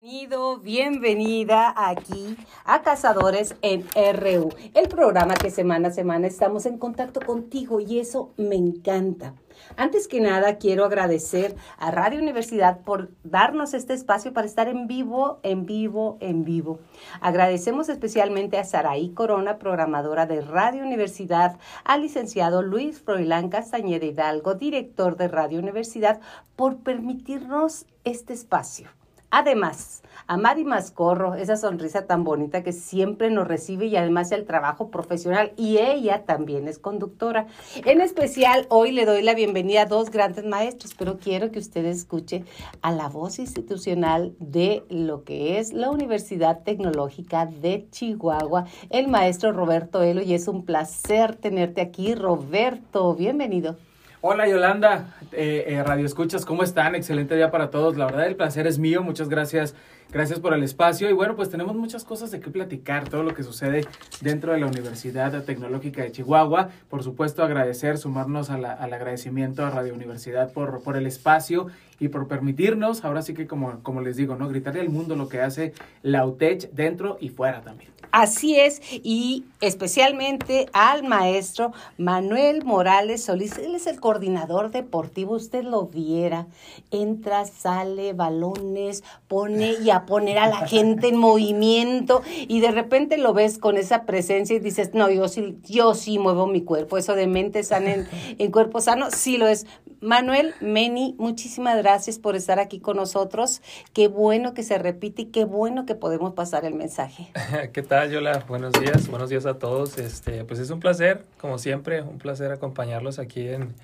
Bienvenido, 0.00 0.58
bienvenida 0.58 1.74
aquí 1.76 2.36
a 2.64 2.82
Cazadores 2.82 3.56
en 3.62 3.84
RU, 4.14 4.50
el 4.74 4.86
programa 4.86 5.34
que 5.34 5.50
semana 5.50 5.88
a 5.88 5.90
semana 5.90 6.28
estamos 6.28 6.66
en 6.66 6.78
contacto 6.78 7.18
contigo 7.18 7.80
y 7.80 7.98
eso 7.98 8.32
me 8.36 8.54
encanta. 8.54 9.34
Antes 9.76 10.06
que 10.06 10.20
nada, 10.20 10.58
quiero 10.58 10.84
agradecer 10.84 11.56
a 11.78 11.90
Radio 11.90 12.20
Universidad 12.20 12.82
por 12.82 13.10
darnos 13.24 13.74
este 13.74 13.92
espacio 13.92 14.32
para 14.32 14.46
estar 14.46 14.68
en 14.68 14.86
vivo, 14.86 15.40
en 15.42 15.66
vivo, 15.66 16.16
en 16.20 16.44
vivo. 16.44 16.78
Agradecemos 17.20 17.88
especialmente 17.88 18.56
a 18.56 18.62
Saraí 18.62 19.10
Corona, 19.10 19.58
programadora 19.58 20.26
de 20.26 20.42
Radio 20.42 20.84
Universidad, 20.84 21.58
al 21.82 22.02
licenciado 22.02 22.62
Luis 22.62 23.00
Froilán 23.02 23.48
Castañeda 23.48 24.06
Hidalgo, 24.06 24.54
director 24.54 25.16
de 25.16 25.26
Radio 25.26 25.58
Universidad, 25.58 26.20
por 26.54 26.84
permitirnos 26.84 27.84
este 28.04 28.32
espacio. 28.32 28.90
Además, 29.30 30.02
a 30.26 30.38
Mari 30.38 30.64
Mascorro, 30.64 31.34
esa 31.34 31.58
sonrisa 31.58 32.06
tan 32.06 32.24
bonita 32.24 32.62
que 32.62 32.72
siempre 32.72 33.30
nos 33.30 33.46
recibe 33.46 33.86
y 33.86 33.96
además 33.96 34.32
el 34.32 34.46
trabajo 34.46 34.90
profesional 34.90 35.52
y 35.56 35.78
ella 35.78 36.24
también 36.24 36.66
es 36.66 36.78
conductora. 36.78 37.46
En 37.84 38.00
especial, 38.00 38.66
hoy 38.70 38.92
le 38.92 39.04
doy 39.04 39.22
la 39.22 39.34
bienvenida 39.34 39.82
a 39.82 39.86
dos 39.86 40.10
grandes 40.10 40.46
maestros, 40.46 40.94
pero 40.94 41.18
quiero 41.18 41.50
que 41.50 41.58
usted 41.58 41.84
escuche 41.84 42.44
a 42.80 42.90
la 42.90 43.08
voz 43.08 43.38
institucional 43.38 44.34
de 44.38 44.84
lo 44.88 45.24
que 45.24 45.58
es 45.58 45.74
la 45.74 45.90
Universidad 45.90 46.62
Tecnológica 46.62 47.44
de 47.44 47.86
Chihuahua, 47.90 48.64
el 48.88 49.08
maestro 49.08 49.52
Roberto 49.52 50.02
Elo, 50.02 50.22
y 50.22 50.32
es 50.32 50.48
un 50.48 50.64
placer 50.64 51.36
tenerte 51.36 51.82
aquí, 51.82 52.14
Roberto. 52.14 53.14
Bienvenido. 53.14 53.76
Hola 54.20 54.48
Yolanda, 54.48 55.14
eh, 55.30 55.66
eh, 55.68 55.82
Radio 55.84 56.04
Escuchas, 56.04 56.44
¿cómo 56.44 56.64
están? 56.64 56.96
Excelente 56.96 57.36
día 57.36 57.52
para 57.52 57.70
todos. 57.70 57.96
La 57.96 58.06
verdad, 58.06 58.26
el 58.26 58.34
placer 58.34 58.66
es 58.66 58.80
mío. 58.80 59.00
Muchas 59.04 59.28
gracias, 59.28 59.76
gracias 60.10 60.40
por 60.40 60.54
el 60.54 60.62
espacio. 60.62 61.08
Y 61.10 61.12
bueno, 61.12 61.36
pues 61.36 61.50
tenemos 61.50 61.76
muchas 61.76 62.04
cosas 62.04 62.30
de 62.30 62.40
qué 62.40 62.50
platicar, 62.50 63.08
todo 63.08 63.22
lo 63.22 63.34
que 63.34 63.42
sucede 63.42 63.86
dentro 64.20 64.52
de 64.52 64.60
la 64.60 64.66
Universidad 64.66 65.44
Tecnológica 65.44 66.02
de 66.02 66.12
Chihuahua. 66.12 66.70
Por 66.88 67.02
supuesto, 67.02 67.42
agradecer, 67.42 67.98
sumarnos 67.98 68.50
al 68.50 68.64
agradecimiento 68.64 69.64
a 69.64 69.70
Radio 69.70 69.94
Universidad 69.94 70.52
por, 70.52 70.82
por 70.82 70.96
el 70.96 71.06
espacio 71.06 71.68
y 72.00 72.08
por 72.08 72.28
permitirnos, 72.28 73.04
ahora 73.04 73.22
sí 73.22 73.34
que 73.34 73.46
como, 73.46 73.82
como 73.82 74.00
les 74.00 74.16
digo, 74.16 74.36
¿no? 74.36 74.48
Gritarle 74.48 74.80
al 74.80 74.88
mundo 74.88 75.16
lo 75.16 75.28
que 75.28 75.40
hace 75.40 75.72
la 76.02 76.24
UTECH 76.26 76.70
dentro 76.70 77.18
y 77.20 77.28
fuera 77.30 77.62
también. 77.62 77.90
Así 78.10 78.58
es, 78.58 78.80
y 78.90 79.44
especialmente 79.60 80.66
al 80.72 81.04
maestro 81.04 81.72
Manuel 81.98 82.64
Morales 82.64 83.24
Solís, 83.24 83.58
él 83.58 83.74
es 83.74 83.86
el 83.86 84.00
coordinador 84.00 84.70
deportivo, 84.70 85.34
usted 85.34 85.62
lo 85.62 85.86
viera, 85.88 86.46
entra, 86.90 87.44
sale, 87.44 88.14
balones, 88.14 89.04
pone 89.26 89.74
y 89.82 89.90
poner 90.06 90.38
a 90.38 90.48
la 90.48 90.66
gente 90.66 91.08
en 91.08 91.16
movimiento 91.16 92.22
y 92.46 92.60
de 92.60 92.70
repente 92.70 93.18
lo 93.18 93.32
ves 93.32 93.58
con 93.58 93.76
esa 93.76 94.04
presencia 94.04 94.56
y 94.56 94.60
dices, 94.60 94.94
no, 94.94 95.10
yo 95.10 95.28
sí, 95.28 95.58
yo 95.64 95.94
sí 95.94 96.18
muevo 96.18 96.46
mi 96.46 96.62
cuerpo, 96.62 96.98
eso 96.98 97.14
de 97.14 97.26
mente 97.26 97.62
sana 97.62 97.94
en, 97.94 98.08
en 98.38 98.50
cuerpo 98.50 98.80
sano, 98.80 99.10
sí 99.10 99.36
lo 99.36 99.46
es. 99.48 99.66
Manuel 100.00 100.54
Meni, 100.60 101.16
muchísimas 101.18 101.76
gracias 101.78 102.20
por 102.20 102.36
estar 102.36 102.60
aquí 102.60 102.78
con 102.78 102.96
nosotros. 102.96 103.62
Qué 103.92 104.06
bueno 104.06 104.54
que 104.54 104.62
se 104.62 104.78
repite 104.78 105.22
y 105.22 105.26
qué 105.26 105.44
bueno 105.44 105.86
que 105.86 105.96
podemos 105.96 106.34
pasar 106.34 106.64
el 106.64 106.74
mensaje. 106.74 107.32
¿Qué 107.72 107.82
tal, 107.82 108.10
Yola? 108.10 108.44
Buenos 108.46 108.74
días, 108.74 109.08
buenos 109.08 109.28
días 109.28 109.44
a 109.46 109.58
todos. 109.58 109.98
Este, 109.98 110.44
pues 110.44 110.60
es 110.60 110.70
un 110.70 110.78
placer, 110.78 111.24
como 111.40 111.58
siempre, 111.58 112.02
un 112.02 112.18
placer 112.18 112.52
acompañarlos 112.52 113.18
aquí 113.18 113.48
en, 113.48 113.74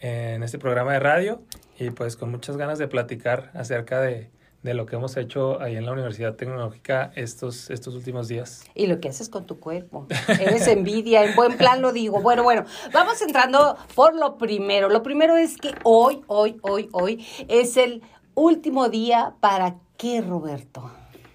en 0.00 0.42
este 0.42 0.58
programa 0.58 0.94
de 0.94 0.98
radio 0.98 1.42
y 1.78 1.90
pues 1.90 2.16
con 2.16 2.30
muchas 2.30 2.56
ganas 2.56 2.78
de 2.78 2.88
platicar 2.88 3.52
acerca 3.54 4.00
de, 4.00 4.30
de 4.62 4.74
lo 4.74 4.86
que 4.86 4.96
hemos 4.96 5.16
hecho 5.16 5.60
ahí 5.60 5.76
en 5.76 5.84
la 5.84 5.92
Universidad 5.92 6.36
Tecnológica 6.36 7.12
estos, 7.16 7.68
estos 7.70 7.94
últimos 7.94 8.28
días. 8.28 8.64
Y 8.74 8.86
lo 8.86 9.00
que 9.00 9.08
haces 9.08 9.28
con 9.28 9.46
tu 9.46 9.58
cuerpo. 9.58 10.06
Eres 10.28 10.68
envidia, 10.68 11.24
en 11.24 11.34
buen 11.34 11.56
plan 11.56 11.82
lo 11.82 11.92
digo. 11.92 12.20
Bueno, 12.20 12.42
bueno, 12.44 12.64
vamos 12.92 13.20
entrando 13.22 13.76
por 13.94 14.14
lo 14.14 14.38
primero. 14.38 14.88
Lo 14.88 15.02
primero 15.02 15.36
es 15.36 15.56
que 15.56 15.74
hoy, 15.82 16.22
hoy, 16.28 16.58
hoy, 16.62 16.88
hoy 16.92 17.26
es 17.48 17.76
el 17.76 18.02
último 18.34 18.88
día 18.88 19.34
para 19.40 19.76
qué, 19.96 20.20
Roberto. 20.20 20.90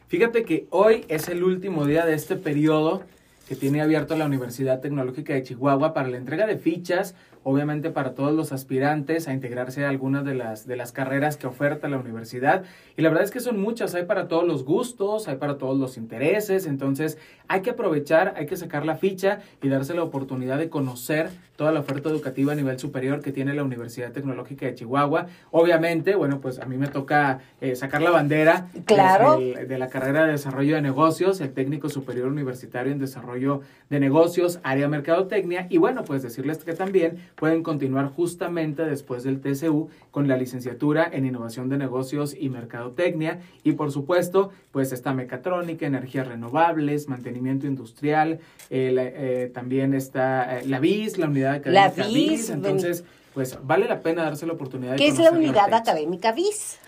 Fíjate 0.08 0.46
que 0.46 0.68
hoy 0.70 1.06
es 1.10 1.28
el 1.28 1.44
último 1.44 1.86
día 1.86 2.06
de 2.06 2.14
este 2.14 2.38
periodo 2.38 3.04
que 3.48 3.56
tiene 3.56 3.82
abierto 3.82 4.16
la 4.16 4.26
Universidad 4.26 4.80
Tecnológica 4.80 5.34
de 5.34 5.44
Chihuahua 5.44 5.94
para 5.94 6.10
la 6.10 6.18
entrega 6.18 6.46
de 6.46 6.58
fichas 6.58 7.16
obviamente 7.50 7.92
para 7.92 8.14
todos 8.14 8.34
los 8.34 8.52
aspirantes 8.52 9.30
a 9.30 9.34
integrarse 9.34 9.86
a 9.86 9.90
algunas 9.90 10.26
de 10.26 10.36
las, 10.36 10.68
de 10.68 10.76
las 10.76 10.92
carreras 10.92 11.38
que 11.38 11.48
oferta 11.48 11.88
la 11.88 11.98
universidad. 11.98 12.66
Y 12.98 13.02
la 13.02 13.08
verdad 13.08 13.24
es 13.24 13.32
que 13.32 13.40
son 13.40 13.58
muchas, 13.58 13.96
hay 13.96 14.04
para 14.04 14.28
todos 14.28 14.46
los 14.46 14.66
gustos, 14.66 15.30
hay 15.30 15.38
para 15.38 15.58
todos 15.58 15.80
los 15.80 15.96
intereses, 15.96 16.66
entonces 16.66 17.18
hay 17.48 17.62
que 17.62 17.70
aprovechar, 17.70 18.34
hay 18.36 18.48
que 18.48 18.58
sacar 18.58 18.86
la 18.86 18.98
ficha 18.98 19.40
y 19.62 19.70
darse 19.70 19.94
la 19.94 20.04
oportunidad 20.04 20.58
de 20.58 20.70
conocer 20.70 21.30
toda 21.56 21.72
la 21.72 21.80
oferta 21.80 22.10
educativa 22.10 22.54
a 22.54 22.56
nivel 22.56 22.78
superior 22.80 23.22
que 23.22 23.32
tiene 23.32 23.54
la 23.54 23.64
Universidad 23.64 24.12
Tecnológica 24.12 24.66
de 24.66 24.76
Chihuahua. 24.76 25.28
Obviamente, 25.52 26.16
bueno, 26.16 26.40
pues 26.40 26.60
a 26.60 26.66
mí 26.66 26.78
me 26.78 26.88
toca 26.88 27.40
eh, 27.62 27.76
sacar 27.76 28.02
la 28.02 28.12
bandera 28.12 28.68
claro. 28.86 29.40
de 29.40 29.78
la 29.78 29.90
carrera 29.90 30.26
de 30.26 30.34
desarrollo 30.34 30.76
de 30.76 30.82
negocios, 30.82 31.42
el 31.42 31.54
técnico 31.54 31.90
superior 31.90 32.28
universitario 32.28 32.92
en 32.92 33.00
desarrollo 33.00 33.62
de 33.90 34.00
negocios, 34.00 34.60
área 34.64 34.88
mercadotecnia, 34.88 35.66
y 35.70 35.78
bueno, 35.78 36.04
pues 36.04 36.22
decirles 36.22 36.60
que 36.60 36.74
también 36.74 37.18
pueden 37.38 37.62
continuar 37.64 38.08
justamente 38.08 38.84
después 38.84 39.24
del 39.24 39.40
TCU 39.40 39.90
con 40.12 40.28
la 40.28 40.36
licenciatura 40.36 41.08
en 41.12 41.26
Innovación 41.26 41.70
de 41.70 41.78
Negocios 41.78 42.36
y 42.38 42.50
Mercadotecnia 42.50 43.40
y 43.64 43.74
por 43.74 43.92
supuesto 43.92 44.52
pues 44.72 44.92
está 44.92 45.14
mecatrónica, 45.14 45.86
energías 45.86 46.28
renovables, 46.28 47.08
mantenimiento 47.08 47.68
industrial, 47.68 48.40
eh, 48.70 48.94
eh, 48.98 49.52
también 49.54 49.94
está 49.94 50.60
eh, 50.60 50.66
la 50.66 50.80
BIS, 50.80 51.20
la 51.20 51.28
unidad 51.28 51.54
académica 51.56 52.04
la 52.04 52.08
BIS, 52.08 52.50
entonces 52.50 53.04
pues 53.36 53.58
vale 53.64 53.88
la 53.88 54.02
pena 54.02 54.24
darse 54.24 54.48
la 54.48 54.54
oportunidad 54.54 54.94
de 54.94 54.98
¿Qué 54.98 55.08
es 55.08 55.20
la 55.20 55.32
unidad 55.32 55.72
académica 55.72 56.32
BIS? 56.32 56.80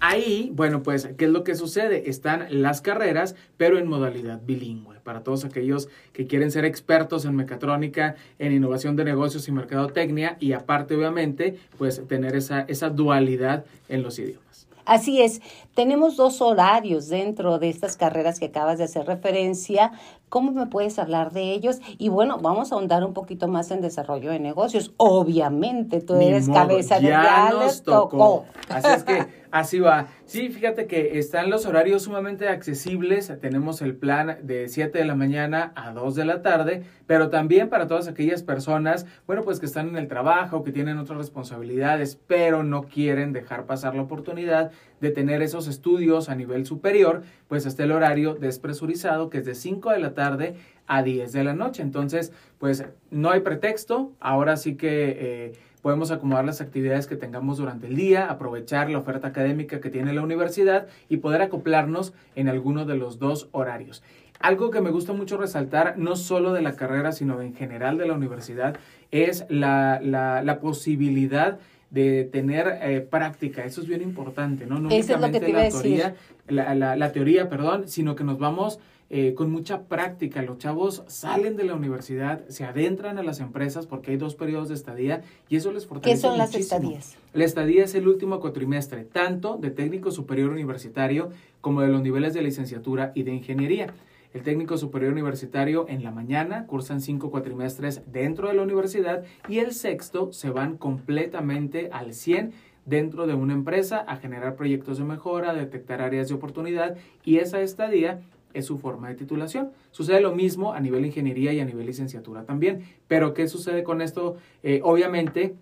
Ahí, 0.00 0.52
bueno, 0.54 0.82
pues, 0.82 1.08
¿qué 1.18 1.24
es 1.24 1.30
lo 1.30 1.42
que 1.42 1.56
sucede? 1.56 2.08
Están 2.08 2.46
las 2.50 2.80
carreras, 2.80 3.34
pero 3.56 3.78
en 3.78 3.88
modalidad 3.88 4.40
bilingüe. 4.44 4.97
Para 5.08 5.22
todos 5.22 5.46
aquellos 5.46 5.88
que 6.12 6.26
quieren 6.26 6.50
ser 6.50 6.66
expertos 6.66 7.24
en 7.24 7.34
mecatrónica, 7.34 8.16
en 8.38 8.52
innovación 8.52 8.94
de 8.94 9.04
negocios 9.04 9.48
y 9.48 9.52
mercadotecnia, 9.52 10.36
y 10.38 10.52
aparte, 10.52 10.94
obviamente, 10.96 11.58
pues 11.78 12.06
tener 12.06 12.36
esa, 12.36 12.66
esa 12.68 12.90
dualidad 12.90 13.64
en 13.88 14.02
los 14.02 14.18
idiomas. 14.18 14.68
Así 14.84 15.22
es, 15.22 15.40
tenemos 15.74 16.16
dos 16.16 16.42
horarios 16.42 17.08
dentro 17.08 17.58
de 17.58 17.70
estas 17.70 17.96
carreras 17.96 18.38
que 18.38 18.46
acabas 18.46 18.76
de 18.76 18.84
hacer 18.84 19.06
referencia. 19.06 19.92
¿Cómo 20.28 20.52
me 20.52 20.66
puedes 20.66 20.98
hablar 20.98 21.32
de 21.32 21.52
ellos? 21.52 21.78
Y 21.98 22.08
bueno, 22.08 22.38
vamos 22.38 22.70
a 22.70 22.74
ahondar 22.74 23.04
un 23.04 23.14
poquito 23.14 23.48
más 23.48 23.70
en 23.70 23.80
desarrollo 23.80 24.30
de 24.30 24.38
negocios. 24.38 24.92
Obviamente, 24.96 26.00
tú 26.00 26.16
eres 26.16 26.48
cabeza 26.48 27.00
de 27.00 27.08
ya 27.08 27.50
nos 27.50 27.82
tocó. 27.82 28.44
Así 28.68 28.88
es 28.88 29.04
que 29.04 29.26
así 29.50 29.80
va. 29.80 30.08
Sí, 30.26 30.50
fíjate 30.50 30.86
que 30.86 31.18
están 31.18 31.48
los 31.48 31.64
horarios 31.64 32.02
sumamente 32.02 32.48
accesibles. 32.48 33.32
Tenemos 33.40 33.80
el 33.80 33.96
plan 33.96 34.38
de 34.42 34.68
7 34.68 34.98
de 34.98 35.04
la 35.04 35.14
mañana 35.14 35.72
a 35.74 35.92
2 35.92 36.14
de 36.14 36.24
la 36.26 36.42
tarde, 36.42 36.84
pero 37.06 37.30
también 37.30 37.70
para 37.70 37.86
todas 37.86 38.08
aquellas 38.08 38.42
personas, 38.42 39.06
bueno, 39.26 39.42
pues 39.42 39.60
que 39.60 39.66
están 39.66 39.88
en 39.88 39.96
el 39.96 40.08
trabajo, 40.08 40.62
que 40.62 40.72
tienen 40.72 40.98
otras 40.98 41.18
responsabilidades, 41.18 42.18
pero 42.26 42.62
no 42.62 42.82
quieren 42.82 43.32
dejar 43.32 43.64
pasar 43.64 43.94
la 43.94 44.02
oportunidad 44.02 44.70
de 45.00 45.10
tener 45.10 45.42
esos 45.42 45.68
estudios 45.68 46.28
a 46.28 46.34
nivel 46.34 46.66
superior, 46.66 47.22
pues 47.48 47.66
está 47.66 47.84
el 47.84 47.92
horario 47.92 48.34
despresurizado 48.34 49.30
que 49.30 49.38
es 49.38 49.44
de 49.44 49.54
5 49.54 49.90
de 49.90 49.98
la 49.98 50.14
tarde 50.14 50.54
a 50.86 51.02
10 51.02 51.32
de 51.32 51.44
la 51.44 51.54
noche. 51.54 51.82
Entonces, 51.82 52.32
pues 52.58 52.84
no 53.10 53.30
hay 53.30 53.40
pretexto, 53.40 54.12
ahora 54.20 54.56
sí 54.56 54.76
que 54.76 55.16
eh, 55.18 55.52
podemos 55.82 56.10
acomodar 56.10 56.44
las 56.44 56.60
actividades 56.60 57.06
que 57.06 57.16
tengamos 57.16 57.58
durante 57.58 57.86
el 57.86 57.96
día, 57.96 58.26
aprovechar 58.26 58.90
la 58.90 58.98
oferta 58.98 59.28
académica 59.28 59.80
que 59.80 59.90
tiene 59.90 60.12
la 60.12 60.22
universidad 60.22 60.86
y 61.08 61.18
poder 61.18 61.42
acoplarnos 61.42 62.12
en 62.34 62.48
alguno 62.48 62.84
de 62.84 62.96
los 62.96 63.18
dos 63.18 63.48
horarios. 63.52 64.02
Algo 64.40 64.70
que 64.70 64.80
me 64.80 64.90
gusta 64.90 65.12
mucho 65.12 65.36
resaltar, 65.36 65.98
no 65.98 66.14
solo 66.14 66.52
de 66.52 66.62
la 66.62 66.76
carrera, 66.76 67.10
sino 67.10 67.40
en 67.40 67.54
general 67.54 67.98
de 67.98 68.06
la 68.06 68.14
universidad, 68.14 68.76
es 69.10 69.44
la, 69.48 70.00
la, 70.00 70.42
la 70.42 70.60
posibilidad 70.60 71.58
de 71.90 72.24
tener 72.24 72.78
eh, 72.82 73.00
práctica. 73.00 73.64
Eso 73.64 73.80
es 73.80 73.88
bien 73.88 74.02
importante, 74.02 74.66
¿no? 74.66 74.78
No 74.78 74.88
únicamente 74.88 75.52
la 75.52 75.68
teoría, 75.68 76.14
la, 76.48 76.74
la, 76.74 76.96
la, 76.96 77.12
teoría, 77.12 77.48
perdón, 77.48 77.88
sino 77.88 78.14
que 78.14 78.24
nos 78.24 78.38
vamos 78.38 78.78
eh, 79.10 79.32
con 79.32 79.50
mucha 79.50 79.84
práctica. 79.84 80.42
Los 80.42 80.58
chavos 80.58 81.02
salen 81.06 81.56
de 81.56 81.64
la 81.64 81.74
universidad, 81.74 82.46
se 82.48 82.64
adentran 82.64 83.16
a 83.16 83.22
las 83.22 83.40
empresas 83.40 83.86
porque 83.86 84.10
hay 84.10 84.18
dos 84.18 84.34
periodos 84.34 84.68
de 84.68 84.74
estadía 84.74 85.22
y 85.48 85.56
eso 85.56 85.72
les 85.72 85.86
fortalece. 85.86 86.20
¿Qué 86.20 86.20
son 86.20 86.36
las 86.36 86.54
estadías? 86.54 87.16
La 87.32 87.46
estadía 87.46 87.84
es 87.84 87.94
el 87.94 88.06
último 88.06 88.38
cuatrimestre, 88.38 89.04
tanto 89.04 89.56
de 89.56 89.70
técnico 89.70 90.10
superior 90.10 90.50
universitario 90.50 91.30
como 91.62 91.80
de 91.80 91.88
los 91.88 92.02
niveles 92.02 92.34
de 92.34 92.42
licenciatura 92.42 93.12
y 93.14 93.22
de 93.22 93.32
ingeniería. 93.32 93.94
El 94.34 94.42
técnico 94.42 94.76
superior 94.76 95.12
universitario 95.12 95.86
en 95.88 96.04
la 96.04 96.10
mañana 96.10 96.66
cursan 96.66 97.00
cinco 97.00 97.30
cuatrimestres 97.30 98.02
dentro 98.12 98.48
de 98.48 98.54
la 98.54 98.62
universidad 98.62 99.24
y 99.48 99.58
el 99.58 99.72
sexto 99.72 100.32
se 100.32 100.50
van 100.50 100.76
completamente 100.76 101.88
al 101.92 102.12
100 102.12 102.52
dentro 102.84 103.26
de 103.26 103.34
una 103.34 103.54
empresa 103.54 103.98
a 103.98 104.16
generar 104.16 104.54
proyectos 104.54 104.98
de 104.98 105.04
mejora, 105.04 105.50
a 105.50 105.54
detectar 105.54 106.02
áreas 106.02 106.28
de 106.28 106.34
oportunidad 106.34 106.96
y 107.24 107.38
esa 107.38 107.60
estadía 107.62 108.20
es 108.52 108.66
su 108.66 108.78
forma 108.78 109.08
de 109.08 109.14
titulación. 109.14 109.70
Sucede 109.92 110.20
lo 110.20 110.34
mismo 110.34 110.72
a 110.72 110.80
nivel 110.80 111.06
ingeniería 111.06 111.52
y 111.52 111.60
a 111.60 111.64
nivel 111.64 111.86
licenciatura 111.86 112.44
también. 112.44 112.82
Pero 113.06 113.32
¿qué 113.32 113.48
sucede 113.48 113.82
con 113.82 114.02
esto? 114.02 114.36
Eh, 114.62 114.80
obviamente 114.82 115.54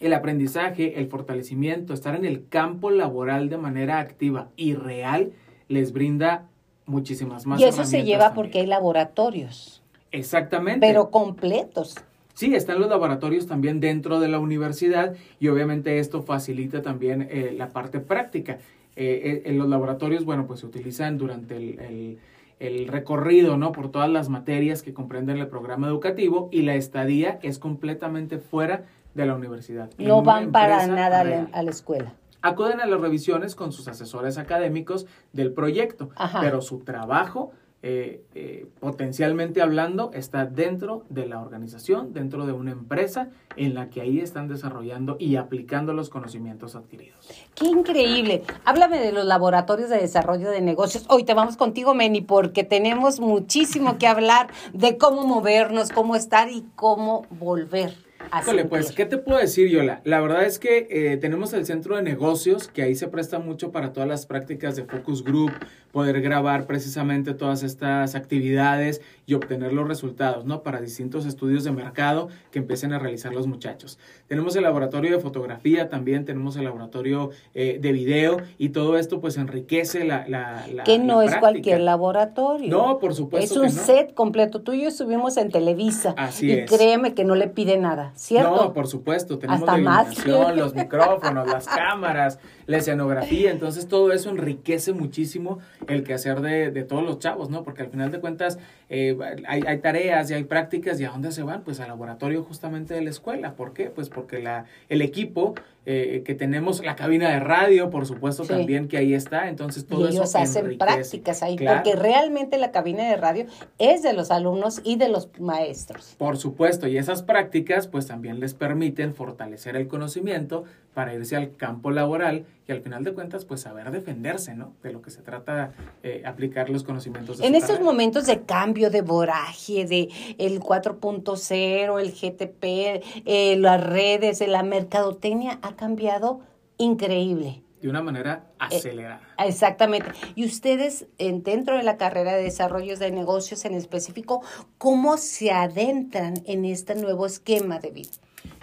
el 0.00 0.12
aprendizaje, 0.12 0.98
el 0.98 1.06
fortalecimiento, 1.06 1.94
estar 1.94 2.16
en 2.16 2.24
el 2.24 2.48
campo 2.48 2.90
laboral 2.90 3.48
de 3.48 3.58
manera 3.58 4.00
activa 4.00 4.50
y 4.56 4.74
real 4.74 5.32
les 5.68 5.92
brinda 5.92 6.48
muchísimas 6.86 7.46
más. 7.46 7.60
Y 7.60 7.64
eso 7.64 7.84
se 7.84 8.04
lleva 8.04 8.34
porque 8.34 8.60
hay 8.60 8.66
laboratorios. 8.66 9.82
Exactamente. 10.12 10.86
Pero 10.86 11.10
completos. 11.10 11.96
Sí, 12.34 12.54
están 12.54 12.80
los 12.80 12.88
laboratorios 12.88 13.46
también 13.46 13.80
dentro 13.80 14.18
de 14.20 14.28
la 14.28 14.38
universidad 14.38 15.14
y 15.38 15.48
obviamente 15.48 15.98
esto 15.98 16.22
facilita 16.22 16.82
también 16.82 17.28
eh, 17.30 17.54
la 17.56 17.68
parte 17.68 18.00
práctica. 18.00 18.58
Eh, 18.96 19.42
en 19.46 19.58
los 19.58 19.68
laboratorios, 19.68 20.24
bueno, 20.24 20.46
pues 20.46 20.60
se 20.60 20.66
utilizan 20.66 21.18
durante 21.18 21.56
el, 21.56 22.18
el, 22.60 22.88
recorrido, 22.88 23.56
¿no? 23.56 23.72
Por 23.72 23.90
todas 23.90 24.08
las 24.08 24.28
materias 24.28 24.82
que 24.82 24.94
comprenden 24.94 25.38
el 25.38 25.48
programa 25.48 25.88
educativo 25.88 26.48
y 26.52 26.62
la 26.62 26.76
estadía 26.76 27.38
es 27.42 27.58
completamente 27.58 28.38
fuera 28.38 28.84
de 29.14 29.26
la 29.26 29.34
universidad. 29.34 29.90
No 29.98 30.22
van 30.22 30.52
para 30.52 30.86
nada 30.86 31.48
a 31.52 31.62
la 31.62 31.70
escuela 31.70 32.14
acuden 32.44 32.80
a 32.82 32.86
las 32.86 33.00
revisiones 33.00 33.56
con 33.56 33.72
sus 33.72 33.88
asesores 33.88 34.36
académicos 34.36 35.06
del 35.32 35.52
proyecto, 35.52 36.10
pero 36.42 36.60
su 36.60 36.80
trabajo, 36.80 37.52
eh, 37.82 38.22
eh, 38.34 38.66
potencialmente 38.80 39.62
hablando, 39.62 40.10
está 40.12 40.44
dentro 40.44 41.06
de 41.08 41.26
la 41.26 41.40
organización, 41.40 42.12
dentro 42.12 42.44
de 42.44 42.52
una 42.52 42.72
empresa 42.72 43.30
en 43.56 43.72
la 43.74 43.88
que 43.88 44.02
ahí 44.02 44.20
están 44.20 44.46
desarrollando 44.46 45.16
y 45.18 45.36
aplicando 45.36 45.94
los 45.94 46.10
conocimientos 46.10 46.76
adquiridos. 46.76 47.30
Qué 47.54 47.64
increíble. 47.64 48.42
Háblame 48.66 49.00
de 49.00 49.12
los 49.12 49.24
laboratorios 49.24 49.88
de 49.88 49.96
desarrollo 49.96 50.50
de 50.50 50.60
negocios. 50.60 51.06
Hoy 51.08 51.24
te 51.24 51.32
vamos 51.32 51.56
contigo, 51.56 51.94
Meni, 51.94 52.20
porque 52.20 52.62
tenemos 52.62 53.20
muchísimo 53.20 53.96
que 53.96 54.06
hablar 54.06 54.48
de 54.74 54.98
cómo 54.98 55.26
movernos, 55.26 55.92
cómo 55.92 56.14
estar 56.14 56.50
y 56.50 56.66
cómo 56.76 57.26
volver 57.30 58.03
Híjole, 58.40 58.64
pues, 58.64 58.92
¿qué 58.92 59.06
te 59.06 59.18
puedo 59.18 59.38
decir, 59.38 59.68
Yola? 59.68 60.00
La 60.04 60.20
verdad 60.20 60.44
es 60.44 60.58
que 60.58 60.86
eh, 60.90 61.16
tenemos 61.16 61.52
el 61.52 61.66
centro 61.66 61.96
de 61.96 62.02
negocios, 62.02 62.68
que 62.68 62.82
ahí 62.82 62.94
se 62.94 63.08
presta 63.08 63.38
mucho 63.38 63.72
para 63.72 63.92
todas 63.92 64.08
las 64.08 64.26
prácticas 64.26 64.76
de 64.76 64.84
focus 64.84 65.22
group, 65.22 65.52
poder 65.94 66.20
grabar 66.20 66.66
precisamente 66.66 67.34
todas 67.34 67.62
estas 67.62 68.16
actividades 68.16 69.00
y 69.26 69.34
obtener 69.34 69.72
los 69.72 69.86
resultados, 69.86 70.44
¿no? 70.44 70.64
Para 70.64 70.80
distintos 70.80 71.24
estudios 71.24 71.62
de 71.62 71.70
mercado 71.70 72.28
que 72.50 72.58
empiecen 72.58 72.92
a 72.92 72.98
realizar 72.98 73.32
los 73.32 73.46
muchachos. 73.46 74.00
Tenemos 74.26 74.56
el 74.56 74.64
laboratorio 74.64 75.12
de 75.12 75.20
fotografía, 75.20 75.88
también 75.88 76.24
tenemos 76.24 76.56
el 76.56 76.64
laboratorio 76.64 77.30
eh, 77.54 77.78
de 77.80 77.92
video 77.92 78.38
y 78.58 78.70
todo 78.70 78.98
esto 78.98 79.20
pues 79.20 79.36
enriquece 79.36 80.04
la... 80.04 80.26
la, 80.26 80.82
que 80.84 80.98
no 80.98 81.22
es 81.22 81.36
cualquier 81.36 81.80
laboratorio. 81.82 82.68
No, 82.68 82.98
por 82.98 83.14
supuesto. 83.14 83.64
Es 83.64 83.72
un 83.76 83.80
set 83.80 84.14
completo. 84.14 84.62
Tú 84.62 84.72
y 84.72 84.82
yo 84.82 84.88
estuvimos 84.88 85.36
en 85.36 85.52
Televisa. 85.52 86.12
Así 86.16 86.50
y 86.50 86.64
créeme 86.64 87.14
que 87.14 87.22
no 87.22 87.36
le 87.36 87.46
pide 87.46 87.76
nada, 87.78 88.10
¿cierto? 88.16 88.50
No, 88.50 88.72
por 88.72 88.88
supuesto. 88.88 89.38
Tenemos 89.38 89.64
la 89.64 89.78
iluminación, 89.78 90.56
los 90.56 90.74
micrófonos, 90.74 91.46
las 91.46 91.68
cámaras, 91.68 92.40
la 92.66 92.78
escenografía. 92.78 93.52
Entonces 93.52 93.86
todo 93.86 94.10
eso 94.10 94.30
enriquece 94.30 94.92
muchísimo 94.92 95.60
el 95.88 96.04
quehacer 96.04 96.40
de, 96.40 96.70
de 96.70 96.84
todos 96.84 97.02
los 97.02 97.18
chavos, 97.18 97.50
¿no? 97.50 97.62
Porque 97.62 97.82
al 97.82 97.88
final 97.88 98.10
de 98.10 98.20
cuentas 98.20 98.58
eh, 98.88 99.16
hay, 99.46 99.62
hay, 99.66 99.78
tareas 99.78 100.30
y 100.30 100.34
hay 100.34 100.44
prácticas 100.44 101.00
y 101.00 101.04
a 101.04 101.10
dónde 101.10 101.32
se 101.32 101.42
van, 101.42 101.62
pues 101.62 101.80
al 101.80 101.88
laboratorio 101.88 102.42
justamente 102.42 102.94
de 102.94 103.02
la 103.02 103.10
escuela. 103.10 103.54
¿Por 103.54 103.72
qué? 103.72 103.90
Pues 103.90 104.08
porque 104.08 104.40
la, 104.40 104.66
el 104.88 105.02
equipo 105.02 105.54
eh, 105.86 106.22
que 106.24 106.34
tenemos, 106.34 106.82
la 106.84 106.96
cabina 106.96 107.30
de 107.30 107.40
radio, 107.40 107.90
por 107.90 108.06
supuesto 108.06 108.44
también 108.44 108.88
que 108.88 108.96
ahí 108.96 109.12
está, 109.12 109.48
entonces 109.48 109.86
todo 109.86 110.08
y 110.08 110.12
ellos 110.12 110.34
hacen 110.34 110.78
prácticas 110.78 111.42
ahí, 111.42 111.56
porque 111.56 111.94
realmente 111.94 112.56
la 112.58 112.70
cabina 112.70 113.08
de 113.08 113.16
radio 113.16 113.46
es 113.78 114.02
de 114.02 114.14
los 114.14 114.30
alumnos 114.30 114.80
y 114.82 114.96
de 114.96 115.08
los 115.08 115.28
maestros. 115.38 116.14
Por 116.16 116.38
supuesto, 116.38 116.88
y 116.88 116.96
esas 116.96 117.22
prácticas 117.22 117.86
pues 117.86 118.06
también 118.06 118.40
les 118.40 118.54
permiten 118.54 119.14
fortalecer 119.14 119.76
el 119.76 119.86
conocimiento 119.86 120.64
para 120.94 121.12
irse 121.12 121.36
al 121.36 121.56
campo 121.56 121.90
laboral 121.90 122.46
y 122.66 122.72
al 122.72 122.80
final 122.80 123.04
de 123.04 123.12
cuentas 123.12 123.44
pues 123.44 123.60
saber 123.60 123.90
defenderse, 123.90 124.54
¿no? 124.54 124.72
De 124.82 124.92
lo 124.92 125.02
que 125.02 125.10
se 125.10 125.20
trata 125.20 125.72
eh, 126.02 126.22
aplicar 126.24 126.70
los 126.70 126.82
conocimientos. 126.82 127.40
en 127.40 127.54
estos 127.54 127.80
momentos 127.80 128.26
de 128.26 128.42
cambio, 128.42 128.90
de 128.90 129.02
voraje, 129.02 129.84
de 129.84 130.08
el 130.38 130.60
4.0, 130.60 132.00
el 132.00 132.12
GTP, 132.12 133.22
eh, 133.26 133.56
las 133.58 133.84
redes, 133.84 134.42
la 134.46 134.62
mercadotecnia 134.62 135.58
ha 135.74 135.76
cambiado 135.76 136.40
increíble. 136.78 137.62
De 137.82 137.90
una 137.90 138.00
manera 138.00 138.46
eh, 138.52 138.76
acelerada. 138.76 139.20
exactamente. 139.38 140.10
Y 140.34 140.46
ustedes, 140.46 141.06
en, 141.18 141.42
dentro 141.42 141.76
de 141.76 141.82
la 141.82 141.98
carrera 141.98 142.34
de 142.34 142.42
desarrollos 142.42 142.98
de 142.98 143.10
negocios 143.10 143.66
en 143.66 143.74
específico, 143.74 144.42
¿cómo 144.78 145.18
se 145.18 145.50
adentran 145.50 146.34
en 146.46 146.64
este 146.64 146.94
nuevo 146.94 147.26
esquema 147.26 147.78
de 147.78 147.90
vida? 147.90 148.10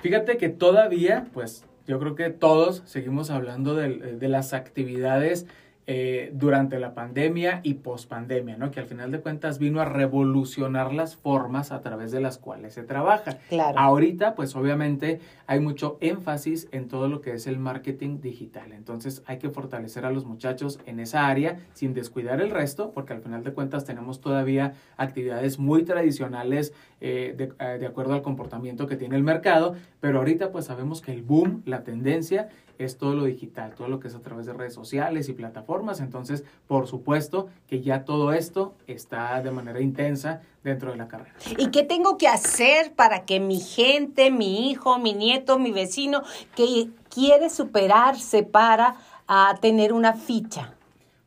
Fíjate 0.01 0.37
que 0.37 0.49
todavía, 0.49 1.27
pues 1.33 1.65
yo 1.85 1.99
creo 1.99 2.15
que 2.15 2.31
todos 2.31 2.81
seguimos 2.85 3.29
hablando 3.29 3.75
de, 3.75 3.89
de 3.89 4.27
las 4.27 4.53
actividades 4.53 5.45
eh, 5.93 6.31
durante 6.33 6.79
la 6.79 6.93
pandemia 6.93 7.59
y 7.63 7.73
pospandemia, 7.73 8.55
¿no? 8.55 8.71
Que 8.71 8.79
al 8.79 8.85
final 8.85 9.11
de 9.11 9.19
cuentas 9.19 9.59
vino 9.59 9.81
a 9.81 9.83
revolucionar 9.83 10.93
las 10.93 11.17
formas 11.17 11.73
a 11.73 11.81
través 11.81 12.13
de 12.13 12.21
las 12.21 12.37
cuales 12.37 12.75
se 12.75 12.83
trabaja. 12.83 13.39
Claro. 13.49 13.77
Ahorita, 13.77 14.33
pues 14.33 14.55
obviamente 14.55 15.19
hay 15.47 15.59
mucho 15.59 15.97
énfasis 15.99 16.69
en 16.71 16.87
todo 16.87 17.09
lo 17.09 17.19
que 17.19 17.33
es 17.33 17.45
el 17.45 17.59
marketing 17.59 18.21
digital. 18.21 18.71
Entonces 18.71 19.21
hay 19.25 19.37
que 19.37 19.49
fortalecer 19.49 20.05
a 20.05 20.11
los 20.11 20.23
muchachos 20.23 20.79
en 20.85 21.01
esa 21.01 21.27
área 21.27 21.57
sin 21.73 21.93
descuidar 21.93 22.39
el 22.39 22.51
resto, 22.51 22.91
porque 22.91 23.11
al 23.11 23.21
final 23.21 23.43
de 23.43 23.51
cuentas 23.51 23.83
tenemos 23.83 24.21
todavía 24.21 24.75
actividades 24.95 25.59
muy 25.59 25.83
tradicionales 25.83 26.73
eh, 27.01 27.35
de, 27.37 27.51
eh, 27.59 27.79
de 27.79 27.85
acuerdo 27.85 28.13
al 28.13 28.21
comportamiento 28.21 28.87
que 28.87 28.95
tiene 28.95 29.17
el 29.17 29.23
mercado, 29.23 29.75
pero 29.99 30.19
ahorita 30.19 30.53
pues 30.53 30.63
sabemos 30.63 31.01
que 31.01 31.11
el 31.11 31.21
boom, 31.21 31.63
la 31.65 31.83
tendencia 31.83 32.47
es 32.85 32.97
todo 32.97 33.13
lo 33.13 33.25
digital, 33.25 33.73
todo 33.75 33.87
lo 33.87 33.99
que 33.99 34.07
es 34.07 34.15
a 34.15 34.21
través 34.21 34.45
de 34.45 34.53
redes 34.53 34.73
sociales 34.73 35.29
y 35.29 35.33
plataformas. 35.33 35.99
Entonces, 35.99 36.43
por 36.67 36.87
supuesto 36.87 37.49
que 37.67 37.81
ya 37.81 38.05
todo 38.05 38.33
esto 38.33 38.75
está 38.87 39.41
de 39.41 39.51
manera 39.51 39.81
intensa 39.81 40.41
dentro 40.63 40.91
de 40.91 40.97
la 40.97 41.07
carrera. 41.07 41.35
¿Y 41.57 41.71
qué 41.71 41.83
tengo 41.83 42.17
que 42.17 42.27
hacer 42.27 42.93
para 42.93 43.25
que 43.25 43.39
mi 43.39 43.59
gente, 43.59 44.31
mi 44.31 44.69
hijo, 44.69 44.99
mi 44.99 45.13
nieto, 45.13 45.59
mi 45.59 45.71
vecino, 45.71 46.23
que 46.55 46.89
quiere 47.09 47.49
superarse 47.49 48.43
para 48.43 48.95
a 49.27 49.57
tener 49.61 49.93
una 49.93 50.13
ficha? 50.13 50.73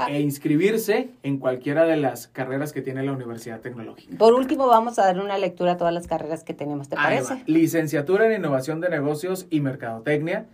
e 0.08 0.20
inscribirse 0.20 1.10
en 1.22 1.38
cualquiera 1.38 1.84
de 1.84 1.96
las 1.96 2.26
carreras 2.26 2.72
que 2.72 2.82
tiene 2.82 3.04
la 3.04 3.12
Universidad 3.12 3.60
Tecnológica. 3.60 4.18
Por 4.18 4.34
último, 4.34 4.66
vamos 4.66 4.98
a 4.98 5.04
dar 5.04 5.20
una 5.20 5.38
lectura 5.38 5.72
a 5.72 5.76
todas 5.76 5.94
las 5.94 6.08
carreras 6.08 6.42
que 6.42 6.52
tenemos, 6.52 6.88
¿te 6.88 6.96
parece? 6.96 7.44
Licenciatura 7.46 8.26
en 8.26 8.40
Innovación 8.40 8.80
de 8.80 8.88
Negocios 8.88 9.46
y 9.50 9.60
Mercadotecnia 9.60 10.46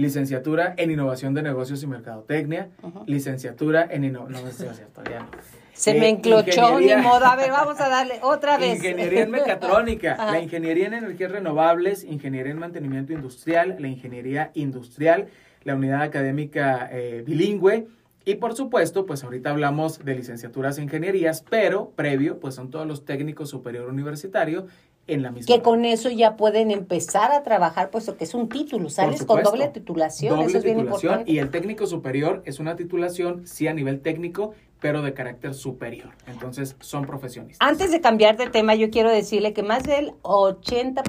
licenciatura 0.00 0.74
en 0.76 0.90
Innovación 0.90 1.34
de 1.34 1.42
Negocios 1.42 1.82
y 1.82 1.86
Mercadotecnia, 1.86 2.70
licenciatura 3.06 3.86
en 3.90 4.04
Innovación... 4.04 4.68
No, 4.68 4.74
cierto, 4.74 5.02
ya 5.04 5.28
Se 5.72 5.94
me 5.94 6.06
eh, 6.06 6.10
enclochó 6.10 6.78
mi 6.78 6.94
modo. 6.96 7.26
A 7.26 7.36
ver, 7.36 7.50
vamos 7.50 7.80
a 7.80 7.88
darle 7.88 8.14
otra 8.22 8.58
vez. 8.58 8.76
Ingeniería 8.76 9.22
en 9.22 9.30
mecatrónica, 9.30 10.16
la 10.16 10.40
ingeniería 10.40 10.86
en 10.86 10.94
energías 10.94 11.30
renovables, 11.30 12.04
ingeniería 12.04 12.52
en 12.52 12.58
mantenimiento 12.58 13.12
industrial, 13.12 13.76
la 13.78 13.88
ingeniería 13.88 14.50
industrial, 14.54 15.28
la 15.64 15.74
unidad 15.74 16.02
académica 16.02 16.88
eh, 16.90 17.22
bilingüe. 17.26 17.86
Y 18.24 18.34
por 18.34 18.54
supuesto, 18.54 19.06
pues 19.06 19.24
ahorita 19.24 19.50
hablamos 19.50 20.04
de 20.04 20.14
licenciaturas 20.14 20.76
en 20.78 20.84
ingenierías, 20.84 21.42
pero 21.48 21.90
previo, 21.90 22.38
pues 22.38 22.54
son 22.54 22.70
todos 22.70 22.86
los 22.86 23.04
técnicos 23.04 23.48
superior 23.48 23.88
universitario 23.88 24.66
que 25.46 25.62
con 25.62 25.84
eso 25.84 26.08
ya 26.10 26.36
pueden 26.36 26.70
empezar 26.70 27.32
a 27.32 27.42
trabajar, 27.42 27.90
puesto 27.90 28.16
que 28.16 28.24
es 28.24 28.34
un 28.34 28.48
título, 28.48 28.88
¿sabes? 28.90 29.24
Con 29.24 29.42
doble 29.42 29.68
titulación, 29.68 30.40
eso 30.40 30.58
es 30.58 30.64
bien 30.64 30.80
importante. 30.80 31.30
Y 31.30 31.38
el 31.38 31.50
técnico 31.50 31.86
superior 31.86 32.42
es 32.44 32.60
una 32.60 32.76
titulación, 32.76 33.46
sí, 33.46 33.66
a 33.66 33.74
nivel 33.74 34.00
técnico, 34.00 34.54
pero 34.80 35.02
de 35.02 35.12
carácter 35.12 35.54
superior. 35.54 36.10
Entonces, 36.26 36.76
son 36.80 37.04
profesionistas. 37.04 37.68
Antes 37.68 37.90
de 37.90 38.00
cambiar 38.00 38.36
de 38.36 38.48
tema, 38.48 38.74
yo 38.74 38.90
quiero 38.90 39.10
decirle 39.10 39.52
que 39.52 39.62
más 39.62 39.82
del 39.82 40.12
80%, 40.22 41.02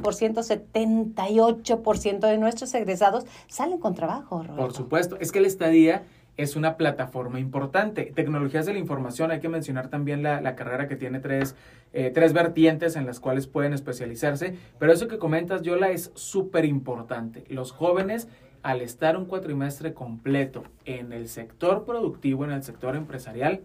78% 0.74 2.20
de 2.20 2.38
nuestros 2.38 2.74
egresados 2.74 3.26
salen 3.48 3.78
con 3.80 3.96
trabajo, 3.96 4.44
Por 4.56 4.74
supuesto, 4.74 5.18
es 5.20 5.32
que 5.32 5.40
la 5.40 5.48
estadía 5.48 6.04
es 6.38 6.56
una 6.56 6.78
plataforma 6.78 7.40
importante. 7.40 8.12
Tecnologías 8.16 8.66
de 8.66 8.74
la 8.74 8.80
información, 8.80 9.32
hay 9.32 9.40
que 9.40 9.50
mencionar 9.50 9.90
también 9.90 10.24
la, 10.24 10.42
la 10.42 10.56
carrera 10.56 10.88
que 10.88 10.96
tiene 10.96 11.20
tres, 11.20 11.56
eh, 11.94 12.12
tres 12.14 12.34
vertientes 12.34 12.96
en 12.96 13.06
las 13.06 13.20
cuales 13.20 13.48
pueden 13.48 13.74
especializarse, 13.74 14.58
pero 14.80 14.92
eso 14.92 15.08
que 15.08 15.18
comentas, 15.18 15.62
Yola, 15.62 15.90
es 15.90 16.12
súper 16.16 16.66
importante. 16.66 17.44
Los 17.50 17.72
jóvenes, 17.72 18.28
al 18.64 18.82
estar 18.82 19.18
un 19.18 19.26
cuatrimestre 19.26 19.94
completo 19.94 20.64
en 20.86 21.14
el 21.14 21.28
sector 21.28 21.86
productivo, 21.86 22.46
en 22.46 22.52
el 22.52 22.64
sector 22.64 22.96
empresarial, 22.96 23.62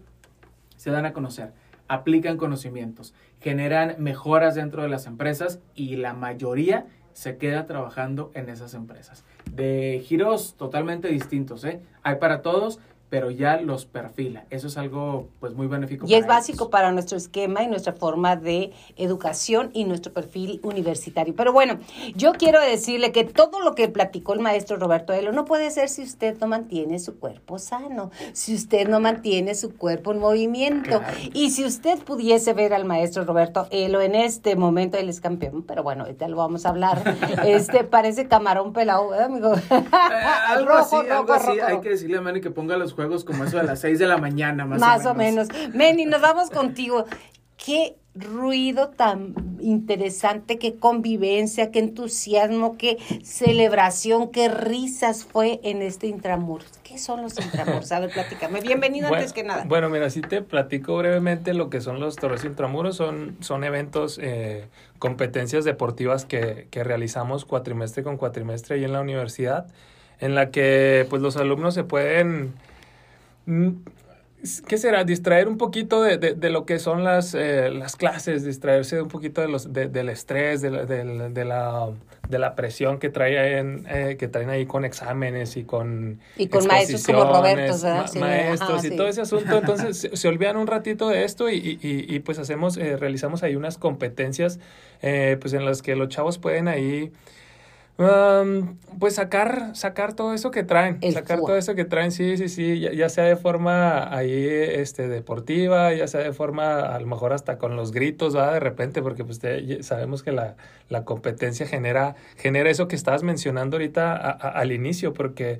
se 0.75 0.91
dan 0.91 1.05
a 1.05 1.13
conocer, 1.13 1.53
aplican 1.87 2.37
conocimientos, 2.37 3.13
generan 3.39 3.95
mejoras 3.97 4.55
dentro 4.55 4.83
de 4.83 4.89
las 4.89 5.07
empresas 5.07 5.59
y 5.73 5.95
la 5.95 6.13
mayoría 6.13 6.85
se 7.13 7.37
queda 7.37 7.65
trabajando 7.65 8.31
en 8.35 8.49
esas 8.49 8.75
empresas. 8.75 9.25
De 9.51 10.03
giros 10.05 10.55
totalmente 10.57 11.07
distintos, 11.07 11.63
¿eh? 11.63 11.79
Hay 12.03 12.15
para 12.15 12.41
todos, 12.41 12.79
pero 13.09 13.31
ya 13.31 13.61
los 13.61 13.85
perfila. 13.85 14.45
Eso 14.49 14.67
es 14.67 14.77
algo 14.77 15.29
pues 15.39 15.53
muy 15.53 15.67
benéfico. 15.67 16.05
Y 16.07 16.15
es 16.15 16.27
básico 16.27 16.69
para 16.69 16.91
nuestro 16.91 17.17
esquema 17.17 17.63
y 17.63 17.67
nuestra 17.67 17.93
forma 17.93 18.35
de 18.35 18.73
educación 18.97 19.69
y 19.73 19.85
nuestro 19.85 20.11
perfil 20.11 20.59
universitario. 20.63 21.33
Pero 21.35 21.53
bueno, 21.53 21.79
yo 22.15 22.33
quiero 22.33 22.59
decirle 22.59 23.11
que 23.11 23.23
todo 23.23 23.61
lo 23.61 23.75
que 23.75 23.87
platicó 23.87 24.33
el 24.33 24.41
maestro 24.41 24.77
Roberto 24.77 25.13
Elo 25.13 25.31
no 25.31 25.45
puede 25.45 25.71
ser 25.71 25.87
si 25.89 26.03
usted 26.03 26.37
no 26.39 26.47
mantiene 26.47 26.99
su 26.99 27.17
cuerpo 27.17 27.59
sano, 27.59 28.11
si 28.33 28.53
usted 28.55 28.87
no 28.89 28.99
mantiene 28.99 29.55
su 29.55 29.75
cuerpo 29.77 30.11
en 30.11 30.19
movimiento. 30.19 31.01
Y 31.33 31.51
si 31.51 31.63
usted 31.63 31.99
pudiese 31.99 32.53
ver 32.53 32.73
al 32.73 32.83
maestro 32.83 33.23
Roberto 33.23 33.67
Elo 33.71 34.01
en 34.01 34.15
este 34.15 34.55
momento, 34.55 34.97
él 34.97 35.07
es 35.07 35.21
campeón, 35.21 35.63
pero 35.63 35.81
bueno, 35.81 36.03
ahorita 36.03 36.27
lo 36.27 36.37
vamos 36.37 36.65
a 36.65 36.69
hablar. 36.69 37.03
Este 37.47 37.83
parece 37.83 38.27
camarón 38.27 38.73
pelado, 38.73 39.09
¿verdad, 39.09 39.25
amigo? 39.27 39.53
Eh, 39.55 39.85
algo 40.47 40.73
así, 40.73 40.95
algo 40.95 41.33
así. 41.33 41.59
Hay 41.59 41.79
que 41.81 41.89
decirle 41.89 42.17
a 42.17 42.21
Manny 42.21 42.41
que 42.41 42.51
ponga 42.51 42.75
los 42.77 42.93
juegos 42.97 43.23
como 43.23 43.43
eso 43.43 43.59
a 43.59 43.63
las 43.63 43.79
6 43.81 43.99
de 43.99 44.07
la 44.07 44.17
mañana, 44.17 44.65
más, 44.65 44.79
más 44.79 45.05
o 45.05 45.13
menos. 45.13 45.49
Más 45.49 45.55
o 45.55 45.59
menos. 45.59 45.75
Meni, 45.75 46.05
nos 46.07 46.19
vamos 46.19 46.49
contigo. 46.49 47.05
Qué 47.63 47.95
ruido 48.15 48.89
tan 48.89 49.35
interesante, 49.61 50.57
qué 50.57 50.77
convivencia, 50.77 51.69
qué 51.69 51.77
entusiasmo, 51.77 52.75
qué 52.75 52.97
celebración, 53.23 54.31
qué 54.31 54.49
risas 54.49 55.25
fue 55.25 55.59
en 55.61 55.83
este 55.83 56.07
Intramuros. 56.07 56.71
¿Qué 56.83 56.97
son 56.97 57.21
los 57.21 57.39
Intramuros? 57.39 57.91
A 57.91 57.99
ver, 57.99 58.09
platícame. 58.09 58.61
Bienvenido 58.61 59.09
bueno, 59.09 59.21
antes 59.21 59.33
que 59.33 59.43
nada. 59.43 59.65
Bueno, 59.67 59.89
mira, 59.89 60.09
si 60.09 60.21
te 60.21 60.41
platico 60.41 60.97
brevemente 60.97 61.53
lo 61.53 61.69
que 61.69 61.79
son 61.79 61.99
los 61.99 62.15
Torres 62.15 62.45
Intramuros. 62.45 62.95
Son, 62.95 63.37
son 63.41 63.63
eventos, 63.63 64.19
eh, 64.19 64.65
competencias 64.97 65.65
deportivas 65.65 66.25
que, 66.25 66.67
que 66.71 66.83
realizamos 66.83 67.45
cuatrimestre 67.45 68.01
con 68.01 68.17
cuatrimestre 68.17 68.77
ahí 68.77 68.85
en 68.85 68.93
la 68.93 69.01
universidad, 69.01 69.67
en 70.19 70.33
la 70.33 70.49
que 70.49 71.05
pues 71.11 71.21
los 71.21 71.37
alumnos 71.37 71.75
se 71.75 71.83
pueden 71.83 72.55
¿Qué 74.67 74.77
será? 74.77 75.03
Distraer 75.03 75.47
un 75.47 75.57
poquito 75.57 76.03
de, 76.03 76.17
de, 76.17 76.35
de 76.35 76.49
lo 76.51 76.65
que 76.65 76.77
son 76.77 77.03
las, 77.03 77.33
eh, 77.33 77.71
las 77.71 77.95
clases, 77.95 78.45
distraerse 78.45 79.01
un 79.01 79.07
poquito 79.07 79.41
de 79.41 79.47
los, 79.47 79.73
de, 79.73 79.87
del 79.87 80.09
estrés, 80.09 80.61
de 80.61 80.69
la, 80.69 80.85
de, 80.85 81.43
la, 81.43 81.89
de 82.29 82.39
la 82.39 82.55
presión 82.55 82.99
que, 82.99 83.09
traen, 83.09 83.87
eh, 83.89 84.15
que 84.19 84.27
traen 84.27 84.49
ahí 84.51 84.67
con 84.67 84.85
exámenes 84.85 85.57
y 85.57 85.63
con 85.63 86.19
Y 86.37 86.47
con 86.47 86.67
maestros 86.67 87.03
como 87.05 87.23
Roberto, 87.25 87.73
¿verdad? 87.73 88.07
Sí, 88.07 88.19
maestros 88.19 88.69
ajá, 88.79 88.87
y 88.87 88.89
sí. 88.91 88.95
todo 88.95 89.07
ese 89.07 89.21
asunto. 89.21 89.57
Entonces 89.57 89.97
se, 89.97 90.15
se, 90.15 90.27
olvidan 90.27 90.55
un 90.57 90.67
ratito 90.67 91.09
de 91.09 91.23
esto 91.23 91.49
y, 91.49 91.55
y, 91.55 91.79
y 91.81 92.19
pues 92.19 92.37
hacemos, 92.37 92.77
eh, 92.77 92.95
realizamos 92.95 93.41
ahí 93.41 93.55
unas 93.55 93.79
competencias 93.79 94.59
eh, 95.01 95.37
pues 95.41 95.53
en 95.53 95.65
las 95.65 95.81
que 95.81 95.95
los 95.95 96.09
chavos 96.09 96.37
pueden 96.37 96.67
ahí... 96.67 97.11
Um, 97.99 98.77
pues 98.99 99.15
sacar, 99.15 99.75
sacar 99.75 100.13
todo 100.13 100.35
eso 100.35 100.51
que 100.51 100.63
traen, 100.63 100.99
El 101.01 101.13
sacar 101.13 101.39
todo 101.39 101.57
eso 101.57 101.73
que 101.73 101.83
traen, 101.83 102.11
sí, 102.11 102.37
sí, 102.37 102.47
sí, 102.47 102.79
ya, 102.79 102.93
ya, 102.93 103.09
sea 103.09 103.23
de 103.23 103.35
forma 103.35 104.15
ahí 104.15 104.45
este 104.47 105.07
deportiva, 105.07 105.91
ya 105.95 106.07
sea 106.07 106.21
de 106.21 106.31
forma 106.31 106.93
a 106.93 106.99
lo 106.99 107.07
mejor 107.07 107.33
hasta 107.33 107.57
con 107.57 107.75
los 107.75 107.91
gritos, 107.91 108.37
¿va? 108.37 108.53
De 108.53 108.59
repente, 108.59 109.01
porque 109.01 109.25
pues 109.25 109.39
te, 109.39 109.81
sabemos 109.81 110.21
que 110.21 110.31
la, 110.31 110.57
la, 110.89 111.05
competencia 111.05 111.65
genera, 111.65 112.15
genera 112.37 112.69
eso 112.69 112.87
que 112.87 112.95
estabas 112.95 113.23
mencionando 113.23 113.77
ahorita 113.77 114.15
a, 114.15 114.29
a, 114.29 114.49
al 114.49 114.71
inicio, 114.71 115.13
porque 115.13 115.57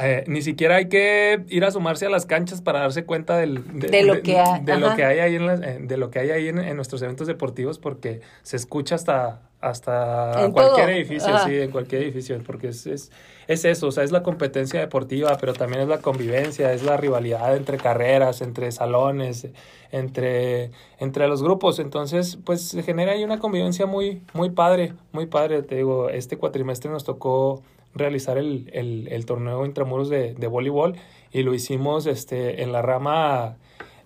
eh, 0.00 0.24
ni 0.26 0.42
siquiera 0.42 0.76
hay 0.76 0.88
que 0.88 1.44
ir 1.48 1.64
a 1.64 1.70
sumarse 1.70 2.06
a 2.06 2.10
las 2.10 2.26
canchas 2.26 2.62
para 2.62 2.80
darse 2.80 3.04
cuenta 3.04 3.36
del, 3.36 3.64
de, 3.78 3.88
de, 3.88 4.02
lo, 4.02 4.22
que 4.22 4.38
hay, 4.38 4.62
de 4.62 4.78
lo 4.78 4.94
que 4.94 5.04
hay 5.04 5.18
ahí 5.18 5.34
en, 5.34 5.46
la, 5.46 5.56
de 5.56 5.96
lo 5.96 6.10
que 6.10 6.20
hay 6.20 6.30
ahí 6.30 6.48
en, 6.48 6.58
en, 6.58 6.76
nuestros 6.76 7.02
eventos 7.02 7.26
deportivos 7.26 7.78
porque 7.78 8.20
se 8.42 8.56
escucha 8.56 8.94
hasta 8.94 9.42
hasta 9.60 10.44
en 10.44 10.52
cualquier 10.52 10.86
todo. 10.86 10.96
edificio, 10.96 11.34
Ajá. 11.34 11.48
sí, 11.48 11.56
en 11.56 11.70
cualquier 11.70 12.02
edificio, 12.02 12.40
porque 12.46 12.68
es, 12.68 12.86
es, 12.86 13.10
es, 13.48 13.64
eso, 13.64 13.88
o 13.88 13.90
sea, 13.90 14.04
es 14.04 14.12
la 14.12 14.22
competencia 14.22 14.78
deportiva, 14.78 15.36
pero 15.40 15.52
también 15.52 15.82
es 15.82 15.88
la 15.88 15.98
convivencia, 15.98 16.72
es 16.72 16.84
la 16.84 16.96
rivalidad 16.96 17.56
entre 17.56 17.76
carreras, 17.76 18.40
entre 18.40 18.70
salones, 18.70 19.48
entre, 19.90 20.70
entre 21.00 21.26
los 21.26 21.42
grupos, 21.42 21.80
entonces, 21.80 22.38
pues 22.44 22.62
se 22.68 22.82
genera 22.84 23.12
ahí 23.12 23.24
una 23.24 23.40
convivencia 23.40 23.86
muy, 23.86 24.22
muy 24.32 24.50
padre, 24.50 24.92
muy 25.10 25.26
padre, 25.26 25.62
te 25.62 25.76
digo, 25.76 26.08
este 26.08 26.36
cuatrimestre 26.36 26.90
nos 26.90 27.02
tocó 27.02 27.62
realizar 27.98 28.38
el, 28.38 28.70
el, 28.72 29.08
el 29.10 29.26
torneo 29.26 29.66
intramuros 29.66 30.08
de, 30.08 30.34
de, 30.34 30.46
voleibol 30.46 30.96
y 31.32 31.42
lo 31.42 31.54
hicimos 31.54 32.06
este, 32.06 32.62
en 32.62 32.72
la 32.72 32.82
rama 32.82 33.56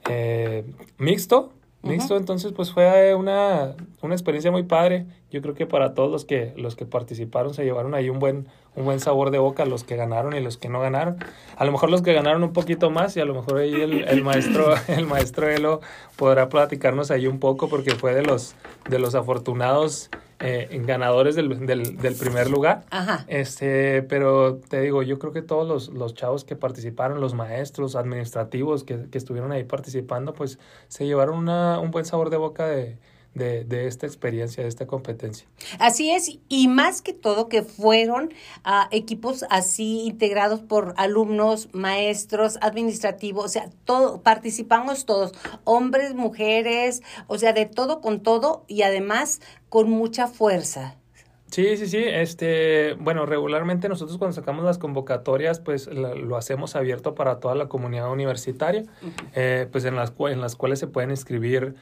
eh, 0.08 0.64
mixto, 0.98 1.52
mixto, 1.82 2.14
uh 2.14 2.16
-huh. 2.16 2.20
entonces 2.20 2.52
pues 2.52 2.72
fue 2.72 3.14
una, 3.14 3.76
una 4.00 4.14
experiencia 4.14 4.50
muy 4.50 4.64
padre. 4.64 5.06
Yo 5.30 5.40
creo 5.42 5.54
que 5.54 5.66
para 5.66 5.94
todos 5.94 6.10
los 6.10 6.24
que 6.24 6.52
los 6.56 6.76
que 6.76 6.86
participaron 6.86 7.54
se 7.54 7.64
llevaron 7.64 7.94
ahí 7.94 8.10
un 8.10 8.18
buen 8.18 8.48
un 8.74 8.84
buen 8.84 9.00
sabor 9.00 9.30
de 9.30 9.38
boca 9.38 9.66
los 9.66 9.84
que 9.84 9.96
ganaron 9.96 10.34
y 10.34 10.40
los 10.40 10.56
que 10.56 10.68
no 10.68 10.80
ganaron. 10.80 11.16
A 11.56 11.64
lo 11.64 11.72
mejor 11.72 11.90
los 11.90 12.02
que 12.02 12.12
ganaron 12.12 12.42
un 12.42 12.52
poquito 12.52 12.90
más 12.90 13.16
y 13.16 13.20
a 13.20 13.24
lo 13.24 13.34
mejor 13.34 13.58
ahí 13.58 13.74
el, 13.74 14.04
el 14.08 14.22
maestro 14.22 14.74
el 14.88 15.06
maestro 15.06 15.48
Elo 15.48 15.80
podrá 16.16 16.48
platicarnos 16.48 17.10
ahí 17.10 17.26
un 17.26 17.38
poco 17.38 17.68
porque 17.68 17.94
fue 17.94 18.14
de 18.14 18.22
los 18.22 18.54
de 18.88 18.98
los 18.98 19.14
afortunados 19.14 20.10
eh, 20.42 20.82
ganadores 20.84 21.34
del, 21.34 21.66
del, 21.66 21.96
del, 21.96 22.14
primer 22.14 22.50
lugar. 22.50 22.84
Ajá. 22.90 23.24
Este, 23.28 24.02
pero 24.02 24.56
te 24.56 24.80
digo, 24.80 25.02
yo 25.02 25.18
creo 25.18 25.32
que 25.32 25.42
todos 25.42 25.66
los, 25.66 25.88
los 25.88 26.14
chavos 26.14 26.44
que 26.44 26.56
participaron, 26.56 27.20
los 27.20 27.34
maestros 27.34 27.96
administrativos 27.96 28.84
que, 28.84 29.08
que 29.10 29.18
estuvieron 29.18 29.52
ahí 29.52 29.64
participando, 29.64 30.34
pues 30.34 30.58
se 30.88 31.06
llevaron 31.06 31.38
una, 31.38 31.78
un 31.78 31.90
buen 31.90 32.04
sabor 32.04 32.30
de 32.30 32.36
boca 32.36 32.66
de, 32.66 32.98
de, 33.34 33.64
de, 33.64 33.86
esta 33.86 34.06
experiencia, 34.06 34.62
de 34.62 34.68
esta 34.68 34.86
competencia. 34.86 35.46
Así 35.78 36.10
es, 36.10 36.38
y 36.48 36.68
más 36.68 37.00
que 37.00 37.12
todo 37.12 37.48
que 37.48 37.62
fueron 37.62 38.32
uh, 38.66 38.88
equipos 38.90 39.44
así 39.50 40.02
integrados 40.06 40.60
por 40.60 40.94
alumnos, 40.96 41.68
maestros, 41.72 42.58
administrativos, 42.60 43.44
o 43.44 43.48
sea, 43.48 43.70
todo, 43.84 44.22
participamos 44.22 45.06
todos, 45.06 45.32
hombres, 45.64 46.14
mujeres, 46.14 47.02
o 47.26 47.38
sea, 47.38 47.52
de 47.52 47.66
todo 47.66 48.00
con 48.00 48.20
todo 48.20 48.64
y 48.68 48.82
además 48.82 49.40
con 49.72 49.88
mucha 49.88 50.26
fuerza. 50.26 50.96
Sí, 51.50 51.78
sí, 51.78 51.86
sí. 51.86 51.96
Este, 52.04 52.92
bueno, 53.00 53.24
regularmente 53.24 53.88
nosotros 53.88 54.18
cuando 54.18 54.34
sacamos 54.34 54.66
las 54.66 54.76
convocatorias, 54.76 55.60
pues 55.60 55.86
lo 55.86 56.36
hacemos 56.36 56.76
abierto 56.76 57.14
para 57.14 57.40
toda 57.40 57.54
la 57.54 57.68
comunidad 57.68 58.12
universitaria, 58.12 58.82
uh 58.82 59.06
-huh. 59.06 59.12
eh, 59.34 59.68
pues 59.72 59.86
en 59.86 59.96
las, 59.96 60.12
en 60.18 60.42
las 60.42 60.56
cuales 60.56 60.78
se 60.78 60.88
pueden 60.88 61.08
inscribir 61.08 61.74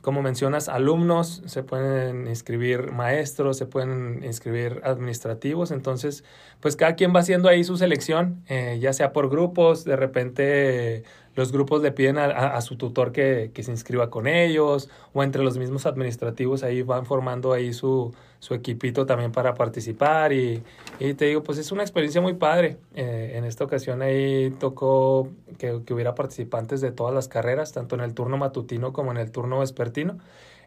como 0.00 0.22
mencionas, 0.22 0.68
alumnos, 0.68 1.42
se 1.46 1.62
pueden 1.62 2.26
inscribir 2.26 2.90
maestros, 2.92 3.56
se 3.56 3.66
pueden 3.66 4.22
inscribir 4.24 4.80
administrativos, 4.84 5.70
entonces, 5.70 6.22
pues 6.60 6.76
cada 6.76 6.94
quien 6.94 7.12
va 7.14 7.20
haciendo 7.20 7.48
ahí 7.48 7.62
su 7.64 7.76
selección, 7.76 8.42
eh, 8.48 8.78
ya 8.80 8.92
sea 8.92 9.12
por 9.12 9.28
grupos, 9.28 9.84
de 9.84 9.96
repente 9.96 11.04
los 11.36 11.52
grupos 11.52 11.82
le 11.82 11.92
piden 11.92 12.18
a, 12.18 12.24
a, 12.24 12.60
su 12.62 12.76
tutor 12.76 13.12
que, 13.12 13.50
que, 13.54 13.62
se 13.62 13.70
inscriba 13.70 14.10
con 14.10 14.26
ellos, 14.26 14.88
o 15.12 15.22
entre 15.22 15.44
los 15.44 15.58
mismos 15.58 15.86
administrativos 15.86 16.62
ahí 16.62 16.82
van 16.82 17.04
formando 17.04 17.52
ahí 17.52 17.74
su, 17.74 18.14
su 18.40 18.54
equipito 18.54 19.04
también 19.06 19.32
para 19.32 19.54
participar, 19.54 20.32
y, 20.32 20.62
y, 20.98 21.14
te 21.14 21.26
digo, 21.26 21.42
pues 21.42 21.58
es 21.58 21.70
una 21.72 21.82
experiencia 21.82 22.22
muy 22.22 22.34
padre, 22.34 22.78
eh, 22.94 23.34
en 23.36 23.44
esta 23.44 23.64
ocasión 23.64 24.00
ahí 24.00 24.50
tocó 24.58 25.28
que, 25.58 25.82
que 25.84 25.94
hubiera 25.94 26.14
participantes 26.14 26.80
de 26.80 26.90
todas 26.90 27.14
las 27.14 27.28
carreras, 27.28 27.72
tanto 27.72 27.94
en 27.94 28.00
el 28.00 28.14
turno 28.14 28.38
matutino 28.38 28.94
como 28.94 29.10
en 29.10 29.18
el 29.18 29.30
turno 29.30 29.58
vespertino. 29.60 30.18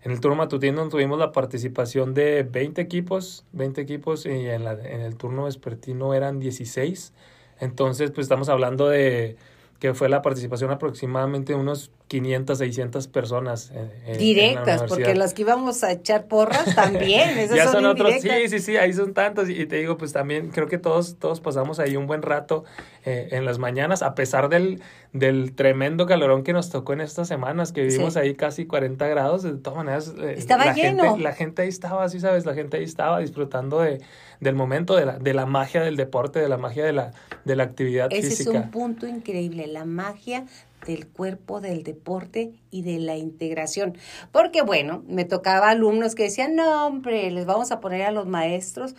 En 0.01 0.13
el 0.13 0.21
turno 0.21 0.38
matutino 0.38 0.88
tuvimos 0.88 1.19
la 1.19 1.33
participación 1.33 2.13
de 2.13 2.43
20 2.43 2.79
equipos, 2.79 3.43
20 3.51 3.81
equipos 3.81 4.25
y 4.25 4.29
en, 4.29 4.63
la, 4.63 4.71
en 4.71 5.01
el 5.01 5.17
turno 5.17 5.43
vespertino 5.43 6.13
eran 6.13 6.39
16. 6.39 7.11
Entonces, 7.59 8.11
pues 8.11 8.25
estamos 8.25 8.47
hablando 8.47 8.88
de 8.88 9.35
que 9.79 9.93
fue 9.93 10.09
la 10.09 10.21
participación 10.21 10.71
aproximadamente 10.71 11.55
unos 11.55 11.91
500, 12.10 12.58
600 12.58 13.08
personas. 13.08 13.72
Eh, 13.74 14.18
Directas, 14.18 14.84
porque 14.84 15.13
las 15.13 15.36
que 15.36 15.44
íbamos 15.44 15.84
a 15.84 15.92
echar 15.92 16.25
porras 16.25 16.75
también, 16.75 17.30
esas 17.38 17.56
ya 17.56 17.68
son, 17.72 17.86
otros, 17.86 18.16
sí, 18.20 18.30
sí, 18.48 18.60
sí, 18.60 18.78
ahí 18.78 18.92
son 18.94 19.13
tantos 19.13 19.48
y 19.48 19.66
te 19.68 19.78
digo, 19.78 19.96
pues 19.98 20.12
también 20.12 20.50
creo 20.50 20.68
que 20.68 20.80
todos, 20.80 21.18
todos 21.20 21.39
pasamos 21.39 21.80
ahí 21.80 21.96
un 21.96 22.08
buen 22.08 22.24
rato 22.24 22.66
eh, 23.06 23.30
en 23.32 23.46
las 23.46 23.60
mañanas, 23.60 24.01
a 24.01 24.16
pesar 24.16 24.50
del, 24.50 24.82
del 25.13 25.54
tremendo 25.54 26.08
calorón 26.08 26.44
que 26.44 26.51
nos 26.51 26.72
tocó 26.72 26.94
en 26.94 27.01
estas 27.01 27.28
semanas, 27.28 27.72
que 27.72 27.84
vivimos 27.84 28.18
ahí 28.18 28.34
casi 28.34 28.66
40 28.66 29.08
grados, 29.08 29.44
de 29.44 29.54
todas 29.54 29.78
maneras. 29.78 30.13
Eh, 30.18 30.34
estaba 30.36 30.66
la 30.66 30.74
lleno. 30.74 31.04
Gente, 31.04 31.22
la 31.22 31.34
gente 31.34 31.62
ahí 31.62 31.70
estaba, 31.70 32.10
sí 32.10 32.20
sabes, 32.20 32.48
la 32.48 32.56
gente 32.56 32.78
ahí 32.78 32.84
estaba 32.84 33.20
disfrutando 33.20 33.82
de, 33.82 34.01
del 34.39 34.56
momento, 34.56 34.96
de 34.96 35.06
la, 35.06 35.20
de 35.20 35.34
la 35.36 35.46
magia 35.46 35.82
del 35.84 35.96
deporte, 35.96 36.39
de 36.39 36.50
la 36.50 36.58
magia 36.58 36.84
de 36.86 36.94
la, 36.94 37.12
de 37.46 37.56
la 37.56 37.63
actividad 37.63 38.10
física. 38.10 38.28
Ese 38.28 38.44
es 38.44 38.48
un 38.50 38.72
punto 38.72 39.08
increíble, 39.08 39.68
la 39.68 39.86
magia 39.86 40.46
del 40.86 41.07
cuerpo, 41.07 41.62
del 41.62 41.83
deporte 41.83 42.53
y 42.71 42.81
de 42.81 43.00
la 43.00 43.17
integración. 43.17 43.98
Porque 44.31 44.62
bueno, 44.62 45.03
me 45.07 45.25
tocaba 45.25 45.69
alumnos 45.69 46.15
que 46.15 46.24
decían, 46.24 46.55
no, 46.55 46.88
hombre, 46.88 47.29
les 47.31 47.45
vamos 47.45 47.71
a 47.71 47.79
poner 47.79 48.03
a 48.03 48.12
los 48.12 48.27
maestros 48.27 48.95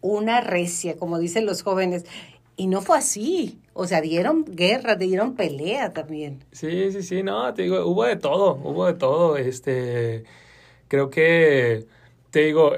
una 0.00 0.40
recia, 0.40 0.96
como 0.96 1.18
dicen 1.18 1.46
los 1.46 1.62
jóvenes. 1.62 2.04
Y 2.56 2.68
no 2.68 2.82
fue 2.82 2.98
así. 2.98 3.58
O 3.72 3.86
sea, 3.86 4.00
dieron 4.00 4.44
guerra, 4.44 4.94
dieron 4.94 5.34
pelea 5.34 5.92
también. 5.92 6.44
Sí, 6.52 6.92
sí, 6.92 7.02
sí, 7.02 7.22
no, 7.22 7.52
te 7.52 7.62
digo, 7.62 7.84
hubo 7.84 8.04
de 8.04 8.16
todo, 8.16 8.60
hubo 8.62 8.86
de 8.86 8.94
todo. 8.94 9.36
Este, 9.36 10.24
creo 10.88 11.10
que 11.10 11.86
te 12.34 12.40
digo, 12.40 12.72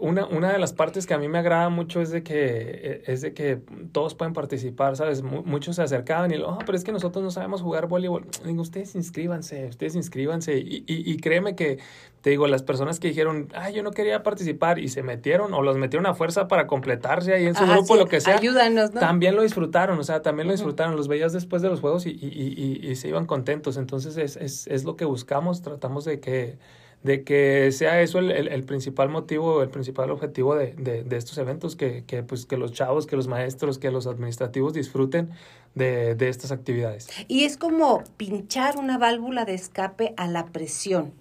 una, 0.00 0.26
una 0.26 0.52
de 0.52 0.58
las 0.58 0.72
partes 0.72 1.06
que 1.06 1.14
a 1.14 1.18
mí 1.18 1.28
me 1.28 1.38
agrada 1.38 1.68
mucho 1.68 2.00
es 2.00 2.10
de 2.10 2.24
que, 2.24 2.34
e, 2.34 3.02
es 3.06 3.20
de 3.20 3.34
que 3.34 3.60
todos 3.92 4.16
pueden 4.16 4.34
participar, 4.34 4.96
¿sabes? 4.96 5.22
muchos 5.22 5.76
se 5.76 5.82
acercaban 5.82 6.32
y, 6.32 6.38
oh, 6.38 6.58
pero 6.66 6.76
es 6.76 6.82
que 6.82 6.90
nosotros 6.90 7.22
no 7.22 7.30
sabemos 7.30 7.62
jugar 7.62 7.86
voleibol. 7.86 8.26
Digo, 8.44 8.60
ustedes 8.60 8.96
inscríbanse, 8.96 9.66
ustedes 9.66 9.94
inscríbanse. 9.94 10.58
Y, 10.58 10.82
y, 10.88 11.08
y 11.08 11.18
créeme 11.18 11.54
que, 11.54 11.78
te 12.20 12.30
digo, 12.30 12.48
las 12.48 12.64
personas 12.64 12.98
que 12.98 13.06
dijeron, 13.06 13.46
ay, 13.54 13.74
yo 13.74 13.84
no 13.84 13.92
quería 13.92 14.24
participar 14.24 14.80
y 14.80 14.88
se 14.88 15.04
metieron 15.04 15.54
o 15.54 15.62
los 15.62 15.76
metieron 15.76 16.06
a 16.06 16.14
fuerza 16.14 16.48
para 16.48 16.66
completarse 16.66 17.32
ahí 17.32 17.46
en 17.46 17.54
su 17.54 17.64
grupo, 17.64 17.94
lo 17.94 18.06
que 18.06 18.20
sea. 18.20 18.38
Ayúdanos, 18.38 18.92
¿no? 18.92 18.98
También 18.98 19.36
lo 19.36 19.42
disfrutaron, 19.42 20.00
o 20.00 20.02
sea, 20.02 20.22
también 20.22 20.48
lo 20.48 20.52
disfrutaron. 20.52 20.96
Los 20.96 21.06
veías 21.06 21.32
después 21.32 21.62
de 21.62 21.68
los 21.68 21.78
juegos 21.78 22.06
y, 22.06 22.10
y, 22.10 22.80
y 22.82 22.96
se 22.96 23.06
iban 23.06 23.26
contentos. 23.26 23.76
Entonces, 23.76 24.16
es, 24.16 24.34
es, 24.34 24.66
es 24.66 24.82
lo 24.82 24.96
que 24.96 25.04
buscamos, 25.04 25.62
tratamos 25.62 26.04
de 26.04 26.18
que 26.18 26.58
de 27.06 27.22
que 27.22 27.70
sea 27.70 28.00
eso 28.02 28.18
el, 28.18 28.30
el, 28.30 28.64
principal 28.64 29.08
motivo, 29.08 29.62
el 29.62 29.68
principal 29.68 30.10
objetivo 30.10 30.56
de, 30.56 30.72
de, 30.72 31.04
de 31.04 31.16
estos 31.16 31.38
eventos, 31.38 31.76
que, 31.76 32.04
que, 32.04 32.24
pues, 32.24 32.46
que 32.46 32.56
los 32.56 32.72
chavos, 32.72 33.06
que 33.06 33.14
los 33.14 33.28
maestros, 33.28 33.78
que 33.78 33.92
los 33.92 34.08
administrativos 34.08 34.74
disfruten 34.74 35.30
de, 35.76 36.16
de 36.16 36.28
estas 36.28 36.50
actividades. 36.50 37.08
Y 37.28 37.44
es 37.44 37.56
como 37.56 38.02
pinchar 38.16 38.76
una 38.76 38.98
válvula 38.98 39.44
de 39.44 39.54
escape 39.54 40.14
a 40.16 40.26
la 40.26 40.46
presión 40.46 41.12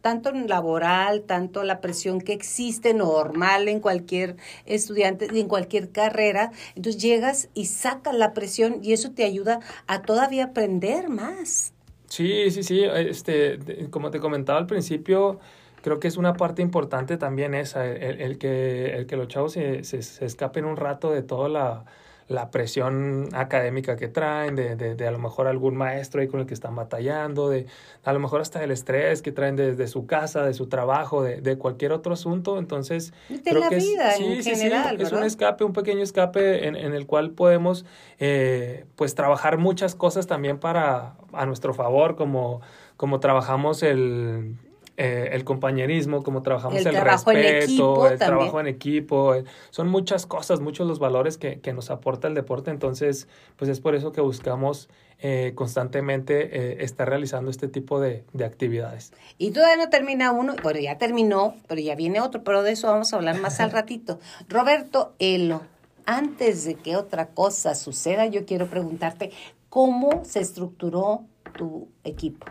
tanto 0.00 0.30
en 0.30 0.48
laboral, 0.48 1.22
tanto 1.22 1.62
la 1.62 1.80
presión 1.80 2.20
que 2.20 2.32
existe 2.32 2.92
normal 2.92 3.68
en 3.68 3.78
cualquier 3.78 4.36
estudiante 4.66 5.28
en 5.32 5.46
cualquier 5.46 5.92
carrera. 5.92 6.50
Entonces 6.74 7.00
llegas 7.00 7.48
y 7.54 7.66
sacas 7.66 8.14
la 8.14 8.34
presión 8.34 8.80
y 8.82 8.94
eso 8.94 9.12
te 9.12 9.22
ayuda 9.22 9.60
a 9.86 10.02
todavía 10.02 10.46
aprender 10.46 11.08
más. 11.08 11.72
Sí, 12.12 12.50
sí, 12.50 12.62
sí. 12.62 12.82
Este, 12.84 13.88
como 13.90 14.10
te 14.10 14.20
comentaba 14.20 14.58
al 14.58 14.66
principio, 14.66 15.40
creo 15.80 15.98
que 15.98 16.08
es 16.08 16.18
una 16.18 16.36
parte 16.36 16.60
importante 16.60 17.16
también 17.16 17.54
esa, 17.54 17.86
el, 17.86 18.20
el 18.20 18.36
que, 18.38 18.94
el 18.94 19.06
que 19.06 19.16
los 19.16 19.28
chavos 19.28 19.52
se, 19.52 19.82
se, 19.84 20.02
se 20.02 20.26
escapen 20.26 20.66
un 20.66 20.76
rato 20.76 21.10
de 21.10 21.22
toda 21.22 21.48
la, 21.48 21.84
la 22.28 22.50
presión 22.50 23.28
académica 23.32 23.96
que 23.96 24.08
traen, 24.08 24.56
de, 24.56 24.76
de, 24.76 24.94
de, 24.94 25.06
a 25.06 25.10
lo 25.10 25.18
mejor 25.18 25.46
algún 25.46 25.76
maestro 25.76 26.20
ahí 26.20 26.28
con 26.28 26.40
el 26.40 26.46
que 26.46 26.54
están 26.54 26.74
batallando, 26.74 27.48
de 27.48 27.66
a 28.04 28.12
lo 28.12 28.18
mejor 28.20 28.40
hasta 28.40 28.62
el 28.62 28.70
estrés 28.70 29.22
que 29.22 29.32
traen 29.32 29.56
desde 29.56 29.86
su 29.86 30.06
casa, 30.06 30.44
de 30.44 30.54
su 30.54 30.68
trabajo, 30.68 31.22
de, 31.22 31.40
de 31.40 31.58
cualquier 31.58 31.92
otro 31.92 32.12
asunto. 32.14 32.58
Entonces, 32.58 33.12
de 33.28 33.52
la 33.52 33.68
vida 33.68 34.16
en 34.16 34.42
general, 34.42 35.00
es 35.00 35.12
un 35.12 35.24
escape, 35.24 35.64
un 35.64 35.72
pequeño 35.72 36.02
escape 36.02 36.66
en, 36.66 36.76
en 36.76 36.94
el 36.94 37.06
cual 37.06 37.30
podemos 37.32 37.84
eh, 38.18 38.86
pues 38.96 39.14
trabajar 39.14 39.58
muchas 39.58 39.94
cosas 39.94 40.26
también 40.26 40.58
para 40.58 41.16
a 41.32 41.46
nuestro 41.46 41.74
favor, 41.74 42.16
como, 42.16 42.60
como 42.96 43.20
trabajamos 43.20 43.82
el 43.82 44.56
eh, 44.98 45.30
el 45.32 45.44
compañerismo, 45.44 46.22
como 46.22 46.42
trabajamos 46.42 46.84
el, 46.84 46.94
respeto, 46.94 48.06
el 48.06 48.18
trabajo 48.18 48.60
en 48.60 48.66
equipo. 48.66 49.34
Eh, 49.34 49.44
son 49.70 49.88
muchas 49.88 50.26
cosas, 50.26 50.60
muchos 50.60 50.86
los 50.86 50.98
valores 50.98 51.38
que, 51.38 51.60
que, 51.60 51.72
nos 51.72 51.90
aporta 51.90 52.28
el 52.28 52.34
deporte. 52.34 52.70
Entonces, 52.70 53.26
pues 53.56 53.70
es 53.70 53.80
por 53.80 53.94
eso 53.94 54.12
que 54.12 54.20
buscamos 54.20 54.90
eh, 55.18 55.52
constantemente 55.54 56.84
estar 56.84 57.08
realizando 57.08 57.50
este 57.50 57.68
tipo 57.68 58.00
de, 58.00 58.24
de, 58.34 58.44
actividades. 58.44 59.14
Y 59.38 59.52
todavía 59.52 59.82
no 59.82 59.88
termina 59.88 60.30
uno, 60.30 60.56
bueno, 60.62 60.78
ya 60.78 60.98
terminó, 60.98 61.54
pero 61.68 61.80
ya 61.80 61.94
viene 61.94 62.20
otro, 62.20 62.44
pero 62.44 62.62
de 62.62 62.72
eso 62.72 62.88
vamos 62.88 63.14
a 63.14 63.16
hablar 63.16 63.40
más 63.40 63.60
al 63.60 63.70
ratito. 63.72 64.20
Roberto 64.48 65.14
Elo, 65.18 65.62
antes 66.04 66.64
de 66.64 66.74
que 66.74 66.96
otra 66.96 67.28
cosa 67.28 67.74
suceda, 67.74 68.26
yo 68.26 68.44
quiero 68.44 68.66
preguntarte, 68.66 69.30
¿cómo 69.70 70.22
se 70.26 70.40
estructuró 70.40 71.22
tu 71.56 71.88
equipo? 72.04 72.46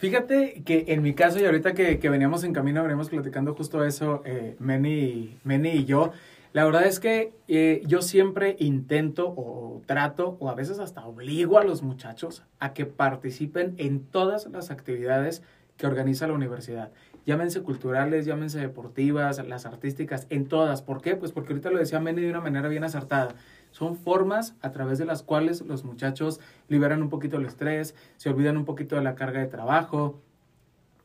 Fíjate 0.00 0.62
que 0.64 0.86
en 0.88 1.02
mi 1.02 1.12
caso, 1.12 1.38
y 1.40 1.44
ahorita 1.44 1.74
que, 1.74 1.98
que 1.98 2.08
veníamos 2.08 2.42
en 2.44 2.54
camino, 2.54 2.80
veníamos 2.80 3.10
platicando 3.10 3.54
justo 3.54 3.84
eso, 3.84 4.22
eh, 4.24 4.56
Meni, 4.58 5.36
y 5.44 5.84
yo, 5.84 6.12
la 6.54 6.64
verdad 6.64 6.86
es 6.86 7.00
que 7.00 7.34
eh, 7.48 7.82
yo 7.84 8.00
siempre 8.00 8.56
intento 8.60 9.28
o 9.28 9.82
trato 9.84 10.38
o 10.40 10.48
a 10.48 10.54
veces 10.54 10.78
hasta 10.78 11.04
obligo 11.04 11.58
a 11.58 11.64
los 11.64 11.82
muchachos 11.82 12.44
a 12.60 12.72
que 12.72 12.86
participen 12.86 13.74
en 13.76 14.00
todas 14.06 14.46
las 14.46 14.70
actividades 14.70 15.42
que 15.76 15.86
organiza 15.86 16.26
la 16.26 16.32
universidad. 16.32 16.92
Llámense 17.26 17.60
culturales, 17.60 18.24
llámense 18.24 18.58
deportivas, 18.58 19.46
las 19.46 19.66
artísticas, 19.66 20.26
en 20.30 20.46
todas. 20.46 20.80
¿Por 20.80 21.02
qué? 21.02 21.14
Pues 21.14 21.32
porque 21.32 21.52
ahorita 21.52 21.70
lo 21.70 21.78
decía 21.78 22.00
Meni 22.00 22.22
de 22.22 22.30
una 22.30 22.40
manera 22.40 22.68
bien 22.68 22.84
acertada. 22.84 23.34
Son 23.70 23.96
formas 23.96 24.56
a 24.62 24.72
través 24.72 24.98
de 24.98 25.04
las 25.04 25.22
cuales 25.22 25.60
los 25.62 25.84
muchachos 25.84 26.40
liberan 26.68 27.02
un 27.02 27.08
poquito 27.08 27.36
el 27.36 27.46
estrés, 27.46 27.94
se 28.16 28.30
olvidan 28.30 28.56
un 28.56 28.64
poquito 28.64 28.96
de 28.96 29.02
la 29.02 29.14
carga 29.14 29.40
de 29.40 29.46
trabajo, 29.46 30.20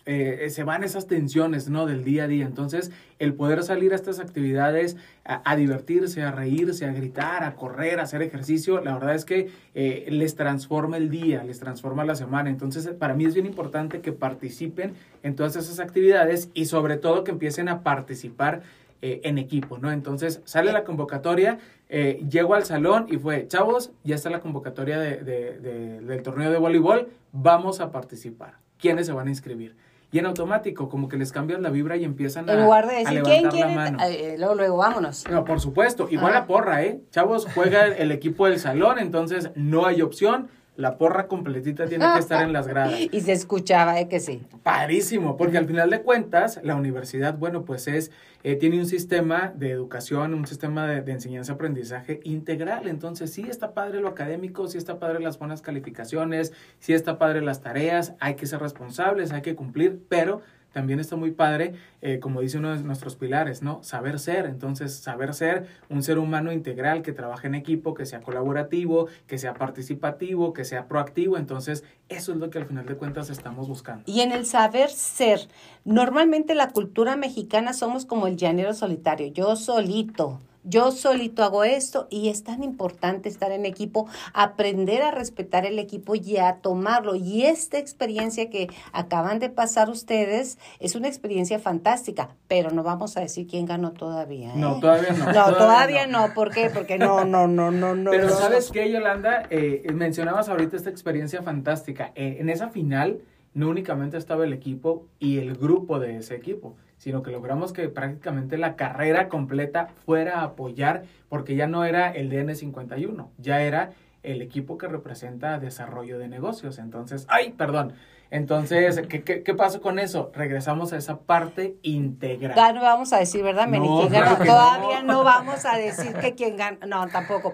eh, 0.08 0.52
se 0.52 0.64
van 0.64 0.84
esas 0.84 1.08
tensiones, 1.08 1.68
¿no? 1.68 1.88
Del 1.88 2.04
día 2.04 2.26
a 2.26 2.28
día. 2.28 2.46
Entonces, 2.46 2.92
el 3.18 3.34
poder 3.34 3.64
salir 3.64 3.92
a 3.92 3.96
estas 3.96 4.20
actividades, 4.20 4.98
a, 5.24 5.56
divertirse, 5.56 6.22
a 6.22 6.32
reírse, 6.32 6.86
a 6.86 6.94
gritar, 6.94 7.44
a 7.44 7.56
correr, 7.56 8.00
a 8.00 8.04
hacer 8.04 8.22
ejercicio, 8.22 8.82
la 8.82 8.94
verdad 8.94 9.16
es 9.16 9.26
que 9.26 9.50
eh, 9.74 10.06
les 10.12 10.36
transforma 10.36 10.98
el 10.98 11.10
día, 11.10 11.44
les 11.44 11.60
transforma 11.60 12.06
la 12.06 12.14
semana. 12.14 12.52
Entonces, 12.52 12.88
para 12.90 13.16
mí 13.16 13.26
es 13.26 13.34
bien 13.34 13.48
importante 13.48 14.02
que 14.02 14.12
participen 14.12 14.94
en 15.24 15.36
todas 15.36 15.56
esas 15.56 15.80
actividades 15.80 16.50
y 16.54 16.66
sobre 16.66 16.98
todo 16.98 17.24
que 17.24 17.32
empiecen 17.32 17.68
a 17.68 17.82
participar 17.82 18.62
eh, 19.06 19.22
en 19.24 19.38
equipo, 19.38 19.78
¿no? 19.78 19.92
Entonces, 19.92 20.42
sale 20.46 20.72
la 20.72 20.84
convocatoria 20.84 21.60
eh, 21.90 22.26
llego 22.28 22.56
al 22.56 22.66
salón 22.66 23.06
y 23.08 23.18
fue, 23.18 23.48
chavos, 23.48 23.92
ya 24.04 24.16
está 24.16 24.32
la 24.32 24.40
convocatoria 24.40 24.98
de, 24.98 25.18
de, 25.18 26.00
del 26.02 26.24
torneo 26.24 26.50
de 26.50 26.58
voleibol, 26.58 27.10
vamos 27.32 27.82
a 27.82 27.92
participar. 27.92 28.56
¿Quiénes 28.80 29.06
se 29.06 29.14
van 29.14 29.28
a 29.28 29.30
inscribir? 29.30 29.76
Y 30.12 30.18
en 30.18 30.26
automático, 30.26 30.90
como 30.90 31.08
que 31.08 31.18
les 31.18 31.32
cambian 31.32 31.62
la 31.62 31.70
vibra 31.70 31.98
y 31.98 32.04
empiezan 32.04 32.50
a, 32.50 32.54
en 32.54 32.64
lugar 32.64 32.88
de 32.88 32.96
decir, 32.96 33.22
¿quién 33.22 33.50
quiere? 33.50 33.76
Eh, 34.08 34.36
luego, 34.40 34.56
luego, 34.56 34.78
vámonos. 34.78 35.26
No, 35.30 35.46
por 35.46 35.60
supuesto. 35.60 36.08
Igual 36.10 36.34
la 36.34 36.48
porra, 36.48 36.84
¿eh? 36.84 37.02
Chavos, 37.12 37.48
juega 37.54 37.86
el 37.86 38.12
equipo 38.12 38.48
del 38.48 38.60
salón, 38.60 38.98
entonces 38.98 39.52
no 39.54 39.86
hay 39.86 40.02
opción 40.02 40.48
la 40.76 40.98
porra 40.98 41.28
completita 41.28 41.86
tiene 41.86 42.06
que 42.14 42.20
estar 42.20 42.44
en 42.44 42.54
las 42.54 42.68
gradas. 42.68 43.00
Y 43.12 43.22
se 43.22 43.32
escuchaba, 43.32 44.00
¿eh? 44.00 44.08
Que 44.08 44.20
sí. 44.20 44.42
Parísimo, 44.64 45.38
porque 45.38 45.58
al 45.58 45.66
final 45.66 45.90
de 45.90 46.02
cuentas, 46.02 46.60
la 46.64 46.76
universidad, 46.76 47.38
bueno, 47.38 47.64
pues 47.64 47.88
es, 47.88 48.12
eh, 48.44 48.56
tiene 48.56 48.78
un 48.80 48.86
sistema 48.86 49.54
de 49.56 49.72
educación, 49.72 50.34
un 50.34 50.46
sistema 50.48 50.88
de, 50.88 51.02
de 51.02 51.12
enseñanza-aprendizaje 51.14 52.20
integral. 52.24 52.88
Entonces, 52.88 53.32
sí 53.32 53.46
está 53.50 53.74
padre 53.74 54.02
lo 54.02 54.10
académico, 54.10 54.68
sí 54.68 54.78
está 54.78 55.00
padre 55.00 55.20
las 55.20 55.40
buenas 55.40 55.62
calificaciones, 55.62 56.54
sí 56.80 56.94
está 56.94 57.18
padre 57.18 57.42
las 57.42 57.62
tareas, 57.62 58.14
hay 58.20 58.36
que 58.36 58.46
ser 58.46 58.60
responsables, 58.60 59.32
hay 59.32 59.42
que 59.42 59.56
cumplir, 59.56 60.02
pero 60.10 60.42
también 60.76 61.00
está 61.00 61.16
muy 61.16 61.32
padre, 61.32 61.74
eh, 62.02 62.20
como 62.20 62.42
dice 62.42 62.58
uno 62.58 62.76
de 62.76 62.84
nuestros 62.84 63.16
pilares, 63.16 63.62
¿no? 63.62 63.82
Saber 63.82 64.20
ser. 64.20 64.46
Entonces, 64.46 64.94
saber 64.94 65.34
ser 65.34 65.68
un 65.88 66.04
ser 66.04 66.18
humano 66.18 66.52
integral 66.52 67.02
que 67.02 67.14
trabaje 67.14 67.48
en 67.48 67.56
equipo, 67.56 67.94
que 67.94 68.06
sea 68.06 68.20
colaborativo, 68.20 69.08
que 69.26 69.38
sea 69.38 69.54
participativo, 69.54 70.52
que 70.52 70.66
sea 70.66 70.90
proactivo. 70.90 71.38
Entonces, 71.38 71.86
eso 72.10 72.34
es 72.34 72.40
lo 72.40 72.50
que 72.50 72.58
al 72.58 72.66
final 72.66 72.86
de 72.86 72.96
cuentas 72.96 73.30
estamos 73.30 73.70
buscando. 73.70 74.04
Y 74.06 74.20
en 74.20 74.34
el 74.34 74.46
saber 74.46 74.90
ser, 74.90 75.48
normalmente 75.86 76.56
la 76.56 76.72
cultura 76.72 77.16
mexicana 77.16 77.72
somos 77.72 78.04
como 78.06 78.28
el 78.28 78.36
llanero 78.36 78.74
solitario, 78.74 79.28
yo 79.28 79.56
solito 79.56 80.42
yo 80.66 80.92
solito 80.92 81.44
hago 81.44 81.64
esto 81.64 82.08
y 82.10 82.30
es 82.30 82.44
tan 82.44 82.64
importante 82.64 83.30
estar 83.30 83.52
en 83.52 83.66
equipo, 83.66 84.08
aprender 84.34 85.02
a 85.04 85.12
respetar 85.12 85.66
el 85.66 85.80
equipo 85.80 86.16
y 86.16 86.38
a 86.38 86.58
tomarlo. 86.58 87.16
Y 87.16 87.44
esta 87.44 87.78
experiencia 87.78 88.50
que 88.50 88.68
acaban 88.92 89.40
de 89.40 89.50
pasar 89.50 89.90
ustedes 89.90 90.58
es 90.80 90.96
una 90.96 91.08
experiencia 91.08 91.60
fantástica, 91.60 92.30
pero 92.48 92.72
no 92.72 92.84
vamos 92.84 93.16
a 93.18 93.22
decir 93.22 93.48
quién 93.48 93.66
ganó 93.66 93.92
todavía. 93.92 94.54
¿eh? 94.54 94.58
No, 94.58 94.80
todavía 94.80 95.14
no. 95.14 95.26
No, 95.32 95.54
todavía, 95.56 96.08
no. 96.08 96.34
¿Por 96.34 96.52
qué? 96.52 96.70
Porque 96.74 96.98
no, 96.98 97.24
no, 97.26 97.48
no, 97.48 97.72
no, 97.72 97.96
no. 97.96 98.12
Pero 98.12 98.28
no. 98.28 98.34
¿sabes 98.34 98.72
qué, 98.72 98.92
Yolanda? 98.92 99.44
Eh, 99.50 99.86
mencionabas 99.94 100.50
ahorita 100.50 100.76
esta 100.76 100.90
experiencia 100.90 101.42
fantástica. 101.42 102.12
Eh, 102.16 102.38
en 102.40 102.50
esa 102.50 102.70
final 102.70 103.22
no 103.54 103.70
únicamente 103.70 104.18
estaba 104.18 104.44
el 104.44 104.54
equipo 104.54 105.08
y 105.20 105.38
el 105.38 105.56
grupo 105.56 106.00
de 106.00 106.18
ese 106.18 106.36
equipo, 106.36 106.76
sino 107.06 107.22
que 107.22 107.30
logramos 107.30 107.72
que 107.72 107.88
prácticamente 107.88 108.58
la 108.58 108.76
carrera 108.76 109.30
completa 109.30 109.90
fuera 110.08 110.40
a 110.40 110.44
apoyar, 110.46 111.04
porque 111.30 111.56
ya 111.56 111.68
no 111.68 111.86
era 111.86 112.10
el 112.10 112.32
DN51, 112.32 113.28
ya 113.38 113.62
era 113.62 113.92
el 114.24 114.42
equipo 114.42 114.80
que 114.80 114.88
representa 114.88 115.60
desarrollo 115.60 116.18
de 116.18 116.30
negocios. 116.30 116.80
Entonces, 116.80 117.28
ay, 117.30 117.52
perdón. 117.52 117.94
Entonces, 118.32 119.00
¿qué, 119.08 119.24
qué, 119.24 119.44
qué 119.44 119.54
pasó 119.54 119.82
con 119.82 120.00
eso? 120.00 120.32
Regresamos 120.34 120.94
a 120.94 120.98
esa 120.98 121.20
parte 121.20 121.76
integral. 121.84 122.56
Ya 122.56 122.74
no 122.74 122.82
vamos 122.82 123.14
a 123.14 123.20
decir, 123.20 123.44
¿verdad, 123.44 123.68
Meni? 123.68 123.88
No, 123.88 124.08
Todavía 124.08 125.04
no. 125.04 125.14
no. 125.14 125.24
vamos 125.24 125.64
a 125.64 125.78
decir 125.78 126.12
que 126.14 126.34
quién 126.34 126.58
gana. 126.58 126.88
No, 126.88 127.08
tampoco. 127.10 127.54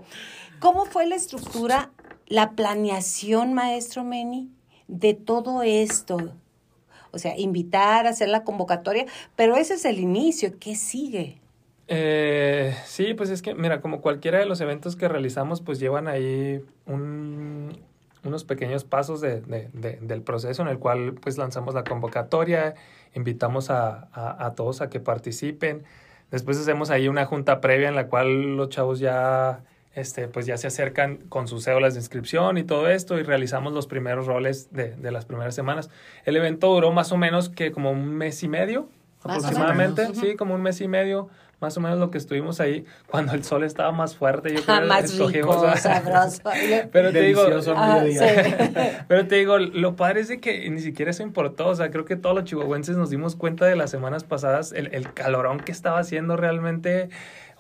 ¿Cómo 0.60 0.86
fue 0.86 1.08
la 1.08 1.16
estructura, 1.16 1.90
la 2.26 2.52
planeación, 2.52 3.54
maestro 3.54 4.06
Meni, 4.06 4.50
de 4.88 5.14
todo 5.14 5.62
esto? 5.62 6.36
O 7.12 7.20
sea, 7.20 7.38
invitar, 7.38 8.08
hacer 8.08 8.30
la 8.30 8.44
convocatoria, 8.44 9.06
pero 9.36 9.56
ese 9.58 9.74
es 9.76 9.86
el 9.86 10.00
inicio. 10.00 10.54
¿Qué 10.60 10.76
sigue? 10.76 11.38
Eh, 11.88 12.76
sí, 12.86 13.14
pues 13.14 13.30
es 13.30 13.42
que, 13.42 13.54
mira, 13.54 13.82
como 13.82 14.02
cualquiera 14.02 14.40
de 14.40 14.46
los 14.46 14.62
eventos 14.62 14.96
que 14.96 15.08
realizamos, 15.10 15.62
pues 15.62 15.80
llevan 15.80 16.08
ahí 16.08 16.64
un, 16.86 17.78
unos 18.24 18.46
pequeños 18.46 18.84
pasos 18.86 19.20
de, 19.20 19.42
de- 19.42 19.70
de- 19.74 19.98
del 20.02 20.22
proceso 20.22 20.62
en 20.62 20.70
el 20.70 20.80
cual 20.80 21.16
pues 21.16 21.38
lanzamos 21.38 21.74
la 21.74 21.84
convocatoria, 21.84 22.76
invitamos 23.14 23.70
a- 23.70 24.08
a 24.14 24.54
todos 24.56 24.80
a 24.82 24.90
que 24.90 25.00
participen. 25.02 25.84
Después 26.30 26.58
hacemos 26.58 26.92
ahí 26.92 27.10
una 27.10 27.26
junta 27.26 27.60
previa 27.60 27.90
en 27.90 27.96
la 27.96 28.08
cual 28.08 28.56
los 28.56 28.70
chavos 28.70 29.00
ya, 29.00 29.64
este, 29.94 30.28
pues 30.28 30.46
ya 30.46 30.58
se 30.58 30.68
acercan 30.68 31.18
con 31.30 31.48
sus 31.48 31.66
cédulas 31.66 31.94
de 31.96 32.00
inscripción 32.00 32.58
y 32.58 32.64
todo 32.64 32.90
esto 32.90 33.20
y 33.20 33.24
realizamos 33.24 33.74
los 33.74 33.88
primeros 33.88 34.26
roles 34.26 34.72
de, 34.72 34.96
de 34.96 35.12
las 35.12 35.26
primeras 35.26 35.54
semanas. 35.56 35.90
El 36.26 36.38
evento 36.38 36.68
duró 36.74 36.92
más 36.92 37.12
o 37.12 37.18
menos 37.18 37.50
que 37.50 37.72
como 37.72 37.92
un 37.92 38.16
mes 38.16 38.42
y 38.44 38.48
medio 38.48 38.88
aproximadamente, 39.24 40.08
sí, 40.16 40.36
como 40.36 40.56
un 40.56 40.62
mes 40.64 40.82
y 40.82 40.88
medio, 40.88 41.30
más 41.60 41.78
o 41.78 41.80
menos 41.80 42.00
lo 42.00 42.10
que 42.10 42.18
estuvimos 42.18 42.60
ahí 42.60 42.86
cuando 43.06 43.34
el 43.34 43.44
sol 43.44 43.64
estaba 43.64 43.92
más 43.92 44.16
fuerte. 44.16 44.52
Yo 44.52 44.62
Ah, 44.68 44.78
creo 44.78 44.88
más 44.88 45.04
escogimos 45.04 45.62
rico, 45.62 45.78
sabroso. 45.78 46.42
Pero 46.92 47.12
te 47.12 47.22
digo, 47.22 47.44
Ah, 47.76 48.04
pero 49.08 49.28
te 49.28 49.36
digo, 49.36 49.60
lo 49.60 49.96
padre 49.96 50.22
es 50.22 50.28
de 50.30 50.40
que 50.40 50.68
ni 50.72 50.80
siquiera 50.82 51.12
eso 51.12 51.22
importó. 51.22 51.68
O 51.68 51.76
sea, 51.76 51.92
creo 51.92 52.04
que 52.06 52.16
todos 52.16 52.34
los 52.36 52.46
chihuahuenses 52.46 52.98
nos 52.98 53.12
dimos 53.12 53.36
cuenta 53.36 53.66
de 53.66 53.76
las 53.76 53.92
semanas 53.92 54.24
pasadas 54.24 54.72
el, 54.72 54.88
el 54.96 55.14
calorón 55.14 55.60
que 55.60 55.72
estaba 55.72 56.00
haciendo 56.00 56.36
realmente, 56.36 57.10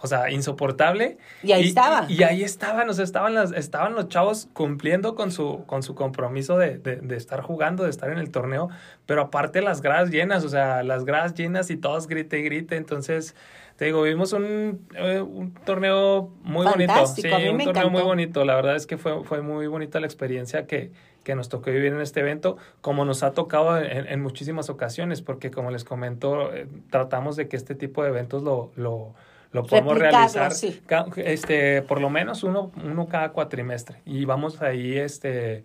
o 0.01 0.07
sea, 0.07 0.31
insoportable. 0.31 1.17
Y 1.43 1.51
ahí 1.51 1.67
estaba. 1.67 2.05
Y, 2.09 2.23
ahí 2.23 2.43
estaban, 2.43 2.89
o 2.89 2.93
sea, 2.93 3.03
estaban, 3.03 3.35
las, 3.35 3.51
estaban 3.51 3.93
los 3.93 4.09
chavos 4.09 4.49
cumpliendo 4.53 5.15
con 5.15 5.31
su, 5.31 5.63
con 5.67 5.83
su 5.83 5.93
compromiso 5.93 6.57
de, 6.57 6.79
de, 6.79 6.97
de 6.97 7.15
estar 7.15 7.41
jugando, 7.41 7.83
de 7.83 7.91
estar 7.91 8.09
en 8.11 8.17
el 8.17 8.31
torneo. 8.31 8.69
Pero 9.05 9.21
aparte 9.21 9.61
las 9.61 9.81
gradas 9.81 10.09
llenas, 10.09 10.43
o 10.43 10.49
sea, 10.49 10.81
las 10.83 11.05
gradas 11.05 11.35
llenas 11.35 11.69
y 11.69 11.77
todos 11.77 12.07
grite 12.07 12.39
y 12.39 12.43
grite. 12.43 12.77
Entonces, 12.77 13.35
te 13.75 13.85
digo, 13.85 14.01
vimos 14.01 14.33
un, 14.33 14.87
eh, 14.95 15.21
un 15.21 15.53
torneo 15.53 16.31
muy 16.41 16.65
Fantástico, 16.65 17.29
bonito. 17.29 17.49
Sí, 17.49 17.67
un 17.67 17.73
torneo 17.73 17.89
muy 17.89 18.01
bonito. 18.01 18.43
La 18.43 18.55
verdad 18.55 18.75
es 18.75 18.87
que 18.87 18.97
fue, 18.97 19.23
fue 19.23 19.41
muy 19.41 19.67
bonita 19.67 19.99
la 19.99 20.07
experiencia 20.07 20.65
que, 20.65 20.91
que 21.23 21.35
nos 21.35 21.49
tocó 21.49 21.69
vivir 21.69 21.93
en 21.93 22.01
este 22.01 22.21
evento, 22.21 22.57
como 22.81 23.05
nos 23.05 23.21
ha 23.21 23.33
tocado 23.33 23.77
en, 23.77 24.07
en 24.07 24.21
muchísimas 24.21 24.69
ocasiones, 24.69 25.21
porque 25.21 25.51
como 25.51 25.69
les 25.69 25.83
comento, 25.83 26.51
eh, 26.53 26.67
tratamos 26.89 27.35
de 27.35 27.47
que 27.47 27.55
este 27.55 27.75
tipo 27.75 28.01
de 28.03 28.09
eventos 28.09 28.43
lo, 28.43 28.71
lo, 28.75 29.13
lo 29.51 29.63
Replicarlo, 29.63 29.93
realizar 29.95 30.53
sí. 30.53 30.81
este, 31.17 31.81
por 31.81 31.99
lo 31.99 32.09
menos 32.09 32.43
uno, 32.43 32.71
uno 32.83 33.07
cada 33.07 33.31
cuatrimestre. 33.31 34.01
Y 34.05 34.25
vamos 34.25 34.61
ahí 34.61 34.97
este, 34.97 35.63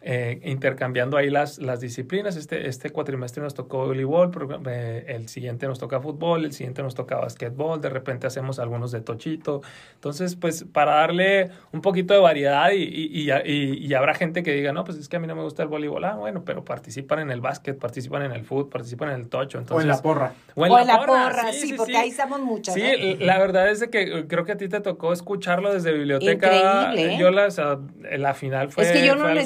eh, 0.00 0.40
intercambiando 0.44 1.16
ahí 1.16 1.30
las, 1.30 1.58
las 1.58 1.80
disciplinas. 1.80 2.36
Este, 2.36 2.68
este 2.68 2.90
cuatrimestre 2.90 3.42
nos 3.42 3.54
tocó 3.54 3.86
voleibol, 3.86 4.30
eh, 4.66 5.04
el 5.08 5.28
siguiente 5.28 5.66
nos 5.66 5.78
toca 5.78 6.00
fútbol, 6.00 6.44
el 6.44 6.52
siguiente 6.52 6.82
nos 6.82 6.94
toca 6.94 7.16
basquetbol, 7.16 7.80
de 7.80 7.90
repente 7.90 8.26
hacemos 8.26 8.58
algunos 8.58 8.92
de 8.92 9.00
tochito. 9.00 9.60
Entonces, 9.94 10.36
pues 10.36 10.64
para 10.72 10.92
darle 10.96 11.50
un 11.72 11.80
poquito 11.80 12.14
de 12.14 12.20
variedad 12.20 12.70
y, 12.72 12.82
y, 12.82 13.30
y, 13.30 13.32
y- 13.44 13.86
y 13.86 13.94
habrá 13.94 14.14
gente 14.14 14.42
que 14.42 14.52
diga, 14.52 14.72
no, 14.72 14.84
pues 14.84 14.98
es 14.98 15.08
que 15.08 15.16
a 15.16 15.20
mí 15.20 15.26
no 15.26 15.34
me 15.34 15.42
gusta 15.42 15.62
el 15.62 15.68
voleibol. 15.68 16.04
Ah, 16.04 16.16
bueno, 16.16 16.42
pero 16.44 16.64
participan 16.64 17.18
en 17.20 17.30
el 17.30 17.40
básquet, 17.40 17.78
participan 17.78 18.22
en 18.22 18.32
el 18.32 18.44
fútbol, 18.44 18.68
participan 18.68 19.10
en 19.10 19.20
el 19.20 19.28
tocho. 19.28 19.58
o 19.58 19.60
Entonces, 19.60 19.84
en 19.84 19.88
la 19.88 20.00
porra. 20.02 20.32
O 20.54 20.64
en 20.66 20.86
la 20.86 21.04
porra, 21.06 21.52
sí, 21.52 21.74
porque 21.76 21.96
ahí 21.96 22.10
estamos 22.10 22.40
muchos. 22.40 22.74
Sí, 22.74 22.82
¿eh? 22.82 23.16
la 23.20 23.38
verdad 23.38 23.68
es 23.70 23.80
de 23.80 23.90
que 23.90 24.26
creo 24.28 24.44
que 24.44 24.52
a 24.52 24.56
ti 24.56 24.68
te 24.68 24.80
tocó 24.80 25.12
escucharlo 25.12 25.72
desde 25.72 25.92
biblioteca. 25.92 26.46
Increíble, 26.88 27.14
¿eh? 27.14 27.18
Yo 27.18 27.30
la, 27.30 27.46
o 27.46 27.50
sea, 27.50 27.78
la 28.16 28.34
final 28.34 28.70
fue 28.70 28.84
es 28.84 28.92
que 28.92 29.06
yo 29.06 29.16
no 29.16 29.26
algo 29.26 29.40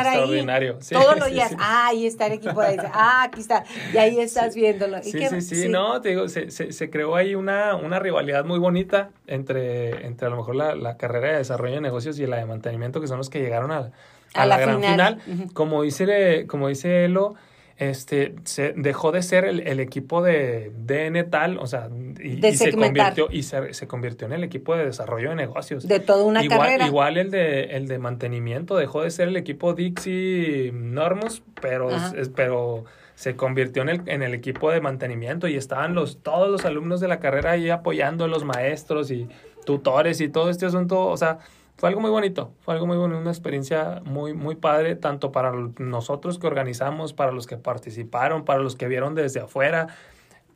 ahí. 0.00 0.06
extraordinario. 0.06 0.76
Sí, 0.80 0.94
Todos 0.94 1.18
los 1.18 1.28
días, 1.30 1.54
ah, 1.58 1.86
ahí 1.88 2.06
está 2.06 2.26
el 2.26 2.32
equipo 2.34 2.60
de 2.60 2.78
ah, 2.92 3.22
aquí 3.24 3.40
está. 3.40 3.64
Y 3.92 3.96
ahí 3.98 4.18
estás 4.20 4.54
viéndolo. 4.54 4.98
¿Y 4.98 5.02
Sí, 5.04 5.12
qué- 5.18 5.28
sí, 5.28 5.40
sí, 5.42 5.68
no, 5.68 6.00
te 6.00 6.10
digo, 6.10 6.28
se, 6.28 6.50
se, 6.50 6.72
se 6.72 6.90
creó 6.90 7.16
ahí 7.16 7.34
una, 7.34 7.74
una 7.76 7.98
rivalidad 7.98 8.44
muy 8.44 8.58
bonita 8.58 9.10
entre, 9.26 10.06
entre 10.06 10.26
a 10.26 10.30
lo 10.30 10.36
mejor 10.36 10.56
la, 10.56 10.74
la 10.74 10.96
carrera 10.96 11.32
de 11.32 11.38
desarrollo 11.38 11.74
de 11.74 11.80
negocios 11.80 12.18
y 12.18 12.26
la 12.26 12.36
de 12.36 12.46
mantenimiento, 12.46 13.00
que 13.00 13.06
son 13.06 13.18
los 13.18 13.30
que 13.30 13.40
llegaron 13.40 13.70
a, 13.72 13.78
a 13.78 14.42
A 14.42 14.46
la, 14.46 14.56
la 14.56 14.58
gran 14.60 14.82
final. 14.82 15.20
Como 15.54 15.82
dice, 15.82 16.46
como 16.48 16.68
dice 16.68 17.04
Elo, 17.04 17.34
este, 17.76 18.34
se 18.44 18.74
dejó 18.76 19.12
de 19.12 19.22
ser 19.22 19.44
el, 19.44 19.60
el 19.60 19.80
equipo 19.80 20.22
de 20.22 20.72
DN 20.76 21.24
tal, 21.24 21.58
o 21.58 21.66
sea, 21.66 21.88
y, 22.22 22.40
se 22.54 22.72
convirtió, 22.72 23.28
y 23.30 23.42
se, 23.42 23.74
se 23.74 23.86
convirtió 23.86 24.26
en 24.26 24.34
el 24.34 24.44
equipo 24.44 24.76
de 24.76 24.84
desarrollo 24.86 25.30
de 25.30 25.36
negocios. 25.36 25.86
De 25.88 26.00
toda 26.00 26.24
una 26.24 26.44
igual, 26.44 26.58
carrera. 26.60 26.86
Igual 26.86 27.16
el 27.18 27.30
de, 27.30 27.64
el 27.76 27.88
de 27.88 27.98
mantenimiento 27.98 28.76
dejó 28.76 29.02
de 29.02 29.10
ser 29.10 29.28
el 29.28 29.36
equipo 29.36 29.74
Dixie 29.74 30.70
Normus, 30.72 31.42
pero, 31.60 31.90
es- 31.90 32.30
pero 32.34 32.84
se 33.14 33.36
convirtió 33.36 33.82
en 33.82 33.88
el, 33.88 34.02
en 34.06 34.22
el 34.22 34.34
equipo 34.34 34.70
de 34.70 34.80
mantenimiento 34.80 35.46
y 35.48 35.56
estaban 35.56 35.94
los, 35.94 36.18
todos 36.22 36.50
los 36.50 36.64
alumnos 36.64 37.00
de 37.00 37.08
la 37.08 37.20
carrera 37.20 37.52
ahí 37.52 37.70
apoyando 37.70 38.24
a 38.24 38.28
los 38.28 38.44
maestros 38.44 39.10
y 39.10 39.28
tutores 39.64 40.20
y 40.20 40.28
todo 40.28 40.50
este 40.50 40.66
asunto. 40.66 41.06
O 41.06 41.16
sea, 41.16 41.38
fue 41.82 41.88
algo 41.88 42.00
muy 42.00 42.10
bonito, 42.12 42.52
fue 42.60 42.74
algo 42.74 42.86
muy 42.86 42.96
bonito, 42.96 43.18
una 43.18 43.32
experiencia 43.32 44.02
muy, 44.04 44.34
muy 44.34 44.54
padre, 44.54 44.94
tanto 44.94 45.32
para 45.32 45.50
nosotros 45.80 46.38
que 46.38 46.46
organizamos, 46.46 47.12
para 47.12 47.32
los 47.32 47.48
que 47.48 47.56
participaron, 47.56 48.44
para 48.44 48.60
los 48.60 48.76
que 48.76 48.86
vieron 48.86 49.16
desde 49.16 49.40
afuera. 49.40 49.88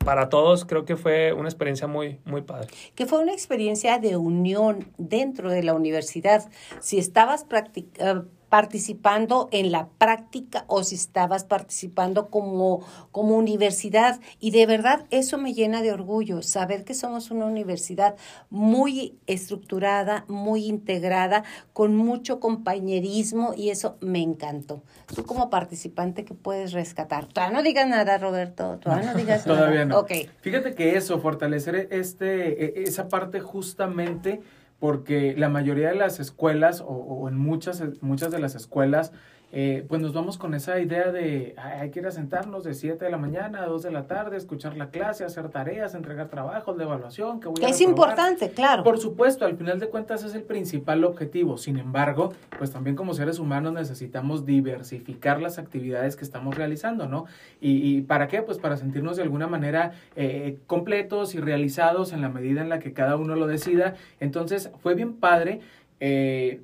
Para 0.05 0.29
todos 0.29 0.63
creo 0.63 0.85
que 0.85 0.95
fue 0.95 1.33
una 1.33 1.49
experiencia 1.49 1.85
muy, 1.85 2.21
muy 2.23 2.43
padre. 2.43 2.69
que 2.95 3.05
fue 3.05 3.19
una 3.19 3.33
experiencia 3.33 3.99
de 3.99 4.15
unión 4.15 4.85
dentro 4.97 5.49
de 5.49 5.63
la 5.63 5.73
universidad. 5.73 6.49
Si 6.79 6.97
estabas 6.97 7.45
practic- 7.45 7.89
eh, 7.99 8.21
participando 8.49 9.49
en 9.51 9.71
la 9.71 9.87
práctica 9.97 10.65
o 10.67 10.83
si 10.83 10.95
estabas 10.95 11.43
participando 11.43 12.29
como, 12.29 12.81
como 13.11 13.35
universidad. 13.37 14.19
Y 14.39 14.51
de 14.51 14.65
verdad 14.65 15.05
eso 15.09 15.37
me 15.37 15.53
llena 15.53 15.81
de 15.81 15.91
orgullo, 15.91 16.41
saber 16.41 16.83
que 16.83 16.93
somos 16.93 17.31
una 17.31 17.45
universidad 17.45 18.15
muy 18.49 19.17
estructurada, 19.27 20.25
muy 20.27 20.65
integrada, 20.65 21.43
con 21.73 21.95
mucho 21.95 22.39
compañerismo 22.39 23.53
y 23.55 23.69
eso 23.69 23.97
me 24.01 24.21
encantó. 24.21 24.83
Tú 25.13 25.25
como 25.25 25.49
participante, 25.49 26.25
¿qué 26.25 26.33
puedes 26.33 26.71
rescatar? 26.71 27.25
Todavía 27.27 27.57
no 27.57 27.63
digas 27.63 27.87
nada, 27.87 28.17
Roberto. 28.17 28.77
Todavía 28.81 29.11
no 29.11 29.17
digas 29.17 29.45
nada. 29.47 29.59
Todavía 29.59 29.85
no. 29.85 30.05
Fíjate 30.41 30.73
que 30.75 30.95
eso, 30.95 31.19
fortalecer 31.19 31.87
este, 31.91 32.81
e- 32.81 32.83
esa 32.83 33.07
parte 33.09 33.39
justamente 33.39 34.41
porque 34.79 35.35
la 35.37 35.49
mayoría 35.49 35.89
de 35.89 35.95
las 35.95 36.19
escuelas 36.19 36.81
o, 36.81 36.85
o 36.85 37.27
en 37.27 37.37
muchas, 37.37 37.83
muchas 38.01 38.31
de 38.31 38.39
las 38.39 38.55
escuelas 38.55 39.11
eh, 39.53 39.85
pues 39.87 40.01
nos 40.01 40.13
vamos 40.13 40.37
con 40.37 40.53
esa 40.53 40.79
idea 40.79 41.11
de 41.11 41.53
"Ay, 41.57 41.79
hay 41.81 41.89
que 41.91 41.99
ir 41.99 42.07
a 42.07 42.11
sentarnos 42.11 42.63
de 42.65 42.73
7 42.73 43.05
de 43.05 43.11
la 43.11 43.17
mañana 43.17 43.63
a 43.63 43.65
2 43.65 43.81
de 43.83 43.91
la 43.91 44.05
tarde, 44.05 44.35
escuchar 44.35 44.75
la 44.75 44.89
clase, 44.89 45.23
hacer 45.23 45.47
tareas, 45.49 45.95
entregar 45.95 46.27
trabajos 46.27 46.77
de 46.77 46.83
evaluación, 46.83 47.39
que 47.39 47.47
voy 47.47 47.63
a 47.63 47.69
Es 47.69 47.79
reprobar". 47.79 47.89
importante, 48.09 48.51
claro. 48.51 48.83
Por 48.83 48.97
supuesto, 48.99 49.45
al 49.45 49.55
final 49.55 49.79
de 49.79 49.87
cuentas 49.87 50.23
es 50.25 50.35
el 50.35 50.43
principal 50.43 51.03
objetivo. 51.05 51.57
Sin 51.57 51.77
embargo, 51.79 52.33
pues 52.57 52.71
también 52.71 52.95
como 52.97 53.13
seres 53.13 53.39
humanos 53.39 53.71
necesitamos 53.73 54.45
diversificar 54.45 55.41
las 55.41 55.57
actividades 55.59 56.15
que 56.17 56.25
estamos 56.25 56.55
realizando, 56.55 57.07
¿no? 57.07 57.25
¿Y, 57.61 57.97
y 57.97 58.01
para 58.01 58.27
qué? 58.27 58.41
Pues 58.41 58.57
para 58.57 58.75
sentirnos 58.77 59.15
de 59.17 59.23
alguna 59.23 59.47
manera 59.47 59.91
eh, 60.17 60.57
completos 60.67 61.35
y 61.35 61.39
realizados 61.39 62.11
en 62.11 62.21
la 62.21 62.29
medida 62.29 62.61
en 62.61 62.69
la 62.69 62.79
que 62.79 62.91
cada 62.93 63.15
uno 63.15 63.35
lo 63.35 63.47
decida. 63.47 63.95
Entonces, 64.19 64.71
fue 64.83 64.93
bien 64.93 65.13
padre. 65.13 65.61
eh, 65.99 66.61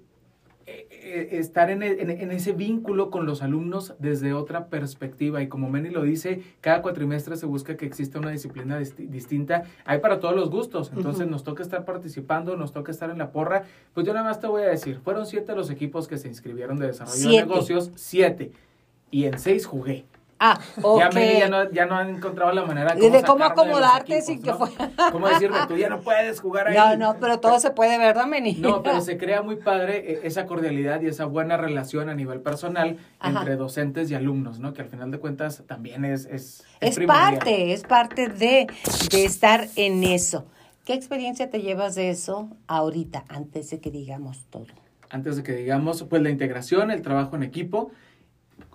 estar 0.65 1.69
en, 1.69 1.83
en, 1.83 2.09
en, 2.09 2.31
ese 2.31 2.53
vínculo 2.53 3.09
con 3.09 3.25
los 3.25 3.41
alumnos 3.41 3.93
desde 3.99 4.33
otra 4.33 4.67
perspectiva. 4.67 5.41
Y 5.41 5.47
como 5.47 5.69
Meni 5.69 5.89
lo 5.89 6.03
dice, 6.03 6.41
cada 6.61 6.81
cuatrimestre 6.81 7.35
se 7.35 7.45
busca 7.45 7.75
que 7.75 7.85
exista 7.85 8.19
una 8.19 8.31
disciplina 8.31 8.79
distinta. 8.79 9.63
Hay 9.85 9.99
para 9.99 10.19
todos 10.19 10.35
los 10.35 10.49
gustos. 10.49 10.91
Entonces 10.95 11.27
nos 11.27 11.43
toca 11.43 11.63
estar 11.63 11.85
participando, 11.85 12.55
nos 12.55 12.71
toca 12.71 12.91
estar 12.91 13.09
en 13.09 13.17
la 13.17 13.31
porra. 13.31 13.63
Pues 13.93 14.05
yo 14.05 14.13
nada 14.13 14.25
más 14.25 14.39
te 14.39 14.47
voy 14.47 14.63
a 14.63 14.67
decir, 14.67 14.99
fueron 15.03 15.25
siete 15.25 15.53
los 15.55 15.69
equipos 15.69 16.07
que 16.07 16.17
se 16.17 16.27
inscribieron 16.27 16.79
de 16.79 16.87
desarrollo 16.87 17.29
de 17.29 17.37
negocios, 17.37 17.91
siete. 17.95 18.51
Y 19.11 19.25
en 19.25 19.37
seis 19.39 19.65
jugué. 19.65 20.05
Ah. 20.45 20.59
Ya, 20.97 21.09
ya, 21.09 21.47
no, 21.47 21.71
ya 21.71 21.85
no 21.85 21.95
han 21.95 22.17
encontrado 22.17 22.51
la 22.51 22.65
manera 22.65 22.93
de 22.93 23.23
cómo 23.23 23.45
acomodarte 23.45 24.21
sin 24.21 24.41
que 24.41 24.53
fuera. 24.53 24.91
¿Cómo 25.09 25.29
decirme? 25.29 25.57
Tú 25.69 25.77
ya 25.77 25.87
no 25.87 26.01
puedes 26.01 26.41
jugar 26.41 26.67
ahí. 26.67 26.75
No, 26.75 26.97
no, 26.97 27.17
pero 27.17 27.39
todo 27.39 27.61
se 27.61 27.71
puede, 27.71 27.97
¿verdad, 27.97 28.25
Meni? 28.25 28.55
No, 28.55 28.83
pero 28.83 28.99
se 28.99 29.17
crea 29.17 29.41
muy 29.41 29.55
padre 29.55 30.11
eh, 30.11 30.19
esa 30.23 30.45
cordialidad 30.45 30.99
y 30.99 31.07
esa 31.07 31.23
buena 31.23 31.55
relación 31.55 32.09
a 32.09 32.13
nivel 32.13 32.41
personal 32.41 32.97
entre 33.23 33.55
docentes 33.55 34.11
y 34.11 34.15
alumnos, 34.15 34.59
¿no? 34.59 34.73
Que 34.73 34.81
al 34.81 34.89
final 34.89 35.11
de 35.11 35.19
cuentas 35.19 35.63
también 35.65 36.03
es. 36.03 36.25
Es, 36.25 36.65
es, 36.81 36.97
es 36.97 37.07
parte, 37.07 37.71
es 37.71 37.83
parte 37.83 38.27
de, 38.27 38.67
de 39.11 39.23
estar 39.23 39.69
en 39.77 40.03
eso. 40.03 40.45
¿Qué 40.83 40.93
experiencia 40.93 41.49
te 41.49 41.61
llevas 41.61 41.95
de 41.95 42.09
eso 42.09 42.49
ahorita, 42.67 43.23
antes 43.29 43.69
de 43.69 43.79
que 43.79 43.91
digamos 43.91 44.43
todo? 44.49 44.67
Antes 45.09 45.37
de 45.37 45.43
que 45.43 45.53
digamos, 45.53 46.03
pues 46.03 46.21
la 46.21 46.31
integración, 46.31 46.91
el 46.91 47.01
trabajo 47.01 47.37
en 47.37 47.43
equipo 47.43 47.91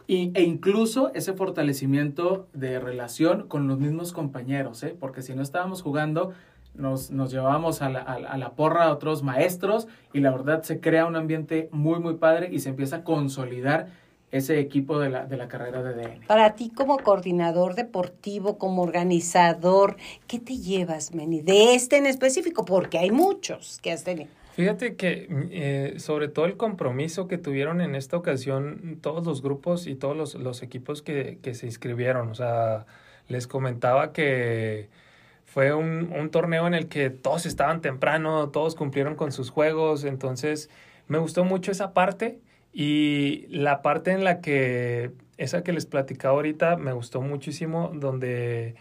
e 0.08 0.42
incluso 0.42 1.12
ese 1.14 1.34
fortalecimiento 1.34 2.48
de 2.54 2.80
relación 2.80 3.46
con 3.46 3.68
los 3.68 3.78
mismos 3.78 4.12
compañeros, 4.12 4.82
¿eh? 4.82 4.96
porque 4.98 5.20
si 5.20 5.34
no 5.34 5.42
estábamos 5.42 5.82
jugando, 5.82 6.32
nos, 6.74 7.10
nos 7.10 7.30
llevábamos 7.30 7.82
a 7.82 7.90
la, 7.90 8.00
a, 8.00 8.38
la, 8.38 8.52
porra 8.52 8.84
a 8.84 8.92
otros 8.92 9.22
maestros 9.22 9.86
y 10.14 10.20
la 10.20 10.30
verdad 10.30 10.62
se 10.62 10.80
crea 10.80 11.04
un 11.04 11.16
ambiente 11.16 11.68
muy, 11.72 12.00
muy 12.00 12.14
padre 12.14 12.48
y 12.50 12.60
se 12.60 12.70
empieza 12.70 12.96
a 12.96 13.04
consolidar 13.04 13.88
ese 14.30 14.60
equipo 14.60 14.98
de 14.98 15.10
la, 15.10 15.26
de 15.26 15.36
la 15.36 15.48
carrera 15.48 15.82
de 15.82 15.94
DN. 15.94 16.26
Para 16.26 16.54
ti 16.54 16.70
como 16.70 16.98
coordinador 16.98 17.74
deportivo, 17.74 18.58
como 18.58 18.82
organizador, 18.82 19.96
¿qué 20.26 20.38
te 20.38 20.56
llevas, 20.56 21.14
Meni? 21.14 21.40
De 21.40 21.74
este 21.74 21.96
en 21.96 22.06
específico, 22.06 22.64
porque 22.64 22.98
hay 22.98 23.10
muchos 23.10 23.78
que 23.82 23.92
has 23.92 24.04
tenido. 24.04 24.37
Fíjate 24.58 24.96
que 24.96 25.28
eh, 25.52 26.00
sobre 26.00 26.26
todo 26.26 26.46
el 26.46 26.56
compromiso 26.56 27.28
que 27.28 27.38
tuvieron 27.38 27.80
en 27.80 27.94
esta 27.94 28.16
ocasión 28.16 28.98
todos 29.00 29.24
los 29.24 29.40
grupos 29.40 29.86
y 29.86 29.94
todos 29.94 30.34
los, 30.34 30.62
equipos 30.64 31.00
que, 31.00 31.38
que, 31.40 31.54
se 31.54 31.66
inscribieron. 31.66 32.28
O 32.28 32.34
sea, 32.34 32.84
les 33.28 33.46
comentaba 33.46 34.12
que 34.12 34.88
fue 35.44 35.72
un, 35.74 36.12
un, 36.12 36.30
torneo 36.30 36.66
en 36.66 36.74
el 36.74 36.88
que 36.88 37.08
todos 37.08 37.46
estaban 37.46 37.82
temprano, 37.82 38.48
todos 38.50 38.74
cumplieron 38.74 39.14
con 39.14 39.30
sus 39.30 39.50
juegos. 39.50 40.02
Entonces, 40.02 40.70
me 41.06 41.18
gustó 41.18 41.44
mucho 41.44 41.70
esa 41.70 41.94
parte 41.94 42.40
y 42.72 43.46
la 43.50 43.80
parte 43.80 44.10
en 44.10 44.24
la 44.24 44.40
que, 44.40 45.12
esa 45.36 45.62
que 45.62 45.72
les 45.72 45.86
platicaba 45.86 46.34
ahorita, 46.34 46.76
me 46.78 46.92
gustó 46.92 47.20
muchísimo, 47.20 47.92
donde 47.94 48.74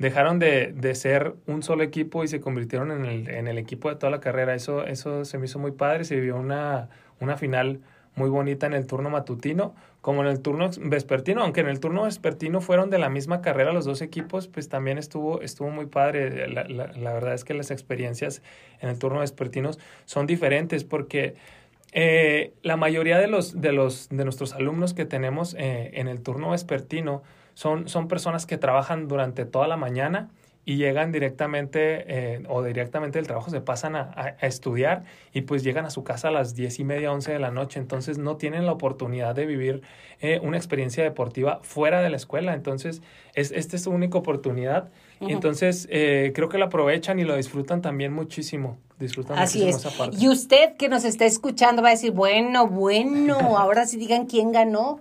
dejaron 0.00 0.38
de, 0.38 0.72
de, 0.74 0.94
ser 0.94 1.34
un 1.46 1.62
solo 1.62 1.82
equipo 1.82 2.24
y 2.24 2.28
se 2.28 2.40
convirtieron 2.40 2.90
en 2.90 3.04
el, 3.04 3.28
en 3.28 3.46
el, 3.46 3.58
equipo 3.58 3.90
de 3.90 3.96
toda 3.96 4.10
la 4.10 4.20
carrera. 4.20 4.54
Eso, 4.54 4.84
eso 4.86 5.26
se 5.26 5.36
me 5.36 5.44
hizo 5.44 5.58
muy 5.58 5.72
padre. 5.72 6.04
Se 6.04 6.16
vivió 6.16 6.36
una, 6.36 6.88
una 7.20 7.36
final 7.36 7.80
muy 8.14 8.30
bonita 8.30 8.66
en 8.66 8.72
el 8.72 8.86
turno 8.86 9.10
matutino, 9.10 9.74
como 10.00 10.22
en 10.22 10.28
el 10.28 10.40
turno 10.40 10.70
vespertino, 10.80 11.42
aunque 11.42 11.60
en 11.60 11.68
el 11.68 11.80
turno 11.80 12.04
vespertino 12.04 12.62
fueron 12.62 12.88
de 12.88 12.98
la 12.98 13.10
misma 13.10 13.42
carrera 13.42 13.74
los 13.74 13.84
dos 13.84 14.00
equipos, 14.00 14.48
pues 14.48 14.70
también 14.70 14.96
estuvo, 14.96 15.42
estuvo 15.42 15.68
muy 15.68 15.84
padre. 15.84 16.48
La, 16.48 16.64
la, 16.64 16.86
la 16.92 17.12
verdad 17.12 17.34
es 17.34 17.44
que 17.44 17.52
las 17.52 17.70
experiencias 17.70 18.42
en 18.80 18.88
el 18.88 18.98
turno 18.98 19.20
vespertino 19.20 19.70
son 20.06 20.26
diferentes 20.26 20.82
porque 20.82 21.34
eh, 21.92 22.54
la 22.62 22.76
mayoría 22.76 23.18
de 23.18 23.26
los, 23.26 23.60
de 23.60 23.72
los 23.72 24.08
de 24.08 24.24
nuestros 24.24 24.54
alumnos 24.54 24.94
que 24.94 25.04
tenemos 25.04 25.54
eh, 25.58 25.90
en 25.94 26.08
el 26.08 26.22
turno 26.22 26.50
vespertino 26.50 27.22
son, 27.60 27.88
son 27.88 28.08
personas 28.08 28.46
que 28.46 28.56
trabajan 28.56 29.06
durante 29.06 29.44
toda 29.44 29.68
la 29.68 29.76
mañana 29.76 30.30
y 30.64 30.78
llegan 30.78 31.12
directamente 31.12 32.04
eh, 32.06 32.42
o 32.48 32.62
directamente 32.62 33.18
del 33.18 33.26
trabajo 33.26 33.50
se 33.50 33.60
pasan 33.60 33.96
a, 33.96 34.12
a, 34.16 34.46
estudiar 34.46 35.04
y 35.34 35.42
pues 35.42 35.62
llegan 35.62 35.84
a 35.84 35.90
su 35.90 36.02
casa 36.02 36.28
a 36.28 36.30
las 36.30 36.54
diez 36.54 36.78
y 36.78 36.84
media, 36.84 37.12
once 37.12 37.30
de 37.30 37.38
la 37.38 37.50
noche. 37.50 37.78
Entonces 37.78 38.16
no 38.16 38.38
tienen 38.38 38.64
la 38.64 38.72
oportunidad 38.72 39.34
de 39.34 39.44
vivir 39.44 39.82
eh, 40.22 40.40
una 40.42 40.56
experiencia 40.56 41.04
deportiva 41.04 41.60
fuera 41.62 42.00
de 42.00 42.08
la 42.08 42.16
escuela. 42.16 42.54
Entonces 42.54 43.02
es, 43.34 43.50
esta 43.50 43.76
es 43.76 43.82
su 43.82 43.90
única 43.90 44.16
oportunidad. 44.16 44.88
Y 45.20 45.30
entonces 45.30 45.86
eh, 45.90 46.32
creo 46.34 46.48
que 46.48 46.56
la 46.56 46.66
aprovechan 46.66 47.18
y 47.18 47.24
lo 47.24 47.36
disfrutan 47.36 47.82
también 47.82 48.10
muchísimo. 48.10 48.78
Disfrutan 48.98 49.38
Así 49.38 49.58
muchísimo 49.58 49.76
es. 49.76 49.84
esa 49.84 49.98
parte. 49.98 50.16
Y 50.18 50.30
usted 50.30 50.76
que 50.78 50.88
nos 50.88 51.04
está 51.04 51.26
escuchando 51.26 51.82
va 51.82 51.88
a 51.88 51.90
decir, 51.90 52.12
bueno, 52.12 52.66
bueno, 52.68 53.58
ahora 53.58 53.84
sí 53.84 53.98
digan 53.98 54.24
quién 54.24 54.50
ganó 54.50 54.98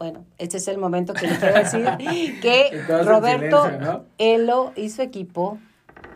bueno, 0.00 0.24
este 0.38 0.56
es 0.56 0.66
el 0.66 0.78
momento 0.78 1.12
que 1.12 1.26
les 1.26 1.38
quiero 1.38 1.54
decir 1.56 2.40
que 2.40 2.82
Roberto 3.04 3.70
¿no? 3.70 4.06
Elo 4.16 4.72
y 4.74 4.88
su 4.88 5.02
equipo 5.02 5.58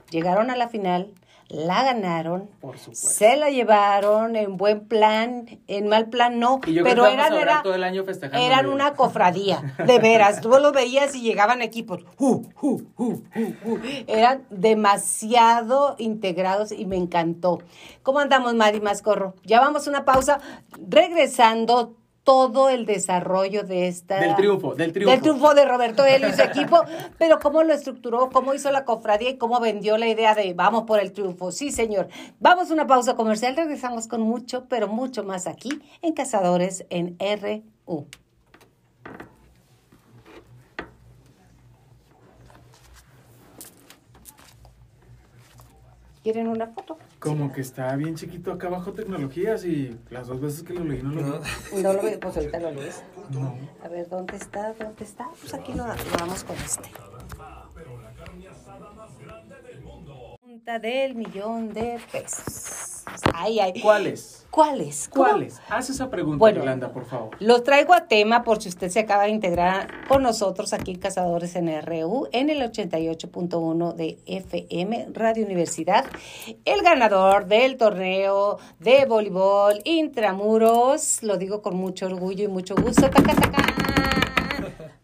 llegaron 0.08 0.50
a 0.50 0.56
la 0.56 0.70
final, 0.70 1.12
la 1.48 1.84
ganaron, 1.84 2.48
Por 2.62 2.78
se 2.78 3.36
la 3.36 3.50
llevaron 3.50 4.36
en 4.36 4.56
buen 4.56 4.88
plan, 4.88 5.60
en 5.68 5.88
mal 5.88 6.08
plan 6.08 6.40
no, 6.40 6.62
pero 6.62 7.06
eran, 7.06 7.34
era, 7.34 7.62
todo 7.62 7.74
el 7.74 7.84
año 7.84 8.06
eran 8.32 8.70
una 8.70 8.94
cofradía, 8.94 9.74
de 9.84 9.98
veras, 9.98 10.40
tú 10.40 10.48
lo 10.48 10.72
veías 10.72 11.14
y 11.14 11.20
llegaban 11.20 11.60
equipos, 11.60 12.06
uh, 12.18 12.42
uh, 12.62 12.82
uh, 12.96 13.22
eran 14.06 14.44
demasiado 14.48 15.94
integrados 15.98 16.72
y 16.72 16.86
me 16.86 16.96
encantó. 16.96 17.58
¿Cómo 18.02 18.20
andamos, 18.20 18.54
Mari 18.54 18.80
Mascorro? 18.80 19.34
Ya 19.44 19.60
vamos 19.60 19.86
a 19.86 19.90
una 19.90 20.06
pausa, 20.06 20.40
regresando 20.88 21.96
todo 22.24 22.70
el 22.70 22.86
desarrollo 22.86 23.62
de 23.64 23.86
esta... 23.86 24.18
Del 24.18 24.34
triunfo, 24.34 24.74
del 24.74 24.92
triunfo. 24.92 25.10
Del 25.12 25.20
triunfo 25.20 25.54
de 25.54 25.64
Roberto 25.66 26.04
Él 26.06 26.24
y 26.28 26.32
su 26.32 26.42
equipo, 26.42 26.82
pero 27.18 27.38
cómo 27.38 27.62
lo 27.62 27.74
estructuró, 27.74 28.30
cómo 28.30 28.54
hizo 28.54 28.72
la 28.72 28.86
cofradía 28.86 29.30
y 29.30 29.36
cómo 29.36 29.60
vendió 29.60 29.98
la 29.98 30.08
idea 30.08 30.34
de 30.34 30.54
vamos 30.54 30.84
por 30.84 30.98
el 30.98 31.12
triunfo. 31.12 31.52
Sí, 31.52 31.70
señor. 31.70 32.08
Vamos 32.40 32.70
a 32.70 32.74
una 32.74 32.86
pausa 32.86 33.14
comercial, 33.14 33.54
regresamos 33.54 34.08
con 34.08 34.22
mucho, 34.22 34.64
pero 34.68 34.88
mucho 34.88 35.22
más 35.22 35.46
aquí 35.46 35.82
en 36.00 36.14
Cazadores 36.14 36.86
en 36.88 37.16
RU. 37.20 38.06
¿Quieren 46.22 46.48
una 46.48 46.68
foto? 46.68 46.96
Como 47.24 47.52
que 47.52 47.62
está 47.62 47.96
bien 47.96 48.14
chiquito 48.16 48.52
acá 48.52 48.66
abajo 48.66 48.92
tecnologías 48.92 49.64
y 49.64 49.98
las 50.10 50.26
dos 50.26 50.40
veces 50.40 50.62
que 50.62 50.74
lo 50.74 50.84
leí 50.84 51.02
no 51.02 51.10
lo 51.12 51.22
no. 51.22 51.40
vi. 51.72 51.82
No 51.82 51.92
lo 51.94 52.02
vi, 52.02 52.16
pues 52.20 52.36
ahorita 52.36 52.60
lo 52.60 52.70
lees. 52.72 53.02
No. 53.30 53.56
A 53.82 53.88
ver, 53.88 54.08
¿dónde 54.08 54.36
está? 54.36 54.74
¿Dónde 54.74 55.04
está? 55.04 55.28
Pues 55.40 55.54
aquí 55.54 55.72
lo, 55.72 55.86
lo 55.86 55.94
damos 56.18 56.44
con 56.44 56.56
este. 56.56 56.90
Del 60.62 61.16
millón 61.16 61.74
de 61.74 61.98
pesos. 62.12 63.02
Ay, 63.34 63.58
ay. 63.58 63.80
¿Cuáles? 63.82 64.46
¿Cuáles? 64.50 65.10
¿Cuáles? 65.12 65.60
Haz 65.68 65.90
esa 65.90 66.08
pregunta, 66.10 66.38
Bueno, 66.38 66.60
Yolanda, 66.60 66.92
por 66.92 67.06
favor. 67.06 67.30
Los 67.40 67.64
traigo 67.64 67.92
a 67.92 68.06
tema 68.06 68.44
por 68.44 68.62
si 68.62 68.68
usted 68.68 68.88
se 68.88 69.00
acaba 69.00 69.24
de 69.24 69.30
integrar 69.30 70.06
con 70.06 70.22
nosotros 70.22 70.72
aquí 70.72 70.92
en 70.92 71.00
Cazadores 71.00 71.56
NRU 71.60 72.28
en 72.30 72.50
el 72.50 72.60
88.1 72.70 73.94
de 73.94 74.18
FM 74.26 75.08
Radio 75.12 75.44
Universidad. 75.44 76.04
El 76.64 76.82
ganador 76.82 77.46
del 77.46 77.76
torneo 77.76 78.58
de 78.78 79.06
voleibol 79.06 79.80
intramuros, 79.82 81.20
lo 81.24 81.36
digo 81.36 81.62
con 81.62 81.74
mucho 81.74 82.06
orgullo 82.06 82.44
y 82.44 82.48
mucho 82.48 82.76
gusto. 82.76 83.10
¡Taca, 83.10 83.34
taca! 83.34 84.23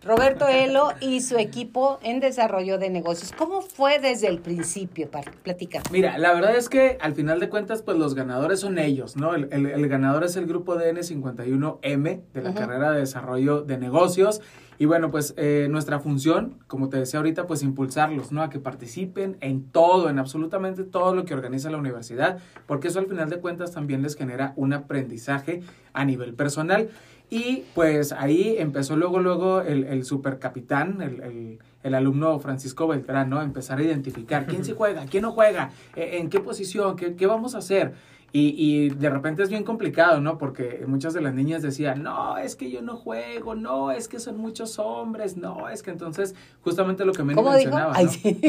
Roberto 0.03 0.49
Elo 0.49 0.93
y 1.01 1.21
su 1.21 1.39
equipo 1.39 1.99
en 2.03 2.21
desarrollo 2.21 2.79
de 2.79 2.91
negocios. 2.91 3.33
¿Cómo 3.37 3.61
fue 3.61 3.99
desde 3.99 4.29
el 4.29 4.41
principio? 4.41 5.11
Para 5.11 5.31
platicar. 5.31 5.83
Mira, 5.91 6.19
la 6.19 6.33
verdad 6.33 6.57
es 6.57 6.69
que 6.69 6.99
al 7.01 7.15
final 7.15 7.41
de 7.41 7.49
cuentas, 7.49 7.83
pues 7.83 7.97
los 7.97 8.15
ganadores 8.15 8.61
son 8.61 8.79
ellos, 8.79 9.17
¿no? 9.17 9.35
El, 9.35 9.49
el, 9.53 9.67
el 9.67 9.89
ganador 9.89 10.25
es 10.25 10.37
el 10.37 10.47
grupo 10.47 10.77
DN51M 10.77 12.21
de 12.33 12.43
la 12.43 12.55
carrera 12.55 12.93
de 12.93 13.01
desarrollo 13.01 13.63
de 13.63 13.79
negocios. 13.79 14.41
Y 14.81 14.87
bueno, 14.87 15.11
pues 15.11 15.35
eh, 15.37 15.69
nuestra 15.71 16.01
función, 16.01 16.57
como 16.67 16.89
te 16.89 16.97
decía 16.97 17.19
ahorita, 17.19 17.47
pues 17.47 17.63
impulsarlos, 17.63 18.33
¿no? 18.33 18.43
A 18.43 18.49
que 18.49 18.59
participen 18.59 19.37
en 19.43 19.71
todo, 19.71 20.09
en 20.09 20.19
absolutamente 20.19 20.85
todo 20.85 21.15
lo 21.15 21.27
que 21.27 21.35
organiza 21.35 21.69
la 21.69 21.77
universidad, 21.77 22.39
porque 22.67 22.89
eso 22.89 22.99
al 22.99 23.07
final 23.07 23.29
de 23.29 23.41
cuentas 23.41 23.73
también 23.73 24.01
les 24.01 24.17
genera 24.17 24.55
un 24.57 24.73
aprendizaje 24.73 25.61
a 25.93 26.07
nivel 26.07 26.33
personal. 26.33 26.89
Y 27.31 27.65
pues 27.75 28.11
ahí 28.13 28.57
empezó 28.59 28.97
luego, 28.97 29.21
luego 29.21 29.63
el, 29.63 29.85
el 29.85 30.05
supercapitán, 30.05 31.01
el, 31.01 31.21
el, 31.23 31.59
el 31.85 31.95
alumno 31.95 32.39
Francisco 32.41 32.89
Beltrán, 32.89 33.31
¿no? 33.31 33.41
Empezar 33.41 33.79
a 33.79 33.83
identificar 33.85 34.47
quién 34.47 34.65
sí 34.65 34.75
juega, 34.77 35.07
quién 35.07 35.23
no 35.23 35.31
juega, 35.31 35.71
eh, 35.95 36.19
en 36.19 36.29
qué 36.29 36.41
posición, 36.41 36.97
qué, 36.97 37.15
qué 37.15 37.27
vamos 37.27 37.55
a 37.55 37.59
hacer. 37.59 37.95
Y, 38.33 38.55
y, 38.57 38.91
de 38.91 39.11
repente 39.11 39.43
es 39.43 39.51
bien 39.51 39.65
complicado, 39.65 40.21
¿no? 40.21 40.39
Porque 40.39 40.85
muchas 40.87 41.15
de 41.15 41.21
las 41.21 41.35
niñas 41.35 41.63
decían, 41.63 42.05
no, 42.05 42.39
es 42.39 42.55
que 42.55 42.71
yo 42.71 42.81
no 42.81 42.97
juego, 42.97 43.57
no, 43.57 43.91
es 43.91 44.07
que 44.07 44.21
son 44.21 44.39
muchos 44.39 44.79
hombres, 44.79 45.37
no, 45.37 45.69
es 45.69 45.83
que 45.83 45.91
entonces 45.91 46.37
justamente 46.63 47.05
lo 47.05 47.13
que 47.13 47.25
me 47.25 47.35
mencionaba, 47.35 48.01
¿no? 48.01 48.09
sí. 48.09 48.41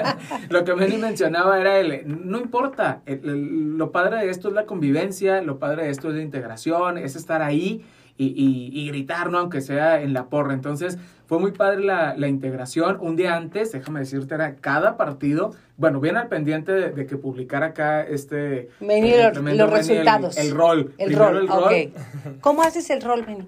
lo 0.50 0.64
que 0.64 0.74
Meni 0.74 0.98
mencionaba 0.98 1.60
era 1.60 1.78
el, 1.78 2.28
no 2.28 2.40
importa, 2.40 3.02
lo 3.06 3.92
padre 3.92 4.16
de 4.16 4.30
esto 4.30 4.48
es 4.48 4.54
la 4.54 4.66
convivencia, 4.66 5.40
lo 5.42 5.60
padre 5.60 5.84
de 5.84 5.90
esto 5.90 6.08
es 6.08 6.16
la 6.16 6.22
integración, 6.22 6.98
es 6.98 7.14
estar 7.14 7.40
ahí 7.40 7.84
y, 8.24 8.70
y, 8.72 8.88
gritar, 8.88 9.30
¿no? 9.30 9.38
Aunque 9.38 9.60
sea 9.60 10.02
en 10.02 10.12
la 10.12 10.26
porra. 10.26 10.52
Entonces, 10.52 10.98
fue 11.26 11.38
muy 11.38 11.52
padre 11.52 11.82
la, 11.82 12.14
la, 12.16 12.28
integración. 12.28 12.98
Un 13.00 13.16
día 13.16 13.36
antes, 13.36 13.72
déjame 13.72 14.00
decirte, 14.00 14.34
era 14.34 14.56
cada 14.56 14.96
partido, 14.96 15.52
bueno, 15.76 16.00
bien 16.00 16.16
al 16.16 16.28
pendiente 16.28 16.72
de, 16.72 17.06
que 17.06 17.16
publicara 17.16 17.66
acá 17.66 18.02
este... 18.02 18.68
Meni, 18.80 19.12
los 19.56 19.70
resultados. 19.70 20.36
El, 20.36 20.50
rol. 20.50 20.92
El 20.98 21.16
rol, 21.16 21.36
el 21.38 21.48
rol. 21.48 21.92
¿Cómo 22.40 22.62
haces 22.62 22.90
el 22.90 23.00
rol, 23.00 23.24
Meni? 23.26 23.46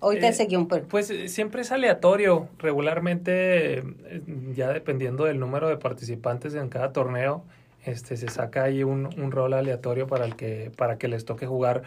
Hoy 0.00 0.20
te 0.20 0.28
eh, 0.28 0.56
un 0.56 0.68
Pues 0.68 1.10
eh, 1.10 1.28
siempre 1.28 1.62
es 1.62 1.72
aleatorio. 1.72 2.48
Regularmente, 2.58 3.78
eh, 3.78 4.22
ya 4.54 4.68
dependiendo 4.68 5.24
del 5.24 5.40
número 5.40 5.68
de 5.68 5.78
participantes 5.78 6.54
en 6.54 6.68
cada 6.68 6.92
torneo, 6.92 7.42
este, 7.84 8.16
se 8.16 8.28
saca 8.28 8.64
ahí 8.64 8.84
un, 8.84 9.06
un 9.20 9.32
rol 9.32 9.54
aleatorio 9.54 10.06
para, 10.06 10.26
el 10.26 10.36
que, 10.36 10.70
para 10.76 10.98
que 10.98 11.08
les 11.08 11.24
toque 11.24 11.46
jugar 11.46 11.82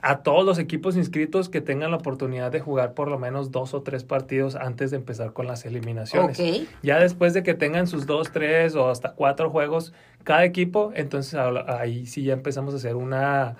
a 0.00 0.18
todos 0.22 0.44
los 0.44 0.58
equipos 0.58 0.96
inscritos 0.96 1.48
que 1.48 1.60
tengan 1.60 1.90
la 1.90 1.96
oportunidad 1.96 2.52
de 2.52 2.60
jugar 2.60 2.94
por 2.94 3.08
lo 3.08 3.18
menos 3.18 3.50
dos 3.50 3.74
o 3.74 3.82
tres 3.82 4.04
partidos 4.04 4.54
antes 4.54 4.90
de 4.90 4.96
empezar 4.96 5.32
con 5.32 5.46
las 5.46 5.64
eliminaciones. 5.64 6.40
Ya 6.82 6.98
después 6.98 7.34
de 7.34 7.42
que 7.42 7.54
tengan 7.54 7.86
sus 7.86 8.06
dos, 8.06 8.30
tres 8.30 8.76
o 8.76 8.90
hasta 8.90 9.12
cuatro 9.12 9.50
juegos 9.50 9.92
cada 10.24 10.44
equipo, 10.44 10.92
entonces 10.94 11.34
ahí 11.34 12.06
sí 12.06 12.22
ya 12.22 12.32
empezamos 12.32 12.74
a 12.74 12.76
hacer 12.76 12.94
una, 12.94 13.56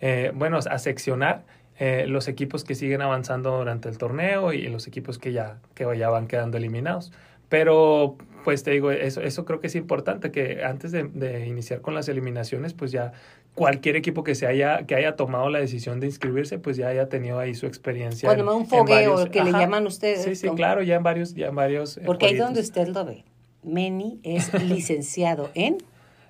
eh, 0.00 0.32
bueno, 0.34 0.58
a 0.58 0.78
seccionar 0.78 1.44
eh, 1.78 2.06
los 2.06 2.28
equipos 2.28 2.64
que 2.64 2.74
siguen 2.74 3.02
avanzando 3.02 3.58
durante 3.58 3.88
el 3.88 3.98
torneo 3.98 4.52
y 4.52 4.68
los 4.68 4.86
equipos 4.86 5.18
que 5.18 5.32
ya, 5.32 5.58
que 5.74 5.86
ya 5.98 6.08
van 6.08 6.26
quedando 6.26 6.56
eliminados. 6.56 7.12
Pero 7.48 8.16
pues 8.44 8.62
te 8.62 8.70
digo, 8.70 8.90
eso, 8.90 9.20
eso 9.20 9.44
creo 9.44 9.60
que 9.60 9.66
es 9.66 9.74
importante, 9.74 10.30
que 10.30 10.64
antes 10.64 10.90
de, 10.90 11.04
de, 11.04 11.46
iniciar 11.46 11.80
con 11.80 11.94
las 11.94 12.08
eliminaciones, 12.08 12.74
pues 12.74 12.92
ya 12.92 13.12
cualquier 13.54 13.96
equipo 13.96 14.24
que 14.24 14.34
se 14.34 14.46
haya, 14.46 14.86
que 14.86 14.94
haya 14.94 15.16
tomado 15.16 15.50
la 15.50 15.58
decisión 15.58 16.00
de 16.00 16.06
inscribirse, 16.06 16.58
pues 16.58 16.76
ya 16.76 16.88
haya 16.88 17.08
tenido 17.08 17.38
ahí 17.38 17.54
su 17.54 17.66
experiencia. 17.66 18.26
Cuando 18.26 18.56
un 18.56 18.66
fogueo, 18.66 19.30
que 19.30 19.44
le 19.44 19.52
llaman 19.52 19.86
ustedes. 19.86 20.22
Sí, 20.22 20.34
sí, 20.34 20.48
claro, 20.50 20.82
ya 20.82 20.96
en 20.96 21.02
varios, 21.02 21.34
ya 21.34 21.48
en 21.48 21.54
varios. 21.54 21.98
Eh, 21.98 22.02
Porque 22.06 22.26
ahí 22.26 22.36
donde 22.36 22.60
usted 22.60 22.88
lo 22.88 23.04
ve. 23.04 23.24
Meni 23.62 24.20
es 24.22 24.52
licenciado 24.62 25.50
en. 25.54 25.78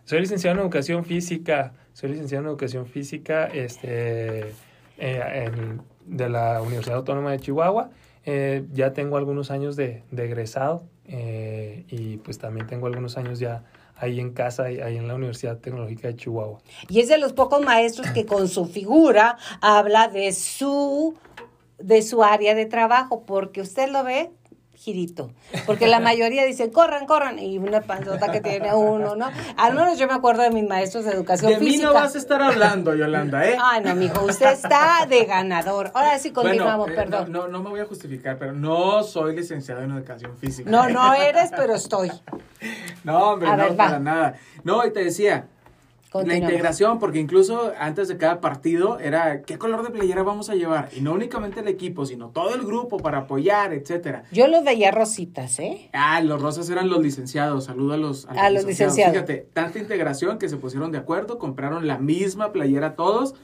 Soy 0.05 0.21
licenciado 0.21 0.57
en 0.57 0.63
educación 0.63 1.05
física. 1.05 1.73
Soy 1.93 2.11
licenciado 2.11 2.43
en 2.45 2.49
educación 2.49 2.87
física, 2.87 3.47
este, 3.47 4.53
eh, 4.99 5.51
de 6.07 6.29
la 6.29 6.61
Universidad 6.61 6.97
Autónoma 6.97 7.31
de 7.31 7.39
Chihuahua. 7.39 7.91
Eh, 8.25 8.65
ya 8.73 8.93
tengo 8.93 9.17
algunos 9.17 9.51
años 9.51 9.77
de, 9.77 10.03
de 10.11 10.25
egresado 10.25 10.85
y 11.07 12.17
pues 12.19 12.39
también 12.39 12.67
tengo 12.67 12.87
algunos 12.87 13.19
años 13.19 13.39
ya 13.39 13.65
ahí 14.03 14.19
en 14.19 14.33
casa, 14.33 14.65
ahí 14.65 14.97
en 14.97 15.07
la 15.07 15.15
Universidad 15.15 15.59
Tecnológica 15.59 16.09
de 16.09 16.17
Chihuahua. 16.17 16.59
Y 16.89 17.01
es 17.01 17.09
de 17.09 17.19
los 17.19 17.33
pocos 17.33 17.65
maestros 17.65 18.09
que 18.11 18.27
con 18.27 18.49
su 18.49 18.67
figura 18.67 19.39
habla 19.61 20.09
de 20.09 20.33
su, 20.33 21.15
de 21.79 22.03
su 22.03 22.25
área 22.25 22.57
de 22.57 22.67
trabajo, 22.67 23.25
porque 23.25 23.61
usted 23.61 23.89
lo 23.91 24.03
ve 24.03 24.31
girito. 24.83 25.31
Porque 25.67 25.87
la 25.87 26.01
mayoría 26.11 26.45
dicen, 26.45 26.71
corran, 26.71 27.07
corran, 27.07 27.39
y 27.39 27.59
una 27.59 27.81
panzota 27.83 28.33
que 28.33 28.41
tiene 28.41 28.75
uno, 28.75 29.15
¿no? 29.17 29.31
Al 29.57 29.75
menos 29.75 29.99
yo 29.99 30.07
me 30.07 30.15
acuerdo 30.15 30.43
de 30.43 30.51
mis 30.51 30.69
maestros 30.69 31.05
de 31.05 31.13
educación 31.13 31.53
física. 31.53 31.71
De 31.71 31.77
mí 31.79 31.83
no 31.83 31.93
vas 31.95 32.15
a 32.15 32.19
estar 32.19 32.43
hablando, 32.43 32.95
Yolanda, 32.95 33.47
¿eh? 33.49 33.57
Ay, 33.61 33.83
no, 33.85 33.95
mijo, 33.95 34.25
usted 34.25 34.53
está 34.53 35.07
de 35.09 35.25
ganador. 35.25 35.91
Ahora 35.95 36.19
sí 36.19 36.33
continuamos, 36.33 36.91
eh, 36.91 36.95
perdón. 36.95 37.31
No, 37.31 37.49
no, 37.49 37.63
me 37.63 37.71
voy 37.71 37.81
a 37.81 37.87
justificar, 37.87 38.39
pero 38.39 38.53
no 38.53 39.03
soy 39.03 39.37
licenciado 39.37 39.83
en 39.83 39.93
educación 39.93 40.37
física. 40.37 40.69
No, 40.71 40.89
no 40.89 41.15
eres, 41.29 41.51
pero 41.57 41.75
estoy. 41.75 42.11
No, 43.05 43.33
hombre, 43.33 43.57
no, 43.57 43.77
para 43.77 43.99
nada. 43.99 44.35
No, 44.65 44.85
y 44.85 44.93
te 44.93 45.05
decía, 45.05 45.47
la 46.25 46.37
integración, 46.37 46.99
porque 46.99 47.19
incluso 47.19 47.73
antes 47.79 48.09
de 48.09 48.17
cada 48.17 48.41
partido 48.41 48.99
era 48.99 49.43
qué 49.43 49.59
color 49.59 49.83
de 49.83 49.91
playera 49.91 50.23
vamos 50.23 50.51
a 50.51 50.55
llevar. 50.55 50.89
Y 50.95 51.01
no 51.01 51.13
únicamente 51.13 51.61
el 51.61 51.69
equipo, 51.69 52.05
sino 52.07 52.29
todo 52.29 52.55
el 52.55 52.63
grupo 52.63 52.99
para 52.99 53.19
apoyar, 53.19 53.73
etcétera. 53.73 54.25
Yo 54.31 54.47
los 54.49 54.65
veía 54.65 54.91
rositas, 54.91 55.59
¿eh? 55.59 55.89
Ah, 55.93 56.21
los 56.21 56.41
rosas 56.41 56.69
eran 56.71 56.89
los 56.89 57.01
licenciados. 57.01 57.65
Saludos 57.65 57.95
a 57.95 57.97
los, 57.97 58.27
a 58.27 58.51
los, 58.51 58.65
licenciados. 58.65 59.15
Fíjate, 59.15 59.47
tanta 59.53 59.79
integración 59.79 60.39
que 60.39 60.49
se 60.49 60.57
pusieron 60.57 60.93
de 60.93 60.99
acuerdo, 60.99 61.39
compraron 61.39 61.87
la 61.87 61.99
misma 61.99 62.53
playera 62.53 62.95
todos 62.95 63.35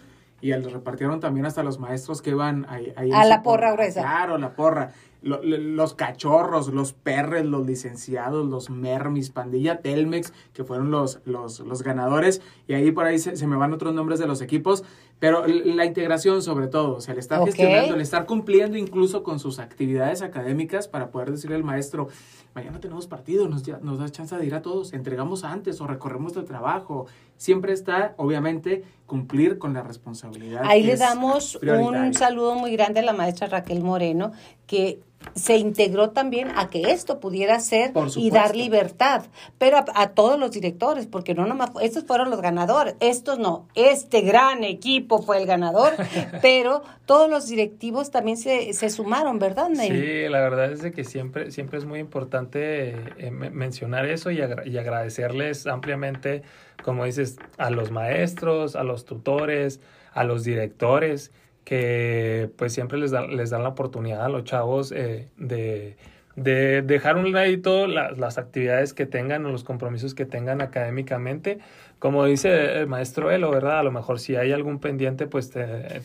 y 0.41 0.53
los 0.53 0.73
repartieron 0.73 1.21
también 1.21 1.47
hasta 1.47 1.63
los 1.63 1.79
maestros 1.79 2.23
que 2.23 2.31
iban 2.31 2.67
ahí. 2.69 2.93
a 3.13 3.25
la 3.25 3.43
porra 3.43 3.73
gruesa. 3.73 4.01
Claro, 4.01 4.39
la 4.39 4.55
porra 4.55 4.93
los 5.23 5.95
cachorros, 5.95 6.69
los 6.69 6.93
perres, 6.93 7.45
los 7.45 7.67
licenciados, 7.67 8.47
los 8.47 8.71
mermis, 8.71 9.31
pandilla 9.31 9.81
Telmex, 9.81 10.33
que 10.53 10.65
fueron 10.65 10.91
los, 10.91 11.21
los, 11.25 11.61
los 11.61 11.83
ganadores, 11.83 12.41
y 12.67 12.75
ahí 12.75 12.93
por 12.93 13.05
ahí 13.05 13.19
se, 13.19 13.47
me 13.47 13.57
van 13.57 13.73
otros 13.73 13.95
nombres 13.95 14.21
de 14.21 14.27
los 14.27 14.41
equipos, 14.41 14.85
pero 15.19 15.45
la 15.47 15.85
integración 15.85 16.43
sobre 16.43 16.69
todo, 16.69 16.97
o 16.97 17.01
sea, 17.01 17.13
el 17.13 17.19
estar 17.19 17.45
gestionando, 17.45 17.95
el 17.95 18.01
estar 18.01 18.27
cumpliendo 18.27 18.79
incluso 18.79 19.25
con 19.25 19.41
sus 19.41 19.59
actividades 19.59 20.23
académicas 20.23 20.87
para 20.87 21.11
poder 21.11 21.33
decirle 21.33 21.57
al 21.57 21.65
maestro, 21.65 22.09
mañana 22.55 22.79
tenemos 22.81 23.09
partido, 23.09 23.49
nos, 23.49 23.67
nos 23.83 23.99
da 23.99 24.09
chance 24.11 24.37
de 24.37 24.47
ir 24.47 24.55
a 24.55 24.63
todos, 24.63 24.93
entregamos 24.93 25.43
antes 25.43 25.81
o 25.81 25.89
recorremos 25.89 26.37
el 26.37 26.45
trabajo, 26.45 27.07
siempre 27.37 27.73
está, 27.73 28.15
obviamente, 28.17 28.85
cumplir 29.07 29.59
con 29.59 29.75
la 29.75 29.83
responsabilidad. 29.83 30.63
Ahí 30.65 30.85
le 30.85 30.97
damos 30.97 31.59
un 31.63 32.15
saludo 32.15 32.55
muy 32.55 32.73
grande 32.73 33.01
a 33.01 33.03
la 33.03 33.13
maestra 33.13 33.49
Raquel 33.49 33.83
Moreno, 33.83 34.33
que 34.67 35.01
se 35.35 35.57
integró 35.57 36.11
también 36.11 36.51
a 36.57 36.71
que 36.71 36.91
esto 36.91 37.21
pudiera 37.21 37.59
ser 37.61 37.93
y 38.17 38.31
dar 38.31 38.57
libertad, 38.57 39.25
pero 39.59 39.79
a, 39.95 40.09
todos 40.11 40.39
los 40.39 40.53
directores, 40.53 41.07
porque 41.07 41.35
no 41.35 41.47
nomás, 41.47 41.71
estos 41.81 42.05
fueron 42.05 42.31
los 42.31 42.41
ganadores, 42.41 42.95
estos 43.01 43.39
no, 43.39 43.69
este 43.75 44.21
gran 44.23 44.65
equipo 44.65 45.23
fue 45.23 45.39
el 45.39 45.47
ganador, 45.47 45.95
pero 46.43 46.83
todos 47.07 47.29
los 47.31 47.49
directivos 47.49 48.11
también 48.11 48.37
se, 48.37 48.73
se 48.73 48.91
sumaron, 48.91 49.39
¿verdad, 49.39 49.69
Ney? 49.69 49.91
Sí, 49.91 50.29
la 50.29 50.41
verdad 50.41 50.73
es 50.73 50.83
de 50.83 50.93
que 50.93 51.05
siempre, 51.05 51.51
siempre 51.51 51.79
es 51.79 51.85
muy 51.85 51.99
importante 51.99 52.95
eh, 53.19 53.31
mencionar 53.31 54.07
eso 54.07 54.31
y, 54.31 54.39
y 54.39 54.79
agradecerles 54.79 55.67
ampliamente, 55.67 56.43
como 56.85 57.05
dices, 57.05 57.39
a 57.59 57.71
los 57.71 57.91
maestros, 57.91 58.77
a 58.77 58.83
los 58.83 59.05
tutores, 59.05 59.81
a 60.13 60.25
los 60.25 60.45
directores, 60.45 61.33
que 61.69 62.49
pues 62.57 62.73
siempre 62.73 62.97
les, 62.97 63.13
les 63.13 63.51
dan 63.51 63.63
la 63.63 63.69
oportunidad 63.69 64.25
a 64.25 64.31
los 64.31 64.45
chavos 64.45 64.91
eh, 64.91 65.29
de, 65.37 65.99
de, 66.35 66.81
dejar 66.81 67.19
un 67.19 67.31
ladito 67.31 67.87
las 67.87 68.39
actividades 68.39 68.95
que 68.95 69.05
tengan 69.05 69.45
o 69.45 69.51
los 69.51 69.65
compromisos 69.65 70.15
que 70.15 70.25
tengan 70.25 70.63
académicamente. 70.63 71.59
Como 71.99 72.25
dice 72.25 72.81
el 72.81 72.87
maestro 72.87 73.31
Elo, 73.31 73.51
¿verdad? 73.51 73.81
A 73.81 73.83
lo 73.83 73.93
mejor 73.93 74.19
si 74.19 74.35
hay 74.35 74.51
algún 74.53 74.79
pendiente, 74.79 75.27
pues 75.27 75.51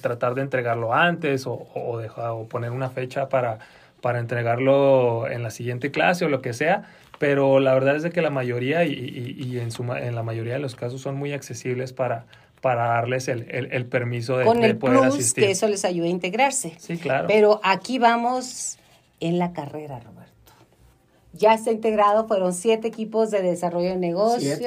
tratar 0.01 0.35
de 0.35 0.41
entregarlo 0.41 0.93
antes 0.93 1.47
o, 1.47 1.69
o, 1.73 1.97
dejar, 1.97 2.31
o 2.31 2.45
poner 2.49 2.71
una 2.71 2.89
fecha 2.89 3.29
para, 3.29 3.59
para 4.01 4.19
entregarlo 4.19 5.29
en 5.29 5.43
la 5.43 5.49
siguiente 5.49 5.91
clase 5.91 6.25
o 6.25 6.29
lo 6.29 6.41
que 6.41 6.51
sea 6.51 6.89
pero 7.19 7.61
la 7.61 7.73
verdad 7.73 7.95
es 7.95 8.03
de 8.03 8.09
que 8.09 8.21
la 8.21 8.31
mayoría 8.31 8.83
y, 8.83 8.91
y, 8.91 9.59
en, 9.59 9.69
en 9.97 10.15
la 10.15 10.23
mayoría 10.23 10.53
de 10.53 10.59
los 10.59 10.75
casos 10.75 10.99
son 10.99 11.15
muy 11.15 11.31
accesibles 11.31 11.93
para, 11.93 12.25
para 12.63 12.85
darles 12.85 13.27
el, 13.27 13.45
el, 13.49 13.85
permiso 13.87 14.37
de, 14.37 14.45
Con 14.45 14.63
el 14.63 14.77
poder 14.77 14.99
plus 15.01 15.15
asistir. 15.15 15.43
que 15.43 15.51
eso 15.51 15.67
les 15.67 15.83
ayude 15.83 16.07
a 16.07 16.11
integrarse. 16.11 16.77
Sí, 16.79 16.97
claro. 16.97 17.27
Pero 17.27 17.59
aquí 17.61 17.99
vamos 17.99 18.77
en 19.19 19.37
la 19.37 19.51
carrera, 19.51 19.99
Roberto. 19.99 20.53
Ya 21.33 21.55
está 21.55 21.71
integrado, 21.71 22.25
fueron 22.25 22.53
siete 22.53 22.87
equipos 22.87 23.31
de 23.31 23.41
desarrollo 23.41 23.89
de 23.89 23.97
negocios 23.97 24.61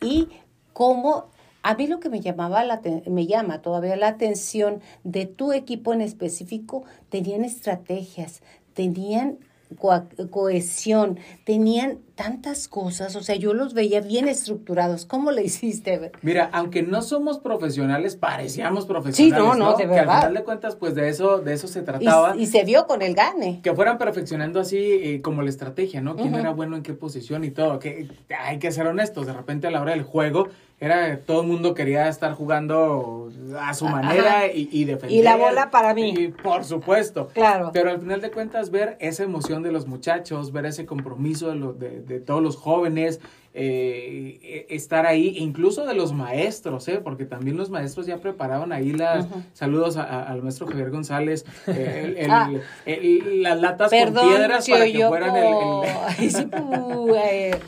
y 0.00 0.28
cómo 0.72 1.30
a 1.64 1.74
mí 1.74 1.88
lo 1.88 1.98
que 1.98 2.10
me 2.10 2.20
llamaba 2.20 2.62
la 2.62 2.80
me 3.06 3.26
llama 3.26 3.60
todavía 3.60 3.96
la 3.96 4.06
atención 4.06 4.80
de 5.02 5.26
tu 5.26 5.52
equipo 5.52 5.92
en 5.92 6.00
específico, 6.00 6.84
tenían 7.08 7.44
estrategias, 7.44 8.40
tenían 8.72 9.38
cohesión, 9.74 11.18
tenían 11.44 11.98
tantas 12.14 12.68
cosas, 12.68 13.16
o 13.16 13.22
sea, 13.22 13.36
yo 13.36 13.54
los 13.54 13.74
veía 13.74 14.00
bien 14.00 14.28
estructurados. 14.28 15.06
¿Cómo 15.06 15.30
le 15.30 15.42
hiciste? 15.42 16.12
Mira, 16.22 16.50
aunque 16.52 16.82
no 16.82 17.02
somos 17.02 17.38
profesionales, 17.38 18.16
parecíamos 18.16 18.86
profesionales. 18.86 19.16
Sí, 19.16 19.30
no, 19.30 19.54
no, 19.54 19.76
de 19.76 19.86
verdad. 19.86 20.04
Que 20.04 20.10
al 20.10 20.18
final 20.20 20.34
de 20.34 20.44
cuentas, 20.44 20.76
pues 20.76 20.94
de 20.94 21.08
eso, 21.08 21.38
de 21.38 21.52
eso 21.52 21.66
se 21.66 21.82
trataba. 21.82 22.36
Y, 22.36 22.46
se 22.46 22.64
vio 22.64 22.86
con 22.86 23.02
el 23.02 23.14
gane. 23.14 23.60
Que 23.62 23.74
fueran 23.74 23.98
perfeccionando 23.98 24.60
así 24.60 24.76
eh, 24.78 25.22
como 25.22 25.42
la 25.42 25.50
estrategia, 25.50 26.00
¿no? 26.00 26.16
Quién 26.16 26.34
era 26.34 26.50
bueno 26.50 26.76
en 26.76 26.82
qué 26.82 26.92
posición 26.92 27.44
y 27.44 27.50
todo. 27.50 27.78
Que 27.78 28.08
hay 28.38 28.58
que 28.58 28.70
ser 28.70 28.86
honestos, 28.86 29.26
de 29.26 29.32
repente 29.32 29.66
a 29.66 29.70
la 29.70 29.80
hora 29.80 29.92
del 29.92 30.02
juego 30.02 30.48
era 30.82 31.16
todo 31.20 31.42
el 31.42 31.46
mundo 31.46 31.74
quería 31.74 32.08
estar 32.08 32.32
jugando 32.34 33.30
a 33.60 33.72
su 33.72 33.86
manera 33.86 34.48
y, 34.52 34.68
y, 34.72 34.84
defender. 34.84 35.16
Y 35.16 35.22
la 35.22 35.36
bola 35.36 35.70
para 35.70 35.94
mí. 35.94 36.12
Y 36.12 36.28
por 36.28 36.64
supuesto. 36.64 37.28
Claro. 37.28 37.70
Pero 37.72 37.90
al 37.90 38.00
final 38.00 38.20
de 38.20 38.32
cuentas 38.32 38.70
ver 38.70 38.96
esa 38.98 39.22
emoción 39.22 39.62
de 39.62 39.70
los 39.70 39.86
muchachos, 39.86 40.50
ver 40.50 40.66
ese 40.66 40.84
compromiso 40.84 41.54
de, 41.54 42.00
de 42.00 42.18
todos 42.18 42.42
los 42.42 42.56
jóvenes, 42.56 43.20
eh, 43.54 44.66
estar 44.70 45.04
ahí, 45.06 45.36
incluso 45.38 45.84
de 45.84 45.94
los 45.94 46.14
maestros, 46.14 46.88
¿eh? 46.88 47.00
porque 47.04 47.26
también 47.26 47.58
los 47.58 47.68
maestros 47.68 48.06
ya 48.06 48.16
preparaban 48.16 48.72
ahí 48.72 48.92
las 48.92 49.26
saludos 49.52 49.98
al 49.98 50.42
maestro 50.42 50.66
Javier 50.66 50.90
González, 50.90 51.44
eh, 51.66 52.26
ah. 52.30 52.50
las 52.86 53.60
latas 53.60 53.90
con 53.90 54.14
piedras 54.14 54.66
para 54.68 54.84
que 54.86 55.06
fueran 55.06 55.36
el, 55.36 55.52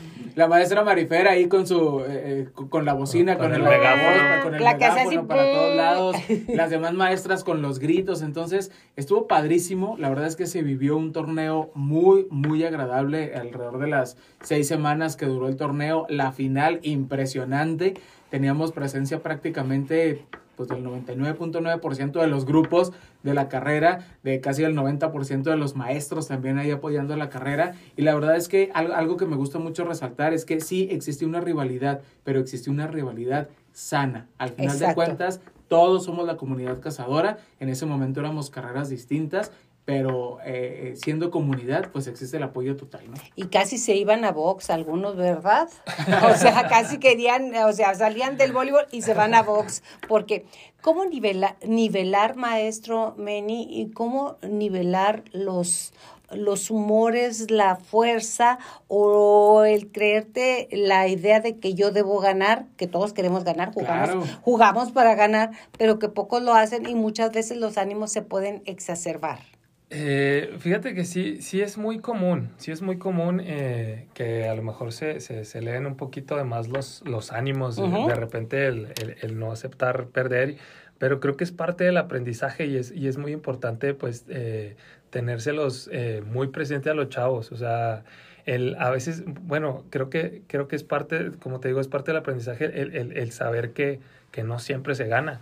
la 0.35 0.47
maestra 0.47 0.83
Marifera 0.83 1.31
ahí 1.31 1.47
con 1.47 1.65
su 1.65 2.03
eh, 2.07 2.49
con 2.69 2.85
la 2.85 2.93
bocina, 2.93 3.37
con, 3.37 3.53
el, 3.53 3.63
megáfono, 3.63 4.43
con 4.43 4.55
el 4.55 4.63
megáfono 4.63 5.27
para 5.27 5.51
todos 5.51 5.75
lados, 5.75 6.15
las 6.47 6.69
demás 6.69 6.93
maestras 6.93 7.43
con 7.43 7.61
los 7.61 7.79
gritos, 7.79 8.21
entonces 8.21 8.71
estuvo 8.95 9.27
padrísimo, 9.27 9.95
la 9.97 10.09
verdad 10.09 10.27
es 10.27 10.35
que 10.35 10.45
se 10.45 10.61
vivió 10.61 10.97
un 10.97 11.13
torneo 11.13 11.71
muy, 11.73 12.27
muy 12.29 12.63
agradable 12.65 13.33
alrededor 13.35 13.79
de 13.79 13.87
las 13.87 14.17
seis 14.41 14.67
semanas 14.67 15.15
que 15.15 15.25
duró 15.25 15.47
el 15.47 15.55
torneo, 15.55 16.05
la 16.09 16.33
final 16.33 16.79
impresionante, 16.83 17.95
teníamos 18.29 18.73
presencia 18.73 19.23
prácticamente 19.23 20.25
pues 20.55 20.69
del 20.69 20.83
99.9% 20.83 22.21
de 22.21 22.27
los 22.27 22.45
grupos 22.45 22.91
de 23.23 23.33
la 23.33 23.49
carrera, 23.49 24.07
de 24.23 24.41
casi 24.41 24.63
el 24.63 24.75
90% 24.75 25.43
de 25.43 25.57
los 25.57 25.75
maestros 25.75 26.27
también 26.27 26.57
ahí 26.57 26.71
apoyando 26.71 27.15
la 27.15 27.29
carrera. 27.29 27.73
Y 27.97 28.01
la 28.01 28.13
verdad 28.13 28.35
es 28.35 28.47
que 28.47 28.71
algo, 28.73 29.17
que 29.17 29.25
me 29.25 29.35
gusta 29.35 29.59
mucho 29.59 29.85
resaltar 29.85 30.33
es 30.33 30.45
que 30.45 30.61
sí 30.61 30.87
existe 30.91 31.25
una 31.25 31.41
rivalidad, 31.41 32.01
pero 32.23 32.39
existe 32.39 32.69
una 32.69 32.87
rivalidad 32.87 33.49
sana. 33.73 34.27
Al 34.37 34.49
final 34.51 34.79
de 34.79 34.93
cuentas, 34.93 35.41
todos 35.67 36.05
somos 36.05 36.27
la 36.27 36.37
comunidad 36.37 36.79
cazadora. 36.79 37.39
En 37.59 37.69
ese 37.69 37.85
momento 37.85 38.19
éramos 38.19 38.49
carreras 38.49 38.89
distintas 38.89 39.51
pero 39.85 40.39
eh, 40.41 40.93
eh, 40.93 40.95
siendo 40.95 41.29
comunidad, 41.29 41.91
pues 41.91 42.07
existe 42.07 42.37
el 42.37 42.43
apoyo 42.43 42.75
total, 42.75 43.09
¿no? 43.09 43.13
Y 43.35 43.45
casi 43.45 43.77
se 43.77 43.95
iban 43.95 44.25
a 44.25 44.31
box 44.31 44.71
algunos, 44.71 45.15
¿verdad? 45.15 45.69
O 46.27 46.35
sea, 46.35 46.67
casi 46.67 46.97
querían, 46.97 47.53
o 47.55 47.71
sea, 47.71 47.93
salían 47.93 48.35
del 48.35 48.51
voleibol 48.51 48.87
y 48.91 49.03
se 49.03 49.13
van 49.13 49.35
a 49.35 49.43
box, 49.43 49.83
porque 50.07 50.45
¿cómo 50.81 51.05
nivelar, 51.05 51.55
nivelar 51.65 52.35
maestro 52.35 53.13
Meni, 53.17 53.67
y 53.69 53.91
cómo 53.91 54.37
nivelar 54.41 55.23
los 55.31 55.93
los 56.31 56.71
humores, 56.71 57.51
la 57.51 57.75
fuerza 57.75 58.57
o 58.87 59.63
el 59.63 59.91
creerte 59.91 60.67
la 60.71 61.07
idea 61.07 61.39
de 61.39 61.59
que 61.59 61.75
yo 61.75 61.91
debo 61.91 62.19
ganar, 62.19 62.65
que 62.77 62.87
todos 62.87 63.13
queremos 63.13 63.43
ganar, 63.43 63.73
jugamos, 63.73 64.27
jugamos 64.41 64.91
para 64.91 65.13
ganar, 65.13 65.51
pero 65.77 65.99
que 65.99 66.09
pocos 66.09 66.41
lo 66.41 66.55
hacen 66.55 66.89
y 66.89 66.95
muchas 66.95 67.31
veces 67.31 67.57
los 67.57 67.77
ánimos 67.77 68.11
se 68.11 68.23
pueden 68.23 68.63
exacerbar. 68.65 69.39
Eh, 69.97 70.53
fíjate 70.59 70.93
que 70.93 71.05
sí, 71.05 71.41
sí 71.41 71.61
es 71.61 71.77
muy 71.77 71.99
común, 71.99 72.49
sí 72.57 72.73
es 72.73 72.81
muy 72.81 72.97
común 72.97 73.41
eh, 73.41 74.09
que 74.13 74.45
a 74.45 74.53
lo 74.53 74.61
mejor 74.61 74.91
se, 74.91 75.21
se, 75.21 75.45
se, 75.45 75.61
leen 75.61 75.85
un 75.85 75.95
poquito 75.95 76.35
de 76.35 76.43
más 76.43 76.67
los, 76.67 77.01
los 77.05 77.31
ánimos, 77.31 77.77
de 77.77 78.13
repente 78.13 78.67
el, 78.67 78.93
el, 79.21 79.39
no 79.39 79.53
aceptar 79.53 80.07
perder, 80.07 80.57
pero 80.97 81.21
creo 81.21 81.37
que 81.37 81.45
es 81.45 81.53
parte 81.53 81.85
del 81.85 81.95
aprendizaje 81.95 82.65
y 82.65 82.75
es, 82.75 82.91
y 82.91 83.07
es 83.07 83.17
muy 83.17 83.31
importante 83.31 83.93
pues 83.93 84.25
eh, 84.27 84.75
tenérselos 85.11 85.89
eh, 85.93 86.21
muy 86.25 86.49
presente 86.49 86.89
a 86.89 86.93
los 86.93 87.07
chavos, 87.07 87.53
o 87.53 87.55
sea, 87.55 88.03
el, 88.45 88.75
a 88.77 88.89
veces, 88.89 89.23
bueno, 89.25 89.85
creo 89.91 90.09
que, 90.09 90.41
creo 90.47 90.67
que 90.67 90.75
es 90.75 90.83
parte, 90.83 91.31
como 91.41 91.61
te 91.61 91.69
digo, 91.69 91.79
es 91.79 91.87
parte 91.87 92.11
del 92.11 92.17
aprendizaje 92.17 92.65
el, 92.65 92.93
el, 92.97 93.15
el 93.15 93.31
saber 93.31 93.71
que, 93.71 94.01
que 94.31 94.43
no 94.43 94.59
siempre 94.59 94.93
se 94.93 95.07
gana, 95.07 95.39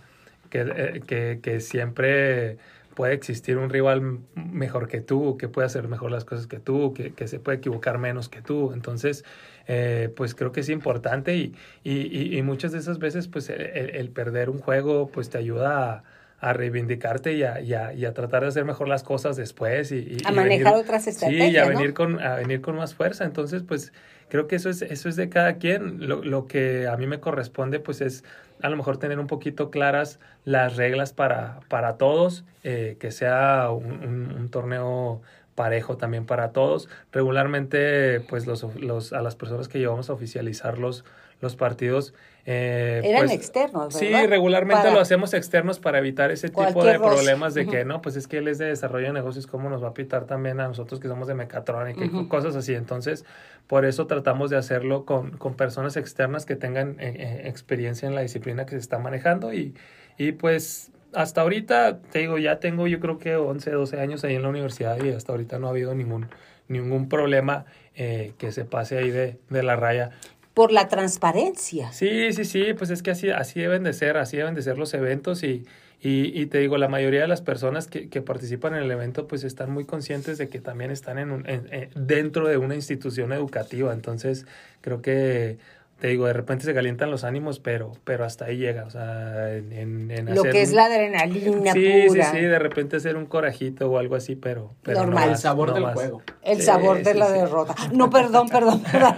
que, 0.48 0.60
eh, 0.60 1.02
que, 1.04 1.40
que 1.42 1.58
siempre 1.58 2.58
puede 2.94 3.14
existir 3.14 3.58
un 3.58 3.70
rival 3.70 4.20
mejor 4.34 4.88
que 4.88 5.00
tú, 5.00 5.36
que 5.36 5.48
puede 5.48 5.66
hacer 5.66 5.88
mejor 5.88 6.10
las 6.10 6.24
cosas 6.24 6.46
que 6.46 6.58
tú, 6.58 6.94
que, 6.94 7.12
que 7.12 7.28
se 7.28 7.40
puede 7.40 7.58
equivocar 7.58 7.98
menos 7.98 8.28
que 8.28 8.40
tú. 8.40 8.72
Entonces, 8.72 9.24
eh, 9.66 10.12
pues 10.16 10.34
creo 10.34 10.52
que 10.52 10.60
es 10.60 10.68
importante 10.68 11.36
y, 11.36 11.54
y, 11.82 12.36
y, 12.36 12.42
muchas 12.42 12.72
de 12.72 12.78
esas 12.78 12.98
veces, 12.98 13.28
pues 13.28 13.50
el, 13.50 13.62
el, 13.62 14.10
perder 14.10 14.50
un 14.50 14.58
juego, 14.58 15.08
pues 15.08 15.30
te 15.30 15.38
ayuda 15.38 15.92
a, 15.92 16.04
a 16.40 16.52
reivindicarte 16.52 17.32
y 17.32 17.42
a, 17.42 17.60
y, 17.60 17.74
a, 17.74 17.94
y 17.94 18.04
a, 18.04 18.12
tratar 18.12 18.42
de 18.42 18.48
hacer 18.48 18.64
mejor 18.64 18.88
las 18.88 19.02
cosas 19.02 19.36
después. 19.36 19.90
Y, 19.90 20.18
a 20.24 20.32
manejar 20.32 20.74
otras 20.74 21.06
estrategias. 21.06 21.48
Sí, 21.48 21.54
y 21.54 21.56
a 21.56 21.66
venir, 21.66 21.94
con, 21.94 22.20
a 22.20 22.36
venir 22.36 22.60
con 22.60 22.76
más 22.76 22.94
fuerza. 22.94 23.24
Entonces, 23.24 23.62
pues 23.62 23.92
creo 24.28 24.46
que 24.46 24.56
eso 24.56 24.68
es, 24.68 24.82
eso 24.82 25.08
es 25.08 25.16
de 25.16 25.28
cada 25.28 25.54
quien. 25.54 26.06
Lo, 26.06 26.22
lo 26.22 26.46
que 26.46 26.86
a 26.86 26.96
mí 26.96 27.06
me 27.06 27.20
corresponde, 27.20 27.80
pues 27.80 28.00
es 28.02 28.24
a 28.62 28.68
lo 28.68 28.76
mejor 28.76 28.96
tener 28.96 29.18
un 29.18 29.26
poquito 29.26 29.70
claras 29.70 30.20
las 30.44 30.76
reglas 30.76 31.12
para, 31.12 31.60
para 31.68 31.96
todos, 31.96 32.44
eh, 32.62 32.96
que 32.98 33.10
sea 33.10 33.70
un, 33.70 34.32
un, 34.36 34.48
torneo 34.48 35.20
parejo 35.54 35.96
también 35.96 36.26
para 36.26 36.52
todos. 36.52 36.88
Regularmente, 37.12 38.20
pues 38.20 38.46
los, 38.46 38.62
los, 38.76 39.12
a 39.12 39.22
las 39.22 39.36
personas 39.36 39.68
que 39.68 39.78
llevamos 39.78 40.10
a 40.10 40.12
oficializar 40.12 40.78
los, 40.78 41.04
los 41.40 41.56
partidos. 41.56 42.14
Eh, 42.46 43.00
Eran 43.04 43.22
pues, 43.22 43.32
externos, 43.32 43.94
¿verdad? 43.94 44.20
Sí, 44.20 44.26
regularmente 44.26 44.90
lo 44.90 45.00
hacemos 45.00 45.32
externos 45.32 45.78
para 45.78 45.98
evitar 45.98 46.30
ese 46.30 46.48
tipo 46.50 46.84
de 46.84 46.98
problemas 46.98 47.54
de 47.54 47.66
que, 47.66 47.84
no, 47.84 48.02
pues 48.02 48.16
es 48.16 48.26
que 48.26 48.38
él 48.38 48.48
es 48.48 48.58
de 48.58 48.66
desarrollo 48.66 49.06
de 49.06 49.12
negocios, 49.14 49.46
¿cómo 49.46 49.70
nos 49.70 49.82
va 49.82 49.88
a 49.88 49.94
pitar 49.94 50.26
también 50.26 50.60
a 50.60 50.68
nosotros 50.68 51.00
que 51.00 51.08
somos 51.08 51.26
de 51.26 51.34
mecatrónica 51.34 52.04
y 52.04 52.28
cosas 52.28 52.54
así? 52.54 52.74
Entonces, 52.74 53.24
por 53.66 53.86
eso 53.86 54.06
tratamos 54.06 54.50
de 54.50 54.58
hacerlo 54.58 55.06
con, 55.06 55.30
con 55.38 55.54
personas 55.54 55.96
externas 55.96 56.44
que 56.44 56.54
tengan 56.56 56.96
eh, 57.00 57.14
eh, 57.16 57.42
experiencia 57.48 58.06
en 58.06 58.14
la 58.14 58.20
disciplina 58.20 58.66
que 58.66 58.72
se 58.72 58.78
está 58.78 58.98
manejando 58.98 59.54
y, 59.54 59.74
y 60.18 60.32
pues 60.32 60.90
hasta 61.14 61.40
ahorita, 61.40 62.00
te 62.00 62.18
digo, 62.20 62.38
ya 62.38 62.60
tengo 62.60 62.86
yo 62.86 63.00
creo 63.00 63.18
que 63.18 63.36
11, 63.36 63.70
12 63.70 64.00
años 64.00 64.24
ahí 64.24 64.34
en 64.34 64.42
la 64.42 64.48
universidad 64.48 65.02
y 65.02 65.10
hasta 65.10 65.32
ahorita 65.32 65.58
no 65.58 65.68
ha 65.68 65.70
habido 65.70 65.94
ningún, 65.94 66.26
ningún 66.68 67.08
problema 67.08 67.64
eh, 67.94 68.32
que 68.38 68.52
se 68.52 68.64
pase 68.64 68.98
ahí 68.98 69.10
de, 69.10 69.38
de 69.48 69.62
la 69.62 69.76
raya 69.76 70.10
por 70.54 70.70
la 70.70 70.88
transparencia. 70.88 71.92
Sí, 71.92 72.32
sí, 72.32 72.44
sí, 72.44 72.74
pues 72.74 72.90
es 72.90 73.02
que 73.02 73.10
así, 73.10 73.30
así 73.30 73.60
deben 73.60 73.82
de 73.82 73.92
ser, 73.92 74.16
así 74.16 74.36
deben 74.36 74.54
de 74.54 74.62
ser 74.62 74.78
los 74.78 74.94
eventos 74.94 75.42
y, 75.42 75.66
y, 76.00 76.40
y 76.40 76.46
te 76.46 76.58
digo, 76.58 76.78
la 76.78 76.88
mayoría 76.88 77.22
de 77.22 77.28
las 77.28 77.42
personas 77.42 77.88
que, 77.88 78.08
que, 78.08 78.22
participan 78.22 78.74
en 78.74 78.84
el 78.84 78.90
evento 78.90 79.26
pues 79.26 79.42
están 79.42 79.72
muy 79.72 79.84
conscientes 79.84 80.38
de 80.38 80.48
que 80.48 80.60
también 80.60 80.92
están 80.92 81.18
en 81.18 81.32
un, 81.32 81.48
en, 81.48 81.90
dentro 81.96 82.46
de 82.46 82.56
una 82.56 82.76
institución 82.76 83.32
educativa, 83.32 83.92
entonces 83.92 84.46
creo 84.80 85.02
que 85.02 85.58
te 85.98 86.08
digo, 86.08 86.26
de 86.26 86.32
repente 86.32 86.64
se 86.64 86.74
calientan 86.74 87.10
los 87.10 87.24
ánimos, 87.24 87.60
pero, 87.60 87.92
pero 88.04 88.24
hasta 88.24 88.46
ahí 88.46 88.58
llega, 88.58 88.84
o 88.84 88.90
sea, 88.90 89.54
en, 89.54 90.10
en 90.10 90.34
Lo 90.34 90.42
que 90.42 90.62
es 90.62 90.72
la 90.72 90.86
adrenalina 90.86 91.72
sí, 91.72 92.08
Sí, 92.10 92.20
sí, 92.22 92.40
de 92.40 92.58
repente 92.58 92.96
hacer 92.96 93.16
un 93.16 93.26
corajito 93.26 93.90
o 93.90 93.98
algo 93.98 94.16
así, 94.16 94.34
pero... 94.34 94.74
pero 94.82 95.00
Normal. 95.00 95.30
el 95.30 95.36
sabor 95.36 95.72
del 95.72 95.84
juego. 95.86 96.22
El 96.42 96.62
sabor 96.62 97.02
de 97.02 97.14
la 97.14 97.30
derrota. 97.30 97.74
No, 97.92 98.10
perdón, 98.10 98.48
perdón, 98.48 98.82
perdón. 98.82 99.16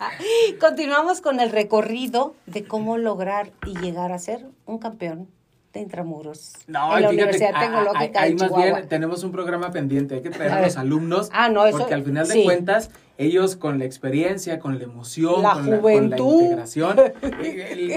Continuamos 0.60 1.20
con 1.20 1.40
el 1.40 1.50
recorrido 1.50 2.34
de 2.46 2.64
cómo 2.64 2.98
lograr 2.98 3.50
y 3.66 3.78
llegar 3.78 4.12
a 4.12 4.18
ser 4.18 4.46
un 4.66 4.78
campeón 4.78 5.28
de 5.72 5.80
intramuros. 5.80 6.54
No, 6.66 6.96
en 6.96 7.02
la 7.04 7.10
Universidad 7.10 7.60
Tecnológica 7.60 8.22
ahí, 8.22 8.34
más 8.34 8.56
bien 8.56 8.88
tenemos 8.88 9.22
un 9.22 9.30
programa 9.30 9.70
pendiente, 9.70 10.16
hay 10.16 10.22
que 10.22 10.30
traer 10.30 10.52
a, 10.52 10.62
los 10.62 10.76
alumnos, 10.76 11.30
ah, 11.32 11.48
no, 11.48 11.64
eso, 11.64 11.78
porque 11.78 11.94
al 11.94 12.02
final 12.02 12.26
de 12.26 12.42
cuentas, 12.42 12.90
ellos 13.18 13.54
con 13.54 13.78
la 13.78 13.84
experiencia, 13.84 14.58
con 14.58 14.78
la 14.78 14.84
emoción, 14.84 15.42
la 15.42 15.52
con, 15.52 15.80
juventud. 15.80 16.16
La, 16.16 16.16
con, 16.16 16.16
la, 16.16 16.42
integración, 16.42 16.96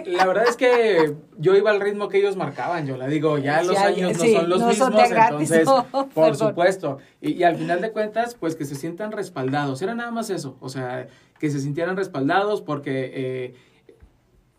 la 0.05 0.26
verdad 0.28 0.43
es 0.47 0.55
que 0.55 1.15
yo 1.39 1.55
iba 1.55 1.71
al 1.71 1.82
ritmo 1.82 2.09
que 2.09 2.19
ellos 2.19 2.36
marcaban, 2.36 2.86
yo 2.86 2.95
la 2.95 3.07
digo, 3.07 3.39
ya 3.39 3.63
los 3.63 3.78
años 3.78 4.19
no 4.19 4.26
son 4.26 4.49
los 4.49 4.63
mismos, 4.63 4.93
entonces, 5.09 5.67
por 6.13 6.36
supuesto, 6.36 6.99
y, 7.21 7.32
y, 7.32 7.43
al 7.43 7.55
final 7.55 7.82
de 7.82 7.91
cuentas, 7.91 8.36
pues 8.36 8.55
que 8.55 8.65
se 8.65 8.76
sientan 8.76 9.11
respaldados, 9.11 9.82
era 9.82 9.95
nada 9.95 10.11
más 10.11 10.30
eso, 10.30 10.57
o 10.59 10.69
sea, 10.69 11.07
que 11.39 11.49
se 11.49 11.59
sintieran 11.59 11.97
respaldados 11.97 12.61
porque... 12.61 13.11
Eh, 13.15 13.72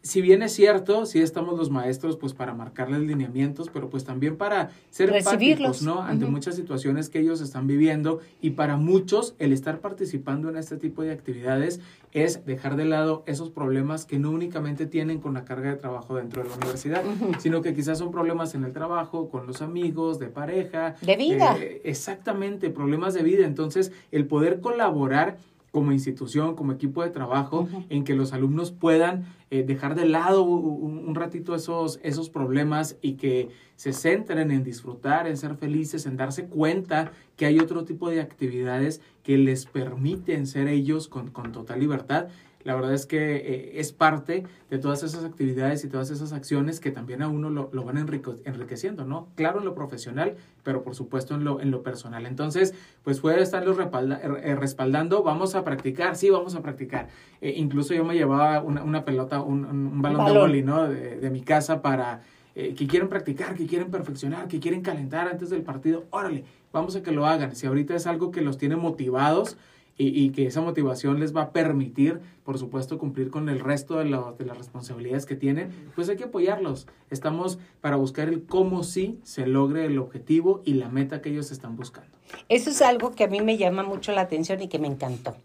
si 0.05 0.21
bien 0.21 0.43
es 0.43 0.53
cierto, 0.53 1.07
sí 1.07 1.23
estamos 1.23 1.59
los 1.59 1.71
maestros 1.71 2.19
pues 2.19 2.35
para 2.35 2.53
marcarles 2.53 3.01
lineamientos, 3.01 3.71
pero 3.73 3.89
pues 3.89 4.05
también 4.05 4.37
para 4.37 4.71
ser 4.91 5.15
empáticos, 5.17 5.81
¿no? 5.81 6.03
Ante 6.03 6.27
muchas 6.27 6.57
situaciones 6.57 7.09
que 7.09 7.21
ellos 7.21 7.41
están 7.41 7.67
viviendo 7.67 8.21
y 8.43 8.51
para 8.51 8.77
muchos 8.77 9.35
el 9.39 9.55
estar 9.55 9.81
participando 9.81 10.51
en 10.51 10.59
este 10.59 10.77
tipo 10.77 11.03
de 11.03 11.11
actividades 11.11 11.81
es 12.13 12.45
dejar 12.45 12.77
de 12.77 12.85
lado 12.85 13.25
esos 13.27 13.49
problemas 13.49 14.05
que 14.05 14.19
no 14.19 14.31
únicamente 14.31 14.85
tienen 14.85 15.21
con 15.21 15.33
la 15.33 15.47
carga 15.47 15.71
de 15.71 15.77
trabajo 15.77 16.17
dentro 16.17 16.43
de 16.43 16.51
la 16.51 16.57
universidad, 16.57 17.03
sino 17.39 17.63
que 17.63 17.75
quizás 17.75 17.97
son 17.97 18.13
problemas 18.13 18.55
en 18.55 18.65
el 18.65 18.73
trabajo, 18.73 19.31
con 19.31 19.47
los 19.47 19.63
amigos, 19.63 20.19
de 20.19 20.27
pareja. 20.27 20.97
De 21.01 21.17
vida. 21.17 21.57
Eh, 21.59 21.81
exactamente, 21.85 22.69
problemas 22.69 23.15
de 23.15 23.23
vida. 23.23 23.47
Entonces, 23.47 23.91
el 24.13 24.27
poder 24.27 24.61
colaborar 24.61 25.39
como 25.75 25.91
institución, 25.91 26.55
como 26.55 26.71
equipo 26.71 27.03
de 27.03 27.11
trabajo, 27.11 27.67
en 27.89 28.05
que 28.05 28.15
los 28.15 28.33
alumnos 28.33 28.71
puedan 28.71 29.25
eh, 29.51 29.65
dejar 29.65 29.97
de 29.97 30.07
lado 30.07 30.45
un, 30.45 31.13
ratito 31.17 31.53
esos, 31.53 31.99
esos 32.05 32.31
problemas 32.31 32.97
y 33.03 33.15
que 33.15 33.49
se 33.75 33.93
centren 33.93 34.53
en 34.53 34.63
disfrutar, 34.63 35.27
en 35.27 35.37
ser 35.37 35.57
felices, 35.57 36.07
en 36.07 36.17
darse 36.17 36.47
cuenta 36.47 37.11
que 37.35 37.47
hay 37.47 37.59
otro 37.59 37.85
tipo 37.85 38.09
de 38.09 38.21
actividades 38.21 39.01
que 39.25 39.37
les 39.37 39.67
permiten 39.67 40.47
ser 40.47 40.69
ellos 40.69 41.09
con, 41.09 41.33
con 41.33 41.51
total 41.51 41.81
libertad. 41.81 42.29
La 42.65 42.75
verdad 42.75 42.95
es 42.95 43.07
que 43.07 43.37
eh, 43.37 43.73
es 43.81 43.93
parte 43.93 44.45
de 44.71 44.79
todas 44.79 45.03
esas 45.03 45.25
actividades 45.25 45.85
y 45.85 45.89
todas 45.89 46.11
esas 46.11 46.33
acciones 46.33 46.81
que 46.81 46.91
también 46.91 47.23
a 47.23 47.29
uno 47.29 47.51
lo, 47.51 47.69
lo 47.73 47.85
van 47.85 47.99
enriqueciendo, 47.99 49.05
¿no? 49.05 49.29
Claro 49.35 49.59
en 49.59 49.67
lo 49.67 49.75
profesional, 49.75 50.37
pero 50.63 50.83
por 50.83 50.95
supuesto 50.95 51.35
en 51.35 51.45
lo, 51.45 51.61
en 51.61 51.71
lo 51.71 51.83
personal. 51.83 52.27
Entonces, 52.27 52.75
pues 53.03 53.21
puede 53.21 53.43
estarlos 53.43 53.77
eh, 53.79 54.55
respaldando, 54.55 55.23
vamos 55.23 55.55
a 55.55 55.63
practicar, 55.63 56.17
sí, 56.17 56.31
vamos 56.31 56.55
a 56.55 56.63
practicar. 56.63 57.09
Eh, 57.41 57.55
incluso 57.57 57.93
yo 57.95 58.05
me 58.05 58.15
llevaba 58.15 58.63
una, 58.63 58.83
una 58.83 59.05
pelota, 59.05 59.43
un, 59.43 59.65
un 59.67 60.03
balón, 60.03 60.25
de 60.25 60.39
boli, 60.39 60.63
¿no? 60.63 60.89
De, 60.89 61.19
de 61.19 61.31
mi 61.31 61.43
casa 61.43 61.83
para 61.83 62.23
que 62.55 62.87
quieren 62.87 63.09
practicar, 63.09 63.57
que 63.57 63.67
quieren 63.67 63.91
perfeccionar, 63.91 64.47
que 64.47 64.61
quieren 64.61 64.81
calentar 64.81 65.27
antes 65.27 65.51
del 65.51 65.63
partido, 65.63 66.05
órale, 66.11 66.45
vamos 66.73 66.95
a 66.95 67.03
que 67.03 67.11
lo 67.11 67.27
hagan. 67.27 67.57
Si 67.57 67.67
ahorita 67.67 67.97
es 67.97 68.07
algo 68.07 68.31
que 68.31 68.43
los 68.43 68.59
tiene 68.59 68.77
motivados, 68.77 69.57
y, 69.97 70.31
que 70.31 70.47
esa 70.47 70.61
motivación 70.61 71.21
les 71.21 71.35
va 71.35 71.43
a 71.43 71.53
permitir, 71.53 72.21
por 72.43 72.59
supuesto, 72.59 72.99
cumplir 72.99 73.31
con 73.31 73.49
el 73.49 73.61
resto 73.61 73.99
de, 73.99 74.05
de, 74.05 74.45
las 74.45 74.59
responsabilidades 74.59 75.25
que 75.25 75.37
tienen, 75.37 75.71
pues 75.95 76.09
hay 76.09 76.17
que 76.17 76.25
apoyarlos. 76.25 76.89
Estamos 77.11 77.59
para 77.81 77.97
buscar 77.97 78.29
el 78.29 78.45
cómo 78.45 78.83
sí 78.83 79.21
se 79.23 79.47
logre 79.47 79.87
el 79.87 79.99
objetivo 79.99 80.63
y 80.65 80.75
la 80.75 80.89
meta 80.89 81.23
que 81.23 81.31
ellos 81.31 81.53
están 81.53 81.77
buscando. 81.77 82.11
Eso 82.49 82.71
es 82.71 82.83
algo 82.83 83.13
que 83.13 83.25
a 83.25 83.29
mí 83.29 83.41
me 83.41 83.57
llama 83.57 83.85
mucho 83.85 84.13
la 84.13 84.23
atención 84.23 84.61
y 84.63 84.69
que 84.69 84.81
me 84.81 84.89
encantó. 84.89 85.37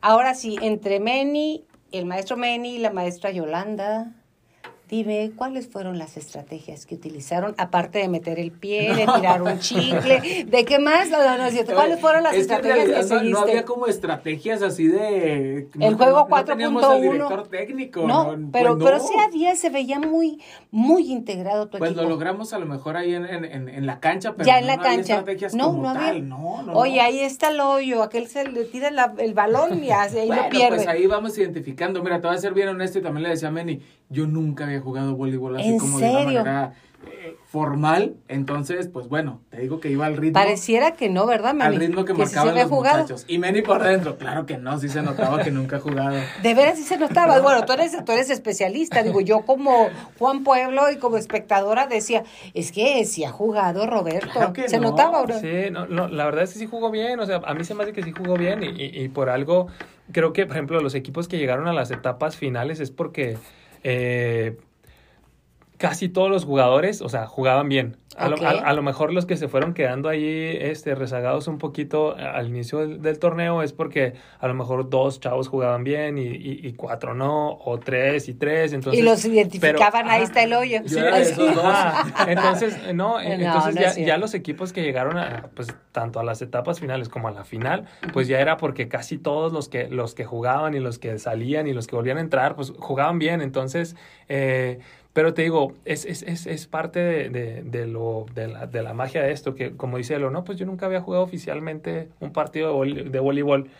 Ahora 0.00 0.34
sí, 0.34 0.56
entre 0.62 0.98
Meni, 0.98 1.64
el 1.90 2.06
maestro 2.06 2.36
Meni 2.36 2.76
y 2.76 2.78
la 2.78 2.92
maestra 2.92 3.30
Yolanda, 3.30 4.21
Dime, 4.92 5.32
¿cuáles 5.34 5.68
fueron 5.68 5.96
las 5.96 6.18
estrategias 6.18 6.84
que 6.84 6.96
utilizaron, 6.96 7.54
aparte 7.56 7.98
de 7.98 8.08
meter 8.08 8.38
el 8.38 8.52
pie, 8.52 8.94
de 8.94 9.06
tirar 9.06 9.40
un 9.40 9.58
chicle? 9.58 10.44
¿De 10.46 10.66
qué 10.66 10.78
más? 10.78 11.08
No, 11.08 11.16
no, 11.16 11.38
no, 11.38 11.74
¿Cuáles 11.74 11.98
fueron 11.98 12.22
las 12.22 12.34
estrategias 12.34 12.84
que, 12.84 13.02
seguiste? 13.04 13.30
No, 13.30 13.38
había 13.38 13.64
como 13.64 13.86
estrategias 13.86 14.60
así 14.60 14.88
de... 14.88 15.70
El 15.80 15.94
juego 15.94 16.28
4.1. 16.28 17.00
director 17.00 17.48
técnico. 17.48 18.06
No, 18.06 18.36
pero, 18.52 18.76
pues 18.76 18.84
pero 18.84 19.02
sí 19.02 19.14
había, 19.18 19.56
se 19.56 19.70
veía 19.70 19.98
muy, 19.98 20.42
muy 20.70 21.10
integrado 21.10 21.68
tu 21.68 21.78
pues 21.78 21.92
equipo. 21.92 22.02
lo 22.02 22.10
logramos 22.10 22.52
a 22.52 22.58
lo 22.58 22.66
mejor 22.66 22.98
ahí 22.98 23.14
en, 23.14 23.24
en, 23.24 23.70
en 23.70 23.86
la 23.86 23.98
cancha, 23.98 24.34
pero 24.34 24.46
ya 24.46 24.58
en 24.58 24.66
la 24.66 24.76
no 24.76 24.82
cancha. 24.82 25.14
Había 25.14 25.20
estrategias 25.20 25.54
no, 25.54 25.68
como 25.68 25.84
no 25.84 25.88
había. 25.88 26.08
Tal. 26.08 26.28
No, 26.28 26.62
no, 26.64 26.72
Oye, 26.74 27.00
ahí 27.00 27.20
está 27.20 27.48
el 27.48 27.60
hoyo, 27.60 28.02
aquel 28.02 28.28
se 28.28 28.46
le 28.46 28.66
tira 28.66 28.90
la, 28.90 29.14
el 29.16 29.32
balón 29.32 29.82
y 29.82 29.90
así, 29.90 30.18
ahí 30.18 30.26
bueno, 30.26 30.42
lo 30.42 30.48
pierde. 30.50 30.76
pues 30.76 30.86
ahí 30.86 31.06
vamos 31.06 31.38
identificando. 31.38 32.02
Mira, 32.02 32.20
te 32.20 32.26
voy 32.26 32.36
a 32.36 32.40
ser 32.40 32.52
bien 32.52 32.68
honesto 32.68 32.98
y 32.98 33.02
también 33.02 33.22
le 33.22 33.30
decía 33.30 33.48
a 33.48 33.52
Meni, 33.52 33.80
yo 34.12 34.26
nunca 34.26 34.64
había 34.64 34.80
jugado 34.80 35.16
voleibol 35.16 35.56
así 35.56 35.76
como 35.78 35.98
de 35.98 36.10
una 36.10 36.24
manera 36.24 36.74
eh, 37.10 37.36
formal, 37.46 38.14
entonces, 38.28 38.86
pues 38.86 39.08
bueno, 39.08 39.40
te 39.50 39.60
digo 39.60 39.80
que 39.80 39.90
iba 39.90 40.06
al 40.06 40.16
ritmo. 40.16 40.34
Pareciera 40.34 40.92
que 40.92 41.08
no, 41.08 41.26
¿verdad, 41.26 41.52
Meni? 41.52 41.74
Al 41.74 41.76
ritmo 41.76 42.04
que, 42.04 42.14
marcaban 42.14 42.54
los 42.54 42.64
jugado. 42.64 43.02
muchachos. 43.02 43.24
Y 43.26 43.38
Meni 43.38 43.62
por 43.62 43.82
dentro, 43.82 44.16
claro 44.18 44.46
que 44.46 44.56
no, 44.56 44.78
sí 44.78 44.88
se 44.88 45.02
notaba 45.02 45.42
que 45.42 45.50
nunca 45.50 45.76
ha 45.76 45.80
jugado. 45.80 46.16
De 46.42 46.54
veras 46.54 46.78
sí 46.78 46.84
se 46.84 46.98
notaba. 46.98 47.40
Bueno, 47.40 47.64
tú 47.64 47.72
eres, 47.72 48.04
tú 48.04 48.12
eres 48.12 48.30
especialista, 48.30 49.02
digo, 49.02 49.20
yo 49.20 49.40
como 49.40 49.88
Juan 50.18 50.44
Pueblo 50.44 50.90
y 50.90 50.96
como 50.98 51.16
espectadora 51.16 51.88
decía, 51.88 52.22
es 52.54 52.70
que 52.70 53.04
sí 53.04 53.24
ha 53.24 53.32
jugado 53.32 53.86
Roberto. 53.86 54.30
Claro 54.32 54.52
que 54.52 54.68
se 54.68 54.78
no. 54.78 54.90
notaba, 54.90 55.24
¿no? 55.26 55.40
Sí, 55.40 55.70
no, 55.72 55.86
no, 55.86 56.06
la 56.06 56.24
verdad 56.26 56.44
es 56.44 56.52
que 56.52 56.60
sí 56.60 56.66
jugó 56.66 56.90
bien, 56.92 57.18
o 57.18 57.26
sea, 57.26 57.40
a 57.44 57.54
mí 57.54 57.64
se 57.64 57.74
me 57.74 57.82
hace 57.82 57.92
que 57.92 58.04
sí 58.04 58.12
jugó 58.12 58.36
bien 58.36 58.62
y, 58.62 58.68
y, 58.68 59.02
y 59.02 59.08
por 59.08 59.28
algo, 59.28 59.66
creo 60.12 60.32
que, 60.32 60.46
por 60.46 60.56
ejemplo, 60.56 60.80
los 60.80 60.94
equipos 60.94 61.26
que 61.26 61.38
llegaron 61.38 61.66
a 61.66 61.72
las 61.72 61.90
etapas 61.90 62.36
finales 62.36 62.78
es 62.78 62.92
porque... 62.92 63.38
Eh, 63.82 64.56
casi 65.82 66.08
todos 66.08 66.30
los 66.30 66.44
jugadores, 66.44 67.02
o 67.02 67.08
sea, 67.08 67.26
jugaban 67.26 67.68
bien. 67.68 67.96
A, 68.16 68.28
lo, 68.28 68.36
a, 68.46 68.50
a 68.50 68.72
lo 68.74 68.82
mejor 68.82 69.12
los 69.12 69.26
que 69.26 69.36
se 69.36 69.48
fueron 69.48 69.74
quedando 69.74 70.08
ahí 70.08 70.56
este, 70.60 70.94
rezagados 70.94 71.48
un 71.48 71.58
poquito 71.58 72.14
al 72.14 72.46
inicio 72.46 72.78
del, 72.78 73.02
del 73.02 73.18
torneo 73.18 73.62
es 73.62 73.72
porque 73.72 74.12
a 74.38 74.46
lo 74.46 74.54
mejor 74.54 74.90
dos 74.90 75.18
chavos 75.18 75.48
jugaban 75.48 75.82
bien 75.82 76.18
y, 76.18 76.26
y, 76.26 76.60
y 76.62 76.74
cuatro 76.74 77.14
no, 77.14 77.58
o 77.64 77.80
tres 77.80 78.28
y 78.28 78.34
tres. 78.34 78.74
Entonces, 78.74 79.00
y 79.00 79.02
los 79.02 79.24
identificaban, 79.24 80.02
pero- 80.02 80.10
ahí 80.10 80.22
está 80.22 80.42
el 80.44 80.52
hoyo. 80.52 80.82
Esos 80.84 81.54
dos. 81.54 81.64
Ajá. 81.64 82.26
Entonces, 82.30 82.76
no, 82.94 83.14
No, 83.14 83.20
entonces 83.20 83.74
no 83.74 83.80
ya, 83.80 83.94
ya 83.96 84.16
los 84.18 84.34
equipos 84.34 84.72
que 84.72 84.82
llegaron 84.82 85.18
a, 85.18 85.48
pues, 85.56 85.74
tanto 85.90 86.20
a 86.20 86.22
las 86.24 86.42
etapas 86.42 86.78
finales 86.78 87.08
como 87.08 87.26
a 87.26 87.32
la 87.32 87.42
final, 87.42 87.86
pues 88.12 88.28
ya 88.28 88.38
era 88.38 88.56
porque 88.56 88.86
casi 88.88 89.18
todos 89.18 89.52
los 89.52 89.68
que, 89.68 89.88
los 89.88 90.14
que 90.14 90.24
jugaban 90.24 90.74
y 90.74 90.78
los 90.80 91.00
que 91.00 91.18
salían 91.18 91.66
y 91.66 91.72
los 91.72 91.88
que 91.88 91.96
volvían 91.96 92.18
a 92.18 92.20
entrar, 92.20 92.54
pues 92.54 92.72
jugaban 92.78 93.18
bien. 93.18 93.40
Entonces, 93.40 93.96
eh, 94.28 94.78
pero 95.12 95.34
te 95.34 95.42
digo, 95.42 95.74
es, 95.84 96.04
es, 96.06 96.22
es, 96.22 96.46
es 96.46 96.66
parte 96.66 97.00
de, 97.00 97.28
de, 97.30 97.62
de 97.64 97.86
lo, 97.86 98.26
de, 98.34 98.48
la, 98.48 98.66
de 98.66 98.82
la 98.82 98.94
magia 98.94 99.22
de 99.22 99.32
esto, 99.32 99.54
que 99.54 99.76
como 99.76 99.98
dice 99.98 100.14
Elo, 100.14 100.30
no, 100.30 100.44
pues 100.44 100.58
yo 100.58 100.66
nunca 100.66 100.86
había 100.86 101.00
jugado 101.02 101.24
oficialmente 101.24 102.08
un 102.20 102.32
partido 102.32 102.82
de, 102.84 103.18
voleibol. 103.20 103.70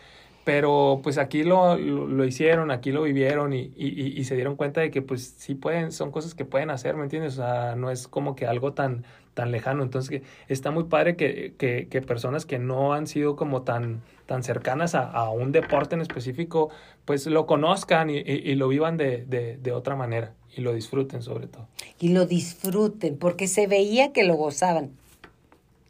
Pero 0.43 0.99
pues 1.03 1.17
aquí 1.17 1.43
lo, 1.43 1.77
lo, 1.77 2.05
lo 2.07 2.25
hicieron, 2.25 2.69
aquí 2.71 2.91
lo 2.91 3.03
vivieron 3.03 3.53
y, 3.53 3.71
y, 3.77 4.19
y- 4.19 4.23
se 4.25 4.35
dieron 4.35 4.57
cuenta 4.57 4.81
de 4.81 4.91
que 4.91 5.01
pues 5.01 5.35
sí 5.37 5.55
pueden, 5.55 5.91
son 5.93 6.11
cosas 6.11 6.35
que 6.35 6.43
pueden 6.45 6.69
hacer, 6.69 6.97
¿me 6.97 7.03
entiendes? 7.03 7.33
O 7.39 7.43
sea, 7.43 7.75
no 7.77 7.89
es 7.91 8.07
como 8.09 8.35
que 8.35 8.45
algo 8.45 8.73
tan, 8.73 9.05
tan 9.33 9.51
lejano. 9.51 9.83
Entonces 9.83 10.21
está 10.49 10.69
muy 10.71 10.83
padre 10.85 11.15
que, 11.15 11.53
que, 11.57 11.87
que 11.89 12.01
personas 12.01 12.45
que 12.45 12.59
no 12.59 12.93
han 12.93 13.07
sido 13.07 13.35
como 13.37 13.61
tan, 13.63 14.01
tan 14.25 14.43
cercanas 14.43 14.95
a, 14.95 15.09
a 15.11 15.29
un 15.29 15.51
deporte 15.51 15.95
en 15.95 16.01
específico, 16.01 16.69
pues 17.05 17.25
lo 17.27 17.45
conozcan 17.45 18.09
y, 18.09 18.17
y- 18.17 18.21
y 18.51 18.55
lo 18.55 18.67
vivan 18.67 18.97
de, 18.97 19.25
de, 19.25 19.57
de 19.57 19.71
otra 19.71 19.95
manera 19.95 20.33
y 20.55 20.61
lo 20.61 20.73
disfruten 20.73 21.21
sobre 21.21 21.47
todo. 21.47 21.67
Y 21.99 22.09
lo 22.09 22.25
disfruten, 22.25 23.17
porque 23.17 23.47
se 23.47 23.67
veía 23.67 24.13
que 24.13 24.23
lo 24.23 24.35
gozaban. 24.35 24.91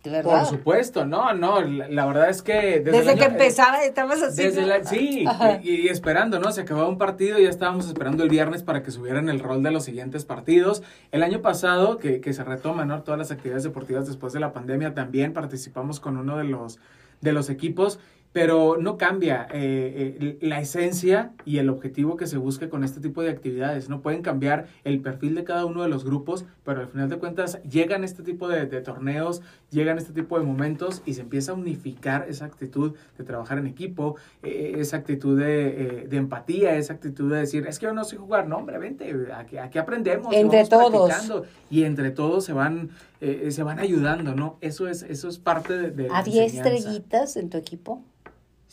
¿De 0.04 0.10
Por 0.22 0.34
verdad? 0.34 0.46
supuesto, 0.50 1.06
no, 1.06 1.34
no, 1.34 1.62
la, 1.62 1.88
la 1.88 2.06
verdad 2.06 2.30
es 2.30 2.42
que... 2.42 2.82
Desde, 2.82 3.12
año- 3.12 3.20
que 3.20 3.26
empezaba 3.26 3.86
estabas 3.86 4.22
así. 4.22 4.44
Desde 4.44 4.62
¿no? 4.62 4.68
la, 4.68 4.84
sí, 4.84 5.26
y, 5.64 5.72
y 5.72 5.88
esperando, 5.88 6.40
¿no? 6.40 6.52
Se 6.52 6.60
acababa 6.62 6.90
un 6.90 6.98
partido 6.98 7.40
y 7.40 7.44
ya 7.44 7.50
estábamos 7.50 7.88
esperando 7.88 8.22
el 8.24 8.28
viernes 8.30 8.64
para 8.64 8.84
que 8.84 8.92
subieran 8.92 9.30
el 9.30 9.40
rol 9.40 9.64
de 9.64 9.72
los 9.72 9.86
siguientes 9.86 10.26
partidos. 10.26 10.84
El 11.14 11.24
año 11.24 11.42
pasado, 11.42 12.00
que, 12.00 12.20
que 12.20 12.34
se 12.34 12.44
retoma, 12.44 12.84
¿no? 12.84 13.02
Todas 13.04 13.18
las 13.18 13.32
actividades 13.32 13.64
deportivas 13.64 14.06
después 14.06 14.34
de 14.34 14.42
la 14.42 14.52
pandemia, 14.52 14.94
también 14.94 15.32
participamos 15.32 16.02
con 16.02 16.18
uno 16.18 16.38
de 16.38 16.44
los, 16.44 16.80
de 17.22 17.32
los 17.32 17.50
equipos, 17.50 17.98
pero 18.34 18.78
no 18.78 18.98
cambia 18.98 19.48
eh, 19.54 20.18
eh, 20.20 20.38
la 20.42 20.60
esencia 20.60 21.32
y 21.46 21.60
el 21.60 21.70
objetivo 21.70 22.18
que 22.18 22.28
se 22.28 22.38
busque 22.38 22.68
con 22.68 22.84
este 22.84 23.00
tipo 23.00 23.22
de 23.22 23.30
actividades. 23.30 23.90
No 23.90 24.02
pueden 24.02 24.22
cambiar 24.24 24.68
el 24.84 25.00
perfil 25.00 25.36
de 25.36 25.44
cada 25.44 25.66
uno 25.66 25.84
de 25.84 25.88
los 25.88 26.04
grupos, 26.04 26.46
pero 26.66 26.82
al 26.82 26.88
final 26.88 27.10
de 27.10 27.18
cuentas 27.18 27.62
llegan 27.64 28.04
este 28.04 28.24
tipo 28.24 28.48
de, 28.48 28.66
de 28.66 28.82
torneos, 28.82 29.42
llegan 29.70 29.98
este 29.98 30.14
tipo 30.14 30.40
de 30.40 30.46
momentos 30.46 31.02
y 31.06 31.14
se 31.14 31.22
empieza 31.22 31.52
a 31.52 31.56
unificar 31.56 32.26
esa 32.30 32.46
actitud 32.46 32.94
de 33.18 33.24
trabajar 33.24 33.58
en 33.58 33.68
equipo, 33.68 34.16
eh, 34.42 34.76
esa 34.78 34.98
actitud 34.98 35.38
de, 35.38 35.68
eh, 35.68 36.08
de 36.08 36.18
empatía, 36.18 36.76
esa 36.76 36.94
actitud 36.94 37.32
de 37.32 37.40
decir, 37.40 37.68
es 37.68 37.80
que 37.80 37.86
yo 37.86 37.94
no 37.94 38.04
sé 38.04 38.18
jugar, 38.18 38.48
no, 38.48 38.58
hombre, 38.58 38.78
vente, 38.78 39.14
aquí, 39.36 39.58
aquí 39.58 39.78
aprendemos. 39.78 40.34
Entre 40.34 40.66
todos. 40.66 41.10
practicando", 41.10 41.46
Y 41.70 41.84
entre 41.84 42.12
todos 42.12 42.46
se 42.46 42.54
van, 42.54 42.90
eh, 43.22 43.52
se 43.52 43.64
van 43.64 43.80
ayudando, 43.80 44.36
¿no? 44.36 44.58
Eso 44.62 44.88
es, 44.88 45.04
eso 45.04 45.28
es 45.28 45.38
parte 45.38 45.78
de, 45.78 45.92
de 45.92 46.10
¿Había 46.12 46.46
estrellitas 46.46 47.36
en 47.36 47.50
tu 47.50 47.58
equipo? 47.58 48.04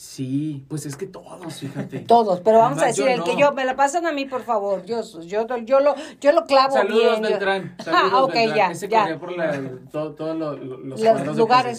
Sí, 0.02 0.64
pues 0.70 0.86
es 0.86 0.96
que 0.96 1.06
todos, 1.06 1.60
fíjate. 1.60 1.98
Todos, 2.08 2.40
pero 2.40 2.56
vamos 2.58 2.82
a 2.82 2.86
decir, 2.86 3.06
el 3.06 3.22
que 3.22 3.36
yo, 3.36 3.52
me 3.52 3.66
la 3.66 3.76
pasan 3.76 4.06
a 4.06 4.12
mí, 4.12 4.24
por 4.24 4.42
favor. 4.42 4.82
Yo, 4.86 5.02
yo, 5.26 5.46
yo, 5.58 5.80
lo, 5.80 5.94
yo 6.22 6.32
lo 6.32 6.46
clavo 6.46 6.72
Saludos, 6.72 7.20
bien. 7.20 7.32
Beltrán. 7.32 7.74
Saludos, 7.84 8.10
Ah, 8.14 8.22
ok, 8.24 8.32
Beltrán. 8.32 8.56
ya, 8.56 8.70
Ese 8.70 8.88
ya. 8.88 9.18
corría 9.18 9.18
por 9.20 9.36
la- 9.36 9.90
todo- 9.92 10.12
todos 10.14 10.36
los, 10.38 10.58
los 10.58 11.00
de 11.02 11.34
lugares. 11.34 11.78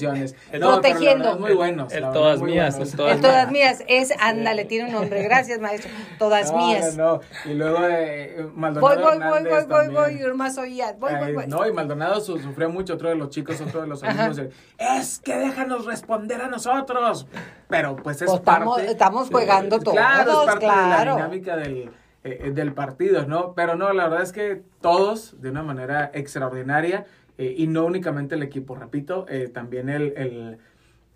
El- 0.52 0.60
No, 0.60 0.74
protegiendo. 0.74 1.24
verdad, 1.24 1.40
muy 1.40 1.54
buenos. 1.56 1.92
El 1.92 2.04
todas 2.12 2.38
muy 2.40 2.52
mías, 2.52 2.76
buenos. 2.78 2.94
el 2.94 3.22
todas 3.22 3.52
mías, 3.52 3.84
es, 3.88 4.14
ándale, 4.20 4.66
tiene 4.66 4.86
un 4.90 4.94
nombre. 4.94 5.24
Gracias, 5.24 5.60
maestro. 5.60 5.90
Todas 6.20 6.52
No, 6.52 6.58
mías. 6.68 6.96
No, 6.96 7.14
no. 7.16 7.22
Y 7.52 7.56
luego 7.56 7.80
eh, 7.90 8.46
Maldonado 8.54 8.82
voy, 9.02 9.04
voy, 9.04 9.14
Hernández 9.18 9.68
voy, 9.68 9.88
voy, 9.88 10.18
voy, 10.20 10.58
oía. 10.60 10.94
Voy, 11.00 11.12
Ay, 11.12 11.34
voy. 11.34 11.48
No, 11.48 11.68
y 11.68 11.74
Maldonado 11.74 12.22
su- 12.22 12.38
sufrió 12.38 12.70
mucho, 12.70 12.94
otro 12.94 13.10
de 13.10 13.16
los 13.16 13.32
chicos, 13.32 13.60
otro 13.62 13.82
de 13.82 13.88
los 13.88 14.04
Ajá. 14.04 14.30
de, 14.30 14.52
es 14.78 15.18
que 15.20 15.36
déjanos 15.38 15.86
responder 15.86 16.40
a 16.40 16.50
nosotros. 16.50 17.26
Pero 17.72 17.96
pues 17.96 18.22
es 18.22 18.28
Pues 18.28 18.40
estamos- 18.40 18.76
parte. 18.78 18.92
estamos 18.92 19.30
jugando 19.30 19.80
todos, 19.80 19.94
Claro, 19.96 20.42
es 20.42 20.46
parte 20.48 20.66
de 20.66 20.72
la 20.72 21.16
dinámica 21.16 21.56
del, 21.58 21.90
eh, 22.24 22.52
del 22.54 22.74
partido, 22.74 23.26
¿no? 23.26 23.54
Pero 23.56 23.76
no, 23.76 23.94
la 23.94 24.04
verdad 24.10 24.24
es 24.24 24.34
que 24.34 24.62
todos, 24.82 25.42
de 25.42 25.50
una 25.50 25.64
manera 25.64 26.12
extraordinaria, 26.14 27.06
eh, 27.38 27.56
y 27.58 27.68
no 27.68 27.86
únicamente 27.86 28.36
el 28.36 28.44
equipo, 28.44 28.76
repito, 28.76 29.26
eh, 29.30 29.48
también 29.52 29.90
el, 29.90 30.14
el, 30.18 30.58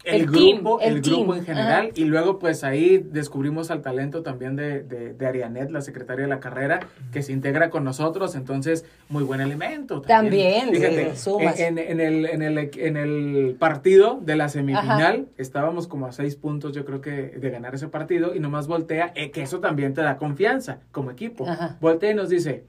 el 0.05 0.21
El 0.21 0.31
team, 0.31 0.55
grupo, 0.57 0.79
el 0.81 1.01
grupo 1.01 1.35
en 1.35 1.45
general. 1.45 1.85
ajá. 1.85 1.89
Y 1.95 2.05
luego, 2.05 2.39
pues 2.39 2.63
ahí 2.63 2.97
descubrimos 2.97 3.71
al 3.71 3.81
talento 3.81 4.21
también 4.23 4.55
de, 4.55 4.83
de, 4.83 5.13
de 5.13 5.25
Arianet, 5.27 5.71
la 5.71 5.81
secretaria 5.81 6.23
de 6.25 6.29
la 6.29 6.39
carrera, 6.39 6.79
que 7.11 7.21
se 7.21 7.33
integra 7.33 7.69
con 7.69 7.83
nosotros. 7.83 8.35
Entonces, 8.35 8.85
muy 9.09 9.23
buen 9.23 9.41
elemento. 9.41 10.01
También, 10.01 10.69
Fíjate, 10.69 11.11
sí, 11.15 11.23
sumas. 11.23 11.59
en, 11.59 11.77
en 11.77 11.99
el, 11.99 12.25
en, 12.25 12.41
el, 12.41 12.57
en 12.77 12.97
el 12.97 13.55
partido 13.59 14.19
de 14.21 14.35
la 14.35 14.49
semifinal, 14.49 15.27
estábamos 15.37 15.87
como 15.87 16.05
a 16.05 16.11
seis 16.11 16.35
puntos, 16.35 16.73
yo 16.73 16.85
creo 16.85 17.01
que, 17.01 17.11
de 17.11 17.49
ganar 17.49 17.75
ese 17.75 17.87
partido. 17.87 18.35
Y 18.35 18.39
nomás 18.39 18.67
voltea, 18.67 19.11
eh, 19.15 19.31
que 19.31 19.41
eso 19.41 19.59
también 19.59 19.93
te 19.93 20.01
da 20.01 20.17
confianza 20.17 20.79
como 20.91 21.11
equipo. 21.11 21.47
Ajá. 21.49 21.77
Voltea 21.81 22.11
y 22.11 22.15
nos 22.15 22.29
dice, 22.29 22.63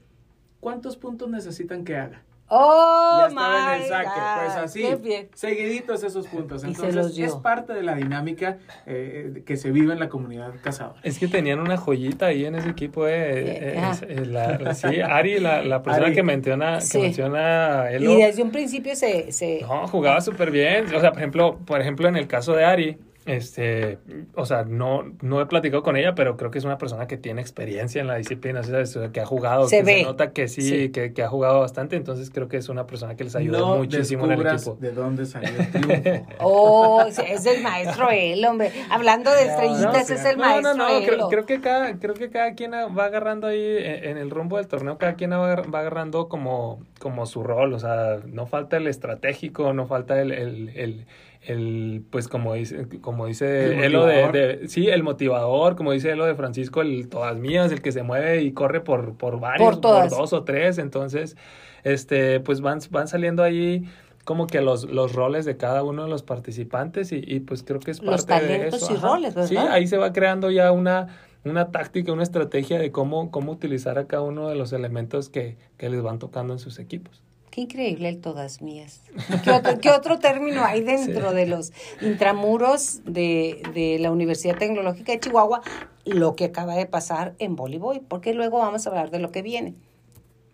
¿cuántos 0.59 0.97
puntos 0.97 1.29
necesitan 1.29 1.83
que 1.83 1.95
haga? 1.97 2.23
Oh, 2.49 3.17
ya 3.19 3.27
estaba 3.27 3.73
en 3.75 3.79
my 3.79 3.83
el 3.83 3.89
saque. 3.89 4.09
Pues 4.39 4.53
God, 4.55 4.63
así, 4.63 4.81
qué 4.81 4.95
bien. 4.95 5.29
seguiditos 5.33 6.03
esos 6.03 6.27
puntos. 6.27 6.63
Entonces, 6.63 7.17
es 7.17 7.35
parte 7.35 7.73
de 7.73 7.83
la 7.83 7.95
dinámica 7.95 8.57
eh, 8.85 9.43
que 9.45 9.57
se 9.57 9.71
vive 9.71 9.91
en 9.93 9.99
la 9.99 10.07
comunidad 10.09 10.53
cazadora. 10.61 10.99
Es 11.03 11.19
que 11.19 11.27
tenían 11.27 11.59
una 11.59 11.75
joyita 11.77 12.27
ahí 12.27 12.45
en 12.45 12.55
ese 12.55 12.69
equipo. 12.69 13.05
Eh, 13.07 13.11
eh, 13.13 13.73
Eh, 13.75 13.79
ah. 13.83 13.91
es- 13.91 14.01
eh, 14.03 14.25
la- 14.25 14.57
la- 14.59 14.73
sí, 14.73 15.01
Ari, 15.01 15.39
la, 15.39 15.61
la 15.61 15.83
persona 15.83 16.05
Ari. 16.07 16.15
que 16.15 16.23
menciona, 16.23 16.79
Sí. 16.79 16.97
que 16.99 17.03
menciona 17.03 17.91
Elo, 17.91 18.11
Y 18.11 18.21
desde 18.21 18.43
un 18.43 18.51
principio 18.51 18.95
se... 18.95 19.31
se... 19.31 19.61
no, 19.61 19.87
jugaba 19.87 20.21
súper 20.21 20.49
bien. 20.51 20.85
O 20.95 20.99
sea, 21.01 21.11
por 21.11 21.19
ejemplo, 21.19 21.57
por 21.65 21.81
ejemplo, 21.81 22.07
en 22.07 22.15
el 22.15 22.27
caso 22.27 22.53
de 22.53 22.63
Ari, 22.63 22.97
este, 23.27 23.99
o 24.35 24.45
sea, 24.45 24.63
no, 24.63 25.03
no 25.21 25.41
he 25.41 25.45
platicado 25.45 25.83
con 25.83 25.97
ella, 25.97 26.15
pero 26.15 26.37
creo 26.37 26.49
que 26.49 26.57
es 26.57 26.65
una 26.65 26.77
persona 26.77 27.07
que 27.07 27.17
tiene 27.17 27.41
experiencia 27.41 28.01
en 28.01 28.07
la 28.07 28.15
disciplina, 28.15 28.63
¿sabes? 28.63 28.95
O 28.95 29.01
sea, 29.01 29.11
que 29.11 29.19
ha 29.21 29.25
jugado, 29.25 29.67
Se 29.67 29.77
que 29.79 29.83
ve. 29.83 29.97
se 29.99 30.03
nota 30.03 30.31
que 30.31 30.47
sí, 30.47 30.61
Sí. 30.61 30.89
Que, 30.91 31.13
que 31.13 31.21
ha 31.23 31.27
jugado 31.29 31.59
bastante, 31.59 31.95
entonces 31.95 32.29
creo 32.31 32.47
que 32.47 32.57
es 32.57 32.69
una 32.69 32.87
persona 32.87 33.15
que 33.15 33.23
les 33.25 33.35
ayudó 33.35 33.59
no 33.59 33.77
muchísimo 33.77 34.25
en 34.25 34.31
el 34.31 34.47
equipo. 34.47 34.77
de 34.79 34.91
dónde 34.91 35.25
salió 35.25 35.49
el 35.49 35.71
triunfo. 35.71 36.25
Oh, 36.39 37.05
es 37.05 37.45
el 37.45 37.61
maestro 37.61 38.09
él, 38.09 38.43
hombre. 38.45 38.71
Hablando 38.89 39.31
de 39.31 39.45
estrellitas, 39.45 40.09
no, 40.09 40.15
es 40.15 40.25
el 40.25 40.37
No, 40.37 40.43
maestro 40.45 40.73
no, 40.75 40.89
no, 40.89 40.99
creo, 41.05 41.13
Elo. 41.15 41.27
creo 41.29 41.45
que 41.45 41.61
cada, 41.61 41.99
creo 41.99 42.13
que 42.15 42.29
cada 42.29 42.53
quien 42.55 42.71
va 42.73 43.05
agarrando 43.05 43.47
ahí 43.47 43.61
en, 43.79 44.05
en 44.11 44.17
el 44.17 44.29
rumbo 44.29 44.57
del 44.57 44.67
torneo, 44.67 44.97
cada 44.97 45.15
quien 45.15 45.31
va 45.31 45.51
agarrando 45.53 46.29
como, 46.29 46.79
como 46.99 47.25
su 47.25 47.43
rol, 47.43 47.73
o 47.73 47.79
sea, 47.79 48.19
no 48.25 48.45
falta 48.45 48.77
el 48.77 48.87
estratégico, 48.87 49.73
no 49.73 49.85
falta 49.87 50.21
el, 50.21 50.31
el, 50.31 50.69
el, 50.75 51.05
el, 51.47 52.03
pues 52.09 52.27
como 52.27 52.53
dice, 52.53 52.87
como 53.01 53.25
dice 53.25 53.73
El 53.77 53.83
Elo 53.85 54.05
de, 54.05 54.31
de- 54.31 54.67
sí, 54.67 54.87
el 54.89 55.01
motivador, 55.03 55.75
como 55.75 55.91
dice 55.93 56.11
Elo 56.11 56.25
de 56.25 56.35
Francisco, 56.35 56.81
el 56.81 57.07
todas 57.09 57.37
mías, 57.37 57.71
el 57.71 57.81
que 57.81 57.91
se 57.91 58.03
mueve 58.03 58.41
y 58.43 58.51
corre 58.51 58.81
por, 58.81 59.15
por 59.17 59.39
varios, 59.39 59.69
Por 59.75 59.81
todas. 59.81 60.09
dos 60.09 60.33
o 60.33 60.43
tres, 60.43 60.77
entonces, 60.77 61.35
este, 61.83 62.39
pues 62.41 62.61
van, 62.61 62.79
van 62.91 63.07
saliendo 63.07 63.43
ahí 63.43 63.85
como 64.25 64.45
que 64.45 64.59
los, 64.59 64.83
los 64.91 65.13
roles 65.13 65.45
de 65.45 65.55
cada 65.55 65.83
uno 65.83 66.03
de 66.03 66.09
los 66.09 66.21
participantes 66.21 67.13
y, 67.13 67.23
y 67.25 67.39
pues 67.39 67.63
creo 67.63 67.79
que 67.79 67.91
es 67.91 68.01
Los 68.03 68.25
parte 68.25 68.45
de 68.45 68.67
eso. 68.67 68.93
y 68.93 68.97
roles, 68.97 69.33
¿verdad? 69.33 69.47
Sí, 69.49 69.55
ahí 69.55 69.87
se 69.87 69.97
va 69.97 70.11
creando 70.11 70.51
ya 70.51 70.73
una, 70.73 71.07
una 71.45 71.71
táctica, 71.71 72.11
una 72.11 72.23
estrategia 72.23 72.77
de 72.77 72.91
cómo, 72.91 73.31
cómo 73.31 73.53
utilizar 73.53 73.97
a 73.97 74.05
cada 74.05 74.23
uno 74.23 74.49
de 74.49 74.55
los 74.55 74.73
elementos 74.73 75.29
que, 75.29 75.55
que 75.77 75.89
les 75.89 76.01
van 76.01 76.19
tocando 76.19 76.51
en 76.51 76.59
sus 76.59 76.77
equipos. 76.79 77.23
Qué 77.57 77.61
increíble 77.61 78.07
el 78.07 78.19
todas 78.19 78.61
mías. 78.61 79.01
¿Qué 79.43 79.49
otro, 79.49 79.79
qué 79.79 79.89
otro 79.89 80.19
término 80.19 80.63
hay 80.63 80.81
dentro 80.81 81.33
de 81.33 81.47
los 81.47 81.73
intramuros 82.01 83.01
de, 83.03 83.63
de 83.73 83.97
la 83.97 84.11
Universidad 84.11 84.59
Tecnológica 84.59 85.11
de 85.11 85.19
Chihuahua? 85.19 85.63
Lo 86.05 86.35
que 86.35 86.45
acaba 86.45 86.75
de 86.75 86.85
pasar 86.85 87.33
en 87.39 87.55
voleibol, 87.55 88.01
porque 88.07 88.35
luego 88.35 88.59
vamos 88.59 88.85
a 88.85 88.91
hablar 88.91 89.09
de 89.09 89.17
lo 89.17 89.31
que 89.31 89.41
viene. 89.41 89.73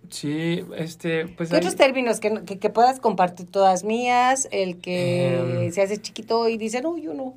Sí, 0.10 0.64
este, 0.78 1.28
pues 1.28 1.50
¿Qué 1.50 1.58
otros 1.58 1.76
términos 1.76 2.22
que, 2.22 2.46
que, 2.46 2.58
que 2.58 2.70
puedas 2.70 3.02
compartir 3.02 3.52
todas 3.52 3.84
mías? 3.84 4.48
El 4.54 4.80
que 4.80 5.66
Em. 5.66 5.72
se 5.74 5.82
hace 5.82 5.98
chiquito 5.98 6.48
y 6.48 6.56
dice, 6.58 6.82
no, 6.82 6.98
yo 6.98 7.14
no. 7.14 7.34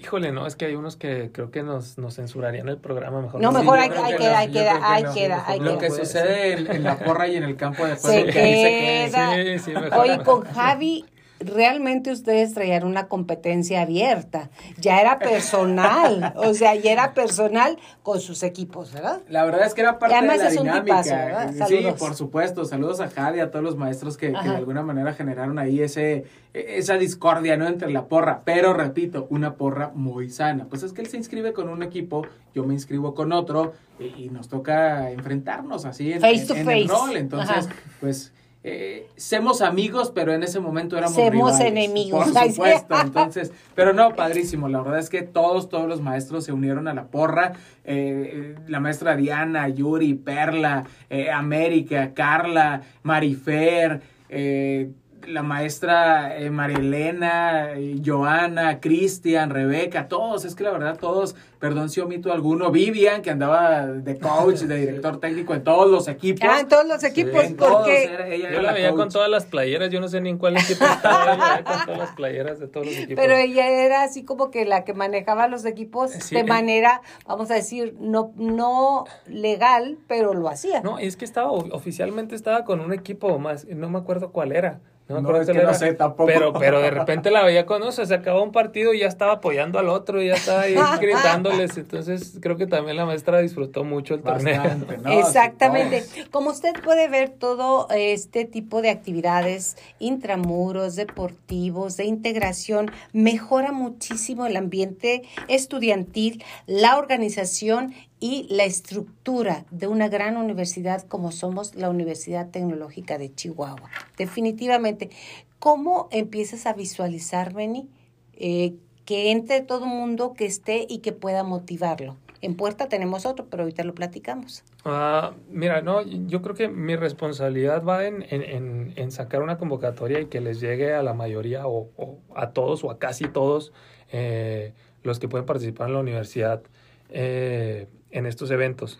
Híjole, 0.00 0.32
no, 0.32 0.46
es 0.46 0.56
que 0.56 0.66
hay 0.66 0.74
unos 0.74 0.96
que 0.96 1.30
creo 1.32 1.50
que 1.50 1.62
nos, 1.62 1.98
nos 1.98 2.14
censurarían 2.16 2.68
el 2.68 2.78
programa 2.78 3.20
mejor. 3.22 3.40
No, 3.40 3.52
mejor 3.52 3.76
yo 3.78 3.82
hay- 3.82 3.90
hay 3.90 4.12
que 4.12 4.16
que- 4.18 4.28
no, 4.30 4.36
hay 4.36 4.46
yo 4.48 4.52
que- 4.52 4.58
creo 4.64 4.78
que 4.78 4.84
hay 4.84 5.02
no. 5.02 5.12
que- 5.14 5.32
hay 5.46 5.60
Lo 5.60 5.78
que- 5.78 5.90
sucede 5.90 6.52
en, 6.52 6.70
en 6.70 6.82
la 6.84 6.98
porra 6.98 7.28
y 7.28 7.36
en 7.36 7.44
el 7.44 7.56
campo 7.56 7.86
de 7.86 7.96
Se 7.96 8.00
juego, 8.08 8.32
que 8.32 8.40
ahí 8.40 8.62
se 8.62 9.10
queda. 9.10 9.34
Sí, 9.34 9.58
sí, 9.58 9.70
mejor, 9.72 9.98
Oye, 9.98 10.18
mejor. 10.18 10.24
con 10.44 10.52
Javi, 10.54 11.04
realmente 11.40 12.12
ustedes 12.12 12.54
traían 12.54 12.84
una 12.84 13.08
competencia 13.08 13.82
abierta. 13.82 14.50
Ya 14.78 15.00
era 15.00 15.18
personal. 15.18 16.32
o 16.36 16.54
sea, 16.54 16.74
ya 16.74 16.92
era 16.92 17.14
personal 17.14 17.78
con 18.02 18.20
sus 18.20 18.42
equipos, 18.42 18.92
¿verdad? 18.92 19.20
La 19.28 19.44
verdad 19.44 19.66
es 19.66 19.74
que 19.74 19.80
era 19.80 19.98
parte 19.98 20.14
además 20.14 20.38
de 20.38 20.44
la 20.44 20.50
es 20.50 20.56
dinámica. 20.56 21.02
Sí, 21.02 21.58
Saludos. 21.58 21.98
por 21.98 22.14
supuesto. 22.14 22.64
Saludos 22.64 23.00
a 23.00 23.08
Javi, 23.08 23.40
a 23.40 23.50
todos 23.50 23.64
los 23.64 23.76
maestros 23.76 24.16
que, 24.16 24.32
que 24.32 24.48
de 24.48 24.56
alguna 24.56 24.82
manera 24.82 25.12
generaron 25.14 25.58
ahí 25.58 25.80
ese 25.80 26.24
esa 26.52 26.94
discordia 26.94 27.56
no 27.56 27.66
entre 27.68 27.90
la 27.90 28.06
porra. 28.06 28.42
Pero 28.44 28.72
repito, 28.74 29.26
una 29.30 29.54
porra 29.54 29.92
muy 29.94 30.30
sana. 30.30 30.66
Pues 30.68 30.82
es 30.82 30.92
que 30.92 31.00
él 31.00 31.06
se 31.08 31.16
inscribe 31.16 31.52
con 31.52 31.68
un 31.68 31.82
equipo, 31.82 32.26
yo 32.54 32.64
me 32.64 32.74
inscribo 32.74 33.14
con 33.14 33.32
otro 33.32 33.72
y, 33.98 34.24
y 34.24 34.30
nos 34.30 34.48
toca 34.48 35.10
enfrentarnos 35.12 35.84
así 35.84 36.12
en, 36.12 36.20
Face 36.20 36.46
to 36.46 36.54
en- 36.54 36.68
en 36.68 36.70
el 36.70 36.88
face. 36.88 37.00
rol. 37.06 37.16
Entonces, 37.16 37.66
Ajá. 37.66 37.74
pues 38.00 38.32
eh, 38.62 39.08
semos 39.16 39.62
amigos, 39.62 40.12
pero 40.14 40.34
en 40.34 40.42
ese 40.42 40.60
momento 40.60 40.98
éramos 40.98 41.16
Semos 41.16 41.32
rivales, 41.32 41.60
enemigos. 41.60 42.30
Por 42.30 42.50
supuesto, 42.50 42.94
entonces, 43.02 43.52
pero 43.74 43.94
no, 43.94 44.14
padrísimo. 44.14 44.68
La 44.68 44.82
verdad 44.82 44.98
es 44.98 45.08
que 45.08 45.22
todos, 45.22 45.68
todos 45.70 45.88
los 45.88 46.02
maestros 46.02 46.44
se 46.44 46.52
unieron 46.52 46.86
a 46.86 46.94
la 46.94 47.06
porra. 47.06 47.54
Eh, 47.84 48.56
la 48.68 48.80
maestra 48.80 49.16
Diana, 49.16 49.68
Yuri, 49.68 50.14
Perla, 50.14 50.84
eh, 51.08 51.30
América, 51.30 52.12
Carla, 52.12 52.82
Marifer, 53.02 54.02
eh, 54.28 54.90
la 55.26 55.42
maestra 55.42 56.36
eh, 56.38 56.50
María 56.50 56.78
Elena, 56.78 57.72
eh, 57.74 58.00
Joana, 58.04 58.80
Cristian, 58.80 59.50
Rebeca, 59.50 60.08
todos, 60.08 60.44
es 60.44 60.54
que 60.54 60.64
la 60.64 60.70
verdad 60.72 60.96
todos, 60.98 61.36
perdón 61.58 61.90
si 61.90 62.00
omito 62.00 62.32
alguno, 62.32 62.70
Vivian, 62.70 63.22
que 63.22 63.30
andaba 63.30 63.86
de 63.86 64.18
coach, 64.18 64.60
de 64.60 64.76
director 64.80 65.20
técnico 65.20 65.54
en 65.54 65.62
todos 65.64 65.90
los 65.90 66.08
equipos. 66.08 66.48
Ah, 66.50 66.60
en 66.60 66.68
todos 66.68 66.86
los 66.86 67.02
equipos, 67.04 67.44
En 67.44 67.56
todos, 67.56 67.76
porque 67.78 68.04
era- 68.04 68.28
ella 68.28 68.48
Yo 68.50 68.54
era 68.54 68.62
la 68.62 68.72
veía 68.72 68.90
coach. 68.90 68.98
con 69.00 69.08
todas 69.10 69.28
las 69.30 69.46
playeras, 69.46 69.90
yo 69.90 70.00
no 70.00 70.08
sé 70.08 70.20
ni 70.20 70.30
en 70.30 70.38
cuál 70.38 70.56
equipo 70.56 70.84
estaba, 70.84 71.20
yo 71.34 71.38
la 71.38 71.46
veía 71.48 71.64
con 71.64 71.84
todas 71.84 71.98
las 71.98 72.10
playeras 72.12 72.58
de 72.58 72.68
todos 72.68 72.86
los 72.86 72.96
equipos. 72.96 73.22
pero 73.22 73.36
ella 73.36 73.68
era 73.68 74.02
así 74.02 74.24
como 74.24 74.50
que 74.50 74.64
la 74.64 74.84
que 74.84 74.94
manejaba 74.94 75.48
los 75.48 75.64
equipos 75.64 76.10
Sí, 76.10 76.34
de 76.34 76.44
manera, 76.44 77.02
vamos 77.26 77.50
a 77.50 77.54
decir, 77.54 77.94
no, 78.00 78.32
no 78.36 79.04
legal, 79.26 79.98
pero 80.06 80.34
lo 80.34 80.48
hacía. 80.48 80.80
No, 80.82 80.98
es 80.98 81.16
que 81.16 81.24
estaba, 81.24 81.50
oficialmente 81.50 82.34
estaba 82.34 82.64
con 82.64 82.80
un 82.80 82.92
equipo 82.92 83.38
más, 83.38 83.66
no 83.66 83.88
me 83.90 83.98
acuerdo 83.98 84.30
cuál 84.32 84.52
era. 84.52 84.80
No, 85.10 85.16
me 85.16 85.22
No, 85.22 85.28
acuerdo 85.28 85.42
es 85.42 85.48
que 85.48 85.54
no 85.54 85.60
era, 85.60 85.74
sé 85.74 85.92
tampoco. 85.94 86.26
Pero, 86.26 86.52
pero 86.52 86.80
de 86.80 86.90
repente 86.90 87.32
la 87.32 87.42
veía 87.42 87.66
con, 87.66 87.82
o 87.82 87.90
sea, 87.90 88.06
se 88.06 88.14
acabó 88.14 88.44
un 88.44 88.52
partido 88.52 88.94
y 88.94 89.00
ya 89.00 89.08
estaba 89.08 89.32
apoyando 89.32 89.80
al 89.80 89.88
otro, 89.88 90.22
y 90.22 90.28
ya 90.28 90.34
estaba 90.34 90.62
ahí 90.62 90.74
gritándoles. 91.00 91.76
Entonces, 91.76 92.38
creo 92.40 92.56
que 92.56 92.68
también 92.68 92.96
la 92.96 93.04
maestra 93.04 93.40
disfrutó 93.40 93.82
mucho 93.82 94.14
el 94.14 94.22
torneo. 94.22 94.62
¿no? 95.02 95.10
Exactamente. 95.10 96.02
Sí. 96.02 96.22
Como 96.30 96.50
usted 96.50 96.72
puede 96.82 97.08
ver, 97.08 97.30
todo 97.30 97.88
este 97.90 98.44
tipo 98.44 98.82
de 98.82 98.90
actividades 98.90 99.76
intramuros, 99.98 100.94
deportivos, 100.94 101.96
de 101.96 102.04
integración, 102.04 102.92
mejora 103.12 103.72
muchísimo 103.72 104.46
el 104.46 104.56
ambiente 104.56 105.22
estudiantil, 105.48 106.44
la 106.66 106.98
organización 106.98 107.94
y 108.20 108.46
la 108.50 108.64
estructura 108.64 109.64
de 109.70 109.86
una 109.86 110.08
gran 110.08 110.36
universidad 110.36 111.02
como 111.02 111.32
somos 111.32 111.74
la 111.74 111.88
Universidad 111.88 112.50
Tecnológica 112.50 113.18
de 113.18 113.34
Chihuahua. 113.34 113.90
Definitivamente. 114.18 115.10
¿Cómo 115.58 116.08
empiezas 116.10 116.66
a 116.66 116.74
visualizar, 116.74 117.52
Beni, 117.54 117.88
eh, 118.34 118.74
que 119.06 119.30
entre 119.30 119.62
todo 119.62 119.84
el 119.84 119.90
mundo 119.90 120.34
que 120.34 120.46
esté 120.46 120.86
y 120.88 120.98
que 120.98 121.12
pueda 121.12 121.42
motivarlo? 121.42 122.16
En 122.42 122.56
puerta 122.56 122.88
tenemos 122.88 123.26
otro, 123.26 123.46
pero 123.50 123.64
ahorita 123.64 123.84
lo 123.84 123.94
platicamos. 123.94 124.64
Ah, 124.84 125.34
mira, 125.50 125.82
no, 125.82 126.02
yo 126.02 126.40
creo 126.40 126.54
que 126.54 126.68
mi 126.68 126.96
responsabilidad 126.96 127.84
va 127.84 128.06
en, 128.06 128.24
en, 128.30 128.94
en, 128.96 129.10
sacar 129.10 129.42
una 129.42 129.58
convocatoria 129.58 130.20
y 130.20 130.26
que 130.26 130.40
les 130.40 130.58
llegue 130.60 130.94
a 130.94 131.02
la 131.02 131.12
mayoría 131.12 131.66
o, 131.66 131.90
o 131.96 132.18
a 132.34 132.52
todos 132.52 132.82
o 132.82 132.90
a 132.90 132.98
casi 132.98 133.24
todos 133.24 133.72
eh, 134.10 134.72
los 135.02 135.18
que 135.18 135.28
pueden 135.28 135.44
participar 135.44 135.88
en 135.88 135.94
la 135.94 136.00
universidad 136.00 136.62
eh, 137.10 137.88
en 138.10 138.26
estos 138.26 138.50
eventos. 138.50 138.98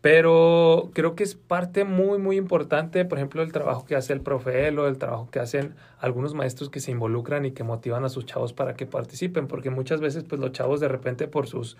Pero 0.00 0.90
creo 0.92 1.16
que 1.16 1.24
es 1.24 1.34
parte 1.34 1.84
muy, 1.84 2.18
muy 2.18 2.36
importante, 2.36 3.04
por 3.04 3.18
ejemplo, 3.18 3.42
el 3.42 3.50
trabajo 3.50 3.86
que 3.86 3.96
hace 3.96 4.12
el 4.12 4.20
profe 4.20 4.68
Elo, 4.68 4.86
el 4.86 4.98
trabajo 4.98 5.30
que 5.30 5.40
hacen 5.40 5.74
algunos 5.98 6.34
maestros 6.34 6.70
que 6.70 6.80
se 6.80 6.92
involucran 6.92 7.44
y 7.44 7.50
que 7.52 7.64
motivan 7.64 8.04
a 8.04 8.08
sus 8.08 8.24
chavos 8.24 8.52
para 8.52 8.74
que 8.74 8.86
participen, 8.86 9.48
porque 9.48 9.70
muchas 9.70 10.00
veces 10.00 10.22
pues 10.22 10.40
los 10.40 10.52
chavos 10.52 10.80
de 10.80 10.88
repente 10.88 11.26
por 11.26 11.48
sus 11.48 11.76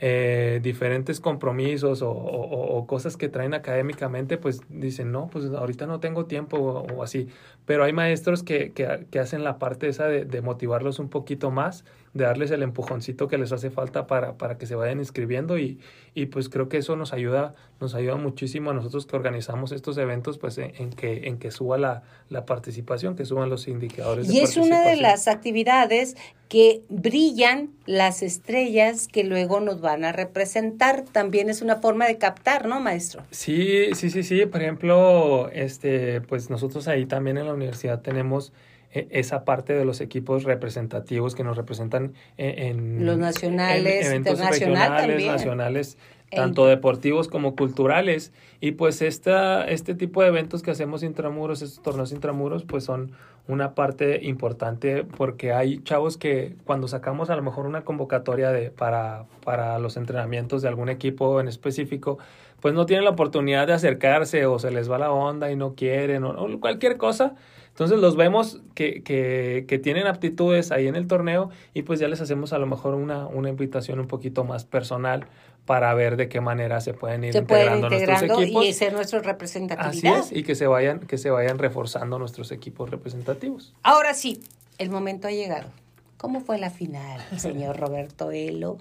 eh, 0.00 0.60
diferentes 0.62 1.20
compromisos 1.20 2.02
o, 2.02 2.84
cosas 2.88 3.16
que 3.16 3.28
traen 3.28 3.54
académicamente, 3.54 4.38
pues 4.38 4.60
dicen, 4.68 5.12
no, 5.12 5.28
pues 5.28 5.44
ahorita 5.46 5.86
no 5.86 6.00
tengo 6.00 6.26
tiempo 6.26 6.56
o, 6.56 6.94
o 6.94 7.02
así. 7.02 7.28
Pero 7.68 7.84
hay 7.84 7.92
maestros 7.92 8.42
que, 8.42 8.72
que, 8.72 9.04
que 9.10 9.18
hacen 9.18 9.44
la 9.44 9.58
parte 9.58 9.88
esa 9.88 10.06
de, 10.06 10.24
de 10.24 10.40
motivarlos 10.40 10.98
un 10.98 11.10
poquito 11.10 11.50
más, 11.50 11.84
de 12.14 12.24
darles 12.24 12.50
el 12.50 12.62
empujoncito 12.62 13.28
que 13.28 13.36
les 13.36 13.52
hace 13.52 13.68
falta 13.68 14.06
para, 14.06 14.38
para 14.38 14.56
que 14.56 14.64
se 14.64 14.74
vayan 14.74 15.00
inscribiendo 15.00 15.58
y, 15.58 15.78
y 16.14 16.26
pues 16.26 16.48
creo 16.48 16.70
que 16.70 16.78
eso 16.78 16.96
nos 16.96 17.12
ayuda, 17.12 17.54
nos 17.78 17.94
ayuda 17.94 18.16
muchísimo 18.16 18.70
a 18.70 18.74
nosotros 18.74 19.04
que 19.04 19.16
organizamos 19.16 19.72
estos 19.72 19.98
eventos, 19.98 20.38
pues 20.38 20.56
en, 20.56 20.72
en 20.78 20.90
que, 20.90 21.28
en 21.28 21.36
que 21.38 21.50
suba 21.50 21.76
la, 21.76 22.04
la 22.30 22.46
participación, 22.46 23.14
que 23.14 23.26
suban 23.26 23.50
los 23.50 23.68
indicadores. 23.68 24.28
de 24.28 24.34
Y 24.34 24.40
es 24.40 24.56
una 24.56 24.88
de 24.88 24.96
las 24.96 25.28
actividades 25.28 26.16
que 26.48 26.80
brillan 26.88 27.68
las 27.84 28.22
estrellas 28.22 29.06
que 29.06 29.22
luego 29.22 29.60
nos 29.60 29.82
van 29.82 30.04
a 30.06 30.12
representar. 30.12 31.04
También 31.04 31.50
es 31.50 31.60
una 31.60 31.76
forma 31.76 32.06
de 32.06 32.16
captar, 32.16 32.66
¿no, 32.66 32.80
maestro? 32.80 33.22
Sí, 33.30 33.94
sí, 33.94 34.08
sí, 34.08 34.22
sí. 34.22 34.46
Por 34.46 34.62
ejemplo, 34.62 35.50
este, 35.52 36.22
pues 36.22 36.48
nosotros 36.48 36.88
ahí 36.88 37.04
también 37.04 37.36
en 37.36 37.46
la 37.46 37.52
universidad 37.58 38.00
tenemos 38.00 38.52
eh, 38.92 39.06
esa 39.10 39.44
parte 39.44 39.74
de 39.74 39.84
los 39.84 40.00
equipos 40.00 40.44
representativos 40.44 41.34
que 41.34 41.44
nos 41.44 41.56
representan 41.56 42.14
en, 42.38 42.58
en- 42.98 43.06
Los 43.06 43.18
nacionales, 43.18 44.06
en 44.06 44.12
eventos 44.12 44.32
internacional 44.38 44.96
también. 45.06 45.26
nacionales 45.32 45.98
tanto 46.30 46.66
deportivos 46.66 47.26
como 47.28 47.56
culturales. 47.56 48.32
Y 48.60 48.72
pues 48.72 49.00
esta, 49.00 49.64
este 49.66 49.94
tipo 49.94 50.20
de 50.22 50.28
eventos 50.28 50.62
que 50.62 50.70
hacemos 50.70 51.02
intramuros, 51.02 51.62
estos 51.62 51.82
torneos 51.82 52.12
intramuros, 52.12 52.64
pues 52.64 52.84
son 52.84 53.12
una 53.46 53.74
parte 53.74 54.20
importante 54.26 55.04
porque 55.04 55.54
hay 55.54 55.78
chavos 55.84 56.18
que 56.18 56.54
cuando 56.66 56.86
sacamos 56.86 57.30
a 57.30 57.36
lo 57.36 57.42
mejor 57.42 57.64
una 57.64 57.80
convocatoria 57.82 58.50
de, 58.52 58.70
para, 58.70 59.24
para 59.42 59.78
los 59.78 59.96
entrenamientos 59.96 60.60
de 60.60 60.68
algún 60.68 60.90
equipo 60.90 61.40
en 61.40 61.48
específico, 61.48 62.18
pues 62.60 62.74
no 62.74 62.86
tienen 62.86 63.04
la 63.04 63.10
oportunidad 63.10 63.66
de 63.66 63.72
acercarse 63.72 64.46
o 64.46 64.58
se 64.58 64.70
les 64.70 64.90
va 64.90 64.98
la 64.98 65.12
onda 65.12 65.50
y 65.50 65.56
no 65.56 65.74
quieren 65.74 66.24
o, 66.24 66.30
o 66.30 66.60
cualquier 66.60 66.96
cosa. 66.96 67.34
Entonces 67.78 68.00
los 68.00 68.16
vemos 68.16 68.60
que, 68.74 69.04
que, 69.04 69.64
que, 69.68 69.78
tienen 69.78 70.08
aptitudes 70.08 70.72
ahí 70.72 70.88
en 70.88 70.96
el 70.96 71.06
torneo 71.06 71.50
y 71.74 71.82
pues 71.82 72.00
ya 72.00 72.08
les 72.08 72.20
hacemos 72.20 72.52
a 72.52 72.58
lo 72.58 72.66
mejor 72.66 72.94
una, 72.94 73.28
una 73.28 73.50
invitación 73.50 74.00
un 74.00 74.08
poquito 74.08 74.42
más 74.42 74.64
personal 74.64 75.28
para 75.64 75.94
ver 75.94 76.16
de 76.16 76.28
qué 76.28 76.40
manera 76.40 76.80
se 76.80 76.92
pueden 76.92 77.22
ir 77.22 77.32
se 77.32 77.38
integrando, 77.38 77.86
pueden 77.86 78.02
integrando 78.02 78.26
nuestros 78.26 78.48
equipos. 78.48 78.64
y 78.64 78.72
ser 78.72 78.92
nuestra 78.94 79.20
representatividad. 79.20 80.18
Así 80.18 80.32
es, 80.32 80.36
y 80.36 80.42
que 80.42 80.56
se 80.56 80.66
vayan, 80.66 80.98
que 80.98 81.18
se 81.18 81.30
vayan 81.30 81.58
reforzando 81.58 82.18
nuestros 82.18 82.50
equipos 82.50 82.90
representativos. 82.90 83.72
Ahora 83.84 84.12
sí, 84.12 84.40
el 84.78 84.90
momento 84.90 85.28
ha 85.28 85.30
llegado. 85.30 85.68
¿Cómo 86.16 86.40
fue 86.40 86.58
la 86.58 86.70
final, 86.70 87.20
señor 87.36 87.76
Roberto 87.76 88.32
Elo? 88.32 88.78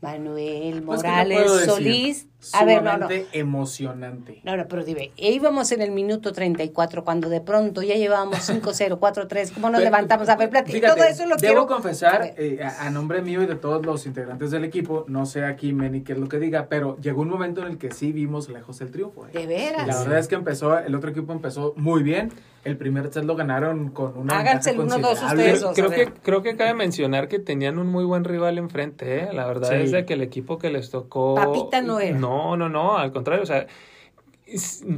Manuel 0.00 0.82
Pues, 0.82 1.02
¿qué 1.02 1.08
te 1.08 1.12
Morales 1.12 1.52
decir? 1.52 1.70
Solís. 1.70 2.26
A 2.54 2.64
ver, 2.64 2.82
no, 2.82 2.96
no. 2.96 3.06
Emocionante. 3.32 4.40
No, 4.44 4.56
no, 4.56 4.66
pero 4.66 4.82
dime, 4.82 5.10
íbamos 5.16 5.72
en 5.72 5.82
el 5.82 5.90
minuto 5.90 6.32
34 6.32 7.04
cuando 7.04 7.28
de 7.28 7.42
pronto 7.42 7.82
ya 7.82 7.96
llevábamos 7.96 8.48
5-0, 8.48 8.98
4-3, 8.98 9.52
¿cómo 9.52 9.68
nos 9.68 9.80
Pero, 9.80 9.90
levantamos? 9.90 10.28
A 10.30 10.36
ver, 10.36 10.48
plati- 10.50 10.72
fíjate, 10.72 10.94
todo 10.96 11.04
eso 11.04 11.24
lo 11.26 11.36
debo 11.36 11.38
quiero... 11.38 11.66
Confesar, 11.66 12.32
eh, 12.38 12.60
a, 12.64 12.86
a 12.86 12.90
nombre 12.90 13.20
mío 13.20 13.42
y 13.42 13.46
de 13.46 13.56
todos 13.56 13.84
los 13.84 14.06
integrantes 14.06 14.50
del 14.50 14.64
equipo, 14.64 15.04
no 15.06 15.26
sé 15.26 15.44
aquí, 15.44 15.74
Meni, 15.74 16.00
qué 16.00 16.14
es 16.14 16.18
lo 16.18 16.28
que 16.28 16.38
diga, 16.38 16.68
pero 16.70 16.96
llegó 16.98 17.20
un 17.20 17.28
momento 17.28 17.60
en 17.60 17.68
el 17.68 17.78
que 17.78 17.90
sí 17.92 18.12
vimos 18.12 18.48
lejos 18.48 18.80
el 18.80 18.90
triunfo. 18.90 19.26
eh. 19.26 19.30
De 19.34 19.46
veras. 19.46 19.86
La 19.86 19.98
verdad 19.98 20.18
es 20.18 20.26
que 20.28 20.34
empezó, 20.34 20.78
el 20.78 20.94
otro 20.94 21.10
equipo 21.10 21.32
empezó 21.34 21.74
muy 21.76 22.02
bien. 22.02 22.32
El 22.62 22.76
primer 22.76 23.10
set 23.12 23.24
lo 23.24 23.36
ganaron 23.36 23.88
con 23.90 24.16
una 24.18 24.38
Háganse 24.38 24.72
ventaja 24.76 24.96
el 24.98 25.02
1-2 25.02 25.06
considerable. 25.08 25.42
ustedes 25.42 25.60
dos. 25.62 25.74
Creo 25.74 25.90
que, 25.90 26.12
creo 26.22 26.42
que 26.42 26.56
cabe 26.56 26.74
mencionar 26.74 27.28
que 27.28 27.38
tenían 27.38 27.78
un 27.78 27.86
muy 27.86 28.04
buen 28.04 28.24
rival 28.24 28.58
enfrente, 28.58 29.20
¿eh? 29.24 29.28
La 29.32 29.46
verdad 29.46 29.70
Sí. 29.70 29.76
es 29.76 29.92
de 29.92 30.04
que 30.04 30.12
el 30.14 30.20
equipo 30.22 30.58
que 30.58 30.68
les 30.70 30.90
tocó... 30.90 31.34
Papita 31.36 31.80
no 31.80 32.00
era. 32.00 32.18
No, 32.18 32.56
no, 32.58 32.68
no, 32.68 32.98
al 32.98 33.12
contrario, 33.12 33.42
o 33.42 33.46
sea, 33.46 33.66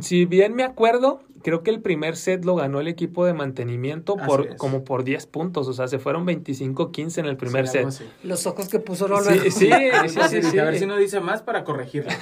si 0.00 0.24
bien 0.24 0.54
me 0.54 0.64
acuerdo, 0.64 1.20
creo 1.42 1.62
que 1.62 1.70
el 1.70 1.80
primer 1.80 2.16
set 2.16 2.44
lo 2.44 2.54
ganó 2.56 2.80
el 2.80 2.88
equipo 2.88 3.24
de 3.26 3.34
mantenimiento 3.34 4.16
Así 4.18 4.26
por 4.26 4.46
es. 4.46 4.54
como 4.56 4.84
por 4.84 5.04
10 5.04 5.26
puntos, 5.26 5.68
o 5.68 5.72
sea, 5.72 5.88
se 5.88 5.98
fueron 5.98 6.26
25-15 6.26 7.18
en 7.18 7.26
el 7.26 7.36
primer 7.36 7.66
Sí, 7.66 7.72
set. 7.78 7.86
así. 7.86 8.04
Los 8.22 8.46
ojos 8.46 8.68
que 8.68 8.78
puso 8.78 9.06
Roberto. 9.08 9.32
Sí, 9.44 9.50
sí, 9.50 9.70
sí, 10.08 10.18
sí, 10.28 10.36
dije, 10.36 10.42
sí. 10.50 10.58
A 10.58 10.64
ver 10.64 10.78
si 10.78 10.86
no 10.86 10.96
dice 10.96 11.20
más 11.20 11.42
para 11.42 11.64
corregirlo. 11.64 12.10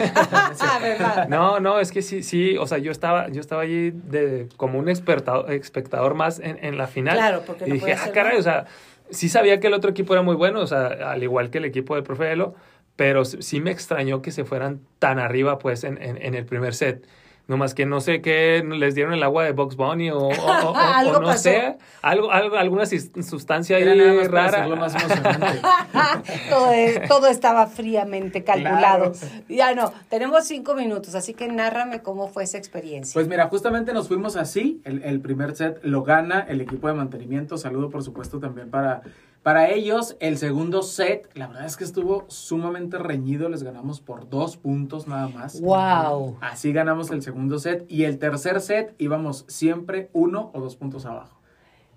Ah, 0.63 0.79
¿verdad? 0.83 1.29
No, 1.29 1.61
no, 1.61 1.81
es 1.81 1.93
que 1.93 2.03
sí, 2.03 2.23
sí, 2.23 2.57
o 2.59 2.67
sea, 2.67 2.79
yo 2.79 2.91
estaba, 2.93 3.29
yo 3.29 3.41
estaba 3.41 3.63
allí 3.63 3.91
de, 3.91 4.49
como 4.57 4.79
un 4.79 4.89
espectador 4.89 6.15
más 6.15 6.39
en, 6.39 6.59
en 6.65 6.77
la 6.79 6.87
final. 6.87 7.17
Claro, 7.17 7.43
porque 7.47 7.65
Y 7.65 7.69
no 7.69 7.75
dije, 7.75 7.87
puede 7.87 7.95
ah, 7.99 8.05
ser 8.05 8.13
caray, 8.13 8.33
mal". 8.33 8.41
o 8.41 8.43
sea, 8.43 8.67
sí 9.11 9.29
sabía 9.29 9.61
que 9.61 9.67
el 9.69 9.75
otro 9.75 9.91
equipo 9.91 10.13
era 10.13 10.23
muy 10.23 10.37
bueno, 10.37 10.61
o 10.61 10.67
sea, 10.67 10.87
al 10.87 11.23
igual 11.23 11.51
que 11.51 11.59
el 11.59 11.65
equipo 11.65 11.95
del 11.95 12.05
profe 12.05 12.33
Elo, 12.33 12.55
pero 12.97 13.25
sí 13.25 13.61
me 13.61 13.71
extrañó 13.71 14.21
que 14.23 14.31
se 14.31 14.45
fueran 14.45 14.81
tan 14.99 15.19
arriba, 15.19 15.59
pues, 15.59 15.85
en, 15.85 16.01
en, 16.03 16.21
en 16.21 16.35
el 16.35 16.45
primer 16.45 16.75
set. 16.75 17.07
No 17.51 17.57
más 17.57 17.75
que 17.75 17.85
no 17.85 18.01
sé 18.01 18.23
qué 18.23 18.63
les 18.65 18.95
dieron 18.95 19.13
el 19.13 19.25
agua 19.25 19.43
de 19.43 19.51
Box 19.51 19.75
Bunny 19.75 20.11
o, 20.13 20.19
o- 20.19 20.29
o- 20.29 20.71
o- 20.71 20.77
Algo 20.77 21.17
o 21.17 21.21
no 21.21 21.27
pasó. 21.27 21.43
sé, 21.43 21.79
algo, 22.01 22.31
algo, 22.31 22.55
alguna 22.57 22.85
sustancia 22.87 23.77
ahí 23.77 23.85
nada 23.85 24.13
más 24.13 24.29
rara. 24.31 24.69
más 24.77 24.95
emocionante. 24.95 25.61
todo, 26.49 26.73
es- 26.73 27.09
todo 27.09 27.27
estaba 27.27 27.67
fríamente 27.67 28.45
calculado. 28.45 29.11
Claro. 29.13 29.33
Ya 29.49 29.75
no, 29.75 29.93
tenemos 30.09 30.45
cinco 30.47 30.75
minutos, 30.77 31.17
así 31.17 31.35
que 31.35 31.49
nárrame 31.49 32.03
cómo 32.03 32.29
fue 32.29 32.45
esa 32.45 32.57
experiencia. 32.57 33.15
Pues 33.15 33.27
mira, 33.27 33.49
justamente 33.49 33.93
nos 33.93 34.07
fuimos 34.07 34.37
así. 34.37 34.81
El, 34.85 35.03
el 35.03 35.21
primer 35.21 35.57
set 35.57 35.81
lo 35.83 36.05
gana 36.05 36.47
el 36.49 36.61
equipo 36.61 36.87
de 36.87 36.95
mantenimiento. 36.95 37.57
Saludo, 37.59 37.91
por 37.91 38.05
supuesto, 38.05 38.39
también 38.39 38.71
para, 38.71 39.03
para 39.43 39.71
ellos. 39.71 40.17
El 40.21 40.37
segundo 40.39 40.83
set, 40.83 41.31
la 41.35 41.47
verdad 41.47 41.65
es 41.67 41.77
que 41.77 41.85
estuvo 41.85 42.25
sumamente 42.29 42.99
reñido. 42.99 43.49
Les 43.49 43.63
ganamos 43.63 44.01
por 44.01 44.29
dos 44.29 44.57
puntos 44.57 45.07
nada 45.07 45.29
más. 45.29 45.61
wow. 45.61 46.37
Así 46.41 46.73
ganamos 46.73 47.11
el 47.11 47.23
segundo 47.23 47.59
set. 47.59 47.85
Y 47.89 48.05
el 48.05 48.19
tercer 48.19 48.61
set 48.61 48.95
íbamos 48.99 49.45
siempre 49.49 50.11
uno 50.13 50.51
o 50.55 50.61
dos 50.61 50.77
puntos 50.77 51.07
abajo. 51.07 51.39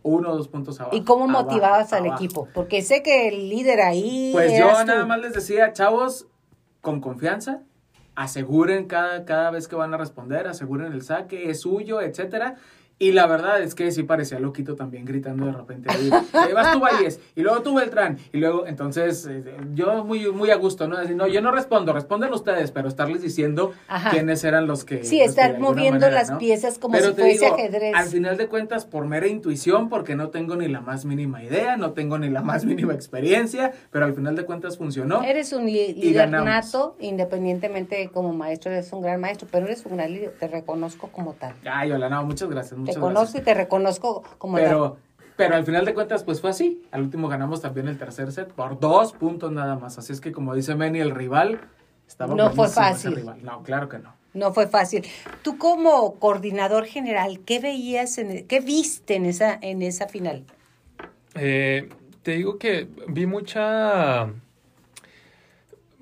Uno 0.03 0.31
o 0.31 0.35
dos 0.35 0.47
puntos 0.49 0.79
abajo. 0.81 0.95
¿Y 0.95 1.03
cómo 1.03 1.25
Abajo, 1.25 1.43
motivabas 1.45 1.93
al 1.93 2.05
abajo. 2.05 2.23
equipo? 2.23 2.47
Porque 2.53 2.81
sé 2.81 3.01
que 3.03 3.29
el 3.29 3.49
líder 3.49 3.79
ahí. 3.81 4.31
Pues 4.33 4.57
yo 4.57 4.67
tú. 4.69 4.85
nada 4.85 5.05
más 5.05 5.19
les 5.19 5.33
decía, 5.33 5.71
chavos, 5.71 6.27
con 6.81 6.99
confianza, 6.99 7.61
aseguren 8.15 8.85
cada, 8.87 9.23
cada 9.25 9.49
vez 9.51 9.67
que 9.67 9.75
van 9.77 9.93
a 9.93 9.97
responder, 9.97 10.47
aseguren 10.47 10.91
el 10.91 11.01
saque, 11.03 11.49
es 11.49 11.61
suyo, 11.61 12.01
etcétera. 12.01 12.55
Y 12.99 13.11
la 13.11 13.27
verdad 13.27 13.61
es 13.61 13.75
que 13.75 13.91
sí 13.91 14.03
parecía 14.03 14.39
loquito 14.39 14.75
también 14.75 15.03
gritando 15.03 15.45
de 15.47 15.51
repente 15.51 15.89
ahí, 15.91 16.09
"Eh, 16.49 16.53
vas 16.53 16.71
tú 16.71 16.79
Valles, 16.79 17.19
y 17.35 17.41
luego 17.41 17.61
tú 17.61 17.75
Beltrán, 17.75 18.17
y 18.31 18.37
luego, 18.37 18.65
entonces, 18.67 19.25
eh, 19.29 19.43
yo 19.73 20.05
muy, 20.05 20.31
muy 20.31 20.51
a 20.51 20.55
gusto, 20.55 20.87
¿no? 20.87 20.97
Decir, 20.97 21.15
no, 21.15 21.27
yo 21.27 21.41
no 21.41 21.51
respondo, 21.51 21.91
responden 21.91 22.31
ustedes, 22.33 22.71
pero 22.71 22.87
estarles 22.87 23.21
diciendo 23.21 23.73
Ajá. 23.87 24.11
quiénes 24.11 24.43
eran 24.43 24.67
los 24.67 24.85
que... 24.85 25.03
Sí, 25.03 25.19
los 25.19 25.29
estar 25.29 25.59
moviendo 25.59 26.01
manera, 26.01 26.11
las 26.21 26.29
¿no? 26.29 26.37
piezas 26.37 26.77
como 26.77 26.93
Pero 26.93 27.09
si 27.09 27.13
fuese 27.15 27.45
digo, 27.45 27.55
ajedrez. 27.55 27.95
Al 27.95 28.05
final 28.05 28.37
de 28.37 28.47
cuentas, 28.47 28.85
por 28.85 29.05
mera 29.05 29.27
intuición, 29.27 29.89
porque 29.89 30.15
no 30.15 30.29
tengo 30.29 30.55
ni 30.55 30.67
la 30.67 30.81
más 30.81 31.03
mínima 31.05 31.43
idea, 31.43 31.75
no 31.77 31.91
tengo 31.91 32.17
ni 32.19 32.29
la 32.29 32.41
más 32.41 32.63
mínima 32.65 32.93
experiencia, 32.93 33.73
pero 33.91 34.05
al 34.05 34.13
final 34.13 34.35
de 34.35 34.45
cuentas 34.45 34.77
funcionó. 34.77 35.23
Eres 35.23 35.51
un 35.51 35.65
líder 35.65 36.29
nato, 36.29 36.95
independientemente 36.99 37.95
de 37.95 38.09
como 38.09 38.33
maestro, 38.33 38.71
eres 38.71 38.91
un 38.93 39.01
gran 39.01 39.19
maestro, 39.19 39.47
pero 39.51 39.65
eres 39.65 39.85
un 39.85 39.97
gran 39.97 40.11
líder, 40.13 40.31
te 40.39 40.47
reconozco 40.47 41.07
como 41.11 41.33
tal. 41.33 41.53
Ay, 41.69 41.91
hola, 41.91 42.09
no, 42.09 42.23
muchas 42.23 42.49
gracias, 42.49 42.79
Te 42.85 42.93
conozco 42.93 43.21
gracias. 43.21 43.41
y 43.41 43.45
te 43.45 43.53
reconozco 43.53 44.23
como. 44.37 44.57
Pero, 44.57 44.97
pero 45.35 45.55
al 45.55 45.65
final 45.65 45.85
de 45.85 45.93
cuentas, 45.93 46.23
pues 46.23 46.41
fue 46.41 46.49
así. 46.51 46.83
Al 46.91 47.01
último 47.01 47.27
ganamos 47.27 47.61
también 47.61 47.87
el 47.87 47.97
tercer 47.97 48.31
set 48.31 48.51
por 48.51 48.79
dos 48.79 49.13
puntos 49.13 49.51
nada 49.51 49.75
más. 49.75 49.97
Así 49.97 50.13
es 50.13 50.21
que, 50.21 50.31
como 50.31 50.53
dice 50.55 50.75
Manny, 50.75 50.99
el 50.99 51.11
rival 51.11 51.61
estaba 52.07 52.35
No 52.35 52.51
fue 52.51 52.67
fácil. 52.69 53.15
rival. 53.15 53.43
No, 53.43 53.63
claro 53.63 53.89
que 53.89 53.99
no. 53.99 54.13
No 54.33 54.51
fue 54.51 54.67
fácil. 54.67 55.05
Tú 55.43 55.57
como 55.57 56.15
coordinador 56.15 56.85
general, 56.85 57.39
¿qué 57.45 57.59
veías, 57.59 58.17
en, 58.17 58.47
qué 58.47 58.59
viste 58.61 59.15
en 59.15 59.25
esa, 59.27 59.57
en 59.61 59.83
esa 59.83 60.07
final? 60.07 60.43
Eh, 61.35 61.89
te 62.23 62.31
digo 62.31 62.57
que 62.57 62.87
vi 63.07 63.25
mucha... 63.25 64.29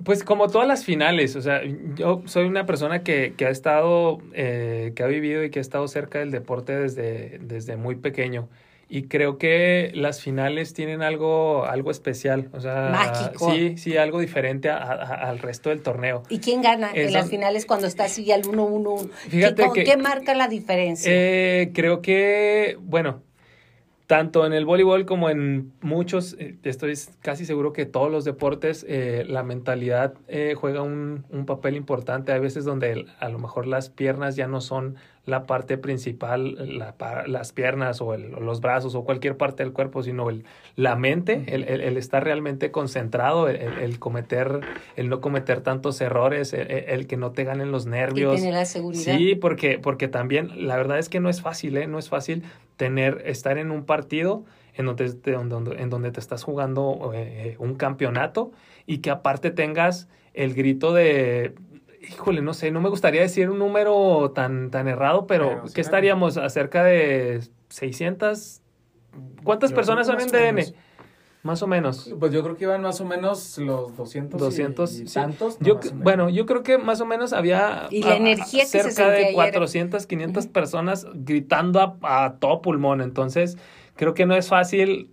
Pues 0.04 0.24
como 0.24 0.48
todas 0.48 0.68
las 0.68 0.84
finales, 0.86 1.36
o 1.36 1.42
sea, 1.42 1.62
yo 1.96 2.22
soy 2.26 2.46
una 2.46 2.66
persona 2.66 3.04
que, 3.04 3.34
que 3.38 3.46
ha 3.46 3.50
estado, 3.50 4.20
eh, 4.34 4.94
que 4.96 5.04
ha 5.04 5.08
vivido 5.08 5.44
y 5.44 5.50
que 5.50 5.60
ha 5.60 5.62
estado 5.62 5.88
cerca 5.88 6.20
del 6.20 6.32
deporte 6.32 6.74
desde, 6.78 7.40
desde 7.42 7.76
muy 7.78 7.96
pequeño. 7.96 8.50
Y 8.94 9.04
creo 9.04 9.38
que 9.38 9.92
las 9.96 10.20
finales 10.22 10.74
tienen 10.74 11.02
algo, 11.02 11.64
algo 11.66 11.92
especial, 11.92 12.50
o 12.52 12.60
sea, 12.60 12.90
Mágico. 12.92 13.50
sí, 13.54 13.78
sí, 13.78 13.96
algo 13.96 14.20
diferente 14.20 14.70
a- 14.70 14.76
a- 14.80 15.30
al 15.30 15.40
resto 15.40 15.70
del 15.70 15.82
torneo. 15.82 16.24
¿Y 16.28 16.40
quién 16.40 16.62
gana 16.62 16.92
en 16.94 17.14
las 17.14 17.30
finales 17.30 17.66
cuando 17.66 17.88
está 17.88 18.04
así 18.04 18.30
al 18.34 18.42
1-1? 18.44 19.08
Fíjate 19.30 19.56
¿Qué, 19.56 19.66
con 19.66 19.74
que- 19.76 19.84
¿Qué 19.86 19.96
marca 19.96 20.34
la 20.36 20.50
diferencia? 20.50 21.10
Eh, 21.10 21.72
creo 21.74 22.02
que, 22.02 22.78
bueno, 22.82 23.24
tanto 24.12 24.46
en 24.46 24.52
el 24.52 24.66
voleibol 24.66 25.06
como 25.06 25.30
en 25.30 25.72
muchos, 25.80 26.36
eh, 26.38 26.58
estoy 26.64 26.96
casi 27.22 27.46
seguro 27.46 27.72
que 27.72 27.86
todos 27.86 28.12
los 28.12 28.26
deportes, 28.26 28.86
eh, 28.90 29.24
la 29.26 29.42
mentalidad 29.42 30.16
eh, 30.28 30.54
juega 30.54 30.82
un, 30.82 31.24
un 31.30 31.46
papel 31.46 31.78
importante. 31.78 32.34
Hay 32.34 32.42
veces 32.42 32.66
donde 32.66 33.06
a 33.22 33.30
lo 33.30 33.40
mejor 33.40 33.68
las 33.68 33.90
piernas 33.90 34.36
ya 34.36 34.50
no 34.50 34.60
son 34.60 34.98
la 35.26 35.46
parte 35.46 35.78
principal, 35.78 36.78
la 36.80 36.94
pa- 36.98 37.28
las 37.28 37.52
piernas 37.54 38.02
o, 38.02 38.14
el- 38.16 38.32
los 38.32 38.60
brazos 38.60 38.96
o 38.96 39.04
cualquier 39.04 39.38
parte 39.38 39.64
del 39.64 39.72
cuerpo, 39.72 40.02
sino 40.02 40.30
el, 40.30 40.46
la 40.76 40.96
mente, 40.96 41.44
el, 41.48 41.64
estar 41.98 42.24
realmente 42.24 42.72
concentrado, 42.72 43.48
el, 43.48 44.00
cometer, 44.00 44.62
el 44.96 45.10
no 45.10 45.22
cometer 45.22 45.62
tantos 45.62 46.02
errores, 46.02 46.54
el, 46.54 47.06
que 47.06 47.18
no 47.18 47.32
te 47.32 47.44
ganen 47.44 47.72
los 47.72 47.86
y 47.86 47.90
nervios. 47.90 48.36
tener 48.36 48.54
la 48.56 48.66
seguridad. 48.66 49.16
Sí, 49.18 49.36
porque, 49.36 49.78
porque 49.78 50.08
también 50.08 50.68
la 50.68 50.76
verdad 50.76 50.98
es 50.98 51.08
que 51.08 51.20
no 51.20 51.30
es 51.30 51.42
fácil, 51.42 51.78
¿eh? 51.78 51.86
No 51.88 52.00
es 52.00 52.10
fácil 52.10 52.44
tener, 52.78 53.22
estar 53.26 53.60
en 53.60 53.70
un 53.70 53.86
partido 53.86 54.44
en 54.74 54.86
donde, 54.88 55.14
te- 55.14 55.34
en 55.34 55.90
donde 55.90 56.12
te 56.12 56.20
estás 56.20 56.44
jugando 56.44 57.12
eh, 57.14 57.56
un 57.60 57.76
campeonato 57.76 58.52
y 58.88 59.00
que 59.00 59.12
aparte 59.12 59.52
tengas 59.52 60.08
el 60.34 60.54
grito 60.56 60.94
de, 60.94 61.54
híjole, 62.02 62.42
no 62.42 62.54
sé, 62.54 62.72
no 62.72 62.82
me 62.82 62.90
gustaría 62.90 63.22
decir 63.22 63.50
un 63.50 63.60
número 63.60 64.32
tan, 64.34 64.72
tan 64.72 64.88
errado, 64.88 65.28
pero, 65.28 65.50
Pero 65.50 65.68
sí, 65.68 65.74
¿qué 65.76 65.82
estaríamos? 65.82 66.38
¿Acerca 66.38 66.84
de 66.84 67.42
600? 67.70 68.62
¿Cuántas 69.44 69.72
Yo 69.72 69.76
personas 69.76 70.08
son 70.08 70.20
en 70.20 70.26
más 70.26 70.34
o 70.34 70.38
DN? 70.38 70.54
menos. 70.54 70.74
Más 71.44 71.64
o 71.64 71.68
menos. 71.68 72.14
Pues 72.20 72.32
yo 72.32 72.44
creo 72.44 72.56
que 72.56 72.66
iban 72.66 72.84
más 72.84 73.02
o 73.02 73.06
menos 73.06 73.58
los 73.58 73.96
200, 73.98 74.40
y- 74.40 74.44
200, 74.44 74.94
y, 75.00 75.08
sí. 75.08 75.14
tantos. 75.16 75.58
bueno, 75.96 76.30
yo 76.30 76.46
creo 76.46 76.62
que 76.62 76.78
más 76.78 77.02
o 77.02 77.06
menos 77.08 77.34
había 77.34 77.88
Y 77.90 78.04
la 78.04 78.12
a- 78.12 78.14
a- 78.14 78.18
energía 78.18 78.62
que 78.62 78.68
se 78.68 78.92
cerca 78.92 79.10
de 79.10 79.22
era- 79.24 79.34
400, 79.34 80.06
500 80.06 80.46
personas 80.46 81.08
gritando 81.16 81.80
a, 82.04 82.26
a 82.26 82.36
todo 82.38 82.62
pulmón. 82.62 83.02
Entonces, 83.02 83.58
creo 83.96 84.14
que 84.14 84.28
no 84.28 84.36
es 84.36 84.50
fácil, 84.50 85.10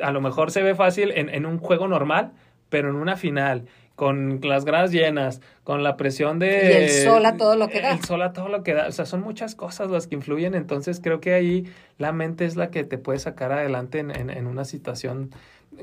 a 0.00 0.12
lo 0.12 0.20
mejor 0.20 0.52
se 0.52 0.62
ve 0.62 0.76
fácil 0.76 1.10
en, 1.16 1.28
en 1.28 1.46
un 1.46 1.58
juego 1.58 1.88
normal, 1.88 2.30
pero 2.68 2.88
en 2.88 2.94
una 2.94 3.16
final 3.16 3.66
con 3.96 4.40
las 4.42 4.64
gradas 4.64 4.90
llenas, 4.90 5.40
con 5.64 5.82
la 5.82 5.96
presión 5.96 6.38
de... 6.38 6.46
Y 6.48 6.82
el 6.84 6.90
sol 6.90 7.26
a 7.26 7.36
todo 7.36 7.56
lo 7.56 7.68
que 7.68 7.80
da. 7.80 7.92
El 7.92 8.04
sol 8.04 8.22
a 8.22 8.32
todo 8.32 8.48
lo 8.48 8.62
que 8.62 8.74
da. 8.74 8.88
O 8.88 8.92
sea, 8.92 9.06
son 9.06 9.20
muchas 9.20 9.54
cosas 9.54 9.90
las 9.90 10.06
que 10.06 10.14
influyen. 10.14 10.54
Entonces 10.54 11.00
creo 11.02 11.20
que 11.20 11.34
ahí 11.34 11.64
la 11.98 12.12
mente 12.12 12.44
es 12.44 12.56
la 12.56 12.70
que 12.70 12.84
te 12.84 12.98
puede 12.98 13.18
sacar 13.18 13.52
adelante 13.52 13.98
en, 13.98 14.10
en, 14.10 14.30
en 14.30 14.46
una 14.46 14.64
situación 14.64 15.30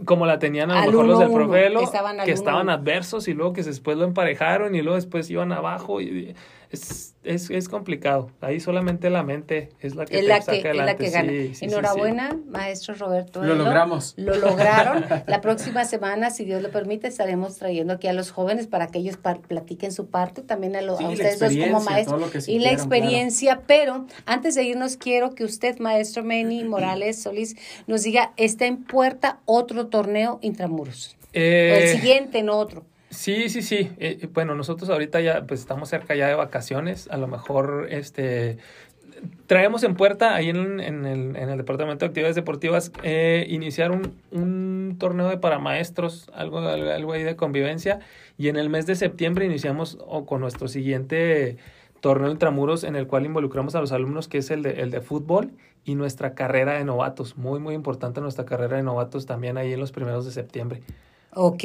como 0.05 0.26
la 0.26 0.39
tenían 0.39 0.72
a 0.72 0.86
lo 0.86 0.91
mejor 0.91 1.05
los 1.07 1.20
del 1.20 1.32
Profelo, 1.32 1.82
que 2.24 2.32
estaban 2.32 2.70
adversos 2.70 3.28
y 3.28 3.34
luego 3.34 3.53
que 3.53 3.64
después 3.64 3.97
lo 3.97 4.05
emparejaron 4.05 4.76
y 4.76 4.82
luego 4.82 4.95
después 4.95 5.30
iban 5.30 5.51
abajo. 5.51 5.99
Y 6.01 6.36
es, 6.72 7.15
es, 7.24 7.49
es 7.49 7.67
complicado. 7.67 8.30
Ahí 8.41 8.59
solamente 8.59 9.09
la 9.09 9.24
mente 9.24 9.70
es 9.80 9.95
la 9.95 10.05
que 10.05 10.15
Es 10.20 10.22
te 10.22 10.28
la 10.28 10.39
saca 10.41 10.51
que, 10.51 10.57
es 10.57 10.63
la 10.63 10.70
adelante. 10.72 11.03
que 11.05 11.09
gana. 11.09 11.30
Sí, 11.32 11.47
sí, 11.47 11.55
sí, 11.55 11.65
Enhorabuena, 11.65 12.38
maestro 12.47 12.93
Roberto. 12.93 13.41
Lo 13.43 13.53
Elo. 13.53 13.63
logramos. 13.63 14.13
Lo 14.17 14.36
lograron. 14.36 15.03
La 15.28 15.41
próxima 15.41 15.84
semana, 15.86 16.30
si 16.30 16.45
Dios 16.45 16.61
lo 16.61 16.70
permite, 16.72 17.07
estaremos 17.07 17.57
trayendo 17.57 17.93
aquí 17.93 18.07
a 18.07 18.13
los 18.13 18.30
jóvenes 18.32 18.67
para 18.67 18.88
que 18.88 18.99
ellos 18.99 19.17
platiquen 19.47 19.91
su 19.91 20.07
parte, 20.07 20.41
también 20.43 20.76
a, 20.76 20.82
lo- 20.82 20.97
Sí, 20.97 21.03
a 21.05 21.09
ustedes 21.09 21.39
dos 21.39 21.53
como 21.55 21.82
maestros. 21.82 22.47
Y 22.47 22.59
la 22.59 22.72
experiencia, 22.72 23.61
pero 23.65 24.05
antes 24.28 24.53
de 24.55 24.63
irnos, 24.63 24.95
quiero 24.97 25.34
que 25.34 25.43
usted, 25.43 25.80
maestro 25.80 26.24
Meni 26.24 26.63
Morales 26.65 27.22
Solís, 27.22 27.55
nos 27.88 28.03
diga, 28.03 28.34
está 28.38 28.65
en 28.67 28.84
puerta 28.84 29.39
otro 29.45 29.88
torneo 29.88 30.38
intramuros. 30.41 31.15
o 31.20 31.28
Eh, 31.34 31.91
el 31.93 31.97
siguiente, 31.99 32.43
no 32.43 32.57
otro. 32.57 32.86
Sí, 33.10 33.49
sí, 33.49 33.62
sí. 33.62 33.91
Eh, 33.97 34.28
bueno, 34.34 34.53
nosotros 34.55 34.89
ahorita 34.89 35.20
ya 35.20 35.45
pues 35.47 35.60
estamos 35.62 35.89
cerca 35.89 36.16
ya 36.16 36.28
de 36.28 36.36
vacaciones. 36.36 37.07
A 37.10 37.18
lo 37.18 37.28
mejor 37.28 37.88
este 37.89 38.57
traemos 39.47 39.84
en 39.84 39.95
puerta 39.95 40.36
ahí 40.36 40.49
en, 40.49 40.80
en 40.80 41.05
el, 41.05 41.36
en 41.36 41.49
el 41.49 41.57
Departamento 41.57 42.05
de 42.05 42.10
Actividades 42.10 42.36
Deportivas 42.36 42.91
eh, 43.03 43.45
iniciar 43.49 43.91
un, 43.91 44.14
un 44.32 44.95
torneo 44.99 45.28
de 45.28 45.38
para 45.38 45.60
maestros, 45.60 46.30
algo, 46.34 46.60
algo, 46.60 46.89
algo 46.89 47.14
ahí 47.14 47.24
de 47.24 47.36
convivencia. 47.36 47.99
Y 48.38 48.47
en 48.47 48.55
el 48.55 48.70
mes 48.70 48.86
de 48.86 48.95
septiembre 48.95 49.45
iniciamos 49.45 49.97
o 50.05 50.26
con 50.26 50.41
nuestro 50.41 50.68
siguiente 50.68 51.57
torneo 51.99 52.32
intramuros 52.32 52.84
en 52.84 52.95
el 52.95 53.07
cual 53.07 53.26
involucramos 53.26 53.76
a 53.76 53.82
los 53.82 53.91
alumnos, 53.91 54.28
que 54.28 54.38
es 54.38 54.51
el 54.51 54.64
de, 54.64 54.82
el 54.82 54.91
de 54.91 55.01
fútbol 55.01 55.51
y 55.84 55.95
nuestra 55.95 56.34
carrera 56.34 56.74
de 56.74 56.86
novatos. 56.86 57.38
Muy, 57.38 57.60
muy 57.60 57.76
importante 57.76 58.22
nuestra 58.22 58.45
carrera 58.45 58.78
de 58.78 58.84
novatos 58.84 59.26
también 59.26 59.57
ahí 59.57 59.74
en 59.74 59.80
los 59.80 59.91
primeros 59.91 60.26
de 60.26 60.32
septiembre. 60.32 60.82
Ok, 61.36 61.63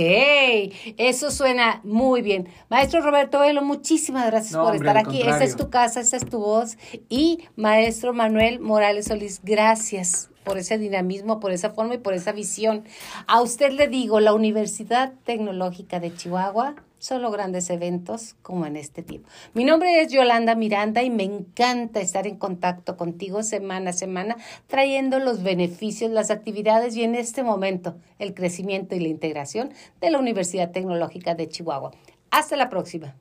eso 0.98 1.30
suena 1.30 1.80
muy 1.84 2.20
bien. 2.20 2.48
Maestro 2.68 3.00
Roberto 3.00 3.40
Velo, 3.40 3.62
muchísimas 3.62 4.26
gracias 4.26 4.52
No, 4.52 4.62
por 4.62 4.72
hombre, 4.72 4.88
estar 4.88 4.98
aquí. 4.98 5.22
Esta 5.22 5.42
es 5.42 5.56
tu 5.56 5.70
casa, 5.70 6.00
esta 6.00 6.16
es 6.18 6.26
tu 6.26 6.38
voz. 6.38 6.76
Y 7.08 7.44
maestro 7.56 8.12
Manuel 8.12 8.60
Morales 8.60 9.06
Solís, 9.06 9.40
gracias 9.42 10.30
por 10.44 10.58
ese 10.58 10.76
dinamismo, 10.76 11.40
por 11.40 11.50
esa 11.52 11.70
forma 11.70 11.94
y 11.94 11.98
por 11.98 12.12
esa 12.12 12.32
visión. 12.32 12.84
A 13.26 13.40
usted 13.40 13.72
le 13.72 13.88
digo, 13.88 14.20
la 14.20 14.34
Universidad 14.34 15.14
Tecnológica 15.24 15.98
de 15.98 16.14
Chihuahua, 16.14 16.74
solo 17.05 17.30
grandes 17.30 17.68
eventos 17.68 18.34
como 18.40 18.64
en 18.64 18.76
este 18.76 19.02
tipo. 19.02 19.28
Mi 19.52 19.64
nombre 19.64 20.00
es 20.00 20.11
Yolanda 20.11 20.55
Miranda 20.55 21.02
y 21.02 21.11
me 21.11 21.22
encanta 21.22 22.00
estar 22.00 22.26
en 22.26 22.36
contacto 22.36 22.96
contigo 22.96 23.42
semana 23.42 23.90
a 23.90 23.92
semana, 23.92 24.38
trayendo 24.68 25.18
los 25.18 25.42
beneficios, 25.42 26.11
las 26.11 26.30
actividades 26.30 26.96
y 26.96 27.05
en 27.05 27.14
este 27.14 27.42
momento 27.42 27.94
el 28.18 28.32
crecimiento 28.32 28.94
y 28.94 29.00
la 29.00 29.09
integración 29.09 29.74
de 30.00 30.11
la 30.11 30.18
Universidad 30.18 30.70
Tecnológica 30.70 31.34
de 31.34 31.46
Chihuahua. 31.46 31.90
Hasta 32.30 32.57
la 32.57 32.70
próxima. 32.70 33.14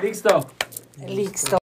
Listo. 0.00 0.46
Listo. 1.06 1.58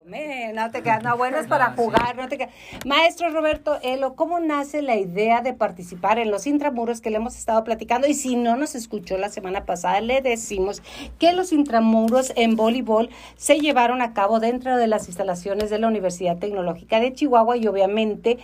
No 0.53 0.71
te 0.71 0.81
quedas, 0.81 1.03
no, 1.03 1.15
bueno, 1.17 1.37
es 1.37 1.47
para 1.47 1.73
jugar, 1.73 2.15
no 2.17 2.27
te 2.27 2.37
quedas. 2.37 2.53
Maestro 2.83 3.29
Roberto 3.29 3.77
Elo, 3.83 4.15
¿cómo 4.15 4.39
nace 4.39 4.81
la 4.81 4.97
idea 4.97 5.41
de 5.41 5.53
participar 5.53 6.17
en 6.17 6.31
los 6.31 6.47
intramuros 6.47 6.99
que 6.99 7.11
le 7.11 7.17
hemos 7.17 7.37
estado 7.37 7.63
platicando? 7.63 8.07
Y 8.07 8.15
si 8.15 8.35
no 8.35 8.55
nos 8.55 8.75
escuchó 8.75 9.17
la 9.17 9.29
semana 9.29 9.65
pasada, 9.65 10.01
le 10.01 10.21
decimos 10.21 10.81
que 11.19 11.31
los 11.31 11.53
intramuros 11.53 12.33
en 12.35 12.55
voleibol 12.55 13.09
se 13.37 13.59
llevaron 13.59 14.01
a 14.01 14.13
cabo 14.13 14.39
dentro 14.39 14.75
de 14.75 14.87
las 14.87 15.07
instalaciones 15.07 15.69
de 15.69 15.79
la 15.79 15.87
Universidad 15.87 16.37
Tecnológica 16.39 16.99
de 16.99 17.13
Chihuahua 17.13 17.55
y 17.57 17.67
obviamente 17.67 18.39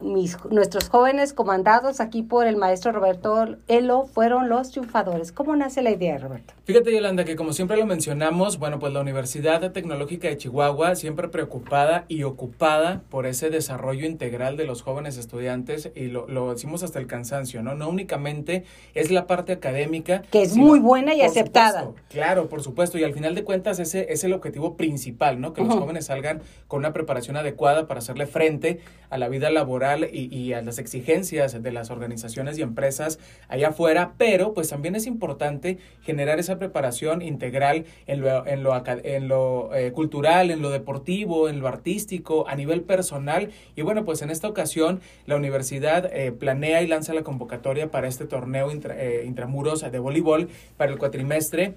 mis, 0.00 0.36
nuestros 0.50 0.88
jóvenes 0.88 1.32
comandados 1.32 2.00
aquí 2.00 2.22
por 2.22 2.46
el 2.46 2.56
maestro 2.56 2.92
Roberto 2.92 3.56
Elo 3.66 4.06
fueron 4.06 4.48
los 4.48 4.70
triunfadores. 4.70 5.32
¿Cómo 5.32 5.56
nace 5.56 5.82
la 5.82 5.90
idea, 5.90 6.18
Roberto? 6.18 6.54
Fíjate, 6.64 6.92
Yolanda, 6.92 7.24
que 7.24 7.34
como 7.34 7.52
siempre 7.52 7.76
lo 7.76 7.84
mencionamos, 7.86 8.58
bueno, 8.58 8.78
pues 8.78 8.92
la 8.92 9.00
Universidad 9.00 9.72
Tecnológica 9.72 10.28
de 10.28 10.36
Chihuahua 10.36 10.94
siempre 10.94 11.28
preocupada 11.28 12.04
y 12.06 12.22
ocupada 12.22 13.02
por 13.10 13.26
ese 13.26 13.50
desarrollo 13.50 14.06
integral 14.06 14.56
de 14.56 14.66
los 14.66 14.82
jóvenes 14.82 15.16
estudiantes 15.16 15.90
y 15.96 16.08
lo, 16.08 16.28
lo 16.28 16.52
decimos 16.52 16.82
hasta 16.84 16.98
el 17.00 17.06
cansancio, 17.06 17.62
¿no? 17.62 17.74
No 17.74 17.88
únicamente 17.88 18.64
es 18.94 19.10
la 19.10 19.26
parte 19.26 19.52
académica. 19.52 20.22
Que 20.30 20.42
es 20.42 20.52
sino- 20.52 20.66
muy 20.66 20.78
buena 20.78 21.14
y 21.14 21.22
aceptada. 21.22 21.84
supuesto, 21.86 22.02
claro, 22.10 22.48
por 22.48 22.62
supuesto, 22.62 22.98
y 22.98 23.04
al 23.04 23.14
final 23.14 23.34
de 23.34 23.42
cuentas 23.42 23.78
ese 23.80 24.12
es 24.12 24.22
el 24.22 24.32
objetivo 24.32 24.76
principal, 24.76 25.40
¿no? 25.40 25.52
Que 25.54 25.62
los 25.62 25.70
Ujú. 25.70 25.80
jóvenes 25.80 26.06
salgan 26.06 26.42
con 26.68 26.80
una 26.80 26.92
preparación 26.92 27.36
adecuada 27.36 27.88
para 27.88 27.98
hacerle 27.98 28.26
frente 28.26 28.80
a 29.10 29.16
la 29.18 29.28
vida 29.28 29.50
laboral 29.50 29.87
y, 30.10 30.52
a 30.52 30.62
las 30.62 30.78
exigencias 30.78 31.62
de 31.62 31.72
las 31.72 31.90
organizaciones 31.90 32.58
y 32.58 32.62
empresas 32.62 33.18
allá 33.48 33.68
afuera, 33.68 34.14
pero 34.16 34.54
pues 34.54 34.68
también 34.68 34.96
es 34.96 35.06
importante 35.06 35.78
generar 36.02 36.38
esa 36.38 36.58
preparación 36.58 37.22
integral 37.22 37.84
en 38.06 38.20
lo, 38.20 38.46
en 38.46 39.28
lo, 39.28 39.74
eh, 39.74 39.92
cultural, 39.92 40.50
en 40.50 40.62
lo 40.62 40.70
deportivo, 40.70 41.48
en 41.48 41.60
lo 41.60 41.68
artístico, 41.68 42.48
a 42.48 42.54
nivel 42.54 42.82
personal. 42.82 43.50
Y 43.76 43.82
bueno, 43.82 44.04
pues 44.04 44.22
en 44.22 44.30
esta 44.30 44.48
ocasión 44.48 45.00
la 45.26 45.36
universidad 45.36 46.10
eh, 46.12 46.32
planea 46.32 46.82
y 46.82 46.86
lanza 46.86 47.14
la 47.14 47.22
convocatoria 47.22 47.90
para 47.90 48.08
este 48.08 48.26
torneo 48.26 48.70
eh, 48.70 49.24
intramuros 49.26 49.80
de 49.90 49.98
voleibol 49.98 50.48
para 50.76 50.92
el 50.92 50.98
cuatrimestre 50.98 51.74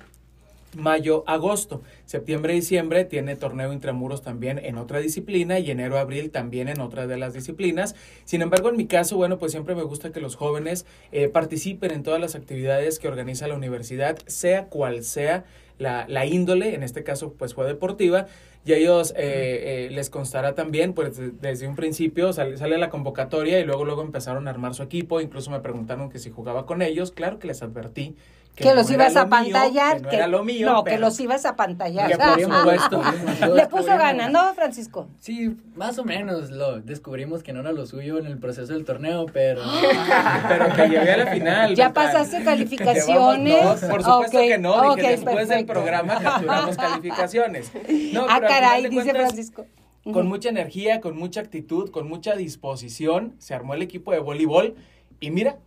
mayo, 0.76 1.24
agosto. 1.28 1.82
Septiembre, 2.06 2.54
diciembre 2.54 3.06
tiene 3.06 3.36
torneo 3.36 3.74
intramuros 3.74 4.22
también 4.22 4.60
en 4.60 4.78
otra 4.78 5.00
disciplina 5.00 5.60
y 5.60 5.70
enero, 5.72 5.98
abril 5.98 6.32
también 6.32 6.68
en 6.70 6.82
otra 6.82 7.08
de 7.08 7.18
las 7.18 7.34
disciplinas. 7.34 7.96
Sin 8.26 8.42
embargo, 8.42 8.70
en 8.70 8.78
mi 8.78 8.88
caso, 8.88 9.18
bueno, 9.18 9.38
pues 9.38 9.52
siempre 9.52 9.76
me 9.76 9.84
gusta 9.84 10.12
que 10.12 10.22
los 10.22 10.36
jóvenes 10.36 10.86
eh, 11.12 11.28
participen 11.30 11.92
en 11.92 12.04
todas 12.04 12.20
las 12.22 12.36
actividades 12.36 13.00
que 13.00 13.08
organiza 13.08 13.48
la 13.48 13.56
universidad, 13.56 14.18
sea 14.28 14.66
cual 14.66 15.04
sea 15.04 15.46
la, 15.78 16.06
la 16.08 16.26
índole, 16.26 16.76
en 16.76 16.84
este 16.84 17.04
caso 17.04 17.34
pues 17.34 17.54
fue 17.56 17.66
deportiva, 17.66 18.28
y 18.64 18.74
a 18.74 18.78
ellos 18.78 19.12
eh, 19.18 19.88
eh, 19.88 19.90
les 19.92 20.12
constará 20.12 20.54
también, 20.54 20.94
pues 20.94 21.18
de- 21.18 21.32
desde 21.32 21.68
un 21.68 21.76
principio 21.76 22.32
sale, 22.34 22.58
sale 22.58 22.78
la 22.78 22.92
convocatoria 22.92 23.60
y 23.60 23.64
luego 23.66 23.86
luego 23.86 24.04
empezaron 24.04 24.48
a 24.48 24.52
armar 24.52 24.76
su 24.76 24.84
equipo, 24.84 25.20
incluso 25.22 25.50
me 25.50 25.60
preguntaron 25.60 26.10
que 26.12 26.20
si 26.20 26.30
jugaba 26.30 26.68
con 26.68 26.84
ellos, 26.84 27.12
claro 27.12 27.40
que 27.40 27.48
les 27.48 27.64
advertí 27.64 28.16
Que, 28.56 28.76
los 28.76 28.92
ibas 28.92 29.16
a 29.16 29.26
mío, 29.26 29.30
pantallar. 29.30 29.98
que 30.02 30.04
no 30.04 30.12
era 30.12 30.28
lo 30.28 30.44
mío, 30.44 30.70
no, 30.70 30.84
que 30.84 30.92
pero- 30.92 31.02
los 31.02 31.20
ibas 31.20 31.46
a 31.46 31.56
pantallar. 31.56 32.12
Que. 32.12 33.48
Le 33.56 33.68
puso 33.68 33.86
ganas, 33.86 34.32
¿no, 34.32 34.54
Francisco? 34.54 35.08
Sí, 35.20 35.56
más 35.76 35.98
o 35.98 36.04
menos 36.04 36.52
lo 36.52 36.80
descubrimos 36.82 37.44
que 37.44 37.54
no 37.54 37.62
era 37.62 37.72
lo 37.72 37.86
suyo 37.86 38.20
en 38.20 38.28
el 38.28 38.38
proceso 38.38 38.74
del 38.74 38.86
torneo, 38.86 39.26
pero 39.32 39.62
Pero 40.48 40.74
que 40.76 40.90
llegué 40.90 41.12
a 41.12 41.18
la 41.18 41.28
final. 41.32 41.76
¿Ya 41.76 41.94
pasaste 41.94 42.44
calificaciones? 42.44 43.64
No, 43.64 43.90
por 43.90 44.04
supuesto 44.04 44.38
que 44.38 44.58
no. 44.58 44.96
Dije, 44.96 45.12
después 45.12 45.48
del 45.48 45.66
programa 45.66 46.20
capturamos 46.22 46.76
calificaciones. 46.78 47.72
No, 48.14 48.26
ah, 48.30 48.42
caray, 48.42 48.84
dice 48.84 48.96
cuentas, 48.96 49.16
Francisco. 49.16 49.66
Con 50.04 50.28
mucha 50.28 50.50
energía, 50.50 51.00
con 51.00 51.18
mucha 51.18 51.42
actitud, 51.42 51.90
con 51.92 52.08
mucha 52.08 52.36
disposición, 52.36 53.36
se 53.40 53.54
armó 53.54 53.76
el 53.76 53.82
equipo 53.82 54.12
de 54.12 54.20
voleibol 54.20 54.76
y 55.20 55.30
mira, 55.30 55.58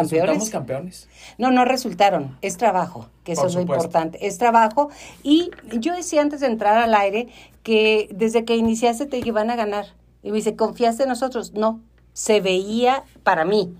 ¿Campeones? 0.00 0.26
resultamos 0.36 0.50
campeones. 0.50 1.08
No, 1.38 1.50
no 1.50 1.64
resultaron. 1.64 2.36
Es 2.42 2.56
trabajo, 2.56 3.08
que 3.24 3.32
eso 3.32 3.42
Por 3.42 3.50
es 3.50 3.54
lo 3.56 3.60
importante. 3.62 4.26
Es 4.26 4.38
trabajo. 4.38 4.90
Y 5.22 5.50
yo 5.78 5.94
decía 5.94 6.22
antes 6.22 6.40
de 6.40 6.46
entrar 6.46 6.76
al 6.78 6.94
aire 6.94 7.28
que 7.62 8.08
desde 8.12 8.44
que 8.44 8.56
iniciaste 8.56 9.06
te 9.06 9.18
iban 9.18 9.50
a 9.50 9.56
ganar. 9.56 9.86
Y 10.22 10.30
me 10.30 10.36
dice, 10.36 10.56
¿confiaste 10.56 11.04
en 11.04 11.08
nosotros? 11.08 11.52
No. 11.52 11.80
Se 12.12 12.40
veía, 12.40 13.04
para 13.22 13.44
mí, 13.44 13.74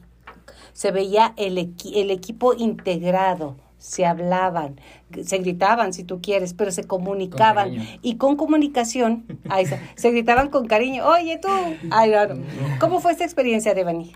se 0.72 0.90
veía 0.92 1.32
el, 1.36 1.56
equi- 1.58 1.92
el 1.96 2.10
equipo 2.10 2.54
integrado. 2.54 3.56
Se 3.78 4.04
hablaban, 4.04 4.80
se 5.22 5.38
gritaban 5.38 5.92
si 5.92 6.02
tú 6.02 6.20
quieres, 6.20 6.54
pero 6.54 6.72
se 6.72 6.84
comunicaban. 6.84 7.70
y 8.02 8.16
con 8.16 8.34
comunicación, 8.36 9.24
ahí 9.48 9.64
está, 9.64 9.78
se 9.94 10.10
gritaban 10.10 10.48
con 10.48 10.66
cariño. 10.66 11.06
Oye, 11.06 11.38
tú. 11.38 11.48
Ay, 11.90 12.10
no, 12.10 12.26
no. 12.34 12.42
¿Cómo 12.80 13.00
fue 13.00 13.12
esta 13.12 13.24
experiencia, 13.24 13.74
Devani? 13.74 14.12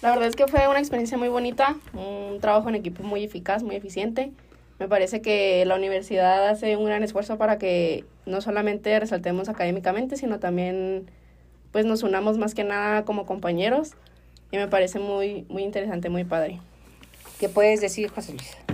La 0.00 0.10
verdad 0.10 0.28
es 0.28 0.36
que 0.36 0.46
fue 0.46 0.68
una 0.68 0.78
experiencia 0.78 1.18
muy 1.18 1.28
bonita, 1.28 1.76
un 1.92 2.38
trabajo 2.40 2.68
en 2.68 2.76
equipo 2.76 3.02
muy 3.02 3.24
eficaz, 3.24 3.64
muy 3.64 3.74
eficiente. 3.74 4.30
Me 4.78 4.86
parece 4.86 5.20
que 5.20 5.64
la 5.64 5.74
universidad 5.74 6.48
hace 6.48 6.76
un 6.76 6.84
gran 6.84 7.02
esfuerzo 7.02 7.36
para 7.36 7.58
que 7.58 8.04
no 8.24 8.40
solamente 8.40 8.98
resaltemos 9.00 9.48
académicamente, 9.48 10.16
sino 10.16 10.38
también 10.38 11.10
pues 11.72 11.84
nos 11.84 12.04
unamos 12.04 12.38
más 12.38 12.54
que 12.54 12.62
nada 12.62 13.04
como 13.04 13.26
compañeros 13.26 13.94
y 14.52 14.56
me 14.56 14.68
parece 14.68 15.00
muy 15.00 15.44
muy 15.48 15.64
interesante, 15.64 16.10
muy 16.10 16.22
padre. 16.24 16.60
¿Qué 17.40 17.48
puedes 17.48 17.80
decir, 17.80 18.08
José 18.08 18.34
Luis? 18.34 18.67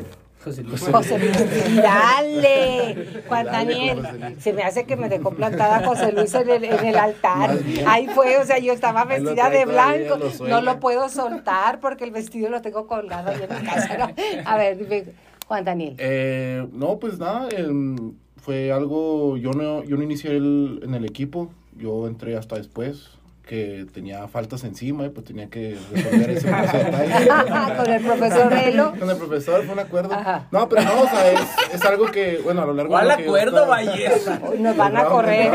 José 0.44 0.62
Luis. 0.62 0.80
José 0.88 1.18
Luis, 1.18 1.82
dale, 1.82 3.22
Juan 3.28 3.46
Dale, 3.46 3.56
Daniel, 3.74 3.96
José 4.06 4.18
Luis. 4.18 4.42
se 4.42 4.52
me 4.52 4.62
hace 4.62 4.84
que 4.84 4.96
me 4.96 5.08
dejó 5.08 5.30
plantada 5.30 5.84
José 5.86 6.12
Luis 6.12 6.34
en 6.34 6.50
el, 6.50 6.64
en 6.64 6.84
el 6.84 6.96
altar. 6.96 7.56
Ahí 7.86 8.06
fue, 8.08 8.36
o 8.38 8.44
sea, 8.44 8.58
yo 8.58 8.72
estaba 8.72 9.04
vestida 9.04 9.50
de 9.50 9.64
blanco, 9.64 10.18
lo 10.18 10.48
no 10.48 10.60
lo 10.60 10.80
puedo 10.80 11.08
soltar 11.08 11.80
porque 11.80 12.04
el 12.04 12.10
vestido 12.10 12.50
lo 12.50 12.60
tengo 12.62 12.86
colgado 12.86 13.30
ahí 13.30 13.40
en 13.48 13.58
mi 13.62 13.66
casa. 13.68 13.96
¿no? 13.98 14.10
A 14.44 14.56
ver, 14.56 14.78
dime, 14.78 15.04
Juan 15.46 15.64
Daniel. 15.64 15.94
Eh, 15.98 16.66
no, 16.72 16.98
pues 16.98 17.18
nada, 17.18 17.48
em, 17.50 18.12
fue 18.36 18.72
algo, 18.72 19.36
yo 19.36 19.50
no, 19.52 19.82
yo 19.84 19.96
no 19.96 20.02
inicié 20.02 20.32
el- 20.32 20.80
en 20.84 20.94
el 20.94 21.04
equipo, 21.04 21.50
yo 21.76 22.06
entré 22.06 22.36
hasta 22.36 22.56
después, 22.56 23.10
que 23.46 23.86
tenía 23.92 24.26
faltas 24.26 24.64
encima 24.64 25.04
y 25.04 25.10
pues 25.10 25.26
tenía 25.26 25.50
que 25.50 25.76
resolver 25.92 26.30
ese, 26.30 26.46
detalle. 26.48 27.28
Con 27.76 27.90
el 27.90 28.02
profesor 28.02 28.50
Velo. 28.50 28.94
Con 28.98 29.10
el 29.10 29.16
profesor 29.16 29.64
fue 29.64 29.74
un 29.74 29.80
acuerdo. 29.80 30.14
Ajá. 30.14 30.48
No, 30.50 30.68
pero 30.68 30.82
no, 30.82 31.02
o 31.02 31.06
sea, 31.08 31.30
es, 31.32 31.40
es 31.74 31.84
algo 31.84 32.06
que, 32.06 32.38
bueno, 32.38 32.62
a 32.62 32.66
lo 32.66 32.72
largo 32.72 32.92
¿Cuál 32.92 33.08
de 33.08 33.14
acuerdo, 33.14 33.66
Valles? 33.66 34.26
Hoy 34.42 34.58
nos 34.60 34.76
van 34.76 34.96
a 34.96 35.02
No, 35.02 35.10
correr. 35.10 35.52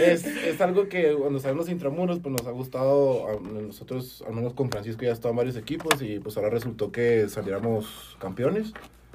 es, 0.00 0.26
es 0.26 0.60
algo 0.60 0.88
que 0.88 1.14
cuando 1.14 1.38
salen 1.38 1.56
los 1.56 1.68
intramuros, 1.68 2.18
pues 2.18 2.32
nos 2.32 2.46
ha 2.46 2.50
gustado, 2.50 3.28
a 3.28 3.40
nosotros, 3.40 4.24
al 4.26 4.34
menos 4.34 4.54
con 4.54 4.70
Francisco, 4.70 5.02
ya 5.02 5.12
estado 5.12 5.30
en 5.30 5.36
varios 5.36 5.56
equipos 5.56 6.02
y 6.02 6.18
pues 6.18 6.36
ahora 6.36 6.50
resultó 6.50 6.90
que 6.90 7.28
saliéramos 7.28 8.16
campeones, 8.18 8.72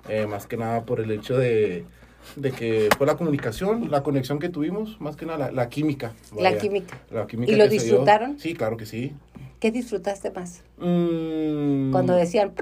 eh, 0.08 0.26
más 0.26 0.48
que 0.48 0.56
nada 0.56 0.86
por 0.86 1.02
el 1.02 1.12
hecho 1.12 1.38
de, 1.38 1.86
de 2.36 2.52
que 2.52 2.90
fue 2.98 3.06
la 3.08 3.16
comunicación, 3.16 3.90
la 3.92 4.04
conexión 4.04 4.40
que 4.40 4.50
tuvimos, 4.50 5.00
más 5.02 5.16
que 5.16 5.26
nada 5.26 5.38
la, 5.38 5.52
la 5.52 5.70
química. 5.70 6.14
La 6.38 6.58
química. 6.58 6.98
La 7.12 7.28
química 7.28 7.52
¿Y 7.52 7.56
lo 7.56 7.68
disfrutaron? 7.68 8.40
Sí, 8.40 8.54
claro 8.54 8.78
que 8.78 8.86
sí. 8.86 9.14
¿Qué 9.60 9.72
disfrutaste 9.72 10.32
más? 10.32 10.64
Mm, 10.78 11.92
Cuando 11.92 12.16
decían, 12.16 12.54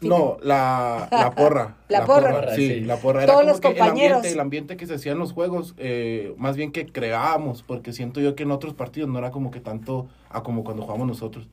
No, 0.00 0.36
la, 0.42 1.08
la 1.10 1.30
porra. 1.34 1.76
La 1.88 2.04
porra. 2.04 2.54
Sí, 2.54 2.68
Sí. 2.68 2.80
la 2.80 2.96
porra. 2.96 3.22
Era 3.24 3.32
Todos 3.32 3.40
como 3.42 3.50
los 3.52 3.60
que 3.60 3.68
el 3.68 3.76
compañeros. 3.78 4.16
ambiente, 4.18 4.32
el 4.34 4.40
ambiente 4.40 4.76
que 4.76 4.86
se 4.86 4.94
hacía 4.94 5.12
en 5.12 5.18
los 5.18 5.32
juegos, 5.32 5.74
eh, 5.78 6.34
más 6.36 6.56
bien 6.56 6.70
que 6.70 6.86
creábamos, 6.86 7.62
porque 7.62 7.92
siento 7.92 8.20
yo 8.20 8.34
que 8.34 8.42
en 8.44 8.50
otros 8.50 8.74
partidos 8.74 9.08
no 9.08 9.18
era 9.18 9.30
como 9.30 9.50
que 9.50 9.60
tanto 9.60 10.06
a 10.30 10.42
como 10.42 10.64
cuando 10.64 10.82
jugamos 10.82 11.06
nosotros. 11.06 11.48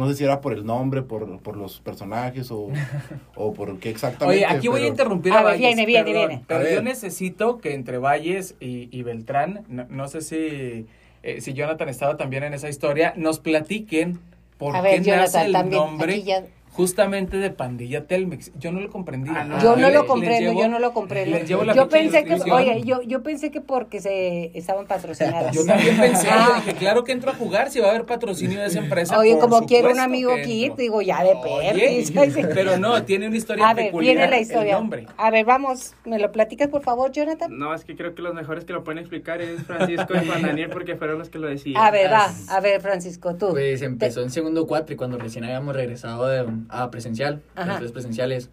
No 0.00 0.08
sé 0.08 0.14
si 0.16 0.24
era 0.24 0.40
por 0.40 0.52
el 0.54 0.64
nombre, 0.64 1.02
por, 1.02 1.38
por 1.40 1.56
los 1.56 1.78
personajes 1.80 2.50
o, 2.50 2.68
o 3.36 3.52
por 3.52 3.78
qué 3.78 3.90
exactamente. 3.90 4.44
Oye, 4.44 4.56
aquí 4.56 4.66
voy 4.68 4.82
a 4.82 4.86
interrumpir 4.88 5.32
A 5.32 5.40
a, 5.40 5.42
ver, 5.42 5.52
Valles. 5.52 5.60
viene, 5.60 5.86
viene, 5.86 6.04
perdón, 6.10 6.28
viene. 6.28 6.44
Pero 6.46 6.60
A 6.60 6.62
yo 6.64 6.68
ver. 6.76 6.84
necesito 6.84 7.58
que 7.58 7.74
entre 7.74 7.98
Valles 7.98 8.54
y, 8.60 8.88
y 8.90 9.02
Beltrán, 9.02 9.64
no, 9.68 9.84
no 9.90 10.08
sé 10.08 10.22
si, 10.22 10.86
eh, 11.22 11.40
si 11.40 11.52
Jonathan 11.52 11.88
estaba 11.90 12.16
también 12.16 12.42
en 12.44 12.54
esa 12.54 12.68
historia, 12.70 13.12
nos 13.16 13.40
platiquen 13.40 14.18
por 14.56 14.74
A 14.74 14.80
ver, 14.80 15.02
qué 15.02 15.10
nace 15.10 15.10
Jonathan, 15.38 15.46
el 15.46 15.52
también, 15.52 15.82
nombre 15.82 16.12
aquí 16.14 16.22
ya- 16.22 16.44
justamente 16.80 17.36
de 17.36 17.50
Pandilla 17.50 18.06
Telmex. 18.06 18.52
Yo 18.58 18.72
no 18.72 18.80
lo 18.80 18.88
comprendía. 18.90 19.32
Ah, 19.36 19.44
no. 19.44 19.62
Yo 19.62 19.76
no 19.76 19.88
le- 19.88 19.94
lo 19.94 20.06
comprendo, 20.06 20.50
llevo- 20.52 20.60
yo 20.62 20.68
no 20.68 20.78
lo 20.78 20.92
comprendo. 20.94 21.36
les 21.36 21.46
llevo 21.48 21.64
la 21.64 21.74
Yo 21.74 21.84
de 21.84 21.90
pensé 21.90 22.24
que, 22.24 22.34
oye, 22.50 22.82
yo, 22.84 23.02
yo 23.02 23.22
pensé 23.22 23.50
que 23.50 23.60
porque 23.60 24.00
se 24.00 24.56
estaban 24.58 24.86
patrocinadas. 24.86 25.54
Yo 25.54 25.64
también 25.66 25.96
pensé, 26.00 26.28
Ah. 26.30 26.46
yo 26.48 26.54
dije, 26.56 26.74
claro 26.74 27.04
que 27.04 27.12
entro 27.12 27.30
a 27.30 27.34
jugar 27.34 27.70
si 27.70 27.80
va 27.80 27.88
a 27.88 27.90
haber 27.90 28.06
patrocinio 28.06 28.60
de 28.60 28.66
esa 28.66 28.78
empresa. 28.78 29.18
Oye, 29.18 29.38
como 29.38 29.66
quiero 29.66 29.90
un 29.90 30.00
amigo 30.00 30.34
entro. 30.36 30.76
digo, 30.76 31.02
ya 31.02 31.22
de 31.22 31.34
perdiz. 31.42 32.12
pero 32.54 32.78
no, 32.78 33.02
tiene 33.04 33.26
una 33.26 33.36
historia 33.36 33.68
A 33.68 33.74
ver, 33.74 33.86
peculiar 33.86 34.14
viene 34.16 34.30
la 34.30 34.36
el 34.36 34.42
historia. 34.42 34.80
A 35.18 35.30
ver, 35.30 35.44
vamos, 35.44 35.94
¿me 36.04 36.18
lo 36.18 36.32
platicas 36.32 36.68
por 36.68 36.82
favor, 36.82 37.12
Jonathan? 37.12 37.56
No, 37.58 37.74
es 37.74 37.84
que 37.84 37.94
creo 37.96 38.14
que 38.14 38.22
los 38.22 38.34
mejores 38.34 38.64
que 38.64 38.72
lo 38.72 38.82
pueden 38.84 38.98
explicar 38.98 39.42
es 39.42 39.62
Francisco 39.64 40.14
y 40.14 40.26
Juan 40.26 40.42
Daniel 40.42 40.70
porque 40.72 40.96
fueron 40.96 41.18
los 41.18 41.28
que 41.28 41.38
lo 41.38 41.48
decían. 41.48 41.76
A 41.82 41.90
ver, 41.90 42.10
va, 42.10 42.28
a 42.48 42.60
ver, 42.60 42.80
Francisco, 42.80 43.34
tú. 43.34 43.50
Pues 43.50 43.82
empezó 43.82 44.22
en 44.22 44.30
segundo 44.30 44.66
cuatri 44.66 44.96
cuando 44.96 45.18
recién 45.18 45.44
habíamos 45.44 45.74
regresado 45.74 46.26
de- 46.28 46.46
a 46.70 46.90
presencial, 46.90 47.42
Ajá. 47.54 47.66
las 47.66 47.78
tres 47.80 47.92
presenciales. 47.92 48.50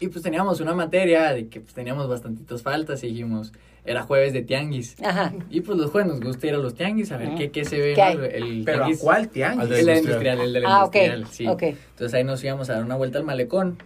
Y 0.00 0.08
pues 0.08 0.22
teníamos 0.22 0.60
una 0.60 0.74
materia 0.74 1.32
de 1.32 1.48
que 1.48 1.60
pues 1.60 1.74
teníamos 1.74 2.08
bastantitas 2.08 2.62
faltas 2.62 3.02
y 3.02 3.08
dijimos, 3.08 3.52
era 3.84 4.02
jueves 4.02 4.32
de 4.32 4.42
tianguis. 4.42 4.94
Ajá. 5.02 5.32
Y 5.50 5.60
pues 5.62 5.76
los 5.76 5.90
jueves 5.90 6.10
nos 6.12 6.20
gusta 6.20 6.46
ir 6.46 6.54
a 6.54 6.58
los 6.58 6.74
tianguis 6.74 7.10
a 7.10 7.16
ver 7.16 7.34
qué, 7.36 7.50
qué 7.50 7.64
se 7.64 7.78
ve. 7.80 7.94
¿Qué? 7.94 8.14
¿no? 8.14 8.22
El 8.24 8.62
Pero 8.64 8.76
¿a 8.78 8.80
tianguis. 8.86 9.00
cuál 9.00 9.28
tianguis? 9.28 9.70
El 9.70 9.76
de 9.76 9.82
la 9.82 9.98
industrial. 9.98 10.40
el 10.40 10.52
de 10.52 10.60
la 10.60 10.68
Ah, 10.68 10.78
industrial, 10.86 11.26
sí. 11.30 11.46
ok. 11.48 11.62
Entonces 11.62 12.14
ahí 12.14 12.22
nos 12.24 12.42
íbamos 12.44 12.70
a 12.70 12.74
dar 12.74 12.84
una 12.84 12.94
vuelta 12.96 13.18
al 13.18 13.24
malecón 13.24 13.78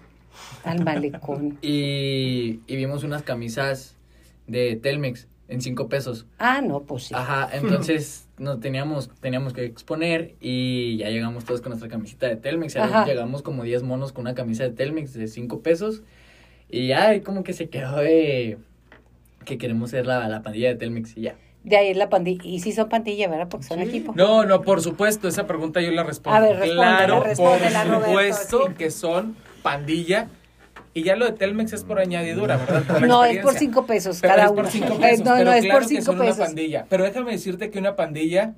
Al 0.64 0.84
malecón. 0.84 1.56
y, 1.62 2.60
y 2.66 2.76
vimos 2.76 3.04
unas 3.04 3.22
camisas 3.22 3.96
de 4.46 4.76
Telmex 4.76 5.28
en 5.48 5.62
cinco 5.62 5.88
pesos. 5.88 6.26
Ah, 6.38 6.60
no, 6.62 6.80
pues 6.80 7.04
sí. 7.04 7.14
Ajá, 7.14 7.48
entonces 7.52 8.26
no 8.42 8.58
teníamos, 8.58 9.08
teníamos 9.20 9.52
que 9.52 9.64
exponer 9.64 10.34
y 10.40 10.96
ya 10.98 11.08
llegamos 11.08 11.44
todos 11.44 11.60
con 11.60 11.70
nuestra 11.70 11.88
camisita 11.88 12.26
de 12.26 12.36
Telmex. 12.36 12.74
Ya 12.74 13.04
llegamos 13.06 13.42
como 13.42 13.62
10 13.62 13.84
monos 13.84 14.12
con 14.12 14.22
una 14.22 14.34
camisa 14.34 14.64
de 14.64 14.70
Telmex 14.70 15.14
de 15.14 15.28
5 15.28 15.62
pesos. 15.62 16.02
Y 16.68 16.88
ya 16.88 17.22
como 17.22 17.44
que 17.44 17.52
se 17.52 17.68
quedó 17.68 17.96
de 17.98 18.58
que 19.44 19.58
queremos 19.58 19.90
ser 19.90 20.06
la, 20.06 20.28
la 20.28 20.42
pandilla 20.42 20.68
de 20.68 20.74
Telmex 20.74 21.16
y 21.16 21.22
ya. 21.22 21.36
De 21.64 21.76
ahí 21.76 21.88
es 21.88 21.96
la 21.96 22.08
pandilla. 22.08 22.42
Y 22.44 22.58
sí 22.58 22.72
son 22.72 22.88
pandilla, 22.88 23.28
¿verdad? 23.28 23.48
Porque 23.48 23.66
son 23.66 23.80
equipo. 23.80 24.12
No, 24.16 24.44
no, 24.44 24.62
por 24.62 24.80
supuesto, 24.80 25.28
esa 25.28 25.46
pregunta 25.46 25.80
yo 25.80 25.92
la 25.92 26.02
respondo. 26.02 26.36
A 26.36 26.40
ver, 26.40 26.56
respóndela, 26.56 26.88
claro, 26.88 27.14
por 27.14 27.26
Roberto, 27.26 28.06
supuesto 28.06 28.66
sí. 28.66 28.74
que 28.74 28.90
son 28.90 29.36
pandilla. 29.62 30.28
Y 30.94 31.04
ya 31.04 31.16
lo 31.16 31.24
de 31.24 31.32
Telmex 31.32 31.72
es 31.72 31.84
por 31.84 31.98
añadidura, 31.98 32.58
¿verdad? 32.58 32.82
Por 32.86 33.06
No, 33.06 33.24
es 33.24 33.38
por 33.38 33.54
cinco 33.54 33.86
pesos 33.86 34.18
Pero 34.20 34.34
cada 34.34 34.44
es 34.46 34.50
uno. 34.52 34.62
por 34.62 34.70
cinco 34.70 34.92
Eh, 34.94 34.98
pesos. 35.00 35.24
no, 35.24 35.32
pero 35.36 35.44
no, 35.50 35.52
es 35.56 35.64
claro 35.64 35.78
por 35.78 35.88
que 35.88 35.94
cinco 35.94 36.04
son 36.04 36.18
pesos. 36.18 36.36
una 36.36 36.46
pandilla. 36.46 36.86
Pero 36.88 37.04
déjame 37.04 37.32
decirte 37.32 37.70
que 37.70 37.78
una 37.78 37.96
pandilla 37.96 38.54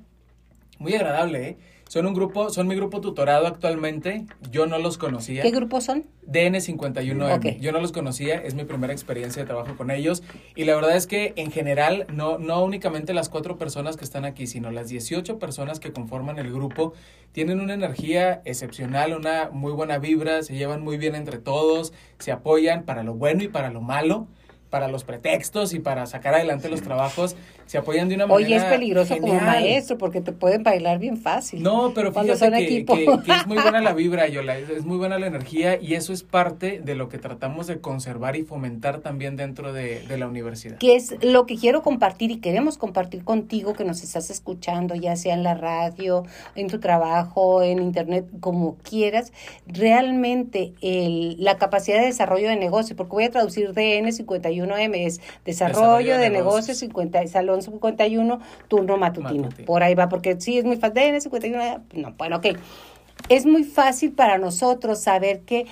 muy 0.79 0.93
agradable, 0.95 1.47
¿eh? 1.49 1.57
Son 1.87 2.07
un 2.07 2.15
grupo, 2.15 2.49
son 2.49 2.67
mi 2.67 2.75
grupo 2.75 2.99
tutorado 2.99 3.45
actualmente. 3.45 4.25
Yo 4.51 4.65
no 4.65 4.79
los 4.79 4.97
conocía. 4.97 5.43
¿Qué 5.43 5.51
grupos 5.51 5.83
son? 5.83 6.05
DN51M. 6.27 7.37
Ok. 7.37 7.61
Yo 7.61 7.71
no 7.71 7.79
los 7.79 7.91
conocía, 7.91 8.35
es 8.35 8.55
mi 8.55 8.65
primera 8.65 8.91
experiencia 8.91 9.43
de 9.43 9.47
trabajo 9.47 9.77
con 9.77 9.91
ellos. 9.91 10.23
Y 10.55 10.63
la 10.63 10.75
verdad 10.75 10.95
es 10.95 11.05
que 11.05 11.33
en 11.35 11.51
general, 11.51 12.07
no, 12.11 12.39
no 12.39 12.63
únicamente 12.63 13.13
las 13.13 13.29
cuatro 13.29 13.57
personas 13.57 13.97
que 13.97 14.03
están 14.03 14.25
aquí, 14.25 14.47
sino 14.47 14.71
las 14.71 14.89
18 14.89 15.37
personas 15.37 15.79
que 15.79 15.93
conforman 15.93 16.39
el 16.39 16.51
grupo, 16.51 16.93
tienen 17.31 17.59
una 17.59 17.75
energía 17.75 18.41
excepcional, 18.45 19.13
una 19.13 19.49
muy 19.51 19.71
buena 19.71 19.99
vibra, 19.99 20.41
se 20.41 20.55
llevan 20.55 20.81
muy 20.81 20.97
bien 20.97 21.13
entre 21.13 21.37
todos, 21.37 21.93
se 22.17 22.31
apoyan 22.31 22.83
para 22.83 23.03
lo 23.03 23.13
bueno 23.13 23.43
y 23.43 23.47
para 23.47 23.69
lo 23.69 23.81
malo. 23.81 24.27
Para 24.71 24.87
los 24.89 25.05
pretextos 25.05 25.73
y 25.73 25.79
para 25.79 26.05
sacar 26.05 26.33
adelante 26.33 26.67
los 26.67 26.81
trabajos, 26.81 27.37
se 27.65 27.77
apoyan 27.77 28.07
de 28.09 28.15
una 28.15 28.27
manera. 28.27 28.45
Oye, 28.47 28.55
es 28.57 28.63
peligroso 28.65 29.17
como 29.17 29.33
maestro 29.39 29.97
porque 29.97 30.21
te 30.21 30.31
pueden 30.31 30.63
bailar 30.63 30.99
bien 30.99 31.17
fácil. 31.17 31.63
No, 31.63 31.91
pero 31.95 32.11
fíjate 32.11 32.37
son 32.37 32.51
que, 32.53 32.63
equipo. 32.63 32.95
que- 32.95 33.05
que 33.25 33.31
es 33.31 33.47
muy 33.47 33.57
buena 33.57 33.81
la 33.81 33.93
vibra, 33.95 34.27
Yola, 34.27 34.57
es, 34.57 34.69
es 34.69 34.85
muy 34.85 34.97
buena 34.97 35.17
la 35.19 35.27
energía 35.27 35.79
y 35.81 35.95
eso 35.95 36.13
es 36.13 36.23
parte 36.23 36.79
de 36.83 36.95
lo 36.95 37.09
que 37.09 37.17
tratamos 37.17 37.67
de 37.67 37.79
conservar 37.79 38.35
y 38.35 38.43
fomentar 38.43 38.99
también 38.99 39.35
dentro 39.35 39.73
de, 39.73 40.01
de 40.07 40.17
la 40.17 40.27
universidad. 40.27 40.77
que 40.77 40.95
es 40.95 41.15
lo 41.23 41.45
que 41.45 41.55
quiero 41.57 41.81
compartir 41.81 42.31
y 42.31 42.37
queremos 42.37 42.77
compartir 42.77 43.23
contigo 43.23 43.73
que 43.73 43.83
nos 43.83 44.03
estás 44.03 44.29
escuchando, 44.29 44.93
ya 44.95 45.15
sea 45.15 45.33
en 45.33 45.43
la 45.43 45.55
radio, 45.55 46.23
en 46.55 46.67
tu 46.67 46.79
trabajo, 46.79 47.63
en 47.63 47.79
internet, 47.81 48.25
como 48.39 48.77
quieras, 48.77 49.31
realmente 49.65 50.73
el, 50.81 51.35
la 51.43 51.57
capacidad 51.57 51.99
de 51.99 52.05
desarrollo 52.07 52.47
de 52.49 52.55
negocio, 52.55 52.95
porque 52.95 53.11
voy 53.11 53.23
a 53.25 53.31
traducir 53.31 53.71
DN51M, 53.73 55.05
es 55.05 55.21
desarrollo, 55.45 56.17
de, 56.17 56.29
negocios, 56.29 56.77
50, 56.77 57.21
salón 57.61 57.79
51, 57.79 58.39
turno 58.67 58.97
matutino. 58.97 59.43
Matutino. 59.43 59.65
Por 59.65 59.83
ahí 59.83 59.95
va, 59.95 60.09
porque 60.09 60.39
sí 60.39 60.57
es 60.57 60.65
muy 60.65 60.77
fácil, 60.77 61.01
DN51, 61.01 61.81
no, 61.93 62.13
bueno, 62.17 62.37
ok. 62.37 62.47
Es 63.29 63.45
muy 63.45 63.63
fácil 63.63 64.11
para 64.11 64.37
nosotros 64.37 64.99
saber 64.99 65.41
que 65.41 65.65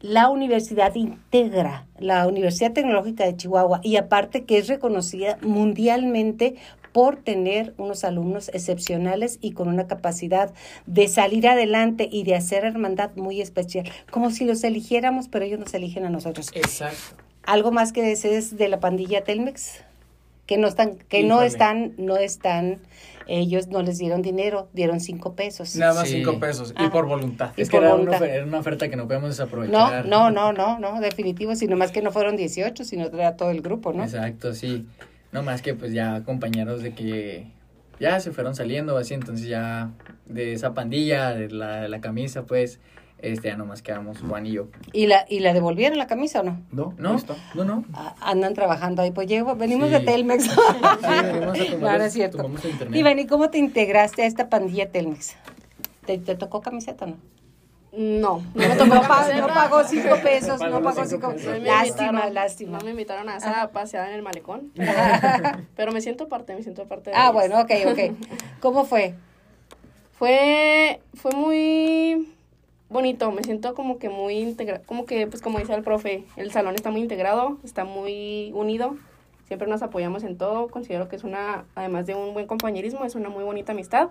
la 0.00 0.28
universidad 0.28 0.94
integra, 0.94 1.86
la 1.98 2.26
Universidad 2.26 2.72
Tecnológica 2.72 3.24
de 3.24 3.36
Chihuahua, 3.36 3.80
y 3.82 3.96
aparte 3.96 4.44
que 4.44 4.58
es 4.58 4.68
reconocida 4.68 5.38
mundialmente 5.40 6.56
por 6.92 7.16
tener 7.16 7.74
unos 7.76 8.04
alumnos 8.04 8.50
excepcionales 8.50 9.38
y 9.40 9.52
con 9.52 9.66
una 9.66 9.86
capacidad 9.86 10.52
de 10.86 11.08
salir 11.08 11.48
adelante 11.48 12.08
y 12.10 12.22
de 12.22 12.36
hacer 12.36 12.64
hermandad 12.64 13.10
muy 13.16 13.40
especial, 13.40 13.90
como 14.10 14.30
si 14.30 14.44
los 14.44 14.62
eligiéramos, 14.62 15.28
pero 15.28 15.44
ellos 15.44 15.58
nos 15.58 15.74
eligen 15.74 16.04
a 16.04 16.10
nosotros. 16.10 16.50
Exacto. 16.54 17.24
¿Algo 17.42 17.72
más 17.72 17.92
que 17.92 18.02
desees 18.02 18.56
de 18.56 18.68
la 18.68 18.80
pandilla 18.80 19.24
Telmex? 19.24 19.83
Que 20.46 20.58
no 20.58 20.68
están, 20.68 20.96
que 20.96 21.22
no 21.24 21.42
están, 21.42 21.94
no 21.96 22.16
están, 22.16 22.80
ellos 23.26 23.68
no 23.68 23.82
les 23.82 23.96
dieron 23.98 24.20
dinero, 24.20 24.68
dieron 24.74 25.00
cinco 25.00 25.34
pesos. 25.34 25.74
Nada 25.76 25.94
más 25.94 26.08
Sí. 26.08 26.16
cinco 26.18 26.38
pesos 26.38 26.74
y 26.76 26.82
Ajá. 26.82 26.92
por 26.92 27.06
voluntad. 27.06 27.52
Y 27.56 27.62
Es 27.62 27.70
que 27.70 27.76
por 27.78 27.84
era 27.84 27.94
una, 27.94 28.04
voluntad. 28.04 28.26
ofer- 28.26 28.30
era 28.34 28.44
una 28.44 28.58
oferta 28.58 28.88
que 28.90 28.96
no 28.96 29.04
podemos 29.06 29.24
No, 29.24 29.28
desaprovechar. 29.30 30.06
no, 30.06 30.30
no, 30.30 30.52
no, 30.52 30.78
no, 30.78 31.00
definitivo, 31.00 31.54
sino 31.56 31.76
más 31.76 31.90
que 31.92 32.02
no 32.02 32.10
fueron 32.12 32.36
18, 32.36 32.84
sino 32.84 33.06
era 33.06 33.36
todo 33.36 33.50
el 33.50 33.62
grupo, 33.62 33.92
¿no? 33.94 34.04
Exacto, 34.04 34.52
sí. 34.52 34.86
No 35.32 35.42
más 35.42 35.62
que 35.62 35.74
pues 35.74 35.92
ya 35.94 36.22
compañeros 36.24 36.82
de 36.82 36.92
que 36.94 37.46
ya 37.98 38.20
se 38.20 38.30
fueron 38.32 38.54
saliendo 38.54 38.98
así, 38.98 39.14
entonces 39.14 39.46
ya 39.48 39.92
de 40.26 40.52
esa 40.52 40.74
pandilla, 40.74 41.30
de 41.34 41.48
la, 41.50 41.80
de 41.82 41.88
la 41.88 42.00
camisa, 42.02 42.42
pues, 42.44 42.80
este 43.32 43.48
ya 43.48 43.56
nomás 43.56 43.82
quedamos 43.82 44.18
Juan 44.20 44.46
y 44.46 44.52
yo. 44.52 44.66
¿Y 44.92 45.06
la, 45.06 45.24
¿Y 45.28 45.40
la 45.40 45.52
devolvieron 45.52 45.98
la 45.98 46.06
camisa 46.06 46.40
o 46.40 46.42
no? 46.44 46.60
No, 46.72 46.94
No, 46.98 47.16
está. 47.16 47.34
no, 47.54 47.64
no. 47.64 47.84
Ah, 47.92 48.14
andan 48.20 48.54
trabajando 48.54 49.02
ahí, 49.02 49.10
pues 49.10 49.26
llevo, 49.28 49.54
venimos 49.56 49.88
Sí. 49.88 49.94
de 49.94 50.00
Telmex. 50.00 50.44
Sí, 50.44 50.50
venimos 51.22 51.60
a 51.60 51.70
tomar 51.70 51.98
no, 51.98 52.04
es 52.04 52.12
cierto. 52.12 52.36
tomamos 52.38 52.64
el 52.64 52.70
internet. 52.72 52.96
Y 52.96 53.00
Iván, 53.00 53.18
¿y 53.18 53.26
cómo 53.26 53.50
te 53.50 53.58
integraste 53.58 54.22
a 54.22 54.26
esta 54.26 54.48
pandilla 54.48 54.90
Telmex? 54.90 55.34
¿Te, 56.06 56.18
te 56.18 56.34
tocó 56.34 56.60
camiseta 56.60 57.04
o 57.06 57.08
no? 57.08 57.16
No, 57.96 58.42
no 58.54 58.68
me 58.68 58.74
tocó 58.74 58.86
No, 58.86 59.46
pagó 59.46 59.84
cinco 59.84 60.16
pesos, 60.20 60.60
no 60.60 60.82
pagó 60.82 61.04
cinco 61.06 61.30
cinco 61.30 61.32
pesos. 61.34 61.62
Lástima, 61.62 62.28
lástima. 62.28 62.78
No 62.78 62.84
me 62.84 62.90
invitaron 62.90 63.28
a 63.28 63.36
esa 63.36 63.70
paseada 63.70 64.08
en 64.08 64.14
el 64.16 64.22
malecón. 64.22 64.72
Pero 65.76 65.92
me 65.92 66.00
siento 66.00 66.26
parte, 66.26 66.56
me 66.56 66.62
siento 66.64 66.86
parte 66.88 67.10
de 67.10 67.16
Ah, 67.16 67.26
ellos. 67.30 67.34
bueno, 67.34 67.60
ok, 67.60 67.70
ok. 67.92 67.98
¿Cómo 68.60 68.84
fue? 68.84 69.14
Fue, 70.18 71.00
fue 71.14 71.30
muy 71.32 72.34
bonito, 72.88 73.30
me 73.32 73.42
siento 73.42 73.74
como 73.74 73.98
que 73.98 74.08
muy 74.08 74.38
integrado, 74.38 74.84
como 74.86 75.04
que, 75.04 75.26
pues 75.26 75.42
como 75.42 75.58
dice 75.58 75.74
el 75.74 75.82
profe, 75.82 76.24
el 76.36 76.50
salón 76.52 76.74
está 76.74 76.90
muy 76.90 77.00
integrado, 77.00 77.58
está 77.64 77.84
muy 77.84 78.52
unido, 78.54 78.96
siempre 79.46 79.68
nos 79.68 79.82
apoyamos 79.82 80.22
en 80.24 80.38
todo, 80.38 80.68
considero 80.68 81.08
que 81.08 81.16
es 81.16 81.24
una, 81.24 81.64
además 81.74 82.06
de 82.06 82.14
un 82.14 82.34
buen 82.34 82.46
compañerismo, 82.46 83.04
es 83.04 83.14
una 83.14 83.28
muy 83.28 83.44
bonita 83.44 83.72
amistad. 83.72 84.08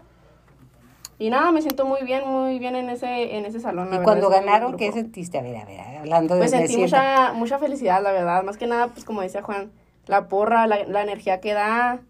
Y 1.20 1.30
nada, 1.30 1.52
me 1.52 1.62
siento 1.62 1.86
muy 1.86 2.02
bien, 2.04 2.28
muy 2.28 2.58
bien 2.60 2.76
en 2.76 2.90
ese, 2.90 3.38
en 3.38 3.46
ese 3.46 3.60
salón. 3.60 3.90
la 3.90 3.96
Y 3.96 4.00
verdad, 4.00 4.04
cuando 4.04 4.30
ganaron, 4.30 4.76
¿qué 4.76 4.92
sentiste? 4.92 5.38
A 5.38 5.44
ver, 5.44 5.56
a 5.58 5.66
ver, 5.66 5.80
hablando 6.00 6.34
de 6.34 6.42
Pues 6.42 6.52
sentí 6.52 6.76
mucha, 6.76 7.34
mucha 7.34 7.60
felicidad, 7.60 8.02
la 8.02 8.12
verdad. 8.12 8.44
Más 8.44 8.58
que 8.58 8.66
nada, 8.66 8.88
pues 8.88 9.06
como 9.06 9.22
decía 9.22 9.44
Juan, 9.44 9.72
la 10.08 10.28
porra, 10.28 10.66
la, 10.68 10.84
la 10.86 11.04
energía 11.04 11.40
que 11.40 11.54
da, 11.54 12.02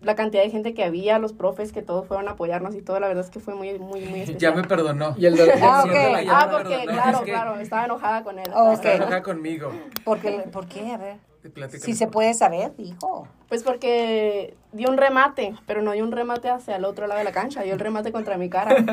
la 0.00 0.14
cantidad 0.14 0.42
de 0.44 0.50
gente 0.50 0.74
que 0.74 0.84
había, 0.84 1.18
los 1.18 1.32
profes 1.32 1.72
que 1.72 1.82
todos 1.82 2.06
fueron 2.06 2.28
a 2.28 2.32
apoyarnos 2.32 2.74
y 2.76 2.82
todo, 2.82 3.00
la 3.00 3.08
verdad 3.08 3.24
es 3.24 3.30
que 3.30 3.40
fue 3.40 3.54
muy, 3.54 3.78
muy, 3.78 4.00
muy 4.02 4.20
especial. 4.20 4.38
Ya 4.38 4.52
me 4.52 4.62
perdonó. 4.66 5.14
Y 5.18 5.26
el 5.26 5.36
de- 5.36 5.52
Ah, 5.60 5.82
Sí, 5.82 5.88
ok. 5.90 5.94
ya 5.94 6.10
me 6.10 6.26
Ah, 6.30 6.48
porque, 6.50 6.68
perdonó. 6.78 6.92
claro, 6.92 7.18
Es 7.18 7.24
que 7.24 7.30
claro, 7.32 7.56
estaba 7.58 7.84
enojada 7.84 8.22
con 8.24 8.38
él. 8.38 8.50
Está 8.72 8.94
enojada 8.94 9.22
conmigo. 9.22 9.72
Porque, 10.04 10.30
¿Por 10.52 10.66
qué? 10.66 10.92
A 10.92 10.96
ver. 10.98 11.16
Si 11.80 11.94
se 11.94 12.06
puede 12.08 12.34
saber, 12.34 12.72
hijo. 12.78 13.26
Pues 13.48 13.62
porque 13.62 14.54
dio 14.72 14.90
un 14.90 14.98
remate, 14.98 15.54
pero 15.66 15.80
no 15.80 15.92
dio 15.92 16.04
un 16.04 16.12
remate 16.12 16.50
hacia 16.50 16.76
el 16.76 16.84
otro 16.84 17.06
lado 17.06 17.18
de 17.18 17.24
la 17.24 17.32
cancha, 17.32 17.62
dio 17.62 17.72
el 17.72 17.80
remate 17.80 18.12
contra 18.12 18.36
mi 18.36 18.50
cara. 18.50 18.76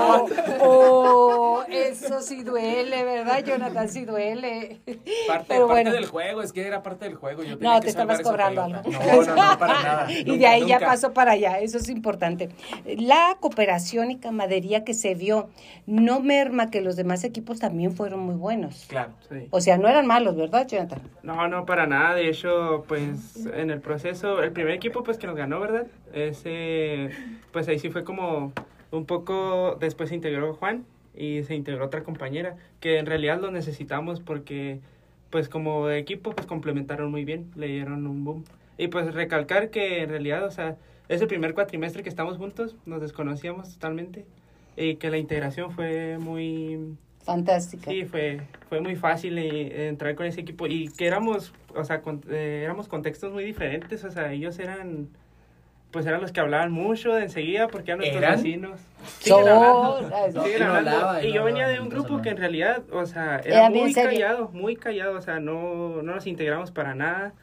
Oh, 0.00 0.26
oh, 0.60 1.64
eso 1.68 2.20
sí 2.20 2.42
duele, 2.42 3.04
¿verdad, 3.04 3.44
Jonathan? 3.44 3.88
Sí 3.88 4.04
duele. 4.04 4.80
Parte, 5.26 5.46
Pero 5.48 5.66
parte 5.66 5.82
bueno. 5.84 5.92
del 5.92 6.06
juego, 6.06 6.42
es 6.42 6.52
que 6.52 6.66
era 6.66 6.82
parte 6.82 7.04
del 7.04 7.14
juego. 7.14 7.42
Yo 7.42 7.58
tenía 7.58 7.74
No, 7.74 7.80
que 7.80 7.84
te 7.84 7.90
estabas 7.90 8.20
cobrando 8.20 8.62
algo. 8.62 8.82
No, 8.90 9.24
no, 9.24 9.34
no, 9.34 9.58
para 9.58 9.82
nada. 9.82 10.12
y 10.12 10.24
Nunca, 10.24 10.38
de 10.38 10.46
ahí 10.46 10.66
ya 10.66 10.80
pasó 10.80 11.12
para 11.12 11.32
allá, 11.32 11.58
eso 11.60 11.78
es 11.78 11.88
importante. 11.88 12.48
La 12.84 13.36
cooperación 13.40 14.10
y 14.10 14.18
camadería 14.18 14.84
que 14.84 14.94
se 14.94 15.14
vio 15.14 15.50
no 15.86 16.20
merma 16.20 16.70
que 16.70 16.80
los 16.80 16.96
demás 16.96 17.24
equipos 17.24 17.60
también 17.60 17.92
fueron 17.94 18.20
muy 18.20 18.34
buenos. 18.34 18.86
Claro. 18.88 19.12
Sí. 19.28 19.48
O 19.50 19.60
sea, 19.60 19.78
no 19.78 19.88
eran 19.88 20.06
malos, 20.06 20.36
¿verdad, 20.36 20.66
Jonathan? 20.66 21.00
No, 21.22 21.48
no, 21.48 21.66
para 21.66 21.86
nada. 21.86 22.14
De 22.14 22.28
hecho, 22.38 22.84
pues 22.86 23.46
en 23.52 23.70
el 23.70 23.80
proceso, 23.80 24.42
el 24.42 24.52
primer 24.52 24.72
equipo 24.72 25.02
pues 25.02 25.18
que 25.18 25.26
nos 25.26 25.36
ganó, 25.36 25.58
¿verdad? 25.60 25.86
Ese, 26.12 27.10
pues 27.52 27.66
ahí 27.68 27.78
sí 27.78 27.90
fue 27.90 28.04
como 28.04 28.52
un 28.90 29.04
poco, 29.06 29.76
después 29.80 30.08
se 30.10 30.14
integró 30.14 30.54
Juan 30.54 30.84
y 31.16 31.42
se 31.42 31.54
integró 31.54 31.86
otra 31.86 32.04
compañera, 32.04 32.56
que 32.80 32.98
en 32.98 33.06
realidad 33.06 33.40
lo 33.40 33.50
necesitamos 33.50 34.20
porque 34.20 34.80
pues 35.30 35.48
como 35.48 35.90
equipo 35.90 36.30
pues 36.30 36.46
complementaron 36.46 37.10
muy 37.10 37.24
bien, 37.24 37.50
le 37.56 37.66
dieron 37.66 38.06
un 38.06 38.24
boom. 38.24 38.44
Y 38.78 38.88
pues 38.88 39.12
recalcar 39.12 39.70
que 39.70 40.02
en 40.02 40.08
realidad, 40.08 40.44
o 40.44 40.50
sea, 40.52 40.76
es 41.08 41.20
el 41.20 41.26
primer 41.26 41.54
cuatrimestre 41.54 42.04
que 42.04 42.08
estamos 42.08 42.36
juntos, 42.36 42.76
nos 42.86 43.00
desconocíamos 43.00 43.74
totalmente 43.74 44.26
y 44.76 44.96
que 44.96 45.10
la 45.10 45.18
integración 45.18 45.72
fue 45.72 46.18
muy 46.18 46.96
Fantástica. 47.28 47.90
Sí, 47.90 48.06
fue, 48.06 48.40
fue 48.70 48.80
muy 48.80 48.96
fácil 48.96 49.36
eh, 49.36 49.88
entrar 49.88 50.14
con 50.14 50.24
ese 50.24 50.40
equipo 50.40 50.66
y 50.66 50.88
que 50.88 51.06
éramos, 51.06 51.52
o 51.74 51.84
sea, 51.84 52.00
con- 52.00 52.22
eh, 52.30 52.62
éramos 52.64 52.88
contextos 52.88 53.34
muy 53.34 53.44
diferentes, 53.44 54.02
o 54.02 54.10
sea, 54.10 54.32
ellos 54.32 54.58
eran, 54.58 55.08
pues 55.90 56.06
eran 56.06 56.22
los 56.22 56.32
que 56.32 56.40
hablaban 56.40 56.72
mucho 56.72 57.12
de 57.12 57.24
enseguida 57.24 57.68
porque 57.68 57.90
eran 57.90 57.98
nuestros 57.98 58.22
¿Eran? 58.22 58.36
vecinos. 58.36 58.80
Siguen 59.18 59.46
hablando, 59.46 60.00
No, 60.00 60.42
siguen 60.42 60.60
no 60.60 60.64
hablando. 60.74 60.90
hablaba, 60.90 61.22
y 61.22 61.28
no 61.28 61.34
yo 61.34 61.44
venía 61.44 61.68
de 61.68 61.80
un 61.80 61.90
grupo 61.90 62.22
que 62.22 62.30
en 62.30 62.38
realidad, 62.38 62.82
o 62.92 63.04
sea, 63.04 63.40
Era 63.44 63.58
era 63.66 63.70
muy 63.70 63.92
callado, 63.92 64.48
muy 64.54 64.76
callado, 64.76 65.18
o 65.18 65.20
sea, 65.20 65.38
no, 65.38 66.00
no 66.02 66.14
nos 66.14 66.26
integramos 66.26 66.70
para 66.70 66.94
nada. 66.94 67.34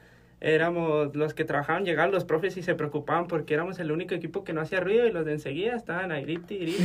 Éramos 0.48 1.16
los 1.16 1.34
que 1.34 1.44
trabajaban, 1.44 1.86
llegaban 1.86 2.12
los 2.12 2.24
profes 2.24 2.56
y 2.56 2.62
se 2.62 2.76
preocupaban 2.76 3.26
porque 3.28 3.56
éramos 3.56 3.80
el 3.80 3.92
único 3.92 4.14
equipo 4.14 4.44
que 4.44 4.54
no 4.54 4.62
hacía 4.62 4.80
ruido 4.80 5.08
y 5.08 5.12
los 5.12 5.26
de 5.26 5.32
enseguida 5.32 5.76
estaban 5.76 6.12
ahí 6.12 6.22
grite 6.24 6.54
y 6.54 6.58
grite. 6.60 6.84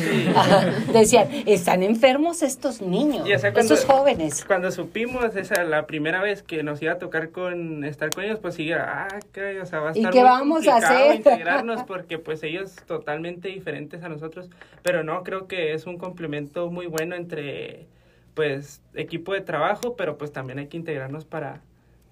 y- 0.88 0.92
Decían, 0.94 1.28
están 1.44 1.82
enfermos 1.82 2.42
estos 2.42 2.80
niños, 2.80 3.28
Y, 3.28 3.34
o 3.34 3.38
sea, 3.38 3.52
cuando- 3.52 3.74
estos 3.74 3.86
jóvenes. 3.86 4.46
Cuando 4.46 4.70
supimos 4.70 5.36
esa 5.36 5.62
la 5.64 5.86
primera 5.86 6.22
vez 6.22 6.42
que 6.42 6.62
nos 6.62 6.80
iba 6.80 6.92
a 6.94 6.98
tocar 6.98 7.32
con 7.32 7.84
estar 7.84 8.08
con 8.08 8.24
ellos, 8.24 8.38
pues 8.40 8.54
sí, 8.54 8.72
ah, 8.72 9.08
caray, 9.32 9.58
o 9.58 9.66
sea, 9.66 9.80
va 9.80 9.90
a 9.90 9.92
¿Y 9.94 9.98
estar 9.98 10.12
qué 10.14 10.20
muy 10.20 10.28
vamos 10.30 10.66
a 10.66 10.76
hacer? 10.78 11.16
integrarnos 11.16 11.82
porque 11.86 12.16
pues 12.18 12.42
ellos 12.42 12.74
totalmente 12.86 13.48
diferentes 13.48 14.02
a 14.02 14.08
nosotros, 14.08 14.48
pero 14.82 15.04
no, 15.04 15.22
creo 15.22 15.46
que 15.48 15.74
es 15.74 15.84
un 15.84 15.98
complemento 15.98 16.70
muy 16.70 16.86
bueno 16.86 17.14
entre 17.14 17.86
pues 18.32 18.80
equipo 18.94 19.34
de 19.34 19.42
trabajo, 19.42 19.96
pero 19.96 20.16
pues 20.16 20.32
también 20.32 20.60
hay 20.60 20.68
que 20.68 20.78
integrarnos 20.78 21.26
para 21.26 21.60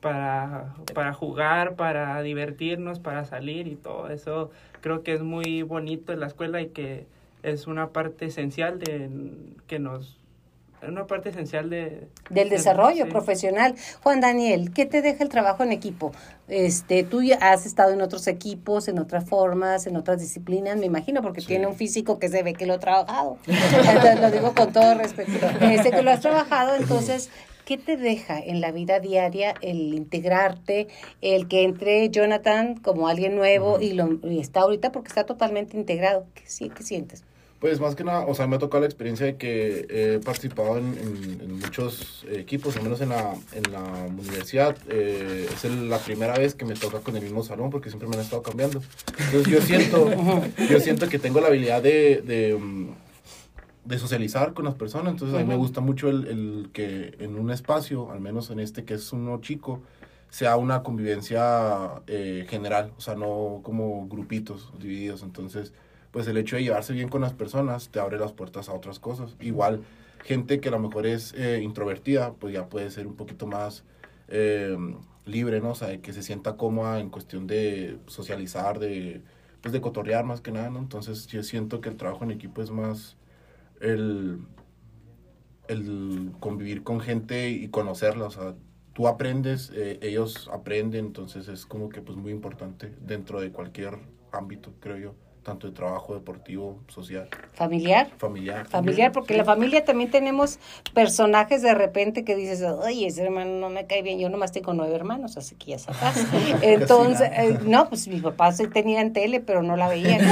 para 0.00 0.74
para 0.94 1.12
jugar, 1.12 1.74
para 1.74 2.20
divertirnos, 2.22 3.00
para 3.00 3.24
salir 3.24 3.66
y 3.66 3.76
todo 3.76 4.08
eso. 4.10 4.50
Creo 4.80 5.02
que 5.02 5.14
es 5.14 5.22
muy 5.22 5.62
bonito 5.62 6.12
en 6.12 6.20
la 6.20 6.26
escuela 6.26 6.60
y 6.60 6.68
que 6.68 7.06
es 7.42 7.66
una 7.66 7.88
parte 7.90 8.26
esencial 8.26 8.78
de 8.78 9.10
que 9.66 9.78
nos 9.78 10.18
una 10.86 11.08
parte 11.08 11.30
esencial 11.30 11.70
de 11.70 12.06
del 12.30 12.50
desarrollo 12.50 13.06
sí. 13.06 13.10
profesional. 13.10 13.74
Juan 14.02 14.20
Daniel, 14.20 14.72
¿qué 14.72 14.86
te 14.86 15.02
deja 15.02 15.24
el 15.24 15.28
trabajo 15.28 15.64
en 15.64 15.72
equipo? 15.72 16.12
Este, 16.46 17.02
tú 17.02 17.20
ya 17.22 17.36
has 17.36 17.66
estado 17.66 17.92
en 17.92 18.00
otros 18.00 18.28
equipos, 18.28 18.86
en 18.86 19.00
otras 19.00 19.28
formas, 19.28 19.88
en 19.88 19.96
otras 19.96 20.20
disciplinas, 20.20 20.76
me 20.76 20.86
imagino, 20.86 21.20
porque 21.20 21.40
Sí. 21.40 21.48
tiene 21.48 21.66
un 21.66 21.74
físico 21.74 22.20
que 22.20 22.28
se 22.28 22.44
ve 22.44 22.54
que 22.54 22.64
lo 22.64 22.74
ha 22.74 22.78
trabajado. 22.78 23.38
Entonces, 23.46 24.20
lo 24.20 24.30
digo 24.30 24.54
con 24.54 24.72
todo 24.72 24.94
respeto. 24.94 25.32
Este, 25.60 25.90
que 25.90 26.02
lo 26.02 26.12
has 26.12 26.20
trabajado, 26.20 26.76
entonces, 26.80 27.28
¿qué 27.68 27.76
te 27.76 27.98
deja 27.98 28.40
en 28.40 28.62
la 28.62 28.72
vida 28.72 28.98
diaria 28.98 29.52
el 29.60 29.92
integrarte, 29.92 30.88
el 31.20 31.48
que 31.48 31.64
entre 31.64 32.08
Jonathan 32.08 32.76
como 32.76 33.08
alguien 33.08 33.36
nuevo 33.36 33.78
y, 33.78 33.92
lo, 33.92 34.18
y 34.22 34.40
está 34.40 34.60
ahorita 34.60 34.90
porque 34.90 35.08
está 35.08 35.24
totalmente 35.26 35.76
integrado? 35.76 36.24
¿Qué, 36.34 36.42
sientes? 36.82 37.24
Pues 37.60 37.78
más 37.78 37.94
que 37.94 38.04
nada, 38.04 38.24
o 38.24 38.34
sea, 38.34 38.46
me 38.46 38.56
ha 38.56 38.58
tocado 38.58 38.80
la 38.80 38.86
experiencia 38.86 39.26
de 39.26 39.36
que 39.36 39.86
he 39.90 40.18
participado 40.20 40.78
en, 40.78 40.86
en- 40.96 41.40
en 41.42 41.58
muchos 41.58 42.24
equipos, 42.30 42.74
al 42.76 42.84
menos 42.84 43.02
en 43.02 43.10
la, 43.10 43.34
en 43.52 43.70
la 43.70 43.82
universidad. 44.08 44.74
Eh, 44.88 45.46
es 45.52 45.64
el- 45.66 45.90
la 45.90 45.98
primera 45.98 46.38
vez 46.38 46.54
que 46.54 46.64
me 46.64 46.74
toca 46.74 47.00
con 47.00 47.16
el 47.16 47.22
mismo 47.22 47.42
salón 47.42 47.68
porque 47.68 47.90
siempre 47.90 48.08
me 48.08 48.16
han 48.16 48.22
estado 48.22 48.40
cambiando. 48.42 48.80
Entonces 49.26 49.52
yo 49.52 49.60
siento, 49.60 50.08
yo 50.70 50.80
siento 50.80 51.06
que 51.10 51.18
tengo 51.18 51.40
la 51.42 51.48
habilidad 51.48 51.82
de, 51.82 52.22
de, 52.22 52.54
mm, 52.54 52.88
de 53.88 53.98
socializar 53.98 54.52
con 54.52 54.66
las 54.66 54.74
personas. 54.74 55.12
Entonces 55.12 55.34
a 55.34 55.40
mí 55.40 55.48
me 55.48 55.56
gusta 55.56 55.80
mucho 55.80 56.10
el, 56.10 56.26
el 56.26 56.70
que 56.74 57.16
en 57.20 57.38
un 57.38 57.50
espacio, 57.50 58.10
al 58.10 58.20
menos 58.20 58.50
en 58.50 58.60
este 58.60 58.84
que 58.84 58.94
es 58.94 59.12
uno 59.14 59.40
chico, 59.40 59.80
sea 60.28 60.56
una 60.56 60.82
convivencia 60.82 62.02
eh, 62.06 62.46
general, 62.50 62.92
o 62.98 63.00
sea, 63.00 63.14
no 63.14 63.60
como 63.62 64.06
grupitos 64.06 64.72
divididos. 64.78 65.22
Entonces, 65.22 65.72
pues 66.10 66.26
el 66.26 66.36
hecho 66.36 66.56
de 66.56 66.64
llevarse 66.64 66.92
bien 66.92 67.08
con 67.08 67.22
las 67.22 67.32
personas 67.32 67.88
te 67.88 67.98
abre 67.98 68.18
las 68.18 68.32
puertas 68.32 68.68
a 68.68 68.74
otras 68.74 68.98
cosas. 68.98 69.36
Igual, 69.40 69.82
gente 70.22 70.60
que 70.60 70.68
a 70.68 70.72
lo 70.72 70.80
mejor 70.80 71.06
es 71.06 71.32
eh, 71.34 71.60
introvertida, 71.62 72.34
pues 72.34 72.52
ya 72.52 72.68
puede 72.68 72.90
ser 72.90 73.06
un 73.06 73.16
poquito 73.16 73.46
más 73.46 73.84
eh, 74.28 74.76
libre, 75.24 75.62
¿no? 75.62 75.70
O 75.70 75.74
sea, 75.74 75.88
de 75.88 76.00
que 76.00 76.12
se 76.12 76.22
sienta 76.22 76.58
cómoda 76.58 77.00
en 77.00 77.08
cuestión 77.08 77.46
de 77.46 77.98
socializar, 78.06 78.78
de, 78.78 79.22
pues 79.62 79.72
de 79.72 79.80
cotorrear 79.80 80.26
más 80.26 80.42
que 80.42 80.52
nada, 80.52 80.68
¿no? 80.68 80.78
Entonces, 80.78 81.26
yo 81.28 81.42
siento 81.42 81.80
que 81.80 81.88
el 81.88 81.96
trabajo 81.96 82.24
en 82.24 82.32
equipo 82.32 82.60
es 82.60 82.70
más 82.70 83.16
el, 83.80 84.40
el 85.68 86.32
convivir 86.40 86.82
con 86.82 87.00
gente 87.00 87.50
y 87.50 87.68
conocerla, 87.68 88.26
o 88.26 88.30
sea, 88.30 88.54
tú 88.94 89.06
aprendes, 89.06 89.70
eh, 89.74 89.98
ellos 90.02 90.48
aprenden, 90.52 91.06
entonces 91.06 91.48
es 91.48 91.66
como 91.66 91.88
que 91.88 92.02
pues 92.02 92.16
muy 92.18 92.32
importante 92.32 92.94
dentro 93.00 93.40
de 93.40 93.52
cualquier 93.52 93.98
ámbito, 94.32 94.74
creo 94.80 94.96
yo, 94.96 95.14
tanto 95.48 95.66
de 95.66 95.72
trabajo, 95.72 96.12
deportivo, 96.12 96.78
social, 96.88 97.26
¿Familiar? 97.54 98.10
familiar. 98.18 98.68
Familiar, 98.68 99.12
porque 99.12 99.34
la 99.34 99.44
familia 99.44 99.82
también 99.82 100.10
tenemos 100.10 100.58
personajes 100.92 101.62
de 101.62 101.72
repente 101.74 102.22
que 102.22 102.36
dices, 102.36 102.62
oye, 102.62 103.06
ese 103.06 103.22
hermano 103.22 103.52
no 103.52 103.70
me 103.70 103.86
cae 103.86 104.02
bien, 104.02 104.18
yo 104.18 104.28
nomás 104.28 104.52
tengo 104.52 104.74
nueve 104.74 104.94
hermanos, 104.94 105.38
así 105.38 105.54
que 105.54 105.70
ya 105.70 105.78
sabes. 105.78 106.26
Entonces, 106.60 107.30
eh, 107.32 107.58
no, 107.64 107.88
pues 107.88 108.08
mis 108.08 108.20
papás 108.20 108.58
sí 108.58 108.68
tenían 108.68 109.14
tele, 109.14 109.40
pero 109.40 109.62
no 109.62 109.74
la 109.74 109.88
veían. 109.88 110.20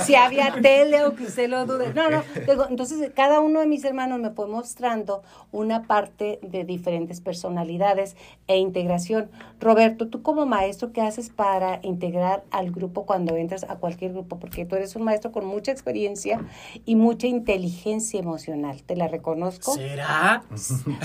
si 0.00 0.14
había 0.14 0.54
tele, 0.62 1.00
aunque 1.00 1.24
usted 1.24 1.50
lo 1.50 1.66
dude. 1.66 1.92
No, 1.92 2.08
no, 2.10 2.22
entonces 2.70 3.10
cada 3.14 3.40
uno 3.40 3.60
de 3.60 3.66
mis 3.66 3.84
hermanos 3.84 4.18
me 4.18 4.30
fue 4.30 4.46
mostrando 4.46 5.22
una 5.50 5.82
parte 5.82 6.38
de 6.42 6.64
diferentes 6.64 7.20
personalidades 7.20 8.16
e 8.46 8.56
integración. 8.56 9.30
Roberto, 9.60 10.08
tú 10.08 10.22
como 10.22 10.46
maestro, 10.46 10.92
¿qué 10.92 11.02
haces 11.02 11.28
para 11.28 11.80
integrar 11.82 12.44
al 12.50 12.70
grupo 12.70 13.04
cuando 13.04 13.36
entras 13.42 13.64
a 13.68 13.76
cualquier 13.76 14.12
grupo, 14.12 14.38
porque 14.38 14.64
tú 14.64 14.76
eres 14.76 14.96
un 14.96 15.02
maestro 15.02 15.32
con 15.32 15.44
mucha 15.46 15.70
experiencia 15.70 16.40
y 16.86 16.96
mucha 16.96 17.26
inteligencia 17.26 18.18
emocional. 18.18 18.82
Te 18.82 18.96
la 18.96 19.08
reconozco. 19.08 19.74
¿Será? 19.74 20.44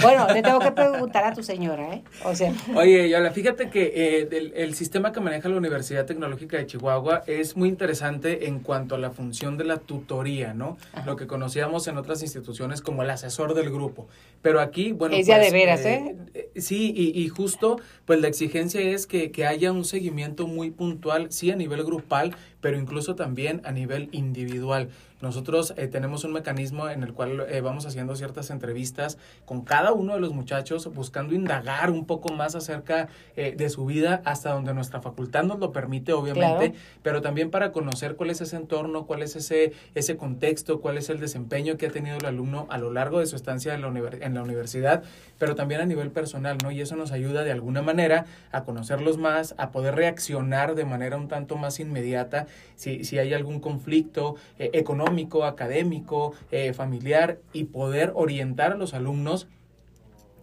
Bueno, 0.01 0.27
le 0.33 0.41
tengo 0.41 0.59
que 0.59 0.71
preguntar 0.71 1.23
a 1.25 1.33
tu 1.33 1.43
señora, 1.43 1.93
¿eh? 1.93 2.03
O 2.23 2.35
sea, 2.35 2.53
Oye, 2.75 3.09
Yola, 3.09 3.31
fíjate 3.31 3.69
que 3.69 3.91
eh, 3.93 4.51
el 4.55 4.73
sistema 4.75 5.11
que 5.11 5.19
maneja 5.19 5.49
la 5.49 5.57
Universidad 5.57 6.05
Tecnológica 6.05 6.57
de 6.57 6.65
Chihuahua 6.65 7.23
es 7.27 7.57
muy 7.57 7.69
interesante 7.69 8.47
en 8.47 8.59
cuanto 8.59 8.95
a 8.95 8.97
la 8.97 9.11
función 9.11 9.57
de 9.57 9.63
la 9.65 9.77
tutoría, 9.77 10.53
¿no? 10.53 10.77
Lo 11.05 11.15
que 11.15 11.27
conocíamos 11.27 11.88
en 11.88 11.97
otras 11.97 12.21
instituciones 12.21 12.81
como 12.81 13.03
el 13.03 13.09
asesor 13.09 13.53
del 13.53 13.69
grupo. 13.71 14.07
Pero 14.41 14.61
aquí, 14.61 14.91
bueno, 14.91 15.15
Es 15.15 15.27
ya 15.27 15.38
pues, 15.38 15.51
de 15.51 15.57
veras, 15.57 15.85
¿eh? 15.85 16.15
eh, 16.33 16.51
Sí, 16.55 16.93
y, 16.95 17.19
y 17.19 17.27
justo, 17.29 17.79
pues 18.05 18.21
la 18.21 18.27
exigencia 18.27 18.81
es 18.81 19.07
que, 19.07 19.31
que 19.31 19.45
haya 19.45 19.71
un 19.71 19.85
seguimiento 19.85 20.47
muy 20.47 20.71
puntual, 20.71 21.31
sí 21.31 21.51
a 21.51 21.55
nivel 21.55 21.83
grupal, 21.83 22.26
final, 22.32 22.56
pero 22.68 22.78
incluso 22.78 23.15
también 23.15 23.61
a 23.63 23.72
nivel 23.72 24.09
individual. 24.11 24.89
Nosotros 25.22 25.74
eh, 25.78 25.88
tenemos 25.88 26.26
un 26.26 26.34
mecanismo 26.34 26.89
en 26.89 27.01
el 27.01 27.13
cual 27.13 27.45
eh, 27.49 27.61
vamos 27.61 27.88
haciendo 27.88 28.15
ciertas 28.15 28.51
entrevistas 28.51 29.18
con 29.45 29.61
cada 29.61 29.91
uno 29.93 30.13
de 30.13 30.20
los 30.20 30.32
muchachos, 30.34 30.93
buscando 30.93 31.34
indagar 31.34 31.89
un 31.89 32.05
poco 32.05 32.32
más 32.34 32.53
acerca 32.53 33.07
eh, 33.36 33.55
de 33.57 33.70
su 33.70 33.86
vida 33.86 34.22
hasta 34.26 34.51
donde 34.51 34.76
nuestra 34.76 35.01
facultad 35.01 35.43
nos 35.43 35.57
lo 35.59 35.72
permite, 35.72 36.11
obviamente, 36.13 36.72
Claro. 36.72 36.74
pero 37.01 37.22
también 37.22 37.49
para 37.49 37.72
conocer 37.72 38.15
cuál 38.15 38.30
es 38.32 38.41
ese 38.41 38.57
entorno, 38.57 39.07
cuál 39.07 39.24
es 39.24 39.36
ese, 39.38 39.72
ese 39.95 40.18
contexto, 40.18 40.82
cuál 40.82 40.97
es 40.99 41.09
el 41.09 41.20
desempeño 41.20 41.78
que 41.78 41.88
ha 41.88 41.91
tenido 41.91 42.18
el 42.18 42.26
alumno 42.26 42.68
a 42.70 42.78
lo 42.78 42.91
largo 42.91 43.20
de 43.20 43.26
su 43.26 43.36
estancia 43.38 43.74
en 43.74 43.82
la, 43.82 43.88
en 44.22 44.34
la 44.36 44.43
universidad, 44.43 45.03
pero 45.39 45.55
también 45.55 45.82
a 45.82 45.86
nivel 45.86 46.11
personal, 46.11 46.57
¿no? 46.61 46.70
Y 46.70 46.82
eso 46.82 46.95
nos 46.95 47.11
ayuda 47.11 47.43
de 47.43 47.51
alguna 47.51 47.82
manera 47.82 48.26
a 48.52 48.65
conocerlos 48.65 49.18
más, 49.18 49.56
a 49.57 49.72
poder 49.72 49.95
reaccionar 49.95 50.76
de 50.76 50.85
manera 50.85 51.18
un 51.18 51.27
tanto 51.27 51.56
más 51.56 51.80
inmediata 51.80 52.45
si, 52.75 53.03
si 53.03 53.17
hay 53.17 53.34
algún 53.34 53.59
conflicto 53.59 54.35
eh, 54.59 54.69
económico, 54.73 55.45
académico, 55.45 56.34
eh, 56.51 56.73
familiar 56.73 57.39
y 57.53 57.65
poder 57.65 58.11
orientar 58.15 58.73
a 58.73 58.75
los 58.75 58.93
alumnos 58.93 59.47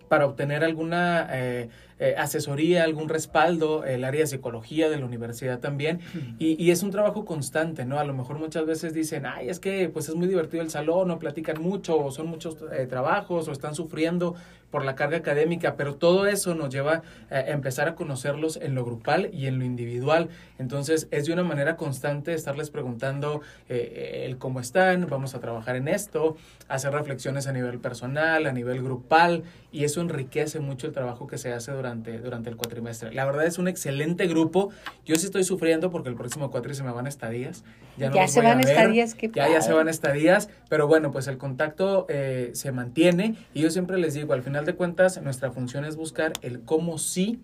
para 0.08 0.26
obtener 0.26 0.62
alguna 0.62 1.28
eh, 1.32 1.68
eh, 1.98 2.14
asesoría, 2.16 2.84
algún 2.84 3.08
respaldo, 3.08 3.84
el 3.84 4.04
área 4.04 4.20
de 4.20 4.26
psicología 4.26 4.88
de 4.88 4.98
la 4.98 5.06
universidad 5.06 5.58
también. 5.60 6.00
Y, 6.38 6.62
y 6.62 6.70
es 6.70 6.82
un 6.82 6.90
trabajo 6.90 7.24
constante, 7.24 7.84
¿no? 7.84 7.98
A 7.98 8.04
lo 8.04 8.12
mejor 8.14 8.38
muchas 8.38 8.66
veces 8.66 8.92
dicen, 8.92 9.26
ay, 9.26 9.48
es 9.48 9.58
que 9.58 9.88
pues 9.88 10.08
es 10.08 10.14
muy 10.14 10.28
divertido 10.28 10.62
el 10.62 10.70
salón, 10.70 11.10
o 11.10 11.18
platican 11.18 11.60
mucho, 11.60 11.98
o 11.98 12.10
son 12.10 12.26
muchos 12.26 12.58
eh, 12.72 12.86
trabajos, 12.86 13.48
o 13.48 13.52
están 13.52 13.74
sufriendo 13.74 14.34
por 14.74 14.84
la 14.84 14.96
carga 14.96 15.18
académica, 15.18 15.76
pero 15.76 15.94
todo 15.94 16.26
eso 16.26 16.56
nos 16.56 16.68
lleva 16.68 17.02
eh, 17.30 17.36
a 17.36 17.50
empezar 17.50 17.86
a 17.86 17.94
conocerlos 17.94 18.56
en 18.56 18.74
lo 18.74 18.84
grupal 18.84 19.30
y 19.32 19.46
en 19.46 19.60
lo 19.60 19.64
individual. 19.64 20.30
Entonces 20.58 21.06
es 21.12 21.26
de 21.26 21.32
una 21.32 21.44
manera 21.44 21.76
constante 21.76 22.34
estarles 22.34 22.70
preguntando 22.70 23.40
eh, 23.68 24.24
el 24.26 24.36
cómo 24.36 24.58
están, 24.58 25.06
vamos 25.08 25.36
a 25.36 25.38
trabajar 25.38 25.76
en 25.76 25.86
esto, 25.86 26.36
hacer 26.66 26.92
reflexiones 26.92 27.46
a 27.46 27.52
nivel 27.52 27.78
personal, 27.78 28.46
a 28.46 28.52
nivel 28.52 28.82
grupal, 28.82 29.44
y 29.74 29.82
eso 29.82 30.00
enriquece 30.00 30.60
mucho 30.60 30.86
el 30.86 30.92
trabajo 30.92 31.26
que 31.26 31.36
se 31.36 31.52
hace 31.52 31.72
durante, 31.72 32.20
durante 32.20 32.48
el 32.48 32.56
cuatrimestre. 32.56 33.12
La 33.12 33.24
verdad 33.24 33.44
es 33.44 33.58
un 33.58 33.66
excelente 33.66 34.28
grupo. 34.28 34.70
Yo 35.04 35.16
sí 35.16 35.26
estoy 35.26 35.42
sufriendo 35.42 35.90
porque 35.90 36.08
el 36.08 36.14
próximo 36.14 36.52
cuatri 36.52 36.76
se 36.76 36.84
me 36.84 36.92
van 36.92 37.08
estadías. 37.08 37.64
Ya, 37.96 38.08
no 38.08 38.14
Ya 38.14 38.28
se 38.28 38.38
a 38.38 38.44
van 38.44 38.60
estadías, 38.60 39.16
qué 39.16 39.32
Ya, 39.34 39.48
ya 39.48 39.60
se 39.60 39.72
van 39.72 39.88
estadías, 39.88 40.48
pero 40.68 40.86
bueno, 40.86 41.10
pues 41.10 41.26
el 41.26 41.38
contacto 41.38 42.06
eh, 42.08 42.50
se 42.54 42.70
mantiene 42.70 43.34
y 43.52 43.62
yo 43.62 43.70
siempre 43.70 43.98
les 43.98 44.14
digo, 44.14 44.32
al 44.32 44.44
final 44.44 44.64
de 44.64 44.76
cuentas, 44.76 45.20
nuestra 45.20 45.50
función 45.50 45.84
es 45.84 45.96
buscar 45.96 46.32
el 46.42 46.60
cómo 46.60 46.96
sí 46.98 47.42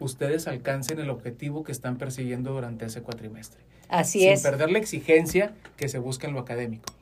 ustedes 0.00 0.48
alcancen 0.48 1.00
el 1.00 1.08
objetivo 1.08 1.64
que 1.64 1.72
están 1.72 1.96
persiguiendo 1.96 2.52
durante 2.52 2.84
ese 2.84 3.00
cuatrimestre. 3.00 3.58
así 3.88 4.20
sin 4.20 4.32
es. 4.32 4.42
perder 4.42 4.70
la 4.70 4.78
exigencia 4.78 5.54
que 5.78 5.88
se 5.88 5.98
busca 5.98 6.26
en 6.28 6.34
lo 6.34 6.40
académico. 6.40 6.92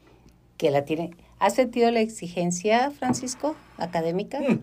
Que 0.58 0.70
la 0.70 0.84
tiene. 0.84 1.12
¿Has 1.38 1.54
sentido 1.54 1.90
la 1.90 2.00
exigencia, 2.00 2.90
Francisco, 2.90 3.56
académica? 3.78 4.40
Mm. 4.40 4.60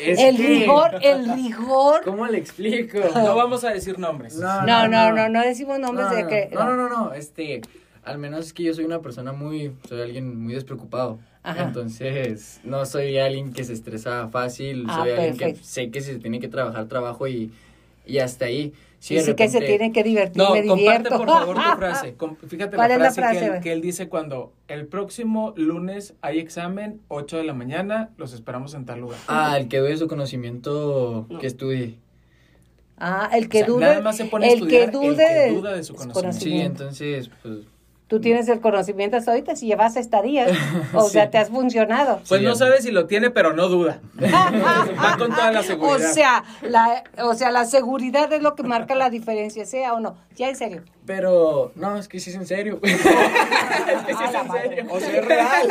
Es 0.00 0.18
el 0.18 0.36
que- 0.36 0.46
rigor, 0.46 0.90
el 1.02 1.32
rigor. 1.34 2.02
¿Cómo 2.04 2.26
le 2.26 2.38
explico? 2.38 2.98
No 3.14 3.34
vamos 3.34 3.64
a 3.64 3.70
decir 3.70 3.98
nombres. 3.98 4.36
No, 4.36 4.66
no, 4.66 4.86
no, 5.12 5.28
no 5.28 5.40
decimos 5.42 5.78
nombres 5.80 6.08
no, 6.08 6.14
de 6.14 6.22
no, 6.24 6.28
que. 6.28 6.50
No, 6.52 6.64
no, 6.64 6.76
no, 6.76 6.88
no, 6.88 7.14
este, 7.14 7.62
al 8.04 8.18
menos 8.18 8.46
es 8.46 8.52
que 8.52 8.64
yo 8.64 8.74
soy 8.74 8.84
una 8.84 9.00
persona 9.00 9.32
muy, 9.32 9.72
soy 9.88 10.02
alguien 10.02 10.40
muy 10.44 10.54
despreocupado. 10.54 11.18
Ajá. 11.42 11.62
Entonces, 11.64 12.60
no 12.64 12.84
soy 12.84 13.18
alguien 13.18 13.52
que 13.52 13.64
se 13.64 13.72
estresa 13.72 14.28
fácil, 14.28 14.84
Ah, 14.88 14.98
soy 15.00 15.10
alguien 15.12 15.36
que 15.36 15.54
sé 15.56 15.90
que 15.90 16.00
si 16.00 16.12
se 16.12 16.18
tiene 16.18 16.40
que 16.40 16.48
trabajar, 16.48 16.86
trabajo 16.86 17.26
y, 17.26 17.50
y 18.06 18.18
hasta 18.18 18.44
ahí. 18.46 18.72
Sí, 19.00 19.16
que 19.36 19.48
se 19.48 19.60
tienen 19.60 19.92
que 19.92 20.02
divertir, 20.02 20.42
No, 20.42 20.52
me 20.54 20.66
comparte 20.66 20.74
divierto. 20.82 21.16
por 21.18 21.28
favor 21.28 21.54
tu 21.56 21.76
frase. 21.78 22.16
Fíjate 22.48 22.74
¿Cuál 22.76 22.88
la 22.88 22.94
es 22.96 23.00
la 23.00 23.10
frase, 23.12 23.20
frase, 23.20 23.38
que, 23.38 23.44
él, 23.44 23.50
güey? 23.50 23.60
que 23.62 23.72
él 23.72 23.80
dice 23.80 24.08
cuando 24.08 24.52
el 24.66 24.86
próximo 24.86 25.54
lunes 25.56 26.14
hay 26.20 26.40
examen, 26.40 27.00
8 27.08 27.36
de 27.36 27.44
la 27.44 27.54
mañana, 27.54 28.10
los 28.16 28.32
esperamos 28.32 28.74
en 28.74 28.86
tal 28.86 29.00
lugar. 29.00 29.18
Ah, 29.28 29.56
el 29.56 29.68
que 29.68 29.78
dude 29.78 29.96
su 29.96 30.08
conocimiento, 30.08 31.26
que 31.40 31.46
estudie. 31.46 31.98
Ah, 32.98 33.30
el 33.32 33.48
que 33.48 33.58
O 33.62 33.66
sea, 33.66 33.74
dude. 33.74 33.80
nada 33.86 34.00
más 34.00 34.16
se 34.16 34.24
pone 34.24 34.46
a 34.46 34.48
el 34.48 34.54
estudiar 34.54 34.80
que 34.80 34.84
el 34.86 34.90
dude, 34.90 35.16
que 35.46 35.50
duda 35.54 35.74
de 35.76 35.84
su 35.84 35.94
conocimiento. 35.94 36.40
Sí, 36.40 36.60
entonces, 36.60 37.30
pues, 37.42 37.58
Tú 38.08 38.20
tienes 38.22 38.48
el 38.48 38.60
conocimiento 38.60 39.16
hasta 39.18 39.32
ahorita 39.32 39.54
si 39.54 39.66
llevas 39.66 39.96
estadías. 39.96 40.50
O 40.94 41.02
Sí. 41.04 41.10
sea, 41.12 41.30
te 41.30 41.36
has 41.38 41.50
funcionado. 41.50 42.20
Pues 42.28 42.40
Sí, 42.40 42.46
no 42.46 42.54
sabe 42.56 42.80
si 42.82 42.90
lo 42.90 43.06
tiene, 43.06 43.30
pero 43.30 43.52
no 43.52 43.68
duda. 43.68 44.00
Va 44.20 45.16
con 45.18 45.30
toda 45.30 45.52
la 45.52 45.60
O 45.60 45.62
seguridad. 45.62 46.10
sea, 46.12 46.44
la, 46.62 47.04
o 47.22 47.34
sea, 47.34 47.50
la 47.50 47.64
seguridad 47.66 48.32
es 48.32 48.40
lo 48.42 48.54
que 48.54 48.62
marca 48.62 48.94
la 48.94 49.10
diferencia, 49.10 49.66
sea 49.66 49.92
o 49.92 50.00
no. 50.00 50.16
Ya 50.36 50.48
en 50.48 50.56
serio. 50.56 50.82
pero, 51.04 51.72
no, 51.74 51.96
es 51.98 52.08
que 52.08 52.18
sí 52.18 52.30
es 52.30 52.36
en 52.36 52.46
serio. 52.46 52.80
es 52.82 52.92
que 52.96 54.14
sí 54.14 54.24
es 54.24 54.34
en 54.34 54.50
serio. 54.52 54.86
O 54.90 55.00
sea, 55.00 55.18
es 55.18 55.24
real. 55.26 55.68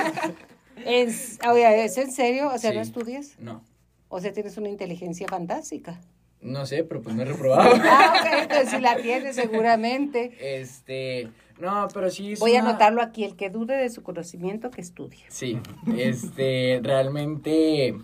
Es, 0.86 1.40
oye, 1.50 1.86
¿es 1.86 1.98
en 1.98 2.12
serio? 2.12 2.52
O 2.54 2.58
sea, 2.60 2.72
¿no 2.72 2.82
estudias? 2.82 3.32
No, 3.40 3.64
O 4.10 4.22
sea, 4.22 4.32
tienes 4.32 4.58
una 4.58 4.70
inteligencia 4.70 5.28
fantástica. 5.28 6.00
No 6.42 6.66
sé, 6.66 6.84
pero 6.84 7.02
pues 7.02 7.16
me 7.16 7.24
he 7.24 7.26
reprobado. 7.26 7.70
Ah, 7.84 8.14
ok, 8.20 8.28
entonces 8.44 8.70
si 8.70 8.80
la 8.80 8.98
tienes 8.98 9.36
seguramente. 9.36 10.34
Este, 10.40 11.30
no, 11.60 11.88
pero 11.94 12.10
sí 12.10 12.34
es 12.34 12.40
Voy 12.40 12.56
a 12.56 12.62
una- 12.62 12.70
anotarlo 12.72 13.02
aquí, 13.02 13.24
el 13.24 13.36
que 13.36 13.50
dude 13.50 13.76
de 13.76 13.90
su 13.90 14.04
conocimiento, 14.04 14.70
que 14.72 14.82
estudie. 14.82 15.24
Sí, 15.30 15.60
este, 15.96 16.80
realmente 16.84 17.96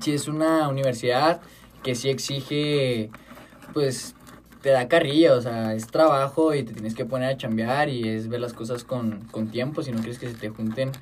sí 0.00 0.12
es 0.12 0.28
una 0.28 0.68
universidad 0.68 1.40
que 1.82 1.94
sí 1.94 2.08
exige, 2.10 3.10
pues, 3.72 4.14
te 4.62 4.70
da 4.70 4.88
carrilla, 4.88 5.34
o 5.34 5.40
sea, 5.40 5.74
es 5.74 5.86
trabajo 5.86 6.54
y 6.54 6.62
te 6.62 6.72
tienes 6.74 6.94
que 6.94 7.06
poner 7.06 7.30
a 7.30 7.36
chambear 7.36 7.88
y 7.88 8.06
es 8.08 8.28
ver 8.28 8.40
las 8.40 8.52
cosas 8.52 8.84
con, 8.84 9.22
con 9.30 9.50
tiempo, 9.50 9.82
si 9.82 9.90
no 9.90 9.98
quieres 9.98 10.18
que 10.18 10.28
se 10.28 10.34
te 10.34 10.50
junten. 10.50 10.92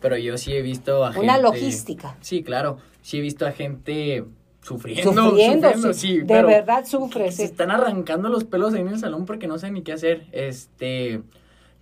Pero 0.00 0.16
yo 0.18 0.36
sí 0.36 0.52
he 0.52 0.62
visto 0.62 1.04
a 1.04 1.12
gente... 1.12 1.24
Una 1.24 1.38
logística. 1.38 2.16
Sí, 2.20 2.42
claro, 2.42 2.78
sí 3.02 3.18
he 3.18 3.20
visto 3.20 3.46
a 3.46 3.52
gente 3.52 4.24
sufriendo, 4.66 5.12
Sufriendo, 5.12 5.68
sufriendo, 5.68 5.92
sí. 5.92 6.00
sí, 6.08 6.18
de 6.18 6.24
pero- 6.26 6.48
verdad 6.48 6.84
sufres. 6.84 7.36
se 7.36 7.44
están 7.44 7.70
arrancando 7.70 8.28
los 8.28 8.44
pelos 8.44 8.74
ahí 8.74 8.80
en 8.80 8.88
el 8.88 8.98
salón 8.98 9.24
porque 9.26 9.46
no 9.46 9.58
saben 9.58 9.74
ni 9.74 9.82
qué 9.82 9.92
hacer. 9.92 10.26
Este, 10.32 11.22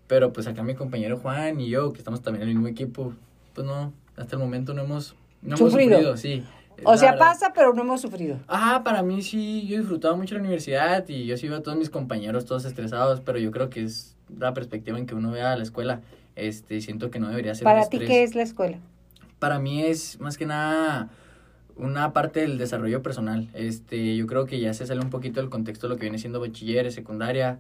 pero 0.07 0.33
pues 0.33 0.47
acá 0.47 0.63
mi 0.63 0.75
compañero 0.75 1.17
Juan 1.19 1.61
y 1.61 1.69
yo, 1.71 1.93
que 1.93 1.99
estamos 1.99 2.21
también 2.23 2.43
en 2.43 2.49
el 2.51 2.55
mismo 2.57 2.69
equipo, 2.69 3.15
pues 3.55 3.67
no, 3.67 3.93
hasta 4.17 4.37
el 4.37 4.43
momento 4.43 4.75
no 4.75 4.83
hemos, 4.83 5.15
no 5.43 5.57
hemos 5.57 5.71
Sufrido. 5.71 5.93
sufrido, 5.97 6.17
sí. 6.19 6.45
O 6.85 6.97
sea, 6.97 7.13
verdad. 7.13 7.27
pasa, 7.27 7.53
pero 7.55 7.73
no 7.73 7.83
hemos 7.83 8.01
sufrido. 8.01 8.39
Ajá, 8.49 8.83
para 8.85 9.03
mí 9.03 9.23
sí, 9.23 9.65
yo 9.67 9.77
he 9.77 9.79
disfrutado 9.79 10.17
mucho 10.17 10.35
la 10.35 10.41
universidad 10.41 11.09
y 11.09 11.25
yo 11.25 11.37
sí 11.37 11.49
veo 11.49 11.59
a 11.59 11.63
todos 11.63 11.79
mis 11.79 11.89
compañeros 11.89 12.45
todos 12.45 12.65
estresados, 12.65 13.21
pero 13.21 13.39
yo 13.39 13.51
creo 13.53 13.71
que 13.71 13.83
es 13.85 14.17
la 14.39 14.53
perspectiva 14.53 14.99
en 14.99 15.07
que 15.07 15.15
uno 15.15 15.31
vea 15.31 15.57
la 15.57 15.63
escuela. 15.63 16.01
Este, 16.37 16.81
siento 16.81 17.11
que 17.13 17.21
no 17.21 17.29
debería 17.29 17.55
ser 17.55 17.65
Para 17.65 17.89
ti. 17.89 18.01
¿qué 18.01 18.25
es 18.25 18.35
la 18.35 18.43
escuela? 18.43 18.79
Para 19.39 19.59
mí 19.61 19.83
es 19.85 20.19
más 20.21 20.37
que 20.37 20.47
nada 20.47 21.09
una 21.77 22.13
parte 22.13 22.41
del 22.41 22.59
desarrollo 22.59 23.03
personal. 23.03 23.49
Este, 23.55 24.17
yo 24.17 24.27
creo 24.27 24.47
que 24.47 24.61
ya 24.61 24.73
se 24.75 24.87
sale 24.87 25.01
un 25.01 25.11
poquito 25.11 25.41
del 25.41 25.51
contexto 25.51 25.89
de 25.89 25.95
lo 25.95 25.99
que 25.99 26.03
viene 26.05 26.19
siendo 26.19 26.41
bachilleres, 26.41 26.95
secundaria. 26.95 27.59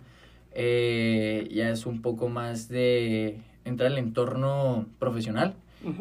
Eh, 0.52 1.48
ya 1.52 1.70
es 1.70 1.84
un 1.86 2.00
poco 2.00 2.28
más 2.28 2.68
de 2.68 3.40
entrar 3.64 3.90
en 3.90 3.98
el 3.98 4.04
entorno 4.04 4.86
profesional 4.98 5.54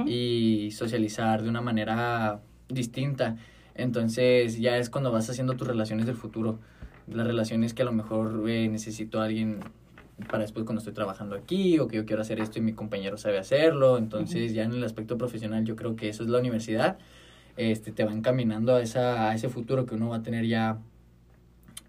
y 0.06 0.69
socializar 0.72 1.41
de 1.41 1.49
una 1.49 1.61
manera 1.61 2.40
distinta. 2.69 3.38
Entonces 3.76 4.60
ya 4.60 4.77
es 4.77 4.90
cuando 4.90 5.11
vas 5.11 5.30
haciendo 5.30 5.56
tus 5.56 5.68
relaciones 5.68 6.06
del 6.06 6.15
futuro. 6.15 6.60
Las 7.07 7.27
relaciones 7.27 7.73
que 7.73 7.81
a 7.81 7.85
lo 7.85 7.91
mejor 7.91 8.45
eh, 8.48 8.69
necesito 8.69 9.19
a 9.19 9.26
alguien 9.26 9.60
para 10.30 10.44
después 10.44 10.64
cuando 10.65 10.80
estoy 10.80 10.94
trabajando 10.94 11.35
aquí 11.35 11.80
o 11.80 11.88
que 11.88 11.98
yo 11.98 12.06
quiero 12.06 12.22
hacer 12.22 12.40
esto 12.40 12.60
y 12.60 12.61
mi 12.61 12.73
compañero 12.73 13.18
sabe 13.18 13.40
hacerlo. 13.40 13.98
Entonces 13.98 14.53
ya 14.53 14.64
en 14.64 14.73
el 14.73 14.84
aspecto 14.84 15.18
profesional 15.18 15.65
yo 15.65 15.76
creo 15.76 15.95
que 15.95 16.10
eso 16.10 16.23
es 16.23 16.30
la 16.30 16.40
universidad. 16.40 16.98
Este, 17.58 17.92
te 17.92 18.04
va 18.04 18.12
encaminando 18.12 18.76
a, 18.76 18.82
esa, 18.82 19.30
a 19.30 19.36
ese 19.36 19.50
futuro 19.50 19.86
que 19.86 19.96
uno 19.96 20.10
va 20.10 20.18
a 20.18 20.24
tener 20.24 20.46
ya, 20.46 20.78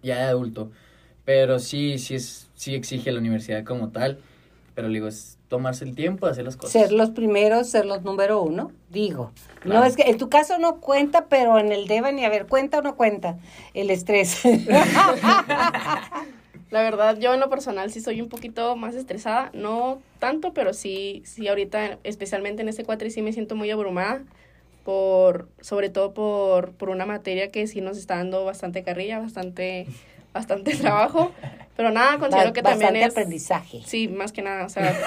ya 0.03 0.17
de 0.17 0.23
adulto. 0.23 0.71
Pero 1.23 1.59
sí, 1.59 1.97
sí, 1.97 2.15
es, 2.15 2.49
sí 2.55 2.75
exige 2.75 3.11
la 3.11 3.19
universidad 3.19 3.63
como 3.63 3.89
tal. 3.89 4.19
Pero 4.75 4.89
le 4.89 4.95
digo, 4.95 5.07
es 5.07 5.37
tomarse 5.47 5.85
el 5.85 5.95
tiempo 5.95 6.25
de 6.25 6.33
hacer 6.33 6.45
las 6.45 6.57
cosas. 6.57 6.73
Ser 6.73 6.91
los 6.91 7.11
primeros, 7.11 7.69
ser 7.69 7.85
los 7.85 8.03
número 8.03 8.41
uno, 8.41 8.71
digo. 8.89 9.31
No 9.63 9.83
es 9.83 9.95
que 9.95 10.03
en 10.03 10.17
tu 10.17 10.29
caso 10.29 10.57
no 10.57 10.81
cuenta, 10.81 11.27
pero 11.27 11.57
en 11.59 11.71
el 11.71 11.87
deba 11.87 12.11
ni 12.11 12.25
a 12.25 12.29
ver, 12.29 12.45
cuenta 12.45 12.79
o 12.79 12.81
no 12.81 12.95
cuenta 12.95 13.37
el 13.73 13.89
estrés. 13.89 14.41
La 16.71 16.81
verdad, 16.81 17.17
yo 17.17 17.33
en 17.33 17.39
lo 17.39 17.49
personal 17.49 17.91
sí 17.91 18.01
soy 18.01 18.21
un 18.21 18.27
poquito 18.27 18.75
más 18.75 18.95
estresada, 18.95 19.49
no 19.53 20.01
tanto, 20.19 20.53
pero 20.53 20.73
sí, 20.73 21.21
sí 21.25 21.47
ahorita, 21.47 21.99
especialmente 22.03 22.63
en 22.63 22.69
este 22.69 22.83
cuatri, 22.83 23.11
sí 23.11 23.21
me 23.21 23.31
siento 23.31 23.55
muy 23.55 23.71
abrumada, 23.71 24.23
por, 24.85 25.49
sobre 25.61 25.89
todo 25.89 26.13
por, 26.13 26.73
por 26.73 26.89
una 26.89 27.07
materia 27.07 27.49
que 27.49 27.65
sí 27.65 27.81
nos 27.81 27.97
está 27.97 28.17
dando 28.17 28.45
bastante 28.45 28.83
carrilla, 28.83 29.19
bastante, 29.19 29.87
bastante 30.31 30.75
trabajo, 30.77 31.31
pero 31.75 31.89
nada, 31.89 32.19
considero 32.19 32.49
Ba- 32.49 32.53
que 32.53 32.61
también 32.61 32.95
es... 32.95 33.11
aprendizaje. 33.11 33.81
Sí, 33.85 34.07
más 34.07 34.31
que 34.31 34.43
nada, 34.43 34.63
o 34.63 34.69
sea, 34.69 34.95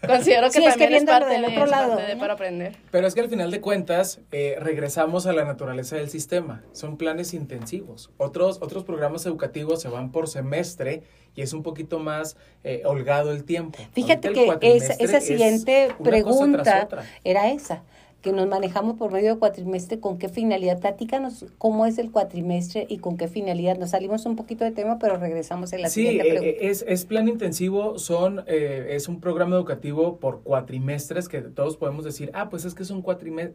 considero 0.06 0.48
que 0.48 0.58
Sí, 0.58 0.66
es 0.66 0.74
que 0.74 0.80
también 0.80 0.94
es, 0.94 1.04
parte, 1.04 1.32
del 1.32 1.42
de, 1.42 1.48
otro 1.48 1.64
lado, 1.64 1.94
parte 1.94 2.08
de 2.08 2.14
¿no? 2.14 2.20
para 2.20 2.34
aprender. 2.34 2.76
Pero 2.90 3.06
es 3.06 3.14
que 3.14 3.22
al 3.22 3.30
final 3.30 3.50
de 3.50 3.62
cuentas 3.62 4.20
eh, 4.32 4.56
regresamos 4.60 5.24
a 5.24 5.32
la 5.32 5.46
naturaleza 5.46 5.96
del 5.96 6.10
sistema. 6.10 6.62
Son 6.72 6.98
planes 6.98 7.32
intensivos. 7.32 8.10
Otros, 8.18 8.58
otros 8.60 8.84
programas 8.84 9.24
educativos 9.24 9.80
se 9.80 9.88
van 9.88 10.12
por 10.12 10.28
semestre 10.28 11.04
y 11.34 11.40
es 11.40 11.54
un 11.54 11.62
poquito 11.62 11.98
más 12.00 12.36
eh, 12.64 12.82
holgado 12.84 13.32
el 13.32 13.44
tiempo. 13.44 13.78
Fíjate 13.92 14.28
Ahorita 14.28 14.58
que 14.60 14.76
esa, 14.76 14.92
esa 14.92 15.16
es 15.16 15.26
siguiente 15.26 15.88
pregunta 16.02 16.86
era 17.24 17.50
esa, 17.50 17.82
que 18.24 18.32
nos 18.32 18.48
manejamos 18.48 18.96
por 18.96 19.12
medio 19.12 19.34
de 19.34 19.38
cuatrimestre, 19.38 20.00
¿con 20.00 20.16
qué 20.16 20.30
finalidad? 20.30 20.80
Platícanos 20.80 21.44
cómo 21.58 21.84
es 21.84 21.98
el 21.98 22.10
cuatrimestre 22.10 22.86
y 22.88 22.96
con 22.96 23.18
qué 23.18 23.28
finalidad. 23.28 23.76
Nos 23.76 23.90
salimos 23.90 24.24
un 24.24 24.34
poquito 24.34 24.64
de 24.64 24.70
tema, 24.70 24.98
pero 24.98 25.18
regresamos 25.18 25.74
en 25.74 25.82
la 25.82 25.90
Sí, 25.90 26.06
siguiente 26.06 26.28
eh, 26.28 26.30
pregunta. 26.30 26.64
eh, 26.64 26.70
es, 26.70 26.84
es 26.88 27.04
plan 27.04 27.28
intensivo, 27.28 27.98
son, 27.98 28.42
eh, 28.46 28.86
es 28.92 29.08
un 29.08 29.20
programa 29.20 29.56
educativo 29.56 30.16
por 30.16 30.40
cuatrimestres 30.42 31.28
que 31.28 31.42
todos 31.42 31.76
podemos 31.76 32.02
decir, 32.02 32.30
ah, 32.32 32.48
pues 32.48 32.64
es 32.64 32.74
que 32.74 32.86
son, 32.86 33.04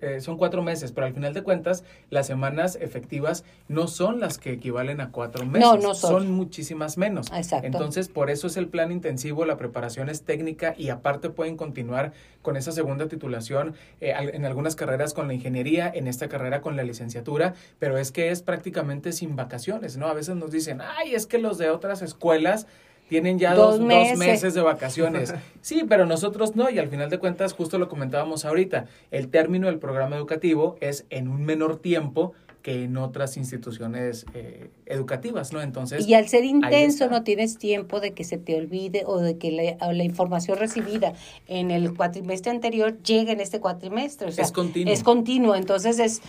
eh, 0.02 0.22
son 0.22 0.38
cuatro 0.38 0.62
meses, 0.62 0.92
pero 0.92 1.08
al 1.08 1.14
final 1.16 1.34
de 1.34 1.42
cuentas 1.42 1.84
las 2.12 2.28
semanas 2.28 2.78
efectivas 2.80 3.44
no 3.68 3.88
son 3.88 4.20
las 4.20 4.38
que 4.38 4.52
equivalen 4.52 5.02
a 5.02 5.12
cuatro 5.12 5.48
meses, 5.48 5.68
No, 5.68 5.78
no 5.78 5.96
son. 5.96 6.12
son 6.24 6.32
muchísimas 6.32 6.96
menos. 7.00 7.26
Exacto. 7.36 7.66
Entonces, 7.66 8.08
por 8.08 8.30
eso 8.30 8.46
es 8.46 8.56
el 8.56 8.68
plan 8.68 8.92
intensivo, 8.92 9.46
la 9.46 9.58
preparación 9.58 10.10
es 10.10 10.22
técnica 10.22 10.76
y 10.78 10.90
aparte 10.90 11.32
pueden 11.32 11.58
continuar 11.58 12.14
con 12.44 12.56
esa 12.56 12.72
segunda 12.72 13.08
titulación 13.08 13.74
eh, 14.00 14.14
en 14.16 14.46
algunas 14.60 14.76
carreras 14.76 15.14
con 15.14 15.28
la 15.30 15.34
ingeniería, 15.34 15.90
en 15.94 16.06
esta 16.10 16.28
carrera 16.28 16.60
con 16.60 16.76
la 16.76 16.84
licenciatura, 16.84 17.54
pero 17.80 17.98
es 17.98 18.12
que 18.12 18.30
es 18.30 18.42
prácticamente 18.42 19.14
sin 19.14 19.38
vacaciones, 19.38 19.96
¿no? 19.96 20.08
A 20.08 20.14
veces 20.14 20.36
nos 20.36 20.52
dicen, 20.52 20.82
ay, 20.82 21.16
es 21.16 21.26
que 21.28 21.38
los 21.38 21.58
de 21.58 21.70
otras 21.70 22.02
escuelas 22.02 22.68
tienen 23.08 23.40
ya 23.40 23.56
Dos 23.56 23.66
dos, 23.72 23.80
dos 23.80 23.88
meses. 23.88 24.18
meses. 24.20 24.54
de 24.54 24.62
vacaciones. 24.62 25.34
Sí, 25.62 25.86
pero 25.88 26.06
nosotros 26.06 26.58
no, 26.58 26.70
y 26.70 26.78
al 26.78 26.90
final 26.90 27.10
de 27.10 27.20
cuentas, 27.20 27.54
justo 27.54 27.78
lo 27.80 27.88
comentábamos 27.88 28.44
ahorita, 28.44 28.86
el 29.12 29.30
término 29.30 29.68
del 29.68 29.80
programa 29.80 30.18
educativo 30.18 30.76
es 30.82 31.06
en 31.10 31.30
un 31.30 31.46
menor 31.46 31.78
tiempo 31.78 32.34
que 32.62 32.84
en 32.84 32.98
otras 32.98 33.38
instituciones 33.38 34.26
eh, 34.34 34.70
educativas, 34.86 35.54
¿no? 35.54 35.62
Entonces, 35.62 36.08
Y 36.08 36.14
al 36.14 36.28
ser 36.28 36.44
intenso 36.44 37.10
no 37.10 37.24
tienes 37.24 37.58
tiempo 37.58 38.00
de 38.00 38.14
que 38.14 38.24
se 38.24 38.38
te 38.38 38.56
olvide 38.56 39.04
o 39.06 39.20
de 39.20 39.38
que 39.38 39.78
la, 39.80 40.04
información 40.04 40.58
recibida 40.58 41.14
en 41.48 41.72
el 41.72 41.96
cuatrimestre 41.96 42.52
anterior 42.52 43.02
llegue 43.04 43.32
en 43.32 43.40
este 43.40 43.60
cuatrimestre. 43.60 44.28
O 44.28 44.32
sea, 44.32 44.44
Es 44.44 44.52
continuo. 44.52 44.94
Es 44.94 45.04
continuo, 45.04 45.56
entonces 45.56 46.00
es 46.00 46.22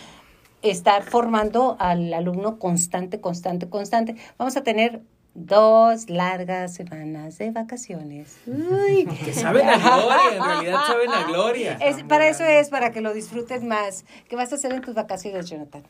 estar 0.61 1.03
formando 1.03 1.75
al 1.79 2.13
alumno 2.13 2.59
constante, 2.59 3.19
constante, 3.19 3.67
constante. 3.67 4.15
Vamos 4.37 4.55
a 4.55 4.63
tener 4.63 5.01
dos 5.33 6.09
largas 6.09 6.73
semanas 6.73 7.37
de 7.37 7.51
vacaciones. 7.51 8.37
Uy. 8.45 9.05
que 9.25 9.33
saben 9.33 9.67
a 9.67 9.77
gloria, 9.77 10.35
en 10.35 10.43
realidad 10.43 10.79
saben 10.85 11.09
a 11.11 11.23
gloria. 11.23 11.77
Es, 11.81 12.03
para 12.03 12.27
eso 12.27 12.43
es, 12.43 12.69
para 12.69 12.91
que 12.91 13.01
lo 13.01 13.13
disfrutes 13.13 13.63
más. 13.63 14.05
¿Qué 14.27 14.35
vas 14.35 14.51
a 14.51 14.55
hacer 14.55 14.73
en 14.73 14.81
tus 14.81 14.95
vacaciones, 14.95 15.49
Jonathan? 15.49 15.83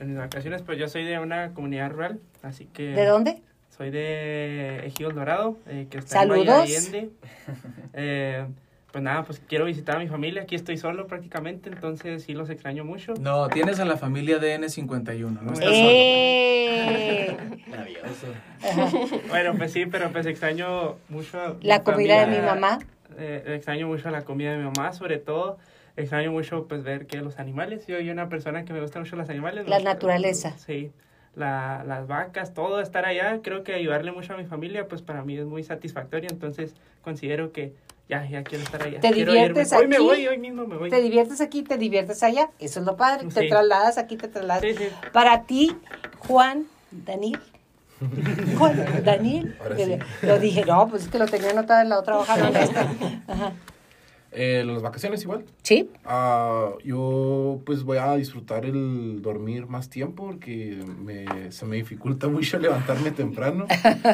En 0.00 0.08
mis 0.08 0.18
vacaciones, 0.18 0.62
pues 0.62 0.78
yo 0.78 0.88
soy 0.88 1.04
de 1.04 1.18
una 1.18 1.54
comunidad 1.54 1.90
rural, 1.90 2.20
así 2.42 2.66
que... 2.66 2.88
¿De 2.88 3.06
dónde? 3.06 3.42
Soy 3.76 3.90
de 3.90 4.86
Ejido 4.86 5.10
Dorado, 5.10 5.58
eh, 5.66 5.86
que 5.90 5.98
está 5.98 6.22
en 6.22 6.30
Valle 6.30 6.44
de 6.44 6.46
Saludos. 6.46 6.70
Allende. 6.70 7.10
Eh, 7.92 8.46
pues 8.96 9.04
nada, 9.04 9.24
pues 9.24 9.42
quiero 9.46 9.66
visitar 9.66 9.96
a 9.96 9.98
mi 9.98 10.08
familia. 10.08 10.44
Aquí 10.44 10.54
estoy 10.54 10.78
solo 10.78 11.06
prácticamente, 11.06 11.68
entonces 11.68 12.22
sí 12.22 12.32
los 12.32 12.48
extraño 12.48 12.82
mucho. 12.82 13.12
No, 13.20 13.46
tienes 13.50 13.78
a 13.78 13.84
la 13.84 13.98
familia 13.98 14.38
de 14.38 14.58
N51, 14.58 15.38
no 15.42 15.52
estás 15.52 15.68
¡Eh! 15.70 17.36
Maravilloso. 17.68 19.18
Bueno, 19.28 19.52
pues 19.58 19.72
sí, 19.72 19.84
pero 19.84 20.10
pues 20.12 20.24
extraño 20.24 20.96
mucho... 21.10 21.38
a 21.38 21.56
La 21.60 21.82
comida 21.82 22.24
de 22.24 22.38
mi 22.38 22.42
mamá. 22.42 22.78
Eh, 23.18 23.44
extraño 23.56 23.86
mucho 23.86 24.08
la 24.08 24.22
comida 24.22 24.52
de 24.52 24.56
mi 24.56 24.64
mamá, 24.64 24.94
sobre 24.94 25.18
todo. 25.18 25.58
Extraño 25.98 26.32
mucho 26.32 26.66
pues 26.66 26.82
ver 26.82 27.06
que 27.06 27.18
los 27.18 27.38
animales. 27.38 27.86
Yo 27.86 27.96
soy 27.98 28.08
una 28.08 28.30
persona 28.30 28.64
que 28.64 28.72
me 28.72 28.80
gustan 28.80 29.02
mucho 29.02 29.16
los 29.16 29.28
animales. 29.28 29.68
La 29.68 29.76
los- 29.76 29.84
naturaleza. 29.84 30.56
Sí. 30.56 30.90
La, 31.34 31.84
las 31.86 32.06
vacas, 32.06 32.54
todo 32.54 32.80
estar 32.80 33.04
allá. 33.04 33.40
Creo 33.42 33.62
que 33.62 33.74
ayudarle 33.74 34.10
mucho 34.10 34.32
a 34.32 34.38
mi 34.38 34.46
familia, 34.46 34.88
pues 34.88 35.02
para 35.02 35.22
mí 35.22 35.36
es 35.36 35.44
muy 35.44 35.62
satisfactorio. 35.64 36.30
Entonces 36.30 36.74
considero 37.02 37.52
que 37.52 37.74
ya, 38.08 38.24
ya 38.28 38.42
quiero 38.44 38.64
estar 38.64 38.82
allá. 38.82 39.00
¿Te 39.00 39.10
Quiero 39.10 39.32
diviertes 39.32 39.72
irme. 39.72 39.82
Hoy 39.82 39.88
me 39.88 39.96
aquí? 39.96 40.04
voy, 40.04 40.26
hoy 40.28 40.38
mismo 40.38 40.66
me 40.66 40.76
voy. 40.76 40.90
Te 40.90 41.00
diviertes 41.00 41.40
aquí, 41.40 41.62
te 41.62 41.76
diviertes 41.76 42.22
allá. 42.22 42.50
Eso 42.58 42.80
es 42.80 42.86
lo 42.86 42.96
padre. 42.96 43.26
Te 43.28 43.48
trasladas 43.48 43.98
aquí, 43.98 44.16
te 44.16 44.28
trasladas. 44.28 44.62
Sí, 44.62 44.74
sí. 44.74 44.84
Para 45.12 45.42
ti, 45.44 45.76
Juan, 46.18 46.66
Daniel. 46.90 47.40
Juan, 48.58 49.02
Daniel. 49.04 49.56
Ahora 49.60 49.76
sí. 49.76 49.96
Lo 50.22 50.38
dije, 50.38 50.64
no, 50.64 50.88
pues 50.88 51.04
es 51.04 51.08
que 51.08 51.18
lo 51.18 51.26
tenía 51.26 51.50
anotado 51.50 51.82
en 51.82 51.88
la 51.88 51.98
otra 51.98 52.18
hoja. 52.18 52.36
no 52.36 52.48
en 52.48 52.56
esta. 52.56 52.82
Ajá. 53.26 53.52
Eh, 54.38 54.64
las 54.66 54.82
vacaciones 54.82 55.22
igual. 55.22 55.44
Sí, 55.62 55.88
Ah, 56.04 56.72
yo 56.84 57.60
pues 57.64 57.84
voy 57.84 57.96
a 57.96 58.14
disfrutar 58.16 58.66
el 58.66 59.22
dormir 59.22 59.66
más 59.66 59.88
tiempo 59.88 60.26
porque 60.26 60.84
me, 60.98 61.50
se 61.52 61.64
me 61.64 61.76
dificulta 61.76 62.28
mucho 62.28 62.58
levantarme 62.60 63.12
temprano. 63.12 63.66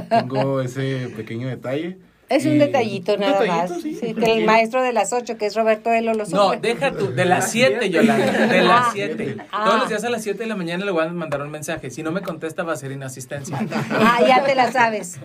Tengo 0.08 0.60
ese 0.60 1.08
pequeño 1.16 1.48
detalle. 1.48 1.98
Es 2.34 2.46
un 2.46 2.58
detallito 2.58 3.16
nada 3.16 3.40
detallito, 3.40 3.74
más. 3.74 3.82
sí. 3.82 3.94
Sí, 3.94 4.14
que 4.14 4.32
el 4.32 4.44
maestro 4.44 4.82
de 4.82 4.92
las 4.92 5.12
ocho, 5.12 5.36
que 5.36 5.46
es 5.46 5.54
Roberto 5.54 5.90
Elo, 5.92 6.14
lo 6.14 6.24
No, 6.26 6.52
deja 6.52 6.92
tú, 6.92 7.12
de 7.12 7.24
las 7.24 7.50
7, 7.50 7.90
Yolanda, 7.90 8.46
de 8.46 8.58
Ah. 8.58 8.62
las 8.62 8.92
7. 8.92 9.36
Ah. 9.52 9.64
Todos 9.66 9.78
los 9.80 9.88
días 9.88 10.04
a 10.04 10.10
las 10.10 10.22
7 10.22 10.38
de 10.40 10.46
la 10.46 10.56
mañana 10.56 10.84
le 10.84 10.90
voy 10.90 11.04
a 11.04 11.08
mandar 11.08 11.42
un 11.42 11.50
mensaje. 11.50 11.90
Si 11.90 12.02
no 12.02 12.10
me 12.12 12.22
contesta, 12.22 12.62
va 12.62 12.72
a 12.72 12.76
ser 12.76 12.92
inasistencia. 12.92 13.58
Ah, 13.90 14.20
ya 14.26 14.44
te 14.44 14.54
la 14.54 14.70
sabes. 14.72 15.20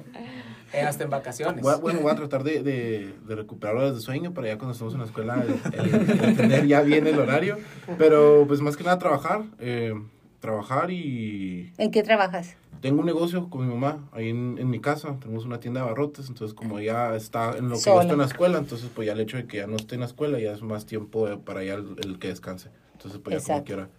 Eh, 0.73 0.81
hasta 0.81 1.05
en 1.05 1.09
vacaciones. 1.09 1.61
Voy 1.63 1.73
a- 1.73 1.77
bueno, 1.77 2.01
voy 2.01 2.11
a 2.11 2.15
tratar 2.15 2.43
de, 2.43 2.61
de, 2.61 3.13
de 3.25 3.35
recuperar 3.35 3.75
horas 3.77 3.95
de 3.95 4.01
sueño 4.01 4.34
para 4.34 4.47
ya 4.47 4.57
cuando 4.57 4.73
estemos 4.73 4.93
en 4.93 4.99
la 4.99 5.05
escuela 5.05 5.43
el, 5.73 5.79
el- 5.79 6.23
el 6.25 6.35
tener 6.35 6.67
ya 6.67 6.81
bien 6.81 7.07
el 7.07 7.17
horario. 7.17 7.57
Pero 7.97 8.43
pues 8.47 8.59
más 8.61 8.75
que 8.75 8.84
nada 8.84 8.97
trabajar. 8.99 9.43
eh, 9.59 9.93
trabajar 10.39 10.91
y 10.91 11.71
¿En 11.79 11.89
qué 11.91 12.03
trabajas? 12.03 12.55
Tengo 12.82 13.02
un 13.02 13.06
negocio 13.06 13.49
con 13.49 13.68
mi 13.68 13.74
mamá 13.74 14.08
ahí 14.12 14.30
en, 14.30 14.58
en 14.60 14.70
mi 14.70 14.80
casa. 14.80 15.18
Tenemos 15.20 15.45
una 15.45 15.60
tienda 15.60 15.82
de 15.82 15.88
abarrotes. 15.88 16.28
Entonces 16.30 16.54
como 16.54 16.80
ya 16.80 17.16
está 17.16 17.58
en 17.58 17.70
lo 17.70 17.76
que 17.76 17.82
Sola. 17.82 17.95
yo 17.95 18.02
estoy 18.02 18.14
en 18.14 18.20
la 18.20 18.26
escuela, 18.26 18.58
entonces 18.58 18.90
pues 18.94 19.06
ya 19.06 19.14
el 19.14 19.20
hecho 19.20 19.38
de 19.38 19.45
que 19.48 19.58
ya 19.58 19.68
no 19.68 19.76
esté 19.76 19.95
en 19.95 20.02
la 20.02 20.08
escuela 20.08 20.40
ya 20.40 20.52
es 20.52 20.62
más 20.62 20.86
tiempo 20.86 21.28
para 21.45 21.64
ya 21.64 21.76
el, 21.76 21.95
el 22.04 22.20
que 22.20 22.30
descanse. 22.30 22.70
Entonces 22.94 23.20
pues 23.24 23.45
ya 23.45 23.54
como 23.54 23.66
quiera, 23.66 23.90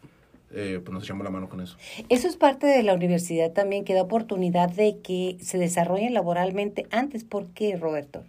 eh, 0.53 0.81
pues 0.83 0.93
nos 0.93 1.05
echamos 1.05 1.25
la 1.25 1.31
mano 1.31 1.49
con 1.49 1.61
eso. 1.61 1.77
Eso 2.09 2.27
es 2.29 2.37
parte 2.37 2.67
de 2.67 2.83
la 2.83 2.95
universidad 2.95 3.53
también, 3.53 3.85
que 3.85 3.95
da 3.95 4.03
oportunidad 4.03 4.71
de 4.71 4.99
que 4.99 5.37
se 5.41 5.59
desarrollen 5.59 6.15
laboralmente 6.15 6.87
antes. 6.91 7.25
¿Por 7.25 7.47
qué, 7.49 7.77
Roberto? 7.77 8.25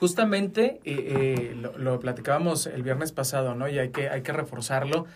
Justamente 0.00 0.80
eh, 0.84 1.52
eh, 1.54 1.56
lo, 1.56 1.76
lo 1.78 1.98
platicábamos 2.00 2.66
el 2.66 2.82
viernes 2.82 3.12
pasado, 3.12 3.54
¿no? 3.54 3.68
Y 3.68 3.78
hay 3.78 3.90
que, 3.90 4.08
hay 4.08 4.22
que 4.22 4.32
reforzarlo. 4.32 5.06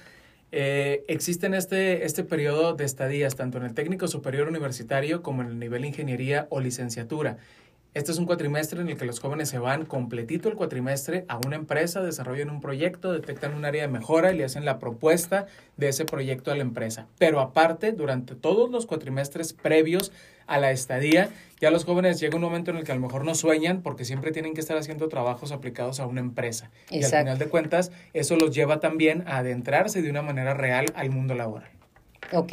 Eh, 0.51 1.05
existen 1.09 1.55
este, 1.55 2.05
este 2.07 2.25
periodo 2.25 2.75
de 2.75 2.85
estadías, 2.85 3.37
tanto 3.37 3.59
en 3.59 3.65
el 3.65 3.75
técnico 3.75 4.09
superior 4.09 4.49
universitario 4.49 5.23
como 5.23 5.43
en 5.43 5.49
el 5.49 5.59
nivel 5.59 5.85
ingeniería 5.85 6.47
o 6.51 6.61
licenciatura. 6.61 7.39
Este 7.99 8.13
es 8.13 8.19
un 8.19 8.27
cuatrimestre 8.27 8.81
en 8.81 8.89
el 8.89 8.97
que 8.97 9.05
los 9.05 9.19
jóvenes 9.19 9.49
se 9.49 9.59
van 9.59 9.85
completito 9.85 10.49
el 10.49 10.55
cuatrimestre 10.55 11.25
a 11.27 11.37
una 11.45 11.57
empresa, 11.57 12.01
desarrollan 12.01 12.49
un 12.49 12.61
proyecto, 12.61 13.13
detectan 13.13 13.55
un 13.55 13.65
área 13.65 13.83
de 13.83 13.89
mejora 13.89 14.31
y 14.31 14.39
le 14.39 14.45
hacen 14.45 14.65
la 14.65 14.79
propuesta 14.79 15.47
de 15.77 15.89
ese 15.89 16.05
proyecto 16.05 16.53
a 16.53 16.55
la 16.55 16.63
empresa. 16.63 17.09
Pero 17.19 17.41
aparte, 17.41 17.91
durante 17.91 18.37
todos 18.37 18.71
los 18.71 18.87
cuatrimestres 18.87 19.53
previos 19.53 20.13
a 20.47 20.59
la 20.59 20.71
estadía, 20.71 21.31
ya 21.61 21.73
los 21.73 21.85
jóvenes 21.85 22.21
llega 22.21 22.37
un 22.37 22.43
momento 22.43 22.71
en 22.71 22.77
el 22.77 22.85
que 22.85 22.93
a 22.93 22.95
lo 22.95 23.01
mejor 23.01 23.25
no 23.25 23.35
sueñan 23.35 23.83
porque 23.83 24.05
siempre 24.05 24.31
tienen 24.31 24.55
que 24.55 24.61
estar 24.61 24.77
haciendo 24.77 25.09
trabajos 25.09 25.51
aplicados 25.51 25.99
a 25.99 26.07
una 26.07 26.21
empresa. 26.21 26.71
Y 26.91 27.03
al 27.03 27.11
final 27.11 27.39
de 27.39 27.49
cuentas, 27.49 27.91
eso 28.15 28.37
los 28.37 28.55
lleva 28.55 28.79
también 28.79 29.25
a 29.27 29.39
adentrarse 29.39 30.03
de 30.03 30.11
una 30.11 30.23
manera 30.23 30.55
real 30.55 30.87
al 30.95 31.11
mundo 31.11 31.35
laboral. 31.35 31.78
Ok. 32.33 32.53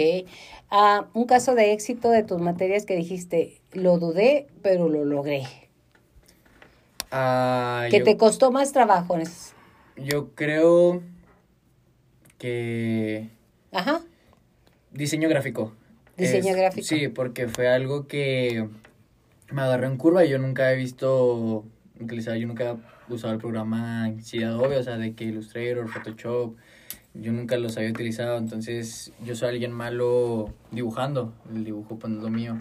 Ah, 0.71 1.07
un 1.13 1.25
caso 1.25 1.55
de 1.55 1.73
éxito 1.73 2.09
de 2.09 2.23
tus 2.23 2.39
materias 2.41 2.85
que 2.85 2.95
dijiste, 2.95 3.61
lo 3.73 3.97
dudé, 3.99 4.47
pero 4.61 4.89
lo 4.89 5.05
logré. 5.05 5.43
Ah, 7.11 7.87
Que 7.89 7.99
yo, 7.99 8.03
te 8.03 8.17
costó 8.17 8.51
más 8.51 8.71
trabajo. 8.71 9.15
en 9.17 9.23
yo 9.97 10.31
creo 10.35 11.01
que 12.37 13.29
Ajá. 13.71 14.01
diseño 14.91 15.29
gráfico. 15.29 15.73
Diseño 16.17 16.51
Es- 16.51 16.57
gráfico. 16.57 16.85
Sí, 16.87 17.07
porque 17.07 17.47
fue 17.47 17.67
algo 17.67 18.07
que 18.07 18.67
me 19.51 19.61
agarró 19.61 19.87
en 19.87 19.97
curva 19.97 20.25
y 20.25 20.29
yo 20.29 20.37
nunca 20.39 20.71
he 20.71 20.75
visto 20.75 21.63
utilizar, 21.99 22.35
yo 22.37 22.47
nunca 22.47 22.75
he 23.09 23.13
usado 23.13 23.33
el 23.33 23.39
programa 23.39 24.07
en 24.07 24.23
sí 24.23 24.43
Adobe, 24.43 24.77
o 24.77 24.83
sea, 24.83 24.97
de 24.97 25.13
que 25.13 25.25
Illustrator, 25.25 25.87
Photoshop, 25.87 26.55
yo 27.21 27.31
nunca 27.31 27.57
los 27.57 27.77
había 27.77 27.89
utilizado, 27.89 28.37
entonces 28.37 29.11
yo 29.23 29.35
soy 29.35 29.49
alguien 29.49 29.71
malo 29.71 30.53
dibujando, 30.71 31.33
el 31.53 31.63
dibujo 31.63 31.97
pues 31.97 32.11
no 32.11 32.19
es 32.19 32.23
lo 32.23 32.29
mío. 32.29 32.57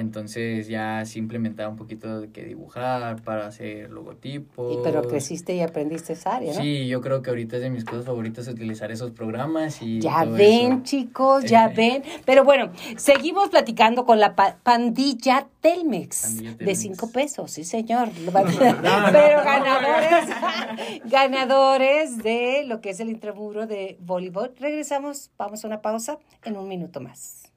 Entonces 0.00 0.66
ya 0.68 1.04
sí 1.04 1.18
implementaba 1.18 1.68
un 1.68 1.76
poquito 1.76 2.20
de 2.20 2.30
que 2.30 2.44
dibujar 2.44 3.22
para 3.22 3.46
hacer 3.46 3.90
logotipos. 3.90 4.74
Y, 4.74 4.78
pero 4.82 5.02
creciste 5.02 5.54
y 5.54 5.60
aprendiste 5.60 6.14
esa 6.14 6.36
área, 6.36 6.54
¿no? 6.54 6.60
Sí, 6.60 6.88
yo 6.88 7.00
creo 7.00 7.22
que 7.22 7.30
ahorita 7.30 7.56
es 7.56 7.62
de 7.62 7.70
mis 7.70 7.84
cosas 7.84 8.04
favoritas 8.06 8.48
utilizar 8.48 8.90
esos 8.90 9.10
programas 9.12 9.80
y 9.82 10.00
Ya 10.00 10.24
todo 10.24 10.34
ven, 10.34 10.72
eso. 10.72 10.82
chicos, 10.84 11.44
ya 11.44 11.68
ven. 11.68 12.02
Pero 12.24 12.44
bueno, 12.44 12.70
seguimos 12.96 13.50
platicando 13.50 14.04
con 14.04 14.18
la 14.18 14.34
pa- 14.34 14.56
pandilla 14.62 15.46
Telmex, 15.60 16.22
Pandilla 16.22 16.54
de 16.54 16.74
cinco 16.74 17.10
pesos, 17.12 17.50
sí 17.50 17.64
señor. 17.64 18.08
Pero 18.14 19.42
ganadores, 19.44 20.28
ganadores 21.04 22.16
de 22.18 22.64
lo 22.66 22.80
que 22.80 22.90
es 22.90 23.00
el 23.00 23.10
intramuro 23.10 23.66
de 23.66 23.96
voleibol. 24.00 24.52
Regresamos, 24.58 25.30
vamos 25.36 25.64
a 25.64 25.66
una 25.66 25.82
pausa 25.82 26.18
en 26.44 26.56
un 26.56 26.68
minuto 26.68 27.00
más. 27.00 27.49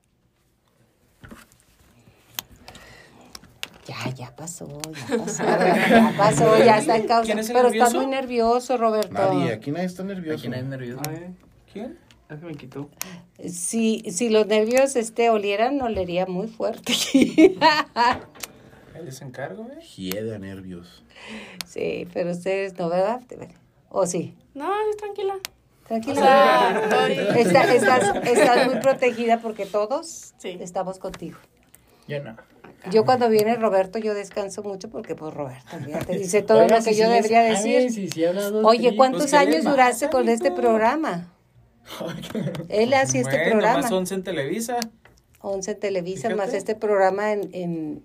Ya, 3.85 4.10
ya 4.15 4.35
pasó, 4.35 4.68
ya 5.10 5.18
pasó, 5.18 5.43
ya 5.43 6.14
pasó, 6.18 6.57
ya 6.57 6.77
está 6.77 6.95
en 6.95 7.05
causa. 7.07 7.26
¿Quién 7.26 7.39
es 7.39 7.49
el 7.49 7.55
Pero 7.55 7.68
estás 7.68 7.91
nervioso? 7.91 7.97
muy 8.07 8.15
nervioso, 8.15 8.77
Roberto. 8.77 9.14
Nadie, 9.14 9.51
aquí 9.51 9.72
nadie 9.72 9.85
está 9.88 10.03
nervioso. 10.03 10.39
Aquí 10.39 10.47
nadie 10.47 10.64
es 10.64 10.69
nervioso. 10.69 11.01
Ay, 11.10 11.35
¿Quién? 11.72 11.99
ya 12.30 12.38
se 12.39 12.45
me 12.45 12.55
quitó. 12.55 12.89
Si, 13.49 13.99
si 14.10 14.30
los 14.30 14.47
nervios 14.47 14.95
este, 14.95 15.30
olieran, 15.30 15.81
olería 15.81 16.26
muy 16.26 16.47
fuerte. 16.47 16.93
¿El 18.95 19.05
desencargo, 19.05 19.68
eh? 19.72 19.81
Hieda, 19.97 20.39
nervios. 20.39 21.03
sí, 21.65 22.07
pero 22.14 22.31
ustedes 22.31 22.77
no, 22.77 22.89
¿verdad? 22.89 23.22
¿O 23.89 24.05
sí? 24.07 24.34
No, 24.53 24.72
es 24.89 24.97
tranquila. 24.97 25.35
Tranquila. 25.88 26.14
O 26.14 26.23
sea, 26.23 26.84
estoy- 27.10 27.41
Está- 27.41 27.73
estás, 27.73 28.15
estás 28.27 28.68
muy 28.72 28.80
protegida 28.80 29.39
porque 29.39 29.65
todos 29.65 30.34
Sí. 30.38 30.57
estamos 30.61 30.99
contigo. 30.99 31.38
Yo 32.07 32.23
no. 32.23 32.38
Yo 32.91 33.05
cuando 33.05 33.30
viene 33.30 33.55
Roberto, 33.55 33.97
yo 33.99 34.14
descanso 34.14 34.61
mucho 34.64 34.89
porque 34.89 35.15
pues 35.15 35.34
Roberto, 35.34 35.77
te 36.05 36.18
dice 36.18 36.41
todo 36.41 36.60
Oiga, 36.64 36.80
lo 36.80 36.84
que 36.84 36.93
si 36.93 36.99
yo 36.99 37.05
es- 37.05 37.11
debería 37.14 37.41
ay, 37.41 37.49
decir. 37.88 38.31
dos, 38.34 38.65
Oye. 38.65 38.95
¿cuántos 38.95 39.22
Pues, 39.22 39.31
¿qué 39.31 39.45
le 39.45 39.51
años 39.57 39.64
duraste 39.65 40.10
con 40.10 40.27
este 40.30 40.51
programa? 40.51 41.30
Él 42.69 42.93
hace 42.93 43.19
este 43.19 43.35
bueno, 43.38 43.51
programa. 43.51 43.81
más 43.81 43.91
11 43.91 44.15
en 44.15 44.23
Televisa. 44.23 44.77
11 45.41 45.72
en 45.72 45.80
Televisa, 45.80 46.30
más 46.30 46.38
Fíjate. 46.38 46.57
este 46.57 46.76
programa 46.76 47.31
en, 47.34 47.49
en, 47.53 48.03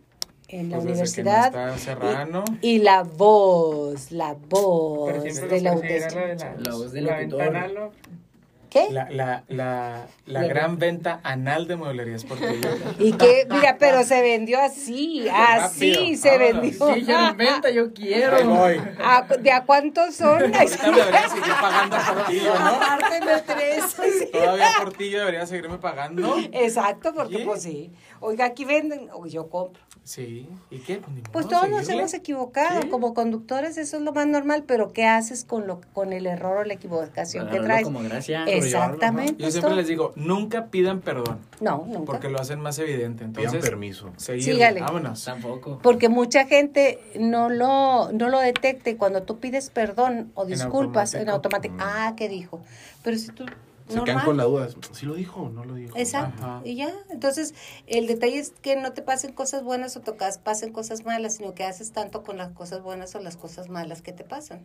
en 0.49 0.71
la 0.71 0.77
Pues 0.77 0.87
universidad. 0.87 1.53
no 1.53 1.69
está 1.75 1.79
Serrano. 1.79 2.45
Y, 2.61 2.71
y 2.71 2.79
la 2.79 3.03
voz, 3.05 4.11
la 4.11 4.35
voz 4.35 5.13
de 5.13 5.61
la 5.61 5.75
la 5.75 5.81
de 5.81 6.37
la, 6.37 6.57
La 6.59 6.73
voz 6.75 6.93
del 6.93 7.05
la 7.05 7.19
locutor. 7.21 7.39
ventana, 7.39 7.69
¿no? 7.69 7.93
¿Qué? 8.71 8.89
La, 8.91 9.09
la, 9.11 9.45
la, 9.49 10.07
la 10.27 10.43
gran 10.45 10.79
venta 10.79 11.21
anal 11.23 11.67
de 11.67 11.77
mueblerías 11.77 12.25
Portillo. 12.25 12.69
Y 12.99 13.13
que, 13.13 13.47
mira, 13.51 13.77
pero 13.79 14.03
se 14.05 14.21
vendió 14.23 14.61
así, 14.61 15.27
así 15.29 15.93
Rápido, 15.95 16.17
se 16.23 16.31
vámonos. 16.39 16.63
vendió. 16.63 16.95
Sí, 16.95 17.05
ya 17.05 17.31
inventa, 17.31 17.71
yo 17.71 17.93
quiero. 17.95 18.37
Ahí 18.37 18.45
voy. 18.45 18.81
¿A- 19.03 19.27
¿De 19.39 19.51
a 19.53 19.65
cuántos 19.65 20.15
son? 20.17 20.55
Ahorita 20.55 20.91
me 20.91 20.97
debería 20.99 21.29
seguir 21.29 21.53
pagando 21.61 21.97
a 21.97 22.15
Portillo, 22.15 22.59
¿no? 22.59 22.67
Aparte 22.69 23.21
de 23.27 23.41
tres. 23.47 24.31
Todavía 24.33 24.69
Portillo 24.83 25.19
debería 25.21 25.47
seguirme 25.47 25.79
pagando. 25.79 26.37
Exacto, 26.53 27.15
porque 27.15 27.39
¿Sí? 27.39 27.43
pues 27.45 27.63
sí. 27.63 27.93
Oiga, 28.21 28.45
aquí 28.47 28.65
venden, 28.65 29.09
o 29.13 29.27
yo 29.27 29.49
compro. 29.49 29.81
Sí. 30.05 30.49
¿Y 30.71 30.79
qué? 30.79 30.97
Pues, 30.99 31.23
Pues 31.33 31.49
todos 31.49 31.69
nos 31.69 31.81
seguirle. 31.81 32.01
hemos 32.03 32.15
equivocado. 32.15 32.83
Sí. 32.83 32.89
Como 32.89 33.15
conductores, 33.15 33.77
eso 33.79 33.97
es 33.99 34.03
lo 34.03 34.13
más 34.13 34.27
normal, 34.27 34.65
pero 34.67 34.93
¿qué 34.93 35.07
haces 35.07 35.45
con 35.45 35.67
lo 35.67 35.81
con 35.93 36.13
el 36.13 36.27
error 36.27 36.59
o 36.59 36.65
la 36.65 36.75
equivocación 36.75 37.49
que 37.51 37.61
traes? 37.61 37.85
como 37.85 38.01
gracia. 38.01 38.45
Exactamente. 38.47 39.43
Yo 39.43 39.51
siempre 39.51 39.71
todo. 39.71 39.77
les 39.79 39.89
digo, 39.89 40.13
nunca 40.17 40.67
pidan 40.67 41.01
perdón, 41.01 41.39
No, 41.61 41.85
nunca. 41.87 42.05
porque 42.07 42.29
lo 42.29 42.41
hacen 42.41 42.61
más 42.61 42.79
evidente. 42.79 43.25
Pidan 43.27 43.45
Entonces, 43.47 43.65
permiso. 43.71 44.11
seguir, 44.17 44.45
Sígale. 44.45 44.81
vámonos. 44.81 45.25
Tampoco. 45.25 45.79
Porque 45.83 46.09
mucha 46.09 46.47
gente 46.47 46.99
no 47.19 47.49
lo, 47.51 48.11
no 48.13 48.29
lo 48.29 48.41
detecta 48.41 48.91
y 48.91 48.95
cuando 48.95 49.23
tú 49.23 49.39
pides 49.39 49.71
perdón 49.71 50.31
o 50.35 50.45
En 50.45 50.51
disculpas 50.51 51.15
en 51.15 51.29
automático, 51.29 51.75
Mm. 51.75 51.81
ah, 51.83 52.15
¿qué 52.17 52.29
dijo? 52.29 52.61
Pero 53.03 53.17
si 53.19 53.29
tú, 53.29 53.45
Se 53.89 53.97
normal. 53.97 54.05
quedan 54.05 54.25
con 54.25 54.37
la 54.37 54.45
duda. 54.45 54.69
¿Sí 54.93 55.07
lo 55.07 55.15
dijo 55.15 55.43
o 55.43 55.49
no 55.51 55.65
lo 55.65 55.75
dijo? 55.75 55.97
Exacto, 55.97 56.45
Ajá. 56.45 56.61
y 56.65 56.77
ya. 56.77 56.93
Entonces, 57.11 57.55
el 57.87 58.07
detalle 58.07 58.39
es 58.39 58.51
que 58.51 58.77
no 58.77 58.93
te 58.93 59.03
pasen 59.03 59.33
cosas 59.33 59.63
buenas 59.65 59.97
o 59.97 60.01
tocas, 60.01 60.39
pasen 60.39 60.73
cosas 60.73 61.05
malas, 61.05 61.37
sino 61.37 61.55
que 61.55 61.65
haces 61.65 61.93
tanto 61.93 62.23
con 62.23 62.37
las 62.37 62.51
cosas 62.53 62.83
buenas 62.83 63.15
o 63.15 63.21
las 63.21 63.37
cosas 63.37 63.69
malas 63.69 64.03
que 64.03 64.13
te 64.13 64.25
pasan. 64.25 64.65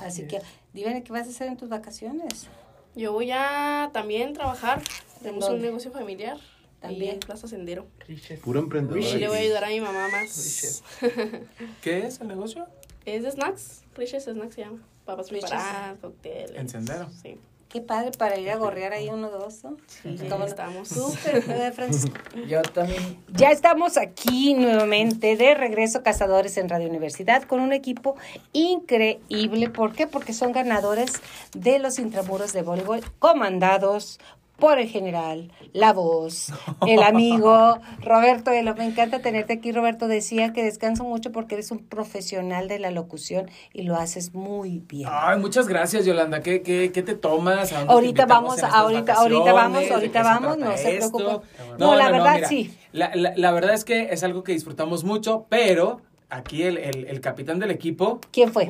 Así 0.00 0.22
es. 0.22 0.28
que, 0.28 0.40
dime, 0.72 1.02
¿qué 1.04 1.12
vas 1.12 1.26
a 1.28 1.30
hacer 1.30 1.46
en 1.46 1.56
tus 1.56 1.68
vacaciones? 1.68 2.48
Yo 2.96 3.12
voy 3.12 3.30
a 3.30 3.90
también 3.92 4.32
trabajar. 4.32 4.82
Tenemos 5.22 5.48
un 5.48 5.60
negocio 5.62 5.90
familiar. 5.92 6.38
También 6.80 7.14
en 7.14 7.20
Plaza 7.20 7.48
Sendero. 7.48 7.86
Riches. 8.06 8.38
Puro 8.40 8.60
emprendedor. 8.60 8.98
Y 8.98 9.18
le 9.18 9.28
voy 9.28 9.38
a 9.38 9.40
ayudar 9.40 9.64
a 9.64 9.68
mi 9.68 9.80
mamá 9.80 10.08
más. 10.08 10.82
¿Qué 11.82 12.06
es 12.06 12.20
el 12.20 12.28
negocio? 12.28 12.66
Es 13.06 13.22
de 13.22 13.30
snacks. 13.30 13.82
Riches 13.94 14.24
Snacks 14.24 14.54
se 14.54 14.60
llama. 14.62 14.82
Papas 15.04 15.30
Riches. 15.30 15.50
preparadas, 15.50 15.98
cócteles. 16.00 16.56
En 16.56 16.68
Sendero. 16.68 17.08
Sí. 17.22 17.38
Qué 17.68 17.80
padre 17.80 18.12
para 18.16 18.38
ir 18.38 18.48
a 18.50 18.56
gorrear 18.56 18.92
ahí 18.92 19.08
uno 19.08 19.28
dos, 19.28 19.64
¿no? 19.64 19.76
Sí, 19.86 20.16
¿Cómo 20.28 20.38
no? 20.38 20.46
estamos. 20.46 20.88
Súper. 20.88 21.42
Yo 22.48 22.62
también. 22.62 23.18
Ya 23.34 23.50
estamos 23.50 23.96
aquí 23.96 24.54
nuevamente 24.54 25.36
de 25.36 25.54
regreso 25.54 26.02
Cazadores 26.02 26.56
en 26.58 26.68
Radio 26.68 26.88
Universidad 26.88 27.42
con 27.42 27.60
un 27.60 27.72
equipo 27.72 28.16
increíble. 28.52 29.68
¿Por 29.68 29.94
qué? 29.94 30.06
Porque 30.06 30.32
son 30.32 30.52
ganadores 30.52 31.14
de 31.54 31.80
los 31.80 31.98
intramuros 31.98 32.52
de 32.52 32.62
voleibol 32.62 33.00
comandados 33.18 34.20
por 34.58 34.78
el 34.78 34.88
general, 34.88 35.52
la 35.72 35.92
voz, 35.92 36.52
el 36.86 37.02
amigo 37.02 37.78
Roberto 38.02 38.50
Elo. 38.50 38.74
Me 38.74 38.86
encanta 38.86 39.20
tenerte 39.20 39.54
aquí, 39.54 39.72
Roberto. 39.72 40.08
Decía 40.08 40.52
que 40.52 40.62
descanso 40.62 41.04
mucho 41.04 41.30
porque 41.32 41.56
eres 41.56 41.70
un 41.70 41.78
profesional 41.78 42.66
de 42.68 42.78
la 42.78 42.90
locución 42.90 43.50
y 43.72 43.82
lo 43.82 43.96
haces 43.96 44.34
muy 44.34 44.82
bien. 44.88 45.08
Ay, 45.12 45.38
muchas 45.38 45.68
gracias, 45.68 46.06
Yolanda. 46.06 46.40
¿Qué, 46.40 46.62
qué, 46.62 46.90
qué 46.92 47.02
te 47.02 47.14
tomas? 47.14 47.72
¿A 47.72 47.86
te 47.86 47.92
Ahorita 47.92 48.26
vamos, 48.26 48.62
ahorita, 48.62 49.14
ahorita 49.14 49.52
vamos? 49.52 49.80
¿De 49.80 49.94
ahorita 49.94 50.18
qué 50.20 50.24
se 50.24 50.30
vamos, 50.34 50.58
no 50.58 50.76
se 50.76 50.96
preocupen. 50.96 51.40
No, 51.78 51.94
la 51.94 52.10
verdad 52.10 52.36
mira, 52.36 52.48
sí. 52.48 52.76
La, 52.92 53.14
la, 53.14 53.34
la 53.36 53.52
verdad 53.52 53.74
es 53.74 53.84
que 53.84 54.08
es 54.10 54.24
algo 54.24 54.42
que 54.42 54.52
disfrutamos 54.52 55.04
mucho, 55.04 55.46
pero 55.50 56.00
aquí 56.30 56.62
el, 56.62 56.78
el, 56.78 57.06
el 57.06 57.20
capitán 57.20 57.58
del 57.58 57.70
equipo, 57.70 58.20
¿Quién 58.32 58.52
fue? 58.52 58.68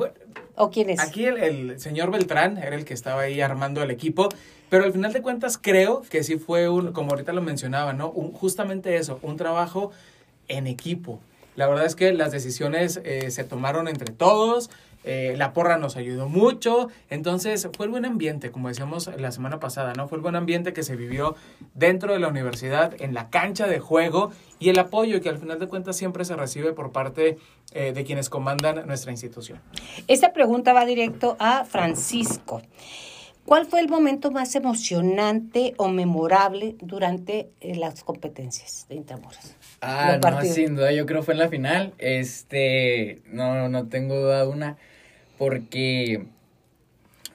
¿O 0.55 0.69
quién 0.69 0.89
es? 0.89 0.99
aquí 0.99 1.25
el, 1.25 1.37
el 1.37 1.79
señor 1.79 2.11
Beltrán 2.11 2.57
era 2.57 2.75
el 2.75 2.83
que 2.83 2.93
estaba 2.93 3.21
ahí 3.21 3.41
armando 3.41 3.81
el 3.83 3.91
equipo, 3.91 4.29
pero 4.69 4.83
al 4.85 4.91
final 4.91 5.13
de 5.13 5.21
cuentas 5.21 5.57
creo 5.57 6.01
que 6.09 6.23
sí 6.23 6.37
fue 6.37 6.69
un, 6.69 6.91
como 6.91 7.11
ahorita 7.11 7.33
lo 7.33 7.41
mencionaba, 7.41 7.93
¿no? 7.93 8.09
Un, 8.09 8.31
justamente 8.31 8.95
eso, 8.97 9.19
un 9.21 9.37
trabajo 9.37 9.91
en 10.47 10.67
equipo. 10.67 11.19
La 11.55 11.67
verdad 11.67 11.85
es 11.85 11.95
que 11.95 12.13
las 12.13 12.31
decisiones 12.31 13.01
eh, 13.03 13.31
se 13.31 13.43
tomaron 13.43 13.87
entre 13.87 14.13
todos, 14.13 14.69
eh, 15.03 15.35
la 15.37 15.53
porra 15.53 15.77
nos 15.77 15.95
ayudó 15.95 16.27
mucho, 16.27 16.89
entonces 17.09 17.67
fue 17.75 17.85
el 17.85 17.91
buen 17.91 18.05
ambiente, 18.05 18.51
como 18.51 18.67
decíamos 18.67 19.09
la 19.17 19.31
semana 19.31 19.59
pasada, 19.59 19.93
¿no? 19.93 20.07
Fue 20.07 20.17
el 20.17 20.21
buen 20.21 20.35
ambiente 20.35 20.73
que 20.73 20.83
se 20.83 20.95
vivió 20.95 21.35
dentro 21.73 22.11
de 22.11 22.19
la 22.19 22.27
universidad, 22.27 22.93
en 23.01 23.13
la 23.13 23.29
cancha 23.29 23.67
de 23.67 23.79
juego 23.79 24.31
y 24.59 24.69
el 24.69 24.77
apoyo 24.77 25.21
que 25.21 25.29
al 25.29 25.37
final 25.37 25.59
de 25.59 25.67
cuentas 25.67 25.95
siempre 25.95 26.25
se 26.25 26.35
recibe 26.35 26.73
por 26.73 26.91
parte 26.91 27.37
eh, 27.71 27.93
de 27.93 28.03
quienes 28.03 28.29
comandan 28.29 28.85
nuestra 28.85 29.11
institución. 29.11 29.61
Esta 30.07 30.33
pregunta 30.33 30.73
va 30.73 30.85
directo 30.85 31.37
a 31.39 31.63
Francisco. 31.63 32.61
¿Cuál 33.47 33.65
fue 33.65 33.79
el 33.79 33.87
momento 33.87 34.29
más 34.29 34.55
emocionante 34.55 35.73
o 35.77 35.87
memorable 35.87 36.75
durante 36.81 37.49
eh, 37.61 37.77
las 37.77 38.03
competencias 38.03 38.85
de 38.89 38.95
Intramuros? 38.95 39.55
Ah, 39.79 40.19
no, 40.21 40.41
sin 40.41 40.75
duda, 40.75 40.91
yo 40.91 41.05
creo 41.05 41.23
fue 41.23 41.33
en 41.33 41.37
la 41.39 41.47
final. 41.47 41.93
Este, 41.97 43.21
no, 43.31 43.69
no 43.69 43.87
tengo 43.87 44.19
duda 44.19 44.45
una, 44.49 44.75
porque 45.37 46.25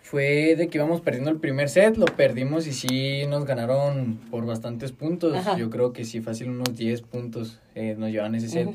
fue 0.02 0.54
de 0.54 0.68
que 0.68 0.76
íbamos 0.76 1.00
perdiendo 1.00 1.30
el 1.30 1.38
primer 1.38 1.70
set, 1.70 1.96
lo 1.96 2.04
perdimos 2.04 2.66
y 2.66 2.74
sí 2.74 3.26
nos 3.26 3.46
ganaron 3.46 4.20
por 4.30 4.44
bastantes 4.44 4.92
puntos. 4.92 5.34
Ajá. 5.34 5.56
Yo 5.56 5.70
creo 5.70 5.94
que 5.94 6.04
sí, 6.04 6.20
fácil 6.20 6.50
unos 6.50 6.76
10 6.76 7.00
puntos 7.00 7.58
eh, 7.74 7.94
nos 7.96 8.10
llevan 8.10 8.34
ese 8.34 8.50
set. 8.50 8.68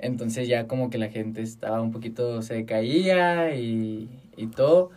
Entonces 0.00 0.48
ya 0.48 0.66
como 0.66 0.90
que 0.90 0.98
la 0.98 1.08
gente 1.08 1.40
estaba 1.40 1.80
un 1.80 1.92
poquito, 1.92 2.42
se 2.42 2.64
caía 2.64 3.54
y, 3.54 4.08
y 4.36 4.48
todo. 4.48 4.90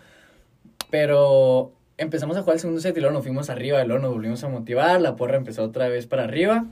Pero 0.90 1.72
empezamos 2.04 2.38
a 2.38 2.42
jugar 2.42 2.56
el 2.56 2.60
segundo 2.60 2.82
set 2.82 2.96
y 2.96 3.00
luego 3.00 3.14
nos 3.14 3.24
fuimos 3.24 3.50
arriba, 3.50 3.84
y 3.84 3.88
luego 3.88 4.02
nos 4.02 4.12
volvimos 4.14 4.44
a 4.44 4.50
motivar, 4.50 5.02
la 5.02 5.16
porra 5.16 5.38
empezó 5.38 5.64
otra 5.64 5.88
vez 5.90 6.06
para 6.08 6.24
arriba 6.24 6.66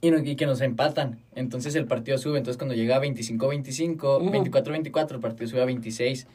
y, 0.00 0.10
no- 0.10 0.18
y 0.18 0.36
que 0.36 0.46
nos 0.46 0.60
empatan. 0.60 1.18
Entonces 1.34 1.74
el 1.74 1.86
partido 1.86 2.18
sube, 2.18 2.38
entonces 2.38 2.58
cuando 2.58 2.74
llega 2.74 2.96
a 2.96 3.00
25-25, 3.00 4.18
Ujú. 4.20 4.30
24-24, 4.30 5.14
el 5.14 5.20
partido 5.20 5.48
sube 5.48 5.62
a 5.62 5.64
26 5.64 6.26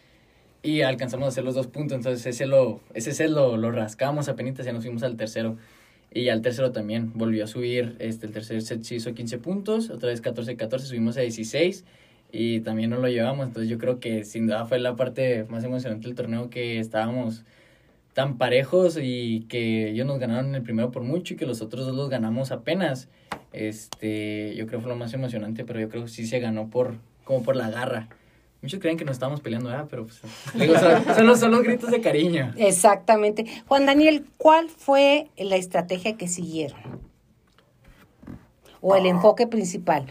y 0.63 0.81
alcanzamos 0.81 1.25
a 1.25 1.29
hacer 1.29 1.43
los 1.43 1.55
dos 1.55 1.67
puntos, 1.67 1.95
entonces 1.97 2.25
ese 2.25 2.45
lo, 2.47 2.81
ese 2.93 3.13
set 3.13 3.29
lo, 3.29 3.57
lo 3.57 3.71
rascamos 3.71 4.27
apenas, 4.27 4.65
ya 4.65 4.73
nos 4.73 4.83
fuimos 4.83 5.03
al 5.03 5.15
tercero. 5.15 5.57
Y 6.11 6.29
al 6.29 6.41
tercero 6.41 6.71
también 6.71 7.11
volvió 7.15 7.43
a 7.43 7.47
subir, 7.47 7.95
este, 7.99 8.25
el 8.25 8.31
tercer 8.31 8.61
set 8.61 8.81
se 8.83 8.95
hizo 8.95 9.13
15 9.13 9.37
puntos, 9.39 9.89
otra 9.89 10.09
vez 10.09 10.23
14-14, 10.23 10.79
subimos 10.79 11.17
a 11.17 11.21
16 11.21 11.83
y 12.31 12.61
también 12.61 12.89
no 12.89 12.97
lo 12.97 13.07
llevamos, 13.09 13.45
entonces 13.47 13.69
yo 13.69 13.77
creo 13.77 13.99
que 13.99 14.23
sin 14.23 14.47
duda 14.47 14.65
fue 14.65 14.79
la 14.79 14.95
parte 14.95 15.45
más 15.49 15.63
emocionante 15.65 16.07
del 16.07 16.15
torneo 16.15 16.49
que 16.49 16.79
estábamos 16.79 17.43
tan 18.17 18.39
parejos 18.39 18.97
y 18.99 19.41
que 19.41 19.91
ellos 19.91 20.07
nos 20.07 20.17
ganaron 20.17 20.55
el 20.55 20.63
primero 20.63 20.89
por 20.89 21.03
mucho 21.03 21.35
y 21.35 21.37
que 21.37 21.45
los 21.45 21.61
otros 21.61 21.85
dos 21.85 21.95
los 21.95 22.09
ganamos 22.09 22.51
apenas. 22.51 23.09
Este, 23.53 24.55
yo 24.55 24.65
creo 24.65 24.79
que 24.79 24.85
fue 24.85 24.91
lo 24.91 24.97
más 24.97 25.13
emocionante, 25.13 25.63
pero 25.63 25.79
yo 25.79 25.87
creo 25.87 26.05
que 26.05 26.09
sí 26.09 26.25
se 26.25 26.39
ganó 26.39 26.67
por, 26.67 26.95
como 27.25 27.43
por 27.43 27.55
la 27.55 27.69
garra. 27.69 28.09
Muchos 28.63 28.79
creen 28.79 28.97
que 28.97 29.05
nos 29.05 29.17
estábamos 29.17 29.41
peleando, 29.41 29.69
¿verdad? 29.69 29.85
Pero 29.87 30.07
pues, 30.07 30.19
digo, 30.55 30.73
son, 30.79 31.15
son 31.15 31.27
los, 31.27 31.39
son 31.39 31.51
los 31.51 31.61
gritos 31.61 31.91
de 31.91 32.01
cariño. 32.01 32.55
Exactamente. 32.57 33.45
Juan 33.67 33.85
Daniel, 33.85 34.25
¿cuál 34.37 34.67
fue 34.69 35.27
la 35.37 35.57
estrategia 35.57 36.17
que 36.17 36.27
siguieron? 36.27 36.79
O 38.81 38.95
el 38.95 39.05
enfoque 39.05 39.45
principal. 39.45 40.07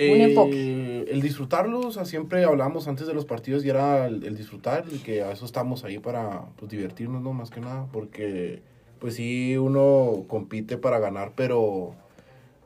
Un 0.00 0.20
Eh, 0.20 0.24
enfoque. 0.24 1.06
El 1.10 1.20
disfrutarlo, 1.20 1.80
o 1.80 1.90
sea, 1.92 2.04
siempre 2.04 2.44
hablamos 2.44 2.88
antes 2.88 3.06
de 3.06 3.14
los 3.14 3.24
partidos 3.26 3.64
y 3.64 3.68
era 3.68 4.06
el, 4.06 4.24
el 4.24 4.36
disfrutar, 4.36 4.84
y 4.90 4.98
que 4.98 5.22
a 5.22 5.32
eso 5.32 5.44
estamos 5.44 5.84
ahí 5.84 5.98
para 5.98 6.46
pues, 6.56 6.70
divertirnos, 6.70 7.20
¿no? 7.22 7.32
Más 7.32 7.50
que 7.50 7.60
nada, 7.60 7.86
porque 7.92 8.62
pues 8.98 9.14
sí, 9.14 9.56
uno 9.56 10.24
compite 10.28 10.76
para 10.76 10.98
ganar, 10.98 11.32
pero 11.34 11.94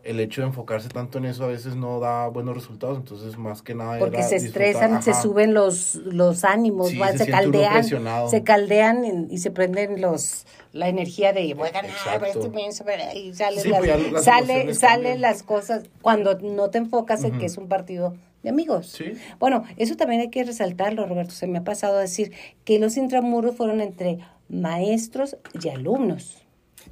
el 0.04 0.20
hecho 0.20 0.42
de 0.42 0.48
enfocarse 0.48 0.88
tanto 0.88 1.18
en 1.18 1.24
eso 1.24 1.44
a 1.44 1.48
veces 1.48 1.76
no 1.76 1.98
da 1.98 2.28
buenos 2.28 2.54
resultados, 2.54 2.98
entonces 2.98 3.38
más 3.38 3.62
que 3.62 3.74
nada 3.74 3.98
Porque 3.98 4.22
se 4.22 4.36
estresan, 4.36 5.02
se 5.02 5.14
suben 5.14 5.54
los, 5.54 5.94
los 5.96 6.44
ánimos, 6.44 6.90
Sí, 6.90 6.98
va, 6.98 7.12
se 7.16 7.26
caldean, 7.26 7.84
se 8.28 8.42
caldean 8.42 9.28
y 9.30 9.38
se 9.38 9.50
prenden 9.50 10.00
los 10.00 10.46
la 10.72 10.88
energía 10.88 11.32
de 11.32 11.54
voy 11.54 11.68
a 11.68 11.72
ganar, 11.72 11.90
Exacto. 11.90 12.26
este 12.26 12.48
mes, 12.50 12.82
y 13.14 13.32
sale, 13.32 13.60
Sí, 13.60 13.68
las, 13.68 13.80
pues 13.80 14.12
las 14.12 14.78
sale, 14.78 15.18
las 15.18 15.42
cosas 15.42 15.84
cuando 16.02 16.38
no 16.40 16.68
te 16.70 16.78
enfocas 16.78 17.22
en 17.24 17.38
que 17.38 17.46
es 17.46 17.56
un 17.56 17.68
partido 17.68 18.14
de 18.42 18.50
amigos. 18.50 18.88
Sí. 18.88 19.12
Bueno, 19.38 19.64
eso 19.76 19.96
también 19.96 20.20
hay 20.20 20.30
que 20.30 20.44
resaltarlo, 20.44 21.06
Roberto. 21.06 21.32
Se 21.32 21.46
me 21.46 21.58
ha 21.58 21.64
pasado 21.64 21.96
a 21.96 22.00
decir 22.00 22.32
que 22.64 22.78
los 22.78 22.96
intramuros 22.96 23.56
fueron 23.56 23.80
entre 23.80 24.18
maestros 24.48 25.36
y 25.62 25.68
alumnos. 25.68 26.43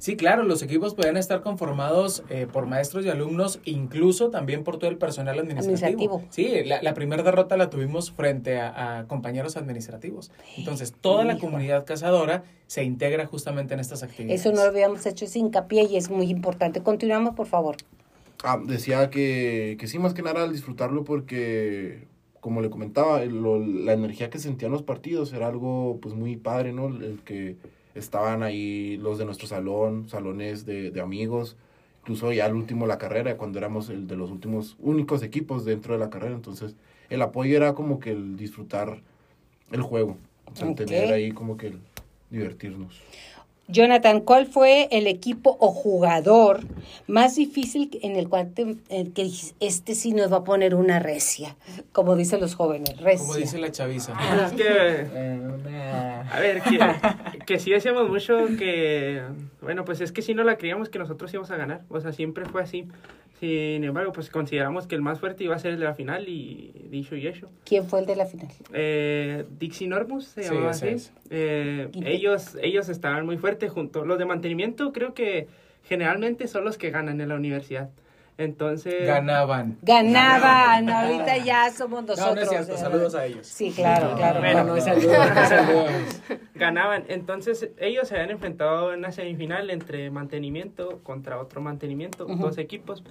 Sí, 0.03 0.17
claro, 0.17 0.43
los 0.43 0.61
equipos 0.61 0.95
pueden 0.95 1.15
estar 1.15 1.39
conformados 1.41 2.25
eh, 2.29 2.45
por 2.51 2.65
maestros 2.65 3.05
y 3.05 3.09
alumnos, 3.09 3.61
incluso 3.63 4.29
también 4.31 4.65
por 4.65 4.77
todo 4.77 4.89
el 4.89 4.97
personal 4.97 5.39
administrativo. 5.39 6.15
Administrativo. 6.17 6.27
Sí, 6.29 6.65
la, 6.65 6.81
la 6.81 6.93
primera 6.93 7.23
derrota 7.23 7.55
la 7.55 7.69
tuvimos 7.69 8.11
frente 8.11 8.59
a, 8.59 8.97
a 8.99 9.07
compañeros 9.07 9.55
administrativos. 9.55 10.29
Entonces, 10.57 10.93
toda 10.99 11.23
la 11.23 11.37
comunidad 11.37 11.85
cazadora 11.85 12.43
se 12.67 12.83
integra 12.83 13.25
justamente 13.27 13.75
en 13.75 13.79
estas 13.79 14.03
actividades. 14.03 14.41
Eso 14.41 14.51
no 14.51 14.63
lo 14.63 14.71
habíamos 14.71 15.05
hecho 15.05 15.25
sin 15.25 15.45
hincapié 15.45 15.83
y 15.83 15.95
es 15.95 16.09
muy 16.09 16.29
importante. 16.29 16.83
Continuamos, 16.83 17.33
por 17.35 17.47
favor. 17.47 17.77
Ah, 18.43 18.59
decía 18.61 19.09
que, 19.09 19.77
que 19.79 19.87
sí, 19.87 19.99
más 19.99 20.13
que 20.13 20.21
nada 20.21 20.43
al 20.43 20.51
disfrutarlo 20.51 21.05
porque, 21.05 22.07
como 22.41 22.59
le 22.59 22.69
comentaba, 22.69 23.23
lo- 23.23 23.57
la 23.65 23.93
energía 23.93 24.29
que 24.29 24.37
sentían 24.39 24.73
los 24.73 24.83
partidos 24.83 25.31
era 25.31 25.47
algo 25.47 25.97
pues 26.01 26.13
muy 26.13 26.35
padre, 26.35 26.73
¿no? 26.73 26.87
El 26.87 27.21
que 27.23 27.55
estaban 27.95 28.43
ahí 28.43 28.97
los 28.97 29.17
de 29.17 29.25
nuestro 29.25 29.47
salón, 29.47 30.09
salones 30.09 30.65
de, 30.65 30.91
de 30.91 31.01
amigos, 31.01 31.55
incluso 32.01 32.31
ya 32.31 32.45
al 32.45 32.55
último 32.55 32.87
la 32.87 32.97
carrera, 32.97 33.37
cuando 33.37 33.59
éramos 33.59 33.89
el 33.89 34.07
de 34.07 34.15
los 34.15 34.31
últimos 34.31 34.75
únicos 34.79 35.23
equipos 35.23 35.65
dentro 35.65 35.93
de 35.93 35.99
la 35.99 36.09
carrera, 36.09 36.35
entonces 36.35 36.75
el 37.09 37.21
apoyo 37.21 37.55
era 37.55 37.73
como 37.73 37.99
que 37.99 38.11
el 38.11 38.35
disfrutar 38.35 39.01
el 39.71 39.81
juego, 39.81 40.17
o 40.51 40.55
sea, 40.55 40.73
tener 40.75 41.13
ahí 41.13 41.31
como 41.31 41.57
que 41.57 41.67
el 41.67 41.79
divertirnos. 42.29 43.01
Jonathan, 43.73 44.21
¿cuál 44.21 44.45
fue 44.45 44.87
el 44.91 45.07
equipo 45.07 45.57
o 45.59 45.69
jugador 45.69 46.61
más 47.07 47.35
difícil 47.35 47.89
en 48.03 48.15
el 48.15 48.29
cual 48.29 48.53
te, 48.53 48.75
el 48.89 49.11
que 49.13 49.23
dijiste, 49.23 49.55
este 49.65 49.95
sí 49.95 50.13
nos 50.13 50.31
va 50.31 50.37
a 50.37 50.43
poner 50.43 50.75
una 50.75 50.99
recia? 50.99 51.55
Como 51.91 52.15
dicen 52.15 52.39
los 52.39 52.53
jóvenes, 52.55 52.95
recia. 53.01 53.25
Como 53.25 53.35
dice 53.35 53.57
la 53.57 53.71
chaviza. 53.71 54.13
Es 54.45 54.53
que, 54.53 54.69
a 56.31 56.39
ver, 56.39 56.61
que, 56.61 56.79
que 57.45 57.59
sí 57.59 57.71
decíamos 57.71 58.07
mucho 58.09 58.45
que, 58.57 59.23
bueno, 59.61 59.83
pues 59.85 59.99
es 60.01 60.11
que 60.11 60.21
si 60.21 60.33
no 60.33 60.43
la 60.43 60.57
creíamos 60.57 60.89
que 60.89 60.99
nosotros 60.99 61.33
íbamos 61.33 61.51
a 61.51 61.57
ganar, 61.57 61.81
o 61.89 61.99
sea, 61.99 62.11
siempre 62.13 62.45
fue 62.45 62.61
así. 62.61 62.87
Sin 63.39 63.83
embargo, 63.83 64.13
pues 64.13 64.29
consideramos 64.29 64.87
que 64.87 64.95
el 64.95 65.01
más 65.01 65.19
fuerte 65.19 65.43
iba 65.43 65.53
a 65.53 65.59
ser 65.59 65.73
el 65.73 65.79
de 65.79 65.85
la 65.85 65.95
final 65.95 66.29
y 66.29 66.71
dicho 66.89 67.15
y 67.17 67.27
hecho. 67.27 67.49
¿Quién 67.65 67.85
fue 67.87 67.99
el 67.99 68.05
de 68.05 68.15
la 68.15 68.25
final? 68.25 68.47
Eh, 68.71 69.43
Dixie 69.59 69.87
Normus 69.87 70.27
se 70.27 70.43
Sí, 70.43 70.49
llamaba 70.49 70.71
así. 70.71 70.87
es. 70.87 71.11
Eh, 71.29 71.89
ellos, 72.05 72.55
ellos 72.61 72.87
estaban 72.87 73.25
muy 73.25 73.37
fuertes 73.37 73.62
juntos. 73.69 74.05
Los 74.07 74.17
de 74.17 74.25
mantenimiento 74.25 74.91
creo 74.93 75.13
que 75.13 75.47
generalmente 75.83 76.47
son 76.47 76.65
los 76.65 76.77
que 76.77 76.91
ganan 76.91 77.19
en 77.21 77.29
la 77.29 77.35
universidad. 77.35 77.89
Entonces... 78.37 79.05
Ganaban. 79.05 79.77
Ganaban, 79.83 80.89
ahorita 80.89 81.37
ya 81.37 81.69
somos 81.71 82.03
nosotros. 82.03 82.29
No, 82.29 82.35
no 82.35 82.41
es 82.41 82.49
cierto. 82.49 82.77
Saludos 82.77 83.15
a 83.15 83.25
ellos. 83.25 83.45
Sí, 83.45 83.71
claro, 83.71 84.15
claro. 84.15 84.39
Bueno, 84.39 84.63
no, 84.63 84.81
Saludos, 84.81 85.15
saludos. 85.47 85.91
ganaban. 86.55 87.03
Entonces, 87.09 87.69
ellos 87.77 88.07
se 88.07 88.15
habían 88.15 88.31
enfrentado 88.31 88.91
en 88.91 88.99
una 88.99 89.11
semifinal 89.11 89.69
entre 89.69 90.09
mantenimiento 90.09 90.99
contra 91.03 91.39
otro 91.39 91.61
mantenimiento, 91.61 92.25
dos 92.25 92.57
equipos. 92.57 93.03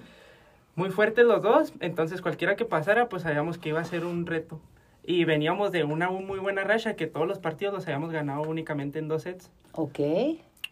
Muy 0.75 0.89
fuertes 0.89 1.23
los 1.25 1.41
dos, 1.41 1.71
entonces 1.81 2.21
cualquiera 2.21 2.55
que 2.55 2.65
pasara, 2.65 3.07
pues 3.07 3.21
sabíamos 3.21 3.59
que 3.59 3.69
iba 3.69 3.79
a 3.79 3.85
ser 3.85 4.05
un 4.05 4.25
reto. 4.25 4.59
Y 5.05 5.25
veníamos 5.25 5.71
de 5.71 5.83
una 5.83 6.09
muy 6.09 6.39
buena 6.39 6.63
racha 6.63 6.95
que 6.95 7.07
todos 7.07 7.27
los 7.27 7.39
partidos 7.39 7.73
los 7.73 7.83
habíamos 7.85 8.11
ganado 8.11 8.41
únicamente 8.43 8.99
en 8.99 9.07
dos 9.09 9.23
sets. 9.23 9.49
Ok. 9.73 9.99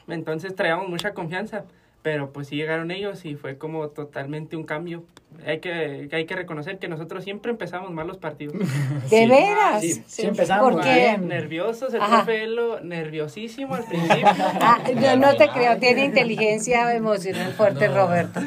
Entonces 0.07 0.55
traíamos 0.55 0.87
mucha 0.87 1.13
confianza, 1.13 1.65
pero 2.01 2.31
pues 2.31 2.47
sí 2.47 2.55
llegaron 2.55 2.91
ellos 2.91 3.25
y 3.25 3.35
fue 3.35 3.57
como 3.57 3.89
totalmente 3.89 4.55
un 4.55 4.63
cambio. 4.63 5.03
Hay 5.45 5.59
que, 5.59 6.09
hay 6.11 6.25
que 6.25 6.35
reconocer 6.35 6.77
que 6.79 6.87
nosotros 6.87 7.23
siempre 7.23 7.51
empezamos 7.51 7.91
mal 7.91 8.07
los 8.07 8.17
partidos. 8.17 8.55
¿De 9.09 9.27
veras? 9.27 9.81
Sí, 9.81 10.03
sí 10.07 10.25
empezamos 10.27 10.73
¿Por 10.73 10.83
qué? 10.83 11.17
Nerviosos, 11.17 11.93
el 11.93 12.01
Ajá. 12.01 12.17
profe 12.23 12.43
Elo, 12.43 12.79
nerviosísimo 12.81 13.75
al 13.75 13.83
principio. 13.87 14.25
Ah, 14.27 14.79
no, 14.95 15.15
no 15.17 15.35
te 15.35 15.49
creo, 15.49 15.77
tiene 15.77 16.05
inteligencia 16.05 16.93
emocional 16.95 17.51
fuerte 17.53 17.87
No. 17.89 17.95
Roberto. 17.95 18.39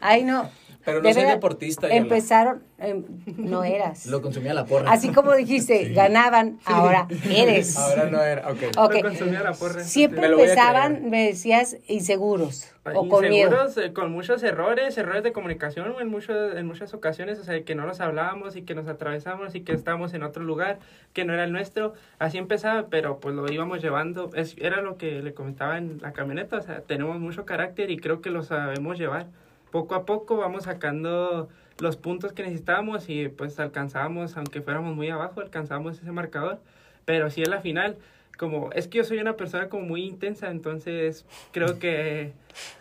Ay, 0.00 0.24
no. 0.24 0.48
Pero 0.84 0.98
no 1.00 1.08
De 1.08 1.14
soy 1.14 1.24
deportista. 1.24 1.88
Yola. 1.88 1.96
Empezaron, 1.96 2.62
em, 2.78 3.04
no 3.36 3.64
eras. 3.64 4.06
Lo 4.06 4.20
consumía 4.20 4.54
la 4.54 4.64
porra. 4.64 4.90
Así 4.90 5.12
como 5.12 5.34
dijiste, 5.34 5.90
ganaban, 5.90 6.58
ahora 6.64 7.06
eres. 7.30 7.76
Ahora 7.82 8.10
no 8.10 8.22
era. 8.22 8.50
Ok. 8.50 8.58
Ok. 8.76 8.94
Lo 8.94 9.02
consumía 9.02 9.42
la 9.42 9.52
porra. 9.52 9.84
Siempre 9.84 10.20
Me 10.20 10.26
empezaban, 10.28 11.10
me 11.10 11.26
decías, 11.26 11.76
inseguros 11.88 12.72
o 12.84 13.08
con 13.08 13.28
miedo. 13.28 13.50
Inseguros, 13.50 13.76
eh, 13.78 13.92
con 13.92 14.10
muchos 14.10 14.42
errores, 14.42 14.96
errores 14.98 15.22
de 15.22 15.32
comunicación 15.32 15.94
en, 16.00 16.08
muchos, 16.08 16.56
en 16.56 16.66
muchas 16.66 16.94
ocasiones, 16.94 17.38
o 17.38 17.44
sea, 17.44 17.62
que 17.62 17.74
no 17.74 17.86
nos 17.86 18.00
hablábamos 18.00 18.56
y 18.56 18.62
que 18.62 18.74
nos 18.74 18.88
atravesamos 18.88 19.54
y 19.54 19.60
que 19.60 19.72
estábamos 19.72 20.14
en 20.14 20.22
otro 20.22 20.42
lugar 20.42 20.78
que 21.12 21.24
no 21.24 21.32
era 21.32 21.44
el 21.44 21.52
nuestro. 21.52 21.94
Así 22.18 22.38
empezaba, 22.38 22.86
pero 22.88 23.20
pues 23.20 23.34
lo 23.34 23.50
íbamos 23.50 23.82
llevando. 23.82 24.30
Es, 24.34 24.56
era 24.58 24.80
lo 24.82 24.96
que 24.96 25.22
le 25.22 25.34
comentaba 25.34 25.78
en 25.78 25.98
la 26.02 26.12
camioneta, 26.12 26.56
o 26.56 26.62
sea, 26.62 26.80
tenemos 26.80 27.18
mucho 27.20 27.44
carácter 27.44 27.90
y 27.90 27.98
creo 27.98 28.20
que 28.20 28.30
lo 28.30 28.42
sabemos 28.42 28.98
llevar. 28.98 29.26
Poco 29.72 29.96
a 29.96 30.04
poco 30.04 30.36
vamos 30.36 30.64
sacando 30.64 31.48
los 31.80 31.96
puntos 31.96 32.32
que 32.32 32.42
necesitábamos 32.44 33.08
y 33.08 33.28
pues 33.28 33.58
alcanzábamos, 33.58 34.36
aunque 34.36 34.60
fuéramos 34.60 34.94
muy 34.94 35.08
abajo, 35.08 35.40
alcanzábamos 35.40 35.98
ese 35.98 36.12
marcador. 36.12 36.60
Pero 37.06 37.30
sí 37.30 37.42
en 37.42 37.50
la 37.50 37.60
final, 37.60 37.96
como 38.38 38.70
es 38.72 38.86
que 38.86 38.98
yo 38.98 39.04
soy 39.04 39.18
una 39.18 39.36
persona 39.36 39.68
como 39.68 39.84
muy 39.84 40.04
intensa, 40.04 40.50
entonces 40.50 41.24
creo 41.52 41.78
que 41.78 42.32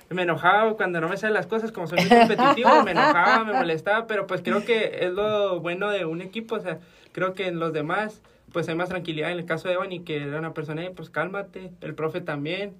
me 0.09 0.23
enojaba 0.23 0.75
cuando 0.75 0.99
no 1.01 1.07
me 1.07 1.15
salen 1.17 1.33
las 1.33 1.47
cosas, 1.47 1.71
como 1.71 1.87
soy 1.87 1.99
muy 1.99 2.09
competitivo, 2.09 2.83
me 2.83 2.91
enojaba, 2.91 3.45
me 3.45 3.53
molestaba, 3.53 4.05
pero 4.05 4.27
pues 4.27 4.41
creo 4.41 4.65
que 4.65 5.05
es 5.05 5.11
lo 5.13 5.61
bueno 5.61 5.89
de 5.89 6.03
un 6.05 6.21
equipo, 6.21 6.55
o 6.55 6.59
sea, 6.59 6.79
creo 7.13 7.33
que 7.33 7.47
en 7.47 7.57
los 7.59 7.71
demás 7.73 8.21
pues 8.51 8.67
hay 8.67 8.75
más 8.75 8.89
tranquilidad, 8.89 9.31
en 9.31 9.39
el 9.39 9.45
caso 9.45 9.69
de 9.69 9.75
Evany 9.75 10.01
que 10.01 10.17
era 10.23 10.37
una 10.37 10.53
persona, 10.53 10.83
"Eh, 10.83 10.91
pues 10.93 11.09
cálmate, 11.09 11.71
el 11.79 11.95
profe 11.95 12.19
también, 12.19 12.73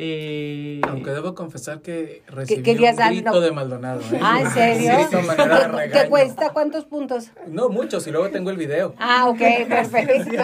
y... 0.00 0.80
Aunque 0.88 1.10
debo 1.10 1.34
confesar 1.34 1.82
que 1.82 2.22
recibí 2.28 2.70
un 2.70 2.96
grito 2.96 3.30
no. 3.32 3.40
de 3.40 3.50
Maldonado. 3.52 4.00
¿eh? 4.12 4.20
Ah, 4.22 4.40
¿en 4.42 4.50
serio? 4.50 4.92
Sí, 5.10 5.16
¿Qué- 5.16 5.36
¿Qué 5.36 5.68
regaño. 5.68 6.10
cuesta? 6.10 6.50
¿Cuántos 6.52 6.84
puntos? 6.84 7.32
No, 7.48 7.68
muchos, 7.68 8.06
y 8.06 8.10
luego 8.12 8.28
tengo 8.30 8.50
el 8.50 8.56
video. 8.56 8.94
Ah, 8.98 9.28
ok, 9.28 9.38
perfecto. 9.68 10.42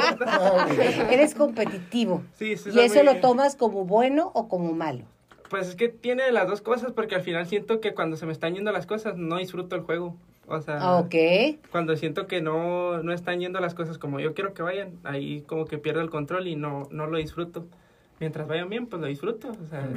Eres 1.11 1.35
competitivo. 1.35 2.23
Sí, 2.35 2.57
sí, 2.57 2.71
¿Y 2.75 2.81
eso 2.81 2.97
muy- 2.97 3.05
lo 3.15 3.21
tomas 3.21 3.57
como 3.57 3.85
bueno 3.85 4.31
o 4.35 4.49
como 4.49 4.73
malo? 4.73 5.05
Pues 5.51 5.69
es 5.69 5.77
que 5.77 5.89
tiene 5.89 6.33
las 6.33 6.49
dos 6.49 6.61
cosas, 6.63 6.93
porque 6.93 7.15
al 7.15 7.23
final 7.23 7.47
siento 7.47 7.81
que 7.81 7.95
cuando 7.95 8.17
se 8.17 8.27
me 8.27 8.33
están 8.33 8.55
yendo 8.55 8.73
las 8.73 8.87
cosas, 8.87 9.17
no 9.17 9.37
disfruto 9.39 9.77
el 9.77 9.83
juego. 9.83 10.17
O 10.47 10.61
sea, 10.61 10.79
Ah, 10.81 10.99
Ok. 10.99 11.15
cuando 11.71 11.97
siento 11.97 12.27
que 12.27 12.43
no, 12.43 13.03
no 13.03 13.13
están 13.13 13.41
yendo 13.41 13.61
las 13.61 13.75
cosas 13.75 13.99
como 13.99 14.21
yo 14.21 14.35
quiero 14.35 14.53
que 14.53 14.63
vayan, 14.63 14.99
ahí 15.05 15.43
como 15.47 15.65
que 15.65 15.79
pierdo 15.79 16.01
el 16.01 16.11
control 16.11 16.49
y 16.49 16.57
no, 16.57 16.89
no 16.91 17.07
lo 17.07 17.17
disfruto. 17.19 17.67
Mientras 18.21 18.47
vayan 18.47 18.69
bien, 18.69 18.87
pues 18.87 19.03
lo 19.03 19.09
disfruto. 19.09 19.51
O 19.51 19.69
sea, 19.69 19.89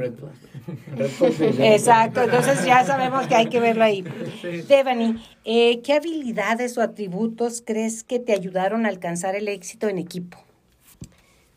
Exacto, 1.73 2.23
entonces 2.23 2.65
ya 2.65 2.83
sabemos 2.83 3.27
que 3.27 3.35
hay 3.35 3.47
que 3.47 3.59
verlo 3.59 3.83
ahí. 3.83 4.03
Sí. 4.41 4.63
Devani, 4.63 5.23
eh, 5.45 5.81
¿qué 5.81 5.93
habilidades 5.93 6.77
o 6.77 6.81
atributos 6.81 7.61
crees 7.65 8.03
que 8.03 8.19
te 8.19 8.33
ayudaron 8.33 8.85
a 8.85 8.89
alcanzar 8.89 9.35
el 9.35 9.47
éxito 9.47 9.87
en 9.87 9.99
equipo? 9.99 10.39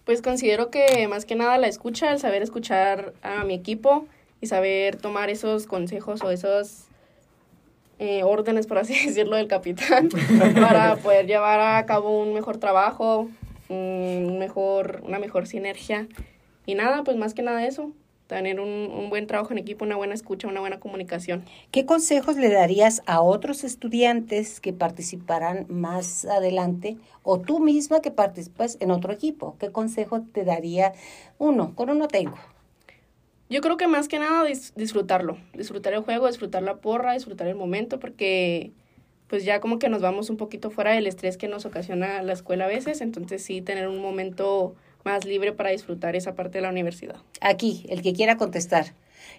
Pues 0.04 0.20
considero 0.20 0.70
que 0.70 1.08
más 1.08 1.24
que 1.24 1.34
nada 1.34 1.56
la 1.56 1.66
escucha, 1.66 2.12
el 2.12 2.18
saber 2.18 2.42
escuchar 2.42 3.14
a 3.22 3.44
mi 3.44 3.54
equipo 3.54 4.06
y 4.42 4.46
saber 4.46 4.96
tomar 4.96 5.30
esos 5.30 5.66
consejos 5.66 6.22
o 6.22 6.30
esos 6.30 6.84
eh, 7.98 8.22
órdenes, 8.22 8.66
por 8.66 8.76
así 8.78 8.92
decirlo, 9.06 9.36
del 9.36 9.48
capitán 9.48 10.10
para 10.54 10.96
poder 10.96 11.26
llevar 11.26 11.60
a 11.60 11.86
cabo 11.86 12.22
un 12.22 12.34
mejor 12.34 12.58
trabajo, 12.58 13.30
un 13.70 14.38
mejor, 14.38 15.00
una 15.04 15.18
mejor 15.18 15.46
sinergia 15.46 16.06
y 16.66 16.74
nada, 16.74 17.04
pues 17.04 17.16
más 17.16 17.34
que 17.34 17.42
nada 17.42 17.66
eso, 17.66 17.92
tener 18.26 18.60
un, 18.60 18.68
un 18.68 19.10
buen 19.10 19.26
trabajo 19.26 19.52
en 19.52 19.58
equipo, 19.58 19.84
una 19.84 19.96
buena 19.96 20.14
escucha, 20.14 20.46
una 20.46 20.60
buena 20.60 20.78
comunicación. 20.78 21.44
¿Qué 21.72 21.84
consejos 21.84 22.36
le 22.36 22.48
darías 22.48 23.02
a 23.06 23.20
otros 23.22 23.64
estudiantes 23.64 24.60
que 24.60 24.72
participarán 24.72 25.66
más 25.68 26.24
adelante 26.24 26.96
o 27.24 27.40
tú 27.40 27.58
misma 27.58 28.00
que 28.00 28.12
participas 28.12 28.76
en 28.80 28.92
otro 28.92 29.12
equipo? 29.12 29.56
¿Qué 29.58 29.72
consejo 29.72 30.22
te 30.32 30.44
daría 30.44 30.92
uno? 31.38 31.74
Con 31.74 31.90
uno 31.90 32.06
tengo. 32.06 32.36
Yo 33.48 33.60
creo 33.62 33.76
que 33.76 33.88
más 33.88 34.06
que 34.06 34.20
nada 34.20 34.48
dis- 34.48 34.72
disfrutarlo, 34.76 35.36
disfrutar 35.54 35.92
el 35.94 36.02
juego, 36.02 36.28
disfrutar 36.28 36.62
la 36.62 36.76
porra, 36.76 37.14
disfrutar 37.14 37.48
el 37.48 37.56
momento, 37.56 37.98
porque 37.98 38.70
pues 39.26 39.44
ya 39.44 39.60
como 39.60 39.78
que 39.80 39.88
nos 39.88 40.02
vamos 40.02 40.30
un 40.30 40.36
poquito 40.36 40.70
fuera 40.70 40.92
del 40.92 41.06
estrés 41.08 41.36
que 41.36 41.48
nos 41.48 41.64
ocasiona 41.66 42.22
la 42.22 42.32
escuela 42.32 42.66
a 42.66 42.68
veces, 42.68 43.00
entonces 43.00 43.42
sí 43.42 43.60
tener 43.60 43.88
un 43.88 43.98
momento 44.00 44.76
más 45.04 45.24
libre 45.24 45.52
para 45.52 45.70
disfrutar 45.70 46.16
esa 46.16 46.34
parte 46.34 46.58
de 46.58 46.62
la 46.62 46.70
universidad. 46.70 47.16
Aquí, 47.40 47.86
el 47.88 48.02
que 48.02 48.12
quiera 48.12 48.36
contestar. 48.36 48.92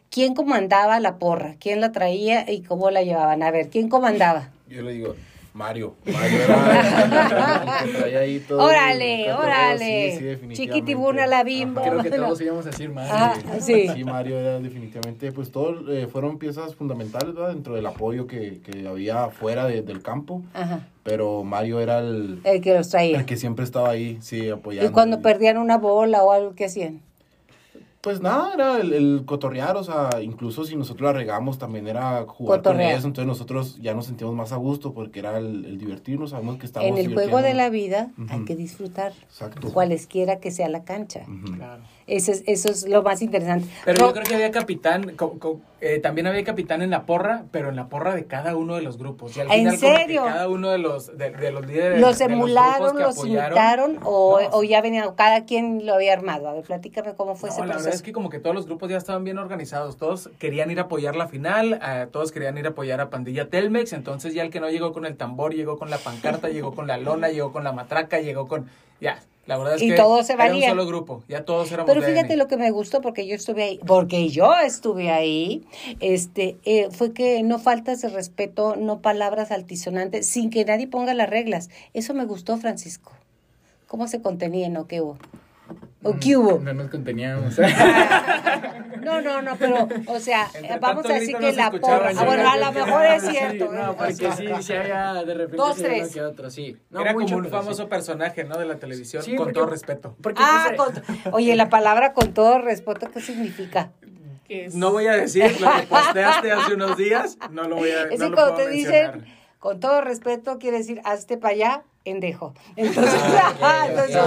¿Quién 0.09 0.33
comandaba 0.33 0.99
la 0.99 1.17
porra? 1.17 1.55
¿Quién 1.59 1.81
la 1.81 1.91
traía 1.91 2.49
y 2.51 2.61
cómo 2.61 2.91
la 2.91 3.03
llevaban? 3.03 3.43
A 3.43 3.51
ver, 3.51 3.69
¿quién 3.69 3.89
comandaba? 3.89 4.49
Yo 4.67 4.81
le 4.81 4.93
digo, 4.93 5.15
Mario. 5.53 5.95
Mario 6.05 6.39
era 6.43 7.83
el 7.83 7.91
que 7.91 7.97
traía 7.99 8.19
ahí 8.19 8.39
todo. 8.39 8.63
órale, 8.63 9.33
órale. 9.33 10.11
sí, 10.11 10.17
sí, 10.19 10.23
definitivamente. 10.23 10.55
Chiquitibuna 10.55 11.27
la 11.27 11.43
bimbo. 11.43 11.81
Creo 11.81 12.01
que 12.01 12.09
Bueno. 12.09 12.25
todos 12.27 12.41
íbamos 12.41 12.65
a 12.65 12.69
decir 12.69 12.89
más. 12.89 13.09
Ah, 13.11 13.33
sí. 13.59 13.87
Sí, 13.93 14.03
Mario 14.05 14.37
era 14.39 14.59
definitivamente, 14.59 15.31
pues 15.33 15.51
todos 15.51 15.83
eh, 15.89 16.07
fueron 16.11 16.37
piezas 16.37 16.73
fundamentales 16.75 17.35
¿verdad? 17.35 17.49
dentro 17.49 17.75
del 17.75 17.85
apoyo 17.85 18.27
que, 18.27 18.61
que 18.61 18.87
había 18.87 19.27
fuera 19.29 19.65
de- 19.65 19.81
del 19.81 20.01
campo, 20.01 20.41
Ajá, 20.53 20.87
pero 21.03 21.43
Mario 21.43 21.79
era 21.81 21.99
el, 21.99 22.39
el 22.45 22.61
que 22.61 22.73
los 22.73 22.89
traía. 22.89 23.19
el 23.19 23.25
que 23.25 23.35
siempre 23.35 23.65
estaba 23.65 23.89
ahí, 23.89 24.17
sí, 24.21 24.49
apoyando. 24.49 24.89
Y 24.89 24.93
cuando 24.93 25.21
perdían 25.21 25.57
una 25.57 25.77
bola 25.77 26.23
o 26.23 26.31
algo, 26.31 26.55
¿qué 26.55 26.65
hacían? 26.65 27.01
Pues 28.01 28.19
nada, 28.19 28.53
era 28.55 28.79
el, 28.81 28.93
el 28.93 29.23
cotorrear, 29.25 29.77
o 29.77 29.83
sea, 29.83 30.09
incluso 30.23 30.65
si 30.65 30.75
nosotros 30.75 31.05
la 31.05 31.13
regamos, 31.13 31.59
también 31.59 31.87
era 31.87 32.25
jugar 32.27 32.59
Cotorrear. 32.59 32.89
con 32.93 32.97
eso, 32.97 33.07
entonces 33.07 33.27
nosotros 33.27 33.77
ya 33.79 33.93
nos 33.93 34.07
sentíamos 34.07 34.35
más 34.35 34.51
a 34.51 34.55
gusto 34.55 34.91
porque 34.93 35.19
era 35.19 35.37
el, 35.37 35.65
el 35.65 35.77
divertirnos, 35.77 36.31
sabemos 36.31 36.57
que 36.57 36.65
estamos 36.65 36.89
En 36.89 36.97
el 36.97 37.13
juego 37.13 37.43
de 37.43 37.53
la 37.53 37.69
vida 37.69 38.09
hay 38.29 38.37
Ujú. 38.37 38.45
que 38.45 38.55
disfrutar, 38.55 39.13
Exacto. 39.23 39.71
cualesquiera 39.71 40.39
que 40.39 40.49
sea 40.49 40.67
la 40.67 40.83
cancha. 40.83 41.25
Ujú. 41.27 41.53
Claro. 41.55 41.83
Eso 42.11 42.31
es, 42.33 42.43
eso 42.45 42.69
es 42.69 42.87
lo 42.89 43.03
más 43.03 43.21
interesante. 43.21 43.67
Pero 43.85 43.99
Ro- 43.99 44.07
yo 44.07 44.13
creo 44.13 44.25
que 44.25 44.35
había 44.35 44.51
capitán, 44.51 45.15
co- 45.15 45.39
co- 45.39 45.61
eh, 45.79 45.99
también 45.99 46.27
había 46.27 46.43
capitán 46.43 46.81
en 46.81 46.89
la 46.89 47.05
porra, 47.05 47.45
pero 47.51 47.69
en 47.69 47.77
la 47.77 47.87
porra 47.87 48.13
de 48.13 48.25
cada 48.25 48.55
uno 48.57 48.75
de 48.75 48.81
los 48.81 48.97
grupos. 48.97 49.35
Y 49.37 49.39
al 49.39 49.47
¿En 49.51 49.71
final 49.71 49.77
serio? 49.77 50.23
cada 50.25 50.49
uno 50.49 50.69
de 50.71 50.77
los, 50.77 51.17
de, 51.17 51.31
de 51.31 51.51
los 51.51 51.65
líderes. 51.65 52.01
¿Los 52.01 52.19
de 52.19 52.25
los 52.25 52.33
emularon, 52.33 52.99
los 52.99 53.17
apoyaron- 53.17 53.27
imitaron 53.53 53.99
o, 54.03 54.41
No, 54.41 54.49
o 54.57 54.63
ya 54.63 54.81
venían, 54.81 55.15
cada 55.15 55.45
quien 55.45 55.85
lo 55.85 55.93
había 55.95 56.11
armado? 56.13 56.49
A 56.49 56.53
ver, 56.53 56.63
platícame 56.63 57.13
cómo 57.15 57.35
fue 57.35 57.47
No, 57.49 57.53
ese 57.53 57.61
la 57.61 57.67
verdad 57.67 57.81
proceso. 57.83 57.95
es 57.95 58.03
que 58.03 58.11
como 58.11 58.29
que 58.29 58.39
todos 58.39 58.55
los 58.55 58.65
grupos 58.65 58.89
ya 58.89 58.97
estaban 58.97 59.23
bien 59.23 59.37
organizados, 59.37 59.95
todos 59.97 60.29
querían 60.37 60.69
ir 60.69 60.79
a 60.79 60.83
apoyar 60.83 61.15
la 61.15 61.27
final, 61.29 61.79
eh, 61.81 62.07
todos 62.11 62.31
querían 62.33 62.57
ir 62.57 62.65
a 62.67 62.71
apoyar 62.71 62.99
a 62.99 63.09
Pandilla 63.09 63.49
Telmex, 63.49 63.93
entonces 63.93 64.33
ya 64.33 64.43
el 64.43 64.49
que 64.49 64.59
no 64.59 64.69
llegó 64.69 64.91
con 64.91 65.05
el 65.05 65.15
tambor, 65.15 65.53
llegó 65.53 65.77
con 65.79 65.89
la 65.89 65.97
pancarta, 65.97 66.49
llegó 66.49 66.75
con 66.75 66.87
la 66.87 66.97
lona, 66.97 67.29
llegó 67.29 67.53
con 67.53 67.63
la 67.63 67.71
matraca, 67.71 68.19
llegó 68.19 68.47
con... 68.49 68.67
Ya, 68.99 69.17
la 69.51 69.57
verdad 69.57 69.75
es 69.75 69.81
Y 69.81 69.89
que 69.89 69.95
todos 69.95 70.27
se 70.27 70.33
era 70.33 70.55
un 70.55 70.61
solo 70.61 70.85
grupo, 70.87 71.23
ya 71.27 71.43
todos 71.43 71.69
éramos 71.73 71.91
Pero 71.91 71.99
DN. 71.99 72.13
fíjate 72.13 72.37
lo 72.37 72.47
que 72.47 72.55
me 72.55 72.71
gustó 72.71 73.01
porque 73.01 73.27
yo 73.27 73.35
estuve 73.35 73.63
ahí, 73.63 73.79
porque 73.85 74.29
yo 74.29 74.53
estuve 74.55 75.11
ahí, 75.11 75.65
este, 75.99 76.55
eh, 76.63 76.87
fue 76.89 77.11
que 77.11 77.43
no 77.43 77.59
faltas 77.59 78.01
de 78.01 78.07
respeto, 78.07 78.77
no 78.77 79.01
palabras 79.01 79.51
altisonantes, 79.51 80.25
sin 80.25 80.51
que 80.51 80.63
nadie 80.63 80.87
ponga 80.87 81.13
las 81.13 81.29
reglas. 81.29 81.69
Eso 81.93 82.13
me 82.13 82.23
gustó, 82.23 82.55
Francisco. 82.59 83.11
¿Cómo 83.87 84.07
se 84.07 84.21
contenían 84.21 84.77
o 84.77 84.87
qué 84.87 85.01
hubo? 85.01 85.17
¿O 86.03 86.15
qué 86.19 86.35
hubo? 86.37 86.59
No 86.59 86.73
nos 86.73 86.89
conteníamos. 86.89 87.55
No, 89.01 89.19
no, 89.19 89.41
no, 89.41 89.55
pero, 89.57 89.87
o 90.05 90.19
sea, 90.19 90.47
Entre 90.53 90.77
vamos 90.77 91.03
a 91.09 91.13
decir 91.13 91.35
que 91.37 91.53
la 91.53 91.71
porra. 91.71 92.11
Ah, 92.15 92.23
bueno, 92.23 92.47
a 92.51 92.57
lo 92.57 92.71
mejor 92.71 93.03
es 93.05 93.23
Sí, 93.23 93.31
cierto. 93.31 93.71
no, 93.71 93.91
¿eh? 93.93 93.95
porque 93.97 94.13
sí, 94.13 94.47
sí 94.61 94.73
había 94.73 95.13
de 95.23 95.33
repente 95.33 95.57
Dos, 95.57 95.75
sí 95.75 95.81
uno 95.81 95.89
tres. 95.89 96.13
que 96.13 96.21
otro, 96.21 96.49
sí. 96.51 96.77
No 96.91 97.01
Era 97.01 97.13
mucho, 97.13 97.25
como 97.33 97.37
un 97.39 97.45
sí. 97.45 97.49
famoso 97.51 97.89
personaje, 97.89 98.43
¿no? 98.43 98.57
De 98.59 98.65
la 98.65 98.75
televisión, 98.75 99.23
Sí, 99.23 99.31
con 99.35 99.45
porque- 99.47 99.53
todo 99.53 99.65
respeto. 99.65 100.15
Porque 100.21 100.41
Ah, 100.45 100.71
pues, 100.75 100.99
con- 100.99 101.33
oye, 101.33 101.55
la 101.55 101.69
palabra 101.69 102.13
con 102.13 102.33
todo 102.33 102.59
respeto, 102.59 103.09
¿qué 103.11 103.21
significa? 103.21 103.91
Es- 104.47 104.75
No 104.75 104.91
voy 104.91 105.07
a 105.07 105.13
decir 105.13 105.59
lo 105.59 105.71
que 105.73 105.81
posteaste 105.87 106.51
hace 106.51 106.73
unos 106.75 106.95
días, 106.95 107.37
no 107.49 107.63
lo 107.63 107.77
voy 107.77 107.89
a 107.89 108.03
Es 108.03 108.19
no 108.19 108.29
que 108.29 108.35
cuando 108.35 108.53
te 108.55 108.67
mencionar. 108.67 109.13
dicen, 109.19 109.33
con 109.57 109.79
todo 109.79 110.01
respeto, 110.01 110.59
quiere 110.59 110.77
decir, 110.77 111.01
hazte 111.05 111.37
para 111.37 111.53
allá, 111.55 111.83
endejo. 112.03 112.53
Entonces, 112.75 113.19
Ah, 113.61 113.85
entonces, 113.89 114.17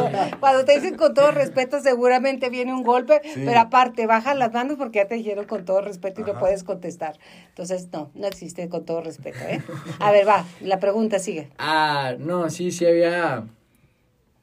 cuando 0.40 0.64
te 0.64 0.74
dicen 0.74 0.96
con 0.96 1.12
todo 1.14 1.30
respeto, 1.32 1.80
seguramente 1.80 2.48
viene 2.50 2.72
un 2.72 2.82
golpe, 2.84 3.20
Sí. 3.24 3.42
pero 3.44 3.58
aparte, 3.60 4.06
baja 4.06 4.34
las 4.34 4.52
manos 4.52 4.76
porque 4.78 5.00
ya 5.00 5.08
te 5.08 5.16
dijeron 5.16 5.44
con 5.46 5.64
todo 5.64 5.80
respeto 5.80 6.20
y 6.20 6.24
no 6.24 6.30
Ajá. 6.32 6.40
puedes 6.40 6.62
contestar. 6.62 7.18
Entonces, 7.48 7.88
no, 7.92 8.10
no 8.14 8.26
existe 8.28 8.68
con 8.68 8.84
todo 8.84 9.00
respeto, 9.00 9.38
¿eh? 9.48 9.60
A 9.98 10.12
ver, 10.12 10.26
va, 10.26 10.44
la 10.60 10.78
pregunta 10.78 11.18
sigue. 11.18 11.48
Ah, 11.58 12.14
no, 12.18 12.48
sí, 12.50 12.70
sí 12.70 12.86
había 12.86 13.44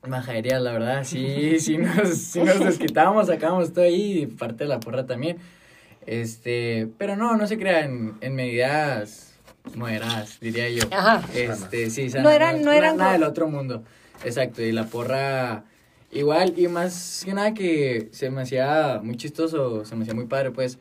majadería, 0.06 0.60
la 0.60 0.74
verdad. 0.74 1.04
Sí, 1.04 1.60
sí 1.60 1.78
nos, 1.78 2.10
sí 2.10 2.42
nos 2.42 2.60
desquitábamos, 2.66 3.28
sacábamos 3.28 3.72
todo 3.72 3.86
ahí, 3.86 4.24
y 4.24 4.26
parte 4.28 4.66
de 4.66 4.70
la 4.70 4.80
porra 4.80 5.06
también. 5.06 5.38
Este, 6.06 6.88
pero 6.98 7.16
no, 7.16 7.38
no 7.38 7.48
se 7.48 7.58
crean 7.60 8.18
en 8.22 8.36
medidas 8.36 9.31
moderadas, 9.76 10.40
diría 10.40 10.70
yo. 10.70 10.84
Ajá. 10.92 11.24
Este, 11.34 11.90
sí, 11.90 12.10
No 12.22 12.30
eran- 12.30 12.62
no 12.62 12.72
eran 12.72 12.98
nada 12.98 13.14
del 13.14 13.24
otro 13.24 13.48
mundo. 13.48 13.84
Exacto, 14.24 14.62
y 14.62 14.72
la 14.72 14.86
porra 14.86 15.64
igual, 16.12 16.54
y 16.58 16.68
más 16.68 17.22
que 17.26 17.34
nada 17.34 17.54
que 17.54 18.10
se 18.12 18.30
me 18.30 18.42
hacía 18.42 19.00
muy 19.04 19.16
chistoso, 19.18 19.86
se 19.86 19.96
me 19.96 20.04
hacía 20.04 20.14
muy 20.14 20.26
padre, 20.26 20.52
pues, 20.52 20.78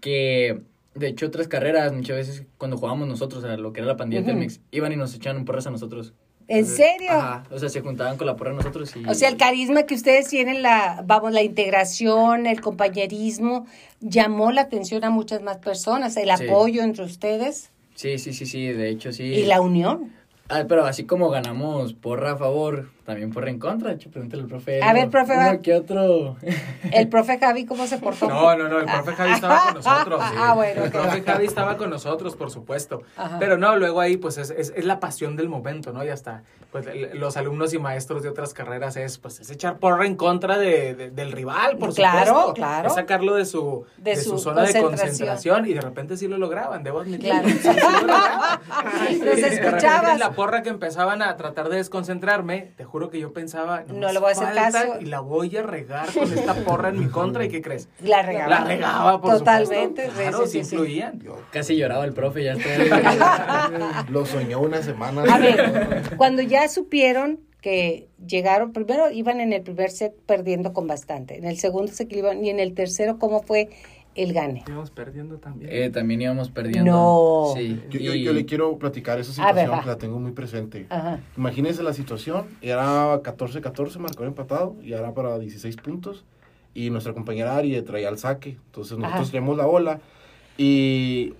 que 0.00 0.60
de 0.94 1.08
hecho 1.08 1.26
otras 1.26 1.48
carreras, 1.48 1.92
muchas 1.92 2.16
veces 2.16 2.42
cuando 2.58 2.76
jugábamos 2.76 3.08
nosotros 3.08 3.42
a 3.44 3.56
lo 3.56 3.72
que 3.72 3.80
era 3.80 3.88
la 3.88 3.96
pandilla 3.96 4.20
Ujú. 4.20 4.30
Telmex, 4.30 4.60
iban 4.70 4.92
y 4.92 4.96
nos 4.96 5.14
echaban 5.14 5.44
porras 5.44 5.66
a 5.66 5.70
nosotros. 5.70 6.12
¿En 6.46 6.58
Entonces, 6.58 6.86
serio? 6.86 7.10
Ajá, 7.10 7.42
o 7.50 7.58
sea, 7.58 7.70
se 7.70 7.80
juntaban 7.80 8.18
con 8.18 8.26
la 8.26 8.36
porra 8.36 8.52
nosotros 8.52 8.94
y... 8.94 9.04
O 9.08 9.14
sea, 9.14 9.30
el 9.30 9.38
carisma 9.38 9.84
que 9.84 9.94
ustedes 9.94 10.28
tienen, 10.28 10.60
la, 10.62 11.02
vamos, 11.06 11.32
la 11.32 11.42
integración, 11.42 12.46
el 12.46 12.60
compañerismo, 12.60 13.66
llamó 14.00 14.52
la 14.52 14.60
atención 14.60 15.04
a 15.04 15.10
muchas 15.10 15.40
más 15.42 15.56
personas, 15.56 16.16
el 16.18 16.30
Sí. 16.36 16.44
apoyo 16.44 16.82
entre 16.82 17.04
ustedes 17.04 17.70
Sí, 17.94 18.18
sí, 18.18 18.32
sí, 18.32 18.46
sí, 18.46 18.66
de 18.66 18.88
hecho 18.88 19.12
sí. 19.12 19.24
y 19.24 19.46
la 19.46 19.60
unión. 19.60 20.12
Ah, 20.48 20.64
pero 20.68 20.84
así 20.84 21.04
como 21.04 21.30
ganamos 21.30 21.94
porra 21.94 22.32
a 22.32 22.36
favor, 22.36 22.90
también 23.04 23.30
porra 23.32 23.50
en 23.50 23.58
contra. 23.58 23.90
De 23.90 23.96
hecho, 23.96 24.10
pregúntale 24.10 24.42
al 24.42 24.48
profe. 24.48 24.82
A 24.82 24.92
ver, 24.92 25.10
profe, 25.10 25.36
va. 25.36 25.50
Uno 25.50 25.62
que 25.62 25.74
otro. 25.74 26.36
El 26.92 27.08
profe 27.08 27.38
Javi, 27.38 27.64
¿cómo 27.66 27.86
se 27.86 27.98
portó? 27.98 28.28
No, 28.28 28.56
no, 28.56 28.68
no, 28.68 28.78
el 28.80 28.86
profe 28.86 29.12
Javi 29.12 29.32
estaba 29.32 29.60
con 29.66 29.74
nosotros. 29.74 30.22
sí. 30.28 30.34
Ah, 30.38 30.54
bueno, 30.54 30.84
El 30.84 30.90
profe 30.90 31.22
Javi 31.22 31.46
estaba 31.46 31.76
con 31.76 31.90
nosotros, 31.90 32.36
por 32.36 32.50
supuesto. 32.50 33.02
Ajá. 33.16 33.38
Pero 33.38 33.56
no, 33.58 33.76
luego 33.76 34.00
ahí, 34.00 34.16
pues 34.16 34.38
es, 34.38 34.50
es, 34.50 34.72
es 34.76 34.84
la 34.84 35.00
pasión 35.00 35.36
del 35.36 35.48
momento, 35.48 35.92
¿no? 35.92 36.04
Y 36.04 36.08
hasta, 36.08 36.42
pues 36.72 36.86
los 37.14 37.36
alumnos 37.36 37.72
y 37.74 37.78
maestros 37.78 38.22
de 38.22 38.28
otras 38.28 38.52
carreras 38.54 38.96
es, 38.96 39.18
pues, 39.18 39.40
es 39.40 39.50
echar 39.50 39.78
porra 39.78 40.06
en 40.06 40.16
contra 40.16 40.58
de, 40.58 40.94
de- 40.94 41.10
del 41.10 41.32
rival, 41.32 41.76
por 41.78 41.94
Claro, 41.94 42.26
supuesto. 42.26 42.54
claro. 42.54 42.88
Es 42.88 42.94
sacarlo 42.94 43.34
de 43.34 43.44
su, 43.44 43.84
De 43.98 44.12
de, 44.12 44.16
su 44.16 44.30
su, 44.30 44.38
zona 44.38 44.62
de 44.62 44.80
concentración. 44.80 45.66
y 45.66 45.74
de 45.74 45.80
repente 45.80 46.16
sí 46.16 46.26
lo 46.28 46.36
lograban, 46.38 46.82
debo 46.82 47.00
admitir. 47.00 47.30
Claro. 47.30 47.48
Sí, 47.48 47.58
sí 47.58 47.68
lo 47.80 47.90
lograban. 48.00 48.60
Los 48.84 49.10
Y 49.10 49.18
de 49.18 49.24
repente 49.24 49.54
escuchabas. 49.66 50.18
La 50.18 50.32
porra 50.32 50.62
que 50.62 50.68
empezaban 50.70 51.22
a 51.22 51.36
tratar 51.36 51.68
de 51.68 51.76
desconcentrarme, 51.76 52.72
te 52.76 52.84
juro 52.94 53.10
que 53.10 53.18
yo 53.18 53.32
pensaba, 53.32 53.82
No 53.88 54.12
le 54.12 54.20
voy 54.20 54.28
a 54.28 54.32
hacer 54.34 54.54
caso. 54.54 55.00
Y 55.00 55.06
la 55.06 55.18
voy 55.18 55.56
a 55.56 55.62
regar 55.62 56.14
con 56.14 56.32
esta 56.32 56.54
porra 56.54 56.90
en 56.90 57.00
mi 57.00 57.08
contra, 57.08 57.44
¿y 57.44 57.48
qué 57.48 57.60
crees? 57.60 57.88
La 58.00 58.22
regaba. 58.22 58.48
La 58.48 58.64
regaba, 58.64 59.20
por 59.20 59.38
Totalmente, 59.38 60.06
supuesto. 60.06 60.30
Claro, 60.30 60.46
sí, 60.46 60.52
sí, 60.52 60.58
sí, 60.58 60.64
sí. 60.64 60.76
influían. 60.76 61.20
Casi 61.50 61.76
lloraba 61.76 62.04
el 62.04 62.12
profe, 62.12 62.44
ya 62.44 62.52
está. 62.52 64.06
Lo 64.10 64.24
soñó 64.24 64.60
una 64.60 64.80
semana. 64.80 65.24
A 65.24 65.38
ver, 65.40 66.02
cuando 66.16 66.40
ya 66.40 66.68
supieron 66.68 67.40
que 67.60 68.06
llegaron, 68.24 68.72
primero 68.72 69.10
iban 69.10 69.40
en 69.40 69.52
el 69.52 69.62
primer 69.62 69.90
set 69.90 70.14
perdiendo 70.24 70.72
con 70.72 70.86
bastante, 70.86 71.36
en 71.36 71.46
el 71.46 71.58
segundo 71.58 71.90
se 71.90 72.04
equilibraron 72.04 72.44
y 72.44 72.50
en 72.50 72.60
el 72.60 72.74
tercero, 72.74 73.18
¿cómo 73.18 73.42
fue 73.42 73.70
el 74.14 74.32
gane? 74.32 74.64
Íbamos 74.66 74.90
perdiendo 74.90 75.38
también. 75.38 75.70
eh, 75.72 75.90
también 75.90 76.22
íbamos 76.22 76.50
perdiendo. 76.50 76.90
No. 76.92 77.52
Sí. 77.56 77.80
Yo, 77.90 77.98
yo, 78.00 78.14
yo 78.14 78.32
le 78.32 78.44
quiero 78.46 78.78
platicar 78.78 79.18
esa 79.18 79.30
A 79.42 79.52
ver, 79.52 79.64
situación, 79.66 79.78
va. 79.78 79.82
que 79.82 79.88
la 79.88 79.98
tengo 79.98 80.18
muy 80.20 80.32
presente. 80.32 80.86
Ajá. 80.90 81.20
Imagínense 81.36 81.82
la 81.82 81.92
situación, 81.92 82.46
era 82.62 83.20
14-14, 83.22 83.98
marcador 83.98 84.26
empatado, 84.28 84.76
y 84.82 84.92
era 84.92 85.12
para 85.14 85.38
16 85.38 85.76
puntos, 85.76 86.24
y 86.74 86.90
nuestra 86.90 87.12
compañera 87.12 87.56
Ari 87.56 87.80
traía 87.82 88.08
el 88.08 88.18
saque, 88.18 88.56
entonces 88.66 88.96
nosotros 88.98 89.28
Ajá. 89.28 89.32
la 89.56 89.66
bola, 89.66 90.00
y, 90.56 91.32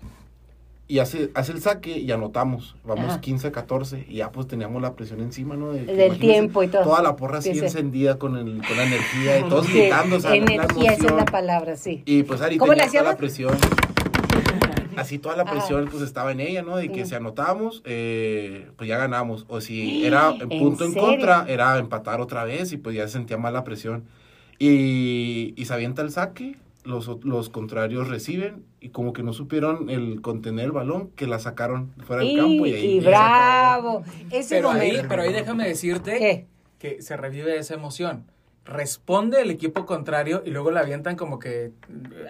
y 0.87 0.99
hace, 0.99 1.31
hace 1.35 1.53
el 1.53 1.63
saque 1.63 1.99
y 1.99 2.11
anotamos, 2.13 2.77
vamos 2.85 3.07
Ajá. 3.13 3.21
15-14, 3.23 4.05
y 4.09 4.17
ya 4.17 4.31
pues 4.31 4.47
teníamos 4.47 4.83
la 4.83 4.95
presión 4.95 5.21
encima, 5.21 5.57
¿no? 5.57 5.73
De, 5.73 5.85
Del 5.87 6.19
tiempo 6.19 6.63
y 6.63 6.69
todo. 6.69 6.83
Toda 6.83 7.03
la 7.03 7.17
porra 7.17 7.39
así 7.39 7.51
Sí, 7.53 7.59
sí. 7.61 7.65
encendida 7.65 8.19
con, 8.19 8.37
el, 8.37 8.63
con 8.67 8.77
la 8.77 8.85
energía, 8.85 9.41
y 9.41 9.45
todos 9.49 9.67
Sí, 9.67 9.73
gritando, 9.81 10.17
o 10.17 10.21
sea, 10.21 10.31
la 10.31 10.37
energía, 10.37 10.93
esa 10.93 11.07
es 11.07 11.13
la 11.13 11.25
palabra, 11.25 11.77
sí. 11.77 12.03
Y 12.05 12.23
pues 12.25 12.41
Ari 12.43 12.59
¿Cómo 12.59 12.73
tenía 12.73 12.87
le 12.87 12.91
toda 12.99 13.05
la 13.13 13.17
presión. 13.17 13.57
Así 14.97 15.19
toda 15.19 15.37
la 15.37 15.43
Ajá. 15.43 15.53
presión 15.53 15.89
pues 15.91 16.03
estaba 16.05 16.31
en 16.31 16.39
ella, 16.41 16.63
¿no? 16.63 16.77
De 16.77 16.89
que 16.93 17.03
Mm. 17.03 17.07
si 17.07 17.15
anotamos, 17.17 17.83
eh, 17.85 18.69
pues 18.77 18.89
ya 18.89 18.97
ganamos. 18.97 19.45
O 19.49 19.61
si 19.61 20.05
era 20.05 20.31
en 20.31 20.43
¿En 20.53 20.59
punto 20.61 20.85
en 20.85 20.93
serio? 20.93 21.09
contra, 21.09 21.47
era 21.49 21.79
empatar 21.79 22.21
otra 22.21 22.45
vez 22.45 22.73
y 22.73 22.77
pues 22.77 22.95
ya 22.95 23.07
se 23.09 23.15
sentía 23.15 23.37
más 23.37 23.53
la 23.53 23.65
presión. 23.65 24.05
Y, 24.61 25.53
y 25.57 25.65
se 25.65 25.75
avienta 25.75 26.03
el 26.03 26.13
saque, 26.13 26.57
los, 26.85 27.09
los 27.25 27.49
contrarios 27.49 28.09
reciben 28.09 28.65
y 28.81 28.91
como 28.91 29.13
que 29.13 29.23
no 29.23 29.33
supieron 29.33 29.91
el 29.91 30.21
contener 30.21 30.67
el 30.67 30.73
balón, 30.73 31.11
que 31.17 31.27
la 31.27 31.39
sacaron 31.39 31.93
fuera 32.07 32.23
del 32.23 32.33
Y, 32.33 32.37
campo 32.37 32.67
y 32.67 32.73
ahí... 32.75 32.87
y 32.97 33.01
bravo. 33.01 34.05
Ese 34.31 34.57
Pero 34.57 34.71
ahí, 34.71 35.01
pero 35.09 35.23
ahí 35.23 35.33
déjame 35.33 35.67
decirte 35.67 36.19
¿Qué? 36.19 36.47
que 36.79 37.03
se 37.03 37.17
revive 37.17 37.57
esa 37.59 37.75
emoción. 37.75 38.25
Responde 38.67 39.43
el 39.43 39.51
equipo 39.51 39.85
contrario 39.85 40.43
y 40.47 40.51
luego 40.51 40.71
la 40.71 40.81
avientan 40.81 41.17
como 41.17 41.39
que 41.39 41.73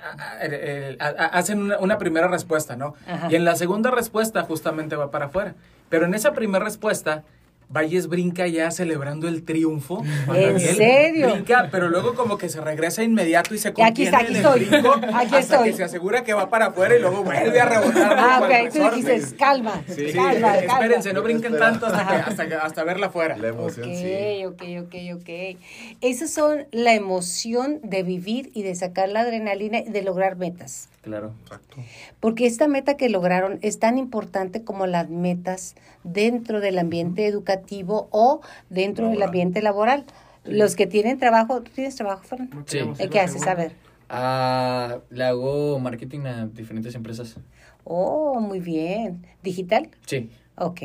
a- 0.03 0.23
a- 0.23 1.07
a- 1.09 1.25
a- 1.25 1.27
hacen 1.39 1.61
una, 1.63 1.79
una 1.79 1.99
primera 1.99 2.27
respuesta, 2.29 2.75
¿no? 2.77 2.95
Ajá. 3.07 3.29
Y 3.31 3.37
en 3.37 3.45
la 3.45 3.55
segunda 3.55 3.91
respuesta 3.93 4.43
justamente 4.43 4.97
va 4.97 5.11
para 5.13 5.27
afuera. 5.27 5.55
Pero 5.89 6.07
en 6.07 6.15
esa 6.15 6.33
primera 6.33 6.65
respuesta, 6.65 7.23
Valles 7.69 8.07
brinca 8.09 8.47
ya 8.47 8.71
celebrando 8.71 9.27
el 9.27 9.43
triunfo. 9.45 10.05
Juan 10.27 10.37
¿En 10.39 10.53
Daniel 10.55 10.77
serio? 10.77 11.31
Brinca, 11.33 11.69
pero 11.73 11.89
luego 11.89 12.15
como 12.15 12.39
que 12.39 12.49
se 12.49 12.61
regresa 12.61 13.03
inmediato 13.03 13.55
y 13.55 13.59
se 13.59 13.69
aquí 13.69 13.83
contiene 13.83 14.17
aquí 14.17 14.27
en 14.27 14.31
el 14.31 14.37
estoy. 14.37 14.65
brinco 14.67 14.93
Aquí 15.15 15.37
hasta 15.37 15.39
estoy. 15.39 15.71
que 15.71 15.77
se 15.77 15.85
asegura 15.85 16.23
que 16.25 16.35
va 16.35 16.51
para 16.51 16.67
afuera 16.67 16.97
y 16.97 17.01
luego 17.01 17.23
vuelve 17.25 17.61
a 17.61 17.65
rebotar. 17.65 18.17
Ah, 18.19 18.41
ok. 18.43 18.73
Tú 18.73 18.91
dijiste, 18.97 19.37
calma, 19.37 19.83
Sí. 19.89 20.13
calma, 20.13 20.53
calma. 20.53 20.73
Espérense, 20.75 21.13
no 21.13 21.23
brinquen 21.23 21.57
tanto 21.59 21.87
hasta, 21.87 22.07
que, 22.07 22.15
hasta, 22.15 22.49
que- 22.49 22.55
hasta 22.55 22.85
verla 22.85 23.07
afuera. 23.07 23.37
La 23.37 23.49
emoción, 23.49 23.89
Ok, 23.89 23.95
sí. 23.97 24.45
ok, 24.45 24.63
ok, 24.87 24.95
ok. 25.21 25.59
Esas 26.01 26.31
son 26.31 26.67
la 26.71 26.95
emoción 26.95 27.81
de 27.83 28.03
vivir 28.03 28.51
y 28.55 28.63
de 28.63 28.75
sacar 28.75 29.09
la 29.09 29.21
adrenalina 29.21 29.79
y 29.81 29.85
de 29.91 30.03
lograr 30.03 30.37
metas. 30.37 30.89
Claro. 31.05 31.35
Exacto. 31.43 31.77
Porque 32.19 32.47
esta 32.47 32.67
meta 32.67 32.97
que 32.97 33.11
lograron 33.11 33.59
es 33.61 33.79
tan 33.79 33.99
importante 33.99 34.65
como 34.65 34.87
las 34.87 35.11
metas 35.11 35.75
dentro 36.03 36.61
del 36.61 36.79
ambiente 36.79 37.27
educativo 37.27 38.09
o 38.11 38.41
dentro 38.71 39.11
del 39.11 39.23
ambiente 39.23 39.61
laboral. 39.61 40.07
Los 40.45 40.77
que 40.77 40.87
tienen 40.87 41.19
trabajo, 41.19 41.63
¿tú 41.63 41.71
tienes 41.75 41.95
trabajo, 41.95 42.23
Fran? 42.25 42.51
Sí. 42.67 42.79
queremos 42.79 43.01
¿Eh, 43.01 43.05
ir 43.05 43.11
¿Qué 43.11 43.21
a 43.21 43.25
haces? 43.25 43.47
A 43.47 43.55
ver. 43.55 43.73
Ah, 44.09 44.99
le 45.11 45.25
hago 45.25 45.79
marketing 45.79 46.21
a 46.21 46.47
diferentes 46.47 46.95
empresas. 46.95 47.37
Oh, 47.85 48.41
muy 48.41 48.61
bien. 48.61 49.27
¿Digital? 49.43 49.91
Sí. 50.07 50.31
Ok, 50.57 50.81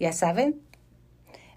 ya 0.00 0.12
saben. 0.12 0.60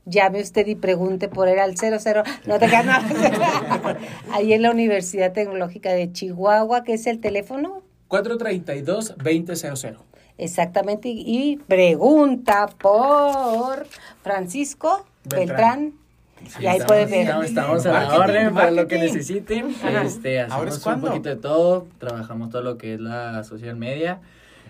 Llame 0.10 0.42
usted 0.42 0.66
y 0.68 0.76
pregunte 0.76 1.28
por 1.28 1.50
él 1.50 1.60
al 1.60 1.76
00. 1.76 2.24
No 2.46 2.60
te 2.60 2.68
ganas. 2.68 3.04
Ahí 4.32 4.54
en 4.54 4.62
la 4.62 4.72
Universidad 4.72 5.34
Tecnológica 5.34 5.92
de 5.92 6.12
Chihuahua, 6.12 6.86
que 6.86 6.94
es 6.94 7.08
el 7.08 7.20
teléfono. 7.20 7.82
432-2000. 8.08 9.98
Exactamente. 10.38 11.10
Y, 11.10 11.52
y 11.52 11.58
pregunta 11.58 12.68
por 12.68 13.86
Francisco 14.24 15.06
Beltrán. 15.26 15.94
Beltrán. 16.40 16.64
y 16.64 16.68
ahí 16.68 16.80
pueden 16.88 17.10
ver. 17.10 17.22
Estamos, 17.22 17.46
estamos 17.46 17.86
a 17.86 17.92
la 17.92 18.00
Marketing, 18.00 18.22
orden 18.22 18.54
para 18.54 18.72
lo 18.72 18.88
que 18.88 19.00
necesiten. 19.00 19.76
Este, 20.06 20.40
¿Ahora 20.40 20.70
hacemos 20.72 20.78
es 20.78 20.86
un 20.86 21.02
poquito 21.02 21.28
de 21.28 21.36
todo. 21.36 21.88
Trabajamos 22.00 22.50
todo 22.50 22.62
lo 22.62 22.78
que 22.78 22.94
es 22.94 23.02
la 23.02 23.44
social 23.44 23.76
media. 23.76 24.22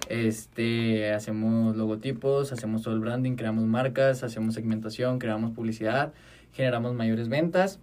Este, 0.10 1.12
hacemos 1.12 1.76
logotipos, 1.76 2.52
hacemos 2.52 2.82
todo 2.82 2.94
el 2.94 3.00
branding, 3.00 3.36
creamos 3.36 3.66
marcas, 3.66 4.24
hacemos 4.24 4.54
segmentación, 4.54 5.20
creamos 5.20 5.52
publicidad, 5.52 6.14
generamos 6.54 6.94
mayores 6.94 7.30
ventas 7.30 7.80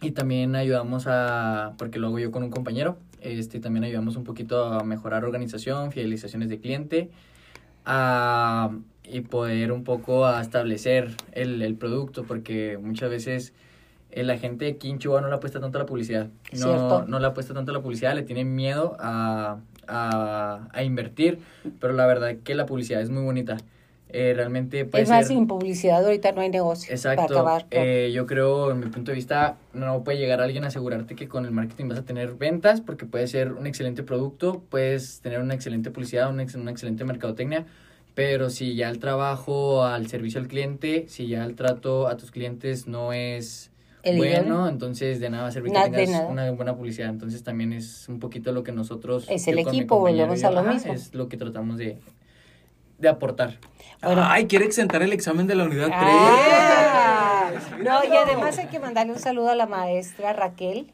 y 0.00 0.12
también 0.12 0.56
ayudamos 0.56 1.06
a, 1.06 1.74
porque 1.78 1.98
lo 1.98 2.08
hago 2.08 2.18
yo 2.18 2.30
con 2.30 2.42
un 2.42 2.50
compañero, 2.50 2.98
este, 3.20 3.60
también 3.60 3.84
ayudamos 3.84 4.16
un 4.16 4.24
poquito 4.24 4.64
a 4.64 4.82
mejorar 4.84 5.24
organización, 5.24 5.92
fidelizaciones 5.92 6.48
de 6.48 6.58
cliente, 6.58 7.10
a, 7.84 8.70
y 9.04 9.20
poder 9.22 9.72
un 9.72 9.84
poco 9.84 10.26
a 10.26 10.40
establecer 10.40 11.10
el, 11.32 11.60
el 11.62 11.74
producto, 11.74 12.24
porque 12.24 12.78
muchas 12.80 13.10
veces 13.10 13.52
eh, 14.10 14.24
la 14.24 14.38
gente 14.38 14.68
aquí 14.68 14.90
en 14.90 14.98
Chihuahua 14.98 15.22
no 15.22 15.28
le 15.28 15.34
apuesta 15.34 15.60
tanto 15.60 15.78
a 15.78 15.82
la 15.82 15.86
publicidad. 15.86 16.28
Cierto. 16.52 17.00
No, 17.00 17.06
no 17.06 17.18
le 17.20 17.26
apuesta 17.26 17.54
tanto 17.54 17.70
a 17.70 17.74
la 17.74 17.82
publicidad, 17.82 18.14
le 18.14 18.22
tienen 18.22 18.54
miedo 18.54 18.96
a, 18.98 19.58
a, 19.90 20.68
a 20.72 20.82
invertir, 20.84 21.38
pero 21.80 21.92
la 21.92 22.06
verdad 22.06 22.36
que 22.44 22.54
la 22.54 22.66
publicidad 22.66 23.00
es 23.00 23.10
muy 23.10 23.22
bonita. 23.22 23.56
Eh, 24.12 24.32
realmente 24.34 24.84
puede 24.86 25.04
Es 25.04 25.08
más, 25.08 25.18
ser- 25.26 25.36
sin 25.36 25.46
publicidad 25.46 26.04
ahorita 26.04 26.32
no 26.32 26.40
hay 26.40 26.48
negocio. 26.50 26.92
Exacto. 26.92 27.22
Para 27.28 27.40
acabar. 27.40 27.62
con- 27.62 27.68
Eh, 27.72 28.10
yo 28.12 28.26
creo, 28.26 28.72
en 28.72 28.80
mi 28.80 28.86
punto 28.86 29.12
de 29.12 29.14
vista, 29.14 29.56
no 29.72 30.02
puede 30.02 30.18
llegar 30.18 30.40
alguien 30.40 30.64
a 30.64 30.66
asegurarte 30.66 31.14
que 31.14 31.28
con 31.28 31.44
el 31.44 31.52
marketing 31.52 31.86
vas 31.88 31.98
a 31.98 32.02
tener 32.04 32.34
ventas, 32.34 32.80
porque 32.80 33.06
puede 33.06 33.28
ser 33.28 33.52
un 33.52 33.68
excelente 33.68 34.02
producto, 34.02 34.64
puedes 34.68 35.20
tener 35.20 35.38
una 35.40 35.54
excelente 35.54 35.92
publicidad, 35.92 36.28
una, 36.28 36.42
ex- 36.42 36.56
una 36.56 36.72
excelente 36.72 37.04
mercadotecnia, 37.04 37.66
pero 38.16 38.50
si 38.50 38.74
ya 38.74 38.90
el 38.90 38.98
trabajo 38.98 39.84
al 39.84 40.08
servicio 40.08 40.40
al 40.40 40.48
cliente, 40.48 41.04
si 41.06 41.28
ya 41.28 41.44
el 41.44 41.54
trato 41.54 42.08
a 42.08 42.16
tus 42.16 42.32
clientes 42.32 42.88
no 42.88 43.12
es 43.12 43.69
El 44.02 44.16
bueno, 44.16 44.68
entonces 44.68 45.20
de 45.20 45.30
nada 45.30 45.44
va 45.44 45.48
a 45.48 45.52
servir 45.52 45.72
Na- 45.72 45.84
que 45.84 45.90
tengas 45.90 46.28
una 46.28 46.50
buena 46.52 46.74
publicidad. 46.74 47.08
Entonces 47.10 47.42
también 47.42 47.72
es 47.72 48.08
un 48.08 48.18
poquito 48.18 48.52
lo 48.52 48.62
que 48.62 48.72
nosotros... 48.72 49.26
Es 49.28 49.46
el 49.48 49.58
equipo, 49.58 49.98
volvemos 49.98 50.42
a 50.44 50.50
lo 50.50 50.60
ajá, 50.60 50.72
mismo. 50.72 50.92
Es 50.92 51.14
lo 51.14 51.28
que 51.28 51.36
tratamos 51.36 51.76
de, 51.78 51.98
de 52.98 53.08
aportar. 53.08 53.58
Bueno. 54.02 54.22
Ay, 54.24 54.46
quiere 54.46 54.64
exentar 54.64 55.02
el 55.02 55.12
examen 55.12 55.46
de 55.46 55.54
la 55.54 55.64
unidad 55.64 55.86
3. 55.86 55.98
Ah, 56.00 57.50
no, 57.82 58.04
y 58.04 58.16
además 58.16 58.58
hay 58.58 58.66
que 58.68 58.78
mandarle 58.78 59.12
un 59.12 59.18
saludo 59.18 59.50
a 59.50 59.54
la 59.54 59.66
maestra 59.66 60.32
Raquel 60.32 60.92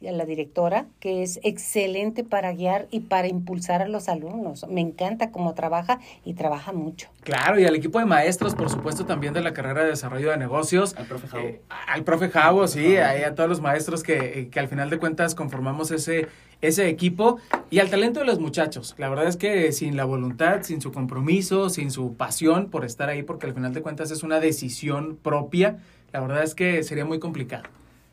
la 0.00 0.24
directora, 0.24 0.86
que 1.00 1.22
es 1.22 1.40
excelente 1.42 2.22
para 2.22 2.52
guiar 2.52 2.86
y 2.90 3.00
para 3.00 3.26
impulsar 3.26 3.82
a 3.82 3.88
los 3.88 4.08
alumnos. 4.08 4.66
Me 4.68 4.80
encanta 4.80 5.32
cómo 5.32 5.54
trabaja 5.54 5.98
y 6.24 6.34
trabaja 6.34 6.72
mucho. 6.72 7.08
Claro, 7.24 7.58
y 7.58 7.64
al 7.64 7.74
equipo 7.74 7.98
de 7.98 8.04
maestros, 8.04 8.54
por 8.54 8.70
supuesto, 8.70 9.06
también 9.06 9.34
de 9.34 9.40
la 9.40 9.52
carrera 9.52 9.82
de 9.82 9.90
desarrollo 9.90 10.30
de 10.30 10.36
negocios. 10.36 10.94
Al 10.96 11.06
profe 11.06 11.26
Javo. 11.26 11.44
Eh, 11.44 11.60
al 11.88 12.04
profe 12.04 12.28
Javo, 12.28 12.68
sí, 12.68 12.96
ahí 12.96 13.22
a 13.22 13.34
todos 13.34 13.48
los 13.48 13.60
maestros 13.60 14.02
que, 14.04 14.40
eh, 14.40 14.48
que 14.48 14.60
al 14.60 14.68
final 14.68 14.88
de 14.88 14.98
cuentas 14.98 15.34
conformamos 15.34 15.90
ese, 15.90 16.28
ese 16.60 16.88
equipo 16.88 17.38
y 17.70 17.80
al 17.80 17.90
talento 17.90 18.20
de 18.20 18.26
los 18.26 18.38
muchachos. 18.38 18.94
La 18.98 19.08
verdad 19.08 19.26
es 19.26 19.36
que 19.36 19.72
sin 19.72 19.96
la 19.96 20.04
voluntad, 20.04 20.62
sin 20.62 20.80
su 20.80 20.92
compromiso, 20.92 21.70
sin 21.70 21.90
su 21.90 22.14
pasión 22.14 22.70
por 22.70 22.84
estar 22.84 23.08
ahí, 23.08 23.24
porque 23.24 23.46
al 23.46 23.54
final 23.54 23.74
de 23.74 23.82
cuentas 23.82 24.12
es 24.12 24.22
una 24.22 24.38
decisión 24.38 25.16
propia, 25.16 25.78
la 26.12 26.20
verdad 26.20 26.42
es 26.44 26.54
que 26.54 26.84
sería 26.84 27.04
muy 27.04 27.18
complicado. 27.18 27.64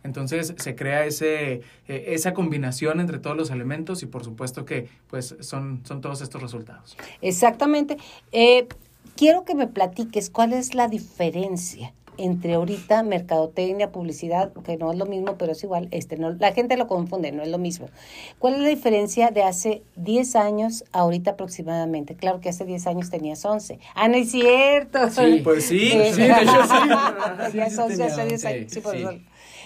Entonces 0.06 0.54
se 0.56 0.76
crea 0.76 1.06
ese, 1.06 1.62
eh, 1.88 2.04
esa 2.08 2.34
combinación 2.34 3.00
entre 3.00 3.18
todos 3.18 3.36
los 3.36 3.50
elementos 3.50 4.04
y 4.04 4.06
por 4.06 4.24
supuesto 4.24 4.64
que 4.64 4.88
pues 5.08 5.36
son, 5.40 5.82
son 5.84 6.00
todos 6.00 6.22
estos 6.22 6.42
resultados. 6.42 6.96
Exactamente. 7.22 7.98
Eh, 8.32 8.68
quiero 9.16 9.46
que 9.46 9.56
me 9.56 9.66
platiques 9.66 10.30
cuál 10.30 10.54
es 10.54 10.76
la 10.76 10.88
diferencia 10.88 11.92
entre 12.18 12.54
ahorita 12.54 13.04
mercadotecnia, 13.04 13.92
publicidad, 13.92 14.54
que 14.64 14.78
no 14.78 14.92
es 14.92 14.98
lo 14.98 15.06
mismo, 15.06 15.38
pero 15.38 15.52
es 15.52 15.62
igual, 15.64 15.90
este 15.92 16.18
no, 16.18 16.32
la 16.32 16.54
gente 16.54 16.78
lo 16.78 16.88
confunde, 16.88 17.34
no 17.34 17.44
es 17.44 17.50
lo 17.50 17.58
mismo. 17.58 17.90
¿Cuál 18.40 18.56
es 18.56 18.62
la 18.62 18.70
diferencia 18.70 19.32
de 19.32 19.44
hace 19.44 19.82
10 19.98 20.36
años 20.38 20.86
a 20.94 21.00
ahorita 21.00 21.32
aproximadamente? 21.32 22.16
Claro 22.16 22.40
que 22.40 22.48
hace 22.48 22.64
10 22.64 22.88
años 22.88 23.10
tenías 23.10 23.44
11. 23.44 23.80
Ah, 23.96 24.08
no 24.08 24.16
es 24.16 24.32
cierto. 24.32 25.10
Sí. 25.10 25.42
Pues 25.44 25.66
sí, 25.66 25.90
sí, 26.14 26.14
sí. 26.14 26.22
Sí, 27.52 27.60
11 27.60 27.62
hace 27.62 27.88
tenía 27.98 28.26
10 28.26 28.46
años. 28.46 28.46
11, 28.46 28.70
Sí, 28.70 28.80
por 28.80 28.96
sí. 28.96 29.04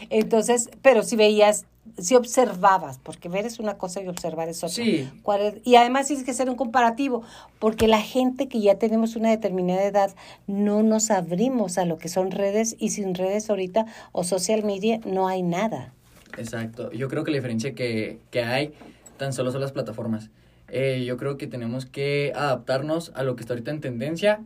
Entonces, 0.09 0.69
pero 0.81 1.03
si 1.03 1.15
veías, 1.15 1.65
si 1.97 2.15
observabas, 2.15 2.99
porque 2.99 3.29
ver 3.29 3.45
es 3.45 3.59
una 3.59 3.77
cosa 3.77 4.01
y 4.01 4.07
observar 4.07 4.49
es 4.49 4.63
otra. 4.63 4.83
Sí. 4.83 5.09
¿Cuál 5.23 5.41
es? 5.41 5.55
Y 5.63 5.75
además 5.75 6.07
tienes 6.07 6.25
que 6.25 6.31
hacer 6.31 6.49
un 6.49 6.55
comparativo, 6.55 7.23
porque 7.59 7.87
la 7.87 8.01
gente 8.01 8.47
que 8.47 8.61
ya 8.61 8.75
tenemos 8.75 9.15
una 9.15 9.29
determinada 9.29 9.83
edad 9.83 10.15
no 10.47 10.83
nos 10.83 11.11
abrimos 11.11 11.77
a 11.77 11.85
lo 11.85 11.97
que 11.97 12.09
son 12.09 12.31
redes 12.31 12.75
y 12.79 12.89
sin 12.89 13.15
redes 13.15 13.49
ahorita 13.49 13.85
o 14.11 14.23
social 14.23 14.63
media 14.63 14.99
no 15.05 15.27
hay 15.27 15.41
nada. 15.41 15.93
Exacto. 16.37 16.91
Yo 16.91 17.09
creo 17.09 17.23
que 17.23 17.31
la 17.31 17.37
diferencia 17.37 17.73
que, 17.73 18.19
que 18.31 18.43
hay 18.43 18.73
tan 19.17 19.33
solo 19.33 19.51
son 19.51 19.61
las 19.61 19.71
plataformas. 19.71 20.29
Eh, 20.71 21.03
yo 21.05 21.17
creo 21.17 21.37
que 21.37 21.47
tenemos 21.47 21.85
que 21.85 22.31
adaptarnos 22.35 23.11
a 23.15 23.23
lo 23.23 23.35
que 23.35 23.41
está 23.41 23.53
ahorita 23.53 23.71
en 23.71 23.81
tendencia, 23.81 24.41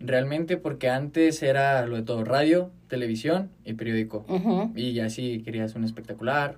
realmente 0.00 0.56
porque 0.56 0.88
antes 0.88 1.42
era 1.42 1.86
lo 1.86 1.96
de 1.96 2.02
todo, 2.02 2.24
radio, 2.24 2.70
televisión 2.88 3.50
y 3.64 3.74
periódico. 3.74 4.24
Y 4.74 4.92
ya 4.92 5.08
si 5.08 5.40
querías 5.42 5.74
un 5.74 5.84
espectacular, 5.84 6.56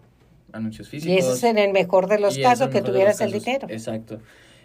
anuncios 0.53 0.89
físicos. 0.89 1.15
Y 1.15 1.19
eso 1.19 1.35
es 1.35 1.45
en 1.45 1.59
el 1.59 1.73
mejor 1.73 2.09
de 2.09 2.19
los 2.19 2.39
casos, 2.39 2.69
que 2.69 2.83
tuvieras 2.83 3.21
el 3.21 3.33
dinero. 3.33 3.69
Exacto. 3.71 4.21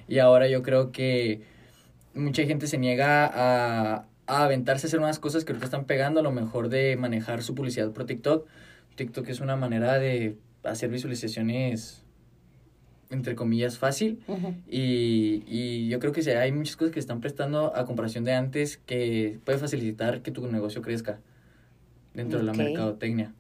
Y 0.08 0.20
ahora 0.20 0.48
yo 0.48 0.64
creo 0.64 0.92
que 0.92 1.42
mucha 2.14 2.44
gente 2.44 2.68
se 2.68 2.78
niega 2.78 3.26
a, 3.26 4.06
a 4.28 4.44
aventarse 4.44 4.86
a 4.86 4.88
hacer 4.88 5.00
unas 5.00 5.20
cosas 5.20 5.46
que 5.46 5.52
ahorita 5.52 5.66
están 5.66 5.86
pegando, 5.86 6.20
a 6.20 6.24
lo 6.24 6.32
mejor 6.32 6.70
de 6.70 6.96
manejar 6.98 7.44
su 7.44 7.56
publicidad 7.56 7.92
por 7.92 8.06
TikTok. 8.06 8.48
TikTok 8.96 9.28
es 9.30 9.40
una 9.40 9.56
manera 9.56 9.98
de 10.00 10.38
hacer 10.64 10.90
visualizaciones 10.90 12.03
entre 13.14 13.36
comillas 13.36 13.78
fácil 13.78 14.20
y, 14.68 15.44
y 15.48 15.88
yo 15.88 16.00
creo 16.00 16.12
que 16.12 16.22
sí, 16.22 16.32
hay 16.32 16.52
muchas 16.52 16.76
cosas 16.76 16.94
que 16.94 17.00
están 17.00 17.22
prestando 17.22 17.76
a 17.76 17.86
comparación 17.86 18.24
de 18.24 18.34
antes 18.34 18.78
que 18.78 19.40
puede 19.46 19.58
facilitar 19.58 20.22
que 20.22 20.32
tu 20.32 20.46
negocio 20.48 20.82
crezca 20.82 21.20
dentro 22.14 22.40
de 22.40 22.46
la 22.46 22.54
mercadotecnia. 22.54 23.34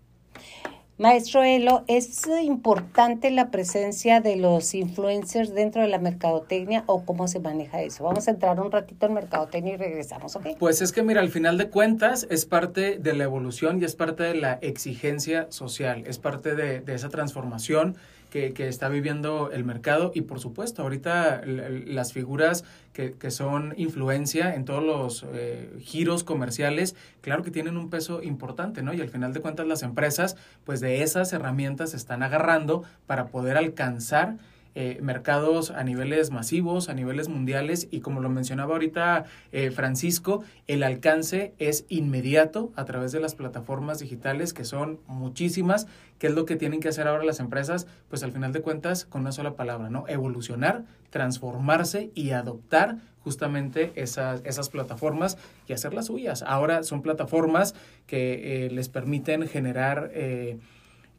Maestro 0.99 1.41
Elo, 1.41 1.83
¿es 1.87 2.27
importante 2.43 3.31
la 3.31 3.49
presencia 3.49 4.21
de 4.21 4.35
los 4.35 4.75
influencers 4.75 5.51
dentro 5.53 5.81
de 5.81 5.87
la 5.87 5.97
mercadotecnia 5.97 6.83
o 6.85 7.03
cómo 7.03 7.27
se 7.27 7.39
maneja 7.39 7.81
eso? 7.81 8.03
Vamos 8.03 8.27
a 8.27 8.31
entrar 8.31 8.59
un 8.59 8.71
ratito 8.71 9.07
en 9.07 9.15
mercadotecnia 9.15 9.73
y 9.73 9.77
regresamos, 9.77 10.35
¿ok? 10.35 10.49
Pues 10.59 10.83
es 10.83 10.91
que 10.91 11.01
mira, 11.01 11.21
al 11.21 11.29
final 11.29 11.57
de 11.57 11.69
cuentas 11.69 12.27
es 12.29 12.45
parte 12.45 12.99
de 12.99 13.13
la 13.13 13.23
evolución 13.23 13.81
y 13.81 13.85
es 13.85 13.95
parte 13.95 14.21
de 14.21 14.35
la 14.35 14.59
exigencia 14.61 15.47
social, 15.49 16.03
es 16.05 16.19
parte 16.19 16.53
de, 16.53 16.81
de 16.81 16.93
esa 16.93 17.09
transformación 17.09 17.97
que, 18.33 18.51
que, 18.51 18.67
está 18.67 18.89
viviendo 18.89 19.51
el 19.51 19.63
mercado 19.63 20.11
y 20.15 20.21
por 20.21 20.39
supuesto 20.39 20.81
ahorita 20.81 21.43
las 21.45 22.13
figuras 22.13 22.63
que, 22.91 23.13
que 23.13 23.29
son 23.29 23.75
influencia 23.77 24.55
en 24.55 24.65
todos 24.65 24.83
los 24.83 25.23
eh, 25.35 25.71
giros 25.81 26.23
comerciales, 26.23 26.95
claro 27.21 27.43
que 27.43 27.51
tienen 27.51 27.77
un 27.77 27.91
peso 27.91 28.23
importante, 28.23 28.81
¿no? 28.81 28.91
Y 28.91 29.01
al 29.01 29.09
final 29.09 29.33
de 29.33 29.39
cuentas 29.39 29.67
las 29.67 29.83
empresas 29.83 30.35
pues 30.63 30.79
de 30.79 31.03
esas 31.03 31.31
herramientas 31.31 31.91
se 31.91 31.97
están 31.97 32.23
agarrando 32.23 32.81
para 33.05 33.27
poder 33.27 33.55
alcanzar 33.55 34.37
eh, 34.75 34.97
mercados 35.01 35.71
a 35.71 35.83
niveles 35.83 36.31
masivos, 36.31 36.89
a 36.89 36.93
niveles 36.93 37.29
mundiales 37.29 37.87
y 37.91 37.99
como 37.99 38.21
lo 38.21 38.29
mencionaba 38.29 38.73
ahorita 38.73 39.25
eh, 39.51 39.71
Francisco, 39.71 40.43
el 40.67 40.83
alcance 40.83 41.53
es 41.59 41.85
inmediato 41.89 42.71
a 42.75 42.85
través 42.85 43.11
de 43.11 43.19
las 43.19 43.35
plataformas 43.35 43.99
digitales 43.99 44.53
que 44.53 44.65
son 44.65 44.99
muchísimas. 45.07 45.87
¿Qué 46.17 46.27
es 46.27 46.33
lo 46.33 46.45
que 46.45 46.55
tienen 46.55 46.79
que 46.79 46.89
hacer 46.89 47.07
ahora 47.07 47.23
las 47.23 47.39
empresas? 47.39 47.85
Pues 48.09 48.23
al 48.23 48.31
final 48.31 48.51
de 48.53 48.61
cuentas, 48.61 49.05
con 49.05 49.21
una 49.21 49.31
sola 49.31 49.55
palabra, 49.55 49.89
¿no? 49.89 50.05
Evolucionar, 50.07 50.85
transformarse 51.09 52.11
y 52.15 52.31
adoptar 52.31 52.97
justamente 53.23 53.91
esas, 53.95 54.41
esas 54.43 54.69
plataformas 54.69 55.37
y 55.67 55.73
hacerlas 55.73 56.07
suyas. 56.07 56.43
Ahora 56.43 56.83
son 56.83 57.01
plataformas 57.01 57.75
que 58.07 58.65
eh, 58.65 58.69
les 58.69 58.89
permiten 58.89 59.47
generar 59.47 60.11
eh, 60.13 60.57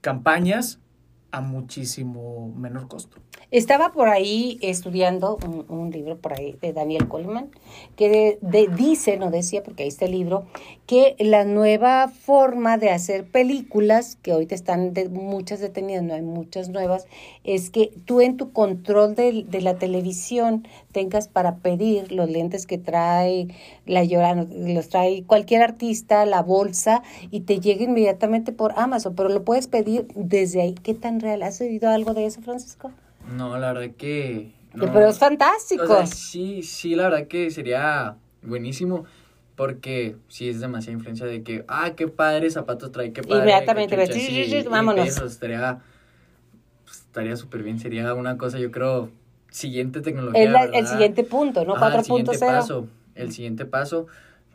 campañas 0.00 0.80
a 1.34 1.40
muchísimo 1.40 2.52
menor 2.56 2.86
costo. 2.86 3.16
Estaba 3.50 3.92
por 3.92 4.08
ahí 4.08 4.58
estudiando 4.62 5.38
un, 5.68 5.90
libro 5.90 6.16
por 6.16 6.32
ahí 6.32 6.56
de 6.60 6.72
Daniel 6.72 7.08
Coleman 7.08 7.50
que 7.96 8.38
dice, 8.76 9.16
no 9.16 9.30
decía 9.30 9.62
porque 9.62 9.82
ahí 9.82 9.88
está 9.88 10.06
el 10.06 10.12
libro, 10.12 10.44
que 10.86 11.14
la 11.18 11.44
nueva 11.44 12.08
forma 12.08 12.78
de 12.78 12.90
hacer 12.90 13.24
películas, 13.24 14.16
que 14.22 14.32
hoy 14.32 14.46
te 14.46 14.54
están 14.54 14.92
de, 14.92 15.08
muchas 15.08 15.60
detenidas, 15.60 16.02
no 16.02 16.14
hay 16.14 16.22
muchas 16.22 16.68
nuevas, 16.68 17.06
es 17.44 17.70
que 17.70 17.92
tú 18.04 18.20
en 18.20 18.36
tu 18.36 18.52
control 18.52 19.14
de 19.14 19.60
la 19.60 19.76
televisión 19.78 20.66
tengas 20.94 21.28
para 21.28 21.56
pedir 21.56 22.10
los 22.10 22.30
lentes 22.30 22.66
que 22.66 22.78
trae 22.78 23.48
la 23.84 24.02
llorana, 24.02 24.46
los 24.50 24.88
trae 24.88 25.24
cualquier 25.24 25.60
artista, 25.60 26.24
la 26.24 26.40
bolsa, 26.40 27.02
y 27.30 27.40
te 27.40 27.60
llegue 27.60 27.84
inmediatamente 27.84 28.52
por 28.52 28.72
Amazon, 28.78 29.14
pero 29.14 29.28
lo 29.28 29.44
puedes 29.44 29.66
pedir 29.66 30.06
desde 30.14 30.62
ahí. 30.62 30.74
¿Qué 30.74 30.94
tan 30.94 31.20
real? 31.20 31.42
¿Has 31.42 31.60
oído 31.60 31.90
algo 31.90 32.14
de 32.14 32.24
eso, 32.24 32.40
Francisco? 32.40 32.92
No, 33.36 33.58
la 33.58 33.74
verdad 33.74 33.94
que... 33.98 34.54
No. 34.72 34.90
Pero 34.90 35.08
es 35.10 35.18
fantástico. 35.18 35.82
O 35.82 35.86
sea, 35.86 36.06
sí, 36.06 36.62
sí, 36.62 36.94
la 36.94 37.10
verdad 37.10 37.26
que 37.26 37.50
sería 37.50 38.16
buenísimo. 38.42 39.04
Porque 39.56 40.16
sí 40.26 40.48
es 40.48 40.58
demasiada 40.58 40.94
influencia 40.94 41.26
de 41.26 41.44
que, 41.44 41.64
ah, 41.68 41.92
qué 41.94 42.08
padre 42.08 42.50
zapatos 42.50 42.90
trae, 42.90 43.12
qué 43.12 43.22
padre. 43.22 43.38
Inmediatamente, 43.38 44.06
sí, 44.08 44.20
sí, 44.20 44.44
sí, 44.46 44.62
sí, 44.62 44.68
vámonos. 44.68 45.06
Eso 45.06 45.26
estaría, 45.26 45.78
pues, 46.84 46.96
estaría 47.02 47.36
súper 47.36 47.62
bien. 47.62 47.78
Sería 47.78 48.14
una 48.14 48.36
cosa, 48.36 48.58
yo 48.58 48.72
creo, 48.72 49.10
siguiente 49.54 50.00
tecnología. 50.00 50.42
Es 50.42 50.50
la, 50.50 50.60
¿verdad? 50.62 50.78
el 50.80 50.86
siguiente 50.86 51.24
punto, 51.24 51.64
¿no? 51.64 51.76
Ajá, 51.76 51.96
el 51.98 52.04
siguiente 52.04 52.32
4.0. 52.32 52.38
paso. 52.46 52.86
El 53.14 53.32
siguiente 53.32 53.64
paso. 53.64 54.06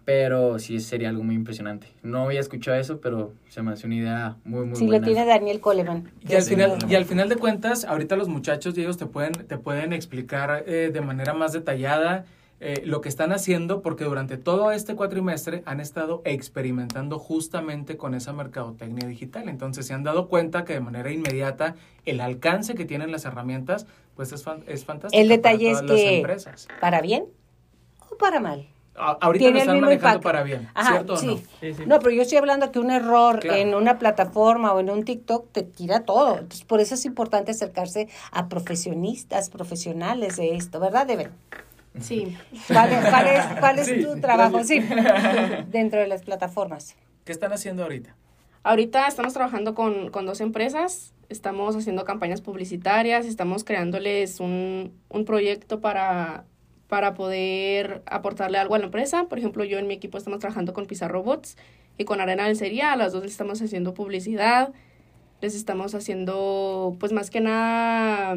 Pero 0.06 0.58
sí 0.58 0.80
sería 0.80 1.10
algo 1.10 1.24
muy 1.24 1.36
impresionante. 1.36 1.86
No 2.02 2.24
había 2.24 2.40
escuchado 2.40 2.76
eso, 2.78 3.00
pero 3.00 3.32
se 3.48 3.62
me 3.62 3.74
hace 3.74 3.86
una 3.86 3.96
idea 3.96 4.38
muy, 4.44 4.66
muy 4.66 4.76
Sí, 4.76 4.88
buena. 4.88 5.06
lo 5.06 5.14
tiene 5.14 5.26
Daniel 5.28 5.60
Coleman. 5.60 6.10
Y 6.28 6.34
al, 6.34 6.42
Sí, 6.42 6.50
final, 6.56 6.78
y 6.90 6.96
al 6.96 7.06
final 7.06 7.30
de 7.30 7.36
cuentas, 7.36 7.86
ahorita 7.86 8.16
los 8.16 8.28
muchachos 8.28 8.76
y 8.76 8.82
ellos 8.82 8.98
te 8.98 9.06
pueden, 9.06 9.34
te 9.34 9.58
pueden 9.60 9.94
explicar 9.94 10.64
eh, 10.66 10.90
de 10.92 11.02
manera 11.02 11.36
más 11.36 11.52
detallada 11.54 12.26
eh, 12.60 12.82
lo 12.86 13.02
que 13.02 13.08
están 13.10 13.32
haciendo, 13.32 13.82
porque 13.84 14.04
durante 14.04 14.38
todo 14.38 14.72
este 14.72 14.96
cuatrimestre 14.96 15.62
han 15.68 15.80
estado 15.80 16.24
experimentando 16.26 17.20
justamente 17.20 17.96
con 17.96 18.16
esa 18.16 18.34
mercadotecnia 18.34 19.08
digital. 19.08 19.48
Entonces 19.48 19.86
se 19.86 19.94
han 19.94 20.04
dado 20.04 20.28
cuenta 20.28 20.66
que 20.66 20.74
de 20.74 20.82
manera 20.82 21.12
inmediata 21.12 21.76
el 22.06 22.20
alcance 22.20 22.74
que 22.74 22.84
tienen 22.86 23.12
las 23.12 23.26
herramientas, 23.26 23.86
pues 24.20 24.34
es, 24.34 24.44
fan- 24.44 24.66
es 24.68 24.84
fantástico. 24.84 25.22
El 25.22 25.30
detalle 25.30 25.72
es 25.72 25.78
para 25.78 25.88
todas 25.88 26.02
las 26.02 26.10
que, 26.10 26.18
empresas. 26.18 26.68
¿para 26.82 27.00
bien 27.00 27.24
o 28.12 28.18
para 28.18 28.42
mal? 28.42 28.68
A- 28.98 29.18
ahorita 29.22 29.44
tiene 29.46 29.52
lo 29.52 29.56
el 29.56 29.62
están 29.62 29.76
mismo 29.76 29.86
manejando 29.88 30.08
impacto. 30.18 30.24
para 30.28 30.44
bien, 30.44 30.68
Ajá, 30.74 30.92
¿cierto 30.92 31.14
o 31.14 31.16
sí. 31.18 31.26
no? 31.28 31.38
Sí, 31.62 31.74
sí. 31.74 31.84
No, 31.88 32.00
pero 32.00 32.12
yo 32.12 32.22
estoy 32.24 32.38
hablando 32.38 32.70
que 32.74 32.80
un 32.80 32.92
error 32.92 33.40
Claro. 33.40 33.58
en 33.58 33.74
una 33.76 33.98
plataforma 33.98 34.74
o 34.74 34.82
en 34.82 34.90
un 34.90 35.06
TikTok 35.06 35.54
te 35.54 35.64
tira 35.64 36.02
todo. 36.04 36.34
Entonces, 36.34 36.66
por 36.66 36.82
eso 36.82 36.96
es 36.96 37.06
importante 37.06 37.52
acercarse 37.52 38.10
a 38.34 38.50
profesionistas, 38.50 39.50
profesionales 39.50 40.36
de 40.36 40.58
esto, 40.58 40.82
¿verdad, 40.82 41.08
Deben? 41.08 41.32
Sí. 42.02 42.38
¿Cuál 42.68 42.92
es, 42.92 43.06
cuál 43.10 43.28
es, 43.28 43.46
cuál 43.62 43.80
es 43.80 43.88
Sí, 43.88 44.04
tu 44.04 44.20
trabajo? 44.20 44.66
Sí, 44.66 44.82
dentro 45.70 46.02
de 46.02 46.08
las 46.08 46.24
plataformas. 46.24 46.98
¿Qué 47.24 47.32
están 47.32 47.54
haciendo 47.54 47.84
ahorita? 47.84 48.14
Ahorita 48.64 49.08
estamos 49.08 49.32
trabajando 49.32 49.76
con, 49.76 50.10
con 50.10 50.26
dos 50.26 50.42
empresas, 50.42 51.14
estamos 51.30 51.76
haciendo 51.76 52.04
campañas 52.04 52.42
publicitarias, 52.42 53.26
estamos 53.26 53.64
creándoles 53.64 54.40
un, 54.40 54.94
un 55.10 55.26
proyecto 55.26 55.80
para, 55.80 56.46
para 56.88 57.14
poder 57.14 58.02
aportarle 58.08 58.58
algo 58.58 58.76
a 58.76 58.80
la 58.80 58.86
empresa. 58.86 59.26
Por 59.30 59.38
ejemplo, 59.38 59.64
yo 59.64 59.78
en 59.78 59.88
mi 59.88 59.94
equipo 59.94 60.18
estamos 60.18 60.40
trabajando 60.40 60.74
con 60.74 60.88
Pizarro 60.88 61.22
Robots 61.22 61.56
y 61.98 62.06
con 62.06 62.20
Arena 62.20 62.48
Lencería. 62.48 62.92
A 62.92 62.96
las 62.96 63.14
dos 63.14 63.24
les 63.24 63.32
estamos 63.32 63.62
haciendo 63.62 63.94
publicidad, 63.94 64.74
les 65.40 65.56
estamos 65.56 65.94
haciendo, 65.94 66.98
pues 67.00 67.12
más 67.12 67.30
que 67.30 67.42
nada, 67.42 68.36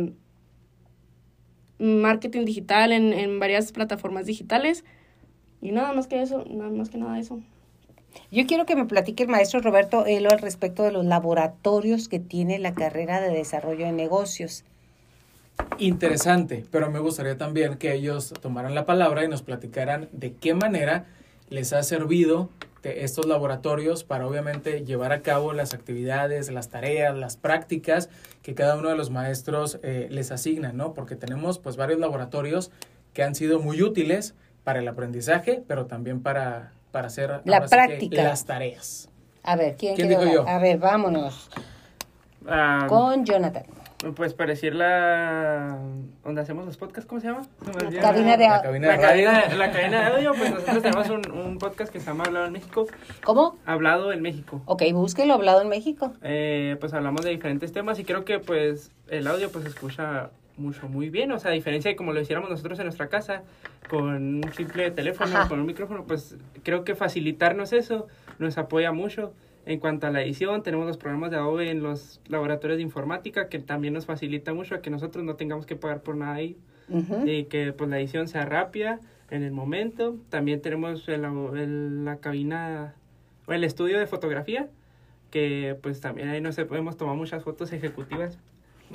marketing 1.78 2.44
digital 2.44 2.92
en, 2.92 3.12
en 3.14 3.40
varias 3.40 3.72
plataformas 3.72 4.26
digitales. 4.26 4.84
Y 5.62 5.72
nada 5.72 5.92
más 5.92 6.06
que 6.06 6.20
eso, 6.20 6.44
nada 6.50 6.70
más 6.70 6.90
que 6.90 6.98
nada 6.98 7.18
eso. 7.18 7.40
Yo 8.30 8.46
quiero 8.46 8.66
que 8.66 8.76
me 8.76 8.86
platique 8.86 9.22
el 9.22 9.28
maestro 9.28 9.60
Roberto 9.60 10.06
Elo 10.06 10.30
al 10.30 10.38
respecto 10.38 10.82
de 10.82 10.92
los 10.92 11.04
laboratorios 11.04 12.08
que 12.08 12.18
tiene 12.18 12.58
la 12.58 12.74
carrera 12.74 13.20
de 13.20 13.30
desarrollo 13.30 13.86
de 13.86 13.92
negocios. 13.92 14.64
interesante, 15.78 16.64
pero 16.70 16.90
me 16.90 16.98
gustaría 16.98 17.36
también 17.36 17.76
que 17.76 17.92
ellos 17.92 18.32
tomaran 18.40 18.74
la 18.74 18.86
palabra 18.86 19.24
y 19.24 19.28
nos 19.28 19.42
platicaran 19.42 20.08
de 20.12 20.32
qué 20.34 20.54
manera 20.54 21.06
les 21.50 21.72
ha 21.72 21.82
servido 21.82 22.48
de 22.82 23.04
estos 23.04 23.26
laboratorios 23.26 24.02
para 24.02 24.26
obviamente 24.26 24.84
llevar 24.84 25.12
a 25.12 25.22
cabo 25.22 25.52
las 25.52 25.72
actividades, 25.72 26.50
las 26.50 26.68
tareas, 26.68 27.16
las 27.16 27.36
prácticas 27.36 28.08
que 28.42 28.54
cada 28.54 28.76
uno 28.76 28.88
de 28.88 28.96
los 28.96 29.10
maestros 29.10 29.78
eh, 29.82 30.08
les 30.10 30.32
asigna, 30.32 30.72
¿no? 30.72 30.92
Porque 30.94 31.14
tenemos 31.14 31.58
pues 31.58 31.76
varios 31.76 32.00
laboratorios 32.00 32.70
que 33.12 33.22
han 33.22 33.34
sido 33.34 33.60
muy 33.60 33.82
útiles 33.82 34.34
para 34.64 34.80
el 34.80 34.88
aprendizaje, 34.88 35.62
pero 35.66 35.86
también 35.86 36.22
para, 36.22 36.72
para 36.92 37.08
hacer 37.08 37.40
La 37.44 37.58
sí 37.58 37.62
que 37.64 37.68
práctica. 37.68 38.22
las 38.22 38.44
tareas. 38.44 39.08
A 39.42 39.56
ver, 39.56 39.76
¿quién, 39.76 39.96
¿Quién 39.96 40.10
yo? 40.32 40.46
A 40.46 40.58
ver, 40.58 40.78
vámonos. 40.78 41.50
Ah, 42.46 42.86
Con 42.88 43.24
Jonathan. 43.24 43.64
Pues 44.16 44.34
para 44.34 44.50
decir 44.50 44.74
la... 44.74 45.78
donde 46.24 46.40
hacemos 46.40 46.66
los 46.66 46.76
podcasts, 46.76 47.08
¿cómo 47.08 47.20
se 47.20 47.28
llama? 47.28 47.42
Olvida. 47.72 48.00
Cabina 48.00 48.36
de 48.36 48.44
La 48.48 48.56
au- 48.58 48.62
cabina 48.62 48.86
La 48.88 49.48
de 49.48 49.56
la 49.56 49.70
cadena 49.70 50.00
de 50.10 50.16
audio, 50.16 50.34
pues 50.34 50.50
nosotros 50.50 50.82
tenemos 50.82 51.08
un, 51.08 51.30
un 51.30 51.58
podcast 51.58 51.92
que 51.92 52.00
se 52.00 52.06
llama 52.06 52.24
Hablado 52.24 52.46
en 52.46 52.52
México. 52.52 52.86
¿Cómo? 53.22 53.58
Hablado 53.64 54.12
en 54.12 54.20
México. 54.20 54.60
Ok, 54.66 54.82
búsquelo 54.92 55.34
hablado 55.34 55.62
en 55.62 55.68
México. 55.68 56.14
Eh, 56.22 56.76
pues 56.80 56.92
hablamos 56.94 57.24
de 57.24 57.30
diferentes 57.30 57.72
temas 57.72 58.00
y 58.00 58.04
creo 58.04 58.24
que 58.24 58.40
pues 58.40 58.90
el 59.08 59.24
audio 59.28 59.52
pues 59.52 59.62
se 59.62 59.70
escucha 59.70 60.30
mucho, 60.56 60.88
muy 60.88 61.08
bien. 61.10 61.32
O 61.32 61.38
sea, 61.38 61.50
a 61.50 61.54
diferencia 61.54 61.90
de 61.90 61.96
como 61.96 62.12
lo 62.12 62.20
hiciéramos 62.20 62.50
nosotros 62.50 62.78
en 62.78 62.86
nuestra 62.86 63.08
casa, 63.08 63.42
con 63.88 64.06
un 64.44 64.52
simple 64.54 64.90
teléfono, 64.90 65.36
Ajá. 65.36 65.48
con 65.48 65.60
un 65.60 65.66
micrófono, 65.66 66.04
pues 66.06 66.36
creo 66.62 66.84
que 66.84 66.94
facilitarnos 66.94 67.72
eso 67.72 68.06
nos 68.38 68.58
apoya 68.58 68.92
mucho. 68.92 69.32
En 69.64 69.78
cuanto 69.78 70.08
a 70.08 70.10
la 70.10 70.22
edición, 70.22 70.62
tenemos 70.64 70.86
los 70.88 70.96
programas 70.98 71.30
de 71.30 71.36
Adobe 71.36 71.70
en 71.70 71.82
los 71.84 72.20
laboratorios 72.26 72.78
de 72.78 72.82
informática 72.82 73.48
que 73.48 73.60
también 73.60 73.94
nos 73.94 74.06
facilita 74.06 74.52
mucho 74.52 74.74
a 74.74 74.82
que 74.82 74.90
nosotros 74.90 75.24
no 75.24 75.36
tengamos 75.36 75.66
que 75.66 75.76
pagar 75.76 76.02
por 76.02 76.16
nada 76.16 76.34
ahí 76.34 76.56
y 77.26 77.44
que 77.44 77.72
pues 77.72 77.88
la 77.88 77.98
edición 78.00 78.26
sea 78.26 78.44
rápida 78.44 78.98
en 79.30 79.44
el 79.44 79.52
momento. 79.52 80.16
También 80.30 80.60
tenemos 80.60 81.08
el- 81.08 81.24
el- 81.56 82.04
la 82.04 82.16
cabina 82.16 82.94
o 83.46 83.52
el 83.52 83.62
estudio 83.62 83.98
de 84.00 84.06
fotografía 84.08 84.68
que 85.30 85.76
pues 85.80 86.00
también 86.00 86.28
ahí 86.28 86.40
nos 86.40 86.58
hemos 86.58 86.96
tomado 86.96 87.16
muchas 87.16 87.44
fotos 87.44 87.72
ejecutivas. 87.72 88.38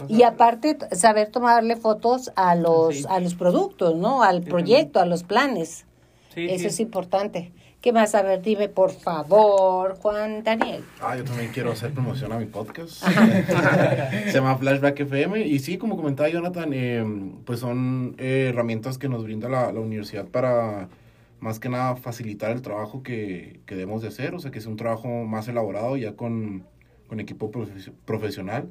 Y 0.08 0.24
aparte, 0.24 0.78
saber 0.92 1.30
tomarle 1.30 1.76
fotos 1.76 2.32
a 2.36 2.56
los, 2.56 2.96
Sí. 2.98 3.06
a 3.10 3.20
los 3.20 3.36
productos, 3.36 3.96
¿no? 3.96 4.24
Al 4.24 4.44
Sí, 4.44 4.50
proyecto, 4.50 5.00
a 5.00 5.06
los 5.06 5.24
planes. 5.24 5.86
Sí, 6.34 6.46
Eso 6.50 6.60
sí. 6.62 6.66
es 6.68 6.80
importante. 6.80 7.52
¿Qué 7.82 7.94
más? 7.94 8.16
A 8.16 8.24
ver, 8.24 8.42
dime, 8.42 8.70
por 8.70 8.92
favor, 8.92 9.98
Juan 10.02 10.44
Daniel. 10.44 10.84
Ah, 11.00 11.16
yo 11.16 11.24
también 11.24 11.52
quiero 11.54 11.72
hacer 11.72 11.92
promoción 11.94 12.32
a 12.34 12.40
mi 12.40 12.46
podcast. 12.46 13.04
Se 14.26 14.32
llama 14.34 14.58
Flashback 14.58 15.00
FM. 15.02 15.42
Y 15.46 15.60
sí, 15.60 15.78
como 15.78 15.96
comentaba 15.96 16.28
Jonathan, 16.30 16.72
eh, 16.74 17.04
pues 17.46 17.60
son 17.60 18.16
eh, 18.18 18.48
herramientas 18.50 18.98
que 18.98 19.10
nos 19.10 19.24
brinda 19.24 19.48
la, 19.48 19.72
la 19.72 19.80
universidad 19.80 20.26
para 20.26 20.90
más 21.40 21.60
que 21.60 21.70
nada 21.70 21.96
facilitar 21.96 22.52
el 22.52 22.62
trabajo 22.64 23.04
que, 23.04 23.60
que 23.68 23.76
debemos 23.76 24.02
de 24.02 24.08
hacer. 24.10 24.34
O 24.34 24.40
sea, 24.40 24.50
que 24.52 24.58
es 24.60 24.66
un 24.66 24.76
trabajo 24.76 25.08
más 25.26 25.48
elaborado 25.48 25.96
ya 25.98 26.14
con, 26.16 26.66
con 27.08 27.20
equipo 27.20 27.52
profe- 27.52 27.94
profesional 28.06 28.70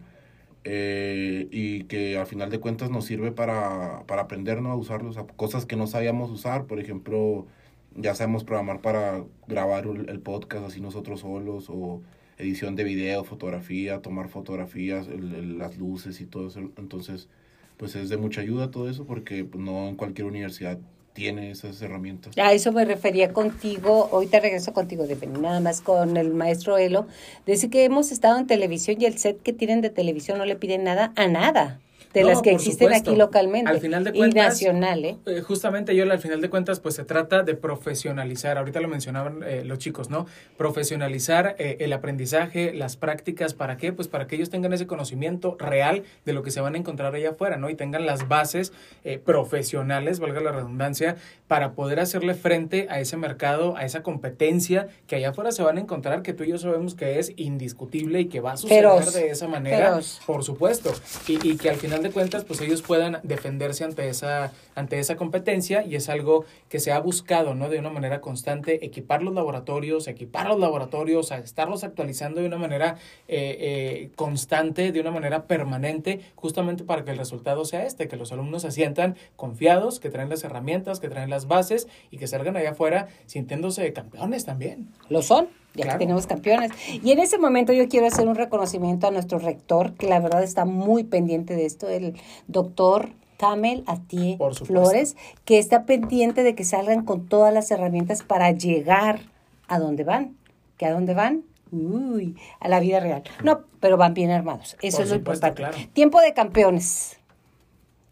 eh, 0.69 1.47
y 1.53 1.85
que 1.85 2.19
al 2.19 2.27
final 2.27 2.51
de 2.51 2.59
cuentas 2.59 2.91
nos 2.91 3.05
sirve 3.05 3.31
para, 3.31 4.03
para 4.07 4.23
aprender 4.23 4.61
¿no? 4.61 4.71
a 4.73 4.77
usarlos, 4.77 5.17
cosas 5.37 5.65
que 5.65 5.77
no 5.77 5.87
sabíamos 5.87 6.29
usar, 6.31 6.67
por 6.67 6.81
ejemplo, 6.81 7.47
ya 7.95 8.15
sabemos 8.17 8.43
programar 8.45 8.81
para 8.81 9.25
grabar 9.47 9.87
el, 9.87 10.09
el 10.11 10.21
podcast 10.21 10.67
así 10.67 10.81
nosotros 10.81 11.21
solos 11.21 11.67
o 11.71 12.03
edición 12.39 12.75
de 12.75 12.83
video, 12.85 13.23
fotografía, 13.25 14.03
tomar 14.03 14.29
fotografías, 14.29 15.07
el- 15.09 15.35
el- 15.35 15.59
las 15.59 15.79
luces 15.79 16.21
y 16.21 16.27
todo 16.27 16.49
eso, 16.49 16.61
entonces 16.77 17.29
pues 17.77 17.95
es 17.95 18.09
de 18.09 18.17
mucha 18.17 18.41
ayuda 18.41 18.71
todo 18.73 18.91
eso 18.91 19.07
porque 19.07 19.45
pues, 19.45 19.63
no 19.63 19.89
en 19.89 19.97
cualquier 19.97 20.27
universidad 20.27 20.79
tiene 21.17 21.51
esas 21.51 21.81
herramientas. 21.81 22.37
A 22.37 22.53
eso 22.53 22.71
me 22.73 22.85
refería 22.85 23.33
contigo, 23.33 24.11
ahorita 24.13 24.39
regreso 24.39 24.75
contigo, 24.75 25.07
de 25.07 25.17
nada 25.27 25.61
más 25.61 25.81
con 25.81 26.19
el 26.19 26.35
maestro 26.35 26.77
Elo. 26.77 27.07
Decir 27.47 27.71
que 27.71 27.85
hemos 27.85 28.13
estado 28.13 28.39
en 28.39 28.47
televisión 28.47 28.99
y 29.01 29.07
el 29.07 29.17
set 29.17 29.43
que 29.43 29.55
tienen 29.55 29.81
de 29.81 29.89
televisión 29.89 30.37
no 30.37 30.45
le 30.45 30.57
piden 30.57 30.85
nada 30.85 31.13
a 31.17 31.27
nada 31.27 31.81
de 32.17 32.23
No, 32.23 32.29
las 32.31 32.43
que 32.43 32.51
existen 32.51 32.89
supuesto. 32.89 33.11
aquí 33.11 33.19
localmente 33.19 33.71
Al 33.71 33.81
final 33.81 34.05
de 34.05 34.11
y 34.15 34.21
nacional, 34.33 35.05
¿eh? 35.05 35.17
Eh, 35.27 35.41
justamente 35.43 35.95
yo 35.95 36.03
al 36.11 36.19
final 36.19 36.41
de 36.41 36.51
cuentas 36.51 36.81
pues 36.81 36.95
se 36.95 37.05
trata 37.05 37.43
de 37.43 37.55
profesionalizar 37.55 38.59
ahorita 38.59 38.81
lo 38.81 38.89
mencionaban 38.89 39.43
eh, 39.47 39.63
los 39.65 39.79
chicos 39.79 40.11
no 40.11 40.27
profesionalizar 40.57 41.57
eh, 41.59 41.77
el 41.81 41.93
aprendizaje 41.93 42.73
las 42.75 42.97
prácticas 42.97 43.55
para 43.55 43.77
qué 43.77 43.93
pues 43.93 44.09
para 44.09 44.27
que 44.27 44.37
ellos 44.37 44.51
tengan 44.51 44.73
ese 44.73 44.87
conocimiento 44.87 45.57
real 45.59 46.03
de 46.25 46.33
lo 46.33 46.43
que 46.43 46.51
se 46.51 46.61
van 46.61 46.75
a 46.75 46.79
encontrar 46.79 47.15
allá 47.15 47.31
afuera 47.31 47.57
no 47.57 47.71
y 47.71 47.75
tengan 47.75 48.07
las 48.07 48.29
bases 48.29 48.73
eh, 49.05 49.19
profesionales 49.19 50.19
valga 50.21 50.41
la 50.41 50.53
redundancia 50.53 51.17
para 51.49 51.73
poder 51.73 52.01
hacerle 52.01 52.35
frente 52.35 52.87
a 52.91 53.01
ese 53.01 53.17
mercado 53.17 53.77
a 53.77 53.85
esa 53.85 54.03
competencia 54.03 54.89
que 55.07 55.17
allá 55.17 55.31
afuera 55.31 55.53
se 55.53 55.63
van 55.63 55.79
a 55.79 55.81
encontrar 55.81 56.23
que 56.23 56.33
tú 56.33 56.45
y 56.45 56.49
yo 56.49 56.59
sabemos 56.59 56.95
que 56.95 57.19
es 57.19 57.33
indiscutible 57.37 58.21
y 58.21 58.27
que 58.27 58.41
va 58.41 58.53
a 58.53 58.57
suceder 58.57 58.83
Feroz. 58.83 59.15
de 59.15 59.31
esa 59.31 59.49
manera 59.49 59.89
Feroz. 59.91 60.21
por 60.27 60.45
supuesto, 60.45 60.93
y, 61.27 61.35
y 61.53 61.57
que 61.57 61.71
al 61.71 61.77
final 61.77 62.03
de 62.03 62.06
cuentas 62.11 62.45
pues 62.45 62.61
ellos 62.61 62.83
puedan 62.83 63.19
defenderse 63.23 63.85
ante 63.85 64.09
esa, 64.09 64.53
ante 64.75 64.99
esa 64.99 65.17
competencia 65.17 65.85
y 65.85 65.97
es 65.97 66.09
algo 66.09 66.45
que 66.69 66.81
se 66.81 66.93
ha 66.93 66.99
buscado, 67.01 67.55
¿no? 67.55 67.69
De 67.69 67.79
una 67.79 67.91
manera 67.91 68.21
constante, 68.21 68.85
equipar 68.85 69.23
los 69.23 69.35
laboratorios, 69.35 70.09
equipar 70.09 70.49
los 70.49 70.59
laboratorios, 70.59 71.33
a 71.33 71.39
estarlos 71.39 71.85
actualizando 71.85 72.41
de 72.41 72.47
una 72.47 72.59
manera 72.59 72.97
eh, 73.29 73.57
eh, 73.61 74.11
constante, 74.17 74.93
de 74.93 75.01
una 75.01 75.11
manera 75.11 75.47
permanente, 75.47 76.21
justamente 76.35 76.85
para 76.85 77.05
que 77.05 77.13
el 77.13 77.19
resultado 77.19 77.65
sea 77.65 77.87
este, 77.87 78.09
que 78.09 78.17
los 78.17 78.33
alumnos 78.33 78.63
se 78.63 78.71
sientan 78.71 79.17
confiados, 79.37 80.01
que 80.01 80.11
traen 80.11 80.29
las 80.29 80.45
herramientas, 80.45 81.01
que 81.01 81.09
traen 81.09 81.31
las 81.31 81.47
bases 81.47 81.89
y 82.11 82.19
que 82.19 82.27
salgan 82.27 82.57
allá 82.57 82.71
afuera 82.71 83.09
sintiéndose 83.27 83.93
campeones 83.93 84.45
también. 84.45 84.89
Lo 85.09 85.23
son, 85.23 85.49
ya 85.77 85.85
Claro. 85.85 85.99
que 85.99 86.05
tenemos 86.05 86.27
campeones. 86.27 86.73
Y 87.03 87.13
en 87.13 87.19
ese 87.21 87.39
momento 87.39 87.73
yo 87.73 87.89
quiero 87.89 88.07
hacer 88.07 88.27
un 88.27 88.35
reconocimiento 88.35 89.07
a 89.07 89.11
nuestro 89.11 89.39
rector, 89.39 89.95
que 89.95 90.09
la 90.09 90.19
verdad 90.21 90.43
está 90.43 90.65
muy 90.65 91.05
pendiente 91.05 91.55
de 91.55 91.67
esto, 91.67 91.89
el 91.89 92.15
doctor 92.49 93.11
Tamel 93.37 93.85
Atie. 93.87 94.39
Flores, 94.65 95.17
que 95.45 95.59
está 95.59 95.85
pendiente 95.85 96.43
de 96.43 96.55
que 96.55 96.65
salgan 96.65 97.05
con 97.05 97.27
todas 97.29 97.53
las 97.53 97.71
herramientas 97.71 98.23
para 98.23 98.51
llegar 98.51 99.21
a 99.69 99.79
donde 99.79 100.05
van. 100.05 100.37
¿Que 100.79 100.87
a 100.87 100.93
dónde 100.93 101.15
van? 101.15 101.43
Uy, 101.73 102.37
a 102.61 102.69
la 102.69 102.81
vida 102.81 103.01
real. 103.01 103.23
No, 103.43 103.61
pero 103.81 103.97
van 103.97 104.15
bien 104.15 104.31
armados. 104.31 104.77
Eso 104.81 104.99
Por 104.99 105.05
es 105.05 105.11
lo 105.11 105.17
supuesto, 105.17 105.47
importante. 105.49 105.77
claro. 105.79 105.91
Tiempo 105.93 106.21
de 106.21 106.33
campeones. 106.33 107.19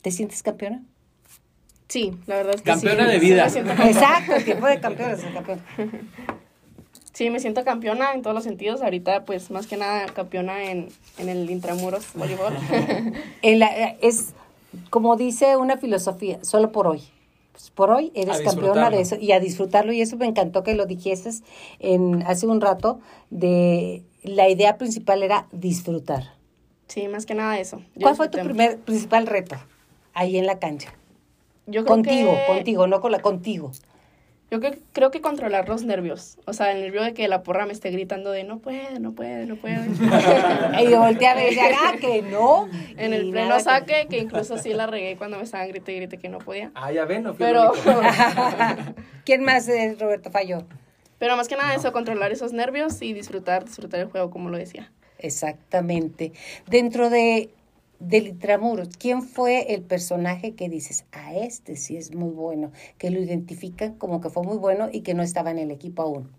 ¿Te 0.03 0.11
sientes 0.11 0.43
campeona? 0.43 0.82
Sí, 1.89 2.12
la 2.27 2.36
verdad 2.36 2.55
es 2.57 2.62
que 2.62 2.70
Campeona 2.73 3.07
sí. 3.07 3.12
de 3.12 3.19
vida. 3.20 3.47
Exacto, 3.86 4.32
tiempo 4.45 4.66
de 4.66 4.81
campeones. 4.81 5.20
campeón. 5.32 5.62
Sí, 7.15 7.31
me 7.31 7.41
siento 7.41 7.65
campeona 7.65 8.12
en 8.12 8.20
todos 8.23 8.35
los 8.35 8.45
sentidos. 8.45 8.82
Ahorita, 8.82 9.24
pues, 9.24 9.51
más 9.51 9.66
que 9.66 9.77
nada, 9.77 10.07
campeona 10.07 10.65
en, 10.65 10.89
en 11.19 11.28
el 11.28 11.49
intramuros 11.49 12.05
voleibol. 12.15 12.53
En 13.43 13.59
la- 13.61 13.69
es 14.03 14.35
como 14.91 15.16
dice 15.16 15.57
una 15.57 15.77
filosofía, 15.78 16.39
solo 16.43 16.73
por 16.73 16.86
hoy. 16.89 17.03
Pues 17.53 17.70
por 17.70 17.91
hoy 17.93 18.11
eres 18.16 18.41
campeona 18.41 18.91
de 18.91 19.01
eso 19.01 19.15
y 19.16 19.31
a 19.31 19.39
disfrutarlo 19.39 19.93
y 19.93 20.01
eso 20.01 20.16
me 20.16 20.27
encantó 20.27 20.65
que 20.65 20.74
lo 20.74 20.86
dijeses 20.86 21.45
en 21.78 22.23
hace 22.27 22.49
un 22.49 22.61
rato 22.61 22.99
de 23.31 24.03
la 24.24 24.49
idea 24.49 24.77
principal 24.77 25.23
era 25.23 25.47
disfrutar. 25.53 26.32
sí, 26.89 27.07
más 27.07 27.27
que 27.27 27.35
nada 27.36 27.59
eso. 27.61 27.78
Yo 27.95 28.03
¿Cuál 28.03 28.16
fue 28.16 28.28
tu 28.28 28.39
primer 28.41 28.78
principal 28.81 29.28
reto 29.28 29.55
ahí 30.15 30.36
en 30.36 30.47
la 30.47 30.59
cancha? 30.59 30.93
Yo 31.66 31.85
creo 31.85 31.95
Contigo, 31.95 32.32
que- 32.32 32.53
contigo, 32.53 32.86
no 32.89 33.01
con 33.01 33.12
la 33.12 33.20
contigo. 33.23 33.70
Yo 34.55 34.60
creo, 34.60 34.72
creo 34.93 35.10
que 35.10 35.20
controlar 35.20 35.68
los 35.68 35.82
nervios. 35.82 36.39
O 36.44 36.52
sea, 36.52 36.70
el 36.70 36.81
nervio 36.81 37.02
de 37.02 37.12
que 37.12 37.26
la 37.26 37.43
porra 37.43 37.66
me 37.66 37.72
esté 37.72 37.90
gritando 37.90 38.31
de 38.31 38.44
no 38.44 38.60
puede, 38.60 39.01
no 39.01 39.10
puede, 39.12 39.47
no 39.47 39.56
puede. 39.56 39.78
Y 40.81 40.90
yo 40.90 41.01
volteé 41.01 41.26
a 41.26 41.35
ver 41.35 41.52
y 41.52 41.56
decía, 41.56 41.76
ah, 41.76 41.94
que 42.01 42.22
no. 42.22 42.68
en 42.97 43.12
el 43.12 43.32
pleno 43.32 43.56
que- 43.56 43.62
saque, 43.64 44.06
que 44.09 44.18
incluso 44.18 44.56
sí 44.56 44.72
la 44.72 44.86
regué 44.86 45.16
cuando 45.16 45.39
me 45.39 45.43
estaban 45.43 45.66
grite 45.66 45.93
y 45.93 45.97
grite 45.97 46.18
que 46.18 46.28
no 46.28 46.39
podía. 46.39 46.70
Ah, 46.76 46.93
ya 46.93 47.05
ven, 47.05 47.24
no 47.24 47.35
fui 47.35 47.44
Pero. 47.44 47.72
¿Quién 49.24 49.43
más, 49.43 49.68
eh, 49.68 49.97
Roberto 49.98 50.31
Falló? 50.31 50.59
pero 51.18 51.36
más 51.36 51.48
que 51.48 51.56
nada 51.56 51.74
eso, 51.74 51.90
controlar 51.93 52.31
esos 52.31 52.52
nervios 52.52 53.02
y 53.02 53.12
disfrutar, 53.12 53.64
disfrutar 53.64 53.98
el 53.98 54.06
juego, 54.06 54.31
como 54.31 54.51
lo 54.51 54.59
decía. 54.59 54.93
Exactamente. 55.18 56.32
Dentro 56.68 57.10
de 57.10 57.51
del 58.01 58.27
Intramuros, 58.27 58.89
¿quién 58.99 59.23
fue 59.23 59.73
el 59.75 59.83
personaje 59.83 60.55
que 60.55 60.69
dices, 60.69 61.07
a 61.12 61.35
este 61.35 61.77
sí 61.77 61.97
es 61.97 62.15
muy 62.15 62.31
bueno, 62.31 62.71
que 62.99 63.11
lo 63.11 63.21
identifican 63.21 63.95
como 63.95 64.21
que 64.21 64.29
fue 64.31 64.43
muy 64.43 64.57
bueno 64.59 64.89
y 64.93 65.01
que 65.01 65.15
no 65.15 65.23
estaba 65.23 65.51
en 65.51 65.59
el 65.59 65.71
equipo 65.71 66.03
aún? 66.03 66.31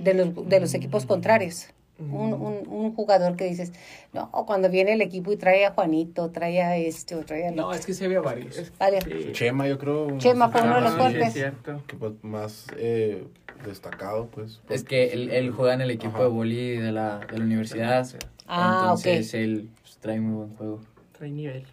De 0.00 0.14
los, 0.14 0.48
de 0.48 0.60
los 0.60 0.74
equipos 0.74 1.06
contrarios. 1.06 1.68
Un, 1.98 2.34
un, 2.34 2.68
un 2.68 2.94
jugador 2.94 3.36
que 3.36 3.44
dices, 3.46 3.72
no, 4.12 4.30
cuando 4.46 4.68
viene 4.68 4.92
el 4.92 5.00
equipo 5.00 5.32
y 5.32 5.36
trae 5.38 5.64
a 5.64 5.72
Juanito, 5.72 6.30
trae 6.30 6.60
a 6.62 6.76
este 6.76 7.14
o 7.14 7.24
trae 7.24 7.48
a... 7.48 7.50
No, 7.52 7.72
es 7.72 7.86
que 7.86 7.94
sí 7.94 8.04
había 8.04 8.20
varios. 8.20 8.70
Vale. 8.78 9.00
Sí. 9.00 9.32
Chema, 9.32 9.66
yo 9.66 9.78
creo. 9.78 10.18
Chema 10.18 10.50
fue 10.50 10.60
uno 10.62 10.74
de 10.74 10.80
los 10.82 10.92
Ah, 10.92 10.96
fuertes. 10.98 11.22
sí, 11.22 11.26
es 11.28 11.32
cierto. 11.32 11.82
Que 11.86 11.96
pues, 11.96 12.12
más 12.22 12.66
eh, 12.76 13.24
destacado, 13.64 14.26
pues. 14.26 14.60
Es 14.68 14.84
que 14.84 15.14
él, 15.14 15.30
él 15.30 15.50
juega 15.52 15.72
en 15.72 15.80
el 15.80 15.90
equipo 15.90 16.16
Ajá. 16.16 16.24
de 16.24 16.28
boli 16.28 16.76
de 16.76 16.92
la, 16.92 17.18
de 17.20 17.38
la 17.38 17.44
universidad. 17.44 18.06
Ah, 18.46 18.80
entonces 18.82 19.28
ok. 19.28 19.34
él 19.34 19.68
pues, 19.82 19.96
trae 19.98 20.20
muy 20.20 20.34
buen 20.34 20.56
juego. 20.56 20.80
Trae 21.12 21.30
nivel. 21.30 21.64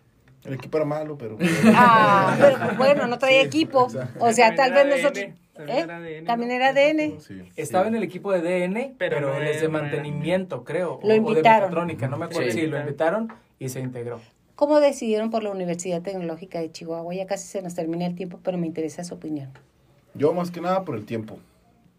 El 0.44 0.54
equipo 0.56 0.78
era 0.78 0.86
malo, 0.86 1.18
pero. 1.18 1.38
Ah, 1.74 2.36
pero 2.40 2.58
pues, 2.60 2.78
bueno, 2.78 3.08
no 3.08 3.18
traía 3.18 3.42
equipo. 3.42 3.88
O 4.20 4.32
sea, 4.34 4.56
tal 4.56 4.74
vez 4.74 4.88
nosotros... 4.88 5.26
también 5.54 5.78
¿eh? 5.78 5.82
era 5.82 5.98
ADN, 5.98 6.26
También 6.26 6.52
era 6.52 6.70
ADN. 6.70 7.22
Sí. 7.22 7.42
Estaba 7.56 7.88
en 7.88 7.96
el 7.96 8.04
equipo 8.04 8.32
de 8.32 8.42
DN, 8.42 8.96
pero, 8.98 9.18
Pero 9.18 9.30
no 9.30 9.38
él 9.38 9.48
es 9.48 9.62
de 9.62 9.68
no 9.68 9.74
mantenimiento, 9.74 10.64
creo. 10.64 11.00
Lo 11.04 11.14
o- 11.14 11.16
invitaron. 11.16 11.78
O 11.78 11.86
de 11.86 12.08
no 12.08 12.18
me 12.18 12.26
acuerdo. 12.26 12.52
Sí. 12.52 12.60
Sí, 12.60 12.68
lo 12.68 12.80
invitaron 12.80 13.32
y 13.60 13.70
se 13.70 13.80
integró. 13.80 14.20
¿Cómo 14.56 14.80
decidieron 14.80 15.32
por 15.32 15.44
la 15.44 15.50
Universidad 15.50 16.02
Tecnológica 16.02 16.60
de 16.60 16.72
Chihuahua? 16.72 17.14
Ya 17.16 17.26
casi 17.26 17.48
se 17.48 17.62
nos 17.62 17.74
termina 17.74 18.06
el 18.06 18.16
tiempo, 18.16 18.40
pero 18.44 18.58
me 18.58 18.68
interesa 18.68 19.04
su 19.04 19.16
opinión. 19.16 19.50
Yo 20.14 20.34
más 20.34 20.52
que 20.52 20.62
nada 20.62 20.84
por 20.84 20.96
el 20.96 21.06
tiempo. 21.06 21.40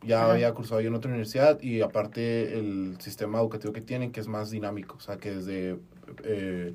Ya 0.06 0.22
Ajá. 0.24 0.32
había 0.32 0.52
cursado 0.52 0.80
yo 0.80 0.88
en 0.88 0.94
otra 0.94 1.08
universidad 1.10 1.60
y 1.60 1.80
aparte 1.80 2.58
el 2.58 2.96
sistema 3.00 3.38
educativo 3.40 3.72
que 3.72 3.80
tienen 3.80 4.12
que 4.12 4.20
es 4.20 4.28
más 4.28 4.50
dinámico. 4.50 4.96
O 4.96 5.00
sea, 5.00 5.16
que 5.16 5.30
desde 5.34 5.78
eh, 6.24 6.74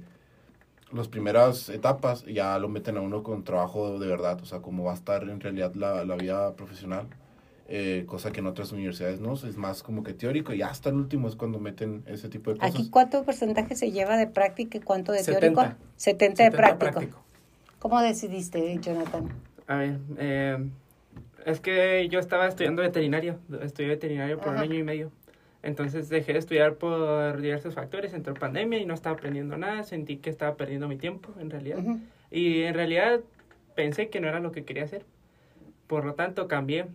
las 0.92 1.08
primeras 1.08 1.70
etapas 1.70 2.26
ya 2.26 2.58
lo 2.60 2.70
meten 2.70 2.98
a 2.98 3.02
uno 3.02 3.22
con 3.24 3.44
trabajo 3.44 4.00
de 4.00 4.08
verdad. 4.08 4.40
O 4.42 4.46
sea, 4.46 4.60
cómo 4.60 4.84
va 4.84 4.92
a 4.92 4.96
estar 4.96 5.24
en 5.24 5.40
realidad 5.40 5.74
la, 5.76 6.04
la 6.06 6.16
vida 6.16 6.54
profesional. 6.56 7.08
eh, 7.72 8.06
cosa 8.08 8.32
que 8.32 8.40
en 8.40 8.48
otras 8.48 8.72
universidades 8.72 9.20
no, 9.20 9.34
es 9.36 9.56
más 9.56 9.84
como 9.84 10.02
que 10.04 10.14
teórico 10.14 10.54
y 10.56 10.64
hasta 10.64 10.90
el 10.90 10.96
último 10.96 11.28
es 11.28 11.36
cuando 11.36 11.60
meten 11.60 12.04
ese 12.08 12.28
tipo 12.28 12.52
de 12.52 12.58
cosas. 12.58 12.74
¿Aquí 12.74 12.90
cuánto 12.90 13.24
porcentaje 13.24 13.76
se 13.76 13.92
lleva 13.92 14.18
de 14.18 14.26
práctica 14.26 14.80
y 14.80 14.82
cuánto 14.82 15.12
de 15.12 15.20
70. 15.20 15.40
teórico? 15.62 15.78
70 15.96 16.44
de 16.46 16.50
70 16.52 16.80
práctico. 16.80 17.20
¿Cómo 17.78 18.02
decidiste, 18.02 18.76
Jonathan? 18.80 19.30
A 19.68 19.76
ver, 19.76 20.00
eh, 20.18 20.68
es 21.46 21.60
que 21.60 22.08
yo 22.10 22.20
estaba 22.20 22.48
estudiando 22.48 22.82
veterinario, 22.82 23.40
estudié 23.62 23.90
veterinario 23.90 24.38
por 24.38 24.50
Ajá. 24.50 24.58
un 24.58 24.64
año 24.64 24.76
y 24.80 24.84
medio. 24.84 25.12
Entonces 25.62 26.08
dejé 26.10 26.34
de 26.34 26.40
estudiar 26.40 26.76
por 26.76 27.42
diversos 27.42 27.74
factores, 27.76 28.14
entró 28.14 28.34
pandemia 28.34 28.80
y 28.80 28.86
no 28.86 28.94
estaba 28.94 29.16
aprendiendo 29.16 29.58
nada, 29.58 29.84
sentí 29.84 30.18
que 30.18 30.30
estaba 30.30 30.56
perdiendo 30.56 30.88
mi 30.88 30.96
tiempo 30.98 31.34
en 31.40 31.50
realidad. 31.50 31.80
Y 32.32 32.62
en 32.64 32.74
realidad 32.76 33.20
pensé 33.76 34.10
que 34.10 34.22
no 34.22 34.28
era 34.30 34.40
lo 34.40 34.52
que 34.52 34.64
quería 34.64 34.84
hacer. 34.86 35.04
Por 35.88 36.06
lo 36.06 36.14
tanto, 36.14 36.48
cambié. 36.48 36.86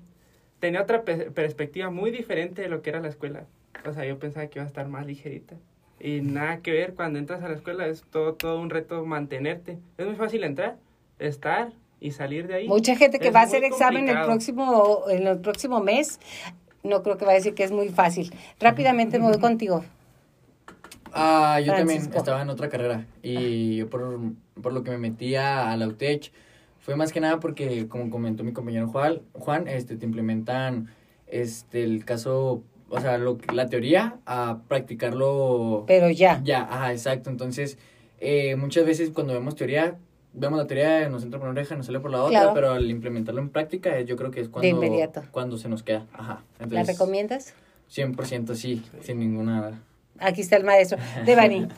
Tenía 0.60 0.80
otra 0.82 1.02
pe- 1.02 1.30
perspectiva 1.30 1.90
muy 1.90 2.10
diferente 2.10 2.62
de 2.62 2.68
lo 2.68 2.80
que 2.80 2.90
era 2.90 3.00
la 3.00 3.08
escuela. 3.08 3.44
O 3.86 3.92
sea, 3.92 4.06
yo 4.06 4.18
pensaba 4.18 4.46
que 4.46 4.58
iba 4.58 4.64
a 4.64 4.68
estar 4.68 4.88
más 4.88 5.04
ligerita. 5.06 5.56
Y 6.00 6.20
nada 6.22 6.58
que 6.60 6.72
ver, 6.72 6.94
cuando 6.94 7.18
entras 7.18 7.42
a 7.42 7.48
la 7.48 7.54
escuela 7.54 7.86
es 7.86 8.02
todo, 8.10 8.34
todo 8.34 8.60
un 8.60 8.70
reto 8.70 9.04
mantenerte. 9.04 9.78
Es 9.98 10.06
muy 10.06 10.16
fácil 10.16 10.42
entrar, 10.44 10.76
estar 11.18 11.72
y 12.00 12.10
salir 12.10 12.46
de 12.46 12.54
ahí. 12.54 12.68
Mucha 12.68 12.96
gente 12.96 13.18
que 13.18 13.30
va 13.30 13.40
a 13.40 13.44
hacer 13.44 13.64
examen 13.64 14.08
el 14.08 14.22
próximo, 14.24 15.04
en 15.08 15.26
el 15.26 15.38
próximo 15.38 15.80
mes, 15.80 16.20
no 16.82 17.02
creo 17.02 17.16
que 17.16 17.24
va 17.24 17.32
a 17.32 17.34
decir 17.34 17.54
que 17.54 17.64
es 17.64 17.72
muy 17.72 17.88
fácil. 17.88 18.32
Rápidamente 18.60 19.18
me 19.18 19.26
voy 19.26 19.38
contigo. 19.38 19.84
Ah, 21.12 21.60
yo 21.64 21.72
también 21.72 22.02
estaba 22.02 22.42
en 22.42 22.50
otra 22.50 22.68
carrera 22.68 23.06
y 23.22 23.76
yo 23.76 23.88
por, 23.88 24.18
por 24.60 24.72
lo 24.72 24.82
que 24.82 24.90
me 24.90 24.98
metía 24.98 25.70
a 25.70 25.76
la 25.76 25.86
UTEC 25.86 26.32
fue 26.80 26.96
más 26.96 27.12
que 27.12 27.20
nada 27.20 27.40
porque, 27.40 27.88
como 27.88 28.10
comentó 28.10 28.42
mi 28.44 28.52
compañero 28.52 28.88
Juan, 28.88 29.22
Juan 29.32 29.68
este, 29.68 29.96
te 29.96 30.04
implementan 30.04 30.90
este, 31.28 31.84
el 31.84 32.04
caso 32.04 32.64
o 32.90 33.00
sea, 33.00 33.18
lo, 33.18 33.38
la 33.52 33.68
teoría 33.68 34.18
a 34.26 34.58
practicarlo 34.68 35.84
Pero 35.86 36.10
ya. 36.10 36.40
ya, 36.44 36.62
ajá, 36.62 36.92
exacto. 36.92 37.30
Entonces, 37.30 37.78
eh, 38.20 38.56
muchas 38.56 38.84
veces 38.84 39.10
cuando 39.10 39.32
vemos 39.32 39.56
teoría, 39.56 39.96
vemos 40.34 40.58
la 40.58 40.66
teoría, 40.66 41.08
nos 41.08 41.22
entra 41.22 41.38
por 41.38 41.48
una 41.48 41.58
oreja, 41.58 41.74
nos 41.76 41.86
sale 41.86 42.00
por 42.00 42.10
la 42.10 42.22
otra, 42.22 42.40
Claro. 42.40 42.54
pero 42.54 42.72
al 42.72 42.90
implementarlo 42.90 43.40
en 43.40 43.48
práctica, 43.48 44.00
yo 44.00 44.16
creo 44.16 44.30
que 44.30 44.40
es 44.40 44.48
cuando, 44.48 44.68
inmediato. 44.68 45.22
cuando 45.30 45.56
se 45.56 45.68
nos 45.68 45.82
queda. 45.82 46.06
Ajá. 46.12 46.42
¿La 46.58 46.64
Entonces, 46.64 46.86
recomiendas? 46.98 47.54
100% 47.94 48.54
sí, 48.54 48.82
sin 49.02 49.18
ninguna... 49.20 49.80
Aquí 50.18 50.40
está 50.42 50.56
el 50.56 50.64
maestro. 50.64 50.98
Devani. 51.26 51.68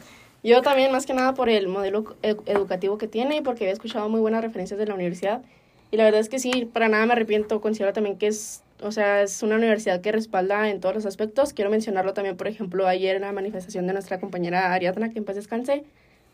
Yo 0.43 0.62
también, 0.62 0.93
más 0.93 1.07
que 1.07 1.15
nada, 1.15 1.35
por 1.35 1.49
el 1.49 1.69
modelo 1.69 2.05
edu- 2.23 2.43
educativo 2.47 2.99
que 2.99 3.09
tiene 3.09 3.37
y 3.37 3.41
porque 3.41 3.65
había 3.65 3.73
escuchado 3.73 4.09
muy 4.09 4.20
buenas 4.20 4.43
referencias 4.43 4.78
de 4.78 4.87
la 4.87 4.95
universidad. 4.95 5.43
Y 5.91 5.97
la 5.97 6.05
verdad 6.05 6.20
es 6.20 6.28
que 6.28 6.39
sí, 6.39 6.69
para 6.73 6.89
nada 6.89 7.05
me 7.07 7.12
arrepiento. 7.12 7.61
Considero 7.61 7.93
también 7.93 8.16
que 8.19 8.28
es, 8.28 8.62
o 8.83 8.93
sea, 8.93 9.23
es 9.23 9.43
una 9.43 9.57
universidad 9.57 10.01
que 10.01 10.12
respalda 10.12 10.69
en 10.70 10.81
todos 10.81 10.95
los 10.95 11.07
aspectos. 11.07 11.53
Quiero 11.53 11.70
mencionarlo 11.70 12.12
también, 12.15 12.37
por 12.37 12.47
ejemplo, 12.49 12.87
ayer 12.87 13.16
en 13.16 13.23
la 13.23 13.33
manifestación 13.33 13.87
de 13.87 13.93
nuestra 13.95 14.20
compañera 14.20 14.73
Ariadna, 14.73 15.11
que 15.11 15.19
en 15.19 15.24
paz 15.24 15.37
descanse, 15.37 15.85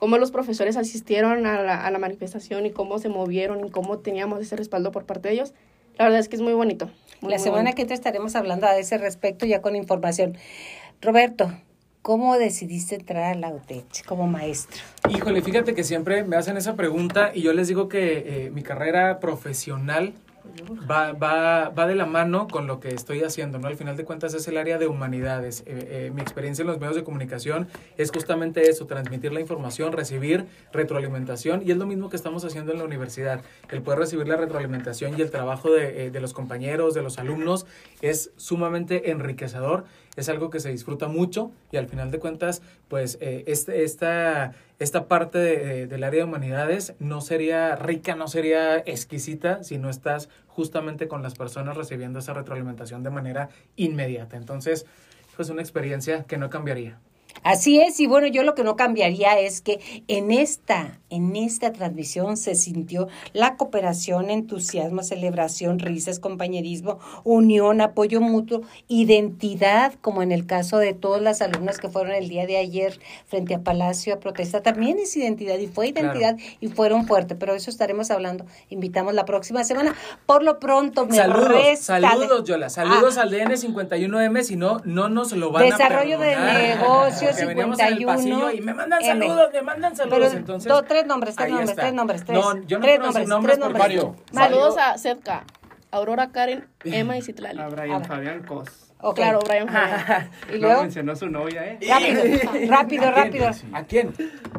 cómo 0.03 0.19
los 0.19 0.33
profesores 0.33 0.77
asistieron 0.77 1.47
a 1.47 1.63
la, 1.63 1.87
a 1.87 1.89
la 1.93 1.99
manifestación 2.01 2.67
y 2.67 2.73
cómo 2.73 2.99
se 2.99 3.09
movieron 3.09 3.65
y 3.65 3.71
cómo 3.71 3.99
teníamos 3.99 4.41
ese 4.41 4.57
respaldo 4.57 4.91
por 4.91 5.05
parte 5.05 5.29
de 5.29 5.35
ellos. 5.35 5.55
La 5.97 6.07
verdad 6.07 6.19
es 6.19 6.29
que 6.29 6.35
es 6.35 6.43
muy 6.43 6.55
bonito. 6.55 6.87
muy, 7.21 7.31
La 7.31 7.37
muy 7.37 7.45
semana 7.45 7.63
bonito. 7.63 7.77
que 7.77 7.83
entra 7.83 7.95
estaremos 7.95 8.35
hablando 8.35 8.67
a 8.67 8.77
ese 8.77 8.99
respecto 8.99 9.47
ya 9.47 9.63
con 9.63 9.77
información. 9.77 10.37
Roberto, 11.01 11.53
¿cómo 12.03 12.37
decidiste 12.37 12.97
entrar 12.97 13.23
a 13.23 13.39
la 13.39 13.51
UTEC 13.51 14.05
como 14.05 14.27
maestro? 14.27 14.83
Híjole, 15.09 15.41
fíjate 15.41 15.73
que 15.73 15.85
siempre 15.85 16.25
me 16.25 16.35
hacen 16.35 16.57
esa 16.57 16.75
pregunta 16.75 17.31
y 17.33 17.43
yo 17.43 17.53
les 17.53 17.69
digo 17.69 17.89
que 17.89 18.47
eh, 18.47 18.51
mi 18.51 18.65
carrera 18.65 19.21
profesional 19.21 20.15
va, 20.89 21.13
va, 21.13 21.69
va 21.71 21.87
de 21.87 21.95
la 21.95 22.07
mano 22.07 22.49
con 22.49 22.67
lo 22.67 22.81
que 22.81 22.89
estoy 22.95 23.23
haciendo, 23.23 23.59
¿no? 23.59 23.69
Al 23.69 23.77
final 23.77 23.97
de 23.97 24.05
cuentas 24.05 24.35
es 24.35 24.47
el 24.49 24.57
área 24.57 24.79
de 24.79 24.87
humanidades. 24.87 25.61
Eh, 25.67 26.07
eh, 26.07 26.11
mi 26.15 26.21
experiencia 26.21 26.63
en 26.63 26.69
los 26.69 26.79
medios 26.79 26.97
de 26.97 27.05
comunicación 27.05 27.69
es 27.97 28.11
justamente 28.11 28.69
eso, 28.69 28.87
transmitir 28.87 29.33
la 29.33 29.41
información, 29.41 29.93
recibir 29.93 30.47
retroalimentación 30.73 31.63
y 31.65 31.71
es 31.71 31.77
lo 31.77 31.87
mismo 31.87 32.11
que 32.11 32.17
estamos 32.17 32.45
haciendo 32.45 32.73
en 32.73 32.79
la 32.79 32.85
universidad. 32.85 33.41
El 33.71 33.83
poder 33.83 34.01
recibir 34.01 34.29
la 34.29 34.37
retroalimentación 34.37 35.19
y 35.19 35.23
el 35.23 35.31
trabajo 35.31 35.71
de, 35.71 36.07
eh, 36.07 36.11
de 36.11 36.21
los 36.21 36.33
compañeros, 36.33 36.95
de 36.95 37.03
los 37.03 37.19
alumnos, 37.19 37.67
es 38.01 38.31
sumamente 38.37 39.11
enriquecedor, 39.11 39.85
es 40.17 40.29
algo 40.29 40.51
que 40.51 40.61
se 40.61 40.71
disfruta 40.71 41.09
mucho 41.09 41.53
y 41.71 41.77
al 41.79 41.87
final 41.87 42.11
de 42.11 42.19
cuentas, 42.19 42.61
pues 42.89 43.17
este, 43.21 43.85
esta, 43.85 44.53
esta 44.79 45.09
parte 45.09 45.39
de- 45.39 45.87
del 45.87 46.05
área 46.05 46.19
de 46.19 46.25
humanidades 46.25 46.95
no 46.99 47.21
sería 47.23 47.77
rica, 47.77 48.15
no 48.15 48.29
sería 48.29 48.77
exquisita 48.79 49.63
si 49.65 49.79
no 49.79 49.89
estás 49.89 50.29
justamente 50.55 51.09
con 51.09 51.23
las 51.23 51.35
personas 51.35 51.77
recibiendo 51.77 52.19
esa 52.19 52.35
retroalimentación 52.35 53.03
de 53.03 53.11
manera 53.11 53.49
inmediata. 53.77 54.37
Entonces, 54.37 54.87
pues 55.35 55.49
una 55.49 55.63
experiencia 55.63 56.25
que 56.25 56.37
no 56.37 56.51
cambiaría. 56.51 56.99
Así 57.43 57.81
es, 57.81 57.99
y 58.01 58.07
bueno, 58.07 58.27
yo 58.29 58.43
lo 58.45 58.55
que 58.55 58.63
no 58.65 58.77
cambiaría 58.77 59.39
es 59.39 59.61
que 59.61 59.81
en 60.09 60.31
esta, 60.31 61.01
en 61.11 61.35
esta 61.37 61.73
transmisión 61.73 62.37
se 62.37 62.55
sintió 62.55 63.09
la 63.33 63.57
cooperación, 63.57 64.31
entusiasmo, 64.31 65.03
celebración, 65.03 65.79
risas, 65.79 66.21
compañerismo, 66.21 66.99
unión, 67.25 67.81
apoyo 67.81 68.21
mutuo, 68.21 68.63
identidad, 68.89 69.95
como 70.01 70.23
en 70.23 70.33
el 70.33 70.47
caso 70.47 70.79
de 70.79 70.95
todas 70.95 71.21
las 71.21 71.43
alumnas 71.43 71.79
que 71.79 71.89
fueron 71.89 72.13
el 72.13 72.29
día 72.29 72.47
de 72.47 72.57
ayer 72.57 72.99
frente 73.27 73.55
a 73.55 73.61
Palacio 73.63 74.15
a 74.15 74.21
protesta, 74.21 74.63
también 74.63 74.99
es 74.99 75.17
identidad 75.17 75.59
y 75.59 75.67
fue 75.67 75.89
identidad 75.89 76.37
y 76.61 76.69
fueron 76.69 77.07
fuertes, 77.07 77.37
pero 77.39 77.55
eso 77.55 77.71
estaremos 77.71 78.11
hablando, 78.11 78.47
invitamos 78.71 79.15
la 79.15 79.25
próxima 79.25 79.65
semana. 79.65 79.95
Por 80.27 80.43
lo 80.43 80.59
pronto, 80.59 81.07
me 81.07 81.17
Saludos, 81.17 81.49
de- 81.65 81.77
saludos, 81.77 82.45
Yola. 82.45 82.71
Saludos 82.71 83.19
Ah. 83.19 83.23
al 83.23 83.31
DN51M, 83.31 84.43
si 84.45 84.57
no, 84.57 84.81
no 84.85 85.09
nos 85.09 85.33
lo 85.33 85.51
van 85.51 85.65
Desarrollo 85.69 86.19
a 86.19 86.21
de 86.25 86.31
perdonar. 86.35 86.63
negocios 86.63 87.22
El 87.29 87.35
51 87.35 88.07
pasillo 88.07 88.51
y 88.51 88.61
me 88.61 88.75
mandan 88.75 89.03
M. 89.03 89.27
saludos, 89.27 89.51
me 89.53 89.63
mandan 89.63 89.97
saludos. 89.97 90.19
Pero 90.29 90.39
Entonces, 90.39 90.73
do- 90.73 90.83
tres 90.83 91.07
nombres, 91.07 91.37
tres 91.37 91.49
nombres, 91.51 91.71
está. 91.71 91.83
tres 91.83 91.95
nombres, 91.95 92.25
tres. 92.25 92.39
No, 92.39 92.55
yo 92.67 92.79
no 92.79 92.85
tres 92.85 92.99
quiero 92.99 93.07
decir 93.13 93.29
nombres, 93.29 93.59
nombres 93.59 93.81
tres 93.81 93.99
Mario. 93.99 94.17
Saludos 94.33 94.77
a 94.79 94.99
Sedka, 94.99 95.45
Aurora 95.91 96.31
Karen, 96.31 96.67
Emma 96.85 97.17
y 97.17 97.23
Citlali. 97.23 97.61
A 97.61 97.69
Brian 97.69 98.03
Ah. 98.03 98.05
Fabián 98.07 98.43
Cos. 98.45 98.69
Claro, 99.17 99.41
Brian 99.45 99.67
Fabián. 99.69 100.31
Y 100.49 100.53
No 100.53 100.59
luego, 100.69 100.83
mencionó 100.83 101.17
su 101.17 101.29
novia, 101.29 101.65
¿eh? 101.67 101.79
rápido, 101.89 102.23
rápido, 102.69 103.11
rápido. 103.11 103.51
¿A 103.73 103.83
quién? 103.83 104.15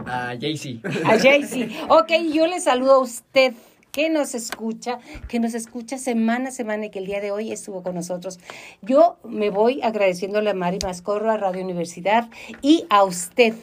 A 0.06 0.34
Jaycee. 0.40 0.82
A 1.06 1.18
Jaycee. 1.18 1.70
Ok, 1.88 2.12
yo 2.34 2.46
le 2.48 2.60
saludo 2.60 2.96
a 2.96 3.00
usted 3.00 3.54
que 3.94 4.10
nos 4.10 4.34
escucha, 4.34 5.00
que 5.30 5.40
nos 5.40 5.54
escucha 5.54 5.98
semana 5.98 6.50
a 6.50 6.52
semana 6.52 6.88
y 6.88 6.90
que 6.90 7.00
el 7.00 7.06
día 7.06 7.22
de 7.22 7.32
hoy 7.32 7.52
estuvo 7.52 7.84
con 7.84 7.94
nosotros. 7.96 8.40
Yo 8.82 9.18
me 9.24 9.52
voy 9.52 9.82
agradeciéndole 9.84 10.50
a 10.50 10.54
Mari 10.56 10.80
Mascorro, 10.84 11.32
a 11.32 11.38
Radio 11.38 11.64
Universidad 11.64 12.28
y 12.62 12.86
a 12.90 13.04
usted 13.04 13.54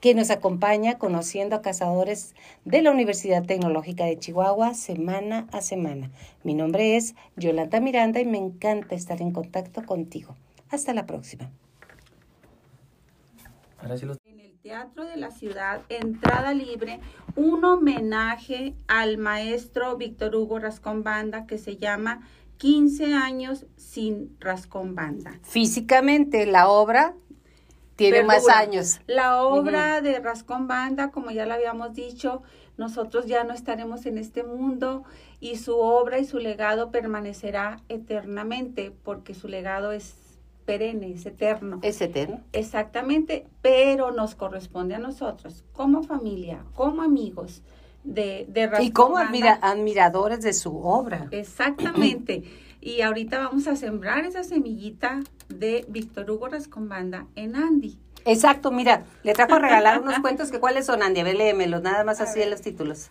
que 0.00 0.14
nos 0.14 0.30
acompaña 0.30 0.98
conociendo 0.98 1.54
a 1.54 1.62
cazadores 1.62 2.34
de 2.64 2.82
la 2.82 2.90
Universidad 2.90 3.44
Tecnológica 3.44 4.04
de 4.04 4.18
Chihuahua 4.18 4.74
semana 4.74 5.46
a 5.52 5.60
semana. 5.60 6.10
Mi 6.42 6.54
nombre 6.54 6.96
es 6.96 7.14
Yolanda 7.36 7.80
Miranda 7.80 8.20
y 8.20 8.24
me 8.24 8.38
encanta 8.38 8.96
estar 8.96 9.22
en 9.22 9.30
contacto 9.30 9.86
contigo. 9.86 10.36
Hasta 10.70 10.92
la 10.92 11.06
próxima. 11.06 11.50
Teatro 14.62 15.04
de 15.04 15.16
la 15.16 15.30
Ciudad, 15.30 15.82
entrada 15.88 16.52
libre, 16.52 16.98
un 17.36 17.64
homenaje 17.64 18.74
al 18.88 19.16
maestro 19.16 19.96
Víctor 19.96 20.34
Hugo 20.34 20.58
Rascón 20.58 21.04
Banda 21.04 21.46
que 21.46 21.58
se 21.58 21.76
llama 21.76 22.26
15 22.56 23.14
años 23.14 23.66
sin 23.76 24.36
Rascón 24.40 24.96
Banda. 24.96 25.38
Físicamente, 25.44 26.44
la 26.44 26.68
obra 26.68 27.14
tiene 27.94 28.24
más 28.24 28.48
años. 28.48 29.00
La 29.06 29.42
obra 29.44 30.00
de 30.00 30.18
Rascón 30.18 30.66
Banda, 30.66 31.12
como 31.12 31.30
ya 31.30 31.46
lo 31.46 31.54
habíamos 31.54 31.94
dicho, 31.94 32.42
nosotros 32.76 33.26
ya 33.26 33.44
no 33.44 33.54
estaremos 33.54 34.06
en 34.06 34.18
este 34.18 34.42
mundo 34.42 35.04
y 35.38 35.56
su 35.56 35.78
obra 35.78 36.18
y 36.18 36.24
su 36.24 36.38
legado 36.38 36.90
permanecerá 36.90 37.80
eternamente 37.88 38.92
porque 39.04 39.34
su 39.34 39.46
legado 39.46 39.92
es 39.92 40.16
perenne, 40.68 41.12
es 41.14 41.24
eterno. 41.24 41.78
Es 41.82 41.98
eterno. 42.02 42.42
Exactamente, 42.52 43.46
pero 43.62 44.10
nos 44.10 44.34
corresponde 44.34 44.94
a 44.94 44.98
nosotros, 44.98 45.64
como 45.72 46.02
familia, 46.02 46.62
como 46.74 47.00
amigos 47.00 47.62
de, 48.04 48.44
de 48.50 48.70
Y 48.82 48.90
como 48.90 49.16
admira- 49.16 49.58
admiradores 49.62 50.42
de 50.42 50.52
su 50.52 50.76
obra. 50.76 51.26
Exactamente. 51.30 52.44
Y 52.82 53.00
ahorita 53.00 53.38
vamos 53.38 53.66
a 53.66 53.76
sembrar 53.76 54.26
esa 54.26 54.44
semillita 54.44 55.20
de 55.48 55.86
Víctor 55.88 56.30
Hugo 56.30 56.48
Rascombanda 56.48 57.26
en 57.34 57.56
Andy. 57.56 57.98
Exacto, 58.26 58.70
mira, 58.70 59.04
le 59.22 59.32
trajo 59.32 59.54
a 59.54 59.58
regalar 59.60 60.00
unos 60.02 60.18
cuentos 60.18 60.50
que 60.50 60.60
cuáles 60.60 60.84
son, 60.84 61.02
Andy, 61.02 61.20
a 61.20 61.24
ver, 61.24 61.36
léemelos, 61.36 61.80
nada 61.80 62.04
más 62.04 62.20
así 62.20 62.42
en 62.42 62.50
los 62.50 62.60
títulos. 62.60 63.10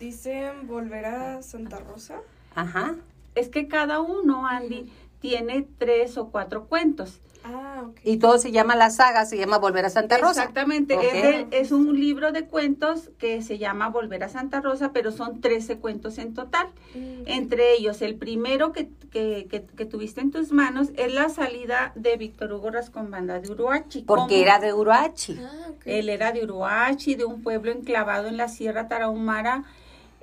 Dicen 0.00 0.66
volver 0.66 1.04
a 1.04 1.42
Santa 1.42 1.80
Rosa. 1.80 2.16
Ajá. 2.54 2.94
Es 3.34 3.48
que 3.48 3.66
cada 3.68 4.00
uno, 4.00 4.46
Andy, 4.46 4.90
tiene 5.28 5.66
tres 5.78 6.18
o 6.18 6.28
cuatro 6.28 6.66
cuentos. 6.66 7.18
Ah. 7.46 7.84
Y 8.02 8.18
todo 8.18 8.36
se 8.38 8.52
llama 8.52 8.74
la 8.76 8.90
saga, 8.90 9.24
se 9.24 9.38
llama 9.38 9.56
Volver 9.58 9.84
a 9.86 9.90
Santa 9.90 10.18
Rosa. 10.18 10.40
Exactamente. 10.42 10.94
Es, 10.94 11.12
de- 11.50 11.58
es 11.58 11.72
un 11.72 11.98
libro 11.98 12.30
de 12.32 12.44
cuentos 12.44 13.10
que 13.18 13.40
se 13.42 13.56
llama 13.56 13.88
Volver 13.88 14.22
a 14.24 14.28
Santa 14.28 14.60
Rosa, 14.60 14.92
pero 14.92 15.12
son 15.12 15.40
13 15.40 15.78
cuentos 15.78 16.18
en 16.18 16.34
total. 16.34 16.66
Mm, 16.94 17.22
Entre 17.26 17.72
ellos, 17.74 18.02
el 18.02 18.16
primero 18.16 18.72
que, 18.72 18.88
que, 19.10 19.46
que- 19.50 19.64
que 19.64 19.86
tuviste 19.86 20.20
en 20.20 20.30
tus 20.30 20.52
manos 20.52 20.88
es 20.96 21.12
la 21.12 21.28
salida 21.30 21.92
de 21.94 22.16
Víctor 22.18 22.52
Hugo 22.52 22.70
Rascombanda 22.70 23.40
de 23.40 23.50
Uruachi. 23.50 24.02
Porque 24.02 24.34
¿Cómo? 24.36 24.42
era 24.46 24.58
de 24.58 24.72
Uruachi. 24.74 25.38
Ah. 25.42 25.68
Él 25.86 26.08
era 26.10 26.32
de 26.32 26.44
Uruachi, 26.44 27.14
de 27.14 27.24
un 27.24 27.42
pueblo 27.42 27.72
enclavado 27.72 28.28
en 28.28 28.36
la 28.36 28.48
Sierra 28.48 28.88
Tarahumara. 28.88 29.64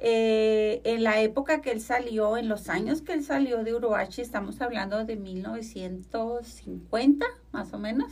Eh, 0.03 0.81
en 0.83 1.03
la 1.03 1.21
época 1.21 1.61
que 1.61 1.69
él 1.71 1.79
salió, 1.79 2.35
en 2.37 2.49
los 2.49 2.69
años 2.69 3.01
que 3.03 3.13
él 3.13 3.23
salió 3.23 3.63
de 3.63 3.75
Uruachi, 3.75 4.21
estamos 4.21 4.59
hablando 4.61 5.05
de 5.05 5.15
1950, 5.15 7.25
más 7.51 7.71
o 7.73 7.77
menos. 7.79 8.11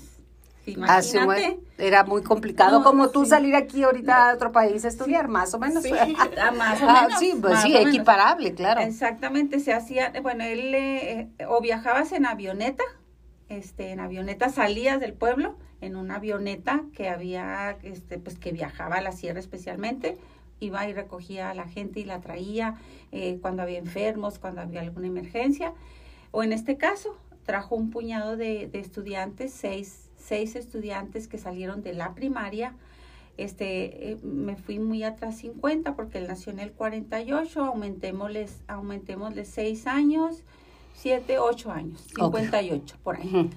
Un- 0.65 0.73
Imagínate. 0.73 1.59
era 1.79 2.03
muy 2.03 2.21
complicado 2.21 2.79
No, 2.79 2.83
como 2.85 3.09
tú 3.09 3.23
sí. 3.23 3.29
salir 3.31 3.55
aquí 3.55 3.81
ahorita 3.83 4.29
a 4.29 4.33
otro 4.35 4.51
país 4.51 4.85
a 4.85 4.89
estudiar, 4.89 5.27
más 5.27 5.51
o 5.55 5.59
menos. 5.59 5.81
Sí, 5.83 5.91
ah, 6.37 6.51
más 6.51 6.79
o 6.83 6.85
Ah, 6.87 7.05
menos, 7.07 7.19
sí, 7.19 7.33
pues 7.41 7.53
más 7.53 7.63
sí, 7.63 7.71
o 7.71 7.73
menos. 7.79 7.87
equiparable, 7.95 8.53
claro. 8.53 8.81
Exactamente, 8.81 9.59
se 9.59 9.73
hacía, 9.73 10.13
bueno, 10.21 10.43
él 10.43 10.75
eh, 10.75 11.29
o 11.47 11.59
viajabas 11.59 12.11
en 12.11 12.27
avioneta, 12.27 12.83
este, 13.47 13.89
en 13.91 13.99
avioneta 13.99 14.49
salías 14.49 14.99
del 14.99 15.13
pueblo, 15.13 15.55
en 15.81 15.95
una 15.95 16.17
avioneta 16.17 16.83
que 16.93 17.09
había, 17.09 17.75
este, 17.81 18.19
pues 18.19 18.37
que 18.37 18.51
viajaba 18.51 18.97
a 18.97 19.01
la 19.01 19.11
sierra 19.11 19.39
especialmente, 19.39 20.19
iba 20.59 20.87
y 20.87 20.93
recogía 20.93 21.49
a 21.49 21.53
la 21.53 21.67
gente 21.67 21.99
y 21.99 22.05
la 22.05 22.21
traía 22.21 22.75
eh, 23.11 23.39
cuando 23.41 23.63
había 23.63 23.79
enfermos, 23.79 24.39
cuando 24.39 24.61
había 24.61 24.81
alguna 24.81 25.07
emergencia, 25.07 25.73
o 26.31 26.43
en 26.43 26.53
este 26.53 26.77
caso, 26.77 27.17
trajo 27.45 27.75
un 27.75 27.89
puñado 27.89 28.37
de, 28.37 28.67
de 28.67 28.79
estudiantes, 28.79 29.51
seis, 29.53 30.09
seis 30.17 30.55
estudiantes 30.55 31.27
que 31.27 31.37
salieron 31.37 31.81
de 31.81 31.93
la 31.93 32.13
primaria, 32.13 32.75
este, 33.39 34.11
eh, 34.11 34.17
me 34.21 34.57
fui 34.57 34.79
muy 34.79 35.03
atrás 35.03 35.37
50 35.37 35.95
porque 35.95 36.17
él 36.17 36.27
nació 36.27 36.51
en 36.51 36.59
el 36.59 36.73
48, 36.73 37.63
aumentémosles, 37.63 38.61
aumentémosle 38.67 39.45
6 39.45 39.87
años, 39.87 40.43
7, 40.95 41.39
8 41.39 41.71
años, 41.71 42.05
Ok. 42.19 42.35
58 42.35 42.97
por 43.01 43.15
ahí. 43.15 43.49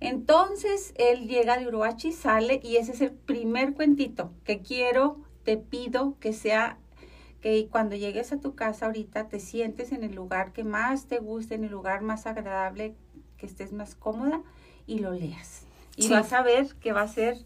Entonces 0.00 0.92
él 0.96 1.28
llega 1.28 1.58
de 1.58 1.68
Uruachi, 1.68 2.10
sale 2.10 2.60
y 2.64 2.76
ese 2.76 2.90
es 2.90 3.00
el 3.02 3.12
primer 3.12 3.74
cuentito 3.74 4.32
que 4.44 4.62
quiero, 4.62 5.18
te 5.44 5.56
pido 5.56 6.16
que 6.20 6.32
sea 6.32 6.78
que 7.40 7.68
cuando 7.70 7.96
llegues 7.96 8.32
a 8.32 8.40
tu 8.40 8.54
casa 8.54 8.86
ahorita 8.86 9.28
te 9.28 9.40
sientes 9.40 9.92
en 9.92 10.04
el 10.04 10.14
lugar 10.14 10.52
que 10.52 10.62
más 10.64 11.06
te 11.06 11.18
guste, 11.18 11.54
en 11.54 11.64
el 11.64 11.70
lugar 11.70 12.02
más 12.02 12.26
agradable, 12.26 12.94
que 13.38 13.46
estés 13.46 13.72
más 13.72 13.94
cómoda 13.94 14.42
y 14.86 14.98
lo 14.98 15.12
leas. 15.12 15.62
Y 15.96 16.02
Sí. 16.04 16.10
vas 16.10 16.32
a 16.32 16.42
ver 16.42 16.74
que 16.76 16.92
va 16.92 17.02
a 17.02 17.08
ser 17.08 17.38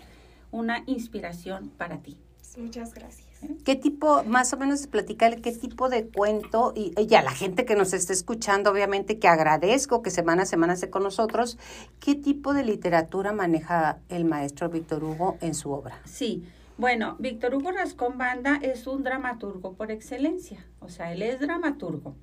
una 0.51 0.83
inspiración 0.87 1.71
para 1.71 1.99
ti. 1.99 2.17
Muchas 2.57 2.95
gracias. 2.95 3.27
¿Qué 3.65 3.77
tipo, 3.77 4.23
más 4.25 4.53
o 4.53 4.57
menos, 4.57 4.87
platicarle 4.87 5.41
qué 5.43 5.53
tipo 5.53 5.89
de 5.89 6.07
cuento, 6.07 6.73
y, 6.75 6.95
y 6.99 7.15
a 7.15 7.23
la 7.23 7.33
gente 7.33 7.65
que 7.65 7.75
nos 7.75 7.93
está 7.93 8.13
escuchando, 8.13 8.71
obviamente, 8.71 9.19
que 9.19 9.29
agradezco 9.29 10.03
que 10.03 10.11
semana 10.11 10.45
a 10.45 10.47
semana 10.47 10.73
esté 10.75 10.89
con 10.89 11.03
nosotros, 11.03 11.59
qué 12.01 12.15
tipo 12.15 12.55
de 12.55 12.65
literatura 12.65 13.33
maneja 13.33 13.99
el 14.09 14.25
maestro 14.25 14.71
Víctor 14.71 15.05
Hugo 15.05 15.37
en 15.41 15.55
su 15.55 15.73
obra? 15.73 16.01
Sí, 16.05 16.45
bueno, 16.77 17.17
Víctor 17.19 17.55
Hugo 17.55 17.71
Rascón 17.73 18.19
Banda 18.19 18.59
es 18.63 18.87
un 18.87 19.03
dramaturgo 19.05 19.75
por 19.75 19.91
excelencia, 19.91 20.67
o 20.81 20.89
sea, 20.89 21.13
él 21.13 21.23
es 21.23 21.39
dramaturgo. 21.41 22.15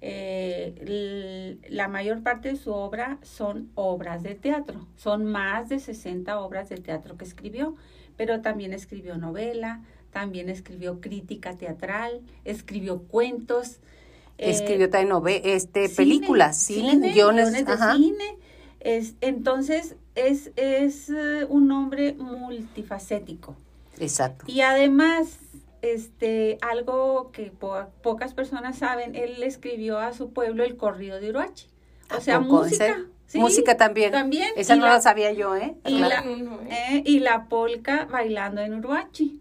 Eh, 0.00 1.58
la 1.70 1.88
mayor 1.88 2.22
parte 2.22 2.50
de 2.50 2.56
su 2.56 2.72
obra 2.72 3.18
son 3.22 3.70
obras 3.74 4.22
de 4.22 4.34
teatro, 4.34 4.86
son 4.96 5.24
más 5.24 5.68
de 5.68 5.80
60 5.80 6.38
obras 6.38 6.68
de 6.68 6.76
teatro 6.76 7.16
que 7.16 7.24
escribió, 7.24 7.74
pero 8.16 8.40
también 8.40 8.72
escribió 8.72 9.16
novela, 9.16 9.80
también 10.12 10.48
escribió 10.48 11.00
crítica 11.00 11.56
teatral, 11.56 12.20
escribió 12.44 13.02
cuentos. 13.02 13.80
eh, 14.38 14.50
Escribió 14.50 14.88
también 14.90 15.40
este, 15.44 15.88
cine, 15.88 15.96
películas, 15.96 16.58
cine, 16.58 17.12
guiones, 17.12 17.52
de 17.52 17.76
cine. 17.76 18.38
Es, 18.80 19.14
entonces, 19.20 19.96
es, 20.14 20.52
es 20.56 21.10
eh, 21.10 21.46
un 21.48 21.72
hombre 21.72 22.14
multifacético. 22.14 23.56
Exacto. 24.00 24.44
Y 24.48 24.60
además, 24.62 25.38
este, 25.82 26.58
algo 26.60 27.30
que 27.32 27.50
po- 27.50 27.86
pocas 28.02 28.34
personas 28.34 28.78
saben, 28.78 29.14
él 29.14 29.42
escribió 29.42 29.98
a 29.98 30.12
su 30.12 30.32
pueblo 30.32 30.64
el 30.64 30.76
corrido 30.76 31.20
de 31.20 31.30
Uruachi. 31.30 31.68
O 32.10 32.14
¿A 32.16 32.20
sea, 32.20 32.40
música. 32.40 33.04
sí, 33.26 33.38
Música 33.38 33.76
también. 33.76 34.10
También. 34.12 34.50
Esa 34.56 34.74
y 34.76 34.78
no 34.78 34.86
la, 34.86 34.94
la 34.94 35.00
sabía 35.00 35.32
yo, 35.32 35.54
¿eh? 35.56 35.76
y 35.86 35.98
Claro. 35.98 36.30
la- 36.36 36.74
¿eh? 36.74 37.02
y 37.04 37.20
la 37.20 37.44
polca 37.48 38.06
bailando 38.10 38.60
en 38.60 38.74
Uruachi. 38.74 39.40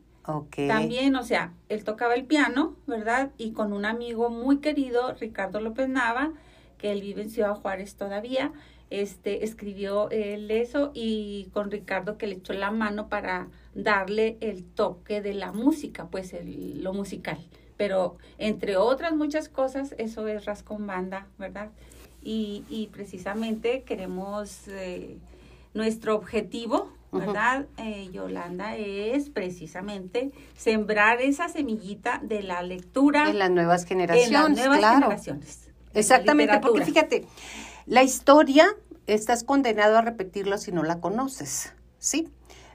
También, 0.67 1.15
o 1.15 1.23
sea, 1.23 1.53
él 1.69 1.85
tocaba 1.85 2.13
el 2.13 2.25
piano, 2.25 2.75
¿verdad? 2.85 3.31
Y 3.37 3.53
con 3.53 3.71
un 3.71 3.85
amigo 3.85 4.29
muy 4.29 4.57
querido, 4.57 5.13
Ricardo 5.13 5.61
López 5.61 5.87
Nava, 5.87 6.33
que 6.77 6.91
él 6.91 6.99
vive 7.01 7.21
en 7.21 7.29
Ciudad 7.29 7.55
Juárez 7.55 7.95
todavía, 7.95 8.51
este, 8.89 9.43
escribió 9.43 10.09
él 10.11 10.49
eso 10.51 10.91
y 10.93 11.49
con 11.53 11.71
Ricardo 11.71 12.17
que 12.17 12.27
le 12.27 12.35
echó 12.35 12.53
la 12.53 12.71
mano 12.71 13.09
para 13.09 13.47
darle 13.75 14.37
el 14.41 14.63
toque 14.63 15.21
de 15.21 15.33
la 15.33 15.51
música, 15.51 16.07
pues 16.07 16.33
el- 16.33 16.83
lo 16.83 16.93
musical. 16.93 17.37
Pero 17.77 18.17
entre 18.37 18.75
otras 18.77 19.13
muchas 19.15 19.49
cosas, 19.49 19.93
eso 19.97 20.27
es 20.27 20.45
Rascón 20.45 20.87
Banda, 20.87 21.27
¿verdad? 21.37 21.69
Y, 22.23 22.63
y 22.69 22.87
precisamente 22.87 23.83
queremos, 23.83 24.67
eh, 24.67 25.17
nuestro 25.73 26.15
objetivo. 26.15 26.91
¿verdad? 27.09 27.67
Eh, 27.77 28.09
Yolanda, 28.11 28.75
es 28.75 29.29
precisamente 29.29 30.31
sembrar 30.57 31.21
esa 31.21 31.47
semillita 31.47 32.19
de 32.21 32.43
la 32.43 32.61
lectura 32.61 33.29
En 33.29 33.39
las 33.39 33.49
nuevas 33.49 33.83
en 33.83 33.87
generaciones, 33.87 34.31
las 34.33 34.49
nuevas 34.57 34.77
claro. 34.79 34.99
generaciones. 35.03 35.69
Exactamente, 35.93 36.59
porque 36.59 36.83
fíjate, 36.83 37.25
la 37.87 38.03
historia 38.03 38.67
estás 39.07 39.43
condenado 39.43 39.97
a 39.97 40.01
repetirlo 40.01 40.57
si 40.57 40.71
no 40.71 40.83
la 40.83 40.99
conoces, 40.99 41.73
¿sí? 41.97 42.29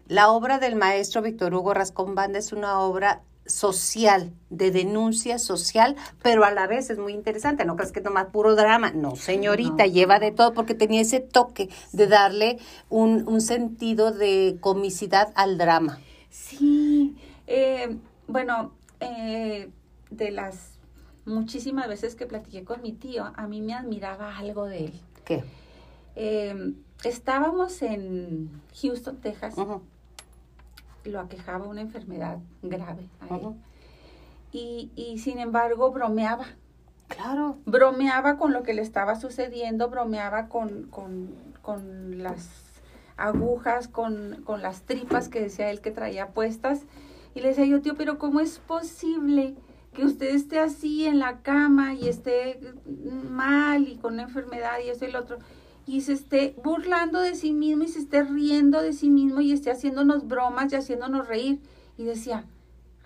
La 0.09 0.31
obra 0.31 0.59
del 0.59 0.75
maestro 0.75 1.23
Víctor 1.23 1.55
Hugo 1.55 1.75
Rascón 1.75 2.15
Banda 2.15 2.39
es 2.39 2.53
una 2.53 2.81
obra 2.81 3.23
social, 3.45 4.33
de 4.51 4.71
denuncia 4.71 5.39
social, 5.39 5.97
pero 6.23 6.45
a 6.45 6.51
la 6.53 6.67
vez 6.67 6.91
es 6.91 6.99
muy 6.99 7.13
interesante, 7.13 7.65
no 7.65 7.77
crees 7.77 7.93
que 7.93 7.99
es 7.99 8.05
nomás 8.05 8.27
puro 8.27 8.55
drama, 8.55 8.93
no 8.93 9.17
señorita, 9.17 9.85
No. 9.87 9.93
lleva 9.93 10.19
de 10.19 10.31
todo 10.33 10.55
porque 10.55 10.75
tenía 10.75 11.01
ese 11.03 11.21
toque 11.21 11.69
de 11.93 12.07
darle 12.07 12.59
un, 12.89 13.29
un 13.29 13.41
sentido 13.41 14.13
de 14.13 14.57
comicidad 14.61 15.33
al 15.35 15.59
drama. 15.59 15.99
Sí, 16.31 17.17
eh, 17.47 17.97
bueno, 18.29 18.73
eh, 19.01 19.71
de 20.11 20.31
las 20.31 20.72
muchísimas 21.25 21.89
veces 21.89 22.15
que 22.15 22.27
platiqué 22.27 22.65
con 22.65 22.83
mi 22.83 22.93
tío, 22.93 23.33
a 23.35 23.47
mí 23.47 23.61
me 23.61 23.75
admiraba 23.75 24.37
algo 24.37 24.67
de 24.67 24.87
él. 24.87 25.01
¿Qué? 25.25 25.45
Eh, 26.17 26.75
estábamos 27.05 27.81
en 27.83 28.51
Houston, 28.81 29.17
Texas, 29.19 29.55
lo 31.05 31.21
aquejaba 31.21 31.67
una 31.67 31.81
enfermedad 31.81 32.39
grave 32.63 33.09
a 33.21 33.37
él. 33.37 33.55
y, 34.53 34.91
y 34.95 35.19
sin 35.19 35.39
embargo 35.39 35.91
bromeaba. 35.91 36.47
Claro. 37.09 37.59
bromeaba 37.67 38.39
con 38.39 38.55
lo 38.55 38.63
que 38.63 38.73
le 38.73 38.81
estaba 38.81 39.17
sucediendo, 39.17 39.91
bromeaba 39.91 40.49
con, 40.49 40.85
con, 40.85 41.35
con 41.61 42.23
las 42.23 42.49
agujas, 43.19 43.87
con, 43.87 44.43
con 44.45 44.63
las 44.63 44.83
tripas 44.83 45.29
que 45.29 45.41
decía 45.41 45.71
él 45.71 45.83
que 45.83 45.91
traía 45.91 46.29
puestas. 46.29 46.83
Y 47.35 47.41
le 47.41 47.49
decía 47.49 47.67
yo, 47.67 47.83
tío, 47.83 47.97
pero 47.97 48.19
¿cómo 48.19 48.41
es 48.41 48.59
posible 48.61 49.55
que 49.95 50.05
usted 50.05 50.35
esté 50.35 50.59
así 50.59 51.07
en 51.07 51.19
la 51.19 51.43
cama 51.43 51.95
y 51.95 52.09
esté 52.09 52.61
mal 53.29 53.89
y 53.89 53.97
con 53.97 54.15
una 54.15 54.23
enfermedad 54.23 54.79
y 54.85 54.89
eso 54.89 55.05
y 55.05 55.13
lo 55.13 55.21
otro? 55.21 55.39
Y 55.87 56.03
se 56.03 56.13
esté 56.13 56.55
burlando 56.63 57.21
de 57.21 57.35
sí 57.35 57.53
mismo 57.53 57.85
y 57.85 57.89
se 57.89 57.99
esté 57.99 58.23
riendo 58.23 58.81
de 58.81 58.93
sí 58.93 59.11
mismo 59.11 59.41
y 59.41 59.53
esté 59.53 59.71
haciéndonos 59.71 60.27
bromas 60.27 60.73
y 60.73 60.77
haciéndonos 60.77 61.29
reír. 61.29 61.61
Y 61.99 62.05
decía, 62.05 62.45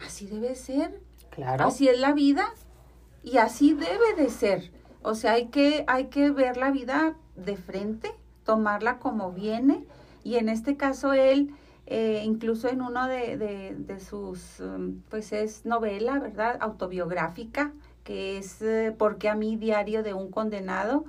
así 0.04 0.26
debe 0.26 0.54
ser. 0.54 1.00
Claro. 1.30 1.66
Así 1.66 1.88
es 1.88 1.98
la 1.98 2.12
vida 2.12 2.54
y 3.22 3.38
así 3.38 3.74
debe 3.74 4.14
de 4.16 4.30
ser. 4.30 4.70
O 5.02 5.14
sea, 5.14 5.32
hay 5.32 5.46
que, 5.46 5.84
hay 5.88 6.06
que 6.06 6.30
ver 6.30 6.56
la 6.56 6.70
vida 6.70 7.16
de 7.34 7.56
frente, 7.56 8.12
tomarla 8.44 8.98
como 8.98 9.32
viene. 9.32 9.84
Y 10.22 10.36
en 10.36 10.48
este 10.48 10.76
caso 10.76 11.12
él, 11.12 11.52
eh, 11.86 12.22
incluso 12.24 12.68
en 12.68 12.82
uno 12.82 13.06
de, 13.06 13.36
de- 13.36 13.74
de 13.76 14.00
sus, 14.00 14.60
um, 14.60 15.00
pues 15.08 15.32
es 15.32 15.64
novela, 15.64 16.18
¿verdad? 16.18 16.58
Autobiográfica, 16.60 17.72
que 18.04 18.38
es 18.38 18.60
eh, 18.62 18.94
Porque 18.96 19.28
a 19.28 19.34
mí 19.34 19.56
diario 19.56 20.02
de 20.02 20.14
un 20.14 20.30
condenado. 20.30 21.04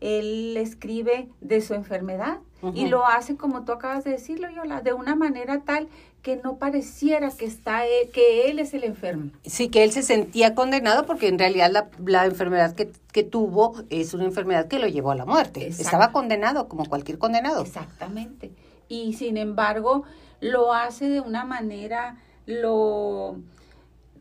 Él 0.00 0.56
escribe 0.58 1.28
de 1.40 1.60
su 1.62 1.72
enfermedad 1.74 2.38
y 2.74 2.88
lo 2.88 3.06
hace 3.06 3.36
como 3.36 3.64
tú 3.64 3.72
acabas 3.72 4.04
de 4.04 4.10
decirlo, 4.12 4.48
Yola, 4.50 4.80
de 4.80 4.92
una 4.94 5.14
manera 5.14 5.60
tal 5.64 5.88
que 6.22 6.36
no 6.36 6.56
pareciera 6.56 7.30
que 7.30 7.44
está 7.44 7.84
él- 7.86 8.10
que 8.12 8.50
él 8.50 8.58
es 8.58 8.72
el 8.74 8.84
enfermo. 8.84 9.30
Sí, 9.44 9.68
que 9.68 9.84
él 9.84 9.92
se 9.92 10.02
sentía 10.02 10.54
condenado 10.54 11.04
porque 11.06 11.28
en 11.28 11.38
realidad 11.38 11.70
la, 11.70 11.88
la 12.06 12.24
enfermedad 12.26 12.74
que, 12.74 12.90
que 13.12 13.22
tuvo 13.22 13.74
es 13.90 14.14
una 14.14 14.24
enfermedad 14.24 14.66
que 14.68 14.78
lo 14.78 14.88
llevó 14.88 15.10
a 15.10 15.14
la 15.14 15.26
muerte. 15.26 15.66
Estaba 15.66 16.10
condenado 16.12 16.68
como 16.68 16.86
cualquier 16.86 17.18
condenado. 17.18 17.62
Exactamente. 17.62 18.50
Y 18.94 19.12
sin 19.14 19.36
embargo, 19.38 20.04
lo 20.40 20.72
hace 20.72 21.08
de 21.08 21.20
una 21.20 21.44
manera, 21.44 22.18
lo, 22.46 23.38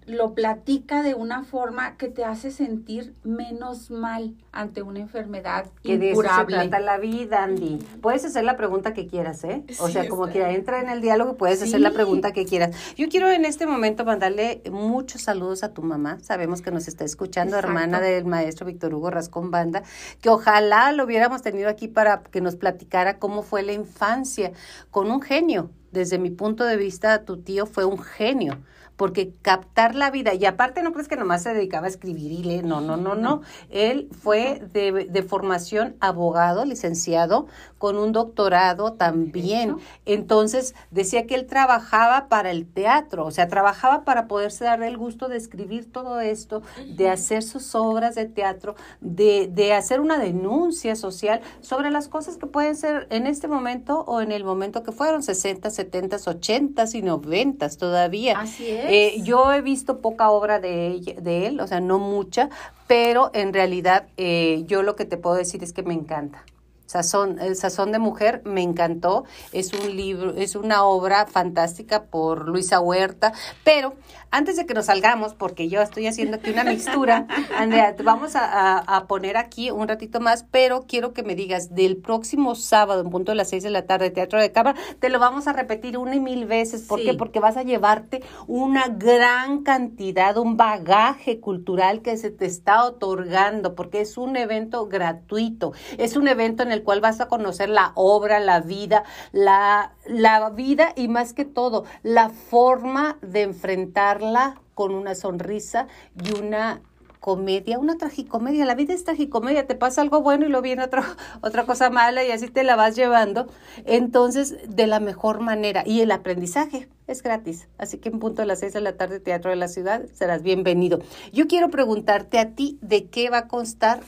lo 0.06 0.34
platica 0.34 1.02
de 1.04 1.16
una 1.16 1.44
forma 1.44 1.98
que 1.98 2.08
te 2.10 2.26
hace 2.26 2.52
sentir 2.52 3.14
menos 3.24 3.90
mal 3.92 4.36
ante 4.52 4.82
una 4.82 5.00
enfermedad 5.00 5.66
Que 5.84 5.98
de 5.98 6.12
eso 6.12 6.22
se 6.22 6.28
incurable. 6.28 6.56
trata 6.56 6.80
la 6.80 6.98
vida, 6.98 7.44
Andy. 7.44 7.80
Puedes 8.02 8.26
hacer 8.26 8.44
la 8.44 8.58
pregunta 8.58 8.94
que 8.94 9.08
quieras, 9.08 9.44
¿eh? 9.44 9.64
O 9.80 9.88
Sí, 9.88 9.94
sea, 9.94 10.08
como 10.10 10.28
que 10.28 10.40
bien. 10.40 10.52
entra 10.52 10.80
en 10.82 10.90
el 10.90 11.02
diálogo 11.02 11.32
y 11.32 11.36
puedes 11.36 11.62
hacer 11.62 11.80
la 11.80 11.92
pregunta 11.92 12.32
que 12.34 12.46
quieras. 12.46 12.76
Yo 12.96 13.08
quiero 13.10 13.30
en 13.32 13.46
este 13.46 13.66
momento 13.66 14.06
mandarle 14.06 14.62
muchos 14.72 15.22
saludos 15.22 15.64
a 15.64 15.74
tu 15.74 15.82
mamá. 15.82 16.20
Sabemos 16.22 16.62
que 16.62 16.72
nos 16.72 16.88
está 16.88 17.04
escuchando, 17.06 17.56
Exacto. 17.56 17.68
hermana 17.78 18.00
del 18.02 18.26
maestro 18.26 18.66
Víctor 18.66 18.94
Hugo 18.94 19.10
Rascón 19.10 19.52
Banda, 19.52 19.84
que 20.22 20.30
ojalá 20.30 20.92
lo 20.92 21.06
hubiéramos 21.06 21.42
tenido 21.42 21.70
aquí 21.70 21.88
para 21.88 22.24
que 22.24 22.42
nos 22.42 22.56
platicara 22.56 23.18
cómo 23.20 23.42
fue 23.42 23.64
la 23.64 23.74
infancia 23.74 24.52
con 24.92 25.10
un 25.10 25.22
genio. 25.22 25.72
Desde 25.92 26.18
mi 26.18 26.32
punto 26.32 26.64
de 26.66 26.76
vista, 26.76 27.24
tu 27.24 27.38
tío 27.38 27.66
fue 27.68 27.86
un 27.86 28.00
genio 28.00 28.58
porque 29.04 29.34
captar 29.42 29.96
la 29.96 30.12
vida, 30.12 30.34
y 30.34 30.46
aparte 30.46 30.82
no 30.82 30.94
crees 30.94 31.10
que 31.10 31.18
nomás 31.18 31.44
se 31.44 31.54
dedicaba 31.54 31.88
a 31.88 31.90
escribir 31.90 32.32
y 32.32 32.42
leer, 32.42 32.64
no, 32.64 32.80
no, 32.80 32.96
no, 32.96 33.16
no. 33.16 33.42
Él 33.70 34.08
fue 34.18 34.62
de, 34.72 35.10
de 35.12 35.24
formación 35.24 35.98
abogado, 36.00 36.64
licenciado, 36.64 37.48
con 37.78 37.98
un 37.98 38.14
doctorado 38.14 38.94
también. 38.94 39.76
Entonces, 40.06 40.74
decía 40.90 41.28
que 41.28 41.36
él 41.36 41.48
trabajaba 41.48 42.30
para 42.30 42.50
el 42.50 42.66
teatro, 42.66 43.26
o 43.26 43.32
sea, 43.32 43.50
trabajaba 43.50 44.06
para 44.06 44.30
poderse 44.30 44.64
dar 44.64 44.82
el 44.84 44.96
gusto 44.98 45.28
de 45.28 45.36
escribir 45.36 45.92
todo 45.92 46.22
esto, 46.22 46.62
de 46.96 47.10
hacer 47.10 47.44
sus 47.44 47.76
obras 47.76 48.16
de 48.16 48.24
teatro, 48.24 48.78
de, 49.02 49.50
de 49.52 49.74
hacer 49.74 50.00
una 50.00 50.18
denuncia 50.18 50.96
social 50.96 51.42
sobre 51.60 51.92
las 51.92 52.08
cosas 52.08 52.38
que 52.38 52.48
pueden 52.48 52.78
ser 52.78 53.06
en 53.10 53.28
este 53.28 53.50
momento 53.50 54.06
o 54.08 54.22
en 54.22 54.32
el 54.32 54.46
momento 54.46 54.82
que 54.82 54.94
fueron, 54.94 55.22
60, 55.22 55.70
70, 55.70 56.16
80 56.26 56.86
y 56.94 57.02
90 57.02 57.70
todavía. 57.72 58.40
Así 58.40 58.70
es. 58.70 58.86
Eh, 58.96 59.24
yo 59.24 59.52
he 59.52 59.62
visto 59.62 60.02
poca 60.02 60.30
obra 60.30 60.60
de, 60.60 60.88
ella- 60.88 61.20
de 61.20 61.48
él, 61.48 61.60
o 61.62 61.66
sea, 61.68 61.80
no 61.80 61.98
mucha, 62.00 62.50
pero 62.88 63.32
en 63.34 63.52
realidad 63.54 64.08
eh, 64.18 64.64
yo 64.68 64.84
lo 64.84 64.96
que 64.96 65.06
te 65.06 65.18
puedo 65.18 65.36
decir 65.36 65.64
es 65.64 65.74
que 65.74 65.82
me 65.84 65.94
encanta. 65.96 66.46
Sazón, 66.86 67.40
el 67.40 67.56
Sazón 67.56 67.92
de 67.92 68.00
Mujer 68.00 68.42
me 68.46 68.62
encantó. 68.62 69.26
Es 69.52 69.74
un 69.74 69.96
libro, 69.96 70.36
es 70.36 70.56
una 70.56 70.84
obra 70.84 71.26
fantástica 71.26 72.04
por 72.04 72.48
Luisa 72.50 72.80
Huerta. 72.80 73.34
Pero 73.64 73.96
antes 74.32 74.56
de 74.58 74.66
que 74.66 74.74
nos 74.74 74.86
salgamos, 74.88 75.34
porque 75.34 75.70
yo 75.70 75.82
estoy 75.82 76.08
haciendo 76.08 76.38
aquí 76.38 76.52
una 76.52 76.64
mixtura, 76.64 77.28
Andrea, 77.58 77.96
te 77.96 78.04
vamos 78.04 78.36
a, 78.36 78.46
a- 78.46 78.80
a 78.98 79.08
poner 79.08 79.38
aquí 79.38 79.72
un 79.72 79.88
ratito 79.88 80.20
más, 80.20 80.46
pero 80.52 80.86
quiero 80.88 81.14
que 81.14 81.24
me 81.24 81.36
digas 81.36 81.74
del 81.74 81.98
próximo 81.98 82.56
sábado, 82.56 83.02
en 83.02 83.10
punto 83.10 83.32
de 83.32 83.36
las 83.38 83.50
seis 83.50 83.64
de 83.64 83.70
la 83.70 83.86
tarde, 83.86 84.10
Teatro 84.10 84.40
de 84.40 84.52
Cámara, 84.52 84.78
te 85.00 85.10
lo 85.10 85.20
vamos 85.20 85.48
a 85.48 85.54
repetir 85.54 85.98
una 85.98 86.16
y 86.16 86.20
mil 86.20 86.46
veces. 86.46 86.82
¿Por 86.84 87.00
Sí. 87.00 87.06
qué? 87.06 87.14
Porque 87.14 87.40
vas 87.40 87.58
a 87.58 87.64
llevarte 87.64 88.22
una 88.48 88.88
gran 88.88 89.64
cantidad, 89.64 90.38
un 90.38 90.58
bagaje 90.58 91.40
cultural 91.40 92.02
que 92.02 92.18
se 92.18 92.30
te 92.32 92.46
está 92.46 92.84
otorgando, 92.86 93.76
porque 93.76 94.02
es 94.02 94.18
un 94.18 94.36
evento 94.36 94.88
gratuito, 94.88 95.74
es 95.98 96.16
un 96.18 96.28
evento 96.28 96.64
en 96.64 96.72
el 96.74 96.84
cual 96.84 97.02
vas 97.02 97.22
a 97.22 97.28
conocer 97.28 97.70
la 97.70 97.92
obra, 97.96 98.40
la 98.40 98.60
vida, 98.60 99.04
la, 99.32 99.94
la 100.06 100.50
vida 100.50 100.94
y 100.96 101.08
más 101.08 101.34
que 101.34 101.46
todo, 101.46 101.86
la 102.04 102.30
forma 102.30 103.18
de 103.22 103.44
enfrentarla 103.44 104.60
con 104.74 104.94
una 104.94 105.16
sonrisa 105.16 105.88
y 106.24 106.38
una 106.38 106.82
comedia, 107.24 107.80
una 107.80 107.98
tragicomedia. 107.98 108.66
La 108.66 108.76
vida 108.76 108.94
es 108.94 109.06
tragicomedia, 109.06 109.66
te 109.66 109.76
pasa 109.76 110.02
algo 110.02 110.22
bueno 110.22 110.46
y 110.46 110.50
luego 110.50 110.62
viene 110.62 110.84
otra, 110.84 111.06
otra 111.42 111.66
cosa 111.66 111.90
mala 111.90 112.26
y 112.26 112.32
así 112.32 112.50
te 112.50 112.64
la 112.64 112.76
vas 112.76 112.98
llevando. 112.98 113.48
Entonces, 113.86 114.58
de 114.68 114.88
la 114.88 115.00
mejor 115.00 115.40
manera. 115.40 115.84
Y 115.86 116.02
el 116.02 116.12
aprendizaje 116.12 116.90
es 117.08 117.24
gratis. 117.24 117.70
Así 117.78 117.98
que 117.98 118.10
en 118.10 118.20
punto 118.20 118.42
de 118.42 118.46
las 118.46 118.60
seis 118.60 118.74
de 118.74 118.82
la 118.82 118.98
tarde, 118.98 119.22
Teatro 119.22 119.52
de 119.52 119.56
la 119.56 119.70
Ciudad, 119.70 120.04
serás 120.14 120.44
bienvenido. 120.44 121.00
Yo 121.32 121.48
quiero 121.48 121.70
preguntarte 121.70 122.40
a 122.40 122.56
ti 122.56 122.78
de 122.82 123.06
qué 123.06 123.30
va 123.30 123.38
a 123.38 123.48
constar 123.48 124.02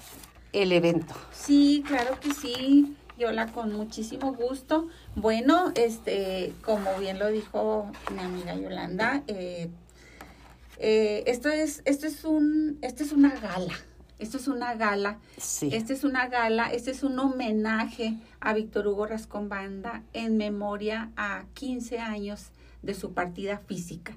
el 0.56 0.72
evento. 0.72 1.14
Sí, 1.32 1.84
claro 1.86 2.20
que 2.20 2.34
sí. 2.34 2.96
Yola, 3.18 3.48
con 3.48 3.74
muchísimo 3.74 4.34
gusto. 4.34 4.88
Bueno, 5.16 5.72
este, 5.76 6.54
como 6.64 6.98
bien 7.00 7.18
lo 7.20 7.28
dijo 7.28 7.90
mi 8.14 8.20
amiga 8.20 8.56
Yolanda, 8.56 9.24
eh, 9.28 9.70
eh, 10.80 11.24
esto 11.28 11.50
es, 11.50 11.82
esto 11.86 12.08
es 12.08 12.26
un, 12.26 12.78
esto 12.82 13.04
es 13.04 13.12
una 13.12 13.34
gala. 13.36 13.74
Esto 14.18 14.38
es 14.38 14.48
una 14.48 14.76
gala. 14.76 15.20
Sí. 15.38 15.70
Esta 15.74 15.94
es 15.94 16.04
una 16.04 16.28
gala, 16.28 16.72
este 16.72 16.92
es 16.92 17.04
un 17.04 17.20
homenaje 17.20 18.18
a 18.40 18.54
Víctor 18.54 18.88
Hugo 18.88 19.06
Rascón 19.08 19.50
Banda 19.50 20.04
en 20.14 20.38
memoria 20.38 21.12
a 21.18 21.46
15 21.54 22.00
años 22.00 22.52
de 22.86 22.94
su 22.94 23.14
partida 23.14 23.58
física. 23.58 24.14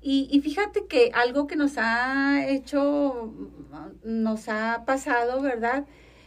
Y, 0.00 0.28
y 0.30 0.40
fíjate 0.40 0.86
que 0.86 1.10
algo 1.14 1.46
que 1.46 1.56
nos 1.56 1.74
ha 1.78 2.46
hecho, 2.48 3.32
nos 4.04 4.48
ha 4.48 4.82
pasado, 4.84 5.40
¿verdad? 5.40 5.84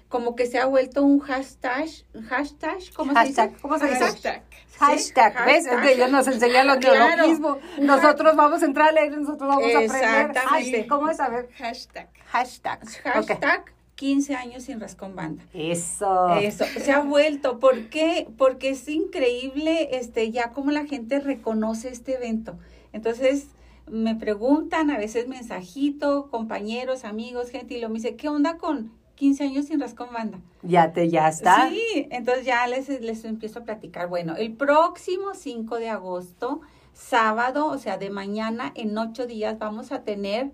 Como 0.08 0.36
que 0.36 0.46
se 0.46 0.60
ha 0.60 0.66
vuelto 0.66 1.04
un 1.04 1.20
hashtag, 1.20 1.88
hashtag, 2.30 2.78
¿cómo 2.96 3.14
Hashtag, 3.14 3.36
se 3.36 3.48
dice? 3.52 3.62
¿cómo 3.62 3.78
se 3.80 3.88
dice? 3.88 4.00
Hashtag. 4.06 4.44
Hashtag, 4.78 5.34
Sí, 5.34 5.44
¿ves? 5.46 5.66
hashtag. 5.68 5.76
Es 5.76 5.82
que 5.82 5.94
ellos 5.94 6.12
nos 6.12 6.28
enseñan 6.28 6.68
los 6.68 6.78
Claro. 6.78 7.08
neologismos. 7.16 7.58
Nosotros 7.80 8.36
vamos 8.36 8.62
a 8.62 8.66
entrar 8.66 8.90
a 8.90 8.92
leer, 8.94 9.18
nosotros 9.18 9.50
vamos 9.50 9.64
a 9.76 9.80
aprender. 9.80 10.88
¿Cómo 10.88 11.10
es? 11.10 11.20
A 11.20 11.30
ver, 11.30 11.50
Hashtag. 11.58 12.10
hashtag. 12.28 12.80
Hashtag 13.04 13.75
15 13.96 14.36
años 14.36 14.64
sin 14.64 14.80
Rascón 14.80 15.16
Banda. 15.16 15.44
Eso. 15.54 16.36
Eso, 16.36 16.66
se 16.66 16.92
ha 16.92 17.02
vuelto. 17.02 17.60
¿Por 17.60 17.90
qué? 17.90 18.28
Porque 18.38 18.70
es 18.70 18.88
increíble 18.88 19.98
este, 19.98 20.32
ya 20.32 20.52
como 20.52 20.72
la 20.72 20.86
gente 20.86 21.20
reconoce 21.20 21.90
este 21.90 22.16
evento. 22.16 22.58
Entonces, 22.92 23.48
me 23.88 24.16
preguntan, 24.16 24.90
a 24.92 24.98
veces 24.98 25.28
mensajito, 25.28 26.30
compañeros, 26.30 27.06
amigos, 27.06 27.50
gente, 27.50 27.76
y 27.76 27.82
lo 27.82 27.90
me 27.90 27.96
dice, 27.96 28.16
¿qué 28.16 28.30
onda 28.30 28.58
con 28.58 28.92
15 29.16 29.44
años 29.44 29.66
sin 29.66 29.80
Rascón 29.80 30.10
Banda? 30.12 30.40
Ya 30.62 30.92
te, 30.92 31.10
ya 31.10 31.30
está. 31.30 31.70
Sí, 31.70 32.08
entonces 32.10 32.46
ya 32.46 32.68
les, 32.68 32.90
les 33.02 33.24
empiezo 33.24 33.60
a 33.60 33.64
platicar. 33.64 34.10
Bueno, 34.10 34.36
el 34.36 34.54
próximo 34.54 35.34
5 35.34 35.78
de 35.78 35.90
agosto, 35.90 36.62
sábado, 36.94 37.68
o 37.68 37.78
sea, 37.78 37.98
de 37.98 38.10
mañana, 38.10 38.72
en 38.76 38.98
ocho 38.98 39.28
días, 39.28 39.60
vamos 39.60 39.92
a 39.92 40.04
tener 40.04 40.52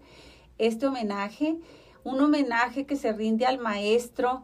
este 0.57 0.87
homenaje, 0.87 1.57
un 2.03 2.19
homenaje 2.21 2.85
que 2.85 2.95
se 2.95 3.11
rinde 3.13 3.45
al 3.45 3.57
maestro, 3.59 4.43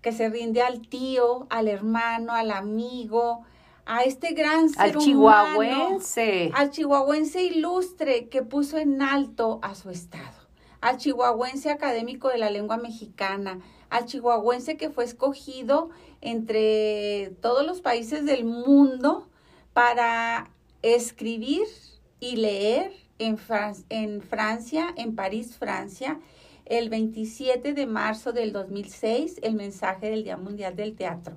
que 0.00 0.12
se 0.12 0.28
rinde 0.28 0.62
al 0.62 0.80
tío, 0.88 1.46
al 1.50 1.68
hermano, 1.68 2.32
al 2.32 2.50
amigo, 2.50 3.42
a 3.86 4.02
este 4.04 4.32
gran 4.32 4.68
ser 4.68 4.80
Al 4.82 4.96
humano, 4.96 5.04
chihuahuense. 5.04 6.50
al 6.54 6.70
chihuahuense 6.70 7.42
ilustre 7.42 8.28
que 8.28 8.42
puso 8.42 8.78
en 8.78 9.02
alto 9.02 9.58
a 9.62 9.74
su 9.74 9.90
estado, 9.90 10.38
al 10.80 10.96
chihuahuense 10.98 11.70
académico 11.70 12.28
de 12.28 12.38
la 12.38 12.50
lengua 12.50 12.76
mexicana, 12.76 13.58
al 13.90 14.06
chihuahuense 14.06 14.76
que 14.76 14.90
fue 14.90 15.04
escogido 15.04 15.90
entre 16.20 17.34
todos 17.40 17.66
los 17.66 17.80
países 17.80 18.24
del 18.24 18.44
mundo 18.44 19.28
para 19.72 20.50
escribir 20.82 21.66
y 22.20 22.36
leer 22.36 22.92
en, 23.18 23.36
Fran- 23.38 23.84
en 23.88 24.20
Francia, 24.22 24.92
en 24.96 25.14
París, 25.14 25.56
Francia, 25.56 26.18
el 26.78 26.88
27 26.88 27.74
de 27.74 27.86
marzo 27.86 28.32
del 28.32 28.52
2006, 28.52 29.38
el 29.42 29.54
mensaje 29.54 30.10
del 30.10 30.24
Día 30.24 30.36
Mundial 30.36 30.74
del 30.76 30.94
Teatro 30.94 31.36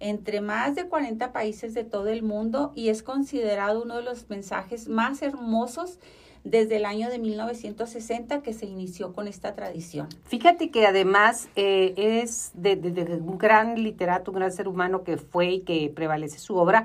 entre 0.00 0.40
más 0.40 0.74
de 0.74 0.86
40 0.88 1.32
países 1.32 1.72
de 1.72 1.84
todo 1.84 2.08
el 2.08 2.22
mundo 2.24 2.72
y 2.74 2.88
es 2.88 3.02
considerado 3.02 3.82
uno 3.82 3.96
de 3.96 4.02
los 4.02 4.28
mensajes 4.28 4.88
más 4.88 5.22
hermosos 5.22 5.98
desde 6.42 6.76
el 6.76 6.84
año 6.84 7.08
de 7.08 7.18
1960 7.20 8.42
que 8.42 8.52
se 8.52 8.66
inició 8.66 9.12
con 9.14 9.28
esta 9.28 9.54
tradición. 9.54 10.08
Fíjate 10.24 10.70
que 10.70 10.86
además 10.86 11.48
eh, 11.56 11.94
es 11.96 12.50
de, 12.54 12.74
de- 12.76 12.90
de 12.90 13.14
un 13.16 13.38
gran 13.38 13.82
literato, 13.82 14.32
un 14.32 14.38
gran 14.38 14.52
ser 14.52 14.66
humano 14.68 15.04
que 15.04 15.16
fue 15.16 15.52
y 15.52 15.60
que 15.60 15.90
prevalece 15.94 16.38
su 16.38 16.56
obra. 16.56 16.84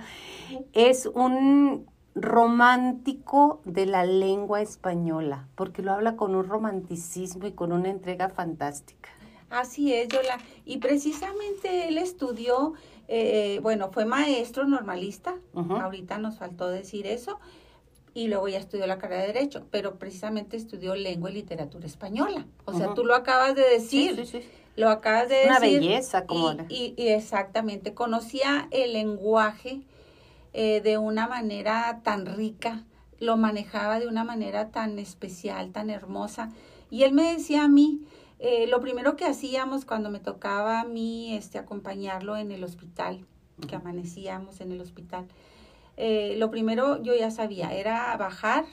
Es 0.74 1.08
un 1.08 1.88
romántico 2.16 3.62
de 3.66 3.86
la 3.86 4.06
lengua 4.06 4.62
española, 4.62 5.48
porque 5.56 5.82
lo 5.82 5.92
habla 5.94 6.16
con 6.16 6.36
un 6.36 6.48
romanticismo 6.48 7.48
y 7.48 7.52
con 7.52 7.72
una 7.72 7.90
entrega 7.90 8.30
fantástica. 8.30 9.10
Así 9.50 9.94
es, 9.94 10.08
Yola. 10.10 10.38
Y 10.66 10.78
precisamente 10.78 11.88
él 11.88 11.98
estudió, 11.98 12.74
eh, 13.08 13.60
bueno, 13.64 13.92
fue 13.92 14.06
maestro 14.06 14.66
normalista, 14.66 15.36
ahorita 15.56 16.18
nos 16.20 16.38
faltó 16.38 16.68
decir 16.70 17.08
eso, 17.08 17.40
y 18.14 18.28
luego 18.28 18.48
ya 18.48 18.58
estudió 18.60 18.86
la 18.88 18.98
carrera 18.98 19.22
de 19.22 19.28
Derecho, 19.34 19.66
pero 19.72 19.96
precisamente 19.98 20.58
estudió 20.58 20.96
lengua 20.96 21.30
y 21.32 21.34
literatura 21.34 21.86
española. 21.86 22.46
O 22.66 22.74
sea, 22.74 22.94
tú 22.94 23.04
lo 23.06 23.16
acabas 23.16 23.56
de 23.56 23.62
decir. 23.70 24.16
Sí, 24.16 24.26
sí, 24.26 24.42
sí. 24.42 24.50
Lo 24.76 24.90
acabas 24.90 25.30
de 25.30 25.44
Una 25.46 25.60
decir. 25.60 25.80
belleza, 25.82 26.26
como 26.26 26.52
y, 26.52 26.56
la- 26.56 26.66
y- 26.70 26.94
y 26.98 27.08
exactamente, 27.10 27.94
conocía 27.94 28.68
el 28.72 28.94
lenguaje 28.94 29.82
eh, 30.54 30.82
de 30.82 30.98
una 30.98 31.28
manera 31.28 32.02
tan 32.04 32.26
rica, 32.26 32.86
lo 33.20 33.38
manejaba 33.38 34.00
de 34.00 34.08
una 34.08 34.24
manera 34.24 34.72
tan 34.72 34.98
especial, 35.00 35.72
tan 35.72 35.90
hermosa. 35.90 36.52
Y 36.90 37.04
él 37.04 37.14
me 37.14 37.34
decía 37.34 37.66
a 37.66 37.68
mí, 37.68 38.02
eh, 38.40 38.68
lo 38.68 38.80
primero 38.80 39.16
que 39.16 39.26
hacíamos 39.26 39.86
cuando 39.86 40.10
me 40.10 40.20
tocaba 40.20 40.82
a 40.82 40.86
mí 40.86 41.36
este, 41.36 41.58
acompañarlo 41.58 42.38
en 42.38 42.52
el 42.52 42.64
hospital, 42.64 43.26
que 43.68 43.76
amanecíamos 43.76 44.62
en 44.62 44.72
el 44.72 44.80
hospital, 44.80 45.28
eh, 45.98 46.36
lo 46.38 46.50
primero 46.50 47.04
yo 47.04 47.14
ya 47.14 47.30
sabía, 47.30 47.74
era 47.74 48.16
bajar 48.16 48.66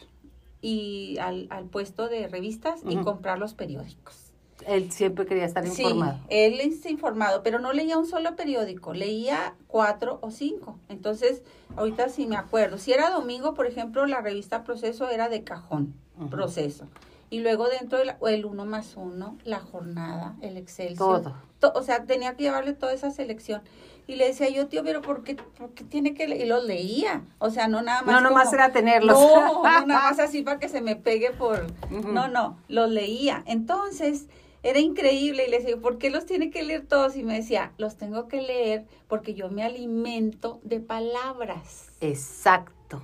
y 0.60 1.18
al, 1.18 1.48
al 1.50 1.64
puesto 1.64 2.08
de 2.08 2.28
revistas 2.28 2.82
y 2.88 2.96
comprar 2.98 3.38
los 3.40 3.54
periódicos. 3.54 4.25
Él 4.66 4.90
siempre 4.90 5.26
quería 5.26 5.44
estar 5.44 5.64
informado. 5.66 6.14
Sí, 6.18 6.24
él 6.30 6.60
está 6.60 6.88
informado, 6.88 7.42
pero 7.42 7.58
no 7.58 7.72
leía 7.72 7.98
un 7.98 8.06
solo 8.06 8.36
periódico, 8.36 8.94
leía 8.94 9.54
cuatro 9.66 10.18
o 10.22 10.30
cinco. 10.30 10.78
Entonces, 10.88 11.42
ahorita 11.76 12.08
sí 12.08 12.26
me 12.26 12.36
acuerdo. 12.36 12.78
Si 12.78 12.92
era 12.92 13.10
domingo, 13.10 13.54
por 13.54 13.66
ejemplo, 13.66 14.06
la 14.06 14.20
revista 14.20 14.64
Proceso 14.64 15.10
era 15.10 15.28
de 15.28 15.44
cajón. 15.44 15.94
Proceso. 16.30 16.86
Y 17.28 17.40
luego 17.40 17.68
dentro 17.68 17.98
del 17.98 18.14
el 18.28 18.44
uno 18.46 18.64
más 18.64 18.96
uno, 18.96 19.36
la 19.44 19.58
jornada, 19.60 20.36
el 20.40 20.56
Excelsior. 20.56 21.22
Todo. 21.22 21.34
To- 21.58 21.72
o 21.74 21.82
sea, 21.82 22.04
tenía 22.04 22.34
que 22.36 22.44
llevarle 22.44 22.72
toda 22.72 22.92
esa 22.92 23.10
selección. 23.10 23.62
Y 24.06 24.14
le 24.14 24.26
decía 24.28 24.48
yo, 24.48 24.68
tío, 24.68 24.84
pero 24.84 25.02
¿por 25.02 25.24
qué, 25.24 25.34
por 25.34 25.70
qué 25.70 25.82
tiene 25.82 26.14
que 26.14 26.28
leer? 26.28 26.42
Y 26.42 26.48
los 26.48 26.64
leía. 26.64 27.22
O 27.38 27.50
sea, 27.50 27.66
no 27.66 27.82
nada 27.82 28.02
más. 28.02 28.14
No, 28.14 28.20
nomás 28.20 28.52
era 28.52 28.70
tenerlos. 28.70 29.18
No, 29.18 29.62
no 29.62 29.62
nada 29.86 29.86
más 30.10 30.18
así 30.20 30.42
para 30.42 30.60
que 30.60 30.68
se 30.68 30.80
me 30.80 30.94
pegue 30.94 31.32
por. 31.32 31.66
No, 31.90 32.28
no, 32.28 32.56
los 32.68 32.88
leía. 32.90 33.42
Entonces, 33.46 34.28
era 34.66 34.80
increíble. 34.80 35.46
Y 35.46 35.50
le 35.50 35.58
decía, 35.58 35.76
¿por 35.76 35.98
qué 35.98 36.10
los 36.10 36.26
tiene 36.26 36.50
que 36.50 36.62
leer 36.62 36.86
todos? 36.86 37.16
Y 37.16 37.22
me 37.22 37.34
decía, 37.34 37.72
los 37.78 37.96
tengo 37.96 38.28
que 38.28 38.42
leer 38.42 38.84
porque 39.08 39.34
yo 39.34 39.48
me 39.48 39.62
alimento 39.62 40.60
de 40.64 40.80
palabras. 40.80 41.92
Exacto. 42.00 43.02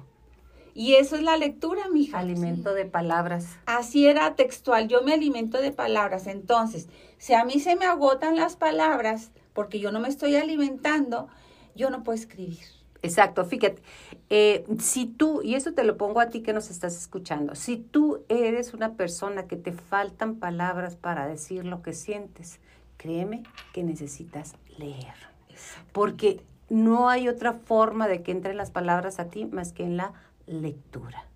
Y 0.74 0.94
eso 0.94 1.16
es 1.16 1.22
la 1.22 1.36
lectura, 1.36 1.88
mija. 1.88 2.18
Alimento 2.18 2.74
de 2.74 2.86
palabras. 2.86 3.46
Así 3.66 4.06
era 4.06 4.34
textual, 4.34 4.88
yo 4.88 5.02
me 5.02 5.12
alimento 5.12 5.60
de 5.60 5.70
palabras. 5.70 6.26
Entonces, 6.26 6.88
si 7.18 7.34
a 7.34 7.44
mí 7.44 7.60
se 7.60 7.76
me 7.76 7.84
agotan 7.84 8.36
las 8.36 8.56
palabras 8.56 9.30
porque 9.52 9.78
yo 9.80 9.92
no 9.92 10.00
me 10.00 10.08
estoy 10.08 10.34
alimentando, 10.36 11.28
yo 11.74 11.90
no 11.90 12.02
puedo 12.02 12.18
escribir. 12.18 12.64
Exacto, 13.02 13.44
fíjate, 13.44 13.82
eh, 14.30 14.64
si 14.78 15.06
tú, 15.06 15.42
y 15.42 15.56
eso 15.56 15.72
te 15.72 15.82
lo 15.82 15.96
pongo 15.96 16.20
a 16.20 16.30
ti 16.30 16.40
que 16.40 16.52
nos 16.52 16.70
estás 16.70 16.96
escuchando, 16.96 17.56
si 17.56 17.76
tú 17.76 18.24
eres 18.28 18.74
una 18.74 18.94
persona 18.94 19.48
que 19.48 19.56
te 19.56 19.72
faltan 19.72 20.36
palabras 20.36 20.94
para 20.94 21.26
decir 21.26 21.64
lo 21.64 21.82
que 21.82 21.94
sientes, 21.94 22.60
créeme 22.96 23.42
que 23.72 23.82
necesitas 23.82 24.54
leer. 24.78 25.14
porque 25.92 26.42
no 26.70 27.10
hay 27.10 27.28
otra 27.28 27.52
forma 27.52 28.08
de 28.08 28.22
que 28.22 28.32
entren 28.32 28.56
las 28.56 28.70
palabras 28.70 29.20
a 29.20 29.26
ti 29.26 29.44
más 29.44 29.72
que 29.72 29.84
en 29.84 29.98
la 29.98 30.14
lectura. 30.46 31.26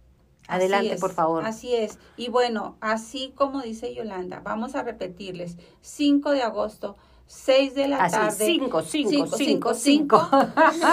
Adelante, 0.49 0.95
es, 0.95 1.01
por 1.01 1.13
favor. 1.13 1.45
Así 1.45 1.75
es. 1.75 1.99
Y 2.17 2.29
bueno, 2.29 2.77
así 2.81 3.33
como 3.35 3.61
dice 3.61 3.95
Yolanda, 3.95 4.41
vamos 4.41 4.75
a 4.75 4.83
repetirles. 4.83 5.59
5 5.83 6.31
de 6.31 6.43
agosto, 6.43 6.97
6 7.27 7.75
de 7.75 7.89
la 7.89 7.97
Así, 8.05 8.17
tarde. 8.17 8.47
cinco, 8.47 8.83
cinco, 8.83 9.11
cinco, 9.11 9.37
cinco, 9.37 9.75
cinco, 9.75 10.19
cinco. 10.31 10.31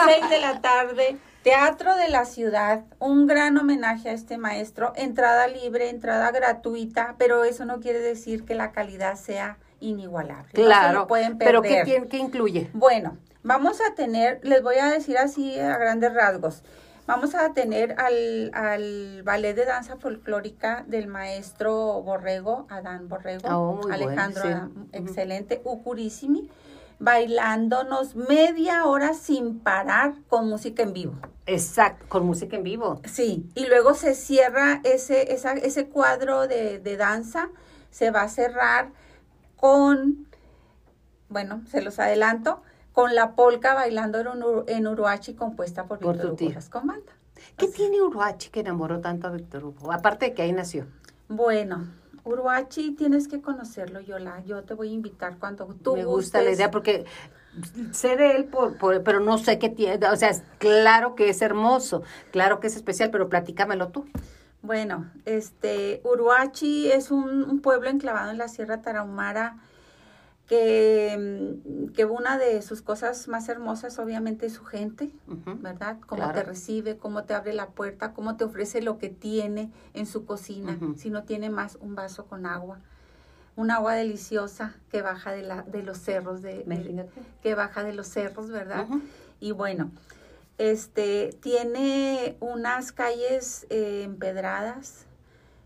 6 0.07 0.30
de 0.30 0.39
la 0.39 0.61
tarde. 0.61 1.18
Teatro 1.43 1.95
de 1.95 2.07
la 2.10 2.23
Ciudad, 2.23 2.85
un 2.99 3.27
gran 3.27 3.57
homenaje 3.57 4.10
a 4.10 4.14
este 4.14 4.38
maestro, 4.38 4.93
entrada 4.95 5.47
libre, 5.47 5.89
entrada 5.89 6.31
gratuita, 6.31 7.15
pero 7.18 7.43
eso 7.43 7.65
no 7.65 7.81
quiere 7.81 7.99
decir 7.99 8.45
que 8.45 8.55
la 8.55 8.72
calidad 8.72 9.18
sea 9.18 9.57
inigualable. 9.81 10.51
No 10.53 10.60
se 10.60 10.64
Claro, 10.65 11.07
pueden 11.07 11.38
pero 11.38 11.61
¿qué, 11.61 11.68
perder. 11.69 11.85
tiene- 11.85 12.07
qué 12.07 12.18
incluye? 12.18 12.69
Bueno, 12.73 13.18
vamos 13.43 13.80
a 13.81 13.93
tener, 13.93 14.39
les 14.43 14.64
voy 14.64 14.77
a 14.77 14.85
decir 14.85 15.18
así 15.18 15.60
a 15.60 15.77
grandes 15.77 16.14
rasgos. 16.14 16.64
Vamos 17.05 17.35
a 17.35 17.53
tener 17.53 17.99
al, 17.99 18.49
al 18.53 19.23
ballet 19.23 19.53
de 19.55 19.65
danza 19.65 19.97
folclórica 19.97 20.85
del 20.88 21.07
maestro 21.07 22.01
Borrego, 22.01 22.65
Adán 22.69 23.09
Borrego, 23.09 23.49
Oh, 23.49 23.73
muy 23.73 23.81
bueno, 23.81 23.93
Alejandro 23.93 24.41
sí. 24.43 24.47
Adán, 24.47 24.88
excelente, 24.93 25.61
Ucurísimi, 25.65 26.49
bailándonos 26.99 28.15
media 28.15 28.85
hora 28.85 29.13
sin 29.15 29.59
parar 29.59 30.13
con 30.30 30.47
música 30.47 30.84
en 30.84 30.93
vivo. 30.93 31.13
Exacto, 31.45 32.05
con 32.07 32.25
música 32.25 32.55
en 32.55 32.63
vivo. 32.63 33.01
Sí, 33.03 33.49
y 33.53 33.65
luego 33.65 33.95
se 33.95 34.15
cierra 34.15 34.80
ese, 34.85 35.34
esa, 35.34 35.51
ese 35.53 35.88
cuadro 35.89 36.47
de, 36.47 36.80
de 36.80 36.95
danza, 36.95 37.49
se 37.91 38.11
va 38.11 38.21
a 38.21 38.30
cerrar 38.30 38.91
con, 39.57 40.30
bueno, 41.27 41.63
se 41.69 41.81
los 41.81 41.99
adelanto, 41.99 42.61
con 42.94 43.14
la 43.15 43.36
polca 43.36 43.74
bailando 43.74 44.20
en, 44.20 44.28
Uru- 44.28 44.64
en 44.68 44.88
Uruachi 44.88 45.34
compuesta 45.34 45.86
por 45.86 45.99
Por 45.99 46.14
Víctor 46.14 46.32
Hugo. 46.32 46.38
¿Qué 47.57 47.68
tiene 47.68 48.02
Uruachi 48.02 48.49
que 48.49 48.61
enamoró 48.61 48.99
tanto 49.02 49.28
a 49.28 49.32
Víctor 49.32 49.65
Hugo? 49.65 49.91
Aparte 49.91 50.28
de 50.28 50.34
que 50.34 50.44
ahí 50.44 50.52
nació. 50.53 50.86
Bueno, 51.28 51.88
Uruachi 52.24 52.91
tienes 52.91 53.28
que 53.28 53.41
conocerlo, 53.41 53.99
Yola. 53.99 54.44
Yo 54.45 54.64
te 54.64 54.74
voy 54.76 54.90
a 54.90 54.94
invitar 54.94 55.38
cuando 55.38 55.65
tú 55.65 55.95
Me 55.95 56.06
gusta 56.06 56.41
la 56.41 56.52
idea 56.52 56.72
porque 56.72 57.06
sé 57.91 58.15
de 58.15 58.32
él, 58.38 58.45
por, 58.45 58.78
por- 58.78 59.03
pero 59.03 59.20
no 59.20 59.38
sé 59.38 59.60
qué 59.60 59.70
tiene. 59.70 60.07
O 60.07 60.15
sea, 60.15 60.32
claro 60.60 61.15
que 61.15 61.30
es 61.30 61.41
hermoso, 61.41 62.03
claro 62.32 62.60
que 62.60 62.68
es 62.68 62.76
especial, 62.76 63.10
pero 63.11 63.28
platícamelo 63.30 63.90
tú. 63.90 64.06
Bueno, 64.61 65.11
este, 65.26 66.02
Uruachi 66.06 66.90
es 66.91 67.11
un, 67.11 67.44
un 67.44 67.60
pueblo 67.60 67.90
enclavado 67.90 68.32
en 68.32 68.38
la 68.38 68.48
Sierra 68.48 68.82
Tarahumara 68.82 69.57
que, 70.48 71.61
mm, 71.65 71.94
que 71.94 72.06
una 72.06 72.38
de 72.38 72.61
sus 72.61 72.82
cosas 72.82 73.28
más 73.28 73.48
hermosas 73.49 73.98
obviamente 73.99 74.45
es 74.45 74.53
su 74.53 74.65
gente. 74.65 75.11
¿verdad? 75.28 75.98
Cómo 76.06 76.24
Claro. 76.24 76.34
te 76.40 76.44
recibe, 76.44 76.98
cómo 76.98 77.24
te 77.24 77.34
abre 77.34 77.53
la 77.53 77.70
puerta, 77.70 78.14
cómo 78.14 78.36
te 78.36 78.44
ofrece 78.44 78.82
lo 78.82 78.98
que 78.98 79.10
tiene 79.10 79.72
en 79.94 80.06
su 80.06 80.26
cocina, 80.26 80.78
si 80.98 81.10
no 81.10 81.24
tiene 81.24 81.49
más 81.49 81.78
un 81.82 81.95
vaso 81.95 82.26
con 82.26 82.45
agua. 82.45 82.80
Un 83.56 83.70
agua 83.72 83.94
deliciosa 83.94 84.76
que 84.90 85.02
baja 85.02 85.32
de, 85.32 85.44
la, 85.44 85.61
de 85.61 85.84
los 85.84 85.99
cerros, 85.99 86.41
de, 86.41 86.65
que 87.41 87.56
baja 87.56 87.84
de 87.84 87.94
los 87.94 88.07
cerros, 88.07 88.49
¿verdad? 88.49 88.88
Y 89.40 89.52
bueno, 89.52 89.91
este 90.57 91.30
tiene 91.41 92.36
unas 92.40 92.91
calles 92.91 93.65
eh, 93.70 94.03
empedradas, 94.03 95.06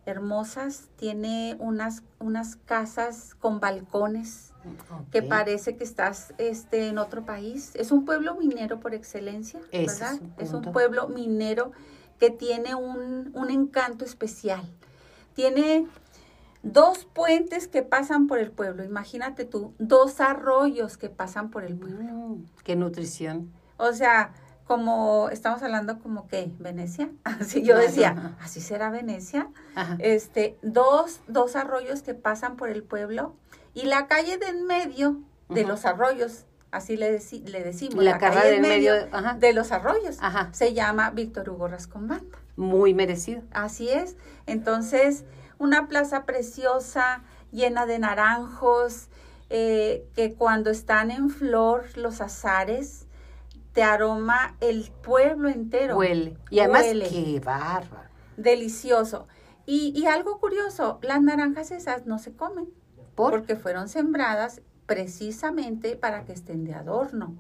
hermosas, 0.06 0.90
tiene 0.98 1.56
unas, 1.60 2.04
unas 2.20 2.56
casas 2.56 3.36
con 3.36 3.60
balcones 3.60 4.47
que 5.12 5.22
parece 5.22 5.76
que 5.78 5.84
estás 5.84 6.34
este, 6.38 6.88
en 6.88 6.98
otro 6.98 7.26
país. 7.26 7.72
Es 7.76 7.92
un 7.92 8.06
pueblo 8.06 8.36
minero 8.36 8.80
por 8.80 8.94
excelencia, 8.94 9.60
Ese 9.72 9.94
¿verdad? 9.94 10.14
es 10.16 10.22
un 10.22 10.34
Es 10.38 10.54
un 10.54 10.74
pueblo 10.74 11.08
minero 11.08 11.72
que 12.20 12.30
tiene 12.30 12.76
un, 12.76 13.32
un 13.34 13.50
encanto 13.50 14.06
especial. 14.06 14.64
Tiene 15.34 15.88
dos 16.64 17.06
puentes 17.06 17.68
que 17.68 17.84
pasan 17.84 18.28
por 18.28 18.40
el 18.40 18.52
pueblo, 18.52 18.84
imagínate 18.84 19.46
tú, 19.46 19.74
dos 19.78 20.20
arroyos 20.20 20.98
que 20.98 21.10
pasan 21.10 21.50
por 21.50 21.64
el 21.64 21.78
pueblo. 21.78 22.12
Mm, 22.12 22.46
qué 22.64 22.76
nutrición. 22.76 23.52
O 23.78 23.94
sea, 23.94 24.34
como 24.66 25.30
estamos 25.30 25.64
hablando 25.64 26.00
como 26.00 26.28
que 26.28 26.52
Venecia, 26.60 27.10
así 27.24 27.64
yo 27.64 27.78
decía, 27.78 28.36
así 28.42 28.60
será 28.60 28.90
Venecia. 28.90 29.50
Ajá. 29.76 29.96
Este, 30.00 30.58
dos, 30.62 31.22
dos 31.28 31.56
arroyos 31.56 32.02
que 32.02 32.14
pasan 32.14 32.58
por 32.58 32.70
el 32.70 32.84
pueblo 32.84 33.36
y 33.82 33.86
la 33.86 34.08
calle 34.08 34.38
de 34.38 34.48
en 34.48 34.66
medio 34.66 35.22
de 35.50 35.64
los 35.66 35.86
arroyos, 35.86 36.46
así 36.72 36.98
le, 36.98 37.18
deci- 37.18 37.44
le 37.46 37.64
decimos, 37.64 38.04
La 38.04 38.18
calle 38.18 38.52
del 38.52 38.62
medio, 38.62 38.94
ajá. 39.12 39.36
de 39.36 39.54
los 39.54 39.72
arroyos, 39.72 40.18
Ajá. 40.20 40.50
se 40.54 40.74
llama 40.74 41.12
Víctor 41.12 41.50
Hugo 41.50 41.68
Rascombanda. 41.68 42.38
Muy 42.56 42.94
merecido. 42.94 43.42
Así 43.52 43.90
es. 43.90 44.16
Entonces, 44.48 45.24
una 45.60 45.88
plaza 45.88 46.26
preciosa, 46.26 47.24
llena 47.52 47.86
de 47.86 48.00
naranjos, 48.00 49.08
eh, 49.50 50.08
que 50.16 50.34
cuando 50.34 50.70
están 50.72 51.12
en 51.12 51.30
flor 51.30 51.86
los 51.98 52.20
azares, 52.20 53.06
te 53.74 53.84
aroma 53.84 54.56
el 54.60 54.92
pueblo 55.04 55.50
entero. 55.50 55.98
Huele. 55.98 56.36
Y 56.50 56.60
además, 56.60 56.82
Huele. 56.88 57.08
qué 57.10 57.40
bárbaro. 57.40 58.10
Delicioso. 58.38 59.28
Y, 59.66 59.94
y 59.96 60.08
algo 60.08 60.40
curioso, 60.40 61.00
las 61.02 61.22
naranjas 61.22 61.72
esas 61.72 62.06
no 62.06 62.20
se 62.20 62.34
comen, 62.34 62.68
¿Por? 63.18 63.32
porque 63.32 63.56
fueron 63.56 63.90
sembradas 63.90 64.62
precisamente 64.86 65.96
para 65.96 66.24
que 66.24 66.34
estén 66.34 66.64
de 66.64 66.76
adorno 66.76 67.34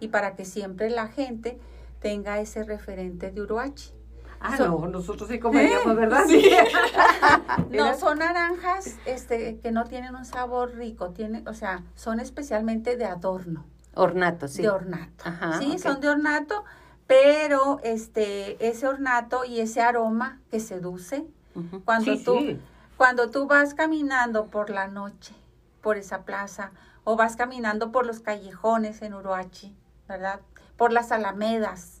y 0.00 0.08
para 0.08 0.36
que 0.36 0.44
siempre 0.44 0.88
la 0.88 1.08
gente 1.08 1.58
tenga 2.00 2.38
ese 2.40 2.62
referente 2.62 3.32
de 3.32 3.42
Uruachi. 3.42 3.90
Ah, 4.38 4.56
Son- 4.56 4.70
no, 4.70 4.86
nosotros 4.86 5.28
sí 5.28 5.38
comeríamos, 5.40 5.96
¿verdad? 5.96 6.24
No, 7.70 7.86
Era- 7.86 7.94
son 7.98 8.18
naranjas 8.20 8.94
este, 9.06 9.58
que 9.58 9.72
no 9.72 9.84
tienen 9.84 10.14
un 10.14 10.24
sabor 10.24 10.74
rico, 10.76 11.10
tienen, 11.10 11.46
o 11.48 11.54
sea, 11.54 11.82
son 11.96 12.20
especialmente 12.20 12.96
de 12.96 13.04
adorno, 13.06 13.64
Ornato, 13.94 14.46
sí. 14.46 14.62
de 14.62 14.68
ornato. 14.68 15.24
Ajá, 15.24 15.58
sí, 15.58 15.78
son 15.78 16.00
de 16.00 16.08
ornato, 16.08 16.64
pero 17.06 17.80
este, 17.82 18.64
ese 18.68 18.86
ornato 18.86 19.44
y 19.44 19.60
ese 19.60 19.80
aroma 19.80 20.40
que 20.50 20.60
seduce, 20.60 21.26
Ujú. 21.54 21.82
cuando 21.84 22.12
Sí, 22.14 22.22
tú, 22.24 22.38
sí. 22.38 22.58
Cuando 22.96 23.30
tú 23.30 23.46
vas 23.46 23.74
caminando 23.74 24.46
por 24.46 24.70
la 24.70 24.88
noche, 24.88 25.34
por 25.82 25.98
esa 25.98 26.24
plaza, 26.24 26.72
o 27.04 27.14
vas 27.14 27.36
caminando 27.36 27.92
por 27.92 28.06
los 28.06 28.20
callejones 28.20 29.02
en 29.02 29.12
Uruachi, 29.12 29.76
¿verdad? 30.08 30.40
Por 30.78 30.92
las 30.92 31.12
alamedas, 31.12 32.00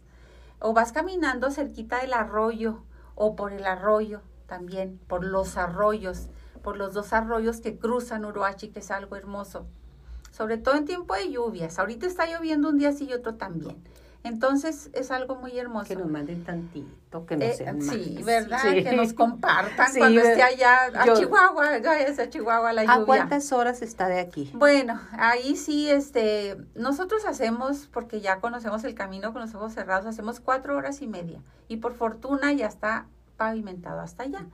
o 0.58 0.72
vas 0.72 0.92
caminando 0.92 1.50
cerquita 1.50 2.00
del 2.00 2.14
arroyo, 2.14 2.82
o 3.14 3.36
por 3.36 3.52
el 3.52 3.66
arroyo 3.66 4.22
también, 4.46 4.98
por 5.06 5.22
los 5.22 5.58
arroyos, 5.58 6.28
por 6.62 6.78
los 6.78 6.94
dos 6.94 7.12
arroyos 7.12 7.60
que 7.60 7.78
cruzan 7.78 8.24
Uruachi, 8.24 8.68
que 8.68 8.80
es 8.80 8.90
algo 8.90 9.16
hermoso. 9.16 9.66
Sobre 10.30 10.56
todo 10.56 10.76
en 10.76 10.86
tiempo 10.86 11.14
de 11.14 11.30
lluvias. 11.30 11.78
Ahorita 11.78 12.06
está 12.06 12.26
lloviendo 12.26 12.68
un 12.68 12.78
día 12.78 12.92
sí 12.92 13.06
y 13.08 13.12
otro 13.12 13.34
también. 13.34 13.82
Entonces 14.26 14.90
es 14.92 15.10
algo 15.10 15.36
muy 15.36 15.58
hermoso. 15.58 15.88
Que 15.88 15.96
nos 15.96 16.08
manden 16.08 16.44
tantito, 16.44 17.24
que 17.26 17.36
no 17.36 17.44
Eh, 17.44 17.52
sean 17.54 17.80
sí, 17.80 18.14
más. 18.16 18.24
¿verdad? 18.24 18.58
Sí. 18.62 18.82
Que 18.84 18.92
nos 18.96 19.12
compartan 19.12 19.92
Sí, 19.92 19.98
cuando 19.98 20.20
esté 20.20 20.42
allá 20.42 20.86
a 20.94 21.06
yo- 21.06 21.16
Chihuahua, 21.16 21.68
a 21.76 22.28
Chihuahua 22.28 22.72
la 22.72 22.82
¿A 22.82 22.84
lluvia. 22.84 23.04
cuántas 23.06 23.52
horas 23.52 23.82
está 23.82 24.08
de 24.08 24.20
aquí? 24.20 24.50
Bueno, 24.54 25.00
ahí 25.12 25.56
sí, 25.56 25.88
este, 25.90 26.56
nosotros 26.74 27.24
hacemos, 27.26 27.88
porque 27.92 28.20
ya 28.20 28.40
conocemos 28.40 28.84
el 28.84 28.94
camino 28.94 29.32
con 29.32 29.42
los 29.42 29.54
ojos 29.54 29.72
cerrados, 29.72 30.06
hacemos 30.06 30.40
cuatro 30.40 30.76
horas 30.76 31.02
y 31.02 31.06
media. 31.06 31.40
Y 31.68 31.78
por 31.78 31.94
fortuna 31.94 32.52
ya 32.52 32.66
está 32.66 33.06
pavimentado 33.36 34.00
hasta 34.00 34.24
allá. 34.24 34.44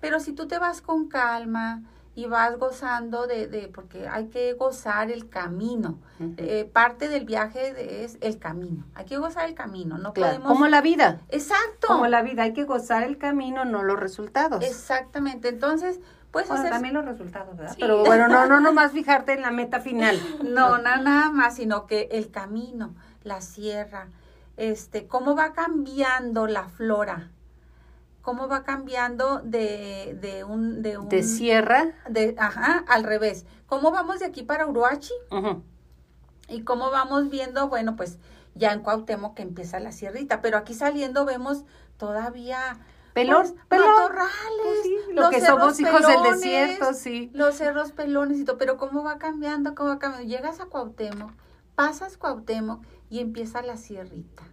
Pero 0.00 0.18
si 0.20 0.32
tú 0.32 0.48
te 0.48 0.58
vas 0.58 0.80
con 0.82 1.08
calma 1.08 1.82
y 2.14 2.26
vas 2.26 2.58
gozando 2.58 3.26
de, 3.26 3.46
de 3.46 3.68
porque 3.68 4.06
hay 4.08 4.26
que 4.28 4.52
gozar 4.54 5.10
el 5.10 5.28
camino. 5.28 5.98
Eh, 6.36 6.70
parte 6.72 7.08
del 7.08 7.24
viaje 7.24 7.72
de- 7.72 8.04
es 8.04 8.18
el 8.20 8.38
camino. 8.38 8.84
Hay 8.94 9.06
que 9.06 9.16
gozar 9.18 9.48
el 9.48 9.54
camino, 9.54 9.98
no 9.98 10.12
Claro, 10.12 10.34
podemos... 10.34 10.52
como 10.52 10.68
la 10.68 10.80
vida. 10.82 11.20
Exacto. 11.30 11.88
Como 11.88 12.06
la 12.06 12.22
vida, 12.22 12.42
hay 12.44 12.52
que 12.52 12.64
gozar 12.64 13.02
el 13.02 13.16
camino, 13.18 13.64
no 13.64 13.82
los 13.82 13.98
resultados. 13.98 14.62
Exactamente. 14.62 15.48
Entonces, 15.48 16.00
Bueno, 16.32 16.52
hacer 16.54 16.70
también 16.70 16.94
los 16.94 17.04
resultados, 17.06 17.56
¿verdad? 17.56 17.76
Pero 17.80 18.04
bueno, 18.04 18.28
no, 18.28 18.46
no 18.46 18.60
nomás 18.60 18.92
fijarte 18.92 19.32
en 19.32 19.42
la 19.42 19.50
meta 19.50 19.80
final. 19.80 20.16
No, 20.44 20.78
na- 20.78 20.98
nada 20.98 21.30
más, 21.30 21.56
sino 21.56 21.86
que 21.86 22.08
el 22.12 22.30
camino, 22.30 22.94
la 23.24 23.40
sierra, 23.40 24.08
este, 24.58 25.06
cómo 25.06 25.34
va 25.34 25.54
cambiando 25.54 26.46
la 26.46 26.68
flora, 26.68 27.30
cómo 28.22 28.48
va 28.48 28.62
cambiando 28.62 29.40
de, 29.40 30.16
de 30.20 30.44
un, 30.44 30.82
de 30.82 30.96
un, 30.98 31.08
de, 32.08 32.34
ajá, 32.38 32.84
al 32.88 33.04
revés, 33.04 33.44
cómo 33.66 33.90
vamos 33.90 34.20
de 34.20 34.26
aquí 34.26 34.42
para 34.42 34.66
Uruachi 34.66 35.12
y 36.48 36.62
cómo 36.62 36.90
vamos 36.90 37.28
viendo, 37.30 37.68
bueno, 37.68 37.96
pues 37.96 38.18
ya 38.54 38.72
en 38.72 38.80
Cuauhtémoc 38.80 39.34
que 39.34 39.42
empieza 39.42 39.80
la 39.80 39.92
sierrita, 39.92 40.40
pero 40.40 40.56
aquí 40.56 40.74
saliendo 40.74 41.24
vemos 41.24 41.64
todavía 41.96 42.78
Pelón, 43.14 43.42
pues, 43.42 43.54
pelón. 43.68 43.88
matorrales, 43.88 44.30
Pues 44.62 44.82
sí, 44.82 44.96
lo 45.12 45.22
los 45.22 45.30
que 45.30 45.40
somos 45.42 45.80
hijos 45.80 46.06
del 46.06 46.22
desierto, 46.22 46.94
sí. 46.94 47.30
los 47.34 47.56
cerros 47.56 47.92
pelones 47.92 48.38
y 48.38 48.44
todo, 48.44 48.56
pero 48.56 48.78
cómo 48.78 49.02
va 49.04 49.18
cambiando, 49.18 49.74
cómo 49.74 49.90
va 49.90 49.98
cambiando. 49.98 50.28
Llegas 50.28 50.60
a 50.60 50.66
Cuauhtémoc, 50.66 51.30
pasas 51.74 52.16
Cuauhtémoc 52.16 52.82
y 53.10 53.20
empieza 53.20 53.60
la 53.62 53.76
sierrita. 53.76 54.44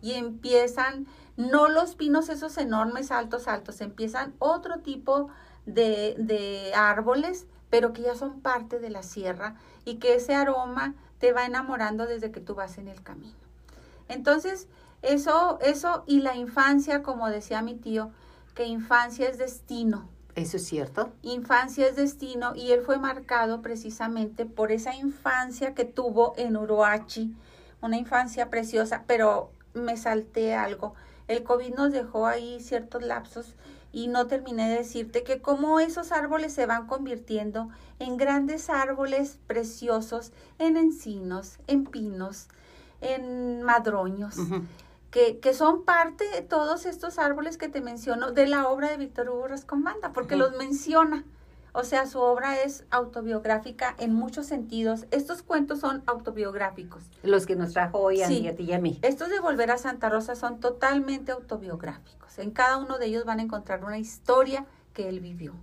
Y 0.00 0.12
empiezan, 0.14 1.06
no 1.38 1.68
los 1.68 1.94
pinos 1.94 2.28
esos 2.28 2.58
enormes, 2.58 3.12
altos, 3.12 3.46
altos, 3.46 3.80
empiezan 3.80 4.34
otro 4.40 4.80
tipo 4.80 5.28
de, 5.66 6.16
de 6.18 6.72
árboles, 6.74 7.46
pero 7.70 7.92
que 7.92 8.02
ya 8.02 8.16
son 8.16 8.40
parte 8.40 8.80
de 8.80 8.90
la 8.90 9.04
sierra 9.04 9.54
y 9.84 9.94
que 9.94 10.16
ese 10.16 10.34
aroma 10.34 10.94
te 11.18 11.32
va 11.32 11.46
enamorando 11.46 12.06
desde 12.06 12.32
que 12.32 12.40
tú 12.40 12.56
vas 12.56 12.76
en 12.76 12.88
el 12.88 13.02
camino. 13.02 13.36
Entonces, 14.08 14.66
eso, 15.02 15.60
eso 15.62 16.02
y 16.08 16.20
la 16.20 16.34
infancia, 16.34 17.04
como 17.04 17.30
decía 17.30 17.62
mi 17.62 17.76
tío, 17.76 18.10
que 18.56 18.64
infancia 18.64 19.28
es 19.28 19.38
destino. 19.38 20.08
Eso 20.34 20.56
es 20.56 20.66
cierto. 20.66 21.12
Infancia 21.22 21.86
es 21.86 21.94
destino 21.94 22.52
y 22.56 22.72
él 22.72 22.82
fue 22.82 22.98
marcado 22.98 23.62
precisamente 23.62 24.44
por 24.44 24.72
esa 24.72 24.92
infancia 24.92 25.72
que 25.74 25.84
tuvo 25.84 26.34
en 26.36 26.56
Uruachi, 26.56 27.32
una 27.80 27.96
infancia 27.96 28.50
preciosa, 28.50 29.04
pero 29.06 29.52
me 29.74 29.96
salté 29.96 30.56
algo. 30.56 30.94
El 31.28 31.44
COVID 31.44 31.74
nos 31.74 31.92
dejó 31.92 32.26
ahí 32.26 32.58
ciertos 32.60 33.02
lapsos 33.02 33.54
y 33.92 34.08
no 34.08 34.26
terminé 34.26 34.68
de 34.68 34.78
decirte 34.78 35.22
que 35.22 35.40
como 35.40 35.80
esos 35.80 36.12
árboles 36.12 36.52
se 36.52 36.66
van 36.66 36.86
convirtiendo 36.86 37.68
en 37.98 38.16
grandes 38.16 38.70
árboles 38.70 39.38
preciosos, 39.46 40.32
en 40.58 40.76
encinos, 40.76 41.58
en 41.66 41.84
pinos, 41.84 42.48
en 43.00 43.62
madroños. 43.62 44.36
Que, 45.10 45.38
que, 45.38 45.54
son 45.54 45.84
parte 45.84 46.28
de 46.34 46.42
todos 46.42 46.84
estos 46.84 47.18
árboles 47.18 47.56
que 47.56 47.68
te 47.68 47.80
menciono 47.80 48.30
de 48.32 48.46
la 48.46 48.68
obra 48.68 48.90
de 48.90 48.98
Víctor 48.98 49.30
Hugo 49.30 49.48
Rascomanda, 49.48 50.12
porque 50.12 50.36
los 50.36 50.54
menciona. 50.56 51.24
O 51.78 51.84
sea, 51.84 52.06
su 52.06 52.18
obra 52.18 52.60
es 52.60 52.84
autobiográfica 52.90 53.94
en 54.00 54.12
muchos 54.12 54.46
sentidos. 54.46 55.06
Estos 55.12 55.44
cuentos 55.44 55.78
son 55.78 56.02
autobiográficos. 56.06 57.04
Los 57.22 57.46
que 57.46 57.54
nos 57.54 57.72
trajo 57.72 58.00
hoy 58.00 58.20
a, 58.20 58.26
Sí. 58.26 58.48
a 58.48 58.56
ti 58.56 58.64
y 58.64 58.72
a 58.72 58.80
mí. 58.80 58.98
Estos 59.02 59.28
de 59.28 59.38
Volver 59.38 59.70
a 59.70 59.78
Santa 59.78 60.08
Rosa 60.08 60.34
son 60.34 60.58
totalmente 60.58 61.30
autobiográficos. 61.30 62.36
En 62.40 62.50
cada 62.50 62.78
uno 62.78 62.98
de 62.98 63.06
ellos 63.06 63.24
van 63.24 63.38
a 63.38 63.42
encontrar 63.42 63.84
una 63.84 63.96
historia 63.96 64.66
que 64.92 65.08
él 65.08 65.20
vivió. 65.20 65.54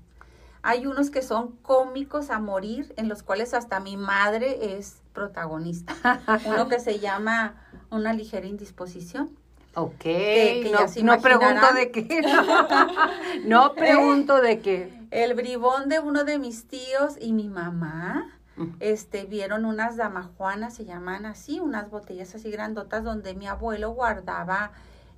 Hay 0.61 0.85
unos 0.87 1.09
que 1.09 1.21
son 1.21 1.51
cómicos 1.57 2.29
a 2.29 2.39
morir, 2.39 2.93
en 2.95 3.09
los 3.09 3.21
cuales 3.21 3.53
hasta 3.53 3.81
mi 3.81 3.97
madre 3.97 4.77
es 4.77 5.01
protagonista. 5.11 5.95
Uno 6.45 6.69
que 6.69 6.79
se 6.79 6.99
llama 6.99 7.61
Una 7.89 8.13
ligera 8.13 8.47
indisposición. 8.47 9.31
Ok, 9.77 9.97
que 9.99 10.71
no, 11.03 11.03
no 11.15 11.21
pregunto 11.21 11.73
de 11.73 11.91
qué. 11.91 12.23
No, 13.43 13.73
pregunto 13.75 14.39
de 14.39 14.59
qué. 14.61 14.94
El 15.11 15.33
bribón 15.33 15.89
de 15.89 15.99
uno 15.99 16.23
de 16.23 16.39
mis 16.39 16.67
tíos 16.67 17.15
y 17.19 17.33
mi 17.33 17.49
mamá, 17.49 18.31
este, 18.79 19.25
vieron 19.25 19.65
unas 19.65 19.97
damajuanas, 19.97 20.73
se 20.75 20.85
llaman 20.85 21.25
así, 21.25 21.59
unas 21.59 21.89
botellas 21.89 22.33
así 22.35 22.49
grandotas 22.51 23.03
donde 23.03 23.33
mi 23.35 23.47
abuelo 23.47 23.91
guardaba 23.91 24.71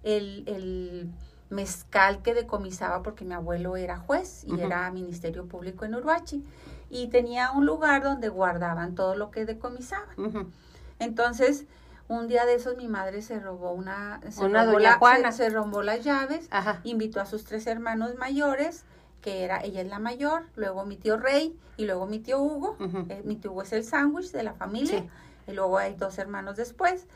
el, 0.04 0.44
el 0.48 1.10
mezcal 1.50 2.22
que 2.24 2.34
decomisaba 2.34 3.04
porque 3.04 3.26
mi 3.26 3.34
abuelo 3.36 3.78
era 3.78 3.98
juez 3.98 4.44
y 4.46 4.60
era 4.60 4.90
ministerio 4.92 5.46
público 5.48 5.86
en 5.86 5.96
Uruachi. 5.96 6.44
Y 6.90 7.08
tenía 7.08 7.52
un 7.52 7.66
lugar 7.66 8.02
donde 8.04 8.30
guardaban 8.30 8.96
todo 8.96 9.16
lo 9.16 9.30
que 9.30 9.46
decomisaban. 9.46 10.52
Entonces, 11.00 11.66
un 12.08 12.28
día 12.28 12.46
de 12.46 12.56
esos 12.56 12.78
mi 12.78 12.88
madre 12.88 13.22
se 13.22 13.40
robó 13.40 13.72
una... 13.72 14.20
Se 14.32 14.46
Una 14.46 14.66
robó 14.66 14.80
la- 14.80 14.94
Juana. 14.98 15.32
Se, 15.32 15.44
se 15.44 15.50
robó 15.50 15.84
las 15.84 16.04
llaves 16.04 16.48
Ajá. 16.52 16.80
invitó 16.84 17.20
a 17.22 17.26
sus 17.26 17.44
tres 17.44 17.68
hermanos 17.68 18.16
mayores, 18.16 18.84
que 19.22 19.44
era, 19.44 19.62
ella 19.64 19.82
es 19.82 19.88
la 19.88 20.00
mayor, 20.00 20.44
luego 20.56 20.86
mi 20.86 20.96
tío 20.98 21.18
Rey 21.18 21.58
y 21.76 21.86
luego 21.86 22.06
mi 22.06 22.20
tío 22.20 22.40
Hugo. 22.40 22.78
Eh, 23.10 23.22
mi 23.26 23.36
tío 23.36 23.52
Hugo 23.52 23.64
es 23.64 23.74
el 23.74 23.84
sándwich 23.84 24.32
de 24.32 24.44
la 24.44 24.54
familia, 24.54 25.00
Sí. 25.00 25.10
y 25.48 25.52
luego 25.54 25.78
hay 25.78 25.96
dos 25.96 26.18
hermanos 26.18 26.56
después. 26.58 27.08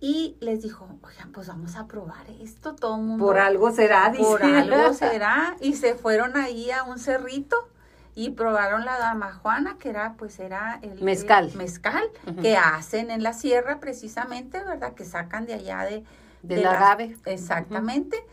Y 0.00 0.36
les 0.40 0.62
dijo, 0.62 0.86
oigan, 1.02 1.32
pues 1.32 1.48
vamos 1.48 1.74
a 1.76 1.86
probar 1.88 2.24
esto, 2.40 2.74
todo 2.76 2.96
el 2.96 3.02
mundo. 3.02 3.24
Por 3.24 3.38
algo 3.38 3.72
será, 3.72 4.10
dice. 4.10 4.22
Por 4.24 4.42
algo 4.44 4.92
será. 4.94 5.56
Y 5.60 5.74
se 5.74 5.94
fueron 5.96 6.36
ahí 6.36 6.70
a 6.70 6.84
un 6.84 6.98
cerrito 7.00 7.56
y 8.14 8.30
probaron 8.30 8.84
la 8.84 8.96
damajuana, 8.98 9.76
que 9.78 9.90
era, 9.90 10.14
pues 10.16 10.38
era 10.38 10.78
el 10.82 11.02
Mezcal. 11.02 11.48
el 11.50 11.56
mezcal, 11.56 12.04
que 12.42 12.56
hacen 12.56 13.10
en 13.10 13.22
la 13.24 13.32
sierra 13.32 13.80
precisamente, 13.80 14.62
¿verdad? 14.62 14.94
Que 14.94 15.04
sacan 15.04 15.46
de 15.46 15.54
allá 15.54 15.80
de, 15.84 16.04
Del 16.42 16.64
agave. 16.66 17.16
Exactamente. 17.26 18.24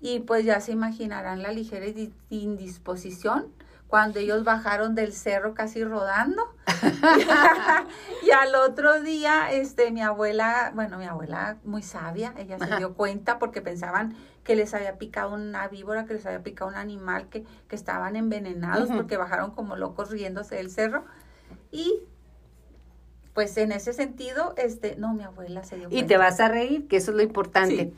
Y 0.00 0.20
pues 0.20 0.44
ya 0.44 0.60
se 0.60 0.72
imaginarán 0.72 1.42
la 1.42 1.50
ligera 1.52 1.86
di- 1.86 2.12
indisposición 2.30 3.46
cuando 3.88 4.18
ellos 4.20 4.44
bajaron 4.44 4.94
del 4.94 5.12
cerro 5.12 5.54
casi 5.54 5.82
rodando. 5.82 6.42
y 8.22 8.30
al 8.30 8.54
otro 8.54 9.00
día, 9.02 9.50
este, 9.52 9.90
mi 9.90 10.02
abuela, 10.02 10.72
bueno, 10.74 10.98
mi 10.98 11.06
abuela 11.06 11.56
muy 11.64 11.82
sabia, 11.82 12.34
ella 12.36 12.58
se 12.58 12.76
dio 12.76 12.94
cuenta 12.94 13.38
porque 13.38 13.60
pensaban 13.62 14.14
que 14.44 14.56
les 14.56 14.72
había 14.74 14.98
picado 14.98 15.34
una 15.34 15.68
víbora, 15.68 16.04
que 16.06 16.14
les 16.14 16.26
había 16.26 16.42
picado 16.42 16.70
un 16.70 16.76
animal, 16.76 17.28
que, 17.28 17.44
que 17.68 17.76
estaban 17.76 18.14
envenenados 18.16 18.88
porque 18.90 19.16
bajaron 19.16 19.50
como 19.50 19.76
locos 19.76 20.10
riéndose 20.10 20.56
del 20.56 20.70
cerro. 20.70 21.04
Y 21.70 22.00
pues 23.34 23.56
en 23.56 23.72
ese 23.72 23.92
sentido, 23.92 24.54
este, 24.56 24.96
no, 24.96 25.14
mi 25.14 25.22
abuela 25.22 25.62
se 25.64 25.76
dio 25.76 25.88
Y 25.88 25.90
cuenta. 25.92 26.08
te 26.08 26.16
vas 26.16 26.40
a 26.40 26.48
reír, 26.48 26.88
que 26.88 26.96
eso 26.96 27.10
es 27.12 27.16
lo 27.16 27.22
importante. 27.22 27.92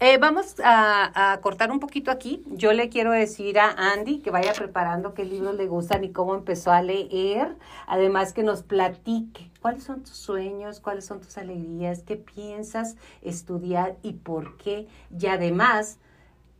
Eh, 0.00 0.18
vamos 0.18 0.56
a, 0.62 1.32
a 1.32 1.40
cortar 1.40 1.70
un 1.70 1.80
poquito 1.80 2.10
aquí. 2.10 2.42
Yo 2.46 2.72
le 2.72 2.88
quiero 2.88 3.10
decir 3.10 3.58
a 3.58 3.70
Andy 3.92 4.20
que 4.20 4.30
vaya 4.30 4.52
preparando 4.52 5.14
qué 5.14 5.24
libros 5.24 5.56
le 5.56 5.66
gustan 5.66 6.04
y 6.04 6.10
cómo 6.12 6.34
empezó 6.34 6.70
a 6.70 6.82
leer. 6.82 7.56
Además 7.86 8.32
que 8.32 8.42
nos 8.42 8.62
platique 8.62 9.50
cuáles 9.60 9.84
son 9.84 10.02
tus 10.02 10.16
sueños, 10.16 10.80
cuáles 10.80 11.04
son 11.04 11.20
tus 11.20 11.36
alegrías, 11.38 12.02
qué 12.02 12.16
piensas 12.16 12.96
estudiar 13.22 13.96
y 14.02 14.12
por 14.12 14.56
qué. 14.56 14.86
Y 15.18 15.26
además, 15.26 15.98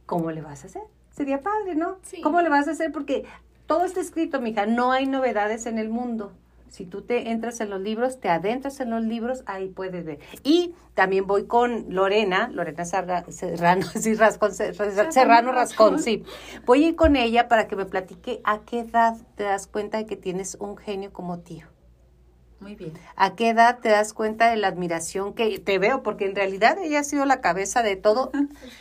¿cómo 0.07 0.31
le 0.31 0.41
vas 0.41 0.65
a 0.65 0.67
hacer? 0.67 0.83
Sería 1.11 1.41
padre, 1.41 1.75
¿no? 1.75 1.99
Sí. 2.03 2.21
¿Cómo 2.21 2.41
le 2.41 2.49
vas 2.49 2.69
a 2.69 2.73
hacer? 2.73 2.93
Porque 2.93 3.25
todo 3.67 3.85
está 3.85 4.01
escrito, 4.01 4.41
mija. 4.41 4.67
No 4.67 4.93
hay 4.93 5.07
novedades 5.07 5.67
en 5.67 5.79
el 5.79 5.89
mundo. 5.89 6.33
Si 6.71 6.85
tú 6.87 7.03
te 7.03 7.31
entras 7.31 7.61
en 7.61 7.71
los 7.71 7.81
libros, 7.81 8.21
te 8.21 8.29
adentras 8.29 8.81
en 8.81 8.91
los 8.91 9.03
libros, 9.03 9.43
ahí 9.47 9.69
puedes 9.69 10.05
ver. 10.05 10.19
Y 10.43 10.75
también 10.95 11.27
voy 11.27 11.47
con 11.47 11.87
Lorena, 11.95 12.49
Lorena 12.53 12.85
Sarga- 12.85 13.25
Serrano, 13.31 13.87
sí, 13.95 14.15
Rascón, 14.15 14.55
Ser- 14.55 14.75
Serrano 15.13 15.53
Rascón, 15.53 15.99
sí. 15.99 16.25
Voy 16.67 16.85
a 16.85 16.89
ir 16.89 16.97
con 16.97 17.17
ella 17.17 17.49
para 17.49 17.69
que 17.69 17.77
me 17.77 17.87
platique 17.87 18.41
a 18.45 18.61
qué 18.61 18.81
edad 18.81 19.17
te 19.37 19.45
das 19.45 19.67
cuenta 19.67 19.99
de 19.99 20.07
que 20.07 20.17
tienes 20.17 20.57
un 20.61 20.77
genio 20.77 21.13
como 21.13 21.39
tío. 21.41 21.67
Muy 22.61 22.75
bien. 22.75 22.93
¿A 23.15 23.37
qué 23.37 23.51
edad 23.51 23.79
te 23.81 23.89
das 23.89 24.13
cuenta 24.13 24.51
de 24.51 24.57
la 24.57 24.67
admiración 24.69 25.33
que 25.33 25.59
te 25.61 25.79
veo? 25.79 26.03
Porque 26.03 26.27
en 26.27 26.35
realidad 26.35 26.77
ella 26.83 27.01
ha 27.01 27.05
sido 27.05 27.25
la 27.25 27.41
cabeza 27.41 27.83
de 27.83 27.95
todo 27.95 28.33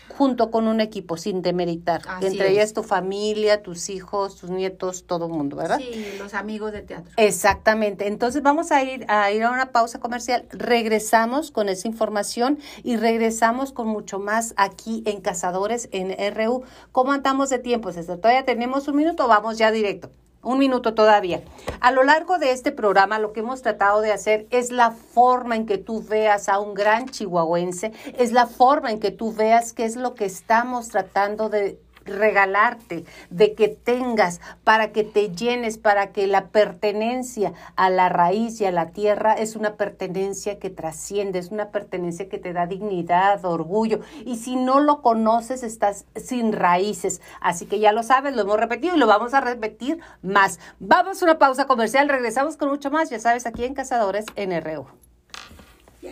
junto 0.09 0.49
con 0.49 0.67
un 0.67 0.81
equipo, 0.81 1.15
sin 1.15 1.43
demeritar. 1.43 2.01
Así 2.07 2.25
Entre 2.25 2.47
es. 2.47 2.53
ellas 2.53 2.73
tu 2.73 2.81
familia, 2.81 3.61
tus 3.61 3.89
hijos, 3.89 4.35
tus 4.35 4.49
nietos, 4.49 5.05
todo 5.05 5.27
el 5.27 5.31
mundo, 5.31 5.57
¿verdad? 5.57 5.77
Sí, 5.77 6.15
los 6.17 6.33
amigos 6.33 6.71
de 6.71 6.81
teatro. 6.81 7.13
Exactamente. 7.17 8.07
Entonces 8.07 8.41
vamos 8.41 8.71
a 8.71 8.83
ir 8.83 9.05
a 9.09 9.31
ir 9.31 9.43
a 9.43 9.51
una 9.51 9.71
pausa 9.71 9.99
comercial. 9.99 10.47
Regresamos 10.49 11.51
con 11.51 11.69
esa 11.69 11.87
información 11.87 12.57
y 12.83 12.97
regresamos 12.97 13.71
con 13.73 13.87
mucho 13.87 14.17
más 14.17 14.55
aquí 14.57 15.03
en 15.05 15.21
Cazadores 15.21 15.87
en 15.91 16.15
RU. 16.35 16.63
¿Cómo 16.91 17.11
andamos 17.11 17.49
de 17.49 17.59
tiempo? 17.59 17.91
César? 17.91 18.17
¿Todavía 18.17 18.43
tenemos 18.43 18.87
un 18.87 18.95
minuto? 18.95 19.25
o 19.25 19.27
Vamos 19.27 19.57
ya 19.59 19.71
directo. 19.71 20.09
Un 20.43 20.59
minuto 20.59 20.93
todavía. 20.93 21.41
A 21.79 21.91
lo 21.91 22.03
largo 22.03 22.37
de 22.37 22.51
este 22.51 22.71
programa 22.71 23.19
lo 23.19 23.33
que 23.33 23.41
hemos 23.41 23.61
tratado 23.61 24.01
de 24.01 24.11
hacer 24.11 24.47
es 24.49 24.71
la 24.71 24.91
forma 24.91 25.55
en 25.55 25.65
que 25.65 25.77
tú 25.77 26.03
veas 26.03 26.47
a 26.47 26.59
un 26.59 26.73
gran 26.73 27.07
chihuahuense, 27.07 27.91
es 28.17 28.31
la 28.31 28.45
forma 28.45 28.91
en 28.91 28.99
que 28.99 29.11
tú 29.11 29.33
veas 29.33 29.73
qué 29.73 29.85
es 29.85 29.95
lo 29.95 30.13
que 30.13 30.25
estamos 30.25 30.89
tratando 30.89 31.49
de 31.49 31.79
regalarte, 32.07 33.05
de 33.29 33.53
que 33.53 33.67
tengas, 33.67 34.41
para 34.63 34.91
que 34.91 35.03
te 35.03 35.29
llenes, 35.29 35.77
para 35.77 36.11
que 36.11 36.27
la 36.27 36.47
pertenencia 36.47 37.53
a 37.75 37.89
la 37.89 38.09
raíz 38.09 38.59
y 38.61 38.65
a 38.65 38.71
la 38.71 38.91
tierra 38.91 39.33
es 39.33 39.55
una 39.55 39.75
pertenencia 39.75 40.59
que 40.59 40.69
trasciende, 40.69 41.39
es 41.39 41.51
una 41.51 41.69
pertenencia 41.69 42.29
que 42.29 42.37
te 42.37 42.53
da 42.53 42.65
dignidad, 42.65 43.43
orgullo. 43.45 43.99
Y 44.25 44.37
si 44.37 44.55
no 44.55 44.79
lo 44.79 45.01
conoces, 45.01 45.63
estás 45.63 46.05
sin 46.15 46.53
raíces. 46.53 47.21
Así 47.41 47.65
que 47.65 47.79
ya 47.79 47.91
lo 47.91 48.03
sabes, 48.03 48.35
lo 48.35 48.41
hemos 48.41 48.59
repetido 48.59 48.95
y 48.95 48.99
lo 48.99 49.07
vamos 49.07 49.33
a 49.33 49.41
repetir 49.41 49.99
más. 50.21 50.59
Vamos 50.79 51.21
a 51.21 51.25
una 51.25 51.37
pausa 51.37 51.65
comercial, 51.65 52.09
regresamos 52.09 52.57
con 52.57 52.69
mucho 52.69 52.91
más, 52.91 53.09
ya 53.09 53.19
sabes, 53.19 53.45
aquí 53.45 53.63
en 53.63 53.73
Cazadores 53.73 54.25
NRU. 54.35 55.06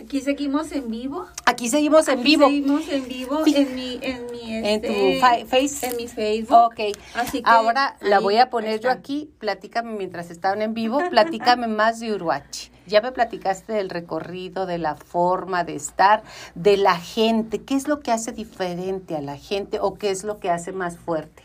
Aquí 0.02 0.20
seguimos 0.20 0.72
en 0.72 0.90
vivo. 0.90 1.26
Aquí 1.44 1.68
seguimos 1.68 2.08
en 2.08 2.20
Aquí 2.20 2.24
vivo. 2.36 2.46
Seguimos 2.48 2.88
en 2.88 3.08
vivo 3.08 3.42
en 3.46 3.74
mi, 3.74 3.98
en 4.02 4.26
mi, 4.30 4.54
En 4.54 4.80
tu 4.82 4.86
este, 4.88 5.20
fa- 5.20 5.44
face. 5.46 5.86
en 5.86 5.96
mi 5.96 6.08
Facebook. 6.08 6.56
Ok. 6.56 6.80
Así 7.14 7.42
que 7.42 7.48
Ahora 7.50 7.96
la 8.00 8.20
voy 8.20 8.36
a 8.38 8.50
poner 8.50 8.80
yo 8.80 8.90
aquí. 8.90 9.30
Platícame 9.38 9.92
mientras 9.96 10.30
estaban 10.30 10.62
en 10.62 10.74
vivo. 10.74 11.00
Platícame 11.10 11.66
más 11.68 12.00
de 12.00 12.12
Uruachi. 12.14 12.70
Ya 12.86 13.00
me 13.00 13.10
platicaste 13.10 13.72
del 13.72 13.90
recorrido, 13.90 14.64
de 14.66 14.78
la 14.78 14.94
forma 14.94 15.64
de 15.64 15.74
estar, 15.74 16.22
de 16.54 16.76
la 16.76 16.96
gente. 16.96 17.62
¿Qué 17.62 17.74
es 17.74 17.88
lo 17.88 18.00
que 18.00 18.12
hace 18.12 18.30
diferente 18.32 19.16
a 19.16 19.20
la 19.22 19.36
gente 19.36 19.78
o 19.80 19.94
qué 19.94 20.10
es 20.10 20.22
lo 20.22 20.38
que 20.38 20.50
hace 20.50 20.70
más 20.72 20.96
fuerte? 20.96 21.42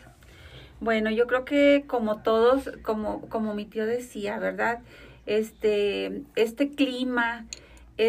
Bueno, 0.80 1.10
yo 1.10 1.26
creo 1.28 1.46
que 1.46 1.86
como 1.88 2.22
todos, 2.22 2.70
como, 2.84 3.22
como 3.30 3.54
mi 3.56 3.66
tío 3.66 3.86
decía, 3.86 4.38
¿verdad? 4.40 4.80
este, 5.28 6.24
este 6.36 6.72
clima, 6.72 7.46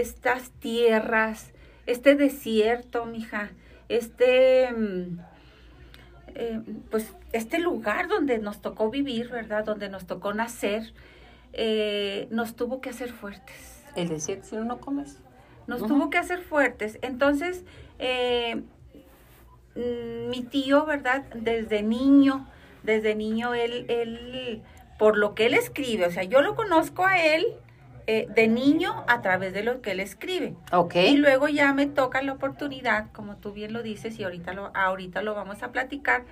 estas 0.01 0.51
tierras, 0.53 1.53
este 1.87 2.15
desierto, 2.15 3.05
mija, 3.05 3.51
este, 3.91 4.73
mm, 4.73 5.19
eh, 6.35 6.61
pues, 6.91 7.13
este 7.33 7.59
lugar 7.59 8.09
donde 8.09 8.39
nos 8.39 8.63
tocó 8.63 8.89
vivir, 8.89 9.29
¿verdad? 9.29 9.65
Donde 9.65 9.91
nos 9.91 10.07
tocó 10.07 10.33
nacer, 10.33 10.95
eh, 11.53 12.27
nos 12.31 12.57
tuvo 12.57 12.81
que 12.81 12.89
hacer 12.89 13.13
fuertes. 13.13 13.85
El 13.95 14.09
desierto, 14.09 14.47
si 14.47 14.57
no, 14.57 14.65
no 14.65 14.81
comes. 14.81 15.21
Nos 15.67 15.87
tuvo 15.87 16.09
que 16.09 16.17
hacer 16.17 16.41
fuertes. 16.41 16.99
Entonces, 17.03 17.65
eh, 17.99 18.63
mm, 19.77 20.31
mi 20.31 20.43
tío, 20.43 20.87
¿verdad? 20.87 21.25
Desde 21.35 21.83
niño, 21.83 22.49
desde 22.83 23.15
niño, 23.15 23.53
él, 23.53 23.85
él, 23.89 24.63
por 24.99 25.19
lo 25.19 25.35
que 25.35 25.47
él 25.47 25.55
escribe, 25.55 26.07
o 26.07 26.11
sea, 26.11 26.25
yo 26.25 26.41
lo 26.41 26.57
conozco 26.57 27.05
a 27.05 27.23
él 27.23 27.45
eh, 28.07 28.27
de 28.35 28.49
niño 28.49 29.05
a 29.09 29.21
través 29.23 29.53
de 29.53 29.63
lo 29.63 29.81
que 29.81 29.93
él 29.93 30.01
escribe. 30.01 30.55
Ok. 30.73 30.97
Y 30.97 31.17
luego 31.19 31.49
ya 31.49 31.73
me 31.73 31.87
toca 31.87 32.21
la 32.23 32.33
oportunidad, 32.33 33.07
como 33.13 33.37
tú 33.37 33.53
bien 33.53 33.73
lo 33.73 33.83
dices, 33.83 34.19
y 34.19 34.25
ahorita 34.25 34.53
lo, 34.55 34.71
ahorita 34.77 35.23
lo 35.23 35.35
vamos 35.35 35.63
a 35.63 35.71
platicar, 35.73 36.25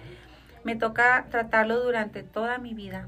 me 0.64 0.76
toca 0.76 1.26
tratarlo 1.30 1.80
durante 1.82 2.22
toda 2.22 2.58
mi 2.58 2.74
vida, 2.74 3.06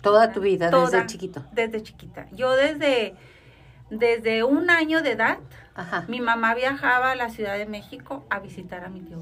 Toda 0.00 0.30
tu 0.32 0.40
vida, 0.40 0.70
Toda. 0.70 0.90
desde 0.90 1.06
chiquito. 1.06 1.44
desde 1.52 1.82
chiquita. 1.82 2.26
Yo 2.30 2.54
desde, 2.54 3.14
desde 3.90 4.44
un 4.44 4.70
año 4.70 5.02
de 5.02 5.10
edad, 5.12 5.38
Ajá. 5.74 6.04
mi 6.06 6.20
mamá 6.20 6.54
viajaba 6.54 7.10
a 7.10 7.14
la 7.16 7.30
Ciudad 7.30 7.58
de 7.58 7.66
México 7.66 8.24
a 8.30 8.38
visitar 8.38 8.84
a 8.84 8.88
mi 8.88 9.00
tío. 9.00 9.18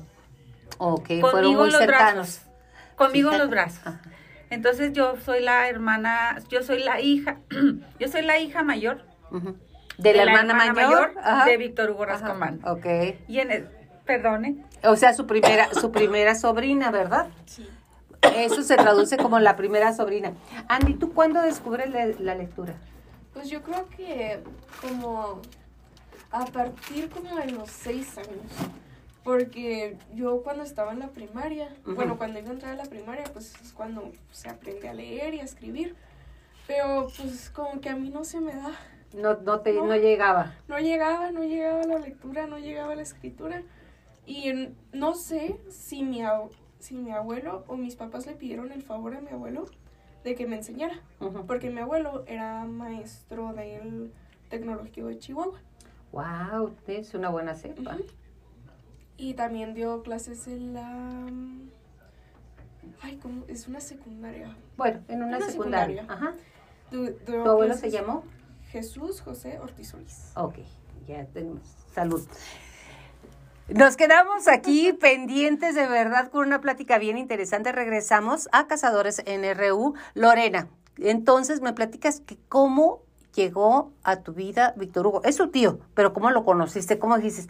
Ok, 0.79 1.07
fueron 1.21 1.21
Conmigo 1.31 1.61
muy 1.61 1.69
en 1.69 1.73
los 1.73 1.81
cercanos. 1.81 2.15
brazos. 2.15 2.41
Conmigo 2.97 3.33
en 3.33 3.39
los 3.39 3.49
brazos. 3.51 3.87
Ajá. 3.87 4.01
Entonces 4.51 4.93
yo 4.93 5.17
soy 5.25 5.43
la 5.43 5.69
hermana, 5.69 6.39
yo 6.49 6.63
soy 6.63 6.83
la 6.83 7.01
hija, 7.01 7.39
yo 8.01 8.09
soy 8.09 8.23
la 8.23 8.39
hija 8.39 8.63
mayor. 8.63 9.03
De 9.99 10.13
la, 10.15 10.23
hermana, 10.25 10.55
mayor, 10.73 11.15
de 11.47 11.57
Víctor 11.57 11.91
Hugo 11.91 12.05
Ajá. 12.05 12.13
Rascomán. 12.13 12.61
Ok. 12.65 12.87
Y 13.29 13.41
en 13.41 13.51
el, 13.51 13.69
perdone, 14.05 14.65
O 14.85 14.95
sea, 14.97 15.15
su 15.15 15.27
primera, 15.27 15.69
su 15.73 15.91
primera 15.91 16.35
sobrina, 16.35 16.91
¿verdad? 16.91 17.29
Sí. 17.47 17.69
Eso 18.35 18.63
se 18.63 18.77
traduce 18.77 19.17
como 19.17 19.39
la 19.41 19.57
primera 19.57 19.93
sobrina. 19.95 20.33
Andy, 20.69 20.95
¿tú 20.95 21.13
cuándo 21.13 21.43
descubres 21.43 21.91
le- 21.91 22.15
la 22.21 22.35
lectura? 22.35 22.75
Pues 23.35 23.49
yo 23.51 23.63
creo 23.63 23.89
que 23.97 24.41
como 24.81 25.41
a 26.31 26.45
partir 26.47 27.09
como 27.11 27.37
de 27.37 27.51
los 27.53 27.71
seis 27.71 28.17
años. 28.19 28.31
Porque 29.27 29.99
yo 30.15 30.43
cuando 30.45 30.63
estaba 30.63 30.93
en 30.93 31.01
la 31.01 31.09
primaria, 31.09 31.69
bueno, 31.85 32.17
cuando 32.17 32.39
iba 32.39 32.49
a 32.49 32.53
entrar 32.53 32.73
a 32.75 32.77
la 32.77 32.85
primaria, 32.89 33.25
pues 33.33 33.61
es 33.61 33.73
cuando 33.73 34.13
se 34.31 34.49
aprende 34.49 34.89
a 34.89 34.95
leer 34.95 35.35
y 35.35 35.41
a 35.41 35.43
escribir. 35.43 35.97
Pero 36.69 37.09
pues 37.19 37.51
como 37.51 37.81
que 37.81 37.89
a 37.89 37.97
mí 37.97 38.09
no 38.11 38.23
se 38.25 38.41
me 38.41 38.55
da. 38.55 38.71
No, 39.13 39.35
no 39.35 39.61
te, 39.63 39.73
no 39.73 39.87
No. 39.87 39.97
llegaba. 39.97 40.55
No 40.69 40.79
llegaba, 40.79 41.33
no 41.33 41.43
llegaba 41.43 41.83
la 41.85 41.99
lectura, 41.99 42.47
no 42.47 42.59
llegaba 42.59 42.95
la 42.95 43.03
escritura. 43.03 43.63
Y 44.27 44.49
en- 44.49 44.77
no 44.93 45.17
sé 45.17 45.57
si 45.71 46.05
mi, 46.05 46.21
ab- 46.23 46.51
si 46.79 46.95
mi 46.95 47.11
abuelo 47.11 47.65
o 47.67 47.77
mis 47.77 47.97
papás 47.97 48.27
le 48.27 48.35
pidieron 48.35 48.71
el 48.71 48.83
favor 48.83 49.17
a 49.17 49.21
mi 49.21 49.31
abuelo 49.31 49.67
de 50.23 50.37
que 50.37 50.47
me 50.47 50.55
enseñara. 50.55 51.01
Porque 51.49 51.71
mi 51.71 51.81
abuelo 51.81 52.23
era 52.29 52.65
maestro 52.65 53.53
del 53.55 54.13
Tecnológico 54.51 55.09
de 55.09 55.19
Chihuahua. 55.19 55.59
Wow, 56.13 56.77
es 56.87 57.13
una 57.15 57.29
buena 57.29 57.55
cepa. 57.57 57.97
Y 59.19 59.35
también 59.35 59.75
dio 59.75 60.03
clases 60.03 60.47
en 60.47 60.75
la... 60.75 61.27
Ay, 63.03 63.17
¿cómo? 63.17 63.45
Es 63.49 63.67
una 63.69 63.81
secundaria. 63.81 64.55
Bueno, 64.77 65.01
en 65.09 65.23
una, 65.23 65.39
Una 65.39 65.47
secundaria. 65.47 66.03
secundaria. 66.03 66.29
Ajá. 66.29 66.37
Du- 66.91 67.13
¿Tu 67.13 67.35
abuelo 67.49 67.75
se 67.75 67.91
llamó? 67.91 68.25
Jesús 68.71 69.21
José 69.21 69.59
Ortiz 69.59 69.89
Solís. 69.89 70.31
Ok, 70.37 70.57
ya 71.07 71.25
tenemos. 71.27 71.63
Salud. 71.95 72.23
Nos 73.69 73.97
quedamos 73.97 74.49
aquí 74.49 74.93
pendientes 75.01 75.75
de 75.75 75.87
verdad 75.89 76.31
con 76.31 76.47
una 76.47 76.61
plática 76.61 76.99
bien 76.99 77.17
interesante. 77.19 77.73
Regresamos 77.73 78.49
a 78.53 78.67
Cazadores 78.67 79.23
NRU. 79.27 79.95
Lorena, 80.15 80.69
entonces 80.99 81.61
me 81.61 81.73
platicas 81.73 82.21
que 82.21 82.39
cómo 82.49 83.03
llegó 83.35 83.93
a 84.05 84.21
tu 84.21 84.33
vida 84.33 84.75
Víctor 84.77 85.07
Hugo. 85.07 85.23
Es 85.25 85.37
tu 85.37 85.49
tío, 85.51 85.81
pero 85.95 86.13
¿cómo 86.13 86.31
lo 86.31 86.45
conociste? 86.45 86.99
¿Cómo 86.99 87.19
dices? 87.19 87.49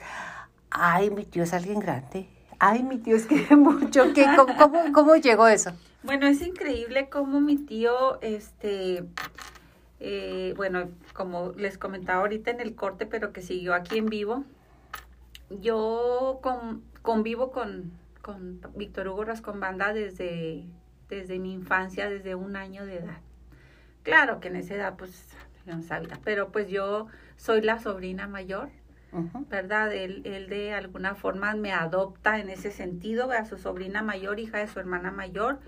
Ay, 0.70 1.10
mi 1.10 1.24
tío 1.24 1.42
es 1.44 1.52
alguien 1.52 1.80
grande. 1.80 2.28
Ay, 2.58 2.82
mi 2.82 2.98
tío 2.98 3.16
es 3.16 3.26
que 3.26 3.36
mucho. 3.56 4.12
¿Qué, 4.14 4.26
cómo, 4.36 4.92
cómo, 4.92 5.16
llegó 5.16 5.46
eso? 5.48 5.72
Bueno, 6.02 6.26
es 6.26 6.40
increíble 6.40 7.08
cómo 7.08 7.40
mi 7.40 7.56
tío, 7.56 8.20
este, 8.22 9.04
eh, 10.00 10.54
bueno, 10.56 10.90
como 11.12 11.52
les 11.56 11.78
comentaba 11.78 12.20
ahorita 12.20 12.50
en 12.50 12.60
el 12.60 12.74
corte, 12.74 13.06
pero 13.06 13.32
que 13.32 13.42
siguió 13.42 13.74
aquí 13.74 13.98
en 13.98 14.06
vivo, 14.06 14.44
yo 15.50 16.38
con- 16.42 16.82
convivo 17.02 17.50
con, 17.50 17.92
con 18.22 18.60
Víctor 18.74 19.08
Hugo 19.08 19.24
Rascombanda 19.24 19.92
desde, 19.92 20.64
desde 21.08 21.38
mi 21.38 21.52
infancia, 21.52 22.08
desde 22.08 22.34
un 22.34 22.56
año 22.56 22.86
de 22.86 22.96
edad. 22.98 23.18
Claro 24.02 24.40
que 24.40 24.48
en 24.48 24.56
esa 24.56 24.74
edad, 24.74 24.94
pues, 24.96 25.28
no 25.66 25.82
sabía, 25.82 26.20
pero 26.24 26.50
pues 26.52 26.68
yo 26.68 27.08
soy 27.36 27.60
la 27.60 27.80
sobrina 27.80 28.28
mayor 28.28 28.68
¿verdad? 29.48 29.92
Él, 29.94 30.22
él 30.24 30.48
de 30.48 30.72
alguna 30.74 31.14
forma 31.14 31.54
me 31.54 31.72
adopta 31.72 32.38
en 32.38 32.48
ese 32.50 32.70
sentido, 32.70 33.30
a 33.30 33.44
su 33.44 33.58
sobrina 33.58 34.02
mayor, 34.02 34.38
hija 34.40 34.58
de 34.58 34.68
su 34.68 34.78
hermana 34.80 35.10
mayor, 35.10 35.58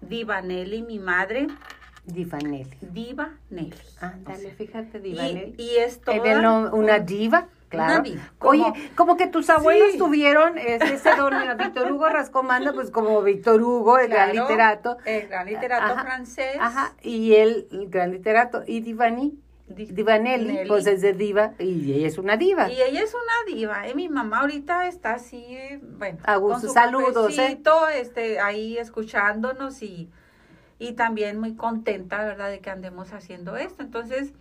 Diva 0.00 0.40
Nelly, 0.42 0.82
mi 0.82 0.98
madre, 0.98 1.46
Divanelli. 2.06 2.76
Diva 2.80 3.30
Nelly. 3.50 3.74
Ándale, 4.00 4.50
fíjate, 4.52 4.98
Y, 4.98 5.00
Divanelli. 5.02 5.54
y 5.58 5.76
es 5.76 6.00
toda... 6.00 6.16
En 6.16 6.26
el 6.26 6.38
nom- 6.42 6.72
una 6.72 6.98
diva, 6.98 7.48
claro. 7.68 7.92
Una 7.94 8.02
diva, 8.02 8.32
como- 8.38 8.50
Oye, 8.50 8.90
como 8.96 9.16
que 9.18 9.26
tus 9.26 9.50
abuelos 9.50 9.92
Sí. 9.92 9.98
tuvieron 9.98 10.56
ese, 10.56 10.94
ese 10.94 11.14
don, 11.16 11.34
Víctor 11.58 11.92
Hugo 11.92 12.08
Rascomanda, 12.08 12.72
pues 12.72 12.90
como 12.90 13.20
Víctor 13.22 13.62
Hugo, 13.62 13.98
el 13.98 14.08
gran 14.08 14.32
literato. 14.34 14.96
El 15.04 15.28
gran 15.28 15.46
literato 15.46 15.92
Ajá, 15.92 16.02
francés. 16.02 16.56
Ajá, 16.58 16.94
y 17.02 17.34
él, 17.34 17.68
el 17.70 17.90
gran 17.90 18.10
literato. 18.12 18.62
Y 18.66 18.80
Divani, 18.80 19.28
Di- 19.28 19.40
Divanelli, 19.74 20.52
Nelly. 20.54 20.68
pues 20.68 20.86
es 20.86 21.00
de 21.00 21.12
diva, 21.12 21.54
y 21.58 21.92
ella 21.92 22.08
es 22.08 22.18
una 22.18 22.36
diva. 22.36 22.70
Y 22.70 22.80
ella 22.80 23.02
es 23.02 23.14
una 23.14 23.54
diva, 23.54 23.86
¿eh? 23.88 23.94
Mi 23.94 24.08
mamá 24.08 24.40
ahorita 24.40 24.88
está 24.88 25.14
así, 25.14 25.46
bueno. 25.98 26.18
A 26.24 26.36
gusto. 26.36 26.60
con 26.60 26.68
su 26.68 26.74
Saludos, 26.74 27.32
¿eh? 27.32 27.36
cafecito, 27.36 27.88
este, 27.88 28.40
ahí 28.40 28.78
escuchándonos 28.78 29.82
y, 29.82 30.10
y 30.78 30.92
también 30.92 31.38
muy 31.38 31.54
contenta, 31.54 32.24
¿verdad? 32.24 32.50
De 32.50 32.60
que 32.60 32.70
andemos 32.70 33.12
haciendo 33.12 33.56
esto. 33.56 33.82
Entonces, 33.82 34.32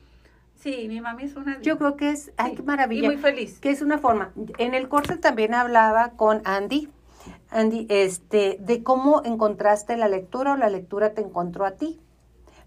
sí, 0.55 0.87
mi 0.87 0.99
mami 1.01 1.23
es 1.23 1.35
una 1.35 1.51
diva. 1.51 1.61
Yo 1.63 1.77
creo 1.77 1.95
que 1.95 2.09
es, 2.11 2.31
ay, 2.37 2.51
Sí, 2.51 2.55
qué 2.57 2.63
maravilla. 2.63 3.03
Y 3.03 3.07
muy 3.07 3.17
feliz. 3.17 3.59
que 3.59 3.69
es 3.69 3.81
una 3.81 3.97
forma. 3.99 4.33
En 4.57 4.73
el 4.73 4.89
corte 4.89 5.17
también 5.17 5.53
hablaba 5.53 6.11
con 6.11 6.41
Andy, 6.45 6.89
Andy, 7.51 7.85
este, 7.89 8.57
de 8.59 8.83
cómo 8.83 9.21
encontraste 9.25 9.97
la 9.97 10.07
lectura 10.07 10.53
o 10.53 10.55
la 10.57 10.69
lectura 10.69 11.13
te 11.13 11.21
encontró 11.21 11.65
a 11.65 11.71
ti. 11.71 11.99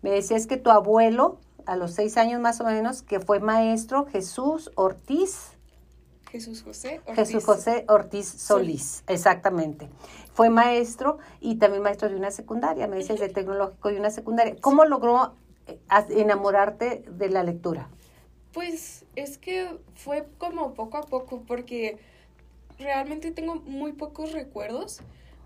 Me 0.03 0.11
decías 0.11 0.47
que 0.49 0.57
tu 0.57 0.71
abuelo, 0.71 1.39
a 1.67 1.77
los 1.77 1.93
seis 1.93 2.17
años 2.17 2.41
más 2.41 2.61
o 2.61 2.65
menos, 2.65 3.03
que 3.03 3.21
fue 3.21 3.41
maestro 3.41 4.07
Jesús 4.07 4.71
Ortiz, 4.75 5.53
Jesús 6.33 6.63
José 6.63 7.03
Ortiz. 7.07 7.15
Jesús 7.15 7.45
José 7.45 7.85
Ortiz 7.89 8.27
Solís, 8.27 9.05
exactamente. 9.07 9.91
Fue 10.33 10.49
maestro 10.49 11.19
y 11.41 11.57
también 11.57 11.83
maestro 11.83 12.09
de 12.09 12.17
una 12.17 12.31
secundaria, 12.31 12.87
me 12.87 12.97
decías 12.97 13.21
de 13.21 13.29
tecnológico 13.29 13.91
y 13.91 13.97
una 13.97 14.11
secundaria. 14.11 14.57
¿Cómo 14.63 14.87
logró 14.87 15.35
eh, 15.67 15.79
enamorarte 16.09 17.05
de 17.07 17.29
la 17.29 17.43
lectura? 17.43 17.91
Pues 18.55 19.05
es 19.15 19.37
que 19.37 19.79
fue 19.95 20.27
como 20.39 20.73
poco 20.73 20.97
a 20.97 21.03
poco, 21.03 21.43
porque 21.47 21.99
realmente 22.79 23.31
tengo 23.31 23.57
muy 23.57 23.93
pocos 23.93 24.33
recuerdos, 24.33 25.01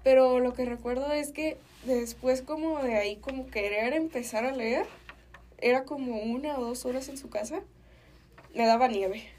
pero 0.05 0.39
lo 0.39 0.53
que 0.53 0.67
recuerdo 0.67 1.11
es 1.11 1.33
que 1.33 1.59
después 1.85 2.43
como 2.43 2.81
de 2.81 2.97
ahí 2.97 3.17
como 3.17 3.47
querer 3.49 3.93
empezar 3.93 4.45
a 4.45 4.53
leer, 4.53 4.87
era 5.59 5.85
como 5.85 6.19
una 6.19 6.59
o 6.59 6.65
dos 6.65 6.85
horas 6.85 7.09
en 7.09 7.17
su 7.17 7.31
casa, 7.31 7.61
me 8.55 8.67
daba 8.67 8.89
nieve. 8.89 9.31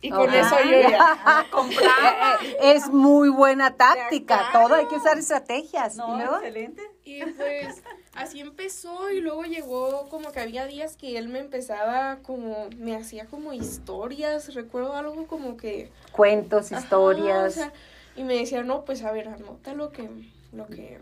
Y 0.00 0.10
con 0.10 0.32
eso 0.34 0.56
yo 0.64 0.80
ya... 0.82 1.46
compraba. 1.50 2.38
Es 2.60 2.88
muy 2.88 3.30
buena 3.30 3.74
táctica, 3.74 4.50
todo 4.52 4.74
hay 4.74 4.86
que 4.86 4.96
usar 4.96 5.16
estrategias. 5.16 5.96
No, 5.96 6.14
¿Y 6.14 6.18
luego? 6.18 6.36
excelente. 6.36 6.82
Y 7.04 7.24
pues 7.24 7.82
así 8.14 8.40
empezó 8.40 9.10
y 9.10 9.20
luego 9.20 9.44
llegó 9.44 10.08
como 10.10 10.30
que 10.30 10.40
había 10.40 10.66
días 10.66 10.98
que 10.98 11.16
él 11.16 11.28
me 11.28 11.38
empezaba 11.38 12.18
como, 12.22 12.68
me 12.76 12.94
hacía 12.94 13.24
como 13.26 13.54
historias, 13.54 14.52
recuerdo 14.54 14.94
algo 14.94 15.26
como 15.26 15.56
que... 15.56 15.90
Cuentos, 16.12 16.70
Ajá, 16.70 16.82
historias. 16.82 17.52
o 17.52 17.54
sea, 17.56 17.72
y 18.14 18.24
me 18.24 18.34
decía, 18.34 18.62
no, 18.62 18.84
pues 18.84 19.02
a 19.04 19.10
ver, 19.10 19.28
anota 19.28 19.72
lo 19.72 19.90
que, 19.90 20.08
lo 20.52 20.66
que, 20.66 21.00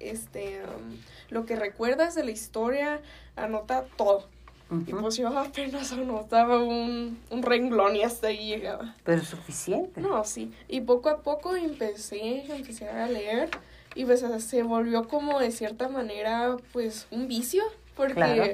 este, 0.00 0.60
um, 0.64 0.98
lo 1.28 1.46
que 1.46 1.56
recuerdas 1.56 2.14
de 2.14 2.24
la 2.24 2.32
historia, 2.32 3.00
anota 3.44 3.84
todo. 3.96 4.26
Y 4.86 4.92
Ujú, 4.92 5.00
pues 5.02 5.16
yo 5.16 5.36
apenas 5.36 5.90
anotaba 5.92 6.62
un, 6.62 7.18
un 7.30 7.42
renglón 7.42 7.96
y 7.96 8.02
hasta 8.04 8.28
ahí 8.28 8.46
llegaba. 8.50 8.94
Pero 9.02 9.24
suficiente. 9.24 10.00
No, 10.00 10.22
sí. 10.24 10.52
Y 10.68 10.80
poco 10.82 11.08
a 11.08 11.18
poco 11.22 11.56
empecé, 11.56 12.44
empecé 12.54 12.88
a 12.88 13.06
leer 13.08 13.50
y 13.96 14.04
pues 14.04 14.24
se 14.44 14.62
volvió 14.62 15.08
como 15.08 15.40
de 15.40 15.50
cierta 15.50 15.88
manera 15.88 16.56
pues 16.72 17.08
un 17.10 17.26
vicio 17.26 17.64
porque 17.96 18.14
Claro. 18.14 18.44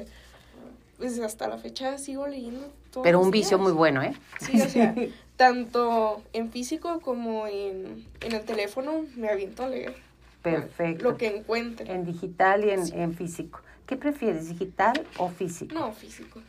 pues 0.97 1.19
hasta 1.19 1.47
la 1.47 1.59
fecha 1.59 1.99
sigo 1.99 2.25
leyendo. 2.27 2.67
todos 2.91 3.03
Pero 3.03 3.19
un 3.19 3.29
vicio 3.29 3.57
días. 3.57 3.63
muy 3.69 3.73
bueno, 3.73 4.01
¿eh? 4.01 4.15
Sí, 4.39 4.59
o 4.59 4.67
sea, 4.67 4.95
tanto 5.37 6.23
en 6.33 6.49
físico 6.51 6.99
como 7.01 7.45
en, 7.45 8.07
en 8.21 8.31
el 8.31 8.43
teléfono 8.43 9.05
me 9.15 9.29
aviento 9.29 9.63
a 9.65 9.69
leer 9.69 9.95
Perfecto. 10.41 11.03
lo 11.03 11.17
que 11.17 11.27
encuentre. 11.27 11.91
En 11.93 12.05
digital 12.05 12.65
y 12.65 12.71
en, 12.71 12.99
en 12.99 13.13
físico. 13.13 13.59
¿Qué 13.87 13.95
prefieres, 13.97 14.49
digital 14.49 15.01
o 15.17 15.29
físico? 15.29 15.73
No, 15.73 15.91
físico. 15.93 16.41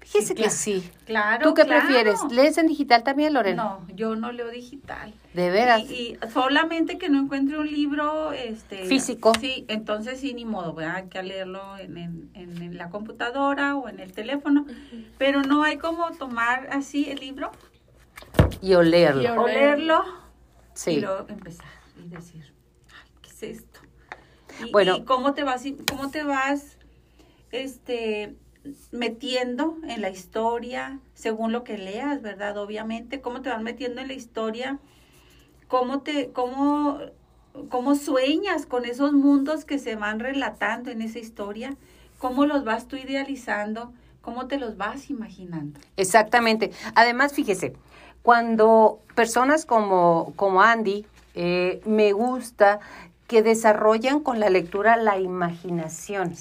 Fíjese 0.00 0.36
que 0.36 0.50
sí. 0.50 0.88
Claro. 1.04 1.48
¿Tú 1.48 1.54
qué 1.54 1.64
claro. 1.64 1.80
prefieres? 1.84 2.20
¿Lees 2.30 2.58
en 2.58 2.68
digital 2.68 3.02
también, 3.02 3.32
Lorena? 3.34 3.64
No, 3.64 3.86
yo 3.96 4.14
no 4.14 4.30
leo 4.30 4.48
digital. 4.50 5.12
De 5.34 5.50
veras. 5.50 5.80
Y, 5.80 5.84
y 6.12 6.18
solamente 6.32 6.96
que 6.96 7.08
no 7.08 7.18
encuentre 7.18 7.58
un 7.58 7.66
libro 7.66 8.30
este 8.32 8.84
Físico. 8.84 9.32
Sí, 9.40 9.64
entonces 9.66 10.20
sí, 10.20 10.32
ni 10.32 10.44
modo, 10.44 10.74
¿verdad? 10.74 10.96
hay 10.96 11.08
que 11.08 11.20
leerlo 11.24 11.76
en, 11.78 11.96
en, 11.96 12.30
en- 12.34 12.62
en 12.62 12.78
la 12.78 12.88
computadora 12.90 13.74
o 13.74 13.88
en 13.88 13.98
el 13.98 14.12
teléfono. 14.12 14.64
Pero 15.18 15.42
no 15.42 15.64
hay 15.64 15.76
como 15.78 16.12
tomar 16.12 16.68
así 16.70 17.10
el 17.10 17.18
libro, 17.18 17.50
Y 18.62 18.74
olerlo. 18.74 19.22
Y 19.22 19.26
o 19.26 19.46
leerlo 19.48 20.04
y 20.04 20.78
Sí. 20.78 21.00
luego 21.00 21.26
empezar 21.28 21.66
y 21.98 22.08
decir, 22.10 22.44
ay, 22.90 23.10
¿qué 23.22 23.30
es 23.30 23.42
esto? 23.42 23.75
Y, 24.64 24.70
Bueno. 24.72 24.96
y 24.96 25.04
cómo 25.04 25.34
te 25.34 25.44
vas, 25.44 25.64
cómo 25.88 26.10
te 26.10 26.22
vas, 26.22 26.78
este, 27.50 28.34
metiendo 28.90 29.76
en 29.86 30.00
la 30.02 30.10
historia, 30.10 30.98
según 31.14 31.52
lo 31.52 31.64
que 31.64 31.78
leas, 31.78 32.22
¿verdad? 32.22 32.56
Obviamente, 32.58 33.20
cómo 33.20 33.42
te 33.42 33.50
vas 33.50 33.62
metiendo 33.62 34.00
en 34.00 34.08
la 34.08 34.14
historia, 34.14 34.78
cómo 35.68 36.00
te, 36.00 36.30
cómo, 36.30 36.98
cómo 37.68 37.94
sueñas 37.94 38.66
con 38.66 38.84
esos 38.84 39.12
mundos 39.12 39.64
que 39.64 39.78
se 39.78 39.96
van 39.96 40.20
relatando 40.20 40.90
en 40.90 41.02
esa 41.02 41.18
historia, 41.18 41.76
cómo 42.18 42.46
los 42.46 42.64
vas 42.64 42.88
tú 42.88 42.96
idealizando, 42.96 43.92
cómo 44.20 44.46
te 44.46 44.58
los 44.58 44.76
vas 44.76 45.10
imaginando. 45.10 45.78
Exactamente. 45.96 46.72
Además, 46.94 47.32
fíjese, 47.32 47.74
cuando 48.22 49.00
personas 49.14 49.64
como, 49.64 50.32
como 50.36 50.60
Andy, 50.62 51.06
eh, 51.34 51.80
me 51.84 52.12
gusta 52.12 52.80
que 53.26 53.42
desarrollan 53.42 54.20
con 54.20 54.38
la 54.38 54.50
lectura 54.50 54.96
la 54.96 55.18
imaginación. 55.18 56.34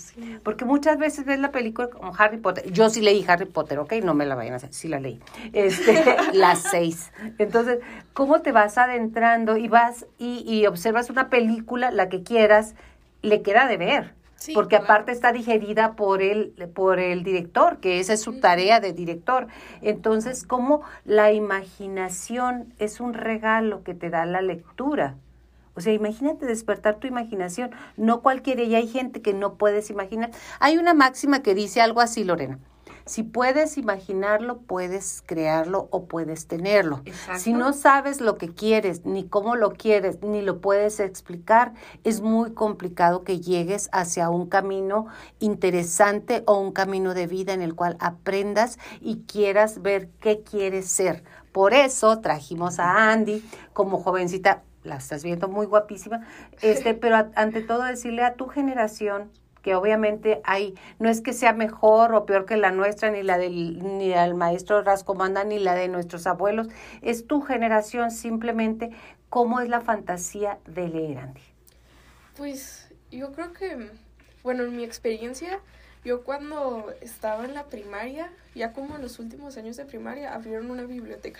Porque 0.44 0.66
muchas 0.66 0.98
veces 0.98 1.26
ves 1.26 1.40
la 1.40 1.52
película 1.52 1.90
como 1.90 2.14
Harry 2.18 2.38
Potter. 2.38 2.72
Yo 2.72 2.90
sí 2.90 3.02
leí 3.02 3.26
Harry 3.28 3.46
Potter, 3.46 3.80
¿ok? 3.80 3.94
No 4.04 4.14
me 4.14 4.26
la 4.26 4.36
vayan 4.36 4.54
a 4.54 4.58
hacer, 4.58 4.74
sí 4.74 4.88
la 4.88 5.00
leí. 5.00 5.20
Este, 5.54 6.04
las 6.34 6.60
seis. 6.60 7.12
Entonces, 7.38 7.80
¿cómo 8.14 8.42
te 8.42 8.52
vas 8.52 8.78
adentrando 8.78 9.58
y 9.58 9.68
vas 9.68 10.06
y, 10.20 10.44
y 10.46 10.68
observas 10.68 11.10
una 11.10 11.30
película, 11.30 11.92
la 11.92 12.10
que 12.10 12.24
quieras, 12.24 12.76
le 13.22 13.42
queda 13.42 13.68
de 13.68 13.78
ver? 13.78 14.14
Sí, 14.36 14.54
porque 14.54 14.76
claro. 14.76 14.84
aparte 14.84 15.12
está 15.12 15.32
digerida 15.32 15.96
por 15.96 16.22
el, 16.22 16.52
por 16.74 17.00
el 17.00 17.24
director, 17.24 17.78
que 17.78 18.00
esa 18.00 18.14
es 18.14 18.22
su 18.22 18.40
tarea 18.40 18.80
de 18.80 18.94
director. 18.94 19.48
Entonces, 19.82 20.44
como 20.44 20.82
la 21.06 21.32
imaginación 21.32 22.74
es 22.78 23.00
un 23.00 23.14
regalo 23.14 23.84
que 23.84 23.94
te 23.94 24.10
da 24.10 24.26
la 24.26 24.42
lectura. 24.42 25.16
O 25.76 25.82
sea, 25.82 25.94
imagínate 25.94 26.46
despertar 26.46 26.96
tu 26.96 27.08
imaginación. 27.08 27.72
No 27.98 28.22
cualquiera, 28.22 28.64
y 28.64 28.76
hay 28.76 28.88
gente 28.88 29.22
que 29.22 29.34
no 29.34 29.56
puedes 29.56 29.90
imaginar. 29.90 30.32
Hay 30.60 30.78
una 30.78 30.94
máxima 30.94 31.42
que 31.42 31.56
dice 31.56 31.82
algo 31.82 32.02
así, 32.02 32.24
Lorena. 32.24 32.60
Si 33.08 33.22
puedes 33.22 33.78
imaginarlo, 33.78 34.62
puedes 34.62 35.22
crearlo 35.24 35.88
o 35.92 36.06
puedes 36.06 36.48
tenerlo. 36.48 37.04
Exacto. 37.06 37.40
Si 37.40 37.54
no 37.54 37.72
sabes 37.74 38.20
lo 38.20 38.40
que 38.40 38.50
quieres, 38.50 39.06
ni 39.06 39.28
cómo 39.28 39.56
lo 39.56 39.74
quieres, 39.74 40.24
ni 40.24 40.42
lo 40.42 40.60
puedes 40.60 41.00
explicar, 41.00 41.74
es 42.04 42.22
muy 42.22 42.54
complicado 42.54 43.24
que 43.24 43.40
llegues 43.40 43.90
hacia 43.92 44.32
un 44.32 44.48
camino 44.48 45.06
interesante 45.38 46.42
o 46.48 46.60
un 46.60 46.72
camino 46.72 47.14
de 47.14 47.28
vida 47.28 47.54
en 47.54 47.62
el 47.62 47.76
cual 47.76 47.96
aprendas 48.00 48.80
y 49.02 49.22
quieras 49.28 49.84
ver 49.84 50.10
qué 50.20 50.42
quieres 50.42 50.88
ser. 50.88 51.24
Por 51.52 51.76
eso 51.76 52.20
trajimos 52.22 52.80
a 52.80 53.12
Andy 53.12 53.48
como 53.72 54.00
jovencita, 54.00 54.64
la 54.86 54.98
estás 54.98 55.24
viendo 55.24 55.48
muy 55.48 55.66
guapísima, 55.66 56.26
este, 56.62 56.94
pero 56.94 57.16
a- 57.18 57.32
ante 57.36 57.62
todo 57.62 57.84
decirle 57.84 58.24
a 58.24 58.36
tu 58.36 58.48
generación 58.48 59.32
que 59.62 59.74
obviamente 59.74 60.42
hay, 60.44 60.76
no 61.00 61.10
es 61.10 61.22
que 61.22 61.34
sea 61.34 61.52
mejor 61.52 62.14
o 62.14 62.26
peor 62.28 62.46
que 62.46 62.56
la 62.56 62.70
nuestra, 62.72 63.10
ni 63.10 63.24
la 63.24 63.40
del, 63.40 63.98
ni 63.98 64.10
del 64.10 64.36
maestro 64.36 64.84
Rascomanda, 64.84 65.44
ni 65.44 65.58
la 65.58 65.74
de 65.74 65.88
nuestros 65.88 66.28
abuelos, 66.28 66.68
es 67.02 67.26
tu 67.26 67.42
generación 67.42 68.12
simplemente 68.12 68.92
cómo 69.30 69.60
es 69.62 69.68
la 69.70 69.82
fantasía 69.82 70.60
de 70.68 70.88
leer, 70.88 71.18
Andy. 71.18 71.42
Pues 72.38 72.90
yo 73.12 73.32
creo 73.32 73.54
que, 73.54 73.90
bueno, 74.44 74.64
en 74.64 74.76
mi 74.76 74.84
experiencia, 74.84 75.60
yo 76.04 76.24
cuando 76.24 76.94
estaba 77.02 77.46
en 77.46 77.54
la 77.56 77.66
primaria, 77.66 78.32
ya 78.54 78.72
como 78.74 78.96
en 78.96 79.02
los 79.02 79.18
últimos 79.20 79.58
años 79.58 79.78
de 79.78 79.86
primaria, 79.86 80.34
abrieron 80.36 80.70
una 80.70 80.84
biblioteca. 80.84 81.40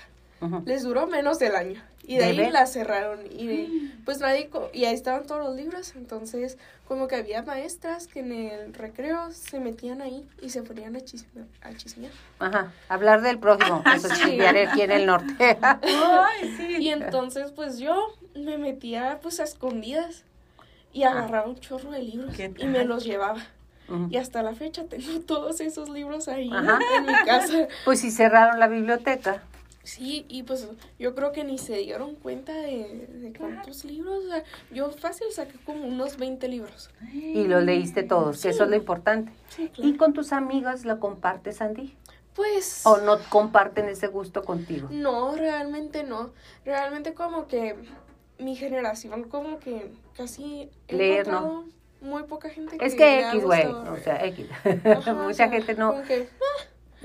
Les 0.66 0.84
duró 0.84 1.08
menos 1.08 1.40
del 1.40 1.56
año. 1.56 1.82
Y 2.08 2.16
de, 2.18 2.20
¿De 2.20 2.26
ahí 2.30 2.38
ver? 2.38 2.52
la 2.52 2.68
cerraron. 2.68 3.20
Y 3.32 3.92
pues 4.06 4.20
nadie, 4.20 4.48
co- 4.50 4.70
y 4.74 4.86
ahí 4.86 4.94
estaban 4.94 5.26
todos 5.26 5.44
los 5.44 5.56
libros. 5.56 5.94
Entonces, 5.96 6.58
como 6.88 7.08
que 7.08 7.16
había 7.16 7.42
maestras 7.42 8.06
que 8.08 8.20
en 8.20 8.32
el 8.32 8.74
recreo 8.76 9.32
se 9.32 9.60
metían 9.60 10.02
ahí 10.04 10.28
y 10.42 10.52
se 10.52 10.62
ponían 10.62 10.96
a 10.96 11.02
chismear. 11.02 11.48
A 11.64 11.74
chismear. 11.74 12.12
Ajá, 12.38 12.72
hablar 12.90 13.22
del 13.22 13.40
prójimo, 13.40 13.84
eso 13.96 14.08
es 14.08 14.14
Sí. 14.20 14.24
chismear 14.26 14.56
aquí 14.58 14.82
en 14.82 14.92
el 14.92 15.06
norte. 15.08 15.58
Ay, 15.62 16.54
sí. 16.58 16.76
Y 16.80 16.90
entonces, 16.90 17.52
pues 17.52 17.80
yo 17.80 18.14
me 18.36 18.58
metía 18.60 19.20
pues 19.24 19.40
a 19.40 19.44
escondidas 19.44 20.24
y 20.94 21.04
agarraba 21.04 21.48
un 21.48 21.60
chorro 21.60 21.90
de 21.92 22.04
libros 22.04 22.36
¿Qué 22.36 22.54
y 22.58 22.66
me 22.68 22.86
los 22.86 23.04
llevaba. 23.04 23.42
Y 24.10 24.18
hasta 24.18 24.42
la 24.44 24.54
fecha 24.54 24.84
tengo 24.86 25.20
todos 25.28 25.60
esos 25.62 25.90
libros 25.90 26.28
ahí 26.28 26.50
Ajá. 26.54 26.80
en 26.98 27.06
mi 27.06 27.14
casa. 27.26 27.68
Pues 27.84 28.00
si 28.00 28.12
cerraron 28.12 28.60
la 28.60 28.68
biblioteca. 28.68 29.42
Sí, 29.86 30.26
y 30.28 30.44
pues 30.44 30.68
yo 31.00 31.16
creo 31.16 31.32
que 31.32 31.44
ni 31.44 31.58
se 31.58 31.78
dieron 31.78 32.16
cuenta 32.16 32.54
de, 32.54 33.08
de 33.08 33.34
cuántos 33.38 33.86
libros. 33.86 34.26
o 34.26 34.28
sea, 34.28 34.44
yo 34.72 34.90
fácil 34.92 35.28
saqué 35.32 35.58
como 35.64 35.86
unos 35.86 36.18
20 36.18 36.48
libros. 36.48 36.90
Y 37.14 37.46
los 37.46 37.64
leíste 37.64 38.04
todos, 38.04 38.42
que 38.42 38.50
eso 38.50 38.64
es 38.64 38.70
lo 38.70 38.76
importante. 38.76 39.32
Sí, 39.50 39.70
claro. 39.70 39.90
¿Y 39.90 39.96
con 39.96 40.14
tus 40.14 40.34
amigas 40.34 40.86
lo 40.86 41.00
compartes, 41.00 41.62
Andy? 41.62 41.96
Pues... 42.36 42.82
¿O 42.86 42.98
no 42.98 43.18
comparten 43.30 43.88
ese 43.88 44.08
gusto 44.08 44.44
contigo? 44.44 44.90
No, 44.92 45.36
realmente 45.36 46.04
no. 46.04 46.32
Realmente 46.66 47.14
como 47.14 47.48
que 47.48 47.76
mi 48.40 48.56
generación 48.56 49.24
como 49.24 49.60
que 49.60 49.92
casi 50.18 50.70
he 50.88 50.96
Leer, 50.96 51.28
¿no? 51.28 51.66
muy 52.02 52.24
poca 52.24 52.50
gente 52.50 52.78
Es 52.80 52.94
le 52.94 52.98
que 52.98 53.30
X, 53.30 53.44
güey, 53.44 53.66
o 53.66 53.98
sea, 53.98 54.24
X. 54.26 54.48
Ajá, 54.86 55.12
o 55.14 55.16
mucha 55.16 55.34
sea, 55.34 55.50
gente 55.50 55.74
no, 55.76 55.92
como 55.92 56.04
que, 56.04 56.28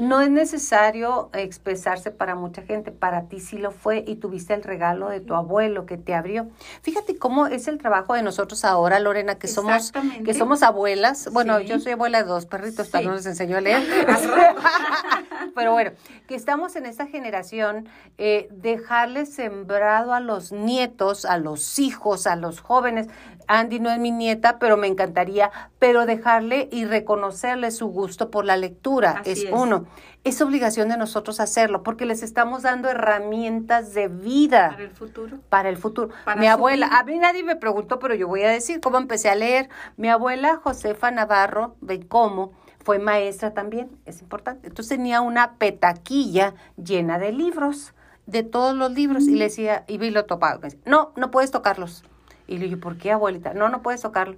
no 0.01 0.21
es 0.21 0.31
necesario 0.31 1.31
expresarse 1.33 2.11
para 2.11 2.35
mucha 2.35 2.63
gente, 2.63 2.91
para 2.91 3.25
ti 3.29 3.39
sí 3.41 3.59
lo 3.59 3.71
fue 3.71 4.03
y 4.07 4.17
tuviste 4.17 4.55
el 4.55 4.63
regalo 4.63 5.09
de 5.09 5.21
tu 5.21 5.35
abuelo 5.35 5.87
que 5.87 5.97
te 5.97 6.15
abrió. 6.15 6.49
Fíjate 6.83 7.17
cómo 7.19 7.47
es 7.47 7.69
el 7.69 7.79
trabajo 7.79 8.15
de 8.15 8.23
nosotros 8.23 8.65
ahora, 8.65 8.99
Lorena, 8.99 9.37
que 9.37 9.47
somos 9.47 9.93
que 10.25 10.35
somos 10.35 10.63
abuelas. 10.63 11.29
Bueno, 11.33 11.59
Sí. 11.61 11.67
yo 11.67 11.79
soy 11.81 11.93
abuela 11.93 12.23
de 12.23 12.29
dos 12.29 12.47
perritos, 12.47 12.89
Sí. 12.89 13.05
no 13.05 13.15
les 13.15 13.27
enseñó 13.27 13.59
a 13.59 13.61
leer. 13.61 13.83
pero 15.55 15.73
bueno, 15.73 15.93
que 16.27 16.35
estamos 16.35 16.77
en 16.77 16.87
esta 16.87 17.07
generación, 17.07 17.89
eh, 18.19 18.49
dejarle 18.51 19.27
sembrado 19.27 20.13
a 20.13 20.21
los 20.21 20.53
nietos, 20.53 21.25
a 21.25 21.39
los 21.39 21.79
hijos, 21.79 22.27
a 22.27 22.37
los 22.37 22.61
jóvenes. 22.61 23.09
Andy 23.47 23.81
no 23.81 23.91
es 23.91 23.99
mi 23.99 24.13
nieta, 24.13 24.59
pero 24.61 24.77
me 24.77 24.87
encantaría, 24.87 25.51
pero 25.81 26.07
dejarle 26.07 26.69
y 26.71 26.85
reconocerle 26.85 27.71
su 27.73 27.89
gusto 27.89 28.31
por 28.31 28.45
la 28.45 28.57
lectura 28.57 29.23
es 29.25 29.45
es. 29.45 29.51
uno. 29.53 29.87
Es 30.23 30.43
obligación 30.43 30.91
de 30.91 30.99
nosotros 30.99 31.41
hacerlo, 31.41 31.83
porque 31.83 32.05
les 32.05 32.23
estamos 32.23 32.63
dando 32.63 32.91
herramientas 32.91 33.95
de 33.95 34.09
vida 34.09 34.71
Para 34.73 34.83
el 34.85 34.91
futuro. 34.91 35.39
para 35.49 35.69
el 35.71 35.77
futuro. 35.79 36.11
Para 36.27 36.39
mi 36.39 36.47
abuela, 36.47 36.87
vida. 36.89 36.99
a 36.99 37.05
mí 37.05 37.19
nadie 37.19 37.43
me 37.43 37.57
preguntó, 37.57 37.99
pero 37.99 38.15
yo 38.15 38.29
voy 38.29 38.43
a 38.43 38.51
decir 38.51 38.81
cómo 38.81 38.99
empecé 38.99 39.31
a 39.31 39.35
leer. 39.35 39.71
Mi 39.97 40.09
abuela 40.11 40.57
Josefa 40.63 41.11
Navarro 41.11 41.75
Bencomo 41.81 42.53
fue 42.85 42.99
maestra 42.99 43.53
también, 43.53 43.91
es 44.07 44.23
importante. 44.23 44.69
Entonces 44.69 44.97
tenía 44.97 45.21
una 45.21 45.55
petaquilla 45.55 46.55
llena 46.83 47.19
de 47.19 47.33
libros, 47.33 47.95
de 48.27 48.43
todos 48.43 48.75
los 48.77 48.93
libros, 48.93 49.25
y 49.25 49.35
le 49.35 49.45
decía, 49.45 49.85
y 49.87 49.99
vi 49.99 50.11
lo 50.11 50.25
decía, 50.25 50.81
no, 50.87 51.13
no 51.17 51.31
puedes 51.31 51.51
tocarlos. 51.51 52.05
Y 52.47 52.59
le 52.59 52.65
dije, 52.65 52.77
¿por 52.77 52.97
qué, 52.97 53.13
abuelita? 53.13 53.55
No, 53.55 53.69
no 53.69 53.83
puedes 53.83 54.03
tocarlo. 54.03 54.37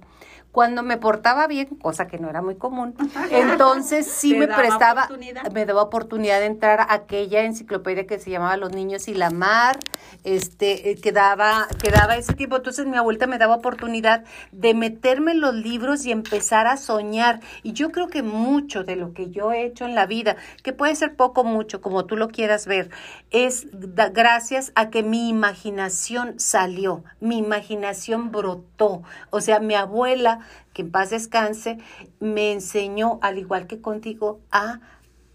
Cuando 0.53 0.83
me 0.83 0.97
portaba 0.97 1.47
bien, 1.47 1.65
cosa 1.81 2.05
que 2.07 2.19
no 2.19 2.29
era 2.29 2.41
muy 2.43 2.55
común, 2.55 2.93
entonces 3.31 4.05
sí 4.05 4.35
me 4.35 4.45
prestaba, 4.55 5.07
me 5.51 5.65
daba 5.65 5.81
oportunidad 5.81 6.39
de 6.39 6.45
entrar 6.45 6.79
a 6.79 6.93
aquella 6.93 7.41
enciclopedia 7.43 8.05
que 8.05 8.19
se 8.19 8.29
llamaba 8.29 8.55
Los 8.55 8.71
Niños 8.71 9.07
y 9.07 9.15
la 9.15 9.31
Mar, 9.31 9.79
este, 10.23 10.91
eh, 10.91 10.95
que 11.01 11.11
daba, 11.11 11.67
que 11.81 11.89
daba 11.89 12.17
ese 12.17 12.33
tiempo. 12.35 12.55
Entonces 12.57 12.85
mi 12.85 12.95
abuelita 12.97 13.25
me 13.25 13.39
daba 13.39 13.55
oportunidad 13.55 14.25
de 14.51 14.75
meterme 14.75 15.31
en 15.31 15.41
los 15.41 15.55
libros 15.55 16.05
y 16.05 16.11
empezar 16.11 16.67
a 16.67 16.77
soñar. 16.77 17.39
Y 17.63 17.73
yo 17.73 17.91
creo 17.91 18.07
que 18.07 18.21
mucho 18.21 18.83
de 18.83 18.95
lo 18.95 19.13
que 19.13 19.31
yo 19.31 19.51
he 19.51 19.65
hecho 19.65 19.85
en 19.85 19.95
la 19.95 20.05
vida, 20.05 20.35
que 20.61 20.71
puede 20.71 20.95
ser 20.95 21.15
poco 21.15 21.41
o 21.41 21.43
mucho, 21.43 21.81
como 21.81 22.05
tú 22.05 22.15
lo 22.15 22.27
quieras 22.27 22.67
ver, 22.67 22.91
es 23.31 23.65
da- 23.73 24.09
gracias 24.09 24.71
a 24.75 24.91
que 24.91 25.01
mi 25.01 25.29
imaginación 25.29 26.39
salió, 26.39 27.03
mi 27.19 27.39
imaginación 27.39 28.31
brotó. 28.31 29.01
O 29.31 29.41
sea, 29.41 29.59
mi 29.59 29.73
abuela 29.73 30.41
que 30.73 30.83
en 30.83 30.91
paz 30.91 31.09
descanse, 31.09 31.77
me 32.19 32.51
enseñó, 32.51 33.19
al 33.21 33.37
igual 33.37 33.67
que 33.67 33.81
contigo, 33.81 34.39
a 34.51 34.79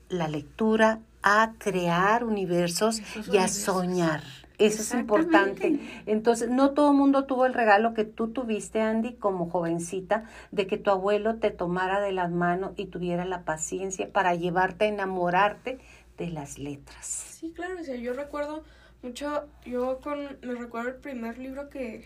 la 0.08 0.28
lectura, 0.28 1.00
a 1.22 1.52
crear 1.58 2.24
universos 2.24 3.02
y 3.30 3.38
a 3.38 3.48
soñar. 3.48 4.22
Eso 4.58 4.82
es 4.82 4.92
importante. 4.92 5.78
Entonces, 6.06 6.50
no 6.50 6.70
todo 6.70 6.90
el 6.90 6.96
mundo 6.96 7.24
tuvo 7.24 7.46
el 7.46 7.54
regalo 7.54 7.94
que 7.94 8.04
tú 8.04 8.28
tuviste, 8.28 8.80
Andy, 8.80 9.14
como 9.14 9.48
jovencita, 9.48 10.24
de 10.50 10.66
que 10.66 10.78
tu 10.78 10.90
abuelo 10.90 11.36
te 11.36 11.50
tomara 11.50 12.00
de 12.00 12.10
las 12.10 12.30
manos 12.30 12.72
y 12.76 12.86
tuviera 12.86 13.24
la 13.24 13.44
paciencia 13.44 14.10
para 14.12 14.34
llevarte 14.34 14.86
a 14.86 14.88
enamorarte 14.88 15.78
de 16.16 16.30
las 16.30 16.58
letras. 16.58 17.06
Sí, 17.06 17.52
claro, 17.54 17.80
o 17.80 17.84
sea, 17.84 17.94
yo 17.94 18.12
recuerdo 18.14 18.64
mucho, 19.02 19.46
yo 19.64 20.00
con, 20.00 20.38
me 20.42 20.54
recuerdo 20.54 20.88
el 20.88 20.96
primer 20.96 21.38
libro 21.38 21.70
que 21.70 22.04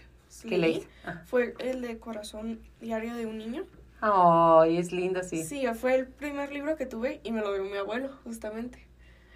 ¿Qué 0.48 0.58
leí? 0.58 0.86
Ah. 1.04 1.22
fue 1.26 1.54
el 1.58 1.80
de 1.82 1.98
Corazón 1.98 2.60
Diario 2.80 3.14
de 3.14 3.26
un 3.26 3.38
Niño. 3.38 3.64
Ay, 4.00 4.78
es 4.78 4.90
lindo, 4.92 5.22
sí. 5.22 5.44
Sí, 5.44 5.64
fue 5.74 5.94
el 5.94 6.06
primer 6.08 6.52
libro 6.52 6.76
que 6.76 6.86
tuve 6.86 7.20
y 7.22 7.30
me 7.32 7.40
lo 7.40 7.52
dio 7.54 7.64
mi 7.64 7.76
abuelo, 7.76 8.08
justamente. 8.24 8.86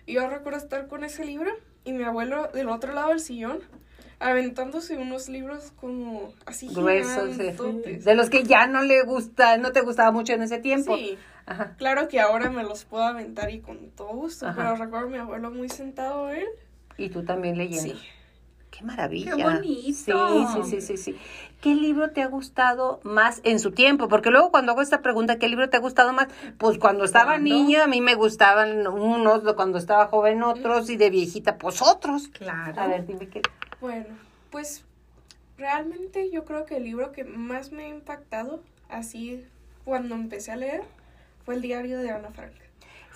Y 0.06 0.14
yo 0.14 0.28
recuerdo 0.28 0.58
estar 0.58 0.88
con 0.88 1.04
ese 1.04 1.24
libro 1.24 1.50
y 1.84 1.92
mi 1.92 2.02
abuelo 2.04 2.48
del 2.52 2.68
otro 2.68 2.92
lado 2.92 3.10
del 3.10 3.20
sillón 3.20 3.60
aventándose 4.18 4.96
unos 4.96 5.28
libros 5.28 5.72
como 5.76 6.32
así 6.46 6.68
gruesos 6.68 7.36
de 7.36 8.14
los 8.14 8.30
que 8.30 8.44
ya 8.44 8.66
no 8.66 8.82
le 8.82 9.02
gusta 9.02 9.58
no 9.58 9.72
te 9.72 9.82
gustaba 9.82 10.10
mucho 10.10 10.32
en 10.32 10.42
ese 10.42 10.58
tiempo 10.58 10.96
Sí, 10.96 11.18
Ajá. 11.44 11.74
claro 11.76 12.08
que 12.08 12.18
ahora 12.18 12.48
me 12.50 12.62
los 12.62 12.84
puedo 12.86 13.04
aventar 13.04 13.50
y 13.50 13.60
con 13.60 13.90
todo 13.90 14.08
gusto, 14.08 14.46
Ajá. 14.46 14.56
pero 14.56 14.76
recuerdo 14.76 15.08
a 15.08 15.10
mi 15.10 15.18
abuelo 15.18 15.50
muy 15.50 15.68
sentado 15.68 16.30
él. 16.30 16.46
y 16.96 17.10
tú 17.10 17.24
también 17.24 17.58
leyendo 17.58 17.94
Sí. 17.94 18.00
Qué 18.76 18.84
maravilla 18.84 19.36
Qué 19.36 19.42
bonito. 19.42 19.94
sí 19.94 20.62
sí 20.62 20.80
sí 20.80 20.80
sí 20.80 20.96
sí 20.96 21.16
qué 21.60 21.74
libro 21.74 22.10
te 22.10 22.22
ha 22.22 22.26
gustado 22.26 23.00
más 23.02 23.40
en 23.44 23.58
su 23.60 23.70
tiempo 23.72 24.08
porque 24.08 24.30
luego 24.30 24.50
cuando 24.50 24.72
hago 24.72 24.82
esta 24.82 25.00
pregunta 25.02 25.38
qué 25.38 25.48
libro 25.48 25.68
te 25.70 25.76
ha 25.76 25.80
gustado 25.80 26.12
más 26.12 26.28
pues 26.58 26.78
cuando 26.78 27.04
estaba 27.04 27.32
¿Cuándo? 27.32 27.48
niña 27.54 27.84
a 27.84 27.86
mí 27.86 28.00
me 28.00 28.14
gustaban 28.14 28.86
unos 28.86 29.42
cuando 29.54 29.78
estaba 29.78 30.06
joven 30.08 30.42
otros 30.42 30.90
y 30.90 30.96
de 30.96 31.10
viejita 31.10 31.56
pues 31.58 31.80
otros 31.82 32.28
Claro. 32.28 32.80
a 32.80 32.86
ver 32.86 33.06
dime 33.06 33.28
qué 33.28 33.40
Bueno, 33.80 34.06
pues 34.50 34.84
realmente 35.58 36.30
yo 36.30 36.44
creo 36.44 36.66
que 36.66 36.76
el 36.76 36.84
libro 36.84 37.12
que 37.12 37.24
más 37.24 37.72
me 37.72 37.84
ha 37.84 37.88
impactado 37.88 38.60
así 38.88 39.42
cuando 39.84 40.14
empecé 40.14 40.52
a 40.52 40.56
leer 40.56 40.82
fue 41.44 41.54
el 41.54 41.62
diario 41.62 41.98
de 42.00 42.10
Ana 42.10 42.30
Frank. 42.30 42.52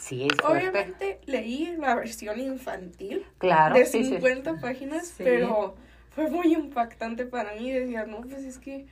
Sí 0.00 0.24
es 0.24 0.34
fuerte 0.40 0.68
Obviamente 0.68 1.20
leí 1.26 1.76
la 1.78 1.94
versión 1.94 2.40
infantil 2.40 3.24
claro 3.38 3.74
de 3.76 3.84
sí, 3.86 4.02
sí. 4.04 4.10
50 4.14 4.60
páginas, 4.60 5.06
Sí. 5.08 5.22
pero 5.24 5.76
fue 6.14 6.28
muy 6.30 6.52
impactante 6.54 7.24
para 7.26 7.54
mí. 7.54 7.70
Decía, 7.70 8.04
no, 8.06 8.22
pues 8.22 8.42
es 8.44 8.58
que, 8.58 8.86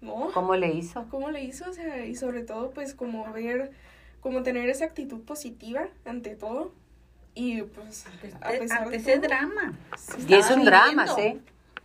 no, 0.00 0.30
cómo 0.34 0.56
le 0.56 0.72
hizo 0.72 1.06
¿cómo 1.10 1.30
le 1.30 1.44
hizo? 1.44 1.70
O 1.70 1.72
sea, 1.72 2.04
y 2.04 2.16
sobre 2.16 2.42
todo, 2.42 2.70
pues 2.70 2.94
como 2.94 3.30
ver, 3.32 3.70
como 4.20 4.42
tener 4.42 4.68
esa 4.68 4.86
actitud 4.86 5.20
positiva 5.22 5.86
ante 6.04 6.34
todo. 6.34 6.72
Y 7.34 7.62
pues, 7.62 8.04
a 8.42 8.50
pesar 8.50 8.82
Ante 8.82 8.90
de 8.90 8.96
ese 8.98 9.12
todo, 9.18 9.22
drama. 9.28 9.78
sí, 9.96 10.26
y 10.28 10.34
es 10.34 10.50
un 10.50 10.64
drama 10.66 11.06
sí 11.06 11.40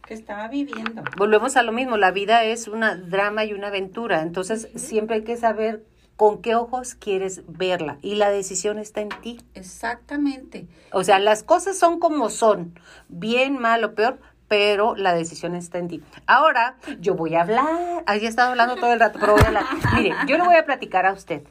Que 0.05 0.13
estaba 0.13 0.47
viviendo. 0.49 1.03
volvemos 1.17 1.55
a 1.55 1.63
lo 1.63 1.71
mismo, 1.71 1.95
la 1.97 2.11
vida 2.11 2.43
es 2.43 2.67
una 2.67 2.95
drama 2.97 3.45
y 3.45 3.53
una 3.53 3.67
aventura, 3.67 4.21
entonces 4.23 4.67
siempre 4.75 5.17
hay 5.17 5.23
que 5.23 5.37
saber 5.37 5.85
con 6.17 6.41
qué 6.41 6.55
ojos 6.55 6.95
quieres 6.95 7.43
verla 7.47 7.99
y 8.01 8.15
la 8.15 8.29
decisión 8.29 8.79
está 8.79 9.01
en 9.01 9.09
ti. 9.21 9.39
Exactamente. 9.53 10.67
O 10.91 11.03
sea, 11.03 11.19
las 11.19 11.43
cosas 11.43 11.77
son 11.77 11.99
como 11.99 12.29
son, 12.29 12.77
bien, 13.07 13.57
mal 13.57 13.83
o 13.83 13.93
peor, 13.93 14.19
pero 14.47 14.95
la 14.95 15.13
decisión 15.13 15.55
está 15.55 15.77
en 15.77 15.87
ti. 15.87 16.03
Ahora, 16.25 16.77
yo 16.99 17.13
voy 17.13 17.35
a 17.35 17.41
hablar, 17.41 18.03
ahí 18.07 18.25
he 18.25 18.27
estado 18.27 18.51
hablando 18.51 18.75
todo 18.75 18.91
el 18.93 18.99
rato, 18.99 19.19
pero 19.19 19.33
voy 19.33 19.43
a 19.43 19.47
hablar. 19.47 19.63
Mire, 19.95 20.15
yo 20.27 20.37
le 20.37 20.43
voy 20.43 20.55
a 20.55 20.65
platicar 20.65 21.05
a 21.05 21.13
usted 21.13 21.43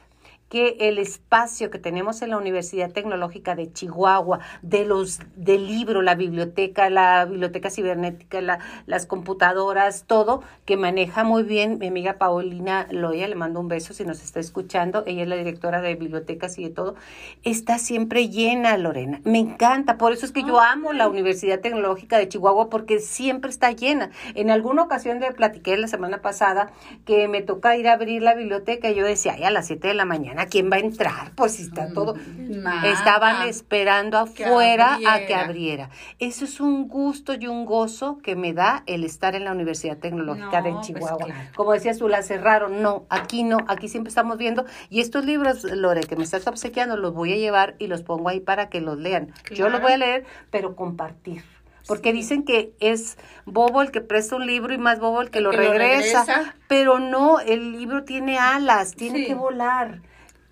que 0.49 0.77
el 0.81 0.99
espacio 0.99 1.71
que 1.71 1.79
tenemos 1.79 2.23
en 2.23 2.31
la 2.31 2.37
Universidad 2.39 2.93
Tecnológica 2.93 3.55
de 3.57 3.73
Chihuahua, 3.73 4.39
de 4.63 4.85
los 4.85 5.19
del 5.35 5.67
libro, 5.67 6.03
la 6.03 6.15
biblioteca, 6.15 6.89
la 6.89 7.25
biblioteca 7.25 7.69
cibernética, 7.71 8.41
la- 8.41 8.61
las 8.87 9.07
computadoras, 9.07 10.05
todo, 10.07 10.43
que 10.65 10.77
maneja 10.77 11.25
muy 11.25 11.43
bien 11.43 11.79
mi 11.79 11.89
amiga 11.89 12.15
Paulina 12.15 12.87
Loya, 12.91 13.27
le 13.27 13.35
mando 13.35 13.59
un 13.61 13.69
beso 13.69 13.93
si 13.93 14.05
nos 14.05 14.23
está 14.23 14.39
escuchando, 14.41 15.03
ella 15.07 15.23
es 15.23 15.29
la 15.29 15.37
directora 15.37 15.81
de 15.81 15.95
bibliotecas 15.97 16.59
y 16.59 16.65
de 16.65 16.71
todo, 16.71 16.95
está 17.43 17.79
siempre 17.79 18.29
llena, 18.29 18.77
Lorena. 18.77 19.21
Me 19.25 19.39
encanta, 19.39 19.99
por 19.99 20.13
eso 20.13 20.27
es 20.27 20.33
que 20.33 20.43
yo 20.43 20.61
amo 20.61 20.93
la 20.93 21.09
Universidad 21.09 21.61
Tecnológica 21.61 22.19
de 22.19 22.29
Chihuahua, 22.29 22.71
porque 22.71 22.99
siempre 23.01 23.51
está 23.51 23.73
llena. 23.73 24.11
En 24.35 24.51
alguna 24.51 24.83
ocasión 24.83 25.19
le 25.21 25.33
platiqué 25.33 25.77
la 25.77 25.89
semana 25.89 26.23
pasada 26.23 26.71
que 27.05 27.27
me 27.29 27.43
toca 27.43 27.77
ir 27.77 27.89
a 27.89 27.95
abrir 27.95 28.23
la 28.23 28.35
biblioteca 28.35 28.91
y 28.91 28.95
yo 28.95 29.05
decía, 29.05 29.33
ay, 29.37 29.45
a 29.45 29.51
las 29.51 29.67
7 29.67 29.89
de 29.89 29.95
la 29.95 30.05
mañana, 30.05 30.36
¿quién 30.45 30.71
va 30.71 30.77
a 30.77 30.81
entrar? 30.81 31.33
Pues 31.35 31.53
si 31.55 31.63
está 31.63 31.91
todo. 31.95 32.15
Nada. 32.37 32.87
Estaban 32.93 33.49
esperando 33.49 34.23
Que 34.35 34.45
afuera 34.45 34.99
a 35.09 35.21
que 35.21 35.35
abriera. 35.35 35.89
Eso 36.19 36.45
es 36.45 36.61
un 36.61 36.87
gusto 36.89 37.33
y 37.33 37.47
un 37.47 37.65
gozo 37.65 38.19
que 38.19 38.37
me 38.37 38.53
da 38.53 38.83
el 38.85 39.05
estar 39.05 39.35
en 39.35 39.45
la 39.47 39.53
Universidad 39.53 39.97
Tecnológica 39.97 40.61
No, 40.61 40.67
de 40.67 40.73
pues 40.73 40.87
Chihuahua. 40.89 41.25
claro. 41.25 41.51
Como 41.57 41.73
decías 41.73 41.97
tú, 41.97 42.09
la 42.09 42.23
cerraron. 42.23 42.83
No, 42.83 43.07
aquí 43.09 43.43
no, 43.45 43.57
aquí 43.69 43.89
siempre 43.89 44.11
estamos 44.11 44.37
viendo. 44.37 44.67
Y 44.91 45.01
estos 45.01 45.25
libros, 45.25 45.65
Lore, 45.65 46.03
que 46.03 46.17
me 46.17 46.25
estás 46.25 46.47
obsequiando, 46.47 46.99
los 46.99 47.15
voy 47.15 47.33
a 47.33 47.37
llevar 47.37 47.77
y 47.79 47.87
los 47.87 48.03
pongo 48.03 48.29
ahí 48.29 48.41
para 48.41 48.69
que 48.69 48.83
los 48.83 48.99
lean. 48.99 49.33
Yo 49.55 49.71
los 49.71 49.81
voy 49.81 49.93
a 49.93 49.97
leer, 49.97 50.27
pero 50.51 50.77
compartir. 50.77 51.43
Porque 51.89 52.13
dicen 52.13 52.43
que 52.43 52.73
es 52.81 53.17
bobo 53.45 53.81
el 53.81 53.93
que 53.93 54.01
presta 54.01 54.35
un 54.35 54.45
libro 54.45 54.75
y 54.75 54.79
más 54.79 54.99
bobo 54.99 55.23
el 55.23 55.31
que, 55.31 55.39
El 55.39 55.45
lo, 55.45 55.51
que 55.53 55.59
lo 55.59 55.63
regresa. 55.73 56.25
regresa. 56.25 56.55
Pero 56.67 56.99
no, 56.99 57.39
el 57.39 57.71
libro 57.71 58.03
tiene 58.03 58.39
alas, 58.41 58.97
tiene 58.97 59.21
Sí. 59.21 59.27
que 59.27 59.35
volar. 59.35 60.01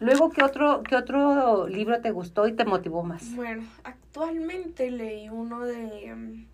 Luego, 0.05 0.29
¿qué 0.29 0.43
otro, 0.43 0.83
¿qué 0.83 0.97
otro 0.97 1.67
libro 1.67 1.99
te 2.03 2.11
gustó 2.11 2.47
y 2.47 2.53
te 2.53 2.67
motivó 2.67 3.03
más? 3.03 3.35
Bueno, 3.35 3.63
actualmente 3.85 4.91
leí 4.91 5.31
uno 5.31 5.61
de 5.65 6.09
em, 6.09 6.47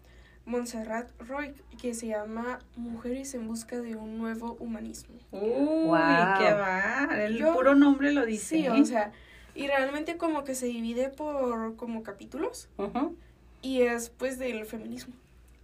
Montserrat 0.47 1.09
Roy 1.27 1.53
que 1.83 1.93
se 1.95 2.07
llama 2.07 2.61
Mujeres 2.77 3.35
en 3.35 3.49
busca 3.49 3.81
de 3.81 3.97
un 3.97 4.19
nuevo 4.19 4.57
humanismo. 4.61 5.17
Uy, 5.33 5.41
Wow. 5.87 6.39
qué 6.39 6.53
va. 6.53 7.09
El 7.25 7.39
Yo- 7.39 7.53
puro 7.53 7.75
nombre 7.75 8.13
lo 8.13 8.25
dice. 8.25 8.57
Sí, 8.61 8.69
o 8.69 8.85
sea, 8.85 9.11
y 9.57 9.67
realmente 9.67 10.17
como 10.17 10.45
que 10.45 10.55
se 10.55 10.67
divide 10.67 11.09
por 11.09 11.75
como 11.75 12.05
capítulos 12.05 12.69
Ujú. 12.79 13.17
y 13.63 13.83
es 13.83 14.11
pues 14.11 14.39
del 14.39 14.65
feminismo. 14.65 15.15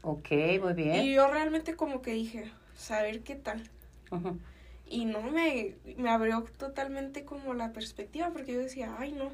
Ok, 0.02 0.28
muy 0.60 0.72
bien. 0.74 1.04
Y 1.04 1.14
yo 1.14 1.28
realmente 1.30 1.76
como 1.76 2.02
que 2.02 2.12
dije, 2.14 2.50
saber 2.74 3.20
qué 3.22 3.36
tal. 3.36 3.62
Ujú. 4.10 4.38
Y 4.88 5.04
no, 5.04 5.22
me, 5.22 5.74
me 5.96 6.10
abrió 6.10 6.44
totalmente 6.58 7.24
como 7.24 7.54
la 7.54 7.72
perspectiva 7.72 8.30
porque 8.30 8.52
yo 8.52 8.60
decía, 8.60 8.94
ay 8.98 9.12
no, 9.12 9.30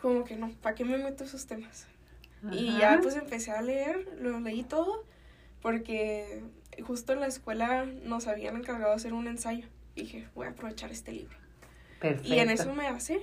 como 0.00 0.24
que 0.24 0.36
no, 0.36 0.50
¿para 0.60 0.74
qué 0.74 0.84
me 0.84 0.98
meto 0.98 1.24
esos 1.24 1.46
temas? 1.46 1.86
Y 2.50 2.76
ya 2.76 2.98
pues 3.00 3.14
empecé 3.14 3.52
a 3.52 3.62
leer, 3.62 4.08
lo 4.20 4.40
leí 4.40 4.64
todo, 4.64 5.04
porque 5.60 6.42
justo 6.84 7.12
en 7.12 7.20
la 7.20 7.28
escuela 7.28 7.84
nos 7.84 8.26
habían 8.26 8.56
encargado 8.56 8.90
de 8.90 8.96
hacer 8.96 9.12
un 9.12 9.28
ensayo. 9.28 9.68
Dije, 9.94 10.28
voy 10.34 10.46
a 10.46 10.50
aprovechar 10.50 10.90
este 10.90 11.12
libro. 11.12 11.36
Perfecto. 12.00 12.34
Y 12.34 12.40
en 12.40 12.50
eso 12.50 12.74
me 12.74 12.88
hace, 12.88 13.22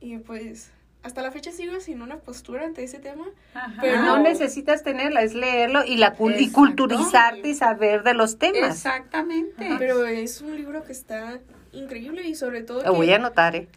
y 0.00 0.18
pues 0.18 0.70
hasta 1.02 1.22
la 1.22 1.30
fecha 1.30 1.50
sigo 1.52 1.80
sin 1.80 2.02
una 2.02 2.18
postura 2.18 2.64
ante 2.64 2.82
ese 2.84 2.98
tema. 2.98 3.24
Ajá. 3.54 3.80
pero- 3.80 4.02
No 4.02 4.18
necesitas 4.18 4.82
tenerla, 4.82 5.22
es 5.22 5.34
leerlo 5.34 5.84
y, 5.84 5.96
la, 5.96 6.16
cul- 6.16 6.36
y 6.38 6.50
culturizarte 6.50 7.48
y 7.48 7.54
saber 7.54 8.02
de 8.02 8.14
los 8.14 8.38
temas. 8.38 8.76
Exactamente. 8.76 9.70
Pero 9.78 10.06
es 10.06 10.40
un 10.40 10.56
libro 10.56 10.84
que 10.84 10.92
está 10.92 11.40
increíble 11.72 12.26
y 12.28 12.34
sobre 12.34 12.62
todo 12.62 12.82
Lo 12.82 12.94
voy 12.94 13.10
a 13.12 13.16
anotar, 13.16 13.56
¿eh? 13.56 13.68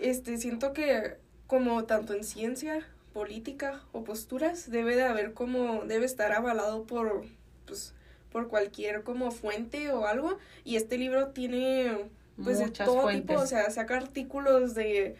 este, 0.00 0.36
siento 0.38 0.72
que 0.72 1.16
como 1.46 1.84
tanto 1.84 2.14
en 2.14 2.24
ciencia, 2.24 2.86
política 3.12 3.80
o 3.92 4.02
posturas, 4.02 4.70
debe 4.70 4.96
de 4.96 5.04
haber 5.04 5.34
como, 5.34 5.82
debe 5.84 6.04
estar 6.06 6.32
avalado 6.32 6.84
por, 6.84 7.24
pues, 7.66 7.92
por 8.32 8.48
cualquier 8.48 9.02
como 9.02 9.30
fuente 9.30 9.90
o 9.92 10.06
algo. 10.06 10.38
Y 10.64 10.76
este 10.76 10.98
libro 10.98 11.28
tiene 11.28 11.96
pues 12.42 12.58
de 12.58 12.70
todo 12.70 13.02
fuentes. 13.02 13.26
tipo, 13.28 13.40
o 13.40 13.46
sea, 13.46 13.70
saca 13.70 13.96
artículos 13.96 14.74
de, 14.74 15.14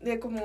de 0.00 0.18
como, 0.18 0.40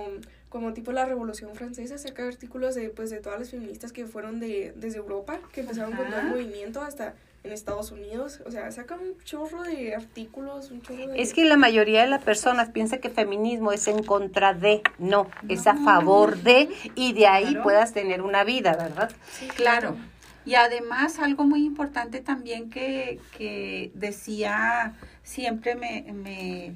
como 0.50 0.74
tipo 0.74 0.92
la 0.92 1.06
Revolución 1.06 1.56
Francesa, 1.56 1.98
saca 1.98 2.28
artículos 2.28 2.76
de 2.76 2.90
pues 2.90 3.10
de 3.10 3.18
todas 3.18 3.40
las 3.40 3.50
feministas 3.52 3.92
que 3.92 4.06
fueron 4.06 4.40
de, 4.40 4.74
desde 4.76 4.98
Europa, 4.98 5.40
que 5.54 5.62
empezaron 5.62 5.94
con 5.96 6.06
todo 6.08 6.16
el 6.16 6.22
Ajá. 6.22 6.30
movimiento 6.30 6.82
hasta 6.82 7.16
en 7.44 7.52
Estados 7.52 7.92
Unidos, 7.92 8.42
o 8.48 8.50
sea, 8.50 8.72
saca 8.72 8.96
un 8.96 9.22
chorro 9.24 9.62
de 9.62 9.94
artículos, 9.94 10.72
un 10.72 10.82
chorro 10.82 11.08
de... 11.10 11.22
Es 11.22 11.32
que 11.32 11.46
la 11.46 11.58
mayoría 11.58 12.02
de 12.02 12.08
las 12.08 12.24
personas 12.24 12.72
piensa 12.72 12.98
que 12.98 13.12
feminismo 13.12 13.72
es 13.72 13.88
en 13.88 14.02
contra 14.02 14.56
de, 14.56 14.82
no, 14.98 15.30
es 15.48 15.68
a 15.68 15.76
favor 15.76 16.38
de 16.38 16.70
y 16.96 17.14
de 17.14 17.28
ahí 17.28 17.46
Claro. 17.52 17.62
puedas 17.62 17.94
tener 17.94 18.24
una 18.24 18.44
vida, 18.44 18.76
¿verdad? 18.76 19.12
Sí, 19.32 19.48
Claro. 19.50 19.96
Y 20.44 20.56
además 20.56 21.18
algo 21.20 21.44
muy 21.44 21.66
importante 21.66 22.20
también 22.20 22.70
que, 22.72 23.20
que 23.38 23.92
decía 23.94 24.94
siempre 25.24 25.76
me, 25.76 26.04
me 26.14 26.74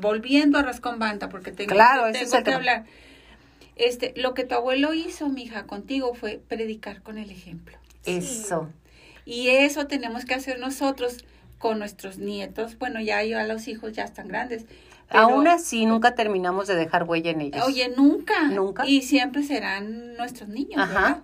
volviendo 0.00 0.58
a 0.58 0.62
Rascón 0.62 0.98
Banta, 0.98 1.28
porque 1.28 1.52
tengo, 1.52 1.72
Claro, 1.74 2.10
tengo 2.12 2.24
es 2.26 2.30
que 2.32 2.42
tema. 2.42 2.56
hablar. 2.56 2.84
Este, 3.76 4.12
lo 4.16 4.34
que 4.34 4.44
tu 4.44 4.54
abuelo 4.54 4.92
hizo, 4.94 5.28
mija, 5.28 5.64
contigo 5.66 6.14
fue 6.14 6.40
predicar 6.46 7.02
con 7.02 7.18
el 7.18 7.30
ejemplo. 7.30 7.76
Eso. 8.04 8.68
Y 9.24 9.48
eso 9.48 9.86
tenemos 9.86 10.24
que 10.24 10.34
hacer 10.34 10.58
nosotros 10.58 11.24
con 11.58 11.78
nuestros 11.78 12.18
nietos. 12.18 12.76
Bueno, 12.78 13.00
ya 13.00 13.22
yo 13.24 13.38
a 13.38 13.44
los 13.44 13.68
hijos 13.68 13.92
ya 13.92 14.04
están 14.04 14.28
grandes. 14.28 14.66
pero- 15.08 15.24
Aún 15.24 15.46
así, 15.46 15.84
nunca 15.86 16.14
terminamos 16.14 16.66
de 16.68 16.74
dejar 16.74 17.04
huella 17.04 17.30
en 17.30 17.40
ellos. 17.42 17.64
Oye, 17.66 17.92
nunca. 17.96 18.42
Nunca. 18.48 18.86
Y 18.86 19.02
siempre 19.02 19.42
serán 19.42 20.14
nuestros 20.16 20.48
niños, 20.48 20.78
Ajá. 20.80 20.92
¿verdad? 21.00 21.22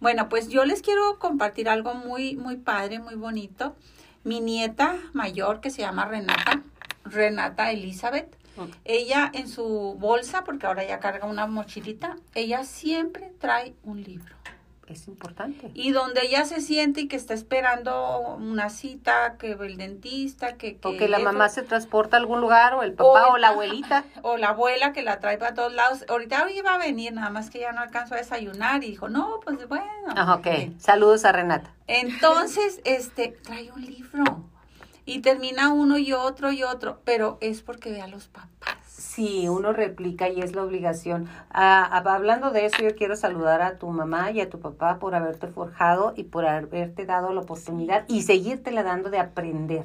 Bueno, 0.00 0.28
pues 0.28 0.48
yo 0.48 0.64
les 0.64 0.82
quiero 0.82 1.18
compartir 1.18 1.68
algo 1.68 1.94
muy, 1.94 2.34
muy 2.36 2.56
padre, 2.56 2.98
muy 2.98 3.14
bonito. 3.14 3.76
Mi 4.24 4.40
nieta 4.40 4.96
mayor, 5.12 5.60
que 5.60 5.70
se 5.70 5.82
llama 5.82 6.06
Renata, 6.06 6.62
Renata 7.04 7.70
Elizabeth, 7.70 8.36
ella 8.84 9.30
en 9.32 9.48
su 9.48 9.96
bolsa, 9.98 10.44
porque 10.44 10.66
ahora 10.66 10.84
ya 10.84 11.00
carga 11.00 11.26
una 11.26 11.46
mochilita, 11.46 12.16
ella 12.34 12.64
siempre 12.64 13.32
trae 13.38 13.74
un 13.84 14.02
libro. 14.02 14.34
Es 14.90 15.06
importante. 15.06 15.70
Y 15.72 15.92
donde 15.92 16.26
ella 16.26 16.44
se 16.44 16.60
siente 16.60 17.02
y 17.02 17.08
que 17.08 17.14
está 17.14 17.32
esperando 17.32 18.36
una 18.40 18.70
cita, 18.70 19.36
que 19.38 19.52
el 19.52 19.76
dentista, 19.76 20.56
que... 20.56 20.80
O 20.82 20.96
que 20.96 21.08
la 21.08 21.18
eso, 21.18 21.24
mamá 21.24 21.48
se 21.48 21.62
transporta 21.62 22.16
a 22.16 22.20
algún 22.20 22.40
lugar, 22.40 22.74
o 22.74 22.82
el 22.82 22.94
papá, 22.94 23.28
o, 23.28 23.38
la 23.38 23.50
abuelita. 23.50 24.04
O 24.22 24.36
la 24.36 24.48
abuela 24.48 24.92
que 24.92 25.02
la 25.02 25.20
trae 25.20 25.38
para 25.38 25.54
todos 25.54 25.72
lados. 25.72 26.04
Ahorita 26.08 26.50
iba 26.50 26.74
a 26.74 26.78
venir, 26.78 27.12
nada 27.12 27.30
más 27.30 27.50
que 27.50 27.60
ya 27.60 27.70
no 27.70 27.82
alcanzó 27.82 28.14
a 28.14 28.18
desayunar 28.18 28.82
y 28.82 28.90
dijo, 28.90 29.08
no, 29.08 29.38
pues 29.44 29.68
bueno. 29.68 29.86
Ajá, 30.16 30.34
ok. 30.34 30.44
Bien. 30.44 30.80
Saludos 30.80 31.24
a 31.24 31.30
Renata. 31.30 31.72
Entonces, 31.86 32.80
este, 32.84 33.28
trae 33.44 33.70
un 33.70 33.82
libro. 33.82 34.49
Y 35.10 35.20
termina 35.22 35.72
uno 35.72 35.98
y 35.98 36.12
otro 36.12 36.52
y 36.52 36.62
otro, 36.62 37.00
pero 37.04 37.36
es 37.40 37.62
porque 37.62 37.90
ve 37.90 38.00
a 38.00 38.06
los 38.06 38.28
papás. 38.28 38.76
Sí, 38.86 39.48
uno 39.48 39.72
replica 39.72 40.28
y 40.28 40.40
es 40.40 40.54
la 40.54 40.62
obligación. 40.62 41.28
Ah, 41.50 41.88
ah, 41.90 42.14
hablando 42.14 42.52
de 42.52 42.66
eso, 42.66 42.80
yo 42.82 42.94
quiero 42.94 43.16
saludar 43.16 43.60
a 43.60 43.76
tu 43.76 43.88
mamá 43.88 44.30
y 44.30 44.40
a 44.40 44.48
tu 44.48 44.60
papá 44.60 45.00
por 45.00 45.16
haberte 45.16 45.48
forjado 45.48 46.14
y 46.16 46.22
por 46.24 46.46
haberte 46.46 47.06
dado 47.06 47.32
la 47.32 47.40
oportunidad 47.40 48.04
y 48.06 48.22
seguírtela 48.22 48.84
dando 48.84 49.10
de 49.10 49.18
aprender. 49.18 49.84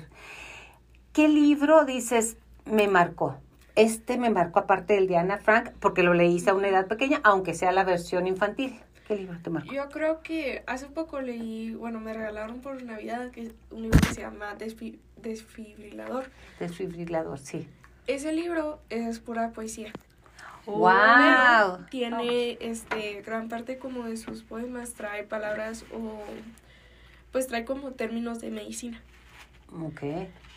¿Qué 1.12 1.28
libro 1.28 1.86
dices 1.86 2.38
me 2.66 2.88
marcó? 2.88 3.36
Este 3.76 4.18
me 4.18 4.30
marcó 4.30 4.60
aparte 4.60 4.94
del 4.94 5.08
de 5.08 5.18
Ana 5.18 5.38
Frank 5.40 5.72
porque 5.80 6.04
lo 6.04 6.14
leíste 6.14 6.52
a 6.52 6.54
una 6.54 6.68
edad 6.68 6.88
pequeña, 6.88 7.20
aunque 7.24 7.54
sea 7.56 7.72
la 7.72 7.84
versión 7.84 8.28
infantil. 8.28 8.80
¿Qué 9.08 9.16
libro 9.16 9.38
te 9.42 9.50
marcó? 9.50 9.72
Yo 9.72 9.88
creo 9.90 10.22
que 10.22 10.64
hace 10.66 10.88
poco 10.88 11.22
leí, 11.22 11.74
bueno, 11.76 12.00
me 12.00 12.14
regalaron 12.14 12.60
por 12.62 12.82
Navidad 12.84 13.32
que 13.32 13.52
un 13.72 13.84
libro 13.84 14.00
que 14.00 14.14
se 14.16 14.22
llama 14.22 14.56
Desfi- 14.58 14.98
Desfibrilador. 15.22 16.30
Desfibrilador, 16.60 17.40
sí. 17.40 17.68
Ese 18.08 18.32
libro 18.34 18.80
es 18.90 19.20
pura 19.20 19.52
poesía. 19.52 19.92
¡Wow! 20.66 20.86
Pero 20.88 21.86
tiene 21.92 22.58
este 22.60 23.22
gran 23.22 23.50
parte 23.50 23.78
como 23.78 24.06
de 24.06 24.18
sus 24.18 24.44
poemas 24.44 24.94
trae 24.94 25.24
palabras 25.24 25.86
o 25.94 26.24
pues 27.32 27.48
trae 27.48 27.66
como 27.66 27.92
términos 27.92 28.40
de 28.42 28.50
medicina 28.50 29.00
Ok. 29.80 30.02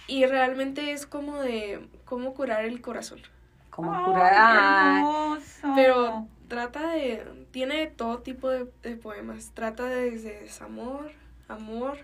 y 0.06 0.24
realmente 0.24 0.92
es 0.92 1.06
como 1.06 1.36
de 1.40 1.86
cómo 2.06 2.32
curar 2.34 2.64
el 2.64 2.80
corazón 2.80 3.20
¿Cómo 3.68 3.92
¡Ay, 3.94 4.04
curar? 4.06 4.32
Ay, 4.34 4.96
hermoso! 4.98 5.72
pero 5.76 6.26
trata 6.48 6.92
de 6.92 7.24
tiene 7.50 7.88
todo 7.88 8.20
tipo 8.20 8.48
de, 8.48 8.66
de 8.82 8.96
poemas 8.96 9.50
trata 9.52 9.84
de 9.84 10.10
desde 10.10 10.40
desamor 10.40 11.10
amor 11.48 11.98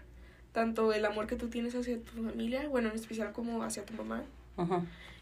tanto 0.55 0.92
el 0.94 1.05
amor 1.05 1.26
que 1.26 1.36
tú 1.36 1.49
tienes 1.49 1.74
hacia 1.74 1.99
tu 1.99 2.23
familia 2.24 2.66
bueno 2.70 2.89
en 2.89 2.94
especial 2.94 3.33
como 3.33 3.62
hacia 3.62 3.84
tu 3.84 3.92
mamá 3.94 4.23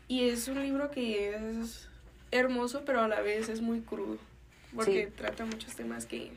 y 0.07 0.29
es 0.29 0.47
un 0.47 0.63
libro 0.63 0.91
que 0.93 1.35
es 1.35 1.89
hermoso 2.31 2.83
pero 2.87 3.01
a 3.01 3.09
la 3.09 3.21
vez 3.23 3.49
es 3.49 3.61
muy 3.63 3.81
crudo 3.81 4.19
porque 4.77 5.07
Sí. 5.07 5.13
trata 5.17 5.45
muchos 5.45 5.75
temas 5.75 6.07
que 6.07 6.31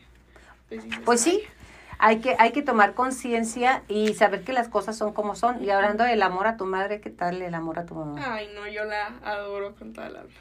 pues, 0.70 0.84
Pues 1.06 1.22
sí, 1.22 1.42
"Ay". 2.00 2.16
hay 2.16 2.20
que, 2.22 2.36
hay 2.40 2.52
que 2.52 2.62
tomar 2.64 2.94
conciencia 2.96 3.84
y 3.88 4.14
saber 4.16 4.44
que 4.44 4.52
las 4.54 4.68
cosas 4.68 4.98
son 4.98 5.14
como 5.14 5.36
son. 5.36 5.64
Y 5.64 5.70
hablando 5.70 6.04
del 6.04 6.22
amor 6.24 6.48
a 6.48 6.58
tu 6.58 6.66
madre, 6.66 7.00
¿qué 7.02 7.10
tal 7.12 7.42
el 7.42 7.54
amor 7.54 7.78
a 7.80 7.86
tu 7.86 7.94
mamá? 7.96 8.20
Ay, 8.36 8.50
no, 8.56 8.68
yo 8.68 8.84
la 8.84 9.08
adoro 9.24 9.76
con 9.76 9.94
toda 9.94 10.10
la 10.10 10.22
alma. 10.22 10.34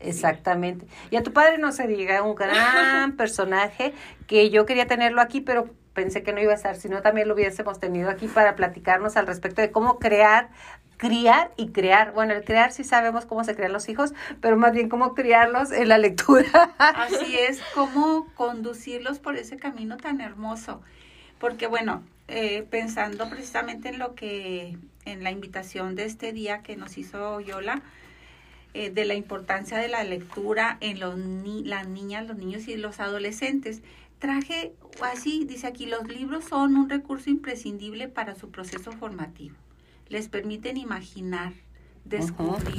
Exactamente. 0.00 0.86
Y 1.10 1.16
a 1.16 1.22
tu 1.22 1.32
padre 1.32 1.58
no 1.58 1.70
se 1.72 1.86
diga, 1.86 2.22
un 2.22 2.34
gran 2.34 3.16
personaje 3.16 3.92
que 4.26 4.50
yo 4.50 4.64
quería 4.66 4.86
tenerlo 4.86 5.20
aquí, 5.20 5.40
pero 5.40 5.68
pensé 5.98 6.22
que 6.22 6.32
no 6.32 6.40
iba 6.40 6.52
a 6.52 6.54
estar, 6.54 6.76
sino 6.76 7.02
también 7.02 7.26
lo 7.26 7.34
hubiésemos 7.34 7.80
tenido 7.80 8.08
aquí 8.08 8.28
para 8.28 8.54
platicarnos 8.54 9.16
al 9.16 9.26
respecto 9.26 9.62
de 9.62 9.72
cómo 9.72 9.98
crear, 9.98 10.48
criar 10.96 11.50
y 11.56 11.70
crear. 11.70 12.12
Bueno, 12.12 12.34
el 12.34 12.44
crear 12.44 12.70
sí 12.70 12.84
sabemos 12.84 13.26
cómo 13.26 13.42
se 13.42 13.56
crean 13.56 13.72
los 13.72 13.88
hijos, 13.88 14.14
pero 14.40 14.56
más 14.56 14.72
bien 14.72 14.88
cómo 14.88 15.12
criarlos 15.12 15.72
en 15.72 15.88
la 15.88 15.98
lectura. 15.98 16.72
Así 16.78 17.36
es, 17.36 17.60
cómo 17.74 18.28
conducirlos 18.36 19.18
por 19.18 19.36
ese 19.36 19.56
camino 19.56 19.96
tan 19.96 20.20
hermoso. 20.20 20.80
Porque 21.40 21.66
bueno, 21.66 22.04
eh, 22.28 22.64
pensando 22.70 23.28
precisamente 23.28 23.88
en 23.88 23.98
lo 23.98 24.14
que, 24.14 24.78
en 25.04 25.24
la 25.24 25.32
invitación 25.32 25.96
de 25.96 26.04
este 26.04 26.32
día 26.32 26.62
que 26.62 26.76
nos 26.76 26.96
hizo 26.96 27.40
Yola, 27.40 27.82
eh, 28.72 28.90
de 28.90 29.04
la 29.04 29.14
importancia 29.14 29.78
de 29.78 29.88
la 29.88 30.04
lectura 30.04 30.76
en 30.80 31.00
los 31.00 31.16
ni 31.16 31.64
las 31.64 31.88
niñas, 31.88 32.28
los 32.28 32.36
niños 32.36 32.68
y 32.68 32.76
los 32.76 33.00
adolescentes, 33.00 33.82
traje 34.18 34.74
así, 35.02 35.44
dice 35.44 35.66
aquí, 35.66 35.86
los 35.86 36.06
libros 36.08 36.44
son 36.44 36.76
un 36.76 36.88
recurso 36.88 37.30
imprescindible 37.30 38.08
para 38.08 38.34
su 38.34 38.50
proceso 38.50 38.92
formativo. 38.92 39.56
Les 40.08 40.28
permiten 40.28 40.76
imaginar, 40.76 41.52
descubrir, 42.04 42.74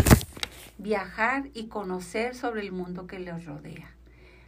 viajar 0.78 1.50
y 1.54 1.68
conocer 1.68 2.36
sobre 2.36 2.62
el 2.62 2.72
mundo 2.72 3.08
que 3.08 3.20
les 3.20 3.46
rodea. 3.46 3.92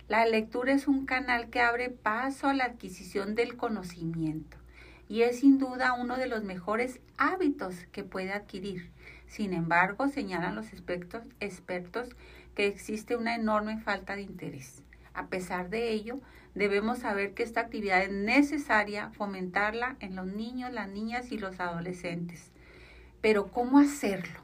La 0.08 0.26
lectura 0.26 0.74
es 0.74 0.88
un 0.88 1.06
canal 1.06 1.50
que 1.50 1.62
abre 1.62 1.90
paso 1.90 2.48
a 2.48 2.54
la 2.54 2.66
adquisición 2.66 3.36
del 3.36 3.56
conocimiento 3.56 4.58
y 5.08 5.22
es 5.24 5.40
sin 5.40 5.58
duda 5.58 5.94
uno 5.94 6.18
de 6.18 6.28
los 6.28 6.44
mejores 6.44 7.00
hábitos 7.18 7.76
que 7.92 8.04
puede 8.04 8.32
adquirir. 8.32 8.92
Sin 9.28 9.54
embargo, 9.54 10.08
señalan 10.08 10.56
los 10.56 10.68
expertos, 10.74 11.24
expertos 11.40 12.10
que 12.56 12.68
existe 12.68 13.16
una 13.16 13.36
enorme 13.36 13.80
falta 13.80 14.16
de 14.16 14.24
interés. 14.24 14.84
A 15.14 15.28
pesar 15.28 15.70
de 15.70 15.92
ello, 15.92 16.20
debemos 16.56 17.00
saber 17.00 17.34
que 17.34 17.44
esta 17.44 17.62
actividad 17.62 18.04
es 18.04 18.12
necesaria 18.12 19.10
fomentarla 19.12 19.96
en 20.00 20.16
los 20.16 20.28
niños, 20.28 20.72
las 20.72 20.90
niñas 20.90 21.32
y 21.32 21.38
los 21.38 21.60
adolescentes. 21.60 22.52
Pero 23.22 23.48
¿cómo 23.48 23.80
hacerlo? 23.80 24.40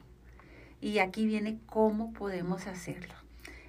Y 0.80 0.98
aquí 0.98 1.26
viene 1.26 1.58
cómo 1.66 2.12
podemos 2.12 2.66
hacerlo. 2.66 3.14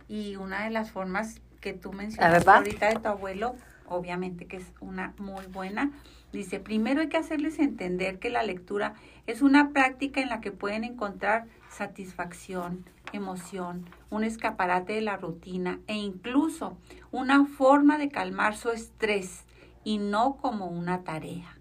Y 0.07 0.35
una 0.35 0.63
de 0.63 0.69
las 0.69 0.91
formas 0.91 1.41
que 1.59 1.73
tú 1.73 1.91
mencionaste 1.91 2.49
ahorita 2.49 2.89
de 2.89 2.99
tu 2.99 3.07
abuelo, 3.07 3.55
obviamente 3.87 4.45
que 4.45 4.57
es 4.57 4.71
una 4.79 5.13
muy 5.17 5.45
buena, 5.47 5.91
dice, 6.31 6.59
primero 6.59 7.01
hay 7.01 7.09
que 7.09 7.17
hacerles 7.17 7.59
entender 7.59 8.19
que 8.19 8.29
la 8.29 8.43
lectura 8.43 8.93
es 9.27 9.41
una 9.41 9.71
práctica 9.71 10.21
en 10.21 10.29
la 10.29 10.41
que 10.41 10.51
pueden 10.51 10.83
encontrar 10.83 11.45
satisfacción, 11.69 12.85
emoción, 13.13 13.85
un 14.09 14.23
escaparate 14.23 14.93
de 14.93 15.01
la 15.01 15.17
rutina 15.17 15.79
e 15.87 15.95
incluso 15.95 16.77
una 17.11 17.45
forma 17.45 17.97
de 17.97 18.09
calmar 18.09 18.55
su 18.55 18.69
estrés 18.69 19.45
y 19.83 19.97
no 19.97 20.37
como 20.37 20.67
una 20.67 21.03
tarea. 21.03 21.57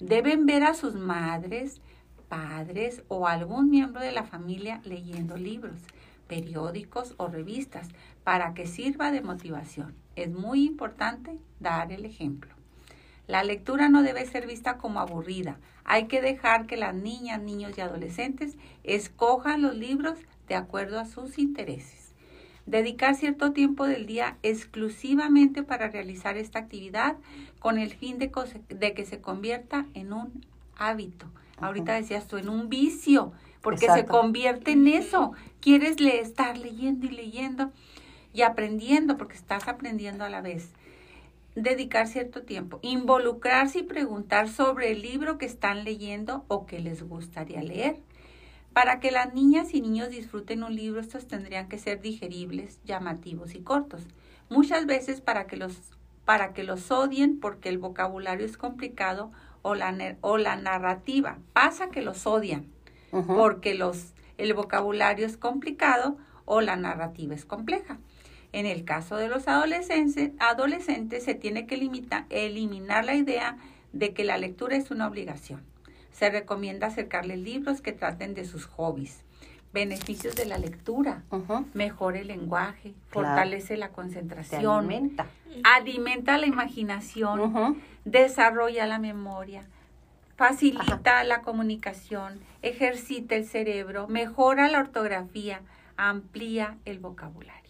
Deben 0.00 0.46
ver 0.46 0.64
a 0.64 0.74
sus 0.74 0.94
madres, 0.94 1.80
padres 2.28 3.02
o 3.08 3.26
algún 3.26 3.70
miembro 3.70 4.00
de 4.00 4.12
la 4.12 4.24
familia 4.24 4.80
leyendo 4.84 5.36
libros, 5.36 5.80
periódicos 6.26 7.14
o 7.16 7.28
revistas 7.28 7.88
para 8.24 8.54
que 8.54 8.66
sirva 8.66 9.12
de 9.12 9.22
motivación. 9.22 9.94
Es 10.16 10.32
muy 10.32 10.64
importante 10.64 11.38
dar 11.60 11.92
el 11.92 12.04
ejemplo. 12.04 12.54
La 13.26 13.42
lectura 13.42 13.88
no 13.88 14.02
debe 14.02 14.26
ser 14.26 14.46
vista 14.46 14.76
como 14.76 15.00
aburrida. 15.00 15.58
Hay 15.84 16.08
que 16.08 16.20
dejar 16.20 16.66
que 16.66 16.76
las 16.76 16.94
niñas, 16.94 17.40
niños 17.40 17.76
y 17.76 17.80
adolescentes 17.80 18.58
escojan 18.82 19.62
los 19.62 19.74
libros 19.74 20.18
de 20.48 20.54
acuerdo 20.54 20.98
a 21.00 21.06
sus 21.06 21.38
intereses. 21.38 22.12
Dedicar 22.66 23.14
cierto 23.14 23.52
tiempo 23.52 23.86
del 23.86 24.06
día 24.06 24.38
exclusivamente 24.42 25.62
para 25.62 25.88
realizar 25.88 26.36
esta 26.38 26.58
actividad 26.60 27.16
con 27.58 27.78
el 27.78 27.90
fin 27.92 28.18
de, 28.18 28.30
de 28.68 28.94
que 28.94 29.04
se 29.04 29.20
convierta 29.20 29.86
en 29.94 30.12
un 30.12 30.44
hábito. 30.76 31.26
Ahorita 31.58 31.92
decías 31.94 32.26
tú, 32.26 32.36
en 32.38 32.48
un 32.48 32.68
vicio, 32.68 33.32
porque 33.60 33.86
se 33.86 34.06
convierte 34.06 34.72
en 34.72 34.88
eso. 34.88 35.32
Quieres 35.60 36.00
le- 36.00 36.20
estar 36.20 36.56
leyendo 36.58 37.06
y 37.06 37.10
leyendo 37.10 37.70
y 38.32 38.42
aprendiendo, 38.42 39.16
porque 39.16 39.36
estás 39.36 39.68
aprendiendo 39.68 40.24
a 40.24 40.30
la 40.30 40.40
vez 40.40 40.70
dedicar 41.54 42.08
cierto 42.08 42.42
tiempo, 42.42 42.80
involucrarse 42.82 43.78
y 43.80 43.82
preguntar 43.84 44.48
sobre 44.48 44.90
el 44.90 45.02
libro 45.02 45.38
que 45.38 45.46
están 45.46 45.84
leyendo 45.84 46.44
o 46.48 46.66
que 46.66 46.80
les 46.80 47.02
gustaría 47.08 47.62
leer. 47.62 47.98
Para 48.74 49.00
que 49.00 49.10
las 49.10 49.32
niñas 49.32 49.72
y 49.72 49.80
niños 49.80 50.10
disfruten 50.10 50.62
un 50.64 50.74
libro, 50.74 51.00
estos 51.00 51.26
tendrían 51.26 51.68
que 51.68 51.78
ser 51.78 52.00
digeribles, 52.00 52.80
llamativos 52.84 53.54
y 53.54 53.60
cortos. 53.60 54.02
Muchas 54.50 54.84
veces 54.84 55.20
para 55.20 55.46
que 55.46 55.56
los, 55.56 55.78
para 56.24 56.52
que 56.52 56.64
los 56.64 56.90
odien 56.90 57.38
porque 57.40 57.68
el 57.68 57.78
vocabulario 57.78 58.44
es 58.44 58.56
complicado 58.56 59.30
o 59.62 59.74
la, 59.74 60.16
o 60.20 60.38
la 60.38 60.56
narrativa. 60.56 61.38
Pasa 61.52 61.88
que 61.88 62.02
los 62.02 62.26
odian 62.26 62.66
porque 63.36 63.74
los, 63.74 64.12
el 64.38 64.52
vocabulario 64.54 65.24
es 65.24 65.36
complicado 65.36 66.18
o 66.44 66.60
la 66.60 66.74
narrativa 66.76 67.34
es 67.34 67.44
compleja. 67.44 67.98
En 68.52 68.66
el 68.66 68.84
caso 68.84 69.16
de 69.16 69.28
los 69.28 69.46
adolescentes, 69.48 70.32
adolescentes 70.40 71.24
se 71.24 71.34
tiene 71.34 71.66
que 71.66 71.76
limita- 71.76 72.26
eliminar 72.28 73.04
la 73.04 73.14
idea 73.14 73.56
de 73.92 74.12
que 74.14 74.24
la 74.24 74.36
lectura 74.36 74.76
es 74.76 74.90
una 74.90 75.06
obligación. 75.06 75.62
Se 76.14 76.30
recomienda 76.30 76.86
acercarle 76.86 77.36
libros 77.36 77.80
que 77.80 77.92
traten 77.92 78.34
de 78.34 78.44
sus 78.44 78.66
hobbies. 78.66 79.20
Beneficios 79.72 80.36
de 80.36 80.46
la 80.46 80.56
lectura. 80.58 81.24
Mejora 81.74 82.20
el 82.20 82.28
lenguaje, 82.28 82.94
Claro. 83.10 83.28
fortalece 83.28 83.76
la 83.76 83.88
concentración, 83.88 84.84
alimenta. 84.86 85.26
alimenta 85.64 86.38
la 86.38 86.46
imaginación, 86.46 87.82
desarrolla 88.04 88.86
la 88.86 89.00
memoria, 89.00 89.64
facilita 90.36 91.24
la 91.24 91.42
comunicación, 91.42 92.38
ejercita 92.62 93.34
el 93.34 93.46
cerebro, 93.46 94.06
mejora 94.06 94.68
la 94.68 94.78
ortografía, 94.78 95.60
amplía 95.96 96.76
el 96.84 97.00
vocabulario. 97.00 97.60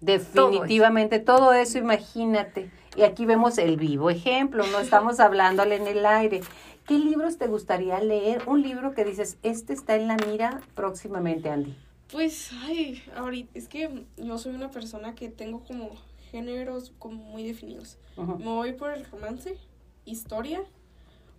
Definitivamente, 0.00 1.18
todo 1.18 1.52
eso, 1.52 1.76
imagínate. 1.78 2.70
Y 2.96 3.02
aquí 3.02 3.26
vemos 3.26 3.58
el 3.58 3.76
vivo 3.76 4.08
ejemplo, 4.10 4.64
no 4.68 4.78
estamos 4.80 5.20
hablándole 5.20 5.76
en 5.76 5.86
el 5.86 6.06
aire. 6.06 6.40
¿Qué 6.86 6.98
libros 6.98 7.38
te 7.38 7.46
gustaría 7.46 7.98
leer? 8.00 8.42
Un 8.46 8.62
libro 8.62 8.92
que 8.92 9.04
dices, 9.04 9.38
este 9.42 9.72
está 9.72 9.96
en 9.96 10.06
la 10.06 10.16
mira 10.16 10.60
próximamente, 10.74 11.48
Andy. 11.48 11.74
Pues, 12.12 12.50
ay, 12.62 13.02
ahorita, 13.16 13.58
es 13.58 13.68
que 13.68 14.04
yo 14.16 14.38
soy 14.38 14.54
una 14.54 14.70
persona 14.70 15.14
que 15.14 15.30
tengo 15.30 15.64
como 15.64 15.90
géneros 16.30 16.92
como 16.98 17.22
muy 17.22 17.44
definidos. 17.44 17.98
Me 18.16 18.44
voy 18.44 18.72
por 18.72 18.90
el 18.90 19.04
romance, 19.06 19.56
historia 20.04 20.62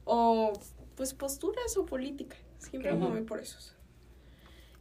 o 0.04 0.54
pues 0.96 1.14
posturas 1.14 1.78
o 1.78 1.86
política. 1.86 2.36
Siempre 2.58 2.94
me 2.94 3.08
voy 3.08 3.22
por 3.22 3.40
esos. 3.40 3.76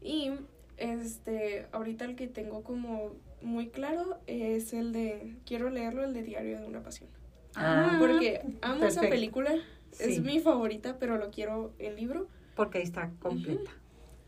Y 0.01 0.33
este, 0.76 1.67
ahorita 1.73 2.05
el 2.05 2.17
que 2.17 2.26
tengo 2.26 2.62
como 2.62 3.12
muy 3.43 3.68
claro 3.68 4.18
es 4.26 4.73
el 4.73 4.93
de, 4.93 5.36
quiero 5.44 5.68
leerlo, 5.70 6.05
el 6.05 6.15
de 6.15 6.23
Diario 6.23 6.60
de 6.60 6.67
una 6.67 6.83
Pasión. 6.83 7.10
Ah, 7.55 7.97
Porque 8.01 8.43
amo 8.62 8.84
esa 8.84 9.02
película, 9.02 9.55
Sí. 9.97 10.05
es 10.14 10.20
mi 10.20 10.40
favorita, 10.40 10.98
pero 10.98 11.16
lo 11.18 11.31
quiero 11.31 11.73
en 11.78 11.97
libro. 11.97 12.28
Porque 12.56 12.78
ahí 12.78 12.84
está 12.84 13.10
completa. 13.20 13.70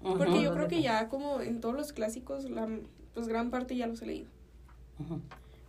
Porque 0.02 0.42
yo 0.42 0.52
creo 0.54 0.68
que 0.68 0.82
ya 0.82 1.08
como 1.08 1.40
en 1.40 1.60
todos 1.60 1.74
los 1.74 1.92
clásicos, 1.92 2.48
la, 2.50 2.68
pues 3.14 3.26
gran 3.28 3.50
parte 3.50 3.76
ya 3.76 3.86
los 3.86 4.02
he 4.02 4.06
leído. 4.06 4.28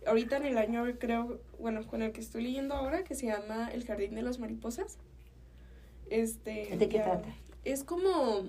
Ahorita 0.06 0.36
en 0.36 0.44
el 0.46 0.58
año 0.58 0.84
creo, 0.98 1.40
bueno, 1.58 1.86
con 1.86 2.02
el 2.02 2.12
que 2.12 2.20
estoy 2.20 2.42
leyendo 2.42 2.74
ahora, 2.74 3.04
que 3.04 3.14
se 3.14 3.26
llama 3.26 3.68
El 3.72 3.84
Jardín 3.84 4.14
de 4.14 4.22
las 4.22 4.38
Mariposas. 4.38 4.96
Este, 6.10 6.76
¿De 6.76 6.88
qué 6.88 6.98
ya- 6.98 7.04
trata? 7.04 7.28
Es 7.64 7.84
como, 7.84 8.44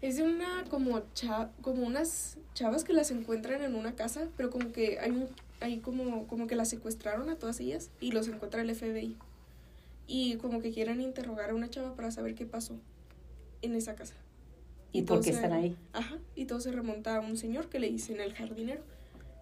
es 0.00 0.16
de 0.16 0.22
una, 0.22 0.64
como, 0.70 1.00
cha- 1.14 1.50
como 1.60 1.82
unas 1.86 2.38
chavas 2.54 2.84
que 2.84 2.92
las 2.92 3.10
encuentran 3.10 3.62
en 3.62 3.74
una 3.74 3.94
casa, 3.94 4.28
pero 4.36 4.50
como 4.50 4.72
que 4.72 4.98
hay 5.00 5.10
un, 5.10 5.28
hay 5.60 5.78
como, 5.80 6.26
como 6.26 6.46
que 6.46 6.54
las 6.56 6.68
secuestraron 6.70 7.28
a 7.28 7.36
todas 7.36 7.60
ellas 7.60 7.90
y 8.00 8.12
los 8.12 8.28
encuentra 8.28 8.62
el 8.62 8.74
FBI. 8.74 9.16
Y 10.06 10.36
como 10.36 10.60
que 10.60 10.70
quieren 10.70 11.00
interrogar 11.00 11.50
a 11.50 11.54
una 11.54 11.70
chava 11.70 11.94
para 11.94 12.10
saber 12.10 12.34
qué 12.34 12.46
pasó 12.46 12.74
en 13.62 13.74
esa 13.74 13.94
casa. 13.94 14.14
¿Y 14.92 15.02
por 15.02 15.18
qué 15.18 15.24
se- 15.30 15.36
están 15.36 15.52
ahí? 15.52 15.76
Ajá, 15.92 16.18
y 16.36 16.44
todo 16.44 16.60
se 16.60 16.70
remonta 16.72 17.16
a 17.16 17.20
un 17.20 17.36
señor 17.36 17.68
que 17.68 17.78
le 17.78 17.88
dicen 17.88 18.20
el 18.20 18.34
jardinero. 18.34 18.82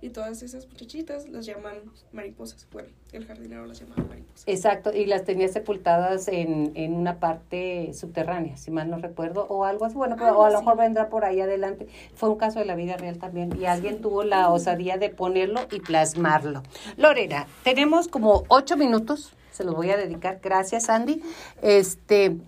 Y 0.00 0.08
todas 0.10 0.42
esas 0.42 0.66
muchachitas 0.66 1.28
las 1.28 1.46
llaman 1.46 1.76
mariposas. 2.10 2.66
Bueno, 2.72 2.88
el 3.12 3.24
jardinero 3.24 3.66
las 3.66 3.78
llamaba 3.78 4.02
mariposas. 4.02 4.42
Exacto, 4.48 4.92
y 4.92 5.06
las 5.06 5.24
tenía 5.24 5.46
sepultadas 5.46 6.26
en, 6.26 6.72
en 6.74 6.94
una 6.94 7.20
parte 7.20 7.92
subterránea, 7.94 8.56
si 8.56 8.72
mal 8.72 8.90
no 8.90 8.98
recuerdo, 8.98 9.46
o 9.48 9.64
algo 9.64 9.84
así. 9.84 9.94
Bueno, 9.94 10.16
pero, 10.16 10.30
Algo 10.30 10.40
o 10.40 10.44
a 10.44 10.50
lo 10.50 10.58
mejor 10.58 10.76
vendrá 10.76 11.08
por 11.08 11.24
ahí 11.24 11.40
adelante. 11.40 11.86
Fue 12.16 12.28
un 12.30 12.36
caso 12.36 12.58
de 12.58 12.64
la 12.64 12.74
vida 12.74 12.96
real 12.96 13.18
también, 13.18 13.56
y 13.60 13.66
alguien 13.66 14.00
tuvo 14.00 14.24
la 14.24 14.50
osadía 14.50 14.96
de 14.98 15.08
ponerlo 15.10 15.60
y 15.70 15.78
plasmarlo. 15.78 16.64
Lorena, 16.96 17.46
tenemos 17.62 18.08
como 18.08 18.42
ocho 18.48 18.76
minutos, 18.76 19.32
se 19.52 19.64
los 19.64 19.76
voy 19.76 19.90
a 19.90 19.96
dedicar. 19.96 20.40
Gracias, 20.42 20.88
Andy. 20.88 21.22
Este, 21.62 22.38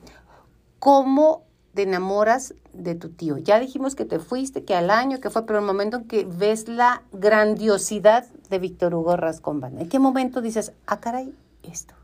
¿cómo 0.80 1.44
te 1.74 1.82
enamoras 1.82 2.54
de 2.72 2.94
tu 2.94 3.10
tío? 3.10 3.38
Ya 3.38 3.60
dijimos 3.60 3.94
que 3.94 4.04
te 4.04 4.18
fuiste, 4.18 4.64
que 4.64 4.74
al 4.74 4.90
año, 4.90 5.20
que 5.20 5.30
fue, 5.30 5.46
pero 5.46 5.60
el 5.60 5.64
momento 5.64 5.98
en 5.98 6.04
que 6.04 6.24
ves 6.24 6.66
la 6.68 7.02
grandiosidad 7.12 8.26
de 8.50 8.58
Víctor 8.58 8.94
Hugo 8.94 9.16
Rascón 9.16 9.60
Banda, 9.60 9.82
¿en 9.82 9.88
qué 9.88 9.98
momento 9.98 10.40
dices, 10.40 10.72
ah, 10.86 10.98
caray, 11.00 11.32
esto? 11.62 11.94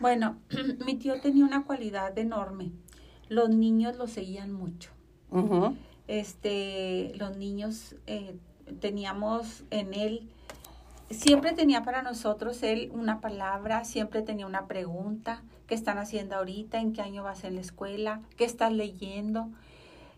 Bueno, 0.00 0.38
mi 0.86 0.96
tío 0.96 1.20
tenía 1.20 1.44
una 1.44 1.64
cualidad 1.64 2.18
enorme. 2.18 2.72
Los 3.28 3.50
niños 3.50 3.96
lo 3.96 4.08
seguían 4.08 4.52
mucho. 4.52 4.90
Este, 6.08 7.12
los 7.14 7.36
niños 7.36 7.94
eh, 8.08 8.36
teníamos 8.80 9.62
en 9.70 9.94
él, 9.94 10.28
siempre 11.10 11.52
tenía 11.52 11.82
para 11.82 12.02
nosotros 12.02 12.62
él 12.62 12.90
una 12.92 13.20
palabra, 13.20 13.84
siempre 13.84 14.22
tenía 14.22 14.46
una 14.46 14.66
pregunta, 14.66 15.42
¿qué 15.66 15.74
están 15.74 15.98
haciendo 15.98 16.36
ahorita? 16.36 16.80
¿En 16.80 16.92
qué 16.92 17.02
año 17.02 17.22
vas 17.22 17.44
en 17.44 17.56
la 17.56 17.60
escuela? 17.60 18.22
¿Qué 18.36 18.44
estás 18.44 18.72
leyendo? 18.72 19.48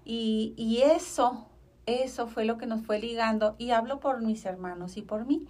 Y, 0.05 0.55
y 0.57 0.83
eso, 0.83 1.47
eso 1.87 2.27
fue 2.27 2.45
lo 2.45 2.59
que 2.59 2.67
nos 2.67 2.83
fue 2.83 2.99
ligando, 2.99 3.55
y 3.59 3.71
hablo 3.71 4.01
por 4.01 4.21
mis 4.21 4.45
hermanos 4.45 4.97
y 4.97 5.03
por 5.03 5.27
mí. 5.27 5.47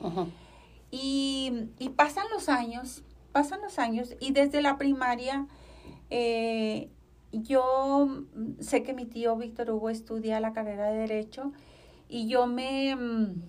Y, 0.91 1.69
y 1.79 1.89
pasan 1.91 2.27
los 2.33 2.49
años, 2.49 3.03
pasan 3.33 3.61
los 3.63 3.79
años, 3.79 4.15
y 4.21 4.33
desde 4.33 4.63
la 4.63 4.77
primaria, 4.77 5.47
eh, 6.11 6.91
yo 7.33 8.25
sé 8.61 8.83
que 8.83 8.93
mi 8.93 9.07
tío 9.07 9.37
Víctor 9.37 9.71
Hugo 9.71 9.89
estudia 9.89 10.39
la 10.39 10.53
carrera 10.53 10.91
de 10.91 10.99
Derecho, 10.99 11.53
y 12.09 12.29
yo 12.29 12.47
me, 12.47 12.95
mm, 12.95 13.43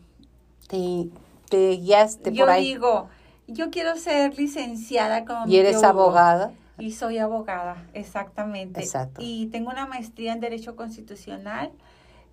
Te, 0.69 1.09
te 1.49 1.77
guiaste 1.77 2.31
yo 2.31 2.45
por 2.45 2.53
ahí. 2.53 2.73
digo, 2.73 3.09
yo 3.47 3.69
quiero 3.69 3.95
ser 3.95 4.38
licenciada 4.38 5.25
como 5.25 5.47
y 5.47 5.57
eres 5.57 5.83
abogada. 5.83 6.53
Y 6.80 6.91
soy 6.93 7.19
abogada, 7.19 7.85
exactamente. 7.93 8.81
Exacto. 8.81 9.22
Y 9.23 9.47
tengo 9.47 9.69
una 9.69 9.85
maestría 9.85 10.33
en 10.33 10.39
Derecho 10.39 10.75
Constitucional. 10.75 11.72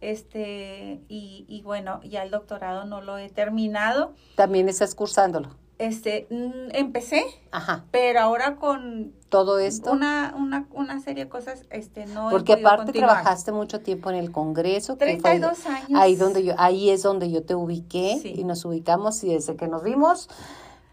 Este, 0.01 1.01
y, 1.09 1.45
y 1.47 1.61
bueno, 1.63 2.01
ya 2.05 2.23
el 2.23 2.31
doctorado 2.31 2.87
no 2.87 3.03
lo 3.03 3.19
he 3.19 3.29
terminado. 3.29 4.15
También 4.37 4.69
estás 4.71 4.95
cursándolo. 4.95 5.51
Este, 5.81 6.27
mm, 6.31 6.75
empecé, 6.75 7.25
Ajá. 7.53 7.85
pero 7.91 8.21
ahora 8.21 8.57
con 8.57 9.15
Todo 9.31 9.59
esto. 9.59 9.93
una, 9.93 10.35
una, 10.37 10.67
una 10.73 11.01
serie 11.01 11.25
de 11.25 11.31
cosas, 11.31 11.65
este, 11.71 12.05
no 12.05 12.29
porque 12.31 12.53
aparte 12.53 12.85
continuar. 12.85 13.11
trabajaste 13.23 13.51
mucho 13.53 13.81
tiempo 13.81 14.11
en 14.11 14.17
el 14.17 14.31
Congreso. 14.31 14.99
que 14.99 15.05
fue 15.19 15.39
32 15.39 15.67
años. 15.67 15.89
ahí 16.01 16.17
donde 16.17 16.45
yo, 16.45 16.55
ahí 16.59 16.91
es 16.91 17.03
donde 17.03 17.31
yo 17.31 17.43
te 17.45 17.55
ubiqué 17.55 18.19
Sí. 18.21 18.35
y 18.37 18.45
nos 18.45 18.65
ubicamos 18.67 19.25
y 19.25 19.29
desde 19.33 19.57
que 19.57 19.69
nos 19.69 19.83
vimos, 19.83 20.29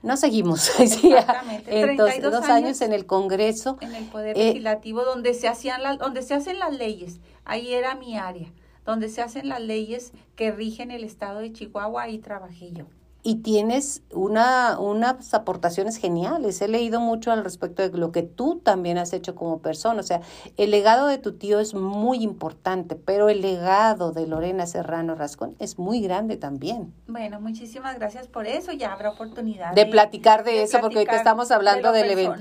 nos 0.04 0.22
seguimos. 0.22 0.70
Exactamente, 0.80 1.82
Entonces, 1.82 2.16
32 2.22 2.32
dos 2.32 2.44
años 2.50 2.66
años. 2.68 2.82
en 2.82 2.94
el 2.94 3.06
Congreso. 3.06 3.78
en 3.82 3.94
el 3.94 4.06
poder 4.06 4.38
Eh, 4.38 4.46
legislativo 4.50 5.04
donde 5.04 5.34
se 5.34 5.50
hacían 5.50 5.84
las, 5.84 5.98
donde 5.98 6.22
se 6.22 6.34
hacen 6.34 6.60
las 6.60 6.74
leyes. 6.74 7.20
Ahí 7.44 7.74
era 7.74 7.96
mi 7.96 8.18
área, 8.18 8.54
donde 8.86 9.10
se 9.10 9.22
hacen 9.22 9.50
las 9.50 9.60
leyes 9.60 10.14
que 10.38 10.52
rigen 10.52 10.92
el 10.92 11.04
estado 11.04 11.40
de 11.40 11.52
Chihuahua, 11.52 12.04
ahí 12.04 12.20
trabajé 12.20 12.72
yo. 12.72 12.86
Y 13.28 13.42
tienes 13.42 14.04
una, 14.14 14.80
unas 14.80 15.34
aportaciones 15.34 15.98
geniales. 15.98 16.62
He 16.62 16.70
leído 16.70 17.02
mucho 17.02 17.34
al 17.34 17.44
respecto 17.44 17.82
de 17.82 17.98
lo 17.98 18.14
que 18.14 18.24
tú 18.24 18.62
también 18.64 18.98
has 18.98 19.12
hecho 19.12 19.36
como 19.36 19.62
persona. 19.62 20.00
O 20.00 20.04
sea, 20.04 20.22
el 20.56 20.72
legado 20.72 21.08
de 21.08 21.18
tu 21.18 21.34
tío 21.34 21.60
es 21.60 21.74
muy 21.74 22.24
importante, 22.24 22.96
pero 22.96 23.28
el 23.28 23.42
legado 23.42 24.14
de 24.14 24.28
Lorena 24.28 24.66
Serrano 24.66 25.14
Rascón 25.14 25.58
es 25.60 25.78
muy 25.78 26.00
grande 26.00 26.38
también. 26.38 26.94
Bueno, 27.08 27.42
muchísimas 27.42 28.00
gracias 28.00 28.30
por 28.30 28.48
eso. 28.48 28.72
Ya 28.72 28.94
habrá 28.94 29.10
oportunidad 29.10 29.74
De 29.74 29.86
platicar 29.86 30.46
de 30.46 30.52
de 30.52 30.64
eso, 30.64 30.80
porque 30.80 31.00
ahorita 31.00 31.18
estamos 31.18 31.52
hablando 31.52 31.92
de 31.92 32.04
del 32.04 32.12
evento. 32.12 32.40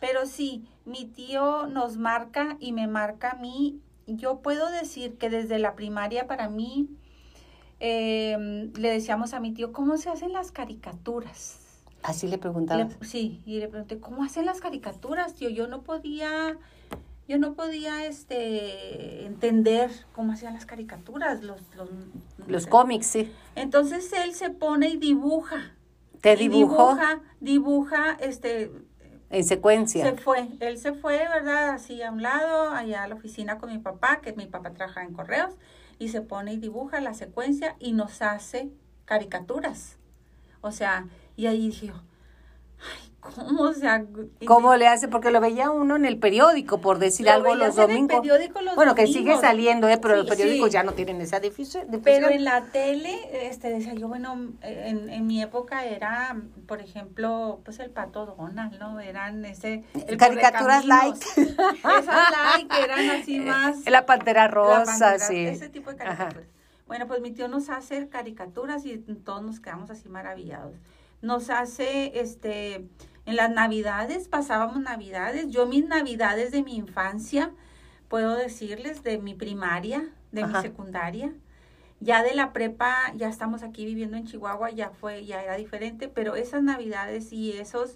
Pero 0.00 0.26
sí, 0.26 0.68
mi 0.84 1.06
tío 1.06 1.66
nos 1.66 1.96
marca 1.96 2.58
y 2.60 2.72
me 2.72 2.88
marca 2.88 3.30
a 3.30 3.34
mí. 3.36 3.80
Yo 4.06 4.40
puedo 4.40 4.70
decir 4.70 5.16
que 5.16 5.30
desde 5.30 5.58
la 5.58 5.74
primaria 5.76 6.26
para 6.26 6.50
mí 6.50 6.90
eh, 7.80 8.70
le 8.74 8.90
decíamos 8.90 9.34
a 9.34 9.40
mi 9.40 9.52
tío, 9.52 9.72
¿cómo 9.72 9.96
se 9.96 10.08
hacen 10.10 10.32
las 10.32 10.52
caricaturas? 10.52 11.58
Así 12.02 12.28
le 12.28 12.38
preguntaba. 12.38 12.88
sí, 13.00 13.42
y 13.44 13.58
le 13.58 13.68
pregunté, 13.68 13.98
¿cómo 13.98 14.22
hacen 14.22 14.46
las 14.46 14.60
caricaturas, 14.60 15.34
tío? 15.34 15.48
Yo 15.50 15.66
no 15.66 15.82
podía, 15.82 16.56
yo 17.26 17.38
no 17.38 17.54
podía, 17.54 18.06
este, 18.06 19.26
entender 19.26 19.90
cómo 20.14 20.32
hacían 20.32 20.54
las 20.54 20.66
caricaturas, 20.66 21.42
los, 21.42 21.60
los, 21.76 21.90
no 21.90 22.46
Los 22.46 22.64
sé. 22.64 22.68
cómics, 22.70 23.06
sí. 23.06 23.32
Entonces 23.56 24.12
él 24.12 24.34
se 24.34 24.50
pone 24.50 24.88
y 24.90 24.96
dibuja. 24.98 25.72
Te 26.20 26.36
dibujó 26.36 26.94
dibuja, 26.94 27.20
dibuja, 27.40 28.12
este, 28.20 28.70
en 29.30 29.44
secuencia. 29.44 30.04
se 30.04 30.16
fue. 30.16 30.48
Él 30.60 30.78
se 30.78 30.92
fue, 30.92 31.18
¿verdad? 31.18 31.70
Así 31.70 32.00
a 32.02 32.12
un 32.12 32.22
lado, 32.22 32.70
allá 32.70 33.02
a 33.02 33.08
la 33.08 33.16
oficina 33.16 33.58
con 33.58 33.70
mi 33.70 33.78
papá, 33.78 34.20
que 34.20 34.32
mi 34.32 34.46
papá 34.46 34.72
trabaja 34.72 35.02
en 35.02 35.12
correos, 35.12 35.54
y 35.98 36.08
se 36.08 36.20
pone 36.20 36.54
y 36.54 36.56
dibuja 36.58 37.00
la 37.00 37.14
secuencia 37.14 37.76
y 37.78 37.92
nos 37.92 38.22
hace 38.22 38.70
caricaturas. 39.04 39.98
O 40.60 40.72
sea, 40.72 41.06
y 41.36 41.46
ahí 41.46 41.68
dije 41.68 41.92
¿cómo? 43.20 43.62
O 43.62 43.72
sea, 43.72 44.04
¿Cómo 44.46 44.76
le 44.76 44.86
hace? 44.86 45.08
Porque 45.08 45.30
lo 45.30 45.40
veía 45.40 45.70
uno 45.70 45.96
en 45.96 46.04
el 46.04 46.18
periódico, 46.18 46.80
por 46.80 46.98
decir 46.98 47.26
Lo 47.26 47.32
algo, 47.32 47.54
los 47.54 47.76
domingos. 47.76 48.24
los 48.24 48.74
bueno, 48.76 48.94
que 48.94 49.06
sigue 49.06 49.36
saliendo, 49.38 49.88
¿eh? 49.88 49.98
pero 49.98 50.14
Sí, 50.14 50.20
los 50.20 50.28
periódicos 50.28 50.68
sí. 50.68 50.72
ya 50.72 50.82
no 50.82 50.92
tienen 50.92 51.20
esa 51.20 51.40
difusión. 51.40 51.86
Pero 52.02 52.28
en 52.28 52.44
la 52.44 52.66
tele, 52.66 53.18
este, 53.48 53.70
decía 53.70 53.94
yo, 53.94 54.08
bueno, 54.08 54.52
en, 54.62 55.08
en 55.08 55.26
mi 55.26 55.42
época 55.42 55.84
era, 55.84 56.36
por 56.66 56.80
ejemplo, 56.80 57.60
pues 57.64 57.78
el 57.80 57.90
pato 57.90 58.26
Donald, 58.26 58.78
¿no? 58.78 59.00
Eran 59.00 59.44
ese... 59.44 59.84
el 60.06 60.16
Caricaturas 60.16 60.84
Correcaminos. 60.84 61.20
Esas 61.36 62.06
like 62.56 62.82
eran 62.82 63.10
así 63.10 63.40
más... 63.40 63.84
La 63.86 64.06
Pantera 64.06 64.42
la 64.42 64.48
Rosa, 64.48 64.84
pantera, 64.84 65.18
sí. 65.18 65.46
Ese 65.46 65.68
tipo 65.68 65.92
de 65.92 66.02
Ajá. 66.04 66.16
caricaturas. 66.16 66.48
Bueno, 66.86 67.08
pues 67.08 67.20
mi 67.20 67.32
tío 67.32 67.48
nos 67.48 67.68
hace 67.68 68.08
caricaturas 68.08 68.84
y 68.86 68.98
todos 68.98 69.42
nos 69.42 69.58
quedamos 69.58 69.90
así 69.90 70.08
maravillados. 70.08 70.76
Nos 71.22 71.50
hace, 71.50 72.20
este, 72.20 72.88
en 73.24 73.36
las 73.36 73.50
navidades, 73.50 74.28
pasábamos 74.28 74.80
navidades. 74.80 75.48
Yo 75.48 75.66
mis 75.66 75.86
navidades 75.86 76.52
de 76.52 76.62
mi 76.62 76.76
infancia, 76.76 77.50
puedo 78.08 78.36
decirles, 78.36 79.02
de 79.02 79.18
mi 79.18 79.34
primaria, 79.34 80.08
de 80.32 80.42
Ajá. 80.42 80.58
mi 80.58 80.62
secundaria. 80.62 81.32
Ya 81.98 82.22
de 82.22 82.34
la 82.34 82.52
prepa, 82.52 82.94
ya 83.16 83.28
estamos 83.28 83.62
aquí 83.62 83.86
viviendo 83.86 84.16
en 84.16 84.26
Chihuahua, 84.26 84.70
ya 84.70 84.90
fue, 84.90 85.24
ya 85.24 85.42
era 85.42 85.56
diferente, 85.56 86.08
pero 86.08 86.36
esas 86.36 86.62
navidades 86.62 87.32
y 87.32 87.52
esos, 87.52 87.94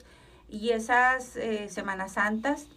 y 0.49 0.71
esas 0.71 1.37
eh, 1.37 1.69
Semanas 1.69 2.13
Santas 2.13 2.69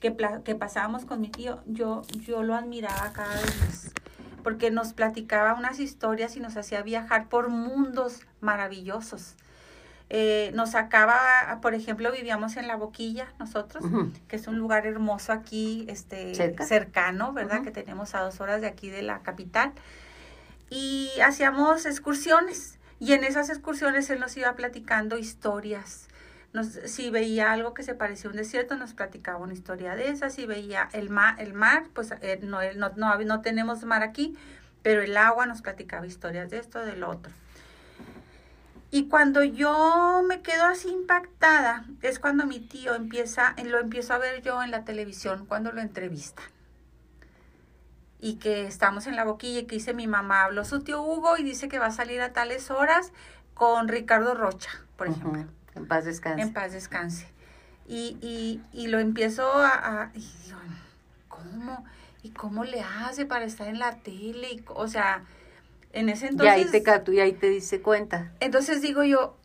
que, 0.00 0.16
que 0.44 0.54
pasábamos 0.54 1.04
con 1.04 1.20
mi 1.20 1.28
tío, 1.28 1.62
yo, 1.66 2.02
yo 2.20 2.42
lo 2.42 2.54
admiraba 2.54 3.12
cada 3.12 3.34
vez 3.34 3.60
más, 3.60 3.90
porque 4.42 4.70
nos 4.70 4.92
platicaba 4.92 5.54
unas 5.54 5.80
historias 5.80 6.36
y 6.36 6.40
nos 6.40 6.56
hacía 6.56 6.82
viajar 6.82 7.28
por 7.28 7.48
mundos 7.48 8.20
maravillosos. 8.40 9.36
Eh, 10.08 10.52
nos 10.54 10.70
sacaba, 10.70 11.58
por 11.60 11.74
ejemplo, 11.74 12.12
vivíamos 12.12 12.56
en 12.56 12.68
La 12.68 12.76
Boquilla 12.76 13.26
nosotros, 13.40 13.84
que 14.28 14.36
es 14.36 14.46
un 14.46 14.56
lugar 14.56 14.86
hermoso 14.86 15.32
aquí, 15.32 15.84
este, 15.88 16.34
Cerca. 16.34 16.64
cercano, 16.64 17.32
¿verdad? 17.32 17.62
Que 17.62 17.72
tenemos 17.72 18.14
a 18.14 18.20
dos 18.20 18.40
horas 18.40 18.60
de 18.60 18.68
aquí 18.68 18.88
de 18.88 19.02
la 19.02 19.20
capital. 19.20 19.72
Y 20.70 21.10
hacíamos 21.24 21.86
excursiones. 21.86 22.78
Y 22.98 23.12
en 23.12 23.24
esas 23.24 23.50
excursiones 23.50 24.08
él 24.10 24.20
nos 24.20 24.36
iba 24.36 24.54
platicando 24.54 25.18
historias. 25.18 26.08
Nos, 26.52 26.68
si 26.86 27.10
veía 27.10 27.52
algo 27.52 27.74
que 27.74 27.82
se 27.82 27.94
parecía 27.94 28.28
a 28.28 28.30
un 28.30 28.36
desierto, 28.36 28.76
nos 28.76 28.94
platicaba 28.94 29.38
una 29.38 29.52
historia 29.52 29.94
de 29.96 30.08
esas. 30.08 30.34
Si 30.34 30.46
veía 30.46 30.88
el 30.92 31.10
mar, 31.10 31.34
el 31.38 31.52
mar 31.52 31.84
pues 31.92 32.12
eh, 32.22 32.38
no, 32.42 32.60
no, 32.76 32.90
no, 32.96 33.18
no 33.18 33.40
tenemos 33.42 33.84
mar 33.84 34.02
aquí, 34.02 34.36
pero 34.82 35.02
el 35.02 35.16
agua 35.16 35.46
nos 35.46 35.62
platicaba 35.62 36.06
historias 36.06 36.48
de 36.48 36.58
esto, 36.58 36.78
del 36.78 37.02
otro. 37.02 37.32
Y 38.96 39.08
cuando 39.08 39.44
yo 39.44 40.22
me 40.26 40.40
quedo 40.40 40.64
así 40.64 40.88
impactada, 40.88 41.84
es 42.00 42.18
cuando 42.18 42.46
mi 42.46 42.60
tío 42.60 42.94
empieza, 42.94 43.54
lo 43.62 43.78
empiezo 43.78 44.14
a 44.14 44.18
ver 44.18 44.40
yo 44.40 44.62
en 44.62 44.70
la 44.70 44.84
televisión, 44.86 45.44
cuando 45.44 45.70
lo 45.70 45.82
entrevistan. 45.82 46.46
Y 48.20 48.36
que 48.36 48.66
estamos 48.66 49.06
en 49.06 49.14
la 49.14 49.24
boquilla 49.24 49.60
y 49.60 49.64
que 49.64 49.74
dice 49.74 49.92
mi 49.92 50.06
mamá, 50.06 50.44
habló 50.44 50.64
su 50.64 50.80
tío 50.80 51.02
Hugo 51.02 51.36
y 51.36 51.42
dice 51.42 51.68
que 51.68 51.78
va 51.78 51.86
a 51.86 51.90
salir 51.90 52.22
a 52.22 52.32
tales 52.32 52.70
horas 52.70 53.12
con 53.52 53.88
Ricardo 53.88 54.34
Rocha, 54.34 54.70
por 54.96 55.08
ejemplo. 55.08 55.44
En 55.74 55.86
paz 55.86 56.06
descanse. 56.06 56.40
En 56.40 56.54
paz 56.54 56.72
descanse. 56.72 57.28
Y, 57.86 58.16
y, 58.22 58.62
y 58.72 58.86
lo 58.86 58.98
empiezo 58.98 59.46
a, 59.52 60.04
a- 60.04 60.10
y 60.14 60.20
digo, 60.46 60.58
¿cómo? 61.28 61.84
¿Y 62.22 62.30
cómo 62.30 62.64
le 62.64 62.80
hace 62.80 63.26
para 63.26 63.44
estar 63.44 63.68
en 63.68 63.78
la 63.78 63.96
tele? 63.96 64.52
Y, 64.54 64.64
o 64.68 64.88
sea, 64.88 65.22
en 65.96 66.10
ese 66.10 66.26
y 66.26 66.28
entonces... 66.28 66.54
ahí 66.54 66.82
te 66.82 67.12
y 67.12 67.20
ahí 67.20 67.32
te 67.32 67.48
dice 67.48 67.80
cuenta. 67.80 68.30
Entonces 68.40 68.82
digo 68.82 69.02
yo, 69.02 69.36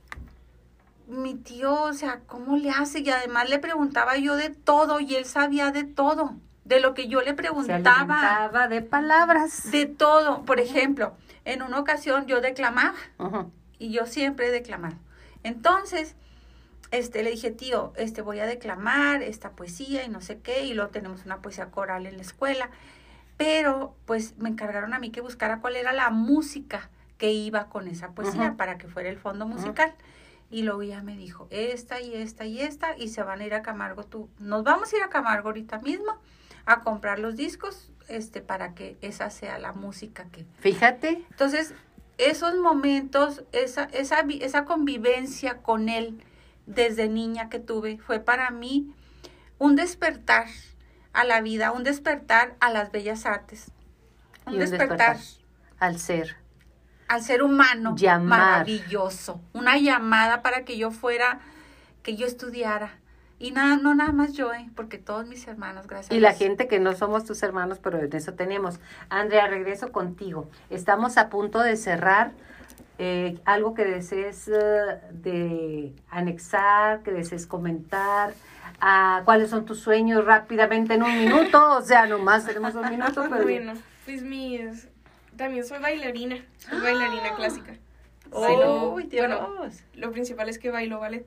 mi 1.08 1.36
tío, 1.36 1.84
o 1.84 1.94
sea, 1.94 2.20
¿cómo 2.28 2.58
le 2.58 2.70
hace? 2.70 3.00
Y 3.00 3.10
además 3.10 3.50
le 3.50 3.58
preguntaba 3.58 4.18
yo 4.18 4.36
de 4.36 4.50
todo 4.50 5.00
y 5.00 5.16
él 5.16 5.26
sabía 5.26 5.72
de 5.72 5.86
todo, 5.86 6.36
de 6.66 6.82
lo 6.82 6.94
que 6.94 7.08
yo 7.08 7.22
le 7.22 7.28
Se 7.28 7.34
preguntaba, 7.36 7.80
alimentaba 7.80 8.68
de 8.68 8.82
palabras. 8.82 9.72
de 9.72 9.86
todo. 9.86 10.44
Por 10.44 10.60
ejemplo, 10.60 11.14
en 11.46 11.62
una 11.62 11.80
ocasión 11.80 12.28
yo 12.28 12.42
declamaba 12.42 12.96
y 13.80 13.92
yo 13.92 14.06
siempre 14.06 14.48
he 14.48 14.52
declamado. 14.52 14.98
Entonces, 15.44 16.16
este, 16.92 17.24
le 17.24 17.32
dije, 17.32 17.52
tío, 17.52 17.94
este, 17.96 18.22
voy 18.22 18.40
a 18.40 18.46
declamar 18.46 19.24
esta 19.24 19.52
poesía 19.52 20.04
y 20.04 20.10
no 20.10 20.20
sé 20.20 20.40
qué, 20.40 20.66
y 20.66 20.74
luego 20.74 20.92
tenemos 20.92 21.26
una 21.26 21.42
poesía 21.42 21.68
coral 21.68 22.06
en 22.06 22.18
la 22.18 22.24
escuela, 22.24 22.70
pero 23.42 23.96
pues 24.06 24.38
me 24.38 24.50
encargaron 24.50 24.94
a 24.94 25.00
mí 25.00 25.10
que 25.10 25.20
buscara 25.20 25.62
cuál 25.62 25.76
era 25.76 25.94
la 25.94 26.12
música 26.12 26.92
que 27.18 27.32
iba 27.32 27.70
con 27.70 27.88
esa 27.88 28.12
poesía 28.12 28.56
para 28.56 28.78
que 28.78 28.88
fuera 28.88 29.10
el 29.10 29.18
fondo 29.18 29.48
musical. 29.48 29.94
Y 30.52 30.62
luego 30.62 30.84
ya 30.84 31.02
me 31.02 31.18
dijo, 31.18 31.48
esta 31.50 32.02
y 32.02 32.14
esta 32.14 32.46
y 32.46 32.60
esta, 32.62 32.96
y 32.98 33.08
se 33.08 33.24
van 33.24 33.42
a 33.42 33.46
ir 33.46 33.56
a 33.56 33.64
Camargo 33.64 34.04
tú. 34.04 34.30
Nos 34.38 34.64
vamos 34.64 34.94
a 34.94 34.98
ir 34.98 35.02
a 35.02 35.10
Camargo 35.10 35.50
ahorita 35.50 35.80
mismo 35.80 36.20
a 36.66 36.82
comprar 36.82 37.18
los 37.18 37.36
discos, 37.36 37.92
este, 38.10 38.42
para 38.42 38.76
que 38.76 38.98
esa 39.02 39.32
sea 39.32 39.58
la 39.58 39.74
música 39.74 40.26
que, 40.32 40.46
Fíjate, 40.60 41.26
entonces, 41.32 41.74
esos 42.20 42.56
momentos, 42.58 43.44
esa, 43.54 43.86
esa, 43.86 44.20
esa 44.40 44.66
convivencia 44.66 45.64
con 45.64 45.90
él 45.90 46.24
desde 46.68 47.10
niña 47.10 47.50
que 47.50 47.58
tuve, 47.58 47.98
fue 47.98 48.20
para 48.20 48.52
mí 48.52 48.94
un 49.58 49.76
despertar 49.76 50.48
a 51.14 51.24
la 51.24 51.42
vida, 51.42 51.72
un 51.72 51.84
despertar 51.84 52.56
a 52.60 52.70
las 52.72 52.92
bellas 52.92 53.26
artes, 53.26 53.72
un, 54.46 54.54
Y 54.54 54.56
un 54.56 54.62
despertar, 54.62 55.18
despertar. 55.18 55.18
al 55.80 56.00
ser. 56.00 56.36
al 57.08 57.22
ser 57.24 57.44
humano 57.44 57.96
Llamar. 57.98 58.40
maravilloso, 58.40 59.42
una 59.54 59.78
llamada 59.78 60.42
para 60.42 60.64
que 60.64 60.78
yo 60.78 60.92
fuera, 60.92 61.40
que 62.04 62.16
yo 62.16 62.26
estudiara. 62.26 62.92
Y 63.40 63.50
nada, 63.52 63.76
no 63.78 63.96
nada 63.96 64.12
más 64.12 64.34
yo, 64.34 64.54
¿eh? 64.54 64.70
porque 64.76 65.00
todos 65.00 65.26
mis 65.26 65.48
hermanos, 65.48 65.88
gracias 65.88 66.16
Y 66.16 66.20
la 66.20 66.34
gente 66.34 66.68
que 66.68 66.80
no 66.80 66.94
somos 66.94 67.26
tus 67.26 67.42
hermanos, 67.42 67.80
pero 67.82 67.98
en 68.00 68.16
eso 68.16 68.34
tenemos. 68.34 68.80
Andrea, 69.10 69.48
regreso 69.48 69.92
contigo. 69.92 70.48
Estamos 70.70 71.18
a 71.18 71.30
punto 71.30 71.60
de 71.60 71.76
cerrar. 71.76 72.34
Eh, 73.00 73.40
algo 73.46 73.74
que 73.74 73.84
desees 73.84 74.48
eh, 74.48 75.00
de 75.12 75.96
anexar, 76.12 77.02
que 77.02 77.12
desees 77.12 77.48
comentar. 77.48 78.36
Ah, 78.82 79.22
¿Cuáles 79.26 79.50
son 79.52 79.66
tus 79.66 79.80
sueños 79.80 80.26
rápidamente 80.26 80.96
en 80.96 81.04
un 81.04 81.16
minuto? 81.18 81.78
O 81.78 81.82
sea, 81.82 82.08
nomás 82.08 82.46
tenemos 82.46 82.74
un 82.76 82.90
minuto, 82.90 83.24
pero... 83.30 83.44
Bueno, 83.44 83.74
pues 84.06 84.24
mis... 84.24 84.88
También 85.38 85.64
soy 85.66 85.80
bailarina, 85.80 86.38
soy 86.58 86.82
bailarina 86.82 87.36
clásica. 87.36 87.76
¡Oh, 88.32 88.42
Bailo- 88.42 89.08
Dios! 89.08 89.28
bueno, 89.28 89.70
lo 89.96 90.12
principal 90.12 90.50
es 90.50 90.58
que 90.60 90.72
bailo 90.72 91.00
ballet. 91.00 91.26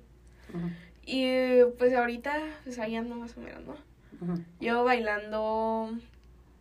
Ujú, 0.52 0.68
Y 1.04 1.24
eh, 1.24 1.66
pues 1.78 1.94
ahorita, 1.94 2.34
pues 2.64 2.78
ahí 2.78 2.96
ando 2.96 3.14
más 3.14 3.36
o 3.36 3.40
menos, 3.40 3.62
¿no? 3.64 3.76
ujú. 4.20 4.42
Llevo 4.60 4.84
bailando 4.84 5.90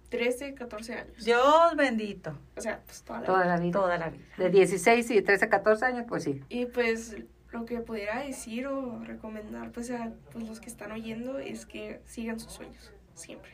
13, 0.10 0.54
14 0.54 0.94
años. 0.94 1.26
Dios 1.26 1.76
bendito, 1.76 2.38
O 2.56 2.62
sea, 2.62 2.82
pues 2.86 3.04
toda 3.04 3.20
la 3.22 3.26
Toda 3.26 3.42
vida. 3.44 3.56
la 3.56 3.60
vida. 3.62 3.72
toda 3.72 3.98
la 3.98 4.10
vida. 4.10 4.24
De 4.38 4.50
16 4.50 5.10
y 5.12 5.22
13 5.22 5.46
a 5.46 5.50
14 5.50 5.86
años, 5.86 6.06
pues 6.08 6.24
sí. 6.24 6.42
Y 6.50 6.66
pues 6.66 7.16
lo 7.54 7.66
que 7.66 7.80
pudiera 7.80 8.20
decir 8.20 8.68
o 8.68 9.00
recomendar 9.04 9.72
pues 9.72 9.92
a 9.92 10.12
pues, 10.32 10.48
los 10.48 10.60
que 10.60 10.68
están 10.70 10.92
oyendo 10.92 11.38
es 11.38 11.66
que 11.66 12.02
sigan 12.06 12.40
sus 12.40 12.52
sueños, 12.52 12.92
siempre. 13.14 13.52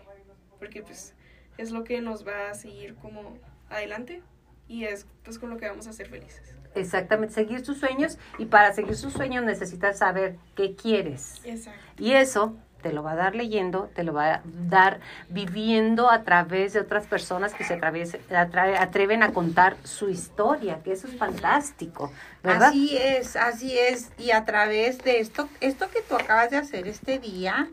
Porque 0.58 0.82
pues 0.82 1.14
es 1.58 1.72
lo 1.72 1.84
que 1.84 2.02
nos 2.02 2.26
va 2.26 2.50
a 2.50 2.53
seguir 2.56 2.95
como 2.95 3.38
adelante 3.69 4.24
y 4.68 4.86
es 4.86 5.06
pues 5.24 5.38
con 5.38 5.50
lo 5.50 5.58
que 5.58 5.68
vamos 5.68 5.86
a 5.88 5.94
ser 5.94 6.08
felices. 6.10 6.56
Exactamente, 6.76 7.34
seguir 7.34 7.66
sus 7.66 7.78
sueños 7.78 8.18
y 8.38 8.45
para 8.45 8.74
seguir 8.74 8.95
sus 8.95 9.11
sueños 9.11 9.44
necesitas 9.44 9.98
saber 9.98 10.38
qué 10.56 10.76
quieres. 10.76 11.42
Exacto. 11.44 11.82
Y 11.98 12.14
eso 12.14 12.56
te 12.82 12.93
lo 12.93 13.03
va 13.03 13.11
a 13.11 13.16
dar 13.16 13.35
leyendo, 13.35 13.90
te 13.93 14.03
lo 14.03 14.14
va 14.14 14.35
a 14.35 14.41
dar 14.43 14.99
viviendo 15.30 16.09
a 16.09 16.24
través 16.24 16.74
de 16.74 16.80
otras 16.80 17.06
personas 17.06 17.53
que 17.53 17.64
se 17.64 17.74
atreven 17.74 19.24
a 19.24 19.33
contar 19.33 19.77
su 19.83 20.09
historia, 20.09 20.80
que 20.83 20.93
eso 20.93 21.08
es 21.08 21.17
fantástico, 21.17 22.11
¿verdad? 22.43 22.69
Así 22.69 22.98
es, 22.98 23.35
así 23.35 23.77
es. 23.77 24.09
Y 24.17 24.32
a 24.32 24.45
través 24.45 24.99
de 25.03 25.19
esto, 25.19 25.49
esto 25.61 25.90
que 25.90 26.01
tú 26.01 26.16
acabas 26.16 26.49
de 26.49 26.58
hacer 26.58 26.88
este 26.88 27.19
día 27.19 27.67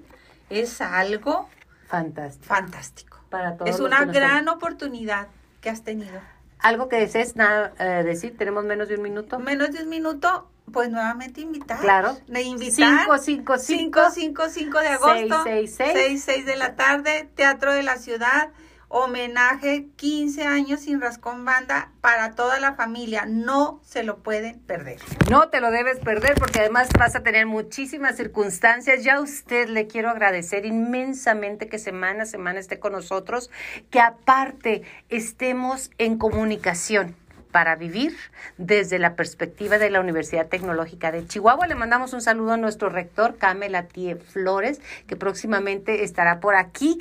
es 0.50 0.80
algo 0.80 1.48
Fantástico. 1.86 2.46
fantástico. 2.46 3.16
Para 3.30 3.56
todos 3.56 3.70
Es 3.70 3.80
una 3.80 4.04
gran 4.04 4.48
oportunidad 4.48 5.28
que 5.60 5.70
has 5.70 5.82
tenido. 5.82 6.20
Algo 6.58 6.88
que 6.88 6.96
desees 6.96 7.36
nada, 7.36 7.72
eh, 7.78 8.02
decir, 8.04 8.36
tenemos 8.36 8.64
menos 8.64 8.88
de 8.88 8.96
un 8.96 9.02
minuto. 9.02 9.38
Menos 9.38 9.72
de 9.72 9.82
un 9.82 9.88
minuto, 9.88 10.48
pues 10.72 10.90
nuevamente 10.90 11.40
invitar. 11.40 11.80
Claro. 11.80 12.16
De 12.26 12.42
invitar. 12.42 13.04
5, 13.04 13.18
5, 13.18 13.58
5. 13.58 13.58
5, 13.58 14.10
5, 14.12 14.42
5 14.48 14.78
de 14.80 14.88
agosto. 14.88 15.42
6, 15.44 15.74
6, 15.76 15.92
6, 15.92 16.22
6 16.24 16.46
de 16.46 16.56
la 16.56 16.74
tarde, 16.76 17.28
Teatro 17.34 17.72
de 17.72 17.82
la 17.82 17.96
Ciudad. 17.96 18.50
Homenaje 18.88 19.88
15 19.96 20.44
años 20.44 20.80
sin 20.80 21.00
Rascón 21.00 21.44
Banda 21.44 21.90
para 22.00 22.36
toda 22.36 22.60
la 22.60 22.74
familia. 22.74 23.26
No 23.26 23.80
se 23.84 24.04
lo 24.04 24.18
pueden 24.18 24.60
perder. 24.60 25.00
No 25.28 25.48
te 25.48 25.60
lo 25.60 25.72
debes 25.72 25.98
perder 25.98 26.34
porque 26.34 26.60
además 26.60 26.88
vas 26.96 27.16
a 27.16 27.24
tener 27.24 27.46
muchísimas 27.46 28.16
circunstancias. 28.16 29.02
Ya 29.02 29.16
a 29.16 29.20
usted 29.20 29.68
le 29.68 29.88
quiero 29.88 30.08
agradecer 30.08 30.66
inmensamente 30.66 31.68
que 31.68 31.80
semana 31.80 32.22
a 32.22 32.26
semana 32.26 32.60
esté 32.60 32.78
con 32.78 32.92
nosotros, 32.92 33.50
que 33.90 33.98
aparte 33.98 34.82
estemos 35.08 35.90
en 35.98 36.16
comunicación 36.16 37.16
para 37.56 37.74
vivir 37.74 38.14
desde 38.58 38.98
la 38.98 39.16
perspectiva 39.16 39.78
de 39.78 39.88
la 39.88 39.98
Universidad 39.98 40.46
Tecnológica 40.46 41.10
de 41.10 41.26
Chihuahua. 41.26 41.66
Le 41.66 41.74
mandamos 41.74 42.12
un 42.12 42.20
saludo 42.20 42.52
a 42.52 42.58
nuestro 42.58 42.90
rector, 42.90 43.38
Camela 43.38 43.84
Tie 43.84 44.16
Flores, 44.16 44.82
que 45.06 45.16
próximamente 45.16 46.04
estará 46.04 46.38
por 46.38 46.54
aquí. 46.54 47.00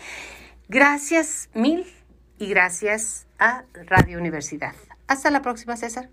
Gracias 0.69 1.49
mil 1.53 1.85
y 2.37 2.47
gracias 2.47 3.27
a 3.37 3.65
Radio 3.73 4.17
Universidad. 4.17 4.75
Hasta 5.07 5.29
la 5.29 5.41
próxima, 5.41 5.75
César. 5.75 6.07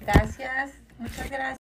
Gracias, 0.00 0.72
muchas 0.98 1.30
gracias. 1.30 1.61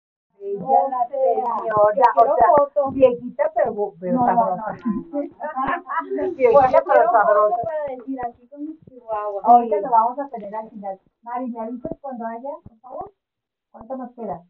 Ella 0.52 0.88
la 0.90 1.08
señora, 1.08 1.76
o 1.76 2.70
sea, 2.70 2.84
viejita 2.92 3.52
pero, 3.56 3.94
pero 4.00 4.26
sabrosa. 4.26 4.76
viejita 6.36 6.84
pero 6.86 7.12
sabrosa. 7.12 7.58
para 7.64 7.96
decir 7.96 8.20
aquí 8.26 8.48
con 8.48 8.66
mis 8.66 8.80
chihuahuas. 8.86 9.46
Ahorita 9.46 9.82
lo 9.82 9.90
vamos 9.90 10.20
a 10.20 10.28
tener 10.30 10.54
al 10.56 10.70
final. 10.70 11.00
Mari, 11.22 11.52
¿me 11.52 11.60
avisas 11.62 11.98
cuando 12.02 12.26
haya, 12.26 12.50
por 12.68 12.80
favor? 12.80 13.12
¿Cuánto 13.72 13.96
nos 13.96 14.12
queda? 14.14 14.44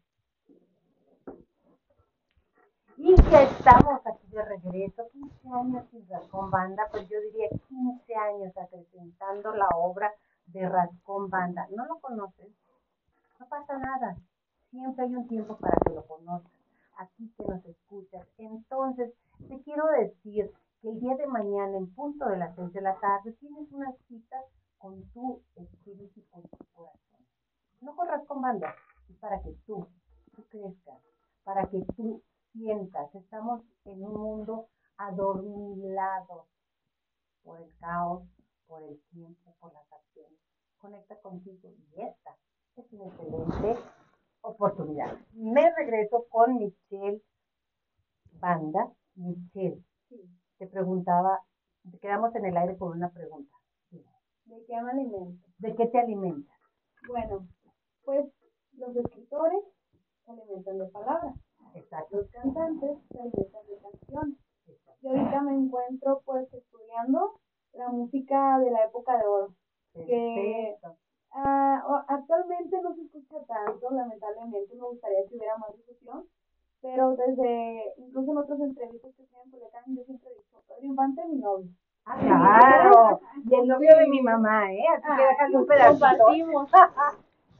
Y 2.96 3.14
que 3.14 3.42
estamos 3.42 4.06
aquí 4.06 4.28
de 4.28 4.44
regreso, 4.44 5.08
15 5.12 5.48
años 5.48 5.84
sin 5.90 6.08
Rascón 6.08 6.50
Banda, 6.50 6.86
pues 6.90 7.08
yo 7.08 7.20
diría 7.20 7.48
15 7.68 8.14
años 8.14 8.56
acrecentando 8.56 9.54
la 9.54 9.68
obra 9.76 10.12
de 10.46 10.68
Rascón 10.68 11.30
Banda. 11.30 11.66
¿No 11.70 11.86
lo 11.86 11.98
conoces? 12.00 12.48
No 13.40 13.46
pasa 13.48 13.78
nada. 13.78 14.16
Siempre 14.72 15.04
hay 15.04 15.14
un 15.14 15.28
tiempo 15.28 15.58
para 15.58 15.76
que 15.84 15.92
lo 15.92 16.06
conozcas. 16.06 16.50
Aquí 16.96 17.30
que 17.36 17.44
nos 17.44 17.62
escuchas. 17.66 18.26
Entonces, 18.38 19.12
te 19.46 19.60
quiero 19.60 19.84
decir 20.00 20.50
que 20.80 20.88
el 20.88 20.98
día 20.98 21.14
de 21.16 21.26
mañana, 21.26 21.76
en 21.76 21.94
punto 21.94 22.26
de 22.26 22.38
las 22.38 22.56
6 22.56 22.72
de 22.72 22.80
la 22.80 22.98
tarde, 22.98 23.32
tienes 23.32 23.70
una 23.70 23.92
cita 24.08 24.36
con 24.78 25.02
tu 25.10 25.42
espíritu 25.56 26.20
y 26.20 26.22
con 26.24 26.42
tu 26.44 26.64
corazón. 26.72 27.20
No 27.82 27.94
corras 27.94 28.24
con 28.26 28.40
banda, 28.40 28.74
es 29.10 29.16
para 29.18 29.42
que 29.42 29.52
tú, 29.66 29.86
tú 30.34 30.42
crezcas, 30.48 31.02
para 31.44 31.68
que 31.68 31.84
tú 31.94 32.22
sientas. 32.54 33.14
Estamos 33.14 33.60
en 33.84 34.02
un 34.02 34.14
mundo 34.14 34.68
adormilado 34.96 36.46
por 37.44 37.60
el 37.60 37.76
caos, 37.76 38.22
por 38.66 38.82
el 38.82 38.98
tiempo, 39.10 39.54
por 39.60 39.70
las 39.74 39.92
acciones. 39.92 40.40
Conecta 40.78 41.20
contigo 41.20 41.68
y 41.68 42.00
esta 42.00 42.38
es 42.76 42.90
una 42.90 43.04
excelente 43.04 43.76
oportunidad. 44.42 45.18
Me 45.32 45.72
regreso 45.74 46.26
con 46.28 46.56
Michelle 46.56 47.22
Banda. 48.40 48.92
Michelle, 49.14 49.82
te 50.58 50.66
preguntaba, 50.66 51.40
te 51.90 51.98
quedamos 51.98 52.34
en 52.34 52.46
el 52.46 52.56
aire 52.56 52.76
con 52.76 52.96
una 52.96 53.10
pregunta. 53.10 53.54
¿De 53.90 54.64
qué 54.66 54.82
me 54.82 54.90
alimento? 54.90 55.46
¿De 55.58 55.74
qué 55.74 55.86
te 55.86 55.98
alimentas? 55.98 56.56
Bueno, 57.08 57.46
pues 58.04 58.26
los 58.74 58.94
escritores 58.96 59.64
se 60.24 60.32
alimentan 60.32 60.78
de 60.78 60.86
palabras. 60.86 61.34
Exacto. 61.74 62.18
Los 62.18 62.30
cantantes 62.30 62.98
se 63.10 63.20
alimentan 63.20 63.66
de 63.66 63.78
canciones. 63.80 64.38
Yo 65.00 65.10
ahorita 65.10 65.42
me 65.42 65.54
encuentro 65.54 66.22
pues 66.24 66.52
estudiando 66.52 67.40
la 67.72 67.88
música 67.88 68.58
de 68.58 68.70
la 68.70 68.84
época 68.84 69.18
de 69.18 69.26
oro. 69.26 69.54
Perfecto. 69.92 70.96
O- 71.34 72.04
actualmente 72.08 72.80
no 72.82 72.94
se 72.94 73.02
escucha 73.02 73.36
tanto, 73.46 73.90
lamentablemente 73.90 74.74
me 74.74 74.82
gustaría 74.86 75.26
que 75.26 75.36
hubiera 75.36 75.56
más 75.56 75.72
difusión, 75.76 76.26
pero 76.80 77.16
desde, 77.16 77.94
incluso 77.96 78.32
en 78.32 78.38
otras 78.38 78.60
entrevistas 78.60 79.12
que 79.16 79.24
tienen 79.24 79.52
en 79.86 79.96
yo 79.96 80.04
siempre 80.04 80.30
he 80.30 80.34
dicho, 80.34 80.62
Pedro 80.68 80.84
Infante 80.86 81.24
mi 81.26 81.36
novio. 81.36 81.68
Ah, 82.04 82.18
claro. 82.20 83.20
Y 83.48 83.54
el 83.54 83.68
novio 83.68 83.96
de 83.96 84.08
mi 84.08 84.20
mamá, 84.20 84.72
¿eh? 84.72 84.82
Así 84.92 85.02
que 85.04 85.22
Ah, 85.22 85.28
déjale 85.28 85.56
un 85.56 85.66
pedacito. 85.66 86.26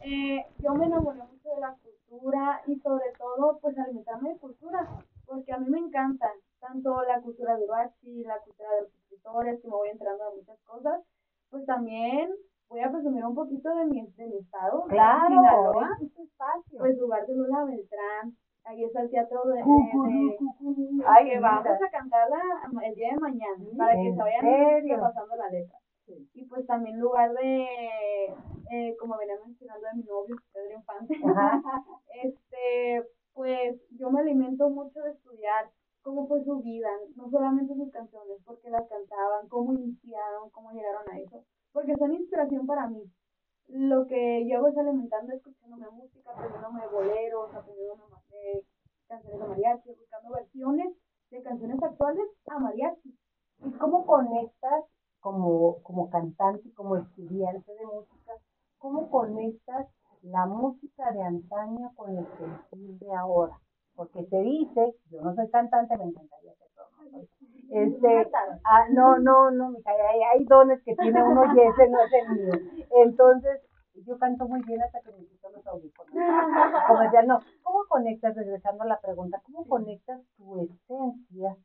Eh, 0.04 0.44
yo 0.58 0.74
me 0.74 0.86
enamoré 0.86 1.20
mucho 1.22 1.48
de 1.54 1.60
la 1.60 1.76
cultura 1.76 2.60
y 2.66 2.76
sobre 2.80 3.12
todo 3.16 3.58
pues 3.60 3.78
alimentarme 3.78 4.30
de 4.30 4.38
cultura, 4.38 4.88
porque 5.24 5.52
a 5.52 5.58
mí 5.58 5.70
me 5.70 5.78
encanta 5.78 6.28
tanto 6.58 7.02
la 7.04 7.20
cultura 7.20 7.56
de 7.56 7.64
Uruachi, 7.64 8.24
la 8.24 8.38
cultura 8.40 8.68
de 8.74 8.80
los 8.82 8.94
escritores, 8.94 9.60
que 9.62 9.68
me 9.68 9.74
voy 9.74 9.88
enterando 9.90 10.24
de 10.30 10.36
muchas 10.38 10.58
cosas, 10.66 11.00
pues 11.50 11.64
también 11.66 12.34
voy 12.72 12.80
a 12.80 12.90
presumir 12.90 13.24
un 13.24 13.34
poquito 13.34 13.68
de 13.74 13.84
mi, 13.84 14.06
de 14.06 14.26
mi 14.26 14.36
estado, 14.38 14.84
de 14.88 14.94
Claro, 14.94 15.28
Sinaloa, 15.28 15.90
es 16.00 16.14
tu 16.14 16.22
espacio. 16.22 16.78
pues 16.78 16.98
lugar 16.98 17.26
de 17.26 17.34
Lula 17.34 17.64
Beltrán, 17.64 18.36
ahí 18.64 18.84
está 18.84 19.02
el 19.02 19.10
teatro 19.10 19.42
de. 19.44 19.62
Ay, 21.06 21.30
que 21.30 21.38
vamos 21.38 21.66
a 21.66 21.90
cantarla 21.90 22.40
el 22.84 22.94
día 22.94 23.12
de 23.12 23.20
mañana, 23.20 23.64
para 23.76 23.92
que 23.92 24.08
¿En 24.08 24.16
se 24.16 24.22
vayan 24.22 25.00
pasando 25.00 25.36
la 25.36 25.48
letra. 25.50 25.78
Y 26.34 26.44
pues 26.46 26.66
también 26.66 26.98
lugar 26.98 27.32
de, 27.32 27.62
eh, 28.70 28.96
como 28.98 29.16
venía 29.18 29.36
mencionando 29.44 29.86
de 29.86 29.96
mi 29.96 30.04
novio, 30.04 30.36
Pedro 30.52 30.78
Infante, 30.78 31.14
este, 32.24 33.06
pues 33.34 33.80
yo 33.98 34.10
me 34.10 34.20
alimento 34.20 34.68
mucho 34.70 35.00
de 35.00 35.10
estudiar 35.12 35.70
cómo 36.02 36.26
fue 36.26 36.42
su 36.44 36.60
vida, 36.60 36.88
no 37.16 37.30
solamente 37.30 37.74
sus 37.74 37.90
canciones, 37.92 38.38
porque 38.44 38.68
las 38.70 38.88
cantaban, 38.88 39.48
cómo 39.48 39.72
iniciaron, 39.74 40.50
cómo 40.50 40.72
llegaron 40.72 41.02
a 41.10 41.18
eso, 41.18 41.44
porque 41.72 41.94
son 41.96 42.14
inspiración 42.14 42.66
para 42.66 42.88
mí. 42.88 43.02
Lo 43.68 44.06
que 44.06 44.46
yo 44.46 44.58
hago 44.58 44.68
es 44.68 44.76
alimentando 44.76 45.32
escuchándome 45.32 45.88
música, 45.90 46.30
aprendiéndome 46.30 46.86
boleros, 46.88 47.54
aprendiéndome 47.54 48.16
canciones 49.08 49.40
de 49.40 49.46
mariachi, 49.46 49.88
buscando 49.90 50.30
versiones 50.34 50.96
de 51.30 51.42
canciones 51.42 51.82
actuales 51.82 52.28
a 52.48 52.58
mariachi. 52.58 53.18
¿Y 53.64 53.70
cómo 53.72 54.06
conectas 54.06 54.84
como, 55.20 55.82
como 55.82 56.10
cantante 56.10 56.72
como 56.74 56.96
estudiante 56.96 57.72
de 57.72 57.86
música? 57.86 58.32
¿Cómo 58.78 59.10
conectas 59.10 59.86
la 60.22 60.46
música 60.46 61.12
de 61.12 61.22
antaño 61.22 61.92
con 61.94 62.18
el 62.18 62.26
sentir 62.36 62.98
de 62.98 63.14
ahora? 63.14 63.58
Porque 63.94 64.24
se 64.26 64.40
dice, 64.40 64.94
yo 65.10 65.20
no 65.22 65.34
soy 65.34 65.48
cantante, 65.50 65.96
me 65.96 66.04
encantaría 66.04 66.54
ser. 66.54 66.68
Este, 67.70 68.30
ah, 68.64 68.86
no, 68.92 69.18
no, 69.18 69.50
no, 69.50 69.70
mija, 69.70 69.90
hay, 69.92 70.20
hay 70.22 70.44
dones 70.44 70.82
que 70.84 70.94
tiene 70.94 71.22
uno 71.22 71.42
y 71.54 71.60
ese 71.60 71.88
no 71.88 71.98
es 72.02 72.12
el 72.12 72.36
mío. 72.36 72.52
Entonces, 73.02 73.62
yo 73.94 74.18
canto 74.18 74.46
muy 74.46 74.62
bien 74.64 74.82
hasta 74.82 75.00
que 75.00 75.12
me 75.12 75.24
quito 75.24 75.48
los 75.50 75.66
audífonos. 75.66 76.12
Como 76.86 77.00
decía, 77.00 77.22
no, 77.22 77.40
¿cómo 77.62 77.84
conectas, 77.88 78.34
regresando 78.36 78.82
a 78.82 78.86
la 78.86 79.00
pregunta, 79.00 79.42
cómo 79.44 79.66
conectas 79.66 80.20
tu 80.36 80.60
esencia 80.60 81.56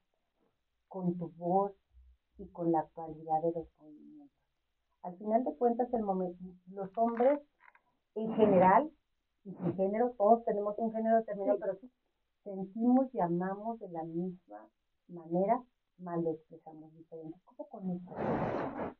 con 0.87 1.17
tu 1.17 1.29
voz 1.31 1.73
y 2.37 2.47
con 2.51 2.71
la 2.71 2.79
actualidad 2.79 3.41
de 3.41 3.51
los 3.51 3.67
movimientos? 3.81 4.37
Al 5.03 5.17
final 5.17 5.43
de 5.43 5.55
cuentas, 5.55 5.93
el 5.93 6.03
momento, 6.03 6.37
los 6.71 6.97
hombres 6.97 7.39
en 8.15 8.33
general, 8.35 8.89
y 9.43 9.51
sin 9.53 9.75
género, 9.75 10.11
todos 10.17 10.43
tenemos 10.45 10.77
un 10.77 10.91
género 10.91 11.17
determinado, 11.17 11.59
pero 11.59 11.75
sí, 11.75 11.91
sentimos 12.43 13.13
y 13.13 13.19
amamos 13.19 13.79
de 13.79 13.89
la 13.89 14.03
misma 14.03 14.69
manera, 15.09 15.61
mal 15.99 16.25
expresamos 16.27 16.93
diferente. 16.95 17.37
¿Cómo 17.45 17.69
conectas? 17.69 18.15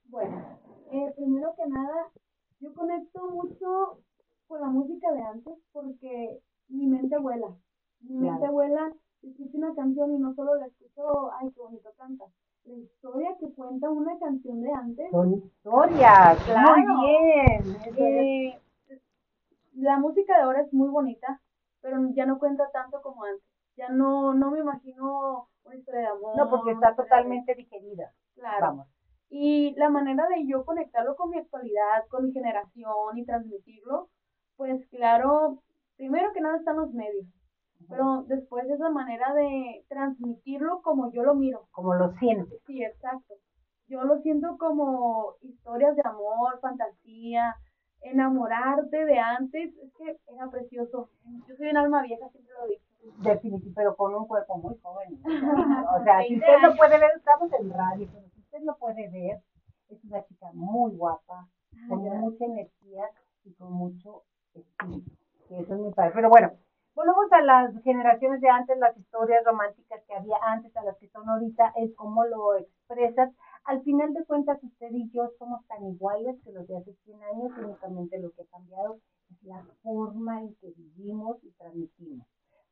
Bueno, 0.06 0.38
eh, 0.92 1.14
primero 1.16 1.54
que 1.56 1.68
nada, 1.68 2.10
yo 2.60 2.74
conecto 2.74 3.30
mucho 3.30 4.00
con 4.48 4.62
la 4.62 4.68
música 4.68 5.12
de 5.12 5.22
antes 5.22 5.54
porque 5.72 6.40
mi 6.70 6.88
mente 6.88 7.18
vuela. 7.18 7.48
Mi 8.02 8.18
Claro. 8.20 8.32
mente 8.34 8.50
vuela, 8.50 8.94
escucho 9.22 9.58
una 9.58 9.76
canción 9.76 10.14
y 10.14 10.20
no 10.20 10.34
solo 10.36 10.56
la 10.56 10.68
escucho, 10.68 11.32
ay, 11.34 11.52
qué 11.52 11.60
bonito 11.60 11.90
canta. 11.98 12.26
La 12.66 12.74
historia 12.76 13.36
que 13.40 13.50
cuenta 13.54 13.90
una 13.90 14.18
canción 14.20 14.62
de 14.62 14.72
antes, 14.74 15.12
Son 15.12 15.34
historias. 15.34 16.44
Claro. 16.46 16.76
Muy 16.76 17.08
bien. 17.08 17.78
Eh, 17.98 18.60
la 19.76 19.98
música 20.00 20.36
de 20.36 20.44
ahora 20.44 20.62
es 20.62 20.74
muy 20.74 20.90
bonita, 20.90 21.42
pero 21.82 21.98
ya 22.14 22.26
no 22.26 22.40
cuenta 22.40 22.70
tanto 22.72 23.02
como 23.02 23.24
antes. 23.24 23.44
Ya 23.78 23.90
no, 23.90 24.34
no 24.34 24.52
me 24.52 24.60
imagino 24.60 25.48
una 25.68 25.76
historia 25.76 26.02
de 26.02 26.08
amor. 26.08 26.38
No, 26.38 26.50
porque 26.50 26.72
está 26.72 26.96
totalmente 26.96 27.54
digerida. 27.56 28.12
Claro. 28.36 28.68
Vamos. 28.68 28.88
Y 29.30 29.76
la 29.76 29.90
manera 29.90 30.26
de 30.28 30.48
yo 30.48 30.66
conectarlo 30.66 31.16
con 31.16 31.30
mi 31.30 31.38
actualidad, 31.38 32.08
con 32.10 32.26
mi 32.26 32.32
generación 32.32 33.18
y 33.18 33.26
transmitirlo, 33.26 34.10
pues 34.56 34.88
claro, 34.90 35.62
primero 35.98 36.32
que 36.34 36.42
nada 36.42 36.58
están 36.58 36.78
los 36.78 36.94
medios, 36.94 37.26
pero 37.90 38.24
después 38.28 38.70
es 38.70 38.80
la 38.80 38.90
manera 38.90 39.34
de 39.34 39.86
transmitirlo 39.90 40.82
como 40.82 41.12
yo 41.12 41.24
lo 41.24 41.36
miro. 41.36 41.68
Como 41.72 41.94
lo 41.96 42.12
sientes. 42.14 42.60
Sí, 42.66 42.84
exacto. 42.84 43.36
Yo 43.88 44.04
lo 44.04 44.20
siento 44.20 44.58
como 44.58 45.36
historias 45.42 45.96
de 45.96 46.02
amor, 46.06 46.60
fantasía, 46.62 47.56
enamorarte 48.02 49.06
de 49.06 49.20
antes, 49.20 49.76
es 49.78 49.94
que 49.94 50.18
era 50.34 50.50
precioso. 50.50 51.10
Yo 51.48 51.56
soy 51.56 51.70
un 51.70 51.78
alma 51.78 52.02
vieja, 52.04 52.30
siempre 52.30 52.54
lo 52.60 52.68
digo. 52.68 52.82
Definitivamente, 53.02 53.72
pero 53.76 53.96
con 53.96 54.14
un 54.14 54.28
cuerpo 54.28 54.58
muy 54.58 54.78
joven. 54.82 55.20
O 55.96 56.04
sea, 56.04 56.22
si 56.24 56.36
20 56.36 56.46
usted 56.46 56.68
lo 56.68 56.76
puede 56.76 57.00
ver, 57.00 57.12
estamos 57.16 57.52
en 57.54 57.70
radio, 57.72 58.08
pero 58.12 58.28
si 58.30 58.40
usted 58.42 58.60
lo 58.64 58.78
puede 58.78 59.10
ver, 59.10 59.42
es 59.90 60.04
una 60.04 60.24
chica 60.26 60.52
muy 60.54 60.96
guapa, 60.96 61.48
con 61.90 62.04
gracias. 62.04 62.22
mucha 62.22 62.46
energía 62.46 63.10
y 63.46 63.54
con 63.54 63.72
mucho 63.72 64.24
espíritu. 64.54 65.12
Que 65.48 65.60
eso 65.60 65.74
es 65.74 65.80
muy 65.80 65.94
padre. 65.94 66.12
Pero 66.14 66.30
bueno, 66.30 66.52
volvemos 66.94 67.32
a 67.32 67.42
las 67.42 67.84
generaciones 67.84 68.42
de 68.42 68.50
antes, 68.50 68.78
las 68.78 68.98
historias 68.98 69.44
románticas 69.46 70.02
que 70.08 70.16
había 70.16 70.38
antes, 70.42 70.76
a 70.76 70.84
las 70.84 70.98
que 70.98 71.08
son 71.10 71.28
ahorita, 71.30 71.74
es 71.78 71.96
cómo 71.96 72.26
lo 72.26 72.56
expresas 72.58 73.32
Al 73.64 73.82
final 73.84 74.14
de 74.14 74.26
cuentas, 74.26 74.62
usted 74.64 74.92
y 74.92 75.10
yo 75.12 75.30
somos 75.40 75.66
tan 75.68 75.86
iguales 75.86 76.38
que 76.44 76.52
los 76.52 76.68
de 76.68 76.78
hace 76.78 76.94
100 77.06 77.24
años, 77.24 77.52
únicamente 77.58 78.20
lo 78.20 78.32
que 78.32 78.42
ha 78.42 78.46
cambiado 78.46 79.00
es 79.30 79.44
la 79.44 79.64
forma 79.84 80.42
en 80.42 80.56
que 80.56 80.72
vivimos 80.72 81.38
y 81.44 81.52
transmitimos. 81.52 82.28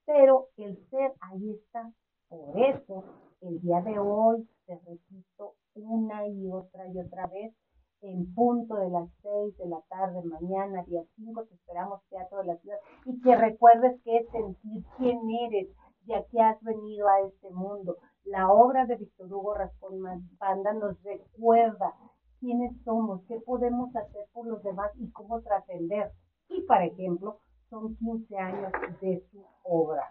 Pero 0.05 0.47
el 0.57 0.77
ser 0.89 1.13
ahí 1.21 1.51
está. 1.51 1.91
Por 2.29 2.59
eso, 2.59 3.03
el 3.41 3.59
día 3.61 3.81
de 3.81 3.99
hoy, 3.99 4.47
te 4.65 4.75
repito 4.75 5.55
una 5.75 6.27
y 6.27 6.51
otra 6.51 6.87
y 6.87 6.99
otra 6.99 7.27
vez, 7.27 7.53
en 8.01 8.33
punto 8.33 8.75
de 8.75 8.89
las 8.89 9.09
6 9.21 9.57
de 9.57 9.67
la 9.67 9.81
tarde, 9.89 10.21
mañana, 10.23 10.83
día 10.83 11.03
5, 11.15 11.45
te 11.45 11.55
esperamos 11.55 12.01
Teatro 12.09 12.39
de 12.39 12.45
la 12.45 12.57
Ciudad. 12.57 12.77
Y 13.05 13.19
que 13.21 13.35
recuerdes 13.35 14.01
que 14.03 14.17
es 14.17 14.29
sentir 14.29 14.83
quién 14.97 15.19
eres, 15.47 15.69
de 16.01 16.15
aquí 16.15 16.39
has 16.39 16.61
venido 16.61 17.07
a 17.07 17.21
este 17.21 17.49
mundo. 17.49 17.97
La 18.25 18.51
obra 18.51 18.85
de 18.85 18.97
Víctor 18.97 19.31
Hugo 19.31 19.55
Rascón 19.55 20.01
Banda 20.37 20.73
nos 20.73 21.01
recuerda 21.03 21.93
quiénes 22.39 22.79
somos, 22.83 23.23
qué 23.27 23.39
podemos 23.39 23.95
hacer 23.95 24.25
por 24.33 24.47
los 24.47 24.61
demás 24.61 24.91
y 24.97 25.11
cómo 25.11 25.41
trascender. 25.41 26.11
Y, 26.49 26.61
por 26.61 26.81
ejemplo, 26.81 27.39
son 27.75 27.95
15 27.97 28.37
años 28.37 28.71
de 29.01 29.21
su 29.29 29.45
obra. 29.63 30.03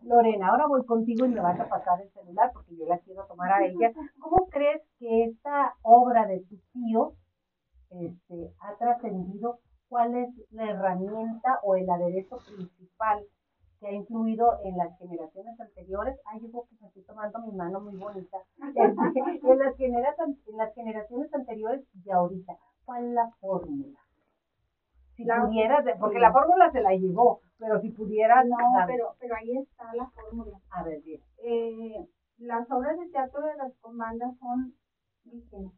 Lorena, 0.00 0.48
ahora 0.48 0.66
voy 0.66 0.84
contigo 0.86 1.26
y 1.26 1.28
me 1.28 1.40
vas 1.40 1.60
a 1.60 1.68
pasar 1.68 2.00
el 2.00 2.10
celular 2.12 2.50
porque 2.54 2.74
yo 2.74 2.86
la 2.86 2.98
quiero 3.00 3.26
tomar 3.26 3.52
a 3.52 3.66
ella. 3.66 3.92
¿Cómo 4.18 4.46
crees 4.48 4.80
que 4.98 5.24
esta 5.24 5.74
obra 5.82 6.26
de 6.26 6.40
tu 6.40 6.56
tío 6.72 7.12
este, 7.90 8.54
ha 8.60 8.76
trascendido? 8.76 9.58
¿Cuál 9.88 10.14
es 10.14 10.30
la 10.50 10.70
herramienta 10.70 11.60
o 11.62 11.74
el 11.76 11.88
aderezo 11.90 12.38
principal 12.38 13.24
que 13.80 13.88
ha 13.88 13.92
influido 13.92 14.58
en 14.64 14.78
las 14.78 14.96
generaciones 14.98 15.60
anteriores? 15.60 16.18
Ay, 16.26 16.40
yo 16.40 16.50
creo 16.50 16.64
que 16.64 16.76
me 16.80 16.88
estoy 16.88 17.02
tomando 17.02 17.40
mi 17.40 17.52
mano 17.52 17.80
muy 17.80 17.96
bonita. 17.96 18.38
En 18.58 20.56
las 20.56 20.74
generaciones 20.74 21.34
anteriores 21.34 21.84
y 22.04 22.10
ahorita, 22.10 22.56
¿cuál 22.86 23.04
es 23.06 23.12
la 23.12 23.30
fórmula? 23.40 23.98
Si 25.18 25.24
pudieras, 25.26 25.84
porque 25.98 26.20
la 26.20 26.30
fórmula 26.30 26.70
se 26.70 26.80
la 26.80 26.94
llevó, 26.94 27.40
pero 27.58 27.80
si 27.80 27.90
pudieras... 27.90 28.46
No, 28.46 28.56
pero, 28.86 29.16
pero 29.18 29.34
ahí 29.34 29.58
está 29.58 29.92
la 29.96 30.08
fórmula. 30.10 30.60
A 30.70 30.84
ver, 30.84 31.02
bien. 31.02 31.20
Eh, 31.38 32.06
las 32.38 32.70
obras 32.70 32.96
de 32.96 33.10
teatro 33.10 33.42
de 33.42 33.56
las 33.56 33.74
comandas 33.80 34.38
son 34.38 34.78
distintas. 35.24 35.74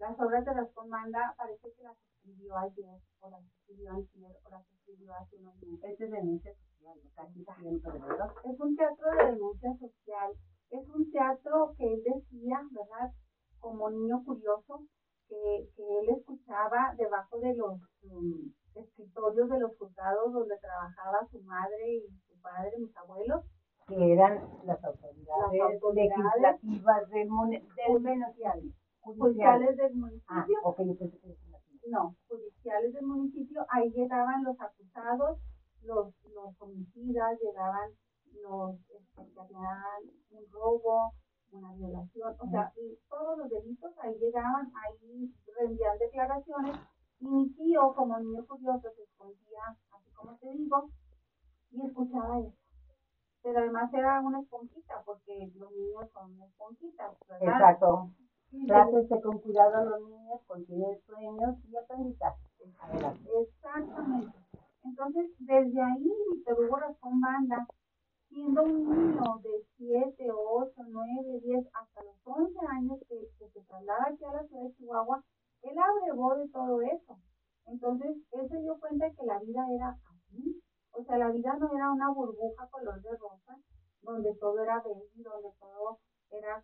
Las 0.00 0.18
obras 0.18 0.44
de 0.44 0.52
las 0.52 0.68
comandas 0.72 1.36
parece 1.36 1.72
que 1.76 1.82
las 1.84 1.96
escribió 1.96 2.58
ayer, 2.58 2.98
o 3.20 3.30
las 3.30 3.44
escribió 3.44 3.92
ayer, 3.92 4.36
o 4.42 4.50
las 4.50 4.68
escribió 4.68 5.14
hace 5.14 5.36
unos 5.36 5.54
meses. 5.62 5.90
Este 5.92 6.04
es 6.04 6.10
denuncia 6.10 6.52
social, 6.54 6.98
casi 7.14 7.44
siempre, 7.60 7.92
¿verdad? 7.92 8.30
Es 8.50 8.58
un 8.58 8.74
teatro 8.74 9.10
de 9.12 9.30
denuncia 9.30 9.70
social. 9.78 10.32
Es 10.70 10.88
un 10.88 11.08
teatro 11.12 11.72
que 11.78 11.84
él 11.86 12.02
decía, 12.02 12.62
¿verdad? 12.72 13.12
Como 13.60 13.90
niño 13.90 14.24
curioso, 14.24 14.88
que, 15.28 15.68
que 15.76 15.82
él 16.00 16.08
escuchaba 16.18 16.94
debajo 16.96 17.38
de 17.40 17.54
los 17.56 17.80
um, 18.10 18.52
escritorios 18.74 19.48
de 19.48 19.58
los 19.60 19.76
juzgados 19.78 20.32
donde 20.32 20.58
trabajaba 20.58 21.26
su 21.30 21.40
madre 21.42 21.96
y 21.96 22.08
su 22.28 22.40
padre, 22.40 22.72
mis 22.78 22.96
abuelos. 22.96 23.44
Que 23.86 24.12
eran 24.14 24.40
las 24.64 24.82
autoridades, 24.82 25.58
Las 25.58 25.72
autoridades 25.74 26.40
legislativas 26.40 27.08
del, 27.10 27.28
del 27.28 27.28
judiciales, 27.28 28.34
judicial. 28.34 28.62
judiciales 29.02 29.76
del 29.76 29.92
Ah, 30.26 30.46
municipio. 30.46 30.58
así. 31.56 31.80
No, 31.90 32.16
judiciales 32.28 32.94
del 32.94 33.04
municipio, 33.06 33.66
ahí 33.68 33.90
llegaban 33.90 34.42
los 34.42 34.58
acusados, 34.58 35.38
los, 35.82 36.14
los 36.32 36.54
homicidas, 36.60 37.38
llegaban 37.42 37.90
los 38.42 38.74
este, 38.88 39.22
que 39.34 39.40
hacían 39.40 40.02
un 40.30 40.44
robo, 40.50 41.12
una 41.54 41.72
violación, 41.74 42.34
o 42.38 42.48
sea, 42.50 42.72
y 42.76 42.98
todos 43.08 43.38
los 43.38 43.50
delitos 43.50 43.92
ahí 43.98 44.14
llegaban, 44.18 44.72
ahí 44.74 45.32
rendían 45.58 45.98
declaraciones, 45.98 46.76
y 47.20 47.28
mi 47.28 47.48
tío, 47.54 47.94
como 47.94 48.18
niño 48.18 48.46
curioso, 48.46 48.90
se 48.94 49.02
escondía, 49.02 49.76
así 49.92 50.10
como 50.14 50.36
te 50.36 50.50
digo, 50.50 50.90
y 51.70 51.86
escuchaba 51.86 52.40
eso. 52.40 52.52
Pero 53.42 53.58
además 53.58 53.92
era 53.92 54.20
una 54.20 54.40
esponjita, 54.40 55.02
porque 55.04 55.52
los 55.54 55.70
niños 55.72 56.10
son 56.12 56.32
una 56.32 56.46
esponjita, 56.46 57.12
¿verdad? 57.28 57.54
Exacto. 57.54 58.10
Trátese 58.66 59.20
con 59.20 59.38
cuidado 59.40 59.76
a 59.76 59.84
los 59.84 60.08
niños, 60.08 60.40
contienen 60.46 61.00
sueños 61.06 61.56
y 61.68 61.76
aprendizaje. 61.76 62.44
Exactamente. 63.42 64.38
Entonces, 64.84 65.30
desde 65.38 65.82
ahí, 65.82 66.12
Víctor 66.32 66.60
Hugo 66.60 66.76
Rascón 66.76 67.20
Banda, 67.20 67.66
siendo 68.34 68.62
un 68.64 68.88
niño 68.90 69.22
de 69.42 69.64
7, 69.76 70.30
8, 70.30 70.72
9, 70.88 71.40
10, 71.40 71.66
hasta 71.72 72.02
los 72.02 72.16
11 72.24 72.58
años 72.68 72.98
que, 73.08 73.16
que 73.38 73.48
se 73.48 73.60
traslada 73.62 74.06
aquí 74.10 74.24
a 74.24 74.32
la 74.32 74.44
ciudad 74.44 74.64
de 74.64 74.74
Chihuahua, 74.74 75.24
él 75.62 75.76
abrevó 75.78 76.34
de 76.34 76.48
todo 76.48 76.82
eso. 76.82 77.16
Entonces, 77.66 78.16
él 78.32 78.48
se 78.48 78.60
dio 78.60 78.78
cuenta 78.78 79.06
de 79.06 79.14
que 79.14 79.24
la 79.24 79.38
vida 79.38 79.64
era 79.70 79.96
así. 80.10 80.60
O 80.92 81.04
sea, 81.04 81.16
la 81.16 81.30
vida 81.30 81.56
no 81.58 81.70
era 81.74 81.92
una 81.92 82.10
burbuja 82.10 82.68
color 82.70 83.00
de 83.00 83.10
rosa, 83.16 83.56
donde 84.02 84.34
todo 84.34 84.62
era 84.62 84.82
bello, 84.82 85.06
donde 85.14 85.50
todo 85.58 85.98
era 86.30 86.62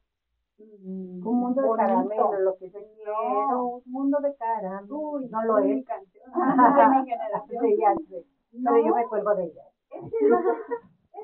mm, 0.58 1.26
Un 1.26 1.40
mundo 1.40 1.62
de 1.62 1.68
caramelo, 1.76 2.40
lo 2.40 2.56
que 2.58 2.70
se. 2.70 2.80
No. 3.06 3.76
Un 3.76 3.82
mundo 3.86 4.18
de 4.20 4.34
caramelo. 4.36 4.98
Uy, 4.98 5.28
no 5.28 5.42
lo 5.44 5.58
es 5.58 5.66
es. 5.66 5.76
mi 5.76 5.84
canción, 5.84 6.24
de 6.34 6.98
mi 6.98 7.10
generación. 7.10 7.64
Sí, 7.64 7.76
ya 7.78 7.94
sé. 8.08 8.26
No. 8.52 8.72
Pero 8.72 8.86
yo 8.86 8.94
me 8.94 9.08
cuelgo 9.08 9.34
de 9.36 9.44
ella. 9.44 9.62
Él 9.90 10.10
se 10.10 10.26
dio 10.26 10.36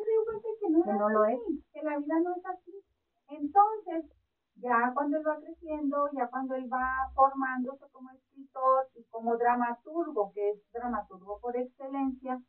que 0.04 0.70
no, 0.70 0.82
Que 0.82 0.90
era 0.90 0.98
no 0.98 1.08
lo 1.08 1.24
es. 1.24 1.38
que 1.72 1.82
la 1.82 1.98
vida 1.98 2.20
no 2.22 2.34
es 2.34 2.46
así. 2.46 2.72
Entonces, 3.28 4.04
ya 4.56 4.92
cuando 4.94 5.18
él 5.18 5.26
va 5.26 5.38
creciendo, 5.40 6.08
ya 6.12 6.28
cuando 6.28 6.54
él 6.54 6.72
va 6.72 7.10
formándose 7.14 7.86
como 7.92 8.10
escritor 8.10 8.88
y 8.94 9.04
como 9.04 9.36
dramaturgo, 9.36 10.32
que 10.32 10.50
es 10.50 10.72
dramaturgo 10.72 11.38
por 11.40 11.56
excelencia, 11.56 12.40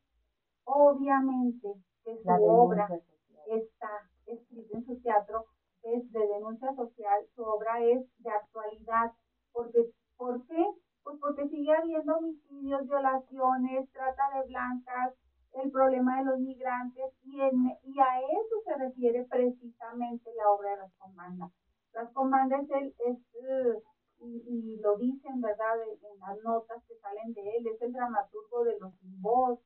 obviamente 0.66 1.74
que 2.04 2.18
su 2.18 2.24
La 2.28 2.36
obra 2.40 2.88
social. 2.88 3.04
está 3.48 3.90
escrita 4.26 4.78
en 4.78 4.86
su 4.86 5.02
teatro, 5.02 5.46
es 5.84 6.12
de 6.12 6.20
denuncia 6.28 6.74
social, 6.76 7.26
su 7.36 7.44
obra 7.44 7.82
es 7.84 8.06
de 8.20 8.30
actualidad. 8.30 9.12
Porque, 9.52 9.92
¿Por 10.18 10.46
qué? 10.48 10.66
Pues 11.04 11.18
porque 11.22 11.48
sigue 11.48 11.74
habiendo 11.74 12.18
homicidios, 12.18 12.88
violaciones, 12.88 13.90
trata 13.92 14.24
de 14.36 14.48
blancas, 14.48 15.14
el 15.58 15.72
problema 15.72 16.18
de 16.18 16.26
los 16.26 16.40
migrantes, 16.40 17.12
y, 17.24 17.42
en, 17.42 17.68
y 17.84 18.00
a 18.00 18.20
eso 18.20 18.56
se 18.66 18.76
refiere 18.76 19.26
precisamente 19.30 20.30
la 20.36 20.52
obra 20.52 20.72
de 20.72 20.78
las 20.78 20.94
comandas. 20.98 21.52
Las 21.94 22.12
comandas 22.14 22.64
es, 22.64 22.70
el, 22.70 22.88
eh, 22.88 23.82
y, 24.20 24.44
y 24.48 24.80
lo 24.82 24.98
dicen, 24.98 25.42
¿verdad?, 25.42 25.76
en, 25.84 26.20
las 26.20 26.38
notas 26.44 26.84
que 26.88 26.96
salen 27.00 27.34
de 27.34 27.42
él, 27.58 27.68
es 27.68 27.82
el 27.82 27.92
dramaturgo 27.94 28.64
de 28.64 28.78
los 28.80 28.94
sin 29.00 29.22
voz, 29.22 29.60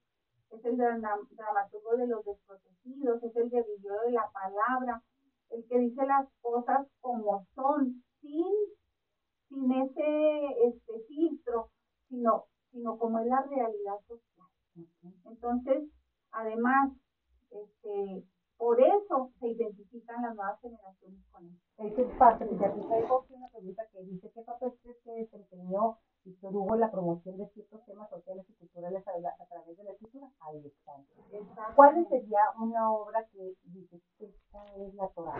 es 0.51 0.63
el 0.65 0.77
dra- 0.77 0.99
dramaturgo 1.29 1.95
de 1.95 2.07
los 2.07 2.23
desprotegidos, 2.25 3.23
es 3.23 3.35
el 3.35 3.49
guerrillero 3.49 4.01
de 4.05 4.11
la 4.11 4.29
palabra, 4.31 5.01
el 5.49 5.65
que 5.67 5.79
dice 5.79 6.05
las 6.05 6.27
cosas 6.41 6.87
como 6.99 7.45
son, 7.55 8.03
sin, 8.21 8.53
sin 9.47 9.71
ese 9.71 10.67
este 10.67 10.99
filtro, 11.07 11.69
sino, 12.07 12.45
sino 12.71 12.97
como 12.97 13.19
es 13.19 13.27
la 13.27 13.41
realidad 13.41 13.99
social. 14.07 14.30
Entonces, 15.25 15.89
además, 16.31 16.91
este, 17.51 18.23
por 18.57 18.79
eso 18.79 19.31
se 19.39 19.47
identifican 19.49 20.21
las 20.21 20.35
nuevas 20.35 20.59
generaciones 20.61 21.19
con 21.31 21.45
él. 21.45 21.57
Ese 21.77 22.03
es 22.03 22.15
parte, 22.17 22.45
fíjate, 22.45 22.79
traigo 22.81 23.25
una 23.29 23.49
pregunta 23.49 23.83
que 23.91 24.03
dice, 24.03 24.31
¿qué 24.33 24.41
papel 24.43 24.71
crees 24.83 24.97
que 25.03 25.11
desempeñó 25.13 25.97
Víctor 26.23 26.55
Hugo 26.55 26.75
en 26.75 26.81
la 26.81 26.91
promoción 26.91 27.37
de 27.37 27.47
ciertos 27.49 27.83
temas 27.85 28.07
sociales 28.11 28.45
y 28.47 28.53
culturales 28.53 29.07
a, 29.07 29.17
la- 29.17 29.35
a 29.39 29.45
través 29.47 29.75
de 29.77 29.83
la 29.83 29.91
escritura? 29.91 30.29
Ahí 30.41 30.65
están. 30.67 31.03
¿Cuál 31.75 32.07
sería 32.07 32.41
una 32.59 32.91
obra 32.91 33.25
que 33.33 33.55
dices, 33.63 34.01
esta 34.19 34.65
es 34.77 34.93
la 34.93 35.07
Torah? 35.09 35.33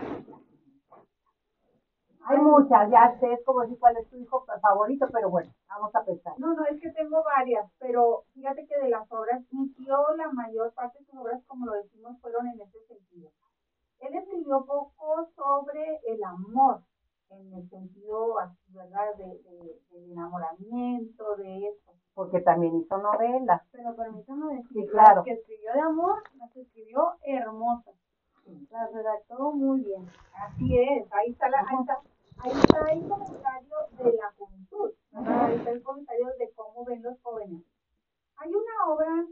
Hay 2.24 2.38
muchas, 2.38 2.90
ya 2.90 3.16
sé, 3.18 3.32
es 3.32 3.44
como 3.44 3.62
decir 3.62 3.78
cuál 3.78 3.96
es 3.96 4.08
tu 4.08 4.16
hijo 4.16 4.44
favorito, 4.60 5.06
pero 5.12 5.28
bueno, 5.30 5.50
vamos 5.68 5.94
a 5.94 6.04
pensar. 6.04 6.34
No, 6.38 6.54
no, 6.54 6.64
es 6.66 6.80
que 6.80 6.90
tengo 6.92 7.22
varias, 7.24 7.70
pero 7.78 8.24
fíjate 8.32 8.66
que 8.66 8.78
de 8.78 8.88
las 8.88 9.10
obras, 9.10 9.42
mi 9.50 9.68
tío, 9.74 9.96
la 10.16 10.30
mayor 10.32 10.72
parte 10.74 10.98
de 11.00 11.04
sus 11.06 11.18
obras, 11.18 11.42
como 11.46 11.66
lo 11.66 11.72
decimos, 11.72 12.20
fueron 12.20 12.46
en 12.48 12.60
ese 12.60 12.78
sentido. 12.86 13.30
Él 14.00 14.14
escribió 14.14 14.64
poco 14.64 15.28
sobre 15.34 16.00
el 16.06 16.22
amor, 16.24 16.80
en 17.30 17.54
el 17.54 17.68
sentido, 17.68 18.34
¿verdad?, 18.68 19.14
de, 19.16 19.24
de, 19.24 19.80
del 19.90 20.12
enamoramiento, 20.12 21.36
de 21.36 21.68
eso. 21.68 21.92
Porque 22.14 22.40
también 22.40 22.76
hizo 22.76 22.98
novelas. 22.98 23.62
Pero 23.72 23.96
permítame 23.96 24.56
decir, 24.56 24.82
Sí, 24.84 24.88
claro. 24.88 25.22
que 25.24 25.32
escribió 25.32 25.72
de 25.72 25.80
amor, 25.80 26.22
las 26.36 26.54
escribió 26.56 27.12
hermosas. 27.22 27.94
Las 28.70 28.92
redactó 28.92 29.52
muy 29.52 29.80
bien. 29.82 30.06
Así 30.34 30.78
es, 30.78 31.06
ahí 31.12 31.30
está, 31.30 31.48
la, 31.48 31.60
ahí 31.60 31.76
está, 31.80 32.00
ahí 32.38 32.50
está 32.52 32.92
el 32.92 33.08
comentario 33.08 33.76
de 33.98 34.12
la 34.14 34.32
juventud, 34.36 34.90
ahí 35.12 35.54
está 35.56 35.70
el 35.70 35.82
comentario 35.82 36.26
de 36.38 36.52
cómo 36.54 36.84
ven 36.84 37.02
los 37.02 37.20
jóvenes. 37.22 37.62
Hay 38.36 38.50
una 38.50 38.92
obra 38.92 39.26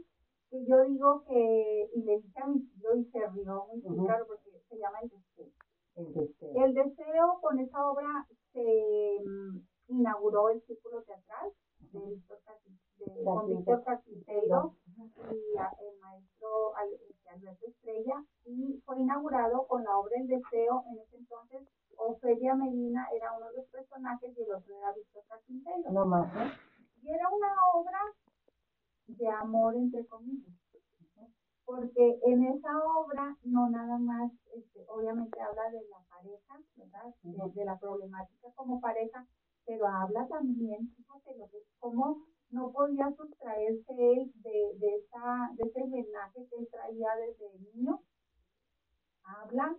que 0.49 0.65
yo 0.65 0.83
digo 0.85 1.23
que, 1.27 1.89
y 1.93 2.03
le 2.03 2.19
dije 2.19 2.39
a 2.41 2.47
mi 2.47 2.59
tío 2.61 2.95
y 2.95 3.05
se 3.05 3.19
rió 3.27 3.65
muy 3.67 3.79
Ujú. 3.85 4.05
claro 4.05 4.25
porque 4.27 4.51
se 4.69 4.77
llama 4.77 4.99
El 5.01 5.09
Deseo. 5.09 5.51
El 5.95 6.13
deseo. 6.13 6.65
El 6.65 6.73
deseo 6.73 7.39
con 7.41 7.59
esa 7.59 7.85
obra 7.89 8.27
inauguró 9.87 10.49
el 10.49 10.61
Círculo 10.61 11.01
Teatral 11.03 11.51
de 11.91 11.99
Víctor 11.99 12.39
de- 12.99 13.23
con 13.23 13.47
Víctor 13.49 13.83
Carpinteiro 13.83 14.75
y 15.05 15.57
a- 15.57 15.73
el 15.81 15.99
maestro 15.99 16.75
Al- 16.75 16.93
este, 17.09 17.29
Alberto 17.29 17.67
Estrella 17.67 18.23
y 18.45 18.81
fue 18.85 18.99
inaugurado 18.99 19.67
con 19.67 19.83
la 19.83 19.97
obra 19.97 20.15
El 20.19 20.27
Deseo. 20.27 20.83
En 20.91 20.99
ese 20.99 21.17
entonces, 21.17 21.67
Ofelia 21.97 22.55
Medina 22.55 23.07
era 23.15 23.31
uno 23.37 23.47
de 23.49 23.57
los 23.57 23.67
personajes 23.67 24.37
y 24.37 24.41
el 24.41 24.51
otro 24.53 24.75
era 24.77 24.93
Víctor 24.93 25.23
Carpinteiro. 25.27 25.91
No 25.91 26.05
más. 26.05 26.31
Y 27.01 27.09
era 27.09 27.29
una 27.29 27.53
obra 27.73 27.99
de 29.07 29.27
amor, 29.27 29.75
entre 29.75 30.05
comillas. 30.07 30.55
Porque 31.65 32.19
en 32.25 32.43
esa 32.43 32.77
obra 32.97 33.37
no 33.43 33.69
nada 33.69 33.97
más, 33.97 34.31
este, 34.55 34.83
obviamente 34.89 35.39
habla 35.39 35.69
de 35.69 35.81
la 35.89 35.99
pareja, 36.09 36.59
¿verdad? 36.75 37.13
De, 37.21 37.51
de 37.53 37.65
la 37.65 37.77
problemática 37.79 38.51
como 38.55 38.81
pareja, 38.81 39.25
pero 39.65 39.87
habla 39.87 40.27
también, 40.27 40.93
fíjate, 40.97 41.37
lo 41.37 41.47
que, 41.49 41.59
cómo 41.79 42.25
no 42.51 42.71
podía 42.71 43.09
sustraerse 43.15 43.93
él 43.97 44.31
de, 44.35 44.77
de, 44.77 44.95
esa, 44.97 45.51
de 45.55 45.63
ese 45.69 45.81
homenaje 45.81 46.45
que 46.49 46.55
él 46.57 46.67
traía 46.69 47.07
desde 47.15 47.59
niño. 47.59 48.01
Habla 49.23 49.77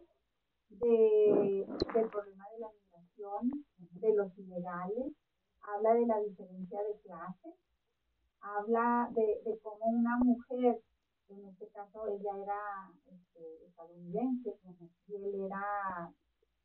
de, 0.71 1.67
del 1.95 2.09
problema 2.09 2.45
de 2.51 2.59
la 2.61 2.71
migración, 2.73 3.51
de 3.77 4.15
los 4.15 4.39
ilegales, 4.39 5.13
habla 5.61 5.95
de 5.95 6.07
la 6.07 6.19
diferencia 6.21 6.81
de 6.83 7.01
clases, 7.01 7.55
habla 8.41 9.11
de, 9.13 9.43
de 9.45 9.59
cómo 9.61 9.87
una 9.87 10.17
mujer, 10.19 10.83
en 11.29 11.45
este 11.47 11.69
caso 11.69 12.07
ella 12.09 12.43
era 12.43 12.93
este, 13.07 13.67
estadounidense 13.67 14.57
y 15.09 15.15
él 15.15 15.45
era 15.45 16.13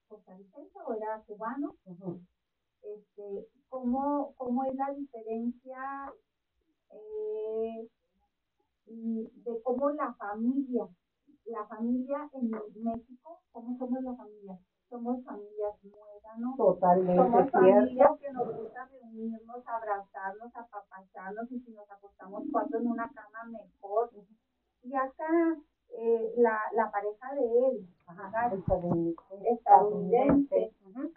costarricense 0.07 0.79
o 0.85 0.93
era 0.93 1.21
cubano, 1.27 1.75
este, 2.81 3.47
cómo, 3.69 4.33
cómo 4.37 4.63
es 4.65 4.75
la 4.75 4.93
diferencia 4.93 6.13
eh, 6.91 7.89
de 8.87 9.61
cómo 9.63 9.89
la 9.91 10.13
familia, 10.13 10.87
la 11.45 11.65
familia 11.67 12.29
en 12.33 12.49
México, 12.83 13.41
¿cómo 13.51 13.77
somos 13.77 14.01
la 14.03 14.15
familia? 14.15 14.59
Somos 14.89 15.23
familias 15.25 15.75
muéganos, 15.83 16.55
Totalmente 16.55 17.21
somos 17.21 17.41
cierto. 17.41 17.59
familias 17.59 18.19
que 18.21 18.31
nos 18.31 18.55
gusta 18.55 18.85
reunirnos, 18.85 19.67
abrazarnos, 19.67 20.55
apapacharnos 20.55 21.51
y 21.51 21.59
si 21.59 21.71
nos 21.71 21.91
acostamos 21.91 22.43
cuatro 22.51 22.79
en 22.79 22.87
una 22.87 23.11
cama 23.11 23.43
mejor. 23.51 24.11
Y 24.83 24.95
acá 24.95 25.57
eh, 25.89 26.33
la, 26.37 26.59
la 26.73 26.91
pareja 26.91 27.33
de 27.35 27.67
él, 27.67 27.87
estadounidense, 29.51 30.73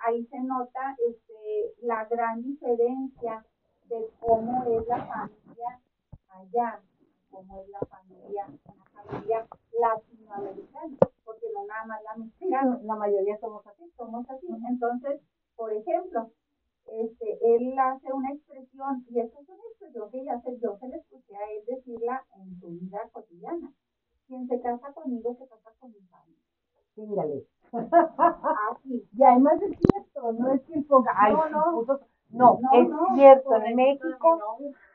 ahí 0.07 0.27
se 0.27 0.41
nota 0.41 0.97
este, 1.09 1.75
la 1.83 2.05
gran 2.07 2.43
diferencia 2.43 3.45
de 3.89 4.09
cómo 4.21 4.65
es 4.65 4.87
la 4.87 5.05
familia 5.07 5.81
allá, 6.29 6.81
cómo 7.31 7.61
es 7.61 7.69
la 7.69 7.81
familia, 7.81 8.47
una 8.65 8.85
familia 8.85 9.47
latinoamericana, 9.79 10.97
porque 11.25 11.47
no 11.55 11.67
nada 11.67 11.85
más 11.87 12.03
la 12.03 12.17
mexicana, 12.17 12.81
la 12.83 12.97
mayoría 12.97 13.39
somos 13.39 13.67
así, 13.67 13.91
somos 13.97 14.29
así. 14.31 14.47
Entonces, 14.69 15.21
por 15.57 15.73
ejemplo, 15.73 16.31
este, 16.87 17.39
él 17.43 17.79
hace 17.79 18.13
una 18.13 18.33
expresión, 18.33 19.05
y 19.09 19.21
esta 19.21 19.41
es 19.41 19.49
una 19.49 19.65
expresión 19.71 20.11
que 20.11 20.25
ya 20.25 20.41
se, 20.41 20.59
yo 20.59 20.77
se 20.79 20.89
le 20.89 20.97
escuché 20.97 21.37
a 21.37 21.53
él 21.53 21.65
decirla 21.67 22.25
en 22.37 22.61
su 22.61 22.69
vida 22.69 23.01
cotidiana. 23.13 23.73
Quien 24.31 24.47
se 24.47 24.61
casa 24.61 24.93
conmigo 24.93 25.35
se 25.35 25.49
casa 25.49 25.73
con 25.81 25.91
mi 25.91 25.99
padre. 26.03 26.35
Síngale. 26.95 27.47
Así. 28.71 29.09
Y 29.13 29.25
además 29.25 29.61
es 29.61 29.77
cierto, 29.77 30.33
no 30.35 30.53
es 30.53 30.63
que 30.63 30.75
el 30.75 30.87
ay, 31.17 31.33
No, 31.35 31.49
no. 31.49 31.73
putos- 31.73 32.01
no, 32.31 32.61
No, 32.63 32.71
es 32.81 32.89
no, 32.89 33.07
cierto, 33.17 33.55
en 33.57 33.75
México, 33.75 34.39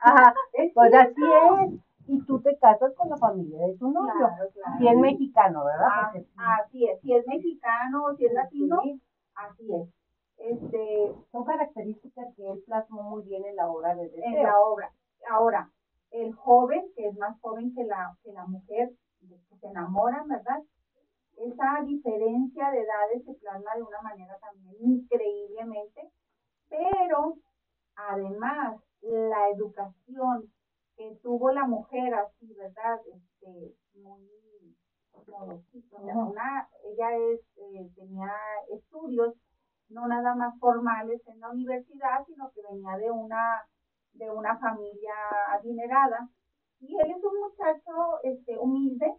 ajá, 0.00 0.34
Es 0.54 0.72
pues 0.72 0.94
así 0.94 1.22
es, 1.22 1.80
y 2.06 2.22
tú 2.22 2.40
te 2.40 2.56
casas 2.56 2.94
con 2.94 3.10
la 3.10 3.18
familia 3.18 3.66
de 3.66 3.76
tu 3.76 3.90
novio, 3.90 4.10
Claro, 4.16 4.48
claro. 4.54 4.78
si 4.78 4.88
es 4.88 4.96
mexicano, 4.96 5.64
¿verdad? 5.66 5.86
Ah, 5.90 6.10
Porque 6.14 6.26
así 6.38 6.86
es, 6.88 7.00
si 7.02 7.12
es 7.14 7.26
mexicano 7.26 8.04
o 8.06 8.14
si 8.16 8.24
es 8.24 8.32
latino, 8.32 8.80
Sí. 8.84 9.02
así 9.34 9.74
es. 9.74 9.88
Este, 10.38 11.14
son 11.30 11.44
características 11.44 12.34
que 12.36 12.50
él 12.52 12.62
plasmó 12.66 13.02
muy 13.02 13.22
bien 13.24 13.44
en 13.44 13.56
la 13.56 13.68
obra 13.68 13.94
de 13.94 14.04
en 14.06 14.12
Deseo. 14.12 14.42
la 14.42 14.58
obra. 14.60 14.90
Ahora, 15.28 15.70
el 16.12 16.32
joven, 16.34 16.86
que 16.96 17.08
es 17.08 17.18
más 17.18 17.38
joven 17.42 17.74
que 17.74 17.84
la, 17.84 18.16
que 18.22 18.32
la 18.32 18.46
mujer, 18.46 18.92
se 19.60 19.66
enamoran, 19.66 20.28
¿verdad? 20.28 20.62
Esa 21.36 21.82
diferencia 21.84 22.70
de 22.70 22.80
edades 22.80 23.24
se 23.24 23.34
plasma 23.34 23.74
de 23.74 23.82
una 23.82 24.00
manera 24.02 24.38
también 24.38 24.74
increíblemente, 24.80 26.10
pero 26.68 27.34
además 27.96 28.80
la 29.02 29.50
educación 29.50 30.50
que 30.96 31.18
tuvo 31.22 31.50
la 31.50 31.66
mujer 31.66 32.14
así, 32.14 32.54
¿verdad? 32.54 33.00
Este, 33.14 33.74
muy 33.94 34.36
una, 36.14 36.68
ella 36.84 37.16
es, 37.16 37.40
eh, 37.56 37.90
tenía 37.94 38.30
estudios 38.72 39.34
no 39.88 40.06
nada 40.08 40.34
más 40.34 40.58
formales 40.58 41.20
en 41.26 41.40
la 41.40 41.50
universidad, 41.50 42.24
sino 42.26 42.50
que 42.52 42.60
venía 42.68 42.96
de 42.96 43.10
una, 43.10 43.62
de 44.14 44.30
una 44.30 44.58
familia 44.58 45.14
adinerada. 45.52 46.28
Y 46.88 46.96
él 47.00 47.10
es 47.10 47.24
un 47.24 47.40
muchacho 47.40 48.20
este, 48.22 48.58
humilde, 48.58 49.12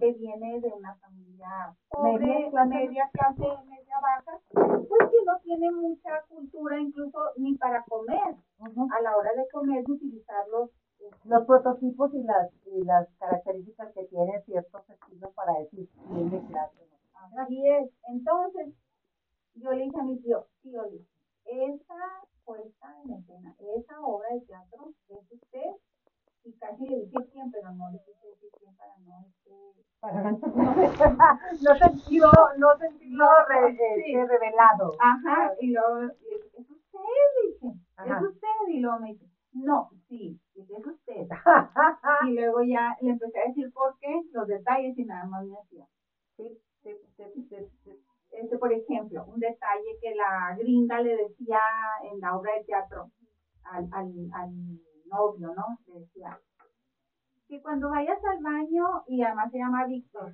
que 0.00 0.12
viene 0.14 0.60
de 0.60 0.68
una 0.68 0.94
familia 0.96 1.76
pobre, 1.88 2.26
Media 2.26 2.50
clase. 2.50 2.68
media 2.68 3.10
clase, 3.12 3.64
media 3.68 3.96
baja, 4.02 4.40
pues 4.52 5.10
que 5.10 5.24
no 5.24 5.38
tiene 5.42 5.70
mucha 5.70 6.22
cultura 6.28 6.80
incluso 6.80 7.18
ni 7.36 7.54
para 7.56 7.84
comer. 7.84 8.36
A 8.60 9.00
la 9.02 9.16
hora 9.16 9.30
de 9.34 9.48
comer, 9.52 9.84
de 9.84 9.92
utilizar 9.92 10.48
los, 10.48 10.70
Los 11.24 11.44
prototipos 11.46 12.12
y 12.14 12.22
las, 12.22 12.50
y 12.66 12.82
las 12.84 13.08
características 13.18 13.92
que 13.94 14.04
tiene 14.06 14.40
ciertos 14.42 14.88
estilos 14.90 15.32
para 15.34 15.52
decir 15.58 15.88
es 16.16 16.30
de 16.30 16.40
clase. 16.46 16.90
Así 17.38 17.68
es. 17.68 17.90
Entonces, 18.08 18.74
yo 19.54 19.70
le 19.72 19.84
dije 19.84 20.00
a 20.00 20.04
mi 20.04 20.18
tío, 20.20 20.46
tío, 20.62 20.82
esa 21.44 22.24
puesta 22.44 22.94
en 23.04 23.12
escena, 23.12 23.54
esa 23.76 24.00
obra 24.00 24.28
de 24.34 24.40
teatro 24.42 24.92
es 25.08 25.32
usted, 25.32 25.70
y 26.44 26.52
casi 26.58 26.86
le 26.86 26.96
dije 27.00 27.16
quién, 27.32 27.50
pero 27.50 27.70
no 27.72 27.90
le 27.90 27.98
quise 28.04 28.26
decir 28.28 28.50
quién 28.58 28.74
para 28.76 28.96
no 28.98 29.26
este, 29.26 29.52
Para 30.00 30.22
no 31.62 31.74
sentirlo, 31.78 32.30
no 32.58 32.78
sentirlo 32.78 33.26
re- 33.48 33.76
Sí. 33.76 34.14
este, 34.14 34.26
revelado. 34.26 34.92
Ajá, 34.98 35.52
y 35.60 35.72
luego 35.72 36.00
es 36.02 36.70
usted, 36.70 37.68
Ajá. 37.96 38.18
es 38.18 38.22
usted, 38.22 38.48
y 38.68 38.80
luego 38.80 38.98
me 39.00 39.08
dice, 39.12 39.26
no, 39.52 39.90
sí, 40.08 40.40
es 40.54 40.86
usted. 40.86 41.28
y 42.28 42.34
luego 42.34 42.62
ya 42.62 42.96
le 43.00 43.10
empecé 43.10 43.40
a 43.40 43.48
decir 43.48 43.70
por 43.72 43.98
qué, 43.98 44.22
los 44.32 44.46
detalles 44.46 44.96
y 44.98 45.04
nada 45.04 45.24
más 45.26 45.44
me 45.44 45.56
hacía. 45.58 45.86
Sí, 46.36 46.58
sí, 46.82 46.90
sí, 47.16 47.24
sí, 47.34 47.56
sí. 47.84 48.04
Este, 48.30 48.56
por 48.58 48.72
ejemplo, 48.72 49.24
un 49.26 49.40
detalle 49.40 49.98
que 50.00 50.14
la 50.14 50.56
gringa 50.56 51.00
le 51.02 51.16
decía 51.16 51.58
en 52.10 52.20
la 52.20 52.36
obra 52.36 52.54
de 52.54 52.64
teatro 52.64 53.10
al, 53.64 53.88
al, 53.92 54.12
al 54.32 54.50
novio, 55.10 55.52
¿no? 55.54 55.66
Le 55.86 56.00
decía 56.00 56.38
que 57.48 57.60
cuando 57.62 57.90
vayas 57.90 58.18
al 58.24 58.42
baño, 58.42 59.02
y 59.08 59.22
además 59.22 59.50
se 59.50 59.58
llama 59.58 59.84
Víctor, 59.86 60.32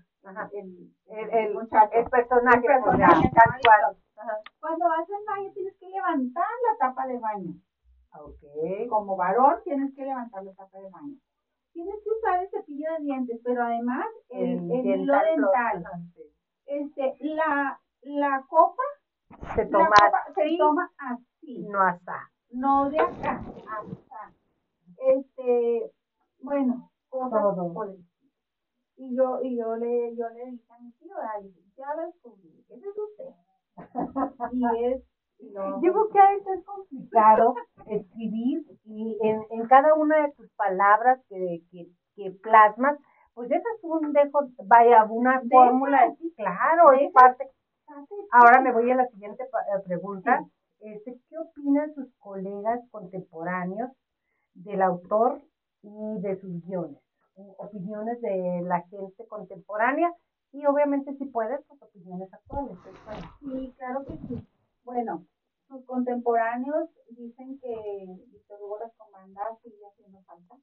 el, 0.52 0.92
El, 1.06 1.30
el, 1.30 1.55
muchacho. 1.55 1.90
el 1.92 2.05
personaje, 2.10 2.58
El 2.58 2.62
personaje, 2.64 3.28
o 3.28 3.30
sea, 3.30 3.30
tal 3.44 3.60
cual. 3.64 3.96
Ajá. 4.18 4.38
Cuando 4.60 4.84
vas 4.86 5.08
al 5.08 5.24
baño 5.36 5.52
tienes 5.55 5.74
que 5.78 5.88
levantar 5.88 6.44
la 6.70 6.78
tapa 6.78 7.06
de 7.06 7.18
baño. 7.18 7.55
Como 8.88 9.16
varón 9.16 9.56
tienes 9.64 9.94
que 9.94 10.05
levantar 10.05 10.42
la 10.44 10.52
tapa 10.55 10.78
de 10.78 10.90
baño. 10.90 11.16
Tienes 11.72 11.94
que 12.02 12.10
usar 12.10 12.42
el 12.42 12.50
cepillo 12.50 12.86
de 12.98 13.05
dientes, 13.05 13.40
pero 13.44 13.62
además 13.62 14.06
el, 14.30 14.70
el 14.70 14.86
hilo 14.86 15.14
dental. 15.20 15.84
Este, 16.66 17.16
la, 17.20 17.78
la 18.02 18.44
copa, 18.48 18.82
Se 19.55 19.64
la 19.64 19.70
toma 19.70 19.88
copa 19.90 20.24
se 20.34 20.42
así, 20.42 20.58
toma 20.58 20.90
así. 20.98 21.66
no 21.68 21.80
hasta. 21.82 22.30
no 22.50 22.90
de 22.90 22.98
acá, 23.00 23.32
acá. 23.32 23.82
Este, 25.09 25.93
bueno, 26.41 26.91
cosas 27.09 27.31
Todo. 27.43 27.85
estilo. 27.85 28.05
Y 28.99 29.15
yo, 29.17 29.41
y 29.43 29.57
yo 29.59 29.76
le, 29.76 30.17
yo 30.17 30.28
le 30.31 30.52
dije 30.52 30.65
a 30.73 30.78
mi 30.81 30.91
tío, 30.93 31.15
"Ay, 31.35 31.52
ya 31.76 31.86
descubrí, 32.02 32.65
ese 32.70 32.86
es 32.89 32.97
usted. 32.97 33.35
y 34.52 34.85
es, 34.85 35.02
lo- 35.52 35.81
Yo 35.83 35.93
creo 35.93 36.09
que 36.09 36.18
a 36.18 36.31
veces 36.31 36.59
es 36.59 36.65
complicado 36.65 37.55
escribir 37.86 38.65
y 38.85 39.18
en, 39.23 39.43
en 39.51 39.67
cada 39.67 39.94
una 39.94 40.23
de 40.23 40.33
tus 40.33 40.49
palabras 40.52 41.20
que, 41.28 41.60
que, 41.70 41.86
que 42.17 42.31
plasmas, 42.43 42.99
pues 43.35 43.51
eso 43.51 43.68
es 43.76 43.85
un 43.85 44.12
dejo, 44.12 44.41
vaya, 44.65 45.05
una 45.05 45.43
fórmula, 45.51 46.15
sí. 46.18 46.33
claro, 46.36 46.93
es 46.93 47.12
parte. 47.12 47.51
Ahora 48.33 48.60
me 48.62 48.73
voy 48.73 48.91
a 48.91 48.97
la 48.97 49.07
siguiente 49.09 49.43
eh, 49.44 49.81
pregunta. 49.85 50.41
Este, 50.81 51.18
¿Qué 51.28 51.39
opinan 51.39 51.94
sus 51.94 52.07
colegas 52.18 52.81
contemporáneos 52.91 53.91
del 54.65 54.83
autor 54.83 55.41
y 55.83 56.20
de 56.20 56.41
sus 56.41 56.65
guiones? 56.67 57.01
Opiniones 57.59 58.20
de 58.20 58.62
la 58.62 58.81
gente 58.83 59.26
contemporánea 59.26 60.12
y 60.52 60.65
obviamente 60.67 61.15
si 61.17 61.26
puedes, 61.26 61.60
pues 61.67 61.83
opiniones 61.83 62.33
actuales. 62.33 62.78
Sí, 63.41 63.75
claro 63.76 64.05
que 64.07 64.17
sí. 64.26 64.49
Bueno, 64.85 65.26
sus 65.68 65.85
contemporáneos 65.85 66.89
dicen 67.10 67.59
que 67.60 68.07
Víctor 68.28 68.59
Hugo 68.62 68.78
las 68.78 68.94
comanda 68.97 69.43
sigue 69.62 69.85
haciendo 69.86 70.23
falta. 70.23 70.57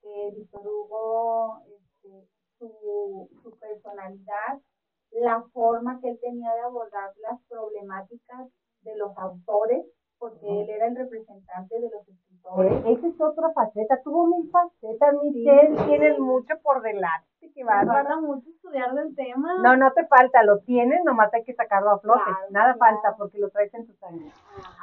Que 0.00 0.32
Víctor 0.36 0.66
Hugo, 0.66 1.62
este, 1.66 2.28
su, 2.58 3.28
su 3.42 3.58
personalidad, 3.58 4.60
la 5.10 5.42
forma 5.52 6.00
que 6.00 6.10
él 6.10 6.18
tenía 6.20 6.52
de 6.54 6.60
abordar 6.60 7.12
las 7.22 7.40
problemáticas 7.48 8.48
de 8.82 8.96
los 8.96 9.16
autores, 9.16 9.86
porque 10.18 10.46
él 10.62 10.68
era 10.70 10.86
el 10.86 10.96
representante 10.96 11.74
de 11.80 11.90
los 11.90 12.08
escritores. 12.08 12.72
Eh, 12.86 12.92
esa 12.92 13.06
es 13.08 13.20
otra 13.20 13.50
faceta, 13.52 14.00
tuvo 14.02 14.26
mil 14.26 14.50
facetas, 14.50 15.14
Michelle, 15.22 15.76
tienen 15.86 16.20
mucho 16.20 16.54
por 16.62 16.82
delante, 16.82 17.26
que 17.54 17.64
Me 17.64 17.70
falta 17.86 18.16
mucho 18.20 18.48
estudiar 18.50 18.94
del 18.94 19.14
tema. 19.16 19.60
No, 19.62 19.76
no 19.76 19.92
te 19.92 20.06
falta, 20.06 20.42
lo 20.44 20.58
tienes, 20.60 21.02
nomás 21.04 21.32
hay 21.34 21.42
que 21.44 21.54
sacarlo 21.54 21.90
a 21.90 21.98
flote, 21.98 22.22
Claro, 22.24 22.46
nada 22.50 22.74
claro. 22.74 22.78
falta 23.00 23.16
porque 23.16 23.38
lo 23.38 23.50
traes 23.50 23.72
en 23.74 23.86
tu 23.86 23.92
sangre. 23.94 24.30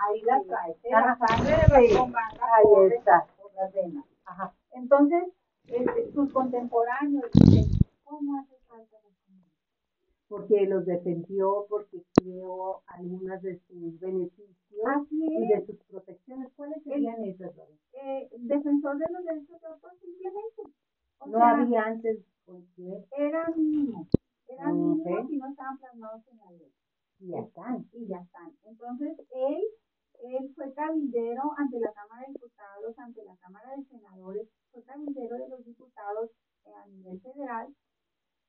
Ahí 0.08 0.22
la 0.24 0.42
traes, 0.44 0.78
¿eh? 0.84 0.90
La 0.92 1.18
sangre 1.18 1.52
de 1.56 1.88
Sí, 1.88 1.98
ahí 1.98 2.94
está. 2.98 3.26
por 3.42 3.54
las 3.56 3.74
venas. 3.74 4.06
Ajá. 4.26 4.54
Entonces, 4.72 5.24
este, 5.68 6.12
sus 6.12 6.32
contemporáneos 6.34 7.32
dicen, 7.34 7.64
¿cómo 8.04 8.40
hace 8.40 8.56
falta? 8.68 8.98
Porque 10.28 10.66
los 10.66 10.86
defendió, 10.86 11.66
porque 11.70 12.02
creó 12.26 12.82
algunas 12.88 13.42
de 13.42 13.60
sus 13.68 14.00
beneficios 14.00 14.52
y 15.12 15.48
de 15.48 15.66
sus 15.66 15.78
protecciones. 15.86 16.52
¿Cuáles 16.56 16.84
serían 16.84 17.24
esas, 17.24 17.56
Lore? 17.56 17.78
Eh, 17.94 18.30
defensor 18.40 18.98
de 18.98 19.06
los 19.12 19.24
derechos 19.26 19.62
de 19.62 19.68
autor 19.68 19.92
simplemente. 20.02 20.62
O 21.20 21.28
No 21.28 21.38
sea, 21.38 21.50
había 21.58 21.84
antes, 21.84 22.20
porque 22.46 23.06
Eran 23.18 23.54
mínimos, 23.56 24.08
eran 24.48 24.72
Ok. 24.72 24.78
mínimos 24.98 25.32
y 25.32 25.38
no 25.38 25.50
estaban 25.50 25.78
plasmados 25.78 26.28
en 26.28 26.38
la 26.38 26.52
ley. 26.52 26.72
ya 27.20 27.40
están. 27.40 27.88
y 27.94 28.08
ya 28.08 28.18
están. 28.18 28.52
Entonces, 28.66 29.18
él, 29.32 29.64
él 30.24 30.52
fue 30.56 30.74
cabildero 30.74 31.44
ante 31.58 31.80
la 31.80 31.94
Cámara 31.94 32.26
de 32.28 32.34
Diputados, 32.34 33.00
ante 33.00 33.24
la 33.24 33.36
Cámara 33.38 33.76
de 33.78 33.84
Senadores, 33.86 34.50
fue 34.72 34.84
cabildero 34.84 35.38
de 35.38 35.50
los 35.50 35.64
diputados 35.66 36.32
eh, 36.66 36.74
a 36.74 36.88
nivel 36.88 37.22
federal 37.22 37.74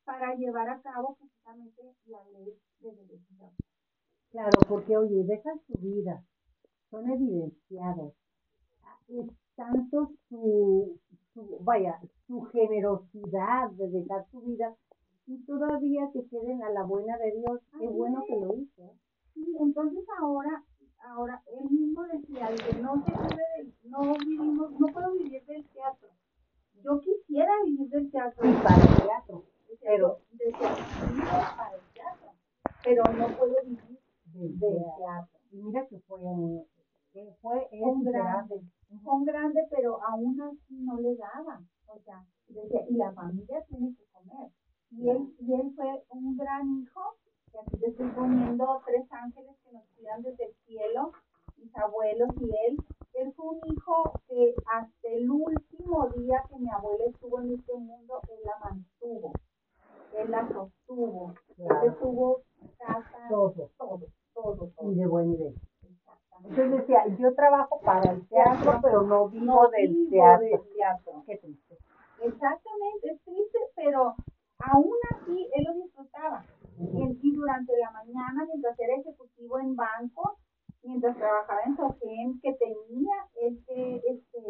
para 0.06 0.34
llevar 0.36 0.68
a 0.70 0.80
cabo 0.80 1.16
precisamente 1.18 1.82
la 2.06 2.24
ley 2.32 2.54
de 2.80 2.92
derechos 2.92 3.38
de. 3.38 3.46
Claro, 4.30 4.58
porque 4.68 4.96
oye, 4.96 5.24
dejan 5.24 5.60
su 5.66 5.74
vida, 5.78 6.24
son 6.90 7.10
evidenciados. 7.10 8.14
Es 9.08 9.26
tanto 9.56 10.10
su, 10.28 10.98
su, 11.34 11.58
vaya, 11.60 12.00
su 12.26 12.42
generosidad 12.52 13.70
de 13.72 13.88
dejar 13.90 14.26
su 14.30 14.40
vida 14.42 14.74
y 15.26 15.44
todavía 15.44 16.08
que 16.12 16.24
queden 16.28 16.62
a 16.62 16.70
la 16.70 16.84
buena 16.84 17.18
de 17.18 17.32
Dios. 17.32 17.60
Qué 17.78 17.86
bueno 17.88 18.20
es. 18.22 18.26
que 18.28 18.36
lo 18.40 18.54
hizo. 18.54 18.94
Sí, 19.34 19.44
entonces 19.60 20.04
ahora, 20.20 20.64
ahora 21.04 21.42
él 21.60 21.68
mismo 21.70 22.02
decía, 22.04 22.48
no 22.80 23.04
se 23.04 23.12
del- 23.12 23.74
no 23.84 24.14
vivimos, 24.24 24.70
no 24.78 24.86
puedo 24.88 25.12
vivir 25.12 25.44
del 25.46 25.64
teatro. 25.66 26.08
Yo 26.82 27.00
quisiera 27.00 27.52
vivir 27.64 27.88
del 27.90 28.10
teatro. 28.10 28.48
Y 28.48 28.52
para 28.62 28.76
el 28.82 29.02
teatro, 29.06 29.44
pero- 29.80 30.18
para 31.18 31.74
el 31.74 31.80
teatro, 31.92 32.32
pero 32.84 33.02
no 33.05 33.36
puedo 33.36 33.55
vivir 33.64 33.98
del 34.34 34.84
teatro. 34.98 35.38
Y 35.50 35.62
mira 35.62 35.86
que 35.86 35.98
fue 36.00 36.18
fue 37.40 37.68
un 37.70 38.05
grande. 38.05 38.56
grande, 38.56 38.62
un 39.05 39.24
grande, 39.24 39.66
pero 39.70 40.02
aún 40.05 40.40
así 40.40 40.74
no 40.74 41.00
le 41.00 41.16
daba. 41.16 41.62
O 41.86 41.98
sea, 42.00 42.24
decía, 42.48 42.82
y 42.88 42.94
la 42.96 43.12
familia 43.12 43.64
tiene 43.68 43.94
que 43.96 44.05
comer. 44.12 44.50
Y 44.90 45.08
él, 45.08 45.34
y 45.38 45.55
él 45.55 45.72
fue 45.74 46.05
un 46.10 46.36
gran 46.36 46.68
hijo, 46.82 47.14
que 47.50 47.58
aquí 47.58 47.78
te 47.78 47.86
estoy 47.88 48.08
poniendo 48.10 48.82
tres 48.86 49.10
ángeles 49.10 49.56
que 49.64 49.72
nos 49.72 49.84
cuidan 49.96 50.22
desde 50.22 50.44
el 50.44 50.55
cielo, 50.66 51.12
mis 51.56 51.74
abuelos 51.76 52.28
y 52.40 52.44
él. 52.68 52.76
Él 53.14 53.32
fue 53.34 53.46
un 53.46 53.60
hijo 53.72 54.12
que 54.28 54.55
hasta 54.66 55.08
el 55.08 55.30
último 55.30 56.08
día 56.16 56.44
que 56.50 56.58
mi 56.58 56.68
abuela 56.70 57.05
estuvo 57.06 57.40
en 57.40 57.55
este 57.55 57.74
mundo, 57.74 58.20
él 58.28 58.40
la 58.44 58.58
mantuvo. 58.68 59.32
Él 60.18 60.30
la 60.30 60.48
sostuvo. 60.48 61.34
Claro. 61.56 61.82
Él 61.86 61.96
tuvo 62.00 62.42
casa, 62.78 63.18
Todo. 63.28 63.70
todo, 63.78 64.06
todo, 64.34 64.70
todo. 64.74 64.90
Y 64.90 64.94
de 64.94 65.06
buen 65.06 65.30
nivel. 65.30 65.54
Entonces 66.44 66.70
decía, 66.70 67.06
yo 67.18 67.34
trabajo 67.34 67.80
para 67.80 68.12
el 68.12 68.26
teatro, 68.28 68.78
pero 68.82 69.02
no 69.02 69.28
vivo 69.28 69.44
No 69.44 69.68
del 69.70 69.88
vivo 69.88 70.10
teatro. 70.10 70.46
del 70.46 70.72
teatro. 70.74 71.22
Qué 71.26 71.36
triste. 71.38 71.78
Exactamente, 72.22 73.10
es 73.12 73.22
triste, 73.24 73.58
pero 73.74 74.14
aún 74.58 74.92
así 75.14 75.48
él 75.54 75.64
lo 75.64 75.74
disfrutaba. 75.82 76.44
Y, 76.78 77.18
y 77.22 77.34
durante 77.34 77.72
la 77.78 77.90
mañana, 77.90 78.44
mientras 78.46 78.78
era 78.78 78.96
ejecutivo 78.96 79.58
en 79.58 79.76
banco, 79.76 80.38
mientras 80.82 81.16
trabajaba 81.16 81.60
en 81.66 81.76
Sogem, 81.76 82.40
que 82.42 82.52
tenía 82.54 83.14
este, 83.40 84.02
este, 84.10 84.40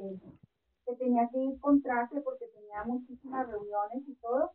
que 0.84 0.96
tenía 0.96 1.28
que 1.30 1.38
ir 1.38 1.60
con 1.60 1.80
traje 1.82 2.20
porque 2.20 2.46
tenía 2.48 2.84
muchísimas 2.84 3.48
reuniones 3.48 4.08
y 4.08 4.14
todo, 4.16 4.50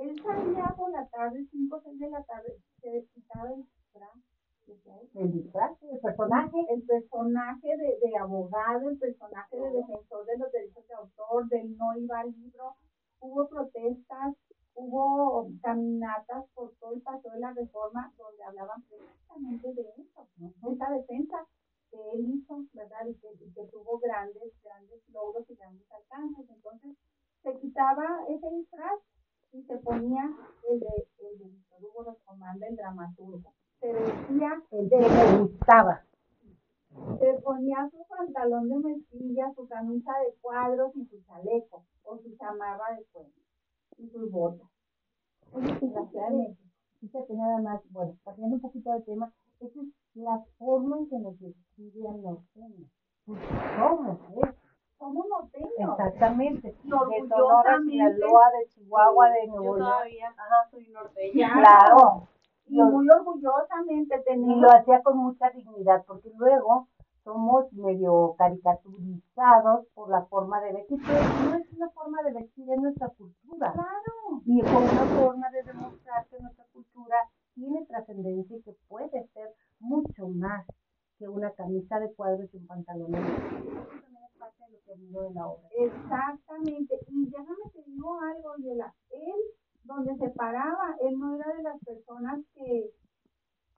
él 0.00 0.16
salía 0.22 0.74
por 0.76 0.90
la 0.90 1.06
tarde, 1.08 1.46
5 1.50 1.76
o 1.76 1.80
6 1.82 2.00
de 2.00 2.10
la 2.10 2.22
tarde, 2.24 2.56
se 2.80 3.06
quitaba 3.12 3.52
el 3.52 3.64
disfraz. 3.64 4.16
El 5.14 5.32
disfraz, 5.32 5.82
el 5.82 6.00
personaje. 6.00 6.58
el 6.70 6.82
personaje 6.82 7.76
de, 7.76 7.98
de 8.00 8.16
abogado, 8.16 8.88
el 8.88 8.98
personaje 8.98 9.56
de 9.56 9.70
defensor 9.70 10.24
de 10.26 10.38
los 10.38 10.52
derechos 10.52 10.86
de 10.86 10.94
autor, 10.94 11.48
del 11.48 11.76
no 11.76 11.96
iba 11.98 12.20
al 12.20 12.30
libro, 12.30 12.76
hubo 13.20 13.48
protestas, 13.48 14.36
hubo 14.74 15.50
caminatas 15.60 16.46
por 16.54 16.72
todo 16.76 16.94
el 16.94 17.02
paseo 17.02 17.32
de 17.32 17.40
la 17.40 17.52
reforma 17.52 18.12
donde 18.16 18.42
hablaban 18.44 18.82
precisamente 18.82 19.74
de 19.74 19.82
eso, 19.98 20.28
de 20.38 20.72
esa 20.72 20.90
defensa 20.90 21.46
que 21.90 21.98
él 22.14 22.30
hizo, 22.30 22.64
¿verdad? 22.72 23.06
Y 23.06 23.14
que, 23.16 23.28
y 23.44 23.52
que 23.52 23.66
tuvo 23.66 23.98
grandes, 23.98 24.52
grandes 24.62 25.02
logros 25.12 25.50
y 25.50 25.56
grandes 25.56 25.90
alcances. 25.90 26.48
Entonces, 26.48 26.96
se 27.42 27.58
quitaba 27.58 28.06
ese 28.28 28.48
disfraz 28.50 29.00
y 29.52 29.62
se 29.64 29.76
ponía 29.78 30.30
el 30.68 30.80
de, 30.80 30.86
el 31.18 31.38
de 31.38 31.44
Víctor 31.44 31.80
Hugo 31.82 32.16
el 32.68 32.76
dramaturgo. 32.76 33.52
Se 33.80 33.92
vestía 33.92 34.62
El 34.70 34.88
que 34.88 34.96
le 35.00 35.38
gustaba. 35.38 36.04
se 37.18 37.40
ponía 37.42 37.88
su 37.90 38.04
pantalón 38.08 38.68
de 38.68 38.76
mezclilla, 38.76 39.52
su 39.54 39.66
camisa 39.66 40.12
de 40.24 40.34
cuadros 40.40 40.94
y 40.96 41.06
su 41.06 41.20
chaleco, 41.22 41.84
o 42.04 42.18
su 42.18 42.36
chamarra 42.36 42.96
de 42.96 43.04
cuero, 43.12 43.30
y 43.96 44.08
sus 44.10 44.30
botas. 44.30 44.68
Fíjate, 45.52 46.56
fíjate 47.00 47.34
nada 47.34 47.60
más, 47.62 47.80
bueno, 47.90 48.16
cambiando 48.24 48.56
un 48.56 48.60
poquito 48.60 48.92
de 48.92 49.00
tema, 49.02 49.32
esa 49.60 49.80
es 49.80 49.88
la 50.14 50.44
forma 50.58 50.98
en 50.98 51.08
que 51.08 51.18
nos 51.18 51.40
describen 51.40 52.22
los 52.22 52.38
temas. 52.52 52.90
Pues 53.24 53.40
somos, 53.76 54.18
¿eh? 54.44 54.54
Somos 55.00 55.26
norteños. 55.28 55.98
Exactamente. 55.98 56.68
Y 56.84 56.90
De 56.90 56.90
Sonora, 56.90 57.74
orgullosamente- 57.76 57.90
Sinaloa, 57.90 58.50
de 58.50 58.68
Chihuahua, 58.68 59.30
de 59.30 59.46
Yo 59.46 59.52
Nuevo 59.56 59.76
León. 59.76 59.88
todavía 59.88 60.34
soy 60.70 60.88
norteña. 60.90 61.52
Claro. 61.54 62.28
Y 62.66 62.76
Lo- 62.76 62.84
muy 62.86 63.08
orgullosamente 63.08 64.16
Y 64.20 64.24
tenemos. 64.24 64.58
lo 64.60 64.70
hacía 64.70 65.02
con 65.02 65.16
mucha 65.16 65.50
dignidad, 65.50 66.04
porque 66.06 66.30
luego 66.36 66.86
somos 67.24 67.72
medio 67.72 68.34
caricaturizados 68.38 69.86
por 69.94 70.10
la 70.10 70.22
forma 70.26 70.60
de 70.60 70.72
vestir, 70.74 70.98
pero 71.06 71.20
no 71.50 71.56
es 71.56 71.72
una 71.72 71.88
forma 71.90 72.22
de 72.22 72.32
vestir, 72.34 72.70
es 72.70 72.78
nuestra 72.80 73.08
cultura. 73.08 73.72
Claro. 73.72 74.42
Y 74.44 74.60
es 74.60 74.66
una 74.70 75.20
forma 75.20 75.50
de 75.50 75.62
demostrar 75.62 76.26
que 76.28 76.38
nuestra 76.40 76.64
cultura 76.72 77.16
tiene 77.54 77.84
trascendencia 77.86 78.56
y 78.56 78.62
que 78.62 78.74
puede 78.88 79.26
ser 79.28 79.54
mucho 79.80 80.28
más 80.28 80.66
que 81.18 81.26
una 81.28 81.50
camisa 81.52 81.98
de 81.98 82.12
cuadros 82.14 82.48
y 82.54 82.58
un 82.58 82.66
pantalón 82.66 83.12
parte 84.40 84.64
de 84.64 84.72
lo 84.72 84.78
que 84.84 85.28
de 85.28 85.34
la 85.34 85.46
obra. 85.46 85.68
Exactamente. 85.78 86.98
Y 87.08 87.26
déjame 87.26 87.70
te 87.72 87.82
digo 87.84 88.18
algo, 88.20 88.56
Yela. 88.56 88.94
Él, 89.10 89.40
donde 89.84 90.16
se 90.16 90.30
paraba, 90.30 90.96
él 91.02 91.18
no 91.18 91.36
era 91.36 91.54
de 91.54 91.62
las 91.62 91.78
personas 91.84 92.40
que, 92.54 92.90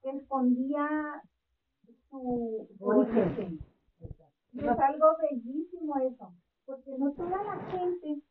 que 0.02 0.10
escondía 0.10 1.22
su 2.08 2.68
origen. 2.80 3.58
Y 4.52 4.58
es 4.58 4.78
algo 4.78 5.06
bellísimo 5.30 5.96
eso, 5.98 6.32
porque 6.66 6.92
no 6.98 7.10
toda 7.12 7.42
la 7.42 7.56
gente, 7.70 8.22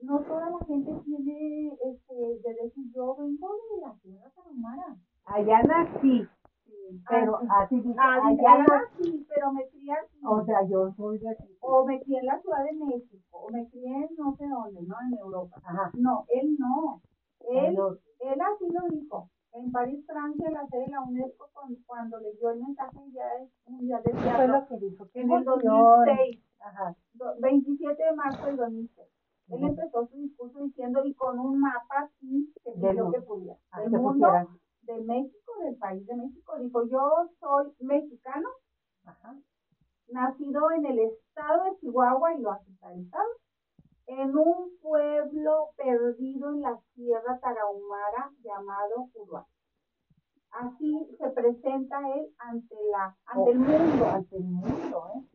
no 0.00 0.20
toda 0.20 0.50
la 0.50 0.64
gente 0.66 0.92
tiene 1.04 1.72
este, 1.84 2.14
de 2.14 2.54
decir 2.62 2.92
yo 2.94 3.16
vengo 3.16 3.48
de 3.74 3.80
la 3.80 3.94
tierra 4.00 4.30
tarahumara. 4.36 4.96
Allá 5.24 5.62
nací, 5.64 6.28
pero 7.08 7.38
así 7.50 7.80
dice, 7.80 7.96
Ah, 7.98 8.20
allá 8.26 8.64
"Ah, 8.70 8.80
sí, 9.00 9.26
pero 9.28 9.52
me 9.52 9.68
crié 9.68 9.92
aquí. 9.92 10.18
O 10.24 10.44
sea, 10.44 10.66
yo 10.68 10.92
soy 10.96 11.18
de 11.18 11.30
aquí. 11.30 11.56
o 11.60 11.84
me 11.84 12.00
crié 12.02 12.18
en 12.20 12.26
la 12.26 12.40
Ciudad 12.40 12.64
de 12.64 12.72
México, 12.74 13.38
o 13.38 13.50
me 13.50 13.68
crié 13.68 13.86
en 13.96 14.08
no 14.16 14.34
sé 14.36 14.46
dónde, 14.48 14.82
¿no? 14.82 14.94
En 15.06 15.18
Europa. 15.18 15.60
Ajá. 15.64 15.90
No, 15.94 16.24
él 16.28 16.56
no. 16.58 17.00
Él, 17.40 17.76
él 18.20 18.40
así 18.40 18.66
lo 18.72 18.88
dijo. 18.96 19.30
En 19.52 19.72
París, 19.72 20.04
Francia, 20.06 20.50
la 20.50 20.66
sede 20.68 20.82
de 20.82 20.88
la 20.88 21.00
UNESCO, 21.00 21.48
con- 21.54 21.74
cuando 21.86 22.18
leyó 22.20 22.50
el 22.50 22.60
mensaje 22.60 22.98
ya 23.12 23.24
es 23.42 23.50
mundial 23.66 24.02
del 24.02 24.12
Eso 24.16 24.20
fue 24.22 24.30
teatro, 24.36 24.46
lo 24.60 24.66
que 24.68 24.76
dijo. 24.86 25.06
Qué 25.12 25.20
en 25.20 25.30
el 25.32 25.42
emoción. 25.42 25.72
2006, 25.72 26.44
Ajá. 26.60 26.96
do- 27.14 27.34
27 27.40 28.02
de 28.04 28.12
marzo 28.14 28.44
del 28.46 28.56
2006. 28.56 29.08
Él 29.48 29.64
empezó 29.64 30.06
su 30.08 30.16
discurso 30.18 30.58
diciendo, 30.62 31.00
y 31.04 31.14
con 31.14 31.38
un 31.38 31.58
mapa 31.58 32.00
así, 32.04 32.52
que 32.62 32.70
pidió 32.72 33.10
que 33.10 33.20
pudiera, 33.22 33.56
Ah, 33.70 33.80
del 33.80 33.90
que 33.92 33.96
mundo, 33.98 34.28
de 34.82 35.00
México, 35.04 35.37
país 35.78 36.06
de 36.06 36.16
México. 36.16 36.58
Dijo, 36.58 36.86
yo 36.88 37.28
soy 37.40 37.72
mexicano, 37.80 38.48
Ajá. 39.04 39.36
nacido 40.08 40.70
en 40.72 40.86
el 40.86 40.98
estado 40.98 41.64
de 41.64 41.78
Chihuahua 41.78 42.34
y 42.34 42.40
lo 42.40 42.52
estado, 42.52 43.28
en 44.06 44.36
un 44.36 44.70
pueblo 44.80 45.68
perdido 45.76 46.50
en 46.50 46.62
la 46.62 46.78
Sierra 46.94 47.38
Tarahumara 47.40 48.30
llamado 48.42 49.08
Uruguay. 49.14 49.44
Así 50.50 51.14
se 51.18 51.28
presenta 51.30 51.98
él 52.16 52.34
ante 52.38 52.74
la 52.90 53.14
ante 53.26 53.50
el 53.50 53.58
mundo, 53.58 54.06
ante 54.06 54.36
el 54.36 54.44
mundo, 54.44 55.04
¿eh? 55.14 55.28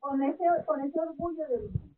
con 0.00 0.22
ese 0.22 0.44
con 0.66 0.80
ese 0.80 0.98
orgullo 0.98 1.46
de 1.48 1.58
vivir. 1.58 1.96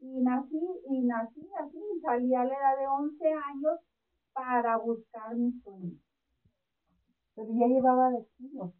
Y 0.00 0.20
nací 0.20 0.60
y 0.86 1.02
nací 1.04 1.50
así, 1.58 1.82
salí 2.02 2.34
a 2.34 2.44
la 2.44 2.54
edad 2.54 2.78
de 2.78 2.86
11 2.86 3.32
años 3.32 3.80
para 4.32 4.76
buscar 4.76 5.34
mi 5.34 5.52
sueño. 5.62 5.98
Pero 7.38 7.52
ya 7.54 7.66
llevaba 7.68 8.10
destino. 8.10 8.72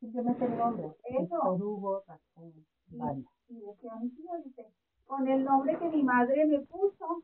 Simplemente 0.00 0.44
el 0.44 0.58
nombre. 0.58 0.92
Eso. 1.04 1.54
Hugo 1.54 2.02
Rascón 2.06 2.52
Banda. 2.88 3.30
Y 3.48 3.60
decía 3.60 3.94
mi 3.96 4.10
tío, 4.10 4.30
dice, 4.44 4.66
con 5.06 5.26
el 5.26 5.44
nombre 5.44 5.78
que 5.78 5.88
mi 5.88 6.02
madre 6.02 6.44
me 6.46 6.60
puso, 6.60 7.22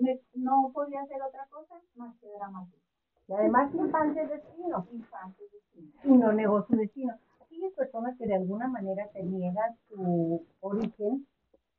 me- 0.00 0.20
no 0.34 0.70
podía 0.74 1.02
hacer 1.02 1.22
otra 1.22 1.46
cosa 1.48 1.80
más 1.94 2.16
que 2.18 2.26
dramaturgo. 2.28 2.82
Y 3.28 3.32
además 3.34 3.72
infancia 3.74 4.22
es 4.24 4.30
destino. 4.30 4.86
Infancia 4.92 5.44
es 5.46 5.52
destino. 5.52 5.92
Y 6.04 6.18
no 6.18 6.32
negó 6.32 6.66
su 6.66 6.74
destino. 6.76 7.14
Aquellas 7.40 7.72
personas 7.74 8.18
que 8.18 8.26
de 8.26 8.34
alguna 8.34 8.66
manera 8.68 9.08
te 9.12 9.22
niegan 9.22 9.76
su 9.88 10.44
origen, 10.60 11.26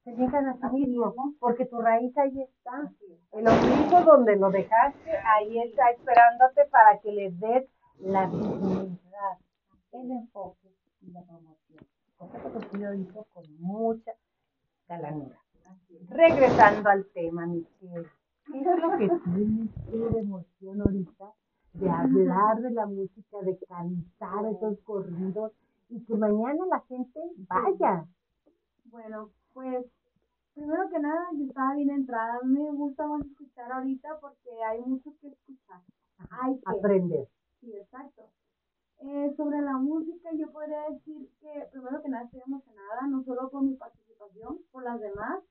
se 0.06 0.12
niegan 0.14 0.48
a 0.48 0.70
sí 0.72 0.86
mismos, 0.88 1.14
porque 1.40 1.66
tu 1.66 1.82
raíz 1.82 2.18
ahí 2.18 2.42
está. 2.42 2.92
El 3.34 3.48
ombligo 3.48 4.02
donde 4.06 4.36
lo 4.38 4.50
dejaste, 4.52 5.12
ahí 5.18 5.60
está 5.60 5.90
esperándote 5.92 6.66
para 6.72 7.00
que 7.00 7.12
les 7.12 7.40
des 7.40 7.68
la 8.00 8.28
dignidad, 8.28 9.38
el 9.92 10.12
enfoque 10.12 10.76
y 11.02 11.12
la 11.12 11.22
promoción. 11.24 11.86
Cosa 12.18 12.42
que 12.42 12.50
tu 12.50 12.60
tío 12.78 12.94
hizo 12.94 13.26
con 13.34 13.44
mucha 13.60 14.12
galanura. 14.88 15.40
Regresando 16.10 16.90
al 16.90 17.06
tema, 17.08 17.46
Michelle, 17.48 18.08
¿qué 18.46 18.60
es 18.60 18.80
lo 18.80 18.98
que 18.98 19.10
tienes 19.24 19.70
tú 19.86 20.10
de 20.14 20.20
emoción 20.20 20.82
ahorita 20.82 21.34
de 21.74 21.90
hablar 21.90 22.62
de 22.62 22.72
la 22.72 22.86
música, 22.86 23.42
de 23.42 23.58
cantar 23.68 24.46
esos 24.46 24.80
corridos 24.82 25.52
y 25.90 26.04
que 26.06 26.16
mañana 26.16 26.66
la 26.70 26.80
gente 26.82 27.20
vaya? 27.50 28.06
Bueno, 28.86 29.30
pues 29.54 29.86
primero 30.54 30.90
que 30.90 31.00
nada 31.00 31.26
yo 31.34 31.46
estaba 31.46 31.76
bien 31.76 31.90
entrada. 31.90 32.40
Me 32.44 32.72
gusta 32.72 33.08
más 33.08 33.26
escuchar 33.26 33.72
ahorita 33.72 34.20
porque 34.22 34.64
hay 34.64 34.82
mucho 34.82 35.12
que 35.20 35.28
escuchar. 35.28 35.82
Hay 36.30 36.56
que 36.56 36.62
Aprender. 36.66 37.28
Sí, 37.66 37.74
exacto. 37.76 38.30
Eh, 39.02 39.34
sobre 39.36 39.60
la 39.62 39.74
música, 39.78 40.30
yo 40.38 40.52
podría 40.52 40.82
decir 40.90 41.28
que 41.42 41.68
primero 41.72 42.02
que 42.02 42.10
nada 42.10 42.26
estoy 42.26 42.42
emocionada, 42.46 43.08
no 43.10 43.24
solo 43.24 43.50
por 43.50 43.64
mi 43.64 43.74
participación, 43.76 44.60
por 44.72 44.84
las 44.84 45.02
demás, 45.02 45.44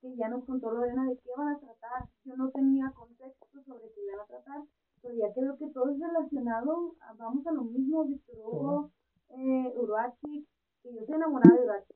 que 0.00 0.14
ya 0.16 0.28
nos 0.28 0.44
contó 0.44 0.70
Lorena 0.70 1.06
de 1.06 1.16
qué 1.18 1.30
van 1.36 1.48
a 1.48 1.58
tratar. 1.58 2.08
Yo 2.24 2.36
no 2.36 2.50
tenía 2.50 2.92
contexto 2.94 3.46
sobre 3.66 3.90
qué 3.94 4.02
iban 4.04 4.20
a 4.20 4.26
tratar, 4.26 4.62
pero 5.00 5.14
ya 5.14 5.32
creo 5.32 5.56
que 5.56 5.66
todo 5.68 5.90
es 5.90 5.98
relacionado, 6.00 6.94
a- 7.00 7.14
vamos 7.14 7.46
a 7.46 7.52
lo 7.52 7.62
mismo, 7.64 8.04
Víctor 8.04 8.36
Hugo, 8.44 8.90
eh, 9.30 9.72
Uruachi, 9.76 10.46
que 10.82 10.92
yo 10.94 11.00
estoy 11.00 11.14
enamorada 11.16 11.56
de 11.56 11.62
Uruachi. 11.64 11.94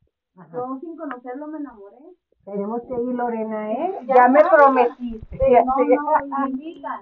Yo 0.52 0.78
sin 0.80 0.96
conocerlo 0.96 1.46
me 1.48 1.58
enamoré. 1.58 1.98
Tenemos 2.44 2.80
que 2.82 2.94
ir, 2.94 3.14
Lorena, 3.14 3.72
¿eh? 3.72 3.98
Ya 4.06 4.14
Ya, 4.14 4.28
me 4.28 4.40
prometiste. 4.44 5.36
Sí, 5.38 5.52
no, 5.64 5.74
no, 5.76 6.46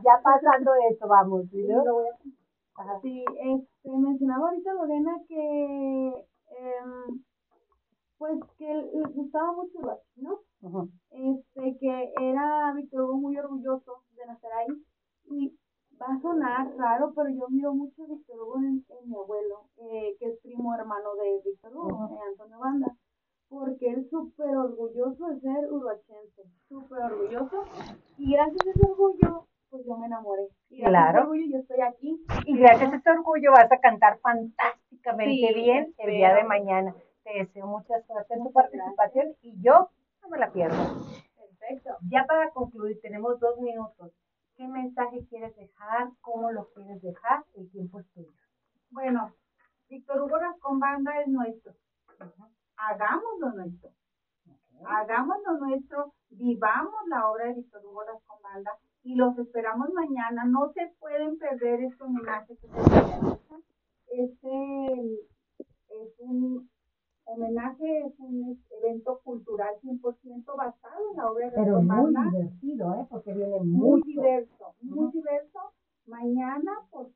ya 0.04 0.22
pasando 0.22 0.72
eso, 0.90 1.06
vamos. 1.06 1.44
¿sí, 1.50 1.62
lo 1.66 1.94
voy 1.94 2.06
a- 2.08 2.43
Sí, 3.02 3.24
este, 3.44 3.90
mencionaba 3.90 4.48
ahorita 4.48 4.72
Lorena 4.74 5.20
que, 5.28 6.26
em, 6.48 7.22
pues, 8.18 8.38
que 8.58 8.66
le 8.66 9.02
gustaba 9.14 9.52
mucho 9.52 9.78
Uruachi, 9.78 10.20
¿no? 10.22 10.40
Este, 11.10 11.76
que 11.78 12.12
era 12.20 12.72
Víctor 12.74 13.02
Hugo 13.02 13.16
muy 13.18 13.36
orgulloso 13.38 14.02
de 14.16 14.26
nacer 14.26 14.50
ahí. 14.52 14.66
Y 15.26 15.56
va 16.00 16.06
a 16.14 16.20
sonar 16.20 16.74
raro, 16.76 17.12
pero 17.14 17.28
yo 17.30 17.48
miro 17.48 17.74
mucho 17.74 18.02
a 18.04 18.06
Víctor 18.06 18.40
Hugo 18.40 18.58
en, 18.58 18.84
en 18.88 19.08
mi 19.08 19.14
abuelo, 19.16 19.68
eh, 19.76 20.16
que 20.18 20.30
es 20.30 20.40
primo 20.40 20.74
hermano 20.74 21.14
de 21.16 21.42
Víctor 21.44 21.72
Hugo, 21.76 22.04
Ujú. 22.06 22.14
eh, 22.14 22.18
Antonio 22.30 22.58
Banda. 22.58 22.96
Porque 23.48 23.86
él 23.90 24.00
es 24.00 24.10
súper 24.10 24.56
orgulloso 24.56 25.26
de 25.28 25.40
ser 25.40 25.72
uruachense, 25.72 26.42
súper 26.68 27.02
orgulloso. 27.04 27.62
Y 28.18 28.32
gracias 28.32 28.66
a 28.66 28.70
ese 28.70 28.90
orgullo, 28.90 29.46
pues 29.74 29.86
yo 29.86 29.96
me 29.96 30.06
enamoré. 30.06 30.46
Y 30.70 30.84
Claro. 30.84 31.22
orgullo 31.22 31.46
yo 31.50 31.58
estoy 31.58 31.80
aquí. 31.80 32.24
Y 32.46 32.56
gracias 32.58 32.92
a 32.92 32.96
este 32.96 33.10
orgullo 33.10 33.50
vas 33.50 33.72
a 33.72 33.78
cantar 33.80 34.18
fantásticamente 34.20 35.48
Sí, 35.48 35.52
bien 35.54 35.92
el 35.98 36.10
día 36.12 36.32
de 36.32 36.44
mañana. 36.44 36.94
Te 37.24 37.38
deseo 37.40 37.66
mucha 37.66 38.00
suerte 38.02 38.34
en 38.34 38.44
tu 38.44 38.52
participación 38.52 39.34
y 39.42 39.60
yo 39.60 39.90
no 40.22 40.28
me 40.28 40.38
la 40.38 40.52
pierdo. 40.52 40.76
Perfecto. 41.36 41.90
Ya 42.08 42.24
para 42.24 42.50
concluir, 42.50 43.00
tenemos 43.00 43.40
dos 43.40 43.58
minutos. 43.58 44.12
¿Qué 44.54 44.68
mensaje 44.68 45.26
quieres 45.28 45.56
dejar? 45.56 46.10
¿Cómo 46.20 46.52
lo 46.52 46.68
quieres 46.72 47.02
dejar? 47.02 47.42
El 47.56 47.68
tiempo 47.72 47.98
es 47.98 48.06
tuyo. 48.12 48.30
Bueno, 48.90 49.34
Víctor 49.88 50.22
Hugo 50.22 50.36
con 50.60 50.78
banda 50.78 51.20
es 51.20 51.26
nuestro. 51.26 51.72
Hagámoslo 52.76 53.50
nuestro. 53.56 53.90
Hagámoslo 54.86 55.58
nuestro, 55.58 56.12
vivamos 56.30 56.94
la 57.08 57.28
obra 57.28 57.46
de 57.46 57.54
Víctor 57.54 57.84
Hugo 57.84 58.02
con 58.24 58.40
banda 58.40 58.70
y 59.04 59.14
los 59.14 59.38
esperamos 59.38 59.92
mañana. 59.92 60.44
No 60.46 60.72
se 60.72 60.92
pueden 60.98 61.38
perder 61.38 61.80
este 61.84 62.02
homenaje 62.02 62.56
que 62.56 62.66
se 62.66 62.74
realiza. 62.74 63.56
Este 64.08 65.18
es 65.88 66.14
un 66.18 66.68
homenaje, 67.26 68.06
es 68.06 68.18
un 68.18 68.62
evento 68.82 69.20
cultural 69.24 69.74
100% 69.82 70.56
basado 70.56 71.10
en 71.10 71.16
la 71.16 71.30
obra 71.30 71.46
de 71.50 71.56
Pero 71.56 71.80
muy 71.80 72.12
divertido, 72.30 72.94
¿eh? 72.94 73.06
Porque 73.10 73.32
viene 73.32 73.60
muy 73.60 73.90
mucho. 74.00 74.04
diverso, 74.06 74.74
muy 74.82 75.10
diverso. 75.12 75.58
Mañana, 76.06 76.72
pues, 76.90 77.08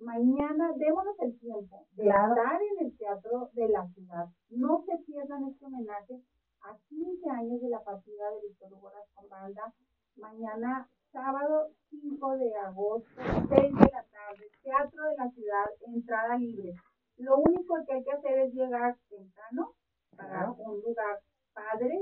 mañana 0.00 0.72
démonos 0.76 1.16
el 1.20 1.38
tiempo 1.38 1.86
de 1.92 2.04
Claro. 2.04 2.34
estar 2.34 2.60
en 2.60 2.86
el 2.86 2.96
Teatro 2.98 3.50
de 3.54 3.68
la 3.68 3.86
Ciudad. 3.88 4.26
No 4.50 4.84
se 4.86 4.98
pierdan 5.04 5.44
este 5.44 5.64
homenaje 5.64 6.20
a 6.62 6.76
15 6.88 7.30
años 7.30 7.60
de 7.62 7.68
la 7.70 7.82
partida 7.82 8.30
de 8.32 8.48
Víctor 8.48 8.72
Hugo 8.72 8.90
Banda. 9.30 9.72
Mañana, 10.16 10.88
sábado 11.24 11.68
5 11.90 12.36
de 12.38 12.50
agosto, 12.66 13.08
6 13.48 13.48
de 13.48 13.90
la 13.92 14.02
tarde, 14.02 14.50
Teatro 14.64 15.04
de 15.04 15.16
la 15.16 15.30
Ciudad, 15.30 15.64
entrada 15.86 16.36
libre. 16.36 16.74
Lo 17.18 17.36
único 17.36 17.76
que 17.86 17.92
hay 17.94 18.02
que 18.04 18.10
hacer 18.12 18.38
es 18.40 18.52
llegar 18.52 18.96
temprano 19.08 19.72
para 20.16 20.50
un 20.50 20.80
lugar 20.80 21.20
padre, 21.52 21.96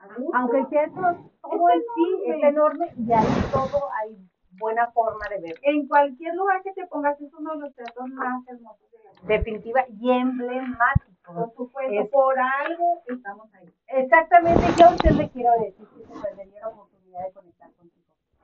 a 0.00 0.06
gusto. 0.18 0.36
Aunque 0.36 0.58
el 0.58 0.68
teatro 0.68 1.02
todo 1.40 1.68
Es 1.68 1.76
en 1.76 1.82
sí 1.94 2.22
es 2.26 2.44
enorme. 2.44 2.92
y 2.96 3.12
ahí 3.12 3.26
todo 3.52 3.88
hay 4.00 4.18
buena 4.58 4.90
forma 4.90 5.24
de 5.30 5.40
ver. 5.40 5.54
En 5.62 5.86
cualquier 5.86 6.34
lugar 6.34 6.60
que 6.64 6.72
te 6.72 6.84
pongas 6.88 7.20
es 7.20 7.32
uno 7.34 7.52
de 7.52 7.58
los 7.60 7.74
teatros 7.76 8.08
más 8.08 8.44
hermosos 8.48 8.90
de 8.90 8.98
la 9.04 9.12
ciudad. 9.12 9.28
Definitiva 9.28 9.84
y 9.88 10.10
emblemático. 10.10 11.06
Por 11.32 11.52
supuesto, 11.54 11.92
Es- 12.02 12.10
por 12.10 12.34
algo 12.38 13.02
estamos 13.06 13.54
ahí. 13.54 13.72
Exactamente, 13.86 14.62
yo 14.78 14.86
a 14.86 14.90
usted 14.94 15.10
le 15.12 15.28
quiero 15.30 15.52
decir 15.60 15.86
que 15.96 16.04
se 16.06 16.20
perdería 16.22 16.60
la 16.60 16.68
oportunidad 16.68 17.24
de 17.26 17.32
conectar 17.32 17.70
contigo. 17.74 17.97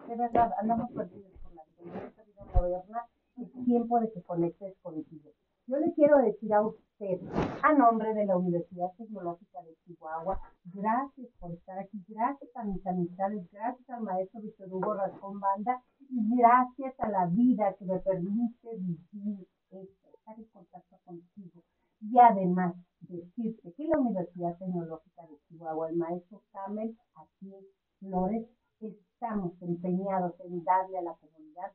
De 0.08 0.16
verdad, 0.16 0.52
andamos 0.60 0.90
perdidos 0.92 1.32
por 1.42 1.54
la 1.54 1.62
vida. 1.78 2.12
Moderna 2.54 3.06
es 3.36 3.64
tiempo 3.64 4.00
de 4.00 4.12
que 4.12 4.22
conectes 4.22 4.76
contigo. 4.82 5.30
Yo 5.66 5.78
le 5.78 5.94
quiero 5.94 6.18
decir 6.18 6.52
a 6.52 6.60
usted, 6.60 7.20
a 7.62 7.72
nombre 7.72 8.12
de 8.12 8.26
la 8.26 8.36
Universidad 8.36 8.92
Tecnológica 8.98 9.62
de 9.62 9.74
Chihuahua, 9.84 10.38
gracias 10.64 11.28
por 11.40 11.52
estar 11.52 11.78
aquí, 11.78 12.04
gracias 12.06 12.50
a 12.54 12.64
mis 12.64 12.86
amistades, 12.86 13.50
gracias 13.50 13.88
al 13.88 14.02
maestro 14.02 14.42
Víctor 14.42 14.68
Hugo 14.70 14.94
Rascón 14.94 15.40
Banda 15.40 15.82
y 16.10 16.36
gracias 16.36 16.94
a 17.00 17.08
la 17.08 17.26
vida 17.26 17.74
que 17.78 17.86
me 17.86 17.98
permite 17.98 18.76
vivir 18.76 19.48
esto, 19.70 20.08
estar 20.18 20.38
en 20.38 20.44
contacto 20.52 20.98
contigo. 21.06 21.62
Y 22.02 22.18
además, 22.18 22.74
decirte 23.00 23.72
que 23.72 23.88
la 23.88 23.98
Universidad 23.98 24.58
Tecnológica 24.58 25.22
de 25.22 25.38
Chihuahua, 25.48 25.88
el 25.88 25.96
maestro 25.96 26.42
Camel, 26.52 26.94
aquí 27.14 27.54
Flores, 28.00 28.46
estamos 28.84 29.52
empeñados 29.62 30.34
en 30.40 30.62
darle 30.64 30.98
a 30.98 31.02
la 31.02 31.14
comunidad 31.14 31.72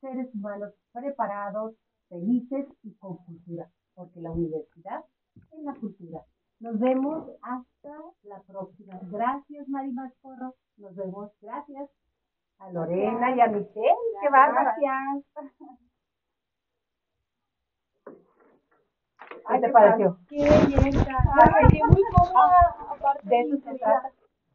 seres 0.00 0.34
humanos 0.34 0.74
preparados, 0.92 1.74
felices 2.08 2.66
y 2.82 2.94
con 2.94 3.16
cultura, 3.18 3.70
porque 3.94 4.20
la 4.20 4.32
universidad 4.32 5.04
es 5.34 5.62
la 5.62 5.74
cultura. 5.74 6.22
Nos 6.60 6.78
vemos 6.78 7.28
hasta 7.42 7.98
la 8.22 8.40
próxima. 8.42 8.98
Gracias, 9.10 9.68
Marimar 9.68 10.12
Porro. 10.20 10.54
Nos 10.76 10.94
vemos. 10.94 11.32
Gracias 11.40 11.90
a 12.58 12.70
Lorena 12.70 13.34
y 13.34 13.40
a 13.40 13.46
Michelle. 13.48 13.96
¡Qué 14.20 14.28
bárbara! 14.28 14.76
Gracias. 14.78 15.24
¿Qué 19.48 19.58
te 19.60 19.68
pareció? 19.70 20.18
Qué 20.28 20.36
Me 20.38 20.92
sentí 20.92 21.82
muy 21.82 22.02
cómoda. 22.14 22.76
Aparte 22.90 23.28
De 23.28 23.40
eso 23.40 23.56
se 23.56 23.78
trata. 23.78 24.12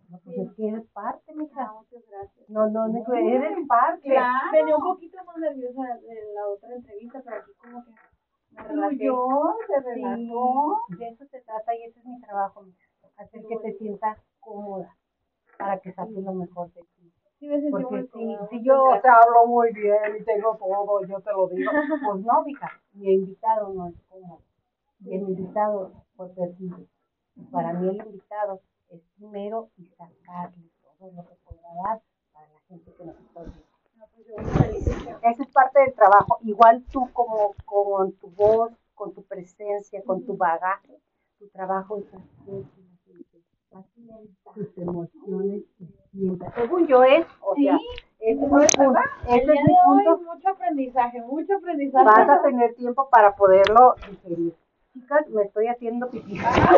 No, 0.10 0.19
pues 0.24 0.38
es 0.38 0.53
que 0.56 0.68
eres 0.69 0.86
parte, 0.92 1.34
mija. 1.36 1.61
Ah, 1.64 1.74
muchas 1.77 2.08
gracias. 2.10 2.50
No, 2.50 2.69
no, 2.69 2.88
no, 2.88 3.14
eres 3.14 3.68
parte. 3.68 4.10
Venía 4.53 4.76
un 4.77 4.84
poquito 4.84 5.18
más 5.26 5.38
nerviosa 5.38 5.82
de 6.02 6.34
la 6.34 6.48
otra 6.48 6.76
entrevista, 6.76 7.22
pero 7.24 7.38
aquí 7.38 7.52
como 7.58 7.84
que 7.84 7.92
me 8.52 8.64
relajé. 8.64 8.98
se 8.98 9.94
Sí, 9.94 10.02
relajó. 10.02 10.77
de 10.98 11.08
eso 11.10 11.26
se 11.26 11.42
trata 11.42 11.76
y 11.76 11.84
ese 11.84 12.00
es 12.00 12.06
mi 12.06 12.22
trabajo, 12.22 12.66
hacer 13.18 13.45
que 13.45 13.58
te 13.58 13.74
sientas 13.74 14.18
cómoda 14.40 14.95
para 15.58 15.80
que 15.80 15.92
saques 15.92 16.24
lo 16.24 16.34
mejor 16.34 16.72
de 16.74 16.82
ti. 16.84 17.11
Sí, 17.40 17.48
me 17.50 17.69
Porque 17.69 18.03
si, 18.03 18.10
cómoda, 18.10 18.48
si 18.50 18.64
yo 18.64 18.84
te 19.02 19.10
hablo 19.10 19.45
muy 19.48 19.72
bien 19.74 20.16
y 20.19 20.24
tengo 20.24 20.56
todo, 20.58 21.06
yo 21.06 21.19
te 21.19 21.32
lo 21.34 21.48
digo, 21.50 21.72
pues 22.16 22.26
no, 22.26 22.48
hija, 22.48 22.69
mi 22.94 23.14
invitado 23.14 23.74
no 23.74 23.88
es 23.88 23.95
cómodo. 24.08 24.42
Y 25.02 25.16
el 25.16 25.22
invitado 25.30 25.92
fue 26.16 26.30
perdido. 26.34 26.77
Para 27.52 27.74
mí 27.74 27.90
el 27.90 27.98
invitado 28.08 28.61
es 28.90 29.01
primero 29.17 29.69
y 29.77 29.85
sacarle 29.88 30.69
todo 30.82 31.11
lo 31.11 31.25
que 31.27 31.35
podrá 31.43 31.69
dar 31.83 32.01
para 32.33 32.48
la 32.48 32.59
gente 32.67 32.93
que 32.93 33.06
nos 33.06 33.19
está 33.19 33.41
oyendo. 33.41 33.67
Esa 35.24 35.43
es 35.43 35.49
parte 35.49 35.80
del 35.80 35.93
trabajo. 35.93 36.40
Igual 36.41 36.83
tú 36.91 37.09
como 37.14 37.53
con 37.66 38.14
tu 38.14 38.30
voz, 38.32 38.72
con 38.95 39.14
tu 39.14 39.24
presencia, 39.24 40.01
con 40.03 40.25
tu 40.25 40.35
bagaje, 40.35 40.99
tu 41.40 41.48
trabajo 41.49 41.98
es 41.98 42.06
saque 43.69 43.93
sus 44.53 44.77
emociones. 44.77 45.64
Según 46.56 46.88
yo 46.88 47.03
es, 47.03 47.25
o 47.41 47.56
sea, 47.56 47.77
ese 48.19 48.32
es 48.32 48.38
mi 48.40 48.48
punto. 48.48 48.99
Ese 49.27 49.53
es 49.53 49.61
mi 49.67 49.75
punto. 49.85 50.17
mucho 50.17 50.49
aprendizaje, 50.49 51.22
mucho 51.22 51.56
aprendizaje. 51.57 52.06
Vas 52.06 52.30
a 52.30 52.41
tener 52.41 52.74
tiempo 52.75 53.09
para 53.09 53.35
poderlo 53.35 53.95
digerir. 54.09 54.56
Chicas, 54.93 55.30
me 55.30 55.43
estoy 55.43 55.67
haciendo 55.67 56.09
pipí. 56.09 56.40